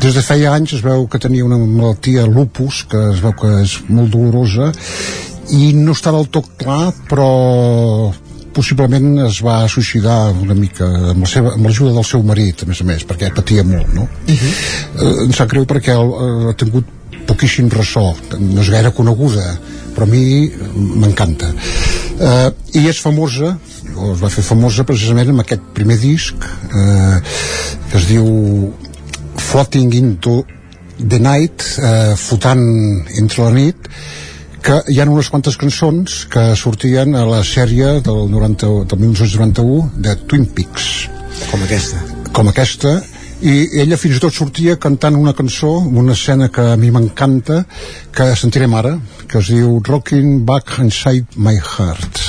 des 0.00 0.16
de 0.16 0.24
feia 0.24 0.56
anys 0.56 0.78
es 0.78 0.82
veu 0.82 1.04
que 1.12 1.20
tenia 1.20 1.44
una 1.44 1.60
malaltia 1.60 2.24
lupus 2.24 2.86
que 2.88 3.04
es 3.12 3.20
veu 3.20 3.36
que 3.36 3.52
és 3.60 3.76
molt 3.92 4.16
dolorosa 4.16 4.72
i 5.52 5.74
no 5.76 5.92
està 5.92 6.16
del 6.16 6.32
tot 6.32 6.48
clar 6.56 6.94
però 7.12 7.28
possiblement 8.54 9.26
es 9.26 9.40
va 9.44 9.60
suïcidar 9.68 10.32
una 10.32 10.56
mica 10.58 10.86
amb 11.12 11.26
la 11.26 11.44
l'ajuda 11.56 11.94
del 11.96 12.06
seu 12.08 12.22
marit 12.26 12.62
a 12.62 12.68
més 12.70 12.80
a 12.82 12.88
més, 12.88 13.06
perquè 13.08 13.32
patia 13.34 13.64
molt 13.64 13.92
no? 13.94 14.08
Uh 14.28 14.34
-huh. 14.34 14.52
eh, 15.02 15.24
em 15.26 15.32
sap 15.32 15.50
greu 15.50 15.64
perquè 15.64 15.92
el, 15.96 16.10
eh, 16.10 16.50
ha 16.50 16.54
tingut 16.54 16.86
poquíssim 17.26 17.68
ressò 17.70 18.14
no 18.38 18.60
és 18.60 18.70
gaire 18.70 18.92
coneguda 18.92 19.58
però 19.94 20.02
a 20.02 20.10
mi 20.10 20.50
m'encanta 20.74 21.52
eh, 22.18 22.50
i 22.80 22.88
és 22.88 23.00
famosa 23.00 23.58
o 23.96 24.12
es 24.12 24.22
va 24.22 24.30
fer 24.32 24.44
famosa 24.44 24.84
precisament 24.84 25.30
amb 25.30 25.44
aquest 25.44 25.62
primer 25.76 25.98
disc 25.98 26.34
eh, 26.74 27.20
que 27.90 27.98
es 27.98 28.08
diu 28.08 28.72
Floating 29.36 29.92
into 29.94 30.44
the 30.98 31.18
Night 31.18 31.64
eh, 31.78 32.14
flotant 32.16 32.64
entre 33.18 33.44
la 33.44 33.52
nit 33.52 33.91
que 34.62 34.78
hi 34.92 35.00
ha 35.00 35.06
unes 35.10 35.28
quantes 35.32 35.56
cançons 35.58 36.22
que 36.30 36.42
sortien 36.58 37.16
a 37.18 37.24
la 37.26 37.40
sèrie 37.46 37.96
del, 38.06 38.20
90, 38.30 38.68
del 38.90 39.00
1991 39.00 40.02
de 40.04 40.14
Twin 40.30 40.46
Peaks. 40.54 40.86
Com 41.50 41.64
aquesta. 41.66 42.02
Com 42.36 42.50
aquesta. 42.52 42.94
I 43.42 43.56
ella 43.82 43.98
fins 43.98 44.20
i 44.20 44.22
tot 44.22 44.36
sortia 44.36 44.78
cantant 44.78 45.18
una 45.18 45.34
cançó 45.34 45.72
una 45.82 46.14
escena 46.14 46.46
que 46.54 46.62
a 46.74 46.78
mi 46.78 46.92
m'encanta 46.94 47.64
que 48.14 48.28
sentirem 48.38 48.78
ara 48.78 48.94
que 49.26 49.42
es 49.42 49.50
diu 49.50 49.80
Rocking 49.82 50.44
Back 50.46 50.78
Inside 50.78 51.42
My 51.42 51.58
Heart 51.58 52.22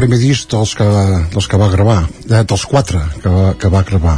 primer 0.00 0.18
disc 0.20 0.48
dels 0.52 0.72
que, 0.78 0.86
dels 1.32 1.48
que 1.50 1.58
va 1.60 1.68
gravar, 1.72 1.98
eh, 2.28 2.42
dels 2.48 2.64
quatre 2.68 3.02
que 3.20 3.32
va, 3.32 3.50
que 3.60 3.70
va 3.72 3.82
gravar. 3.86 4.16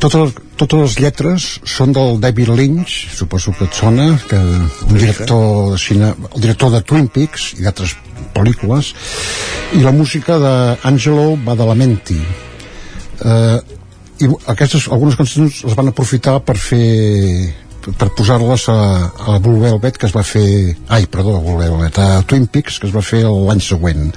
Totes, 0.00 0.32
totes 0.60 0.80
les 0.84 0.96
lletres 1.04 1.48
són 1.68 1.92
del 1.96 2.16
David 2.22 2.52
Lynch, 2.56 2.94
suposo 3.16 3.52
que 3.58 3.68
et 3.68 3.76
sona, 3.76 4.08
que 4.28 4.38
un 4.38 4.96
director 4.96 5.74
de 5.74 5.80
cine, 5.82 6.14
el 6.32 6.46
director 6.46 6.72
de 6.72 6.82
Twin 6.86 7.10
Peaks 7.12 7.52
i 7.58 7.66
d'altres 7.66 7.96
pel·lícules, 8.32 8.94
i 9.76 9.84
la 9.84 9.92
música 9.92 10.38
d'Angelo 10.40 11.36
Badalamenti. 11.44 12.20
Eh, 13.22 13.58
i 14.22 14.30
aquestes, 14.52 14.86
algunes 14.92 15.18
cançons 15.18 15.64
les 15.66 15.76
van 15.76 15.90
aprofitar 15.90 16.38
per 16.46 16.56
fer 16.60 16.86
per 17.82 18.12
posar-les 18.14 18.68
a, 18.70 18.78
a 19.34 19.38
Blue 19.42 19.58
Velvet 19.58 19.96
que 19.98 20.06
es 20.06 20.14
va 20.14 20.22
fer, 20.22 20.76
ai 20.86 21.08
perdó, 21.10 21.34
a 21.34 21.42
Blue 21.42 21.58
Velvet 21.58 21.98
a 21.98 22.22
Twin 22.28 22.46
Peaks 22.46 22.78
que 22.78 22.86
es 22.86 22.94
va 22.94 23.02
fer 23.02 23.24
l'any 23.26 23.62
següent 23.64 24.12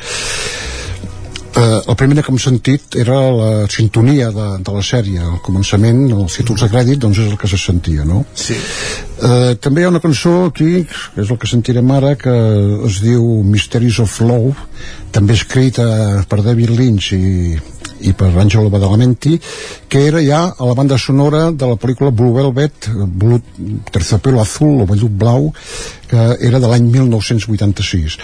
eh, 1.56 1.82
la 1.88 1.96
primera 1.96 2.24
que 2.24 2.32
hem 2.34 2.40
sentit 2.42 2.98
era 3.00 3.18
la 3.32 3.68
sintonia 3.72 4.30
de, 4.36 4.48
de 4.66 4.76
la 4.76 4.84
sèrie 4.86 5.24
al 5.24 5.40
començament, 5.46 6.06
els 6.12 6.38
títols 6.40 6.66
de 6.66 6.70
crèdit 6.72 7.02
doncs 7.02 7.22
és 7.24 7.32
el 7.32 7.40
que 7.42 7.50
se 7.52 7.60
sentia, 7.62 8.06
no? 8.08 8.24
Sí. 8.36 8.58
Eh, 8.58 9.56
també 9.62 9.84
hi 9.84 9.88
ha 9.88 9.94
una 9.94 10.04
cançó 10.04 10.36
aquí 10.50 10.84
que 10.86 11.24
és 11.24 11.32
el 11.32 11.40
que 11.40 11.50
sentirem 11.50 11.92
ara 11.96 12.16
que 12.20 12.36
es 12.90 13.00
diu 13.04 13.24
Mysteries 13.48 14.02
of 14.04 14.20
Love 14.22 14.68
també 15.16 15.38
escrita 15.40 15.86
per 16.30 16.42
David 16.44 16.76
Lynch 16.76 17.14
i, 17.16 17.56
i 18.06 18.14
per 18.18 18.32
Angelo 18.38 18.70
Badalamenti 18.70 19.40
que 19.90 20.06
era 20.08 20.22
ja 20.24 20.42
a 20.52 20.70
la 20.70 20.78
banda 20.78 20.98
sonora 20.98 21.50
de 21.52 21.70
la 21.72 21.80
pel·lícula 21.80 22.12
Blue 22.12 22.34
Velvet 22.36 22.90
Blue, 23.06 23.42
Terciopelo 23.92 24.42
Azul 24.42 24.82
o 24.82 24.88
Vellut 24.90 25.12
Blau 25.12 25.52
que 26.08 26.26
era 26.48 26.62
de 26.62 26.70
l'any 26.70 26.90
1986 26.94 28.18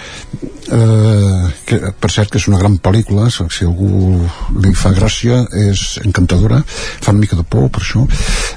eh, 0.72 1.50
que 1.66 1.80
per 1.98 2.10
cert 2.14 2.30
que 2.30 2.40
és 2.40 2.48
una 2.50 2.60
gran 2.62 2.78
pel·lícula 2.78 3.28
si 3.32 3.66
algú 3.66 4.22
li 4.62 4.74
fa 4.78 4.94
gràcia 4.96 5.42
és 5.66 5.98
encantadora 6.04 6.62
fa 6.66 7.12
una 7.12 7.22
mica 7.22 7.36
de 7.38 7.44
por 7.44 7.68
per 7.72 7.82
això. 7.82 8.06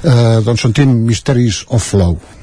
Eh, 0.02 0.40
doncs 0.46 0.66
sentim 0.66 0.94
Mysteries 1.06 1.64
of 1.68 1.92
Love 1.94 2.35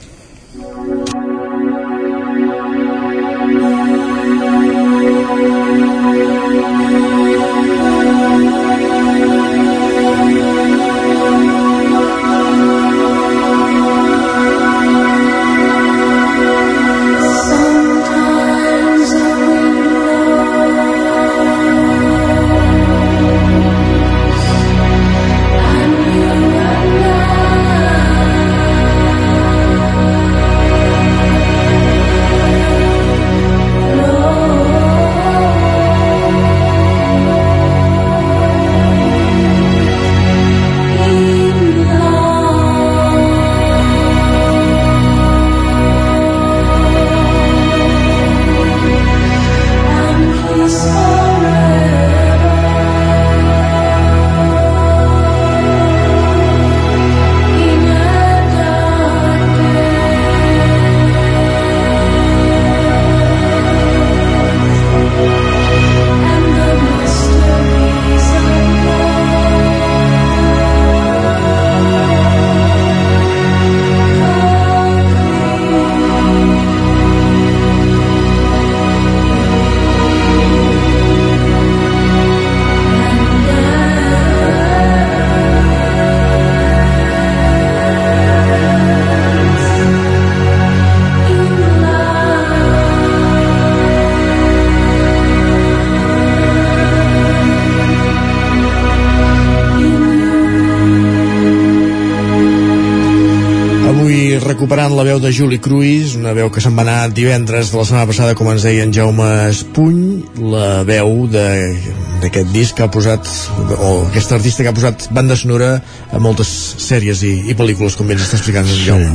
la 105.03 105.09
veu 105.09 105.19
de 105.19 105.33
Juli 105.35 105.57
Cruis, 105.59 106.13
una 106.15 106.31
veu 106.31 106.47
que 106.47 106.61
se'n 106.63 106.77
va 106.77 106.83
anar 106.85 107.09
divendres 107.11 107.73
de 107.73 107.75
la 107.75 107.83
setmana 107.83 108.07
passada, 108.07 108.35
com 108.39 108.47
ens 108.53 108.63
deia 108.63 108.85
en 108.87 108.93
Jaume 108.95 109.25
Espuny, 109.49 110.21
la 110.39 110.85
veu 110.87 111.25
d'aquest 111.27 112.53
disc 112.53 112.77
que 112.77 112.85
ha 112.85 112.91
posat, 112.93 113.27
o 113.75 113.89
aquest 114.05 114.31
artista 114.37 114.63
que 114.63 114.71
ha 114.71 114.77
posat 114.77 115.09
banda 115.11 115.35
sonora 115.35 115.73
a 116.07 116.21
moltes 116.23 116.53
sèries 116.85 117.25
i, 117.27 117.33
i 117.51 117.57
pel·lícules, 117.59 117.99
com 117.99 118.07
bé 118.07 118.15
ens 118.15 118.29
està 118.29 118.39
explicant 118.39 118.63
en 118.63 118.79
Jaume. 118.85 119.11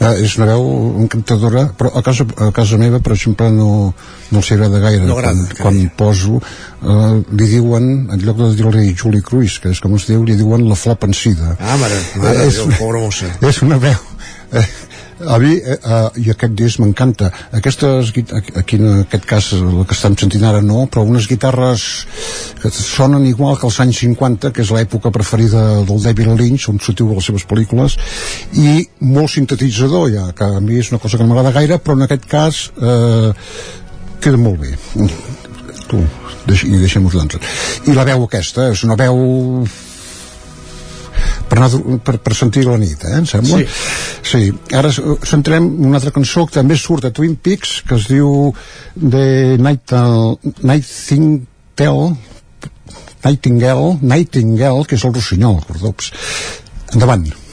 Uh, 0.00 0.14
és 0.24 0.38
una 0.40 0.48
veu 0.54 0.64
encantadora, 1.04 1.66
però 1.76 1.92
a 1.92 2.04
casa, 2.06 2.24
a 2.40 2.48
casa 2.56 2.80
meva, 2.80 3.02
per 3.04 3.12
exemple, 3.18 3.52
no, 3.52 3.92
no 4.32 4.40
els 4.40 4.52
agrada 4.56 4.80
gaire. 4.88 5.04
No 5.04 5.20
agrada, 5.20 5.50
quan, 5.52 5.84
quan 5.84 5.94
poso, 6.00 6.40
uh, 6.40 7.14
li 7.36 7.52
diuen, 7.52 7.92
en 8.08 8.24
lloc 8.24 8.40
de 8.40 8.54
dir-li 8.56 8.88
Juli 8.96 9.20
Cruis, 9.20 9.60
que 9.60 9.76
és 9.76 9.84
com 9.84 10.00
es 10.00 10.08
diu, 10.08 10.24
li 10.24 10.40
diuen 10.40 10.64
la 10.64 10.80
flor 10.80 10.96
pensida. 11.04 11.58
Ah, 11.60 11.76
mare, 11.76 12.00
mare 12.24 12.46
de 12.46 12.52
Déu, 12.56 12.76
pobra 12.80 13.04
mossa. 13.04 13.34
És 13.44 13.60
una 13.66 13.82
veu... 13.84 14.05
A 15.26 15.38
mi, 15.42 15.56
eh, 15.56 15.76
eh, 15.76 16.20
i 16.22 16.30
aquest 16.30 16.54
disc 16.58 16.80
m'encanta 16.82 17.30
aquestes, 17.58 18.12
aquí 18.60 18.78
en 18.78 19.02
aquest 19.02 19.26
cas 19.28 19.50
el 19.56 19.84
que 19.86 19.96
estem 19.96 20.16
sentint 20.18 20.44
ara 20.46 20.62
no, 20.62 20.84
però 20.90 21.04
unes 21.06 21.26
guitarres 21.30 21.86
que 22.62 22.70
sonen 22.70 23.26
igual 23.26 23.58
que 23.58 23.66
els 23.68 23.78
anys 23.82 24.02
50 24.04 24.52
que 24.54 24.62
és 24.62 24.72
l'època 24.74 25.12
preferida 25.14 25.64
del 25.88 26.02
David 26.04 26.34
Lynch 26.40 26.68
on 26.72 26.78
sortiu 26.82 27.10
les 27.14 27.26
seves 27.30 27.46
pel·lícules 27.48 27.98
i 28.54 28.84
molt 29.00 29.34
sintetitzador 29.34 30.10
ja, 30.14 30.28
que 30.36 30.46
a 30.46 30.60
mi 30.60 30.78
és 30.82 30.92
una 30.92 31.02
cosa 31.02 31.18
que 31.18 31.26
no 31.26 31.34
m'agrada 31.34 31.54
gaire 31.58 31.80
però 31.82 31.98
en 31.98 32.06
aquest 32.06 32.28
cas 32.30 32.62
eh, 32.76 33.32
queda 34.22 34.40
molt 34.40 34.62
bé 34.62 34.76
tu, 35.90 36.02
deix, 36.46 36.64
i 36.66 36.78
deixem-ho 36.78 37.10
i 37.86 37.94
la 37.94 38.06
veu 38.06 38.24
aquesta, 38.26 38.70
és 38.74 38.82
una 38.86 38.96
veu 38.98 39.66
per, 41.46 41.58
anar, 41.58 41.70
per, 42.04 42.16
per 42.22 42.34
sentir 42.36 42.64
la 42.66 42.76
nit, 42.80 43.04
eh, 43.06 43.16
em 43.20 43.26
sembla? 43.28 43.60
Sí. 43.60 43.66
Sí. 44.30 44.50
Ara 44.76 44.90
centrem 44.92 45.68
una 45.86 46.00
altra 46.00 46.12
cançó 46.14 46.46
que 46.46 46.58
també 46.58 46.76
surt 46.80 47.08
a 47.08 47.12
Twin 47.14 47.36
Peaks, 47.36 47.80
que 47.86 47.98
es 47.98 48.08
diu 48.10 48.52
The 48.98 49.56
Nightingale, 49.62 50.52
Nightingale, 50.62 52.12
Nightingale, 53.24 53.88
Nightingale, 54.02 54.86
que 54.86 54.98
és 54.98 55.08
el 55.08 55.16
rossinyol, 55.16 55.60
cordops. 55.66 56.12
Endavant. 56.94 57.26
Thank 57.26 57.45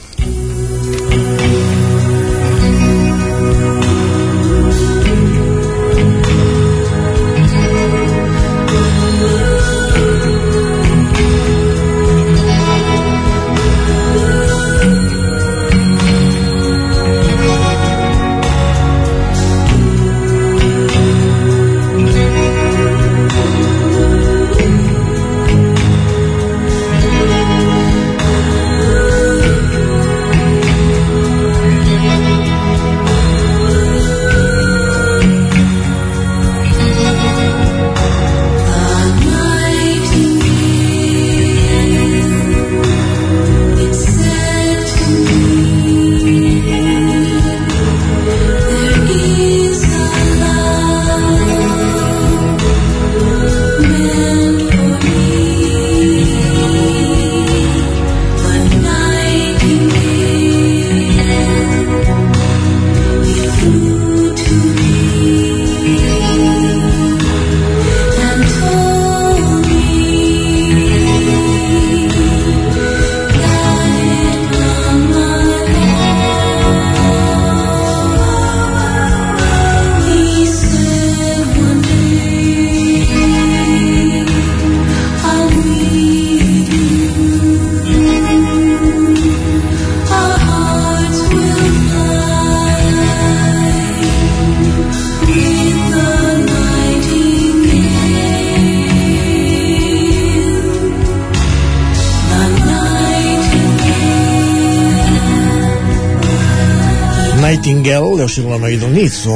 Nightingale 107.84 108.16
deu 108.16 108.28
ser 108.32 108.44
la 108.48 108.56
noia 108.56 108.78
del 108.80 108.92
nit, 108.96 109.12
o... 109.28 109.34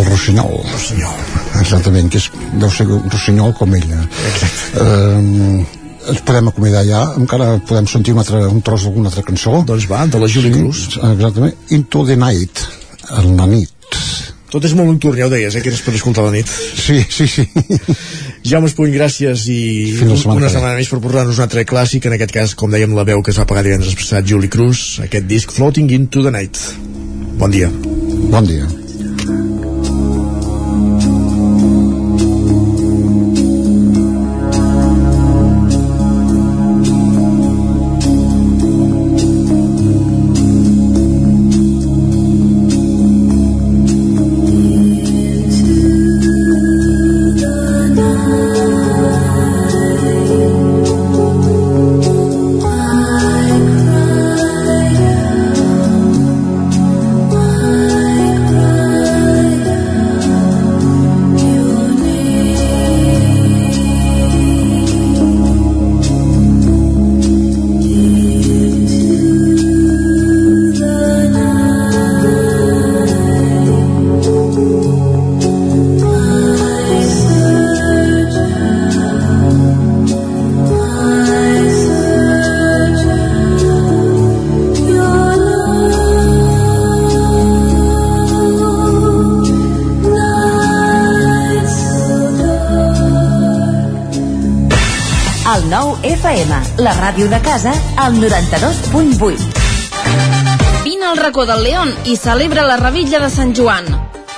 El 0.00 0.06
rossinyol. 0.08 0.56
El 0.58 0.72
rossinyol. 0.72 1.18
Exactament, 1.60 2.08
que 2.10 2.18
és, 2.18 2.26
deu 2.58 2.70
ser 2.74 2.88
un 2.90 3.04
rossinyol 3.06 3.52
com 3.54 3.74
ella. 3.78 4.00
Exacte. 4.32 4.82
Eh, 4.82 6.10
ens 6.10 6.22
podem 6.26 6.50
acomiadar 6.50 6.82
ja, 6.88 7.02
encara 7.20 7.52
podem 7.62 7.86
sentir 7.86 8.16
un, 8.16 8.18
altre, 8.24 8.40
un 8.50 8.64
tros 8.66 8.82
d'alguna 8.82 9.12
altra 9.12 9.22
cançó. 9.22 9.60
Doncs 9.68 9.86
va, 9.86 10.02
de 10.10 10.18
la 10.18 10.26
Julie 10.26 10.50
sí, 10.50 10.58
Cruz. 10.58 10.80
Exactament, 10.96 11.54
Into 11.76 12.02
the 12.08 12.16
Night, 12.18 12.64
en 13.14 13.36
la 13.38 13.46
nit. 13.52 13.70
Tot 14.50 14.66
és 14.66 14.74
molt 14.74 14.90
nocturn, 14.90 15.18
ja 15.18 15.28
ho 15.28 15.30
deies, 15.30 15.54
eh, 15.54 15.62
que 15.62 15.70
eres 15.70 15.84
per 15.86 15.94
escoltar 15.94 16.26
la 16.26 16.32
nit. 16.34 16.50
Sí, 16.50 16.98
sí, 17.14 17.28
sí. 17.30 17.46
Jaume 18.50 18.66
Espuny, 18.72 18.90
gràcies 18.94 19.46
i 19.50 19.60
Fins 20.00 20.24
setmana 20.24 20.42
una 20.42 20.50
setmana 20.50 20.80
més 20.80 20.90
per 20.90 20.98
portar-nos 20.98 21.38
un 21.38 21.46
altre 21.46 21.62
clàssic, 21.62 22.10
en 22.10 22.18
aquest 22.18 22.34
cas, 22.34 22.58
com 22.58 22.74
dèiem, 22.74 22.98
la 22.98 23.06
veu 23.06 23.22
que 23.22 23.30
es 23.30 23.38
va 23.38 23.46
pagar 23.46 23.62
divendres 23.66 23.94
passat 24.02 24.26
Julie 24.26 24.50
Cruz, 24.50 24.98
aquest 25.06 25.30
disc 25.30 25.54
Floating 25.54 25.94
into 25.94 26.26
the 26.26 26.34
Night. 26.34 26.58
Bon 27.38 27.48
dia. 27.48 27.68
Bon 28.30 28.42
dia. 28.42 28.83
La 96.84 96.92
ràdio 96.92 97.30
de 97.32 97.40
casa, 97.40 97.72
al 97.96 98.20
92.8. 98.20 99.38
Vine 100.84 101.06
al 101.06 101.16
racó 101.16 101.46
del 101.48 101.62
León 101.64 101.94
i 102.04 102.16
celebra 102.20 102.66
la 102.68 102.76
revitlla 102.76 103.20
de 103.22 103.30
Sant 103.32 103.54
Joan. 103.56 103.86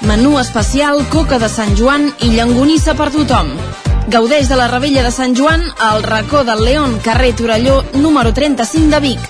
Menú 0.07 0.39
especial, 0.39 1.03
coca 1.11 1.41
de 1.43 1.49
Sant 1.51 1.75
Joan 1.75 2.13
i 2.23 2.31
llangonissa 2.37 2.95
per 2.95 3.11
tothom. 3.11 3.51
Gaudeix 4.15 4.47
de 4.47 4.55
la 4.61 4.69
revella 4.71 5.03
de 5.03 5.11
Sant 5.11 5.35
Joan 5.35 5.65
al 5.83 6.05
racó 6.07 6.45
del 6.47 6.63
León, 6.65 7.01
carrer 7.03 7.35
Torelló, 7.35 7.83
número 7.95 8.33
35 8.33 8.95
de 8.95 9.01
Vic. 9.01 9.21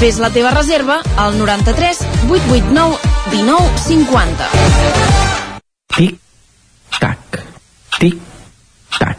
Fes 0.00 0.16
la 0.16 0.30
teva 0.32 0.50
reserva 0.56 1.02
al 1.16 1.36
93 1.36 2.00
889 2.30 2.96
19 3.32 3.78
50. 3.84 4.48
Tic, 5.98 6.16
tac, 7.00 7.42
tic, 8.00 8.16
tac. 8.98 9.18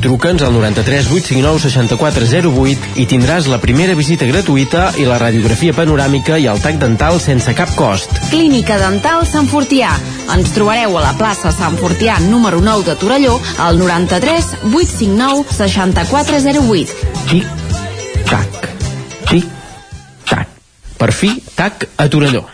Truca'ns 0.00 0.42
al 0.42 0.54
93 0.54 1.10
859 1.12 1.60
6408 1.60 3.00
i 3.02 3.04
tindràs 3.08 3.48
la 3.52 3.58
primera 3.60 3.92
visita 3.96 4.24
gratuïta 4.24 4.86
i 4.96 5.04
la 5.04 5.18
radiografia 5.20 5.74
panoràmica 5.76 6.38
i 6.40 6.46
el 6.48 6.60
tac 6.64 6.78
dental 6.80 7.20
sense 7.20 7.52
cap 7.56 7.74
cost. 7.76 8.14
Clínica 8.32 8.78
Dental 8.80 9.26
Sant 9.28 9.48
Fortià. 9.50 9.92
Ens 10.32 10.54
trobareu 10.56 10.96
a 10.96 11.04
la 11.04 11.12
plaça 11.18 11.52
Sant 11.52 11.76
Fortià 11.80 12.16
número 12.24 12.62
9 12.64 12.86
de 12.88 12.94
Torelló 13.00 13.36
al 13.60 13.80
93 13.80 14.54
859 14.72 15.44
6408. 15.58 16.96
Tic, 17.28 17.50
tac, 18.30 18.70
tic, 19.28 19.50
tac. 20.30 20.48
Per 20.96 21.10
fi, 21.12 21.34
tac 21.56 21.90
a 21.96 22.08
Torelló. 22.08 22.46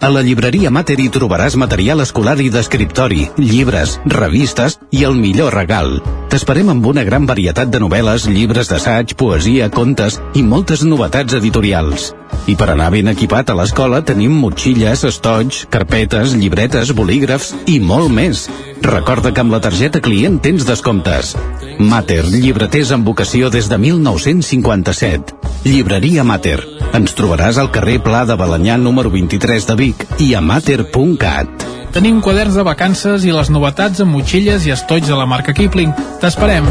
A 0.00 0.08
la 0.08 0.22
llibreria 0.24 0.72
Mater 0.72 0.96
hi 0.98 1.10
trobaràs 1.12 1.58
material 1.60 2.00
escolar 2.00 2.38
i 2.40 2.48
d'escriptori, 2.50 3.28
llibres, 3.38 3.98
revistes 4.08 4.80
i 4.90 5.04
el 5.04 5.14
millor 5.20 5.54
regal. 5.54 6.00
T'esperem 6.30 6.68
amb 6.70 6.84
una 6.86 7.02
gran 7.02 7.24
varietat 7.26 7.72
de 7.74 7.80
novel·les, 7.82 8.28
llibres 8.30 8.68
d'assaig, 8.70 9.16
poesia, 9.18 9.66
contes 9.74 10.20
i 10.38 10.44
moltes 10.46 10.84
novetats 10.86 11.34
editorials. 11.34 12.12
I 12.46 12.54
per 12.54 12.68
anar 12.70 12.92
ben 12.94 13.10
equipat 13.10 13.50
a 13.50 13.56
l'escola 13.58 13.98
tenim 14.06 14.36
motxilles, 14.38 15.02
estoig, 15.08 15.64
carpetes, 15.74 16.36
llibretes, 16.38 16.92
bolígrafs 16.94 17.50
i 17.66 17.80
molt 17.82 18.14
més. 18.14 18.44
Recorda 18.86 19.34
que 19.34 19.42
amb 19.42 19.56
la 19.56 19.60
targeta 19.64 19.98
client 19.98 20.38
tens 20.38 20.68
descomptes. 20.68 21.34
Mater, 21.82 22.22
llibreters 22.30 22.94
amb 22.94 23.10
vocació 23.10 23.50
des 23.50 23.66
de 23.66 23.80
1957. 23.82 25.34
Llibreria 25.66 26.22
Mater. 26.22 26.60
Ens 26.94 27.18
trobaràs 27.18 27.58
al 27.58 27.74
carrer 27.74 27.98
Pla 28.06 28.22
de 28.30 28.38
Balanyà 28.38 28.78
número 28.78 29.10
23 29.10 29.66
de 29.66 29.78
Vic 29.82 30.06
i 30.22 30.32
a 30.38 30.40
mater.cat. 30.40 31.79
Tenim 31.90 32.20
quaderns 32.22 32.54
de 32.54 32.62
vacances 32.62 33.24
i 33.26 33.32
les 33.34 33.48
novetats 33.50 34.02
amb 34.04 34.14
motxilles 34.14 34.66
i 34.66 34.70
estoig 34.70 35.08
de 35.08 35.16
la 35.18 35.26
marca 35.26 35.54
Kipling. 35.56 35.90
T'esperem. 36.22 36.68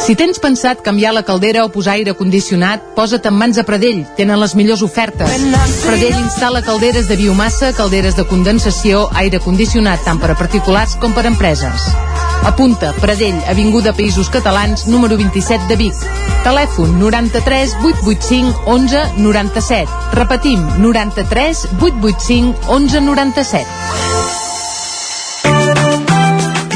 Si 0.00 0.16
tens 0.16 0.40
pensat 0.40 0.80
canviar 0.82 1.12
la 1.12 1.22
caldera 1.28 1.62
o 1.66 1.68
posar 1.70 1.98
aire 1.98 2.16
condicionat, 2.16 2.82
posa't 2.96 3.28
en 3.28 3.36
mans 3.36 3.60
a 3.60 3.66
Pradell. 3.68 4.00
Tenen 4.16 4.40
les 4.40 4.56
millors 4.56 4.82
ofertes. 4.82 5.44
Pradell 5.84 6.16
instal·la 6.16 6.64
calderes 6.66 7.06
de 7.06 7.20
biomassa, 7.20 7.74
calderes 7.76 8.16
de 8.16 8.24
condensació, 8.24 9.04
aire 9.20 9.38
condicionat 9.44 10.02
tant 10.08 10.18
per 10.18 10.32
a 10.32 10.40
particulars 10.40 10.96
com 11.04 11.12
per 11.12 11.28
a 11.28 11.34
empreses. 11.34 11.90
Apunta, 12.44 12.92
Pradell, 13.00 13.36
Avinguda 13.48 13.92
Països 13.92 14.28
Catalans, 14.28 14.86
número 14.86 15.16
27 15.16 15.68
de 15.68 15.76
Vic. 15.76 15.94
Telèfon 16.44 16.98
93 16.98 17.76
885 17.82 18.64
11 18.66 19.04
97. 19.18 19.88
Repetim, 20.12 20.64
93 20.80 21.68
885 21.80 22.56
11 22.68 23.00
97. 23.00 24.19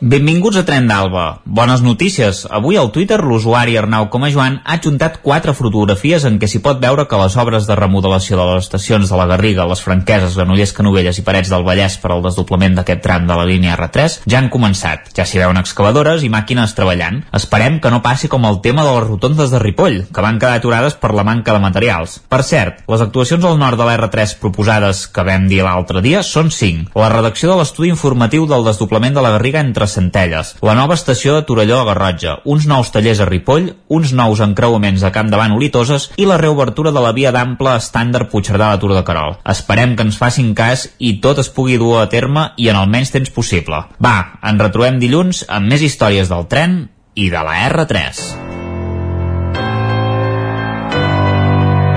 Benvinguts 0.00 0.54
a 0.54 0.62
Tren 0.62 0.86
d'Alba. 0.86 1.40
Bones 1.42 1.80
notícies. 1.82 2.44
Avui 2.54 2.76
al 2.78 2.92
Twitter 2.94 3.16
l'usuari 3.18 3.74
Arnau 3.76 4.04
Comajoan 4.12 4.60
ha 4.62 4.76
adjuntat 4.76 5.16
quatre 5.24 5.50
fotografies 5.58 6.22
en 6.22 6.36
què 6.38 6.46
s'hi 6.46 6.60
pot 6.62 6.78
veure 6.78 7.08
que 7.10 7.18
les 7.18 7.34
obres 7.34 7.66
de 7.66 7.74
remodelació 7.74 8.38
de 8.38 8.44
les 8.46 8.62
estacions 8.62 9.10
de 9.10 9.18
la 9.18 9.26
Garriga, 9.26 9.66
les 9.66 9.82
Franqueses, 9.82 10.36
Granollers, 10.38 10.72
Canovelles 10.76 11.18
i 11.18 11.24
Parets 11.26 11.50
del 11.50 11.66
Vallès 11.66 11.96
per 11.98 12.12
al 12.14 12.22
desdoblament 12.22 12.76
d'aquest 12.78 13.02
tram 13.02 13.26
de 13.26 13.38
la 13.40 13.46
línia 13.48 13.74
R3 13.74 14.20
ja 14.22 14.38
han 14.38 14.52
començat. 14.54 15.10
Ja 15.18 15.26
s'hi 15.26 15.42
veuen 15.42 15.58
excavadores 15.58 16.22
i 16.22 16.30
màquines 16.30 16.76
treballant. 16.78 17.24
Esperem 17.34 17.80
que 17.82 17.90
no 17.90 17.98
passi 17.98 18.30
com 18.30 18.46
el 18.46 18.60
tema 18.62 18.86
de 18.86 18.94
les 18.94 19.08
rotondes 19.08 19.50
de 19.50 19.58
Ripoll, 19.58 20.04
que 20.14 20.22
van 20.22 20.38
quedar 20.38 20.62
aturades 20.62 20.94
per 20.94 21.10
la 21.10 21.26
manca 21.26 21.58
de 21.58 21.64
materials. 21.66 22.20
Per 22.30 22.44
cert, 22.46 22.84
les 22.86 23.02
actuacions 23.02 23.42
al 23.42 23.58
nord 23.58 23.82
de 23.82 23.90
la 23.90 23.98
R3 23.98 24.38
proposades 24.38 25.08
que 25.10 25.26
vam 25.26 25.50
dir 25.50 25.64
l'altre 25.66 26.06
dia 26.06 26.22
són 26.22 26.54
5. 26.54 26.94
La 26.94 27.10
redacció 27.10 27.50
de 27.50 27.58
l'estudi 27.58 27.90
informatiu 27.90 28.46
del 28.46 28.62
desdoblament 28.70 29.18
de 29.18 29.26
la 29.26 29.34
Garriga 29.34 29.58
entre 29.66 29.87
Centelles, 29.96 30.54
la 30.64 30.74
nova 30.78 30.96
estació 30.98 31.34
de 31.36 31.44
Torelló 31.48 31.80
a 31.80 31.86
Garrotja, 31.88 32.38
uns 32.44 32.66
nous 32.70 32.90
tallers 32.92 33.20
a 33.22 33.28
Ripoll, 33.28 33.70
uns 33.88 34.12
nous 34.16 34.42
encreuaments 34.44 35.04
a 35.04 35.12
Camp 35.14 35.30
Davant 35.32 35.54
Olitoses 35.56 36.10
i 36.16 36.26
la 36.28 36.38
reobertura 36.40 36.92
de 36.92 37.02
la 37.04 37.14
via 37.16 37.32
d'ample 37.34 37.76
estàndard 37.78 38.30
Puigcerdà 38.32 38.72
de 38.72 38.82
Tour 38.82 38.94
de 38.96 39.04
Carol. 39.06 39.38
Esperem 39.48 39.96
que 39.96 40.06
ens 40.08 40.18
facin 40.20 40.54
cas 40.58 40.88
i 40.98 41.16
tot 41.24 41.40
es 41.42 41.52
pugui 41.54 41.78
dur 41.80 41.96
a 42.02 42.08
terme 42.12 42.50
i 42.56 42.68
en 42.72 42.76
el 42.80 42.90
menys 42.90 43.14
temps 43.14 43.32
possible. 43.34 43.84
Va, 44.02 44.16
ens 44.42 44.62
retrobem 44.62 45.00
dilluns 45.02 45.44
amb 45.48 45.70
més 45.72 45.84
històries 45.84 46.28
del 46.32 46.46
tren 46.50 46.84
i 47.14 47.30
de 47.30 47.42
la 47.42 47.56
R3. 47.68 48.46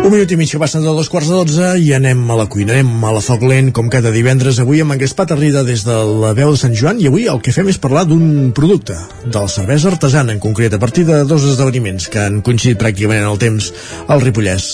Un 0.04 0.12
minut 0.12 0.28
i 0.28 0.36
mig 0.36 0.50
que 0.52 0.58
passen 0.60 0.82
de 0.84 0.92
dos 0.92 1.08
quarts 1.08 1.30
de 1.30 1.36
dotze 1.38 1.68
i 1.80 1.86
anem 1.96 2.18
a 2.28 2.34
la 2.36 2.44
cuina, 2.52 2.74
anem 2.74 3.04
a 3.08 3.12
la 3.16 3.22
foc 3.24 3.40
lent 3.48 3.70
com 3.72 3.86
cada 3.88 4.10
divendres 4.12 4.58
avui 4.60 4.82
amb 4.84 4.92
en 4.92 4.98
Gaspar 5.00 5.24
Arrida 5.32 5.62
des 5.64 5.80
de 5.86 5.94
la 6.20 6.34
veu 6.36 6.50
de 6.52 6.58
Sant 6.60 6.74
Joan 6.76 7.00
i 7.00 7.06
avui 7.08 7.24
el 7.32 7.40
que 7.40 7.54
fem 7.56 7.70
és 7.72 7.78
parlar 7.80 8.02
d'un 8.10 8.50
producte, 8.52 8.98
de 9.24 9.32
la 9.38 9.48
cervesa 9.48 9.88
artesana 9.88 10.34
en 10.36 10.42
concret, 10.44 10.76
a 10.76 10.80
partir 10.82 11.06
de 11.08 11.22
dos 11.24 11.46
esdeveniments 11.48 12.10
que 12.12 12.20
han 12.20 12.42
coincidit 12.44 12.82
pràcticament 12.82 13.22
en 13.22 13.30
el 13.30 13.40
temps 13.40 13.70
al 14.04 14.20
Ripollès. 14.20 14.68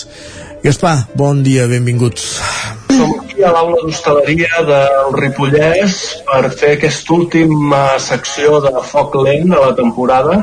Gaspar, 0.65 0.97
bon 1.15 1.39
dia, 1.47 1.63
benvinguts. 1.71 2.27
Som 2.91 3.15
aquí 3.21 3.39
a 3.47 3.53
l'aula 3.55 3.79
d'hostaleria 3.85 4.65
del 4.67 5.15
Ripollès 5.15 5.97
per 6.27 6.43
fer 6.51 6.75
aquesta 6.75 7.15
última 7.15 7.85
secció 8.03 8.59
de 8.67 8.75
foc 8.91 9.15
lent 9.23 9.47
de 9.55 9.63
la 9.63 9.71
temporada 9.79 10.41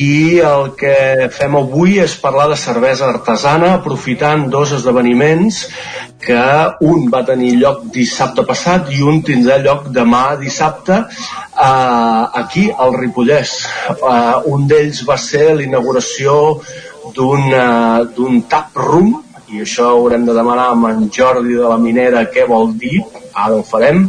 i 0.00 0.40
el 0.40 0.70
que 0.80 1.28
fem 1.34 1.56
avui 1.58 1.98
és 2.00 2.14
parlar 2.22 2.46
de 2.50 2.56
cervesa 2.60 3.08
artesana 3.12 3.74
aprofitant 3.76 4.46
dos 4.52 4.72
esdeveniments 4.78 5.60
que 6.24 6.44
un 6.88 7.08
va 7.12 7.22
tenir 7.28 7.52
lloc 7.60 7.84
dissabte 7.94 8.44
passat 8.48 8.88
i 8.96 9.02
un 9.12 9.20
tindrà 9.26 9.58
lloc 9.60 9.88
demà 9.92 10.24
dissabte 10.40 11.00
eh, 11.00 12.24
aquí 12.42 12.68
al 12.76 12.96
Ripollès. 12.96 13.56
Eh, 13.96 14.52
un 14.52 14.68
d'ells 14.70 15.04
va 15.08 15.18
ser 15.20 15.50
l'inauguració 15.60 16.36
d'un 17.16 17.50
d'un 18.14 18.42
tap 18.48 18.76
room 18.76 19.16
i 19.50 19.62
això 19.64 19.88
haurem 19.94 20.26
de 20.26 20.34
demanar 20.36 20.68
amb 20.72 20.86
en 20.90 21.08
Jordi 21.12 21.56
de 21.58 21.66
la 21.66 21.78
Minera 21.80 22.26
què 22.30 22.44
vol 22.48 22.72
dir, 22.78 23.00
ara 23.34 23.56
ho 23.56 23.62
farem, 23.66 24.04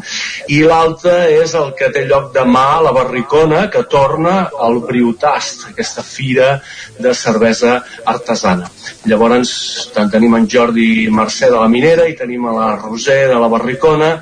i 0.53 0.61
l'altre 0.67 1.13
és 1.33 1.55
el 1.57 1.71
que 1.77 1.89
té 1.93 2.03
lloc 2.09 2.31
demà 2.35 2.65
a 2.75 2.83
la 2.85 2.93
Barricona, 2.95 3.63
que 3.73 3.83
torna 3.89 4.35
al 4.67 4.79
Briutast, 4.85 5.67
aquesta 5.71 6.05
fira 6.05 6.51
de 6.99 7.13
cervesa 7.17 7.79
artesana. 8.13 8.69
Llavors 9.09 9.53
tant 9.95 10.11
tenim 10.13 10.37
en 10.37 10.47
Jordi 10.49 11.07
Mercè 11.09 11.49
de 11.49 11.57
la 11.57 11.69
Minera 11.71 12.07
i 12.09 12.17
tenim 12.17 12.45
a 12.45 12.57
la 12.57 12.69
Roser 12.77 13.23
de 13.31 13.39
la 13.41 13.49
Barricona 13.51 14.13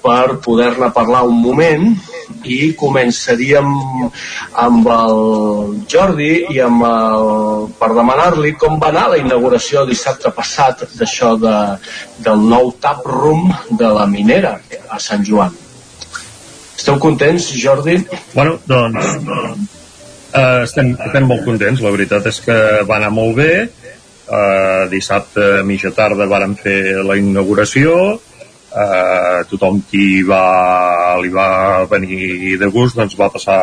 per 0.00 0.40
poder-ne 0.44 0.90
parlar 0.94 1.26
un 1.28 1.42
moment 1.42 1.90
i 2.44 2.72
començaríem 2.78 3.70
amb 4.64 4.88
el 4.94 5.18
Jordi 5.90 6.30
i 6.54 6.60
amb 6.64 6.84
el, 6.88 7.26
per 7.80 7.90
demanar-li 7.96 8.54
com 8.60 8.78
va 8.82 8.90
anar 8.92 9.08
la 9.12 9.20
inauguració 9.22 9.84
dissabte 9.88 10.32
passat 10.36 10.86
d'això 10.98 11.34
de, 11.40 11.56
del 12.24 12.46
nou 12.52 12.72
tap 12.80 13.04
room 13.06 13.50
de 13.70 13.90
la 13.96 14.06
minera 14.10 14.56
a 14.88 15.00
Sant 15.02 15.26
Joan. 15.26 15.52
Esteu 16.76 16.96
contents, 16.98 17.50
Jordi? 17.60 17.98
Bueno, 18.32 18.56
doncs 18.64 19.10
eh, 20.32 20.62
estem, 20.64 20.94
estem 20.96 21.26
molt 21.28 21.44
contents, 21.44 21.82
la 21.84 21.92
veritat 21.92 22.26
és 22.30 22.40
que 22.46 22.56
va 22.88 22.96
anar 22.96 23.12
molt 23.12 23.36
bé 23.36 23.52
eh, 24.30 24.88
dissabte 24.90 25.46
a 25.60 25.64
mitja 25.66 25.92
tarda 25.96 26.28
vàrem 26.30 26.56
fer 26.58 27.02
la 27.04 27.18
inauguració 27.20 28.20
eh, 28.70 29.40
tothom 29.50 29.82
qui 29.90 30.22
va, 30.26 31.16
li 31.22 31.32
va 31.34 31.84
venir 31.90 32.56
de 32.60 32.70
gust 32.72 32.98
doncs 32.98 33.18
va 33.18 33.30
passar 33.32 33.60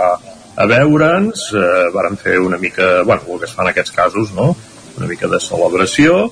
a 0.57 0.69
veure'ns. 0.69 1.49
Eh, 1.53 1.87
vàrem 1.95 2.19
fer 2.19 2.39
una 2.43 2.59
mica, 2.61 3.01
bueno, 3.03 3.23
el 3.27 3.41
que 3.41 3.49
es 3.49 3.55
fa 3.55 3.65
en 3.65 3.73
aquests 3.73 3.95
casos 3.95 4.33
no? 4.35 4.53
una 4.97 5.07
mica 5.07 5.29
de 5.29 5.39
celebració. 5.43 6.31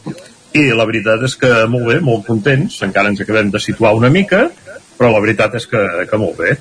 I 0.56 0.70
la 0.72 0.86
veritat 0.88 1.24
és 1.28 1.36
que 1.38 1.52
molt 1.68 1.90
bé, 1.92 2.00
molt 2.02 2.24
contents. 2.28 2.80
Encara 2.88 3.12
ens 3.12 3.22
acabem 3.22 3.52
de 3.52 3.60
situar 3.60 3.96
una 3.98 4.10
mica 4.10 4.48
però 4.96 5.12
la 5.12 5.22
veritat 5.24 5.56
és 5.60 5.68
que, 5.68 5.82
que 6.10 6.20
molt 6.20 6.38
bé 6.40 6.56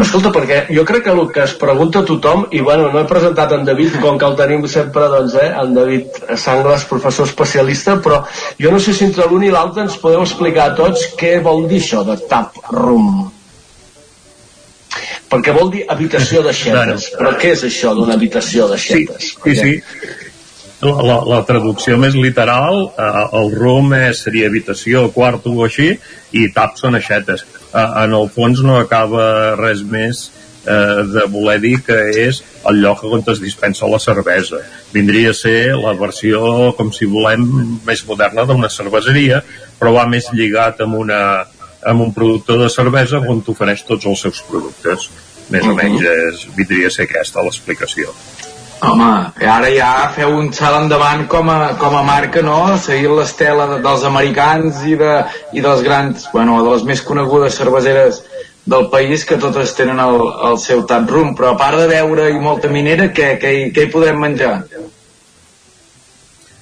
Escolta, 0.00 0.30
perquè 0.32 0.60
jo 0.72 0.84
crec 0.86 1.04
que 1.04 1.12
el 1.12 1.24
que 1.34 1.42
es 1.44 1.54
pregunta 1.58 2.04
tothom, 2.06 2.46
i 2.54 2.60
bueno, 2.64 2.88
no 2.92 3.00
he 3.00 3.08
presentat 3.10 3.52
en 3.56 3.66
David, 3.66 3.98
com 4.02 4.18
que 4.18 4.28
el 4.28 4.36
tenim 4.38 4.62
sempre, 4.70 5.08
doncs, 5.12 5.34
eh, 5.42 5.50
en 5.62 5.74
David 5.74 6.22
Sangles, 6.38 6.86
professor 6.90 7.28
especialista, 7.28 7.98
però 8.02 8.22
jo 8.60 8.72
no 8.72 8.80
sé 8.80 8.94
si 8.94 9.04
entre 9.08 9.26
l'un 9.28 9.44
i 9.44 9.52
l'altre 9.52 9.84
ens 9.86 9.98
podeu 10.00 10.22
explicar 10.22 10.70
a 10.70 10.78
tots 10.78 11.10
què 11.18 11.36
vol 11.44 11.66
dir 11.68 11.82
això 11.82 12.04
de 12.06 12.16
tap 12.30 12.56
room. 12.70 13.28
Perquè 15.30 15.54
vol 15.54 15.70
dir 15.70 15.84
habitació 15.90 16.42
de 16.42 16.54
xetes, 16.56 17.12
però 17.18 17.36
què 17.38 17.52
és 17.54 17.62
això 17.68 17.94
d'una 17.94 18.16
habitació 18.18 18.66
de 18.70 18.78
xetes? 18.80 19.34
Sí, 19.44 19.54
sí, 19.54 19.60
sí. 19.60 20.18
La, 20.80 20.94
la, 21.04 21.16
la 21.28 21.38
traducció 21.44 21.98
més 22.00 22.14
literal, 22.16 22.86
eh, 22.96 23.24
el 23.36 23.50
room 23.52 23.92
és, 23.98 24.22
seria 24.24 24.48
habitació, 24.48 25.10
quarto 25.12 25.52
o 25.52 25.66
així, 25.66 25.92
i 26.32 26.46
tap 26.56 26.78
són 26.80 26.96
aixetes. 26.96 27.44
En 27.74 28.14
el 28.16 28.30
fons 28.34 28.62
no 28.66 28.80
acaba 28.80 29.54
res 29.58 29.82
més 29.86 30.24
eh, 30.66 31.02
de 31.06 31.26
voler 31.30 31.58
dir 31.62 31.76
que 31.86 31.98
és 32.24 32.42
el 32.68 32.80
lloc 32.82 33.04
on 33.04 33.22
es 33.32 33.40
dispensa 33.42 33.88
la 33.88 34.00
cervesa. 34.02 34.60
Vindria 34.92 35.30
a 35.30 35.36
ser 35.36 35.76
la 35.78 35.94
versió, 35.98 36.72
com 36.78 36.92
si 36.92 37.06
volem, 37.06 37.46
més 37.86 38.04
moderna 38.08 38.44
d'una 38.48 38.70
cerveseria, 38.72 39.42
però 39.78 39.94
va 39.96 40.08
més 40.10 40.28
lligat 40.34 40.82
amb, 40.84 40.98
una, 41.04 41.22
amb 41.86 42.06
un 42.08 42.12
productor 42.16 42.64
de 42.64 42.70
cervesa 42.72 43.22
on 43.22 43.42
t'ofereix 43.46 43.86
tots 43.88 44.06
els 44.10 44.26
seus 44.26 44.44
productes. 44.50 45.10
Més 45.50 45.66
o 45.66 45.74
menys 45.74 46.04
és, 46.06 46.46
vindria 46.54 46.90
a 46.90 46.94
ser 46.94 47.08
aquesta 47.08 47.42
l'explicació. 47.42 48.14
Home, 48.80 49.08
ara 49.44 49.68
ja 49.74 49.88
feu 50.14 50.32
un 50.38 50.46
salt 50.56 50.78
endavant 50.78 51.26
com 51.28 51.50
a, 51.52 51.74
com 51.80 51.96
a 51.98 52.04
marca, 52.06 52.40
no? 52.44 52.56
Seguint 52.80 53.12
l'estela 53.18 53.66
de, 53.68 53.80
dels 53.84 54.06
americans 54.08 54.78
i 54.88 54.94
de, 55.00 55.16
i 55.52 55.64
dels 55.64 55.82
grans, 55.84 56.24
bueno, 56.32 56.62
de 56.64 56.72
les 56.72 56.86
més 56.88 57.02
conegudes 57.04 57.58
cerveseres 57.60 58.22
del 58.70 58.88
país 58.92 59.26
que 59.28 59.36
totes 59.42 59.74
tenen 59.76 60.00
el, 60.00 60.16
el 60.48 60.56
seu 60.62 60.86
tap 60.88 61.12
room, 61.12 61.34
però 61.36 61.52
a 61.52 61.58
part 61.60 61.76
de 61.80 61.90
beure 61.90 62.30
i 62.32 62.40
molta 62.40 62.72
minera, 62.72 63.10
què, 63.12 63.34
què, 63.42 63.52
què 63.74 63.84
hi 63.84 63.92
podem 63.92 64.20
menjar? 64.22 64.54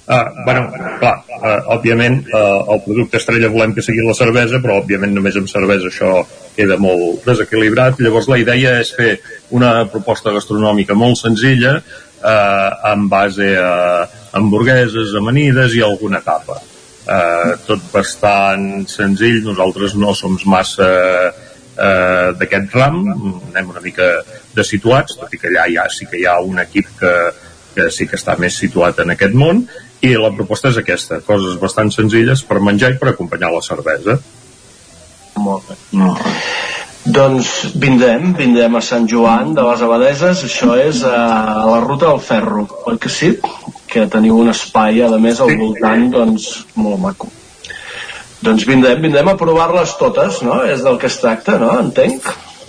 Ah, 0.08 0.24
bueno, 0.40 0.62
clar, 0.98 1.18
uh, 1.36 1.74
òbviament 1.74 2.22
uh, 2.32 2.62
el 2.72 2.78
producte 2.86 3.18
estrella 3.20 3.50
volem 3.52 3.74
que 3.76 3.84
sigui 3.84 4.00
la 4.06 4.16
cervesa, 4.16 4.56
però 4.64 4.78
òbviament 4.80 5.12
només 5.12 5.36
amb 5.36 5.50
cervesa 5.52 5.90
això 5.90 6.22
queda 6.56 6.78
molt 6.80 7.28
desequilibrat. 7.28 8.00
Llavors 8.00 8.30
la 8.32 8.38
idea 8.40 8.78
és 8.80 8.94
fer 8.96 9.18
una 9.54 9.82
proposta 9.92 10.32
gastronòmica 10.32 10.96
molt 10.96 11.20
senzilla, 11.20 11.76
eh, 12.22 12.70
en 12.92 13.08
base 13.08 13.52
a 13.58 14.08
hamburgueses, 14.38 15.14
amanides 15.18 15.74
i 15.76 15.82
alguna 15.84 16.20
tapa. 16.24 16.58
Eh, 17.08 17.52
tot 17.66 17.84
bastant 17.92 18.86
senzill, 18.90 19.42
nosaltres 19.46 19.94
no 19.96 20.12
som 20.14 20.36
massa 20.44 20.88
eh, 21.78 22.30
d'aquest 22.38 22.74
ram, 22.76 23.00
anem 23.52 23.70
una 23.72 23.84
mica 23.84 24.08
de 24.54 24.64
situats, 24.64 25.16
tot 25.16 25.32
i 25.32 25.40
que 25.40 25.48
allà 25.52 25.68
ja 25.72 25.86
sí 25.92 26.08
que 26.10 26.20
hi 26.20 26.26
ha 26.28 26.38
un 26.44 26.60
equip 26.60 26.90
que, 27.00 27.14
que 27.76 27.88
sí 27.94 28.08
que 28.10 28.18
està 28.18 28.36
més 28.40 28.58
situat 28.60 29.00
en 29.04 29.14
aquest 29.14 29.36
món, 29.38 29.64
i 30.04 30.12
la 30.14 30.30
proposta 30.34 30.70
és 30.70 30.78
aquesta, 30.78 31.22
coses 31.26 31.56
bastant 31.58 31.90
senzilles 31.94 32.44
per 32.46 32.60
menjar 32.62 32.92
i 32.92 32.98
per 33.00 33.12
acompanyar 33.12 33.50
la 33.54 33.64
cervesa. 33.64 34.18
Molt 35.38 35.70
bé. 35.70 35.78
No. 35.98 36.12
Doncs 37.04 37.74
vindrem, 37.80 38.32
vindrem 38.36 38.76
a 38.76 38.82
Sant 38.84 39.06
Joan 39.08 39.54
de 39.56 39.64
les 39.64 39.82
Abadeses, 39.84 40.42
això 40.44 40.74
és 40.76 41.04
a 41.06 41.18
la 41.68 41.78
ruta 41.84 42.08
del 42.10 42.20
ferro, 42.20 42.66
oi 42.90 42.98
que 43.00 43.12
sí? 43.12 43.32
Que 43.88 44.08
teniu 44.10 44.40
un 44.42 44.50
espai, 44.52 45.00
a 45.02 45.08
més, 45.16 45.40
al 45.40 45.54
voltant, 45.56 46.10
doncs, 46.12 46.50
molt 46.76 47.00
maco. 47.00 47.30
Doncs 48.44 48.66
vindrem, 48.68 49.00
vindrem 49.02 49.32
a 49.32 49.38
provar-les 49.38 49.96
totes, 49.98 50.42
no? 50.46 50.60
És 50.66 50.84
del 50.84 51.00
que 51.00 51.08
es 51.08 51.18
tracta, 51.22 51.56
no? 51.62 51.72
Entenc? 51.80 52.28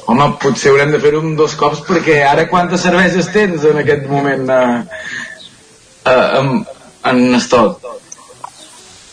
home, 0.10 0.26
potser 0.42 0.74
haurem 0.74 0.94
de 0.94 1.00
fer-ho 1.02 1.22
dos 1.38 1.56
cops 1.60 1.84
perquè 1.88 2.20
ara 2.26 2.48
quantes 2.50 2.82
cerveses 2.86 3.30
tens 3.34 3.66
en 3.70 3.80
aquest 3.84 4.08
moment 4.10 4.50
eh, 4.56 4.82
eh, 6.10 6.28
en, 6.40 6.52
en 7.12 7.24
estot? 7.38 7.86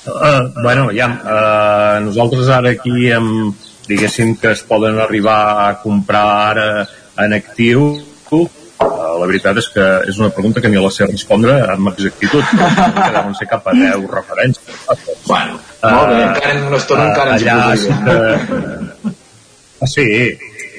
Uh, 0.06 0.52
bueno, 0.62 0.86
ja, 0.94 1.08
uh, 1.18 1.96
nosaltres 2.04 2.48
ara 2.54 2.70
aquí 2.76 3.10
amb, 3.12 3.56
diguéssim 3.88 4.36
que 4.40 4.52
es 4.52 4.62
poden 4.66 5.00
arribar 5.00 5.40
a 5.66 5.72
comprar 5.82 6.26
ara 6.50 6.68
en 7.24 7.32
actiu. 7.36 7.88
Uh, 8.30 8.48
la 9.20 9.26
veritat 9.28 9.56
és 9.56 9.68
que 9.72 9.84
és 10.10 10.18
una 10.20 10.28
pregunta 10.34 10.60
que 10.60 10.68
ni 10.68 10.80
la 10.82 10.90
sé 10.92 11.06
respondre 11.08 11.54
amb 11.72 11.92
exactitud. 11.94 12.44
Que 13.06 13.12
deuen 13.14 13.36
ser 13.38 13.48
cap 13.48 13.64
a 13.70 13.72
10 13.76 14.04
referències 14.10 14.76
bueno, 15.26 15.56
molt 15.82 16.10
bé, 16.10 16.18
encara 16.26 16.52
en 16.52 16.66
una 16.66 16.80
estona 16.80 17.06
encara 17.10 17.36
ens 17.36 17.46
allà 17.46 17.56
hi 19.06 19.88
sí 19.94 20.06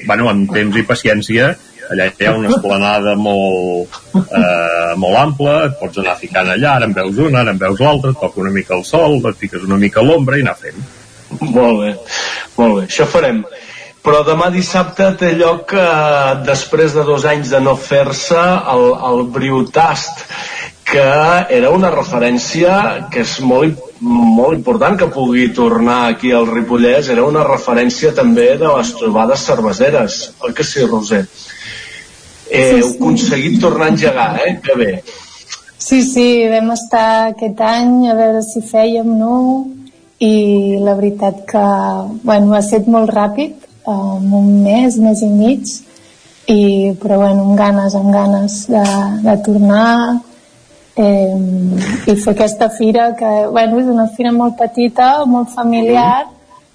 bueno, 0.06 0.28
amb 0.30 0.52
temps 0.54 0.78
i 0.78 0.84
paciència 0.86 1.50
allà 1.88 2.08
hi 2.12 2.26
ha 2.28 2.34
una 2.36 2.50
esplanada 2.52 3.14
molt, 3.16 3.98
eh, 4.20 4.94
molt 5.00 5.20
ampla, 5.22 5.54
et 5.68 5.78
pots 5.80 6.00
anar 6.02 6.18
ficant 6.20 6.50
allà, 6.52 6.74
ara 6.76 6.88
en 6.88 6.94
veus 6.96 7.16
una, 7.24 7.40
ara 7.40 7.54
en 7.54 7.60
veus 7.62 7.80
l'altra, 7.80 8.12
et 8.12 8.20
toca 8.20 8.42
una 8.44 8.52
mica 8.52 8.76
el 8.76 8.84
sol, 8.84 9.18
et 9.22 9.40
fiques 9.40 9.64
una 9.64 9.80
mica 9.80 10.02
a 10.02 10.04
l'ombra 10.04 10.36
i 10.36 10.44
anar 10.44 10.58
fent. 10.60 10.82
Molt 11.40 11.82
bé, 11.82 11.94
molt 12.56 12.78
bé, 12.78 12.86
això 12.86 13.06
farem. 13.06 13.42
Però 14.04 14.22
demà 14.24 14.48
dissabte 14.54 15.10
té 15.20 15.34
lloc, 15.36 15.74
eh, 15.76 16.38
després 16.46 16.94
de 16.96 17.04
dos 17.04 17.26
anys 17.28 17.50
de 17.52 17.60
no 17.60 17.74
fer-se, 17.76 18.40
el, 18.72 18.86
el 19.10 19.24
Briutast, 19.34 20.22
que 20.88 21.04
era 21.52 21.68
una 21.74 21.90
referència 21.92 23.08
que 23.12 23.20
és 23.20 23.34
molt, 23.44 23.76
molt 24.00 24.56
important 24.56 24.96
que 24.96 25.10
pugui 25.12 25.50
tornar 25.52 25.98
aquí 26.14 26.32
al 26.32 26.48
Ripollès, 26.48 27.10
era 27.12 27.26
una 27.28 27.44
referència 27.44 28.14
també 28.16 28.54
de 28.56 28.70
les 28.78 28.94
trobades 28.96 29.44
cerveseres, 29.50 30.18
oi 30.40 30.54
que 30.56 30.64
sí, 30.64 30.86
Roser? 30.88 31.26
Eh, 32.48 32.70
Sí, 32.70 32.78
heu 32.80 32.88
sí. 32.88 32.96
aconseguit 32.96 33.60
tornar 33.60 33.90
a 33.90 33.92
engegar, 33.92 34.30
eh? 34.46 34.60
Que 34.64 34.78
bé. 34.80 34.92
Sí, 35.76 36.00
sí, 36.02 36.48
vam 36.48 36.70
estar 36.72 37.34
aquest 37.34 37.60
any 37.60 38.08
a 38.08 38.14
veure 38.16 38.40
si 38.42 38.64
fèiem, 38.64 39.10
no? 39.18 39.34
I 40.20 40.78
la 40.82 40.94
veritat 40.98 41.44
que, 41.46 41.64
bueno, 42.26 42.54
ha 42.54 42.58
estat 42.64 42.88
molt 42.90 43.10
ràpid, 43.14 43.52
um, 43.86 44.32
un 44.40 44.48
mes, 44.64 44.96
mes 44.98 45.22
i 45.22 45.28
mig, 45.30 45.68
i, 46.48 46.60
però 46.98 47.20
bueno, 47.20 47.44
amb 47.44 47.58
ganes, 47.58 47.94
amb 47.94 48.10
ganes 48.12 48.64
de, 48.72 48.82
de 49.22 49.36
tornar 49.44 50.20
eh, 50.96 51.36
i 52.10 52.16
fer 52.16 52.32
aquesta 52.34 52.70
fira 52.74 53.12
que, 53.14 53.30
bueno, 53.52 53.78
és 53.78 53.86
una 53.86 54.08
fira 54.16 54.32
molt 54.34 54.56
petita, 54.58 55.24
molt 55.26 55.54
familiar, 55.54 56.26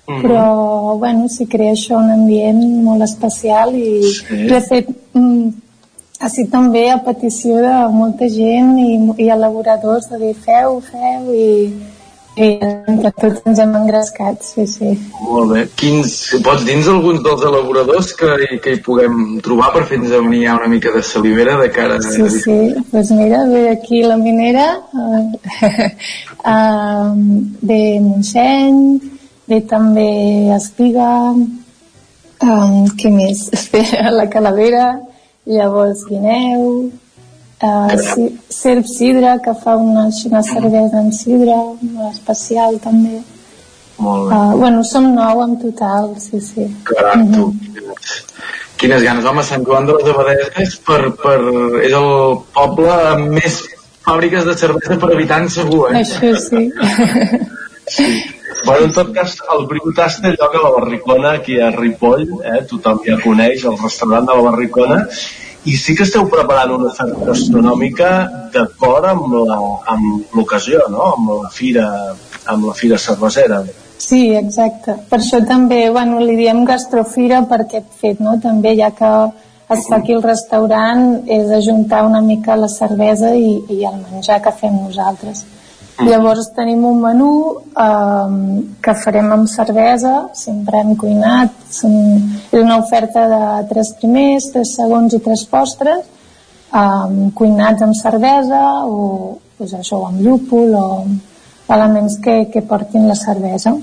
Mhm. 0.06 0.22
però, 0.22 0.98
bueno, 1.00 1.30
s'hi 1.30 1.46
crea 1.48 1.72
això 1.72 1.96
un 1.96 2.10
ambient 2.12 2.60
molt 2.84 3.02
especial 3.04 3.74
i, 3.76 4.02
Sí. 4.04 4.48
de 4.50 4.60
fet, 4.62 4.90
mm, 5.14 5.50
així 6.20 6.44
també 6.52 6.90
a 6.92 6.98
petició 6.98 7.56
de 7.58 7.88
molta 7.92 8.28
gent 8.28 8.78
i, 8.80 8.98
i 9.24 9.30
elaboradors 9.30 10.10
de 10.10 10.18
dir 10.20 10.34
feu, 10.36 10.82
feu 10.82 11.34
i, 11.34 11.74
i 12.34 12.48
entre 12.64 13.12
tots 13.20 13.44
ens 13.45 13.60
hem 13.62 13.76
engrescat, 13.78 14.42
sí, 14.42 14.66
sí. 14.70 14.94
Molt 15.22 15.52
bé. 15.52 15.64
Quins, 15.78 16.14
pots 16.45 16.64
dir 16.66 16.80
alguns 16.90 17.22
dels 17.26 17.44
elaboradors 17.45 18.10
que, 18.18 18.32
que 18.64 18.74
hi 18.74 18.82
puguem 18.86 19.20
trobar 19.45 19.70
per 19.76 19.84
fer-nos 19.92 20.16
venir 20.16 20.48
una 20.56 20.70
mica 20.72 20.94
de 20.95 21.03
salivera 21.06 21.60
de 21.62 21.70
cara 21.76 22.00
a... 22.00 22.02
Sí, 22.02 22.26
sí, 22.42 22.58
doncs 22.90 23.12
mira, 23.14 23.44
ve 23.52 23.68
aquí 23.70 24.02
la 24.02 24.18
minera, 24.18 24.66
eh, 24.98 25.90
ve 27.70 27.82
Montseny, 28.02 28.82
ve 29.53 29.62
també 29.70 30.10
Espiga, 30.58 31.12
eh, 31.38 32.84
què 32.98 33.14
més? 33.14 33.45
Espera, 33.60 34.10
la 34.10 34.26
Calavera, 34.34 34.90
llavors 35.45 36.02
Guineu, 36.10 36.90
eh, 37.62 37.98
si, 37.98 38.40
Serp 38.50 38.86
Sidra, 38.88 39.38
que 39.44 39.54
fa 39.54 39.76
una, 39.78 40.08
una 40.30 40.44
cervesa 40.44 41.02
en 41.02 41.12
sidra, 41.14 41.60
molt 41.82 42.14
especial 42.14 42.80
també. 42.84 43.22
Molt 44.04 44.30
bé. 44.30 44.36
Uh, 44.36 44.58
bueno, 44.58 44.84
som 44.84 45.12
nou 45.14 45.44
en 45.44 45.58
total, 45.62 46.14
sí, 46.20 46.42
sí. 46.42 46.68
Caram, 46.90 47.28
tu. 47.34 47.52
Quines 48.82 49.04
ganes. 49.06 49.26
Home, 49.30 49.44
Sant 49.48 49.64
Joan 49.68 49.88
de 49.88 49.98
les 50.00 50.10
Abadeses 50.12 50.80
per, 50.88 51.02
per, 51.22 51.40
és 51.86 51.94
el 51.94 52.10
poble 52.56 52.92
amb 53.14 53.38
més 53.38 53.62
fàbriques 54.04 54.48
de 54.50 54.58
cervesa 54.60 54.98
per 55.00 55.14
habitant 55.14 55.48
segur, 55.52 55.86
eh? 55.94 56.04
Això 56.04 56.34
sí. 56.48 56.68
Bueno, 58.64 58.86
en 58.86 58.94
tot 58.96 59.10
cas, 59.12 59.34
el 59.52 59.66
Briutàs 59.68 60.22
té 60.24 60.30
lloc 60.38 60.54
a 60.56 60.62
la 60.64 60.70
Barricona, 60.72 61.34
aquí 61.40 61.58
a 61.60 61.68
Ripoll, 61.74 62.22
eh? 62.48 62.62
tothom 62.70 63.02
ja 63.04 63.18
coneix 63.20 63.66
el 63.68 63.76
restaurant 63.82 64.30
de 64.30 64.38
la 64.38 64.46
Barricona, 64.46 65.00
i 65.66 65.77
sí 65.80 65.95
que 65.95 66.03
esteu 66.03 66.27
preparant 66.32 66.74
una 66.75 66.90
oferta 66.92 67.30
gastronòmica 67.30 68.09
d'acord 68.53 69.08
amb 69.08 70.33
l'ocasió, 70.35 70.88
no? 70.92 71.14
amb 71.14 71.32
la 71.43 71.51
fira 71.53 71.88
amb 72.45 72.67
la 72.67 72.74
fira 72.75 72.98
cervesera. 73.00 73.61
Sí, 74.03 74.33
exacte. 74.35 74.98
Per 75.09 75.19
això 75.19 75.40
també, 75.48 75.85
bueno, 75.95 76.19
li 76.19 76.35
diem 76.35 76.66
gastrofira 76.67 77.43
per 77.48 77.61
aquest 77.64 77.88
fet, 78.01 78.19
no? 78.19 78.35
També 78.43 78.75
ja 78.75 78.92
que 78.92 79.11
es 79.74 79.88
fa 79.88 80.01
aquí 80.01 80.11
el 80.14 80.24
restaurant 80.25 81.24
és 81.32 81.51
ajuntar 81.56 82.03
una 82.06 82.19
mica 82.22 82.58
la 82.59 82.67
cervesa 82.67 83.32
i, 83.35 83.56
i 83.72 83.85
el 83.88 84.01
menjar 84.01 84.42
que 84.43 84.51
fem 84.59 84.75
nosaltres. 84.82 85.45
Llavors 86.02 86.48
tenim 86.56 86.82
un 86.90 87.02
menú 87.04 87.34
eh, 87.54 88.38
que 88.82 88.96
farem 88.98 89.30
amb 89.36 89.50
cervesa, 89.50 90.14
sempre 90.34 90.80
hem 90.82 90.96
cuinat, 90.98 91.54
són, 91.70 91.94
és 92.50 92.58
una 92.64 92.80
oferta 92.82 93.28
de 93.30 93.42
tres 93.70 93.94
primers, 94.00 94.50
tres 94.56 94.74
segons 94.80 95.14
i 95.14 95.22
tres 95.22 95.46
postres, 95.52 96.02
eh, 96.74 97.30
cuinats 97.38 97.86
amb 97.86 97.98
cervesa 98.00 98.64
o 98.90 99.38
pues 99.58 99.76
això, 99.78 100.02
amb 100.08 100.24
llúpol 100.26 100.74
o 100.80 100.88
elements 101.70 102.18
que, 102.24 102.40
que 102.50 102.66
portin 102.66 103.06
la 103.08 103.16
cervesa. 103.16 103.76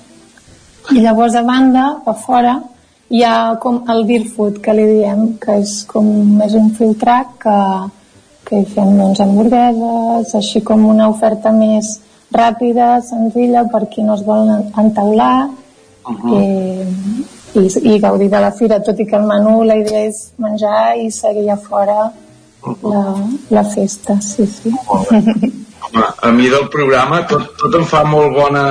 I 0.91 1.05
llavors 1.05 1.39
a 1.39 1.45
banda, 1.47 1.87
a 2.03 2.17
fora, 2.19 2.59
hi 3.11 3.23
ha 3.23 3.55
com 3.63 3.85
el 3.91 4.05
beer 4.09 4.27
food 4.35 4.59
que 4.65 4.75
li 4.75 4.89
diem, 4.97 5.25
que 5.39 5.61
és 5.63 5.85
com 5.87 6.11
més 6.41 6.59
un 6.59 6.73
filtrac 6.75 7.39
que, 7.47 7.57
que 8.51 8.59
hi 8.59 8.67
fem 8.67 8.97
doncs, 8.99 9.21
hamburgueses, 9.23 10.35
així 10.35 10.63
com 10.67 10.83
una 10.91 11.07
oferta 11.13 11.53
més 11.55 12.01
ràpida, 12.35 12.97
senzilla, 13.07 13.63
per 13.71 13.85
qui 13.93 14.03
no 14.07 14.17
es 14.19 14.25
vol 14.27 14.51
entaular 14.83 15.49
eh, 16.35 16.87
i, 17.55 17.65
i 17.95 17.99
gaudir 18.03 18.31
de 18.35 18.43
la 18.43 18.51
fira, 18.59 18.81
tot 18.83 18.99
i 18.99 19.07
que 19.07 19.19
el 19.19 19.31
menú 19.31 19.61
la 19.67 19.79
idea 19.79 20.03
és 20.09 20.21
menjar 20.43 20.97
i 20.99 21.11
seguir 21.15 21.47
a 21.55 21.59
fora 21.63 22.11
la, 22.83 23.05
la 23.55 23.65
festa, 23.71 24.19
sí, 24.21 24.47
sí. 24.51 24.75
Home, 25.81 26.05
a 26.23 26.31
mi 26.37 26.49
del 26.53 26.69
programa 26.69 27.23
tot, 27.27 27.55
tot 27.61 27.75
em 27.79 27.85
fa 27.89 28.03
molt 28.05 28.35
bona, 28.37 28.65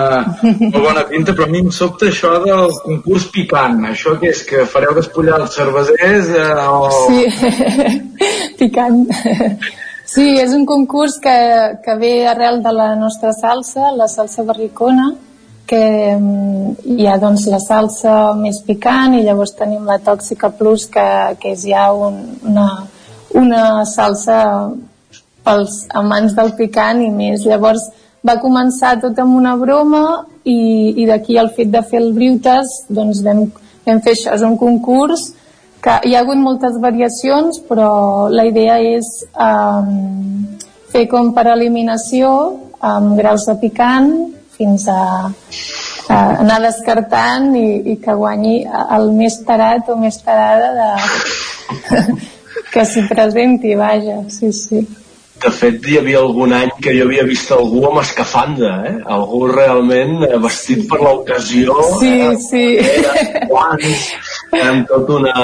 molt 0.44 0.82
bona 0.84 1.04
pinta, 1.10 1.34
però 1.34 1.48
a 1.48 1.52
mi 1.52 1.64
em 1.64 1.72
sobta 1.74 2.08
això 2.10 2.36
del 2.44 2.74
concurs 2.84 3.28
picant. 3.34 3.80
Això 3.90 4.16
que 4.22 4.30
és 4.30 4.44
que 4.48 4.68
fareu 4.70 4.94
despullar 4.98 5.40
els 5.42 5.56
cervesers 5.58 6.30
eh, 6.38 6.68
o... 6.70 6.90
Sí, 7.10 7.94
picant. 8.62 9.02
Sí, 10.10 10.28
és 10.42 10.54
un 10.58 10.66
concurs 10.66 11.20
que, 11.22 11.40
que 11.86 11.96
ve 12.02 12.14
arrel 12.28 12.64
de 12.66 12.72
la 12.74 12.94
nostra 12.98 13.34
salsa, 13.38 13.92
la 13.94 14.08
salsa 14.10 14.46
barricona, 14.46 15.12
que 15.70 15.82
mm, 16.18 16.96
hi 16.98 17.06
ha 17.06 17.18
doncs 17.22 17.46
la 17.52 17.60
salsa 17.62 18.14
més 18.38 18.64
picant 18.66 19.14
i 19.14 19.22
llavors 19.26 19.54
tenim 19.58 19.86
la 19.86 20.00
tòxica 20.02 20.50
plus 20.58 20.88
que, 20.90 21.06
que 21.42 21.54
és 21.54 21.68
ja 21.70 21.92
un, 21.94 22.18
una, 22.50 22.70
una 23.38 23.62
salsa 23.86 24.40
pels 25.50 25.82
amants 25.98 26.38
del 26.38 26.54
picant 26.60 27.02
i 27.02 27.10
més. 27.10 27.48
Llavors 27.50 27.90
va 28.26 28.38
començar 28.42 29.00
tot 29.02 29.18
amb 29.20 29.38
una 29.38 29.56
broma 29.58 30.04
i, 30.44 30.94
i 31.02 31.08
d'aquí 31.10 31.38
el 31.42 31.52
fet 31.56 31.72
de 31.74 31.82
fer 31.90 32.02
el 32.04 32.14
Briutes 32.14 32.84
doncs 32.90 33.24
vam, 33.26 33.46
vam 33.88 34.02
fer 34.06 34.16
això, 34.16 34.36
és 34.36 34.46
un 34.46 34.58
concurs 34.60 35.30
que 35.84 35.96
hi 36.06 36.16
ha 36.16 36.24
hagut 36.26 36.40
moltes 36.44 36.76
variacions 36.84 37.62
però 37.70 37.92
la 38.32 38.46
idea 38.50 38.80
és 38.84 39.08
um, 39.32 40.50
fer 40.92 41.06
com 41.12 41.32
per 41.36 41.48
eliminació 41.54 42.32
amb 42.84 43.16
graus 43.20 43.48
de 43.48 43.56
picant 43.62 44.12
fins 44.60 44.90
a, 44.92 45.30
a 46.12 46.18
anar 46.44 46.60
descartant 46.66 47.54
i, 47.56 47.68
i 47.94 48.00
que 48.04 48.16
guanyi 48.20 48.58
el 48.68 49.14
més 49.16 49.40
tarat 49.48 49.88
o 49.88 49.96
més 50.00 50.20
tarada 50.26 50.74
de, 50.76 50.90
que 52.74 52.84
s'hi 52.86 53.06
presenti, 53.08 53.76
vaja, 53.80 54.26
sí, 54.34 54.52
sí. 54.52 54.84
De 55.40 55.52
fet, 55.56 55.86
hi 55.88 55.98
havia 56.00 56.20
algun 56.20 56.54
any 56.56 56.72
que 56.84 56.94
jo 56.96 57.06
havia 57.08 57.24
vist 57.28 57.52
algú 57.56 57.86
amb 57.90 58.02
escafanda, 58.02 58.72
eh? 58.90 58.96
Algú 59.18 59.46
realment 59.52 60.26
eh, 60.28 60.38
vestit 60.44 60.86
per 60.90 61.00
l'ocasió. 61.04 61.78
Sí, 62.02 62.14
eh? 62.26 62.36
sí. 62.44 62.64
Guants, 63.52 64.08
amb 64.60 64.88
tot, 64.92 65.14
una, 65.20 65.36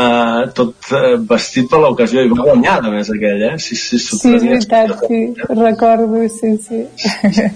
tot 0.57 0.91
eh, 0.99 1.15
vestit 1.31 1.69
per 1.71 1.83
l'ocasió. 1.83 2.25
I 2.25 2.33
va 2.33 2.49
guanyar, 2.51 2.79
a 2.83 2.95
més, 2.95 3.11
aquell, 3.15 3.45
eh? 3.51 3.53
Sí, 3.61 3.79
sí, 3.79 4.01
Sí, 4.05 4.33
és 4.35 4.43
veritat, 4.43 4.97
sí, 5.07 5.21
recordo, 5.51 6.25
sí, 6.39 6.57
sí. 6.67 7.51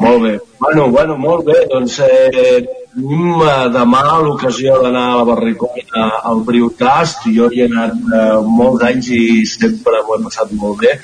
Molt 0.00 0.22
bé. 0.22 0.34
Bueno, 0.60 0.88
bueno, 0.90 1.16
molt 1.20 1.46
bé. 1.46 1.58
Doncs 1.70 1.98
eh, 2.06 2.60
tenim 2.94 3.42
demà 3.74 4.02
l'ocasió 4.24 4.78
d'anar 4.82 5.04
a 5.10 5.18
la 5.20 5.26
Barricona 5.32 6.06
al 6.30 6.42
Briutast. 6.46 7.28
Jo 7.36 7.50
hi 7.52 7.64
he 7.64 7.68
anat 7.70 7.96
eh, 7.96 8.38
molts 8.60 8.86
anys 8.90 9.10
i 9.16 9.24
sempre 9.50 10.02
m'ho 10.02 10.18
he 10.18 10.24
passat 10.28 10.54
molt 10.62 10.80
bé. 10.84 10.96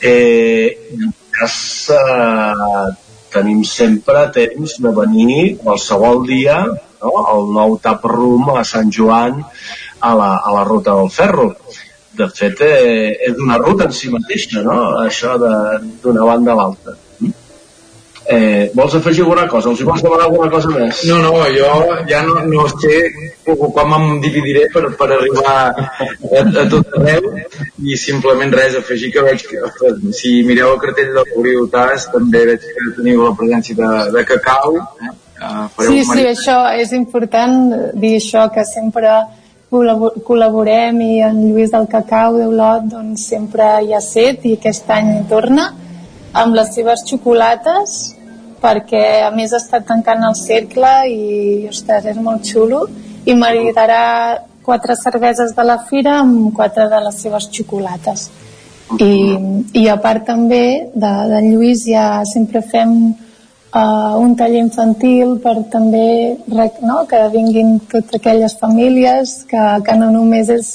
Eh, 0.00 0.66
cas, 1.38 1.56
eh, 1.96 2.90
tenim 3.30 3.62
sempre 3.64 4.26
temps 4.34 4.76
de 4.84 4.92
venir 4.94 5.56
qualsevol 5.62 6.24
dia 6.26 6.58
no? 6.66 7.12
al 7.32 7.46
nou 7.54 7.76
tap 7.82 8.04
room 8.10 8.50
a 8.56 8.64
Sant 8.66 8.90
Joan 8.96 9.38
a 10.00 10.14
la, 10.16 10.32
a 10.36 10.54
la 10.56 10.64
ruta 10.68 10.96
del 10.98 11.12
ferro 11.14 11.52
de 12.18 12.26
fet 12.34 12.64
eh, 12.66 13.14
és 13.28 13.38
una 13.44 13.60
ruta 13.62 13.86
en 13.86 13.94
si 13.94 14.10
mateixa 14.12 14.64
no? 14.66 14.80
això 15.04 15.36
d'una 15.40 16.26
banda 16.26 16.52
a 16.54 16.58
l'altra 16.60 16.96
Eh, 18.28 18.70
vols 18.74 18.94
afegir 18.94 19.22
alguna 19.24 19.46
cosa? 19.48 19.70
Els 19.70 19.80
vols 19.82 20.02
demanar 20.04 20.26
alguna 20.28 20.50
cosa 20.52 20.68
més? 20.70 21.00
No, 21.08 21.16
no, 21.24 21.32
jo 21.54 21.70
ja 22.10 22.20
no, 22.26 22.36
no 22.46 22.66
sé 22.74 22.98
com 23.46 23.94
em 23.96 24.20
dividiré 24.22 24.66
per, 24.74 24.84
per 24.98 25.08
arribar 25.16 25.54
a, 25.56 25.88
a 26.36 26.66
tot 26.70 26.94
arreu 27.00 27.30
i 27.82 27.96
simplement 27.98 28.52
res, 28.54 28.76
afegir 28.78 29.10
que 29.14 29.24
veig 29.24 29.46
que 29.48 29.94
si 30.14 30.36
mireu 30.46 30.74
el 30.74 30.82
cartell 30.84 31.10
del 31.16 31.32
Coriu 31.32 31.66
Tas 31.72 32.06
també 32.12 32.44
veig 32.52 32.68
que 32.68 32.92
teniu 33.00 33.24
la 33.24 33.34
presència 33.40 33.80
de, 33.80 33.90
de 34.14 34.24
cacau 34.28 34.78
eh? 34.78 35.16
Uh, 35.40 35.64
sí, 35.80 36.02
sí, 36.04 36.24
això 36.28 36.56
és 36.76 36.90
important 36.92 37.72
dir 37.96 38.18
això, 38.18 38.44
que 38.52 38.60
sempre 38.68 39.14
col·laborem 39.70 40.98
i 41.00 41.14
en 41.24 41.38
Lluís 41.46 41.70
del 41.72 41.86
Cacau 41.88 42.36
d'Olot 42.36 42.90
doncs 42.90 43.28
sempre 43.30 43.68
hi 43.86 43.94
ha 43.96 44.02
set 44.04 44.44
i 44.44 44.58
aquest 44.58 44.90
any 44.92 45.14
torna 45.30 45.70
amb 46.32 46.54
les 46.54 46.74
seves 46.74 47.02
xocolates 47.08 47.98
perquè 48.60 49.22
a 49.24 49.30
més 49.32 49.54
està 49.56 49.80
tancant 49.86 50.22
el 50.28 50.36
cercle 50.36 50.90
i 51.08 51.66
ostres, 51.70 52.06
és 52.12 52.20
molt 52.20 52.44
xulo. 52.44 52.84
I 53.24 53.34
m'agradarà 53.36 54.02
quatre 54.64 54.96
cerveses 55.00 55.54
de 55.56 55.64
la 55.64 55.78
fira 55.88 56.18
amb 56.20 56.52
quatre 56.56 56.86
de 56.92 57.00
les 57.06 57.18
seves 57.24 57.48
xocolates. 57.52 58.28
I, 59.00 59.10
i 59.80 59.86
a 59.88 59.96
part 60.02 60.26
també 60.26 60.90
de, 60.92 61.10
de 61.32 61.40
Lluís 61.46 61.84
ja 61.86 62.22
sempre 62.26 62.60
fem 62.60 62.94
uh, 63.74 64.14
un 64.18 64.34
taller 64.36 64.64
infantil 64.64 65.36
per 65.44 65.56
també 65.72 66.36
no, 66.82 67.04
que 67.10 67.20
vinguin 67.32 67.78
totes 67.90 68.18
aquelles 68.18 68.56
famílies 68.58 69.44
que, 69.50 69.66
que 69.86 69.96
no 69.96 70.10
només 70.10 70.50
és, 70.50 70.72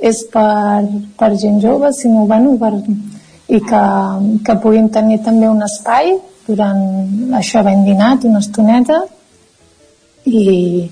és 0.00 0.24
per, 0.32 0.88
per 1.20 1.34
gent 1.36 1.60
jove 1.60 1.92
sinó 1.92 2.24
bueno, 2.30 2.56
per, 2.56 2.72
i 3.48 3.60
que, 3.64 3.82
que 4.44 4.56
puguin 4.62 4.90
tenir 4.92 5.22
també 5.24 5.48
un 5.48 5.62
espai 5.64 6.12
durant 6.48 7.34
això 7.38 7.62
ben 7.64 7.84
dinat 7.86 8.24
una 8.28 8.42
estoneta 8.44 9.02
i, 10.28 10.88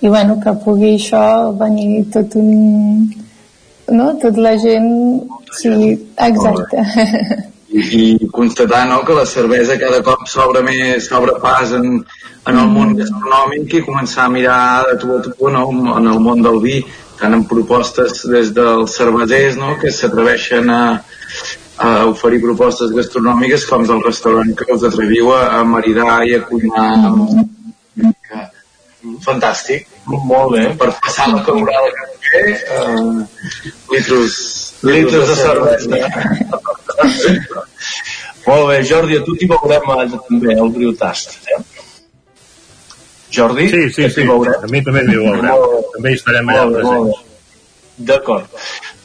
i 0.00 0.08
bueno, 0.08 0.38
que 0.42 0.54
pugui 0.64 0.96
això 0.96 1.52
venir 1.58 2.06
tot 2.14 2.34
un 2.40 2.50
no? 3.94 4.12
tot 4.22 4.38
la 4.38 4.56
gent 4.58 4.90
sí, 5.54 5.70
exacte. 6.28 6.82
I, 7.76 7.82
i 8.22 8.28
constatar 8.34 8.84
no, 8.88 9.00
que 9.06 9.14
la 9.14 9.26
cervesa 9.26 9.78
cada 9.78 10.02
cop 10.06 10.26
s'obre 10.30 10.62
més 10.66 11.06
s'obre 11.06 11.34
pas 11.42 11.74
en, 11.76 11.98
en 12.46 12.60
el 12.62 12.70
món 12.70 12.94
gastronòmic 12.98 13.74
i 13.78 13.86
començar 13.86 14.26
a 14.26 14.32
mirar 14.32 14.60
de 14.90 14.98
tu 15.02 15.14
a 15.14 15.22
tu 15.22 15.50
no, 15.50 15.66
en 15.98 16.06
el 16.06 16.22
món 16.22 16.42
del 16.46 16.62
vi 16.62 16.80
tant 17.18 17.34
en 17.34 17.46
propostes 17.48 18.24
des 18.30 18.52
dels 18.54 18.94
cervesers 18.98 19.58
no, 19.58 19.74
que 19.80 19.90
s'atreveixen 19.94 20.70
a, 20.70 20.82
a 21.76 22.06
oferir 22.08 22.40
propostes 22.40 22.92
gastronòmiques 22.96 23.66
com 23.68 23.84
del 23.86 24.02
restaurant 24.04 24.52
que 24.56 24.68
us 24.72 24.84
atreviu 24.88 25.32
a, 25.34 25.42
a 25.58 25.64
maridar 25.64 26.22
i 26.26 26.36
a 26.36 26.42
cuinar. 26.48 26.86
Que, 28.26 28.44
fantàstic. 29.26 29.88
Molt 30.06 30.54
bé. 30.54 30.64
Per 30.80 30.90
passar 31.04 31.28
la 31.34 31.42
calorada 31.46 31.92
que 31.98 32.04
té 32.26 32.42
uh, 32.78 33.24
litros, 33.92 34.38
litros 34.86 35.32
de 35.32 35.36
cervesa. 35.42 35.88
Molt 38.46 38.68
bé 38.70 38.82
Jordi 38.86 39.18
a 39.18 39.24
tu 39.26 39.34
t'hi 39.36 39.48
veurem 39.50 39.88
també 40.28 40.54
al 40.54 40.70
Briutast 40.70 41.34
eh? 41.50 41.62
Jordi? 43.36 43.68
Sí, 43.68 43.88
sí, 43.90 44.10
sí, 44.14 44.22
a 44.22 44.68
mi 44.70 44.82
també 44.86 45.02
m'hi 45.04 45.16
veurem. 45.18 45.48
També 45.96 46.12
hi 46.12 46.18
estarem 46.20 46.52
allà 46.52 46.68
presents. 46.70 47.24
D'acord. 47.96 48.46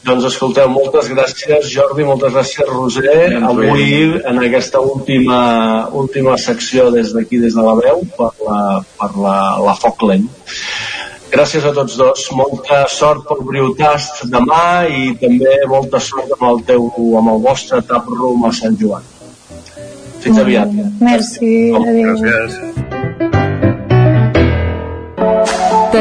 Doncs 0.02 0.24
escolteu, 0.26 0.66
moltes 0.72 1.06
gràcies 1.12 1.68
Jordi, 1.70 2.02
moltes 2.06 2.32
gràcies 2.34 2.66
Roser, 2.66 3.36
avui 3.38 4.16
en 4.26 4.40
aquesta 4.42 4.80
última, 4.82 5.42
última 5.94 6.34
secció 6.42 6.88
des 6.90 7.12
d'aquí, 7.14 7.38
des 7.38 7.54
de 7.54 7.62
la 7.62 7.76
veu, 7.78 8.02
per 8.16 8.32
la, 8.42 8.58
per 8.98 9.10
la, 9.14 9.36
la 9.62 9.76
Foc 9.78 10.02
Lent. 10.10 10.26
Gràcies 11.32 11.64
a 11.64 11.72
tots 11.76 11.94
dos, 11.96 12.26
molta 12.36 12.82
sort 12.92 13.22
pel 13.28 13.44
Briutast 13.46 14.26
demà 14.32 14.84
i 14.90 15.14
també 15.22 15.54
molta 15.70 16.02
sort 16.02 16.34
amb 16.34 16.48
el 16.50 16.60
teu, 16.72 16.90
amb 17.22 17.36
el 17.36 17.40
vostre 17.46 17.80
tap 17.86 18.10
room 18.10 18.44
a 18.50 18.52
Sant 18.58 18.76
Joan. 18.82 19.06
Fins 20.22 20.42
aviat. 20.42 20.76
Merci, 21.00 21.54
adéu. 21.78 22.18
Gràcies. 22.26 23.01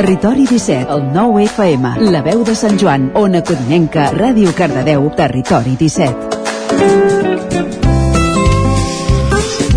Territori 0.01 0.47
17, 0.47 0.87
el 0.89 1.13
9 1.13 1.43
FM, 1.45 1.89
la 2.09 2.23
veu 2.25 2.41
de 2.41 2.55
Sant 2.57 2.73
Joan, 2.81 3.11
Ona 3.21 3.43
Codinenca, 3.45 4.07
Ràdio 4.15 4.49
Cardedeu, 4.57 5.03
Territori 5.13 5.75
17. 5.77 6.31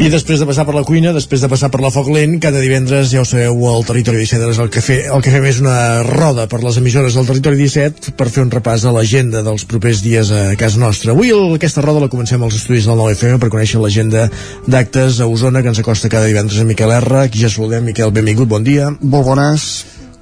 I 0.00 0.08
després 0.08 0.40
de 0.40 0.46
passar 0.48 0.64
per 0.64 0.72
la 0.72 0.84
cuina, 0.88 1.12
després 1.12 1.44
de 1.44 1.50
passar 1.52 1.68
per 1.68 1.82
la 1.84 1.90
foc 1.92 2.08
lent, 2.08 2.38
cada 2.40 2.62
divendres, 2.64 3.12
ja 3.12 3.20
ho 3.20 3.28
sabeu, 3.28 3.52
al 3.68 3.84
Territori 3.84 4.24
17 4.24 4.48
és 4.48 4.62
el 4.64 4.72
que, 4.72 4.80
fe, 4.80 4.96
el 5.12 5.20
que 5.20 5.28
fem 5.34 5.44
és 5.44 5.60
una 5.60 6.00
roda 6.08 6.48
per 6.48 6.64
les 6.64 6.80
emissores 6.80 7.20
del 7.20 7.28
Territori 7.28 7.60
17 7.60 8.16
per 8.16 8.32
fer 8.32 8.46
un 8.48 8.52
repàs 8.54 8.88
a 8.88 8.96
l'agenda 8.96 9.44
dels 9.44 9.68
propers 9.68 10.00
dies 10.00 10.32
a 10.32 10.56
casa 10.56 10.80
nostra. 10.80 11.12
Avui 11.12 11.36
el, 11.36 11.52
aquesta 11.58 11.84
roda 11.84 12.00
la 12.00 12.08
comencem 12.08 12.40
als 12.40 12.56
estudis 12.62 12.88
del 12.88 12.96
9FM 12.96 13.44
per 13.44 13.52
conèixer 13.52 13.76
l'agenda 13.84 14.30
d'actes 14.64 15.20
a 15.20 15.28
Osona 15.28 15.60
que 15.60 15.68
ens 15.74 15.84
acosta 15.84 16.08
cada 16.08 16.32
divendres 16.32 16.64
a 16.64 16.68
Miquel 16.72 16.96
R. 16.96 17.26
Aquí 17.26 17.44
ja 17.44 17.52
saludem. 17.52 17.84
Miquel, 17.92 18.08
benvingut, 18.08 18.48
bon 18.48 18.64
dia. 18.64 18.88
Molt 19.04 19.28
bones 19.28 19.68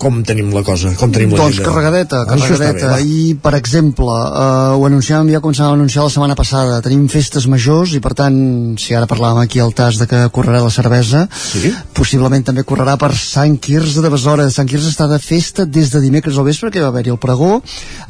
com 0.03 0.19
tenim 0.27 0.51
la 0.51 0.65
cosa? 0.67 0.91
Com 0.99 1.13
tenim 1.15 1.31
la 1.31 1.45
doncs 1.45 1.61
carregadeta, 1.63 2.25
carregadeta. 2.27 2.97
Bé, 2.97 3.05
I, 3.07 3.35
per 3.39 3.53
exemple, 3.55 4.11
eh, 4.11 4.75
ho 4.75 4.87
anunciàvem, 4.89 5.31
ja 5.31 5.41
començàvem 5.45 5.77
a 5.77 5.79
anunciar 5.79 6.07
la 6.09 6.11
setmana 6.11 6.37
passada, 6.39 6.81
tenim 6.83 7.05
festes 7.13 7.47
majors 7.51 7.95
i, 7.95 8.01
per 8.03 8.15
tant, 8.19 8.35
si 8.83 8.97
ara 8.99 9.07
parlàvem 9.11 9.39
aquí 9.45 9.63
al 9.63 9.71
tas 9.79 10.01
de 10.01 10.09
que 10.11 10.25
correrà 10.35 10.63
la 10.65 10.73
cervesa, 10.75 11.29
sí? 11.31 11.71
possiblement 11.95 12.43
també 12.49 12.65
correrà 12.67 12.97
per 12.99 13.13
Sant 13.19 13.55
Quirze 13.63 14.03
de 14.03 14.11
Besora. 14.11 14.49
Sant 14.51 14.71
Quirze 14.71 14.91
està 14.91 15.07
de 15.11 15.21
festa 15.23 15.69
des 15.79 15.95
de 15.95 16.03
dimecres 16.03 16.41
al 16.41 16.49
vespre, 16.51 16.73
que 16.75 16.83
va 16.83 16.91
haver-hi 16.91 17.15
el 17.15 17.21
pregó. 17.23 17.61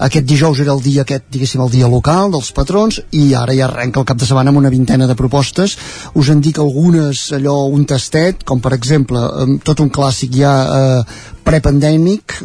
Aquest 0.08 0.28
dijous 0.28 0.64
era 0.64 0.72
el 0.72 0.80
dia 0.84 1.04
aquest, 1.04 1.28
diguéssim, 1.34 1.60
el 1.60 1.74
dia 1.74 1.92
local 1.92 2.32
dels 2.32 2.52
patrons, 2.56 3.02
i 3.12 3.34
ara 3.36 3.52
ja 3.58 3.68
arrenca 3.68 4.00
el 4.00 4.08
cap 4.08 4.20
de 4.22 4.28
setmana 4.30 4.54
amb 4.54 4.62
una 4.62 4.72
vintena 4.72 5.10
de 5.10 5.18
propostes. 5.18 5.76
Us 6.16 6.32
en 6.32 6.40
dic 6.40 6.62
algunes, 6.62 7.28
allò, 7.36 7.66
un 7.68 7.84
tastet, 7.84 8.46
com 8.48 8.64
per 8.64 8.72
exemple, 8.78 9.20
tot 9.66 9.84
un 9.84 9.92
clàssic 9.92 10.32
ja 10.40 10.56
eh, 10.64 11.30
prepandèmic 11.42 11.81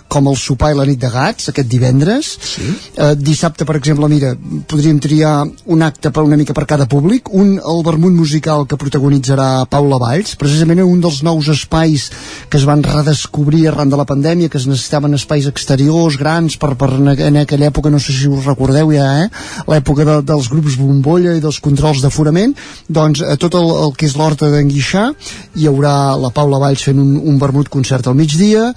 com 0.07 0.27
el 0.31 0.37
sopar 0.39 0.71
i 0.73 0.77
la 0.77 0.85
nit 0.87 0.99
de 1.01 1.09
gats 1.11 1.51
aquest 1.51 1.69
divendres 1.69 2.29
sí. 2.41 2.67
eh, 2.95 3.13
dissabte 3.15 3.65
per 3.67 3.77
exemple 3.79 4.09
mira 4.11 4.33
podríem 4.67 4.99
triar 5.03 5.45
un 5.65 5.85
acte 5.85 6.11
per 6.11 6.23
una 6.25 6.37
mica 6.39 6.55
per 6.57 6.65
cada 6.69 6.87
públic 6.89 7.31
un 7.33 7.57
el 7.57 7.83
vermut 7.85 8.13
musical 8.13 8.65
que 8.67 8.79
protagonitzarà 8.79 9.65
Paula 9.69 9.99
Valls 10.01 10.35
precisament 10.39 10.83
un 10.83 11.01
dels 11.03 11.21
nous 11.23 11.49
espais 11.53 12.09
que 12.49 12.57
es 12.59 12.65
van 12.67 12.83
redescobrir 12.83 13.67
arran 13.67 13.89
de 13.89 13.99
la 13.99 14.07
pandèmia 14.09 14.49
que 14.49 14.57
es 14.57 14.67
necessitaven 14.69 15.17
espais 15.17 15.47
exteriors 15.49 16.17
grans 16.17 16.57
per, 16.57 16.73
per 16.79 16.91
en, 16.97 17.11
en 17.13 17.41
aquella 17.43 17.71
època 17.71 17.91
no 17.93 17.99
sé 17.99 18.15
si 18.15 18.29
us 18.31 18.45
recordeu 18.45 18.91
ja 18.95 19.07
eh? 19.23 19.29
l'època 19.67 20.05
de, 20.07 20.19
dels 20.27 20.49
grups 20.51 20.77
bombolla 20.79 21.35
i 21.37 21.43
dels 21.43 21.59
controls 21.63 22.01
d'aforament 22.03 22.55
doncs 22.87 23.21
a 23.21 23.37
tot 23.37 23.57
el, 23.59 23.69
el 23.85 23.95
que 23.97 24.07
és 24.09 24.17
l'horta 24.17 24.51
d'en 24.51 24.71
Guixà 24.71 25.09
hi 25.57 25.67
haurà 25.69 26.15
la 26.19 26.31
Paula 26.33 26.61
Valls 26.61 26.83
fent 26.89 26.99
un, 27.01 27.15
un 27.17 27.39
vermut 27.41 27.69
concert 27.73 28.07
al 28.07 28.17
migdia 28.17 28.71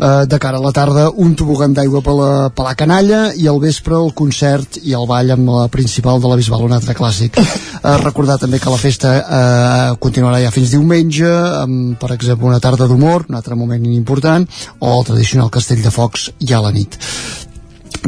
eh, 0.00 0.26
de 0.26 0.38
cara 0.38 0.58
a 0.58 0.64
la 0.64 0.72
tarda 0.72 1.08
un 1.10 1.34
tobogan 1.36 1.74
d'aigua 1.76 2.02
per, 2.02 2.14
la, 2.16 2.30
per 2.54 2.66
la 2.66 2.74
canalla 2.78 3.20
i 3.36 3.46
al 3.50 3.60
vespre 3.62 3.98
el 3.98 4.14
concert 4.16 4.80
i 4.82 4.96
el 4.96 5.06
ball 5.10 5.34
amb 5.36 5.52
la 5.52 5.68
principal 5.72 6.22
de 6.22 6.30
la 6.30 6.38
Bisbal, 6.40 6.64
un 6.66 6.76
altre 6.76 6.96
clàssic. 6.96 7.40
Eh, 7.80 7.94
recordar 8.02 8.34
també 8.36 8.58
que 8.60 8.68
la 8.68 8.76
festa 8.76 9.10
eh, 9.16 9.92
continuarà 10.04 10.42
ja 10.42 10.50
fins 10.52 10.74
diumenge, 10.74 11.30
amb, 11.62 11.94
per 11.96 12.10
exemple, 12.12 12.44
una 12.50 12.60
tarda 12.60 12.84
d'humor, 12.84 13.24
un 13.30 13.38
altre 13.38 13.56
moment 13.56 13.86
important, 13.88 14.44
o 14.84 14.90
el 14.98 15.06
tradicional 15.08 15.48
castell 15.48 15.80
de 15.80 15.94
focs 15.94 16.28
ja 16.44 16.58
a 16.58 16.66
la 16.66 16.74
nit. 16.76 16.98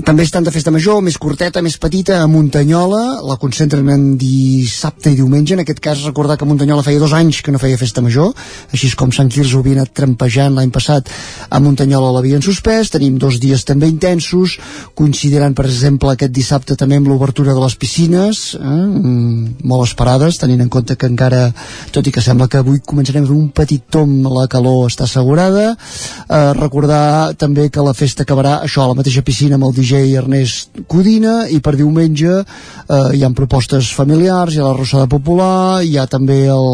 També 0.00 0.24
estan 0.24 0.40
de 0.40 0.50
festa 0.50 0.72
major, 0.72 1.02
més 1.04 1.18
curteta, 1.20 1.60
més 1.60 1.74
petita, 1.76 2.22
a 2.22 2.28
Muntanyola, 2.30 3.20
la 3.28 3.34
concentren 3.36 3.90
en 3.92 4.04
dissabte 4.16 5.10
i 5.12 5.18
diumenge, 5.18 5.52
en 5.52 5.60
aquest 5.60 5.82
cas 5.84 6.00
recordar 6.06 6.38
que 6.40 6.46
Muntanyola 6.48 6.84
feia 6.86 7.00
dos 7.02 7.12
anys 7.12 7.42
que 7.44 7.52
no 7.52 7.60
feia 7.60 7.76
festa 7.76 8.00
major, 8.00 8.30
així 8.72 8.88
com 8.96 9.12
Sant 9.12 9.28
Quirze 9.28 9.52
ho 9.52 9.60
havia 9.60 9.76
anat 9.82 9.92
trampejant 9.92 10.56
l'any 10.56 10.72
passat, 10.72 11.10
a 11.52 11.60
Muntanyola. 11.60 12.08
L'havien 12.16 12.40
suspès, 12.40 12.88
tenim 12.94 13.18
dos 13.20 13.36
dies 13.42 13.66
també 13.68 13.90
intensos, 13.92 14.56
considerant 14.96 15.52
per 15.52 15.66
exemple 15.68 16.14
aquest 16.14 16.32
dissabte 16.32 16.78
també 16.80 16.96
amb 16.96 17.12
l'obertura 17.12 17.52
de 17.52 17.60
les 17.60 17.76
piscines, 17.76 18.42
eh, 18.56 18.64
mm, 18.64 19.60
molt 19.68 19.90
esperades, 19.90 20.40
tenint 20.40 20.64
en 20.64 20.72
compte 20.72 20.96
que 20.96 21.12
encara, 21.12 21.52
tot 21.92 22.08
i 22.08 22.12
que 22.16 22.24
sembla 22.24 22.48
que 22.48 22.64
avui 22.64 22.80
començarem 22.80 23.28
un 23.28 23.50
petit 23.52 23.84
tom, 23.90 24.22
la 24.24 24.48
calor 24.48 24.88
està 24.88 25.04
assegurada, 25.04 25.76
eh, 25.76 26.52
recordar 26.56 27.36
també 27.36 27.68
que 27.68 27.84
la 27.84 27.92
festa 27.92 28.24
acabarà 28.24 28.62
això, 28.64 28.84
a 28.84 28.88
la 28.88 28.94
mateixa 28.96 29.20
piscina 29.20 29.60
amb 29.60 29.68
el 29.68 29.81
DJ 29.82 30.14
Ernest 30.14 30.84
Codina 30.86 31.48
i 31.50 31.58
per 31.58 31.74
diumenge 31.74 32.30
eh, 32.38 33.08
hi 33.18 33.24
ha 33.24 33.30
propostes 33.34 33.90
familiars, 33.96 34.54
hi 34.54 34.62
ha 34.62 34.68
la 34.68 34.76
Rossada 34.78 35.08
Popular, 35.10 35.82
hi 35.82 35.98
ha 35.98 36.06
també 36.06 36.44
el, 36.46 36.68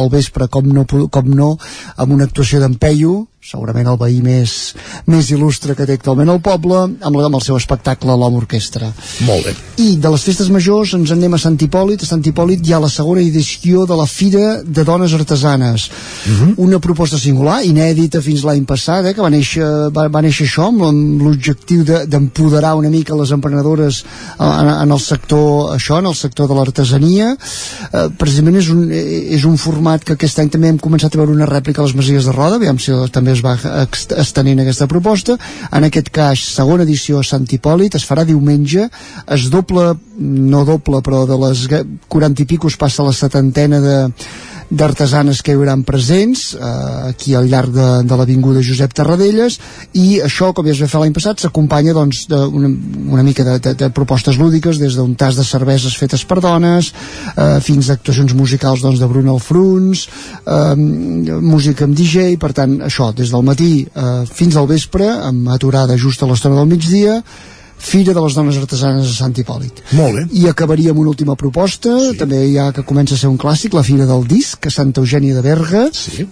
el 0.00 0.08
vespre, 0.12 0.48
com 0.48 0.70
no, 0.72 0.86
com 0.88 1.28
no, 1.28 1.50
amb 2.00 2.16
una 2.16 2.24
actuació 2.24 2.62
d'en 2.62 2.78
Peyu, 2.80 3.18
segurament 3.44 3.90
el 3.90 3.98
veí 4.00 4.20
més, 4.22 4.74
més 5.10 5.30
il·lustre 5.34 5.74
que 5.74 5.86
té 5.86 5.98
actualment 5.98 6.30
el 6.32 6.40
poble, 6.40 6.84
amb, 7.00 7.18
amb 7.18 7.34
el 7.34 7.42
seu 7.44 7.56
espectacle 7.58 8.14
l'Home 8.16 8.40
Orquestra. 8.44 8.92
Molt 9.26 9.44
bé. 9.48 9.54
I 9.82 9.96
de 10.00 10.10
les 10.14 10.22
festes 10.24 10.48
majors 10.54 10.94
ens 10.94 11.10
en 11.10 11.24
anem 11.24 11.36
a 11.38 11.40
Sant 11.40 11.56
Hipòlit. 11.60 12.02
A 12.04 12.08
Sant 12.08 12.24
Hipòlit 12.24 12.64
hi 12.66 12.74
ha 12.76 12.80
la 12.82 12.90
segona 12.92 13.22
edició 13.24 13.86
de 13.88 13.96
la 13.96 14.06
Fira 14.10 14.60
de 14.64 14.84
Dones 14.84 15.14
Artesanes. 15.16 15.88
Uh 15.88 16.30
Mhm. 16.30 16.36
-huh. 16.40 16.54
Una 16.56 16.78
proposta 16.78 17.18
singular, 17.18 17.64
inèdita 17.64 18.20
fins 18.20 18.42
l'any 18.44 18.64
passat, 18.64 19.06
eh, 19.06 19.14
que 19.14 19.20
va 19.22 19.30
néixer, 19.30 19.64
va, 19.90 20.08
va 20.08 20.22
néixer 20.22 20.46
això 20.46 20.68
amb, 20.68 20.82
amb 20.82 21.22
l'objectiu 21.22 21.84
d'empoderar 21.84 22.72
de, 22.72 22.78
una 22.78 22.90
mica 22.90 23.14
les 23.14 23.30
emprenedores 23.30 24.04
en, 24.38 24.68
en 24.68 24.90
el 24.90 25.00
sector 25.00 25.74
això, 25.76 25.98
en 25.98 26.06
el 26.06 26.14
sector 26.14 26.48
de 26.48 26.54
l'artesania. 26.54 27.36
Eh, 27.92 28.08
precisament 28.18 28.56
és 28.56 28.68
un, 28.68 28.90
és 28.90 29.44
un 29.44 29.56
format 29.56 30.02
que 30.04 30.12
aquest 30.14 30.38
any 30.38 30.48
també 30.50 30.68
hem 30.68 30.78
començat 30.78 31.14
a 31.14 31.18
veure 31.18 31.32
una 31.32 31.46
rèplica 31.46 31.80
a 31.80 31.84
les 31.84 31.94
Masies 31.94 32.24
de 32.24 32.32
Roda, 32.32 32.56
aviam 32.56 32.78
si 32.78 32.92
també 33.12 33.33
es 33.34 33.42
va 33.44 33.56
estenent 34.22 34.62
aquesta 34.62 34.88
proposta. 34.90 35.36
En 35.74 35.86
aquest 35.86 36.10
cas 36.14 36.42
segona 36.54 36.86
edició 36.86 37.20
a 37.20 37.26
Sant 37.26 37.46
Hipòlit 37.50 37.98
es 37.98 38.06
farà 38.08 38.24
diumenge 38.24 38.88
es 39.34 39.48
doble, 39.52 39.92
no 40.18 40.64
doble 40.64 41.02
però 41.04 41.24
de 41.28 41.38
les 41.46 41.66
40 42.08 42.44
i 42.44 42.48
pico 42.48 42.70
passa 42.78 43.02
a 43.02 43.10
la 43.10 43.16
setantena 43.16 43.80
de 43.80 43.98
d'artesanes 44.70 45.42
que 45.44 45.52
hi 45.52 45.58
hauran 45.58 45.84
presents 45.86 46.54
eh, 46.54 47.10
aquí 47.10 47.34
al 47.34 47.48
llarg 47.50 47.72
de, 47.74 47.88
de 48.08 48.18
l'Avinguda 48.18 48.62
Josep 48.64 48.94
Tarradellas 48.96 49.58
i 50.00 50.20
això, 50.24 50.52
com 50.54 50.66
ja 50.66 50.74
es 50.74 50.82
va 50.82 50.88
fer 50.90 51.02
l'any 51.02 51.14
passat, 51.16 51.42
s'acompanya 51.42 51.94
doncs, 51.96 52.24
una, 52.30 52.70
una 53.16 53.24
mica 53.26 53.46
de, 53.46 53.58
de, 53.62 53.74
de 53.84 53.90
propostes 53.94 54.38
lúdiques 54.40 54.80
des 54.80 54.98
d'un 54.98 55.14
tas 55.18 55.36
de 55.36 55.46
cerveses 55.46 55.96
fetes 55.98 56.24
per 56.28 56.40
dones 56.44 56.92
eh, 57.36 57.58
fins 57.64 57.88
a 57.88 57.98
actuacions 57.98 58.34
musicals 58.34 58.84
doncs, 58.84 59.02
de 59.02 59.10
Bruno 59.10 59.36
Alfruns 59.36 60.06
eh, 60.44 60.74
música 60.76 61.88
amb 61.88 61.96
DJ 61.98 62.38
per 62.40 62.54
tant, 62.56 62.78
això, 62.88 63.12
des 63.16 63.32
del 63.34 63.46
matí 63.46 63.72
eh, 63.86 64.22
fins 64.30 64.56
al 64.56 64.70
vespre, 64.70 65.08
amb 65.30 65.50
aturada 65.54 65.98
just 66.00 66.22
a 66.22 66.30
l'estona 66.30 66.60
del 66.60 66.70
migdia 66.70 67.20
Fira 67.84 68.14
de 68.16 68.22
les 68.24 68.36
Dones 68.36 68.56
Artesanes 68.60 69.10
a 69.10 69.16
Sant 69.16 69.34
Hipòlit. 69.36 69.82
Molt 69.98 70.16
bé. 70.16 70.24
I 70.40 70.48
acabaria 70.50 70.94
amb 70.94 71.02
una 71.02 71.12
última 71.12 71.36
proposta, 71.36 71.92
sí. 72.00 72.16
també 72.20 72.40
ja 72.54 72.70
que 72.72 72.86
comença 72.86 73.18
a 73.18 73.20
ser 73.20 73.28
un 73.28 73.36
clàssic, 73.40 73.76
la 73.76 73.84
Fira 73.86 74.08
del 74.08 74.24
Disc, 74.30 74.64
a 74.64 74.72
Santa 74.72 75.04
Eugènia 75.04 75.36
de 75.36 75.44
Berga. 75.44 75.90
Sí 75.92 76.26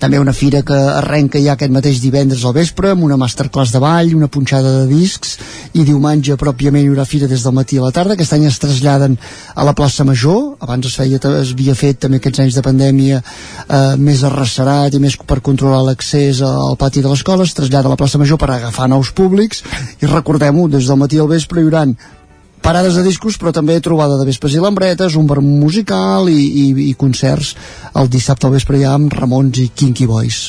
també 0.00 0.18
una 0.18 0.32
fira 0.32 0.62
que 0.66 0.74
arrenca 0.74 1.40
ja 1.42 1.54
aquest 1.54 1.72
mateix 1.74 2.00
divendres 2.02 2.44
al 2.44 2.54
vespre 2.56 2.92
amb 2.94 3.04
una 3.06 3.18
masterclass 3.20 3.72
de 3.74 3.80
ball, 3.82 4.14
una 4.16 4.30
punxada 4.32 4.72
de 4.80 4.86
discs 4.90 5.36
i 5.74 5.84
diumenge 5.84 6.36
pròpiament 6.40 6.84
hi 6.84 6.92
haurà 6.92 7.06
fira 7.08 7.28
des 7.30 7.44
del 7.44 7.56
matí 7.56 7.78
a 7.78 7.86
la 7.86 7.92
tarda, 7.94 8.14
aquest 8.14 8.36
any 8.36 8.46
es 8.48 8.58
traslladen 8.62 9.18
a 9.54 9.66
la 9.66 9.74
plaça 9.76 10.06
Major, 10.08 10.56
abans 10.64 10.86
es, 10.86 10.96
feia, 10.98 11.20
es 11.40 11.52
havia 11.52 11.74
fet 11.78 12.00
també 12.04 12.20
aquests 12.22 12.44
anys 12.44 12.58
de 12.58 12.64
pandèmia 12.64 13.20
eh, 13.20 13.96
més 13.98 14.22
arrecerat 14.24 14.94
i 14.94 15.02
més 15.02 15.18
per 15.28 15.40
controlar 15.44 15.82
l'accés 15.86 16.42
al 16.44 16.76
pati 16.80 17.02
de 17.04 17.10
l'escola. 17.10 17.44
Es 17.44 17.56
trasllada 17.56 17.90
a 17.90 17.94
la 17.94 18.00
plaça 18.00 18.20
Major 18.20 18.38
per 18.40 18.50
agafar 18.54 18.88
nous 18.88 19.12
públics. 19.12 19.64
I 20.02 20.10
recordem-ho, 20.10 20.68
des 20.72 20.88
del 20.88 21.00
matí 21.00 21.18
al 21.18 21.30
vespre 21.30 21.60
hi 21.60 21.68
haurà 21.68 21.86
parades 22.68 22.98
de 22.98 23.02
discos 23.06 23.38
però 23.40 23.48
també 23.56 23.78
trobada 23.80 24.18
de 24.20 24.26
vespres 24.28 24.52
i 24.52 24.60
lambretes 24.60 25.14
un 25.16 25.28
bar 25.28 25.40
musical 25.40 26.28
i, 26.28 26.36
i, 26.36 26.64
i 26.90 26.94
concerts 27.00 27.54
el 27.96 28.10
dissabte 28.12 28.44
al 28.44 28.52
vespre 28.58 28.80
ja 28.82 28.92
amb 28.92 29.14
Ramons 29.16 29.62
i 29.62 29.70
Kinky 29.72 30.08
Boys 30.10 30.42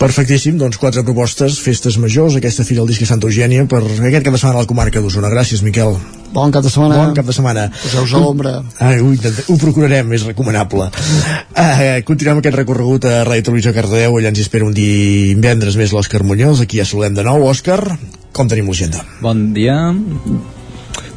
Perfectíssim, 0.00 0.54
doncs 0.56 0.78
quatre 0.80 1.02
propostes, 1.04 1.58
festes 1.60 1.98
majors, 2.00 2.38
aquesta 2.38 2.64
fira 2.64 2.80
al 2.80 2.88
disc 2.88 3.04
Santa 3.04 3.28
Eugènia 3.28 3.66
per 3.68 3.82
aquest 3.84 4.24
cap 4.24 4.32
de 4.32 4.38
setmana 4.40 4.62
a 4.62 4.62
la 4.64 4.68
comarca 4.70 5.02
d'Osona. 5.04 5.28
Gràcies, 5.28 5.60
Miquel. 5.60 5.92
Bon 6.32 6.54
cap 6.54 6.64
de 6.64 6.70
setmana. 6.72 7.02
Bon 7.02 7.12
cap 7.18 7.28
de 7.28 7.34
setmana. 7.36 7.66
Poseu-vos 7.82 8.14
a 8.16 8.22
l'ombra. 8.22 8.52
Ah, 8.80 8.94
ho, 8.96 9.10
ho 9.12 9.56
procurarem, 9.60 10.14
és 10.16 10.24
recomanable. 10.24 10.86
Ah, 11.52 11.98
continuem 12.08 12.40
aquest 12.40 12.56
recorregut 12.62 13.04
a 13.10 13.18
Ràdio 13.28 13.50
Televisió 13.50 13.74
Cardedeu, 13.76 14.16
allà 14.16 14.32
ens 14.32 14.40
hi 14.40 14.46
espera 14.46 14.64
un 14.64 14.72
divendres 14.72 15.76
més 15.76 15.92
l'Òscar 15.92 16.22
Muñoz, 16.24 16.64
aquí 16.64 16.80
ja 16.80 16.88
saludem 16.88 17.20
de 17.20 17.26
nou. 17.28 17.44
Òscar, 17.52 17.82
com 18.32 18.48
tenim 18.48 18.72
l'agenda? 18.72 19.04
Bon 19.20 19.50
dia 19.52 19.76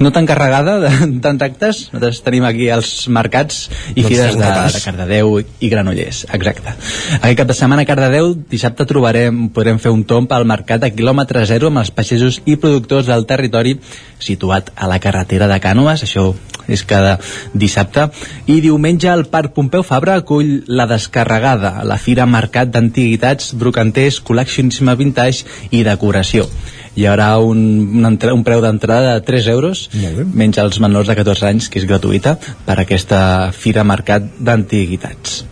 no 0.03 0.11
tan 0.15 0.27
carregada 0.29 0.77
de, 0.83 0.91
tant 1.25 1.41
actes 1.45 1.87
nosaltres 1.93 2.21
tenim 2.25 2.45
aquí 2.47 2.69
els 2.73 2.91
mercats 3.07 3.67
i 3.93 4.01
doncs 4.01 4.09
fires 4.09 4.37
de, 4.39 4.51
de 4.75 4.83
Cardedeu 4.83 5.37
i 5.41 5.71
Granollers 5.71 6.23
exacte. 6.35 6.75
Aquest 7.19 7.39
cap 7.41 7.49
de 7.49 7.57
setmana 7.57 7.85
a 7.85 7.89
Cardedeu 7.89 8.33
dissabte 8.51 8.87
trobarem, 8.89 9.47
podrem 9.55 9.79
fer 9.81 9.93
un 9.95 10.03
tomb 10.07 10.31
al 10.35 10.47
mercat 10.49 10.83
a 10.83 10.91
quilòmetre 10.93 11.45
zero 11.49 11.71
amb 11.71 11.83
els 11.83 11.93
pagesos 11.95 12.41
i 12.45 12.57
productors 12.59 13.09
del 13.09 13.27
territori 13.29 13.77
situat 14.19 14.73
a 14.75 14.89
la 14.91 14.99
carretera 15.03 15.49
de 15.51 15.59
Cànoes 15.63 16.05
això 16.05 16.31
és 16.67 16.83
cada 16.87 17.17
dissabte. 17.53 18.07
I 18.47 18.59
diumenge 18.63 19.09
el 19.11 19.25
Parc 19.31 19.51
Pompeu 19.55 19.83
Fabra 19.83 20.15
acull 20.19 20.61
la 20.67 20.87
descarregada 20.87 21.81
la 21.83 21.97
Fira 21.99 22.27
Mercat 22.29 22.71
d'Antiguitats, 22.71 23.51
Brocanters, 23.59 24.21
Col·leccionisme 24.23 24.95
Vintage 24.99 25.43
i 25.71 25.83
Decoració 25.83 26.47
hi 26.95 27.07
haurà 27.09 27.29
un, 27.41 27.61
un, 27.99 28.19
un 28.33 28.43
preu 28.45 28.61
d'entrada 28.61 29.15
de 29.15 29.23
3 29.25 29.47
euros 29.53 29.87
menys 30.33 30.59
als 30.61 30.79
menors 30.83 31.09
de 31.09 31.17
14 31.17 31.49
anys 31.49 31.69
que 31.69 31.81
és 31.81 31.89
gratuïta 31.89 32.37
per 32.67 32.77
aquesta 32.79 33.23
Fira 33.55 33.87
Mercat 33.87 34.29
d'Antiguitats 34.39 35.43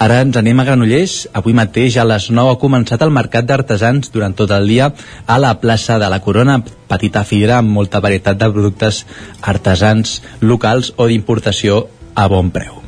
Ara 0.00 0.22
ens 0.24 0.38
anem 0.40 0.62
a 0.62 0.64
Granollers. 0.64 1.26
Avui 1.36 1.52
mateix 1.52 1.98
a 2.00 2.06
les 2.08 2.30
9 2.32 2.54
ha 2.54 2.60
començat 2.62 3.04
el 3.04 3.12
mercat 3.12 3.44
d'artesans 3.44 4.08
durant 4.14 4.32
tot 4.38 4.54
el 4.56 4.64
dia 4.72 4.88
a 5.26 5.36
la 5.44 5.52
plaça 5.60 5.98
de 6.00 6.08
la 6.08 6.22
Corona, 6.24 6.56
petita 6.88 7.26
fira 7.28 7.60
amb 7.60 7.76
molta 7.76 8.00
varietat 8.00 8.40
de 8.40 8.48
productes 8.48 9.04
artesans 9.42 10.22
locals 10.40 10.94
o 10.96 11.12
d'importació 11.12 11.82
a 12.14 12.30
bon 12.32 12.48
preu. 12.48 12.79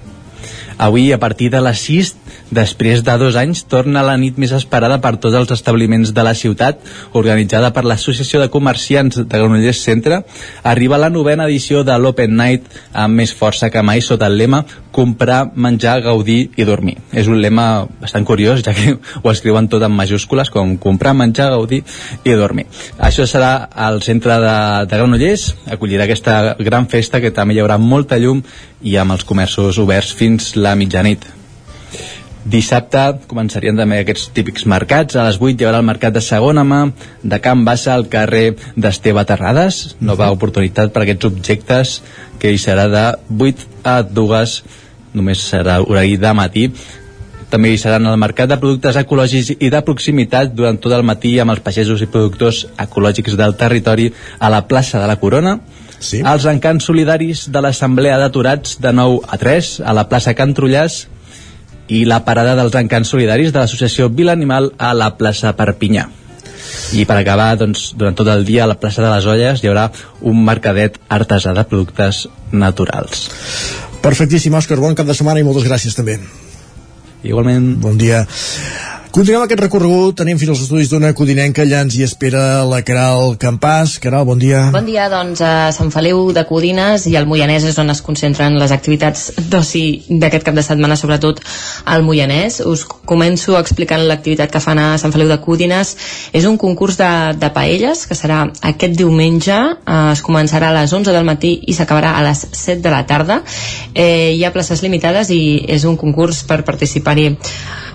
Avui, 0.79 1.13
a 1.13 1.19
partir 1.19 1.51
de 1.51 1.61
les 1.65 1.81
6, 1.87 2.15
després 2.51 3.03
de 3.05 3.17
dos 3.19 3.37
anys, 3.37 3.65
torna 3.69 4.05
la 4.05 4.17
nit 4.21 4.39
més 4.39 4.53
esperada 4.57 5.01
per 5.03 5.17
tots 5.17 5.37
els 5.39 5.53
establiments 5.55 6.13
de 6.15 6.25
la 6.25 6.35
ciutat, 6.35 6.81
organitzada 7.19 7.73
per 7.73 7.85
l'Associació 7.85 8.41
de 8.43 8.51
Comerciants 8.53 9.23
de 9.23 9.27
Granollers 9.27 9.83
Centre. 9.83 10.23
Arriba 10.63 11.01
la 11.01 11.11
novena 11.11 11.49
edició 11.49 11.83
de 11.85 11.99
l'Open 11.99 12.37
Night 12.37 12.69
amb 12.93 13.21
més 13.23 13.35
força 13.35 13.71
que 13.71 13.83
mai 13.83 14.01
sota 14.01 14.29
el 14.29 14.39
lema 14.39 14.65
comprar, 14.93 15.51
menjar, 15.57 16.03
gaudir 16.05 16.53
i 16.57 16.67
dormir. 16.69 16.99
És 17.17 17.27
un 17.27 17.41
lema 17.41 17.89
bastant 18.01 18.27
curiós, 18.29 18.61
ja 18.63 18.75
que 18.77 18.99
ho 19.23 19.31
escriuen 19.33 19.67
tot 19.73 19.83
en 19.83 19.95
majúscules, 19.97 20.53
com 20.53 20.77
comprar, 20.77 21.17
menjar, 21.17 21.49
gaudir 21.57 21.81
i 22.23 22.37
dormir. 22.37 22.69
Això 23.01 23.27
serà 23.27 23.55
al 23.73 24.03
centre 24.05 24.37
de, 24.43 24.57
de 24.87 25.01
Granollers, 25.01 25.49
acollirà 25.73 26.05
aquesta 26.07 26.57
gran 26.61 26.87
festa 26.93 27.23
que 27.25 27.33
també 27.35 27.57
hi 27.57 27.63
haurà 27.65 27.81
molta 27.81 28.21
llum 28.21 28.45
i 28.83 28.97
amb 28.99 29.15
els 29.15 29.25
comerços 29.25 29.79
oberts 29.79 30.13
fins 30.19 30.53
la 30.63 30.77
mitjanit. 30.79 31.27
Dissabte 32.43 33.03
començarien 33.31 33.77
també 33.79 34.01
aquests 34.03 34.33
típics 34.35 34.65
mercats. 34.67 35.15
A 35.15 35.29
les 35.29 35.39
8 35.39 35.63
hi 35.63 35.67
haurà 35.69 35.79
el 35.79 35.87
mercat 35.87 36.15
de 36.15 36.23
segona 36.25 36.65
mà 36.67 36.81
de 37.23 37.39
Can 37.43 37.63
Bassa 37.65 37.93
al 37.95 38.09
carrer 38.11 38.57
d'Esteve 38.75 39.23
Terrades. 39.29 39.95
Nova 40.01 40.31
oportunitat 40.35 40.91
per 40.95 41.05
aquests 41.05 41.29
objectes 41.31 42.01
que 42.43 42.51
hi 42.51 42.59
serà 42.59 42.89
de 42.91 43.05
8 43.39 43.87
a 43.87 44.01
2, 44.03 44.57
només 45.15 45.45
serà 45.53 45.79
horari 45.87 46.19
de 46.19 46.35
matí. 46.35 46.67
També 47.53 47.71
hi 47.71 47.79
seran 47.79 48.09
el 48.09 48.19
mercat 48.19 48.51
de 48.51 48.59
productes 48.59 48.97
ecològics 48.99 49.53
i 49.61 49.71
de 49.71 49.83
proximitat 49.87 50.55
durant 50.57 50.81
tot 50.83 50.97
el 50.97 51.07
matí 51.07 51.37
amb 51.39 51.55
els 51.55 51.63
pagesos 51.63 52.03
i 52.03 52.11
productors 52.11 52.65
ecològics 52.81 53.37
del 53.39 53.55
territori 53.61 54.09
a 54.41 54.51
la 54.51 54.65
plaça 54.67 54.99
de 54.99 55.07
la 55.07 55.19
Corona. 55.21 55.61
Sí. 56.03 56.21
Els 56.27 56.47
encants 56.51 56.87
solidaris 56.91 57.47
de 57.55 57.63
l'Assemblea 57.63 58.19
d'Aturats 58.21 58.79
de 58.83 58.93
9 58.93 59.21
a 59.29 59.39
3 59.39 59.73
a 59.87 59.95
la 59.97 60.09
plaça 60.11 60.35
Can 60.39 60.55
Trullàs 60.57 61.05
i 61.93 62.05
la 62.09 62.23
parada 62.27 62.57
dels 62.59 62.75
encants 62.79 63.13
solidaris 63.15 63.53
de 63.53 63.61
l'associació 63.61 64.09
Vila 64.11 64.35
Animal 64.37 64.73
a 64.79 64.93
la 64.99 65.13
plaça 65.19 65.55
Perpinyà. 65.59 66.09
I 66.97 67.05
per 67.09 67.17
acabar, 67.19 67.55
doncs, 67.61 67.91
durant 67.99 68.17
tot 68.17 68.29
el 68.33 68.45
dia 68.49 68.65
a 68.65 68.71
la 68.71 68.79
plaça 68.81 69.03
de 69.05 69.11
les 69.11 69.27
Olles 69.29 69.63
hi 69.63 69.71
haurà 69.71 69.89
un 70.29 70.43
mercadet 70.45 70.99
artesà 71.13 71.55
de 71.57 71.65
productes 71.69 72.27
naturals. 72.53 73.29
Perfectíssim, 74.03 74.55
Òscar, 74.59 74.81
bon 74.83 74.97
cap 74.99 75.07
de 75.07 75.17
setmana 75.17 75.41
i 75.41 75.47
moltes 75.47 75.69
gràcies 75.69 75.97
també. 75.97 76.19
Igualment. 77.23 77.77
Bon 77.83 77.99
dia. 77.99 78.25
Continuem 79.13 79.43
aquest 79.45 79.61
recorregut, 79.61 80.15
tenim 80.17 80.39
fins 80.41 80.55
als 80.55 80.61
estudis 80.65 80.89
d'una 80.89 81.11
codinenca, 81.13 81.67
allà 81.67 81.83
ens 81.85 81.99
hi 81.99 82.01
espera 82.07 82.63
la 82.65 82.79
Caral 82.81 83.35
Campàs. 83.37 83.99
Caral, 84.01 84.23
bon 84.25 84.39
dia. 84.41 84.63
Bon 84.73 84.87
dia, 84.89 85.11
doncs 85.13 85.43
a 85.45 85.51
Sant 85.77 85.91
Feliu 85.93 86.31
de 86.33 86.47
Codines 86.49 87.05
i 87.11 87.13
al 87.21 87.29
Moianès 87.29 87.67
és 87.69 87.77
on 87.77 87.93
es 87.93 88.01
concentren 88.01 88.57
les 88.57 88.73
activitats 88.73 89.27
d'oci 89.53 89.83
d'aquest 90.09 90.47
cap 90.47 90.57
de 90.57 90.65
setmana, 90.65 90.97
sobretot 90.97 91.43
al 91.93 92.07
Moianès. 92.07 92.63
Us 92.65 92.87
començo 92.89 93.59
explicant 93.61 94.01
l'activitat 94.09 94.49
que 94.49 94.65
fan 94.65 94.81
a 94.81 94.89
Sant 94.97 95.13
Feliu 95.13 95.29
de 95.29 95.37
Codines. 95.45 95.93
És 96.33 96.49
un 96.49 96.57
concurs 96.57 96.97
de, 96.97 97.13
de 97.37 97.53
paelles 97.53 98.07
que 98.09 98.17
serà 98.17 98.47
aquest 98.73 98.97
diumenge, 98.97 99.61
eh, 99.77 100.01
es 100.15 100.25
començarà 100.25 100.73
a 100.73 100.79
les 100.81 100.97
11 101.03 101.13
del 101.13 101.29
matí 101.29 101.59
i 101.69 101.77
s'acabarà 101.77 102.17
a 102.17 102.25
les 102.31 102.47
7 102.49 102.81
de 102.81 102.97
la 102.97 103.05
tarda. 103.05 103.43
Eh, 103.93 104.33
hi 104.39 104.43
ha 104.49 104.57
places 104.57 104.81
limitades 104.81 105.37
i 105.37 105.43
és 105.69 105.85
un 105.85 106.01
concurs 106.01 106.47
per 106.49 106.63
participar-hi 106.65 107.29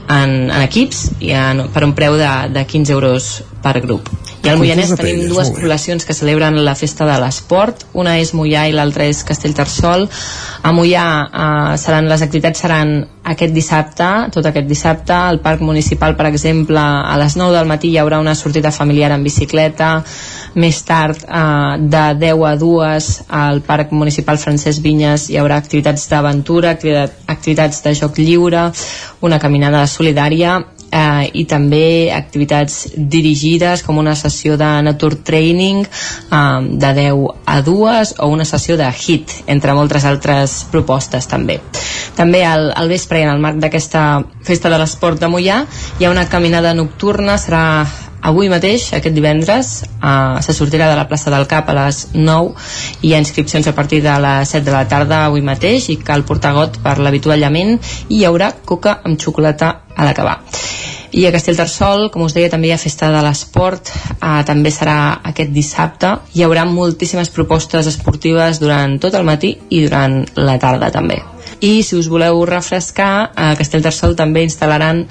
en, 0.09 0.49
en 0.49 0.61
equips 0.61 1.03
i 1.23 1.33
en, 1.35 1.67
per 1.73 1.83
un 1.87 1.93
preu 1.97 2.17
de, 2.19 2.31
de 2.53 2.65
15 2.65 2.93
euros 2.95 3.29
per 3.67 3.83
grup. 3.83 4.09
I 4.47 4.51
al 4.53 4.61
Moianès 4.61 4.93
tenim 4.95 5.25
dues 5.27 5.49
poblacions 5.51 6.05
que 6.07 6.15
celebren 6.15 6.55
la 6.63 6.75
festa 6.79 7.03
de 7.09 7.17
l'esport, 7.19 7.81
una 7.99 8.13
és 8.21 8.31
Moià 8.37 8.67
i 8.69 8.75
l'altra 8.75 9.03
és 9.09 9.25
Castellterçol. 9.27 10.05
A 10.63 10.71
Moià 10.71 11.07
eh, 11.25 11.73
seran, 11.81 12.07
les 12.07 12.23
activitats 12.23 12.63
seran 12.63 12.93
aquest 13.27 13.51
dissabte, 13.51 14.07
tot 14.31 14.47
aquest 14.47 14.69
dissabte, 14.69 15.11
al 15.17 15.41
Parc 15.43 15.65
Municipal, 15.67 16.15
per 16.15 16.29
exemple, 16.29 16.79
a 16.79 17.17
les 17.19 17.35
9 17.35 17.57
del 17.57 17.67
matí 17.67 17.91
hi 17.91 17.99
haurà 17.99 18.21
una 18.23 18.37
sortida 18.39 18.71
familiar 18.71 19.11
en 19.17 19.27
bicicleta, 19.27 19.89
més 20.55 20.79
tard, 20.87 21.27
eh, 21.27 21.75
de 21.83 22.05
10 22.23 22.47
a 22.47 22.55
2, 22.63 23.11
al 23.41 23.61
Parc 23.67 23.91
Municipal 23.91 24.39
Francesc 24.39 24.85
Vinyes 24.85 25.27
hi 25.27 25.41
haurà 25.41 25.59
activitats 25.59 26.07
d'aventura, 26.07 26.77
activitats 27.27 27.83
de 27.83 27.95
joc 27.99 28.23
lliure, 28.23 28.69
una 29.27 29.43
caminada 29.43 29.83
solidària 29.91 30.61
eh, 30.97 31.29
i 31.41 31.45
també 31.49 32.09
activitats 32.13 32.87
dirigides 32.97 33.83
com 33.85 33.99
una 34.01 34.15
sessió 34.17 34.57
de 34.57 34.69
nature 34.87 35.21
training 35.27 35.83
eh, 35.85 36.41
de 36.83 36.93
10 37.01 37.23
a 37.45 37.59
2 37.61 38.15
o 38.19 38.31
una 38.33 38.45
sessió 38.45 38.77
de 38.77 38.89
HIT 38.89 39.37
entre 39.53 39.77
moltes 39.77 40.05
altres 40.05 40.63
propostes 40.71 41.29
també. 41.29 41.59
També 42.17 42.43
al, 42.45 42.71
al 42.73 42.89
vespre 42.89 43.21
i 43.21 43.27
en 43.27 43.35
el 43.35 43.43
marc 43.43 43.61
d'aquesta 43.61 44.07
festa 44.47 44.71
de 44.73 44.81
l'esport 44.81 45.21
de 45.21 45.29
Mollà 45.31 45.63
hi 45.99 46.05
ha 46.05 46.13
una 46.13 46.27
caminada 46.29 46.73
nocturna 46.77 47.37
serà 47.41 47.63
avui 48.21 48.49
mateix, 48.49 48.89
aquest 48.93 49.15
divendres, 49.15 49.83
eh, 49.83 50.41
se 50.41 50.53
sortirà 50.53 50.89
de 50.89 50.95
la 50.95 51.07
plaça 51.07 51.31
del 51.33 51.47
Cap 51.47 51.69
a 51.69 51.75
les 51.77 52.07
9 52.13 52.53
i 53.01 53.09
hi 53.09 53.13
ha 53.13 53.21
inscripcions 53.23 53.67
a 53.67 53.75
partir 53.75 54.01
de 54.03 54.17
les 54.19 54.49
7 54.49 54.65
de 54.65 54.71
la 54.71 54.87
tarda 54.87 55.25
avui 55.25 55.41
mateix 55.41 55.89
i 55.89 55.97
cal 55.97 56.25
portar 56.25 56.53
got 56.53 56.81
per 56.83 56.97
l'habituallament 56.99 57.77
i 58.09 58.19
hi 58.19 58.25
haurà 58.25 58.53
coca 58.65 58.99
amb 59.03 59.19
xocolata 59.21 59.73
a 59.95 60.05
l'acabar. 60.05 60.41
I 61.11 61.25
a 61.25 61.31
Castellterçol, 61.31 62.09
com 62.11 62.25
us 62.25 62.35
deia, 62.35 62.49
també 62.51 62.67
hi 62.67 62.73
ha 62.75 62.81
festa 62.81 63.07
de 63.13 63.21
l'esport, 63.23 63.89
eh, 64.17 64.43
també 64.45 64.71
serà 64.71 65.21
aquest 65.23 65.53
dissabte. 65.55 66.11
Hi 66.35 66.43
haurà 66.43 66.65
moltíssimes 66.67 67.31
propostes 67.33 67.87
esportives 67.87 68.59
durant 68.59 68.99
tot 68.99 69.15
el 69.15 69.23
matí 69.23 69.55
i 69.69 69.85
durant 69.85 70.19
la 70.35 70.57
tarda 70.59 70.91
també. 70.91 71.21
I 71.61 71.81
si 71.81 71.95
us 71.95 72.09
voleu 72.11 72.43
refrescar, 72.45 73.31
a 73.33 73.55
Castellterçol 73.57 74.15
també 74.15 74.43
instal·laran 74.45 75.05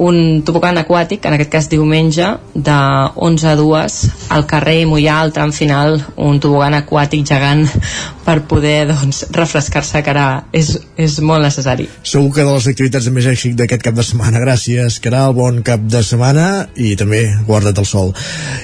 un 0.00 0.40
tobogan 0.48 0.80
aquàtic, 0.80 1.26
en 1.28 1.36
aquest 1.36 1.50
cas 1.52 1.66
diumenge, 1.68 2.26
de 2.54 2.76
11 3.20 3.48
a 3.50 3.56
2 3.58 3.96
al 4.32 4.46
carrer 4.48 4.86
Mollà, 4.88 5.18
al 5.20 5.32
tram 5.36 5.52
final, 5.52 5.98
un 6.16 6.40
tobogan 6.40 6.78
aquàtic 6.78 7.26
gegant 7.28 7.66
per 8.26 8.38
poder 8.48 8.86
doncs, 8.88 9.26
refrescar-se, 9.34 10.00
que 10.00 10.12
ara 10.12 10.26
és, 10.56 10.72
és 10.96 11.18
molt 11.20 11.44
necessari. 11.44 11.88
Segur 12.06 12.30
que 12.32 12.46
de 12.46 12.54
les 12.54 12.68
activitats 12.72 13.08
de 13.08 13.12
més 13.12 13.28
èxit 13.28 13.58
d'aquest 13.58 13.84
cap 13.84 13.98
de 13.98 14.06
setmana. 14.06 14.40
Gràcies, 14.40 14.96
Caral, 15.04 15.34
bon 15.36 15.60
cap 15.66 15.84
de 15.84 16.00
setmana 16.06 16.46
i 16.80 16.94
també 16.96 17.26
guarda't 17.48 17.82
el 17.82 17.88
sol. 17.88 18.14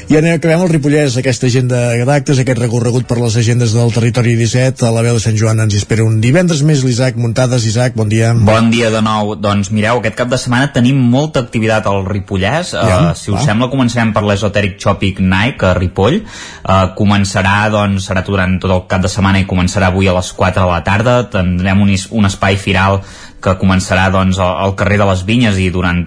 I 0.09 0.17
anem, 0.17 0.39
acabem 0.39 0.65
el 0.65 0.73
Ripollès, 0.73 1.19
aquesta 1.21 1.51
agenda 1.51 1.83
d'actes, 2.09 2.41
aquest 2.41 2.63
recorregut 2.63 3.09
per 3.11 3.19
les 3.21 3.37
agendes 3.37 3.77
del 3.77 3.93
territori 3.93 4.37
17. 4.41 4.87
A 4.87 4.95
la 4.95 5.05
veu 5.05 5.19
de 5.19 5.25
Sant 5.25 5.37
Joan 5.37 5.61
ens 5.67 5.77
espera 5.77 6.07
un 6.07 6.21
divendres 6.25 6.63
més 6.65 6.85
l'Isaac 6.87 7.21
Muntades. 7.21 7.69
Isaac, 7.69 7.97
bon 7.99 8.09
dia. 8.09 8.33
Bon 8.33 8.71
dia 8.73 8.89
de 8.95 9.05
nou. 9.05 9.35
Doncs 9.37 9.73
mireu, 9.75 10.01
aquest 10.01 10.17
cap 10.17 10.33
de 10.33 10.41
setmana 10.41 10.73
tenim 10.73 11.01
molta 11.27 11.43
activitat 11.43 11.87
al 11.91 12.05
Ripollès. 12.07 12.73
Ja, 12.77 13.11
uh, 13.11 13.15
si 13.19 13.33
us 13.33 13.41
va. 13.41 13.45
sembla, 13.51 13.69
començarem 13.73 14.13
per 14.15 14.23
l'Esoteric 14.27 14.79
Shopping 14.83 15.23
Night 15.27 15.65
a 15.67 15.75
Ripoll. 15.77 16.21
Uh, 16.63 16.95
començarà, 16.99 17.67
doncs, 17.73 18.07
serà 18.07 18.23
durant 18.27 18.59
tot 18.63 18.73
el 18.73 18.85
cap 18.91 19.03
de 19.03 19.11
setmana 19.11 19.43
i 19.43 19.49
començarà 19.49 19.91
avui 19.91 20.09
a 20.09 20.15
les 20.17 20.31
4 20.33 20.63
de 20.63 20.71
la 20.71 20.83
tarda. 20.87 21.17
Tindrem 21.33 21.83
un, 21.83 21.95
un 22.21 22.31
espai 22.31 22.59
firal 22.61 23.03
que 23.43 23.57
començarà 23.61 24.09
doncs, 24.11 24.39
al 24.41 24.75
carrer 24.79 24.99
de 25.01 25.07
les 25.11 25.23
Vinyes 25.27 25.59
i 25.63 25.69
durant 25.71 26.03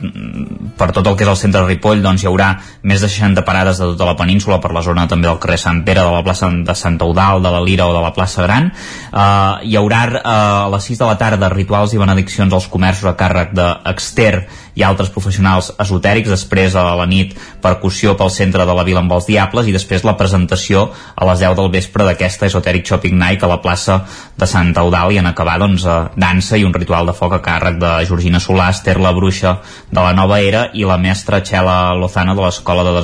per 0.79 0.89
tot 0.95 1.07
el 1.07 1.17
que 1.19 1.25
és 1.25 1.29
el 1.31 1.37
centre 1.39 1.61
de 1.61 1.67
Ripoll 1.67 2.01
doncs, 2.03 2.23
hi 2.23 2.29
haurà 2.29 2.49
més 2.87 3.03
de 3.03 3.09
60 3.11 3.43
parades 3.47 3.81
de 3.81 3.89
tota 3.91 4.07
la 4.07 4.15
península 4.19 4.59
per 4.63 4.71
la 4.75 4.83
zona 4.85 5.05
també 5.11 5.27
del 5.27 5.39
carrer 5.43 5.59
Sant 5.61 5.83
Pere, 5.87 6.05
de 6.05 6.13
la 6.15 6.23
plaça 6.23 6.49
de 6.49 6.75
Santa 6.75 7.05
Eudal, 7.05 7.43
de 7.43 7.51
la 7.53 7.61
Lira 7.63 7.89
o 7.89 7.93
de 7.95 8.03
la 8.03 8.13
plaça 8.15 8.45
Gran. 8.45 8.71
Uh, 9.11 9.59
hi 9.67 9.75
haurà 9.79 10.01
uh, 10.09 10.23
a 10.23 10.71
les 10.73 10.89
6 10.91 11.03
de 11.03 11.09
la 11.09 11.17
tarda 11.19 11.51
rituals 11.53 11.93
i 11.93 12.01
benediccions 12.01 12.55
als 12.55 12.69
comerços 12.71 13.11
a 13.11 13.15
càrrec 13.19 13.53
d'Exter 13.57 14.33
i 14.79 14.85
altres 14.85 15.11
professionals 15.11 15.73
esotèrics, 15.81 16.31
després 16.31 16.75
a 16.79 16.85
la 16.95 17.07
nit 17.09 17.35
percussió 17.61 18.15
pel 18.19 18.31
centre 18.31 18.65
de 18.65 18.75
la 18.75 18.85
vila 18.87 19.03
amb 19.03 19.11
els 19.17 19.27
Diables 19.27 19.67
i 19.67 19.75
després 19.75 20.05
la 20.07 20.15
presentació 20.19 20.87
a 21.15 21.27
les 21.27 21.43
10 21.43 21.57
del 21.59 21.71
vespre 21.73 22.07
d'aquesta 22.07 22.47
Esoteric 22.47 22.87
Shopping 22.87 23.17
Night 23.19 23.43
a 23.43 23.51
la 23.51 23.59
plaça 23.63 23.99
de 24.39 24.47
Santa 24.47 24.85
i 25.11 25.19
en 25.19 25.27
acabar 25.27 25.59
doncs, 25.59 25.85
dansa 26.15 26.57
i 26.57 26.63
un 26.63 26.73
ritual 26.73 27.05
de 27.05 27.13
foc 27.19 27.35
a 27.35 27.41
càrrec 27.43 27.79
de 27.81 27.91
Georgina 28.07 28.39
Solà, 28.39 28.69
Esther 28.73 28.97
la 29.03 29.13
Bruixa 29.15 29.57
de 29.91 29.99
la 29.99 30.13
Nova 30.15 30.39
Era 30.39 30.67
i 30.73 30.85
la 30.87 30.97
mestra 31.01 31.41
Txela 31.43 31.95
Lozano 31.99 32.35
de 32.37 32.45
l'Escola 32.45 32.85
de 32.87 32.95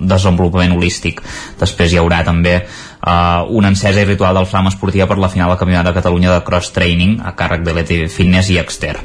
Desenvolupament 0.00 0.76
Holístic. 0.76 1.20
Després 1.60 1.92
hi 1.92 2.00
haurà 2.00 2.22
també 2.24 2.56
uh, 2.60 3.44
una 3.56 3.70
encesa 3.72 4.00
i 4.02 4.08
ritual 4.08 4.36
del 4.36 4.48
flam 4.48 4.70
esportiva 4.70 5.08
per 5.10 5.18
la 5.20 5.30
final 5.32 5.52
del 5.52 5.60
Campionat 5.60 5.90
de 5.90 5.96
Catalunya 5.96 6.32
de 6.34 6.44
Cross 6.46 6.72
Training 6.76 7.20
a 7.24 7.34
càrrec 7.36 7.66
de 7.66 7.76
l'ET 7.76 7.92
Fitness 8.12 8.50
i 8.50 8.58
Exter. 8.62 8.96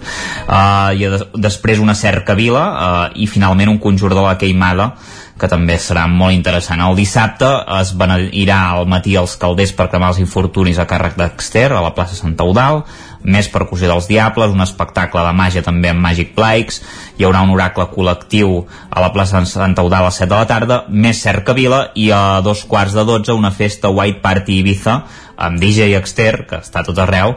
Uh, 0.47 0.95
I 0.95 1.11
de 1.11 1.21
després 1.35 1.83
una 1.83 1.97
cerca 1.97 2.37
vila 2.37 2.65
uh, 2.71 3.05
i 3.15 3.27
finalment 3.27 3.75
un 3.75 3.81
conjur 3.83 4.13
de 4.15 4.23
la 4.23 4.37
queimada 4.39 4.93
que 5.35 5.49
també 5.51 5.75
serà 5.81 6.05
molt 6.07 6.31
interessant. 6.31 6.79
El 6.79 6.95
dissabte 6.95 7.47
es 7.81 7.91
beneirà 7.99 8.59
al 8.71 8.85
matí 8.87 9.17
als 9.19 9.35
calders 9.39 9.73
per 9.75 9.89
cremar 9.91 10.13
els 10.13 10.21
infortunis 10.23 10.79
a 10.79 10.87
càrrec 10.87 11.17
d'Exter 11.19 11.67
a 11.73 11.83
la 11.83 11.91
plaça 11.95 12.15
Sant 12.15 12.37
Eudal, 12.39 12.85
més 13.25 13.49
percussió 13.51 13.89
dels 13.89 14.07
Diables, 14.09 14.53
un 14.53 14.63
espectacle 14.63 15.23
de 15.25 15.33
màgia 15.35 15.63
també 15.65 15.91
amb 15.91 16.03
Magic 16.05 16.33
Plaques, 16.37 16.81
hi 17.17 17.25
haurà 17.25 17.41
un 17.45 17.53
oracle 17.55 17.87
col·lectiu 17.91 18.61
a 18.89 19.03
la 19.03 19.11
plaça 19.15 19.41
de 19.41 19.49
Sant 19.49 19.75
Eudal 19.81 20.05
a 20.05 20.09
les 20.09 20.21
7 20.21 20.29
de 20.31 20.37
la 20.37 20.49
tarda, 20.49 20.79
més 20.89 21.21
cercavila 21.25 21.87
i 21.95 22.11
a 22.13 22.41
dos 22.45 22.65
quarts 22.69 22.95
de 22.95 23.05
12 23.07 23.35
una 23.35 23.51
festa 23.51 23.89
White 23.89 24.21
Party 24.23 24.59
Ibiza 24.61 24.99
amb 25.37 25.59
DJ 25.61 25.95
Exter, 25.99 26.45
que 26.49 26.59
està 26.63 26.83
tot 26.85 26.99
arreu, 27.01 27.35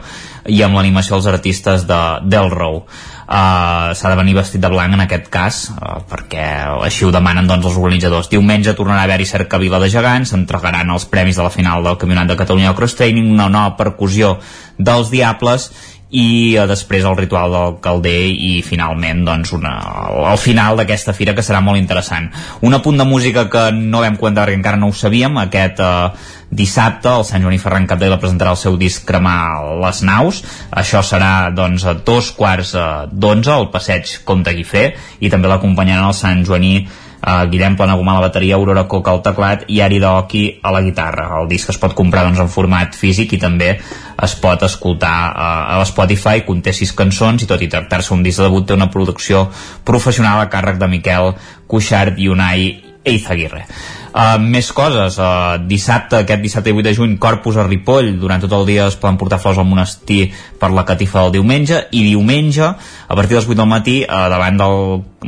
i 0.49 0.61
amb 0.65 0.77
l'animació 0.79 1.17
dels 1.17 1.29
artistes 1.31 1.85
de 1.89 2.01
Delrow. 2.25 2.83
Uh, 3.29 3.93
s'ha 3.93 4.09
de 4.09 4.17
venir 4.17 4.33
vestit 4.33 4.61
de 4.61 4.71
blanc 4.73 4.95
en 4.95 5.03
aquest 5.03 5.27
cas 5.29 5.57
uh, 5.69 5.99
perquè 6.09 6.45
així 6.81 7.05
ho 7.05 7.11
demanen 7.13 7.45
doncs, 7.45 7.67
els 7.69 7.75
organitzadors 7.77 8.31
diumenge 8.31 8.73
tornarà 8.73 9.03
a 9.03 9.05
haver-hi 9.05 9.27
cercavila 9.29 9.77
de 9.83 9.91
gegants 9.93 10.33
s'entregaran 10.33 10.89
els 10.89 11.05
premis 11.11 11.37
de 11.37 11.45
la 11.45 11.51
final 11.53 11.85
del 11.85 11.99
Campionat 12.01 12.31
de 12.31 12.39
Catalunya 12.39 12.71
de 12.71 12.79
Cross 12.79 12.97
Training 12.97 13.29
una 13.35 13.45
nova 13.53 13.75
percussió 13.77 14.39
dels 14.81 15.13
Diables 15.13 15.69
i 16.09 16.55
eh, 16.57 16.65
després 16.69 17.05
el 17.05 17.17
ritual 17.17 17.53
del 17.53 17.77
calder 17.83 18.17
i 18.33 18.51
finalment 18.65 19.21
doncs 19.27 19.53
una, 19.53 19.73
el 20.31 20.39
final 20.41 20.79
d'aquesta 20.79 21.13
fira 21.13 21.35
que 21.37 21.45
serà 21.45 21.61
molt 21.61 21.79
interessant. 21.79 22.29
Un 22.65 22.73
apunt 22.77 22.97
de 22.97 23.05
música 23.05 23.45
que 23.49 23.69
no 23.75 24.01
vam 24.01 24.17
comentar 24.17 24.47
perquè 24.47 24.57
encara 24.57 24.79
no 24.81 24.89
ho 24.89 24.95
sabíem 24.95 25.37
aquest 25.37 25.81
eh, 25.85 26.29
dissabte 26.49 27.11
el 27.13 27.25
Sant 27.27 27.45
Joaní 27.45 27.59
Ferran 27.61 27.85
Capdevila 27.89 28.17
presentarà 28.21 28.55
el 28.55 28.61
seu 28.61 28.77
disc 28.81 29.05
Cremar 29.05 29.77
les 29.83 30.01
naus. 30.07 30.41
Això 30.71 31.03
serà 31.05 31.51
doncs 31.53 31.85
a 31.85 31.93
dos 31.93 32.31
quarts 32.37 32.73
eh, 32.73 32.87
d'onze 33.11 33.53
al 33.53 33.69
passeig 33.73 34.19
Comte 34.25 34.55
Guifré 34.57 34.89
i 35.19 35.29
també 35.29 35.51
l'acompanyaran 35.51 36.09
el 36.09 36.17
Sant 36.17 36.41
Joaní 36.47 36.87
uh, 37.19 37.45
Guillem 37.51 37.77
Planagumà 37.79 38.15
a 38.15 38.19
la 38.19 38.27
bateria, 38.27 38.57
Aurora 38.57 38.85
Coca 38.89 39.11
al 39.11 39.23
teclat 39.25 39.65
i 39.67 39.81
Ari 39.81 39.99
Daoki 39.99 40.43
a 40.63 40.73
la 40.75 40.81
guitarra. 40.85 41.29
El 41.39 41.49
disc 41.51 41.69
es 41.69 41.79
pot 41.81 41.95
comprar 41.97 42.25
doncs, 42.27 42.39
en 42.39 42.51
format 42.51 42.95
físic 42.95 43.35
i 43.35 43.41
també 43.41 43.71
es 44.19 44.35
pot 44.41 44.63
escoltar 44.67 45.15
uh, 45.29 45.47
a 45.75 45.79
l'Spotify, 45.81 46.43
conté 46.47 46.73
sis 46.75 46.93
cançons 46.95 47.43
i 47.43 47.49
tot 47.49 47.61
i 47.61 47.71
tractar-se 47.71 48.13
un 48.15 48.23
disc 48.25 48.41
de 48.41 48.49
debut 48.49 48.67
té 48.67 48.77
una 48.77 48.91
producció 48.91 49.47
professional 49.87 50.41
a 50.43 50.51
càrrec 50.51 50.79
de 50.81 50.91
Miquel 50.91 51.33
Cuixart 51.69 52.19
i 52.19 52.29
Unai 52.31 52.88
Eizaguirre. 53.07 53.63
Uh, 54.09 54.39
més 54.41 54.71
coses, 54.73 55.19
uh, 55.21 55.59
dissabte, 55.69 56.23
aquest 56.23 56.41
dissabte 56.41 56.73
8 56.73 56.83
de 56.87 56.93
juny, 56.97 57.11
Corpus 57.21 57.59
a 57.61 57.63
Ripoll, 57.67 58.15
durant 58.19 58.41
tot 58.41 58.55
el 58.57 58.65
dia 58.65 58.87
es 58.89 58.97
poden 58.97 59.19
portar 59.21 59.37
flors 59.39 59.59
al 59.61 59.67
monestir 59.69 60.31
per 60.59 60.71
la 60.73 60.83
catifa 60.87 61.21
del 61.23 61.37
diumenge, 61.37 61.83
i 61.93 62.01
diumenge, 62.07 62.71
a 62.73 63.15
partir 63.15 63.37
dels 63.37 63.47
8 63.47 63.59
del 63.61 63.69
matí, 63.69 63.99
uh, 64.03 64.25
davant 64.33 64.57
del 64.57 64.79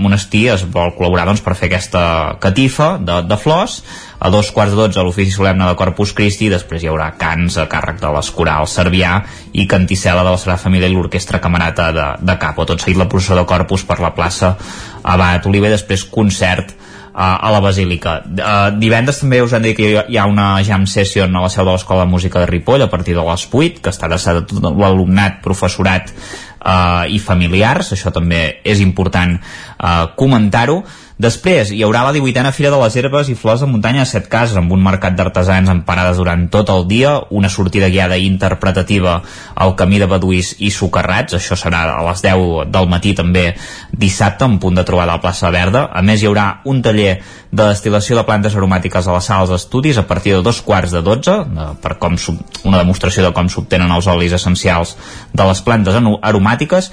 monestir 0.01 0.47
es 0.55 0.65
vol 0.65 0.95
col·laborar 0.97 1.27
doncs, 1.29 1.45
per 1.45 1.53
fer 1.59 1.69
aquesta 1.69 2.03
catifa 2.41 2.95
de, 2.97 3.21
de 3.29 3.37
flors, 3.37 3.83
a 4.21 4.33
dos 4.33 4.51
quarts 4.53 4.73
de 4.73 4.81
dotze 4.81 4.99
a 5.01 5.05
l'ofici 5.05 5.31
solemne 5.33 5.69
de 5.69 5.77
Corpus 5.77 6.11
Christi 6.17 6.49
després 6.51 6.83
hi 6.83 6.89
haurà 6.91 7.11
cants 7.21 7.57
a 7.57 7.69
càrrec 7.69 8.01
de 8.01 8.11
les 8.13 8.27
corals 8.35 8.75
Servià 8.77 9.15
i 9.53 9.65
Canticela 9.69 10.21
de 10.25 10.33
la 10.33 10.37
Sagrada 10.41 10.61
Família 10.61 10.89
i 10.89 10.93
l'Orquestra 10.93 11.41
Camerata 11.41 11.89
de, 11.95 12.07
de 12.21 12.35
Capo. 12.41 12.67
Tot 12.69 12.83
seguit 12.83 12.99
la 13.01 13.09
processó 13.09 13.39
de 13.39 13.47
Corpus 13.49 13.85
per 13.89 13.97
la 14.03 14.13
plaça 14.13 14.53
Abat 15.01 15.49
Oliver, 15.49 15.73
després 15.73 16.05
concert 16.05 16.75
a 17.13 17.51
la 17.51 17.59
Basílica. 17.59 18.21
Uh, 18.23 18.69
divendres 18.79 19.19
també 19.19 19.41
us 19.43 19.53
han 19.53 19.65
dit 19.65 19.75
que 19.77 19.89
hi 20.07 20.17
ha 20.17 20.27
una 20.29 20.53
jam 20.63 20.85
session 20.87 21.35
a 21.35 21.43
la 21.43 21.49
seu 21.51 21.65
de 21.65 21.73
l'Escola 21.73 22.05
de 22.05 22.11
Música 22.11 22.39
de 22.39 22.47
Ripoll 22.49 22.85
a 22.85 22.89
partir 22.89 23.15
de 23.17 23.25
les 23.27 23.47
8, 23.51 23.81
que 23.83 23.91
adreçada 23.91 24.43
a 24.43 24.47
tot 24.47 24.63
l'alumnat, 24.63 25.41
professorat 25.43 26.13
uh, 26.61 27.05
i 27.09 27.19
familiars, 27.19 27.93
això 27.95 28.13
també 28.13 28.61
és 28.63 28.81
important 28.83 29.37
uh, 29.37 30.11
comentar-ho. 30.17 30.81
Després 31.21 31.69
hi 31.69 31.83
haurà 31.85 32.01
la 32.01 32.13
18a 32.15 32.49
Fira 32.55 32.71
de 32.73 32.79
les 32.81 32.95
Herbes 32.97 33.27
i 33.29 33.35
Flors 33.37 33.61
de 33.61 33.67
Muntanya 33.69 34.01
a 34.01 34.09
Set 34.09 34.25
Cases 34.31 34.57
amb 34.57 34.71
un 34.73 34.81
mercat 34.81 35.13
d'artesans 35.13 35.69
en 35.69 35.83
parades 35.85 36.17
durant 36.17 36.47
tot 36.49 36.71
el 36.73 36.87
dia, 36.89 37.11
una 37.29 37.49
sortida 37.49 37.91
guiada 37.93 38.17
interpretativa 38.17 39.19
al 39.53 39.75
camí 39.77 39.99
de 40.01 40.07
Baduís 40.09 40.55
i 40.65 40.71
Socarrats, 40.73 41.37
això 41.37 41.59
serà 41.59 41.83
a 41.91 42.01
les 42.07 42.25
10 42.25 42.71
del 42.73 42.89
matí 42.89 43.13
també 43.13 43.51
dissabte, 43.91 44.49
en 44.49 44.57
punt 44.57 44.79
de 44.79 44.87
trobada 44.87 45.13
a 45.13 45.19
la 45.19 45.21
plaça 45.21 45.53
Verda. 45.53 45.89
A 45.93 46.01
més 46.01 46.23
hi 46.23 46.31
haurà 46.31 46.47
un 46.65 46.81
taller 46.81 47.19
de 47.51 47.65
destil·lació 47.67 48.15
de 48.15 48.23
plantes 48.27 48.55
aromàtiques 48.55 49.07
a 49.07 49.15
les 49.17 49.27
sales 49.27 49.51
d'estudis 49.51 49.97
a 49.99 50.05
partir 50.07 50.33
de 50.37 50.43
dos 50.43 50.61
quarts 50.63 50.93
de 50.95 51.01
12 51.03 51.35
per 51.83 51.97
com 51.99 52.15
una 52.63 52.79
demostració 52.79 53.25
de 53.25 53.33
com 53.35 53.49
s'obtenen 53.51 53.91
els 53.91 54.07
olis 54.07 54.35
essencials 54.37 54.95
de 55.33 55.47
les 55.49 55.61
plantes 55.65 55.97
aromàtiques 55.99 56.91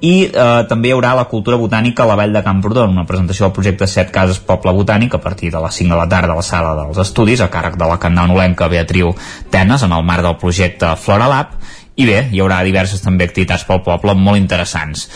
i 0.00 0.14
eh, 0.28 0.62
també 0.70 0.88
hi 0.88 0.94
haurà 0.94 1.12
la 1.18 1.26
cultura 1.28 1.58
botànica 1.58 2.04
a 2.04 2.06
la 2.06 2.14
Vall 2.16 2.32
de 2.32 2.42
Camprodon, 2.46 2.92
una 2.94 3.04
presentació 3.06 3.48
del 3.48 3.54
projecte 3.56 3.88
Set 3.90 4.12
Cases 4.14 4.38
Poble 4.38 4.72
Botànic 4.76 5.16
a 5.18 5.20
partir 5.20 5.50
de 5.50 5.60
les 5.60 5.80
5 5.82 5.90
de 5.90 5.98
la 5.98 6.08
tarda 6.08 6.32
a 6.36 6.38
la 6.38 6.46
sala 6.46 6.76
dels 6.78 7.00
estudis 7.02 7.42
a 7.42 7.50
càrrec 7.50 7.76
de 7.76 7.88
la 7.90 7.98
candanolenca 7.98 8.70
Beatriu 8.70 9.12
Tenes 9.50 9.82
en 9.82 9.92
el 9.92 10.06
marc 10.06 10.24
del 10.24 10.38
projecte 10.38 10.94
Flora 10.96 11.28
Lab 11.28 11.58
i 11.98 12.06
bé, 12.06 12.28
hi 12.30 12.38
haurà 12.38 12.60
diverses 12.62 13.02
també 13.02 13.26
activitats 13.26 13.64
pel 13.66 13.82
poble 13.82 14.14
molt 14.14 14.38
interessants. 14.38 15.08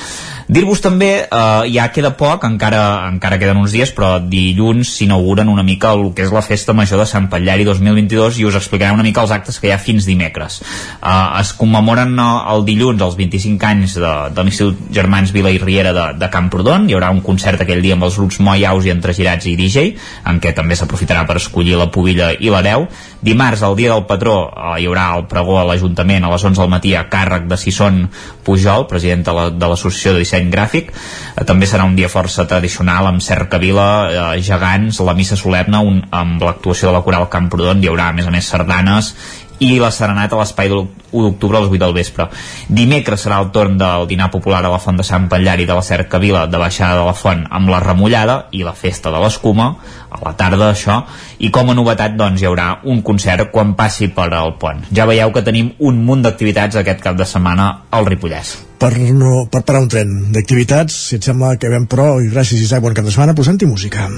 Dir-vos 0.48 0.80
també, 0.82 1.10
eh, 1.22 1.72
ja 1.72 1.88
queda 1.92 2.12
poc, 2.16 2.44
encara, 2.44 3.08
encara 3.08 3.38
queden 3.38 3.60
uns 3.60 3.72
dies, 3.72 3.92
però 3.94 4.18
dilluns 4.18 4.90
s'inauguren 4.96 5.48
una 5.48 5.62
mica 5.62 5.92
el 5.92 6.12
que 6.14 6.24
és 6.26 6.32
la 6.32 6.42
Festa 6.42 6.72
Major 6.72 6.98
de 6.98 7.06
Sant 7.06 7.28
Patllari 7.28 7.64
2022 7.64 8.40
i 8.40 8.46
us 8.48 8.56
explicaré 8.58 8.92
una 8.92 9.06
mica 9.06 9.22
els 9.22 9.30
actes 9.30 9.58
que 9.60 9.68
hi 9.68 9.72
ha 9.72 9.78
fins 9.78 10.06
dimecres. 10.06 10.60
Eh, 11.00 11.40
es 11.40 11.52
commemoren 11.52 12.18
eh, 12.18 12.28
el 12.54 12.66
dilluns 12.66 13.02
els 13.02 13.16
25 13.16 13.66
anys 13.66 13.96
de, 14.00 14.12
de 14.34 14.42
l'Institut 14.42 14.82
Germans 14.92 15.32
Vila 15.32 15.50
i 15.50 15.60
Riera 15.62 15.92
de, 15.92 16.06
de 16.18 16.30
Camprodon, 16.32 16.88
hi 16.88 16.96
haurà 16.98 17.12
un 17.14 17.22
concert 17.22 17.62
aquell 17.62 17.82
dia 17.82 17.94
amb 17.98 18.08
els 18.08 18.18
grups 18.18 18.40
Moi 18.40 18.66
Aus 18.66 18.86
i 18.86 18.94
Entre 18.94 19.14
Girats 19.14 19.46
i 19.46 19.56
DJ, 19.56 19.92
en 20.26 20.40
què 20.42 20.54
també 20.56 20.76
s'aprofitarà 20.78 21.26
per 21.28 21.38
escollir 21.40 21.78
la 21.78 21.90
pubilla 21.92 22.32
i 22.38 22.50
l'hereu. 22.50 22.88
Dimarts, 23.22 23.62
el 23.62 23.76
dia 23.78 23.92
del 23.92 24.02
patró, 24.10 24.50
eh, 24.50 24.80
hi 24.82 24.86
haurà 24.90 25.04
el 25.14 25.28
pregó 25.30 25.60
a 25.60 25.66
l'Ajuntament 25.68 26.24
a 26.26 26.30
les 26.32 26.42
11 26.42 26.58
del 26.58 26.72
matí 26.72 26.94
a 26.98 27.04
càrrec 27.10 27.46
de 27.46 27.56
Sisson 27.56 28.00
Pujol, 28.42 28.88
president 28.90 29.22
de 29.22 29.68
l'Associació 29.70 30.16
de 30.16 30.24
Disseny 30.24 30.50
Gràfic. 30.50 30.90
Eh, 30.90 31.44
també 31.46 31.68
serà 31.70 31.86
un 31.86 31.94
dia 31.94 32.10
força 32.10 32.48
tradicional 32.50 33.06
amb 33.06 33.22
cercavila, 33.22 33.86
eh, 34.10 34.42
gegants, 34.42 34.98
la 35.06 35.14
missa 35.14 35.38
solemne, 35.38 35.78
un, 35.78 36.02
amb 36.10 36.42
l'actuació 36.42 36.90
de 36.90 36.96
la 36.98 37.04
coral 37.06 37.28
Camprodon, 37.30 37.78
hi 37.78 37.92
haurà 37.92 38.08
a 38.10 38.16
més 38.18 38.26
a 38.26 38.34
més 38.34 38.50
sardanes 38.50 39.14
i 39.62 39.78
la 39.78 39.92
serenata 39.94 40.36
a 40.36 40.42
l'espai 40.42 40.70
de 40.70 40.76
l'1 40.76 41.22
d'octubre 41.26 41.58
a 41.58 41.62
les 41.62 41.70
8 41.70 41.80
del 41.84 41.94
vespre. 41.94 42.28
Dimecres 42.68 43.26
serà 43.26 43.38
el 43.42 43.50
torn 43.54 43.78
del 43.78 44.08
dinar 44.10 44.30
popular 44.32 44.62
a 44.64 44.72
la 44.72 44.80
Font 44.82 44.98
de 44.98 45.06
Sant 45.06 45.28
Patllari 45.30 45.66
de 45.68 45.76
la 45.76 45.84
Cercavila 45.86 46.46
de 46.46 46.58
baixada 46.58 46.98
de 47.00 47.06
la 47.06 47.14
Font 47.14 47.44
amb 47.50 47.70
la 47.70 47.80
remullada 47.84 48.46
i 48.50 48.64
la 48.66 48.74
festa 48.74 49.12
de 49.12 49.20
l'escuma 49.22 49.68
a 50.10 50.20
la 50.24 50.34
tarda 50.36 50.72
això 50.72 51.02
i 51.38 51.50
com 51.54 51.70
a 51.70 51.76
novetat 51.78 52.16
doncs 52.18 52.42
hi 52.42 52.48
haurà 52.48 52.68
un 52.84 53.02
concert 53.06 53.50
quan 53.52 53.74
passi 53.78 54.08
per 54.08 54.30
al 54.34 54.56
pont. 54.58 54.82
Ja 54.90 55.06
veieu 55.06 55.32
que 55.32 55.44
tenim 55.46 55.72
un 55.78 56.02
munt 56.06 56.26
d'activitats 56.26 56.80
aquest 56.80 57.02
cap 57.04 57.18
de 57.18 57.28
setmana 57.28 57.72
al 57.90 58.08
Ripollès. 58.08 58.56
Per, 58.82 58.96
no, 59.14 59.44
per 59.46 59.62
parar 59.62 59.84
un 59.84 59.92
tren 59.92 60.16
d'activitats, 60.34 60.96
si 61.08 61.20
et 61.20 61.28
sembla 61.28 61.54
que 61.54 61.70
vam 61.70 61.86
però, 61.86 62.16
i 62.18 62.32
gràcies 62.32 62.64
Isaac, 62.64 62.82
bon 62.82 62.98
cap 62.98 63.06
de 63.06 63.14
setmana, 63.14 63.36
posant-hi 63.38 63.70
música. 63.70 64.08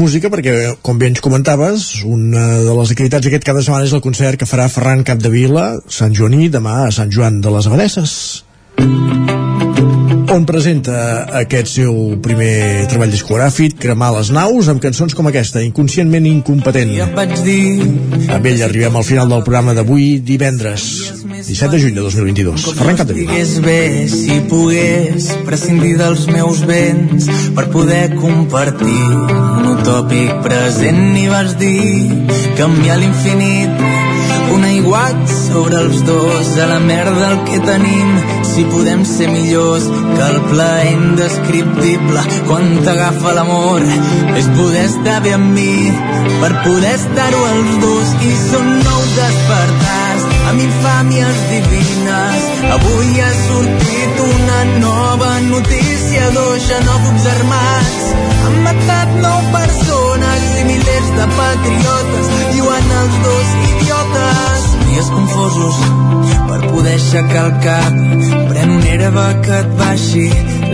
Música 0.00 0.30
perquè, 0.32 0.54
com 0.86 0.98
bé 1.00 1.10
ens 1.10 1.20
comentaves, 1.24 1.90
una 2.08 2.46
de 2.64 2.76
les 2.78 2.94
activitats 2.94 3.26
d'aquest 3.26 3.44
cap 3.46 3.58
de 3.58 3.64
setmana 3.66 3.88
és 3.88 3.94
el 3.96 4.04
concert 4.04 4.40
que 4.40 4.48
farà 4.48 4.70
Ferran 4.72 5.04
Capdevila, 5.04 5.68
Sant 6.00 6.16
Joaní, 6.16 6.48
demà 6.48 6.86
a 6.86 6.94
Sant 6.94 7.12
Joan 7.12 7.42
de 7.44 7.52
les 7.52 7.68
Abadesses 7.68 8.18
on 10.30 10.44
presenta 10.46 10.94
aquest 11.40 11.72
seu 11.74 11.94
primer 12.22 12.86
treball 12.90 13.10
discogràfic, 13.10 13.76
Cremar 13.80 14.12
les 14.14 14.30
naus, 14.34 14.68
amb 14.70 14.82
cançons 14.82 15.14
com 15.16 15.26
aquesta, 15.30 15.62
Inconscientment 15.66 16.26
incompetent. 16.30 16.92
Ja 16.98 17.08
vaig 17.16 17.34
dir... 17.46 17.88
Amb 18.30 18.46
ell 18.46 18.62
arribem 18.62 18.98
al 19.00 19.06
final 19.06 19.30
del 19.32 19.42
programa 19.46 19.74
d'avui, 19.74 20.20
divendres, 20.22 20.84
17 21.40 21.70
de 21.74 21.80
juny 21.82 21.96
de 21.96 22.04
2022. 22.06 22.66
Ferran 22.78 23.00
Capdevila. 23.00 23.32
Digués 23.32 23.56
bé 23.64 23.80
si 24.12 24.40
pogués 24.50 25.30
prescindir 25.48 25.96
dels 25.98 26.26
meus 26.30 26.62
béns 26.68 27.30
per 27.56 27.66
poder 27.74 28.04
compartir 28.18 29.00
un 29.10 29.72
utòpic 29.74 30.36
present 30.46 31.16
i 31.18 31.26
vas 31.32 31.56
dir 31.58 31.80
canviar 32.60 33.00
l'infinit 33.02 33.99
aiguat 34.90 35.28
sobre 35.30 35.76
els 35.78 36.00
dos 36.02 36.48
a 36.58 36.66
la 36.66 36.78
merda 36.82 37.26
el 37.30 37.36
que 37.46 37.58
tenim. 37.62 38.08
Si 38.50 38.64
podem 38.72 39.04
ser 39.06 39.28
millors 39.30 39.84
que 39.86 40.24
el 40.26 40.38
plaer 40.48 40.88
indescriptible 40.96 42.24
quan 42.48 42.64
t'agafa 42.82 43.34
l'amor 43.36 43.84
és 44.40 44.48
poder 44.56 44.82
estar 44.88 45.20
bé 45.22 45.36
amb 45.36 45.54
mi 45.54 45.92
per 46.42 46.50
poder 46.64 46.94
estar-ho 46.96 47.42
els 47.52 47.76
dos. 47.84 48.10
I 48.26 48.32
són 48.40 48.72
nous 48.82 49.12
despertars 49.18 50.26
amb 50.50 50.64
infàmies 50.64 51.38
divines. 51.52 52.48
Avui 52.78 53.22
ha 53.22 53.30
sortit 53.44 54.24
una 54.26 54.60
nova 54.86 55.30
notícia 55.46 56.32
dos 56.34 56.66
xenòfobs 56.66 57.28
armats. 57.36 58.10
Han 58.40 58.58
matat 58.66 59.14
nou 59.22 59.38
persones 59.54 60.50
i 60.64 60.66
milers 60.72 61.14
de 61.20 61.30
patriotes 61.38 62.34
diuen 62.56 62.92
els 63.04 63.22
dos 63.28 63.54
idiotes 63.68 64.59
dies 64.90 65.10
confosos 65.14 65.80
per 66.48 66.60
poder 66.68 66.96
aixecar 66.98 67.46
el 67.48 67.54
cap. 67.64 68.00
Pren 68.50 68.76
un 68.76 68.86
herba 68.92 69.26
que 69.44 69.62
et 69.62 69.72
baixi 69.80 70.26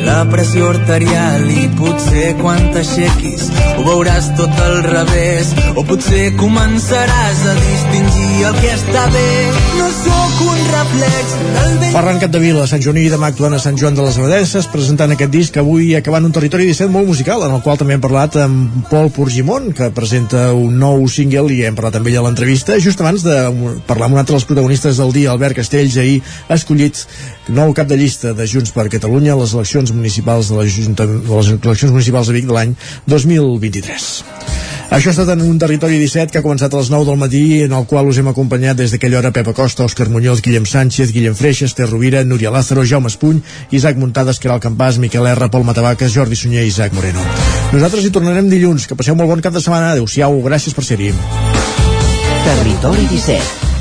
la 0.06 0.22
pressió 0.30 0.72
arterial 0.74 1.46
i 1.50 1.68
potser 1.78 2.32
quan 2.40 2.70
t'aixequis 2.74 3.50
ho 3.76 3.84
veuràs 3.84 4.30
tot 4.38 4.60
al 4.64 4.78
revés. 4.86 5.52
O 5.76 5.84
potser 5.84 6.30
començaràs 6.40 7.42
a 7.50 7.54
distingir 7.58 8.46
el 8.48 8.56
que 8.60 8.70
està 8.72 9.04
bé. 9.12 9.26
No 9.76 9.88
sóc 9.98 10.40
un 10.46 10.62
reflex 10.70 11.34
del 11.42 11.76
vent. 11.82 11.92
Ferran 11.96 12.20
Capdevila, 12.22 12.66
Sant 12.70 12.84
Joaní, 12.84 13.06
demà 13.12 13.30
actuant 13.32 13.56
a 13.56 13.60
Sant 13.62 13.76
Joan 13.80 13.98
de 13.98 14.06
les 14.06 14.16
Abadesses, 14.20 14.68
presentant 14.72 15.12
aquest 15.12 15.32
disc 15.32 15.58
avui 15.60 15.92
acabant 15.98 16.24
un 16.28 16.34
territori 16.34 16.68
17 16.70 16.92
molt 16.92 17.08
musical, 17.10 17.44
en 17.46 17.56
el 17.58 17.62
qual 17.64 17.80
també 17.80 17.96
hem 17.96 18.04
parlat 18.04 18.38
amb 18.46 18.88
Pol 18.90 19.10
Porgimon, 19.12 19.70
que 19.76 19.90
presenta 19.96 20.48
un 20.56 20.78
nou 20.80 21.04
single 21.12 21.52
i 21.52 21.62
hem 21.68 21.76
parlat 21.76 22.00
amb 22.00 22.08
ell 22.10 22.20
a 22.22 22.26
l'entrevista, 22.26 22.80
just 22.80 23.00
abans 23.04 23.24
de 23.26 23.36
parlar 23.88 24.05
amb 24.06 24.14
un 24.14 24.22
altre 24.22 24.36
dels 24.36 24.46
protagonistes 24.46 25.00
del 25.02 25.12
dia, 25.12 25.32
Albert 25.34 25.58
Castells, 25.58 25.98
ahir 25.98 26.20
escollit 26.54 27.02
nou 27.52 27.74
cap 27.74 27.90
de 27.90 27.98
llista 27.98 28.32
de 28.38 28.46
Junts 28.46 28.72
per 28.74 28.86
Catalunya 28.92 29.34
a 29.34 29.40
les 29.40 29.54
eleccions 29.54 29.92
municipals 29.94 30.52
de, 30.52 30.60
la 30.60 30.66
Junta, 30.70 31.06
de 31.06 31.26
les 31.26 31.50
eleccions 31.56 31.92
municipals 31.92 32.30
de 32.30 32.38
Vic 32.38 32.46
de 32.46 32.54
l'any 32.54 32.76
2023. 33.10 34.06
Això 34.86 35.10
ha 35.10 35.14
estat 35.16 35.32
en 35.34 35.42
un 35.42 35.58
territori 35.58 35.98
17 35.98 36.30
que 36.30 36.38
ha 36.38 36.44
començat 36.44 36.70
a 36.70 36.78
les 36.78 36.92
9 36.94 37.08
del 37.08 37.18
matí, 37.18 37.42
en 37.64 37.74
el 37.74 37.88
qual 37.90 38.06
us 38.06 38.20
hem 38.22 38.30
acompanyat 38.30 38.78
des 38.78 38.94
d'aquella 38.94 39.18
hora 39.18 39.32
Pepa 39.34 39.52
Costa, 39.56 39.82
Òscar 39.82 40.06
Muñoz, 40.14 40.44
Guillem 40.46 40.66
Sánchez, 40.70 41.10
Guillem 41.10 41.34
Freixas, 41.34 41.74
Ter 41.74 41.90
Rovira, 41.90 42.22
Núria 42.24 42.54
Lázaro, 42.54 42.86
Jaume 42.86 43.10
Espuny, 43.10 43.42
Isaac 43.74 43.98
Muntades, 43.98 44.38
Caral 44.38 44.62
Campàs, 44.62 45.02
Miquel 45.02 45.26
R, 45.26 45.50
Pol 45.50 45.66
Matavaques, 45.66 46.14
Jordi 46.14 46.38
Sunyer 46.38 46.62
i 46.62 46.70
Isaac 46.70 46.94
Moreno. 46.94 47.26
Nosaltres 47.74 48.06
hi 48.06 48.14
tornarem 48.14 48.46
dilluns. 48.48 48.86
Que 48.86 48.94
passeu 48.94 49.18
molt 49.18 49.34
bon 49.34 49.42
cap 49.42 49.58
de 49.58 49.64
setmana. 49.64 49.96
Adéu-siau, 49.96 50.38
gràcies 50.46 50.76
per 50.76 50.86
ser-hi. 50.86 51.10
Territori 52.46 53.10
17 53.10 53.65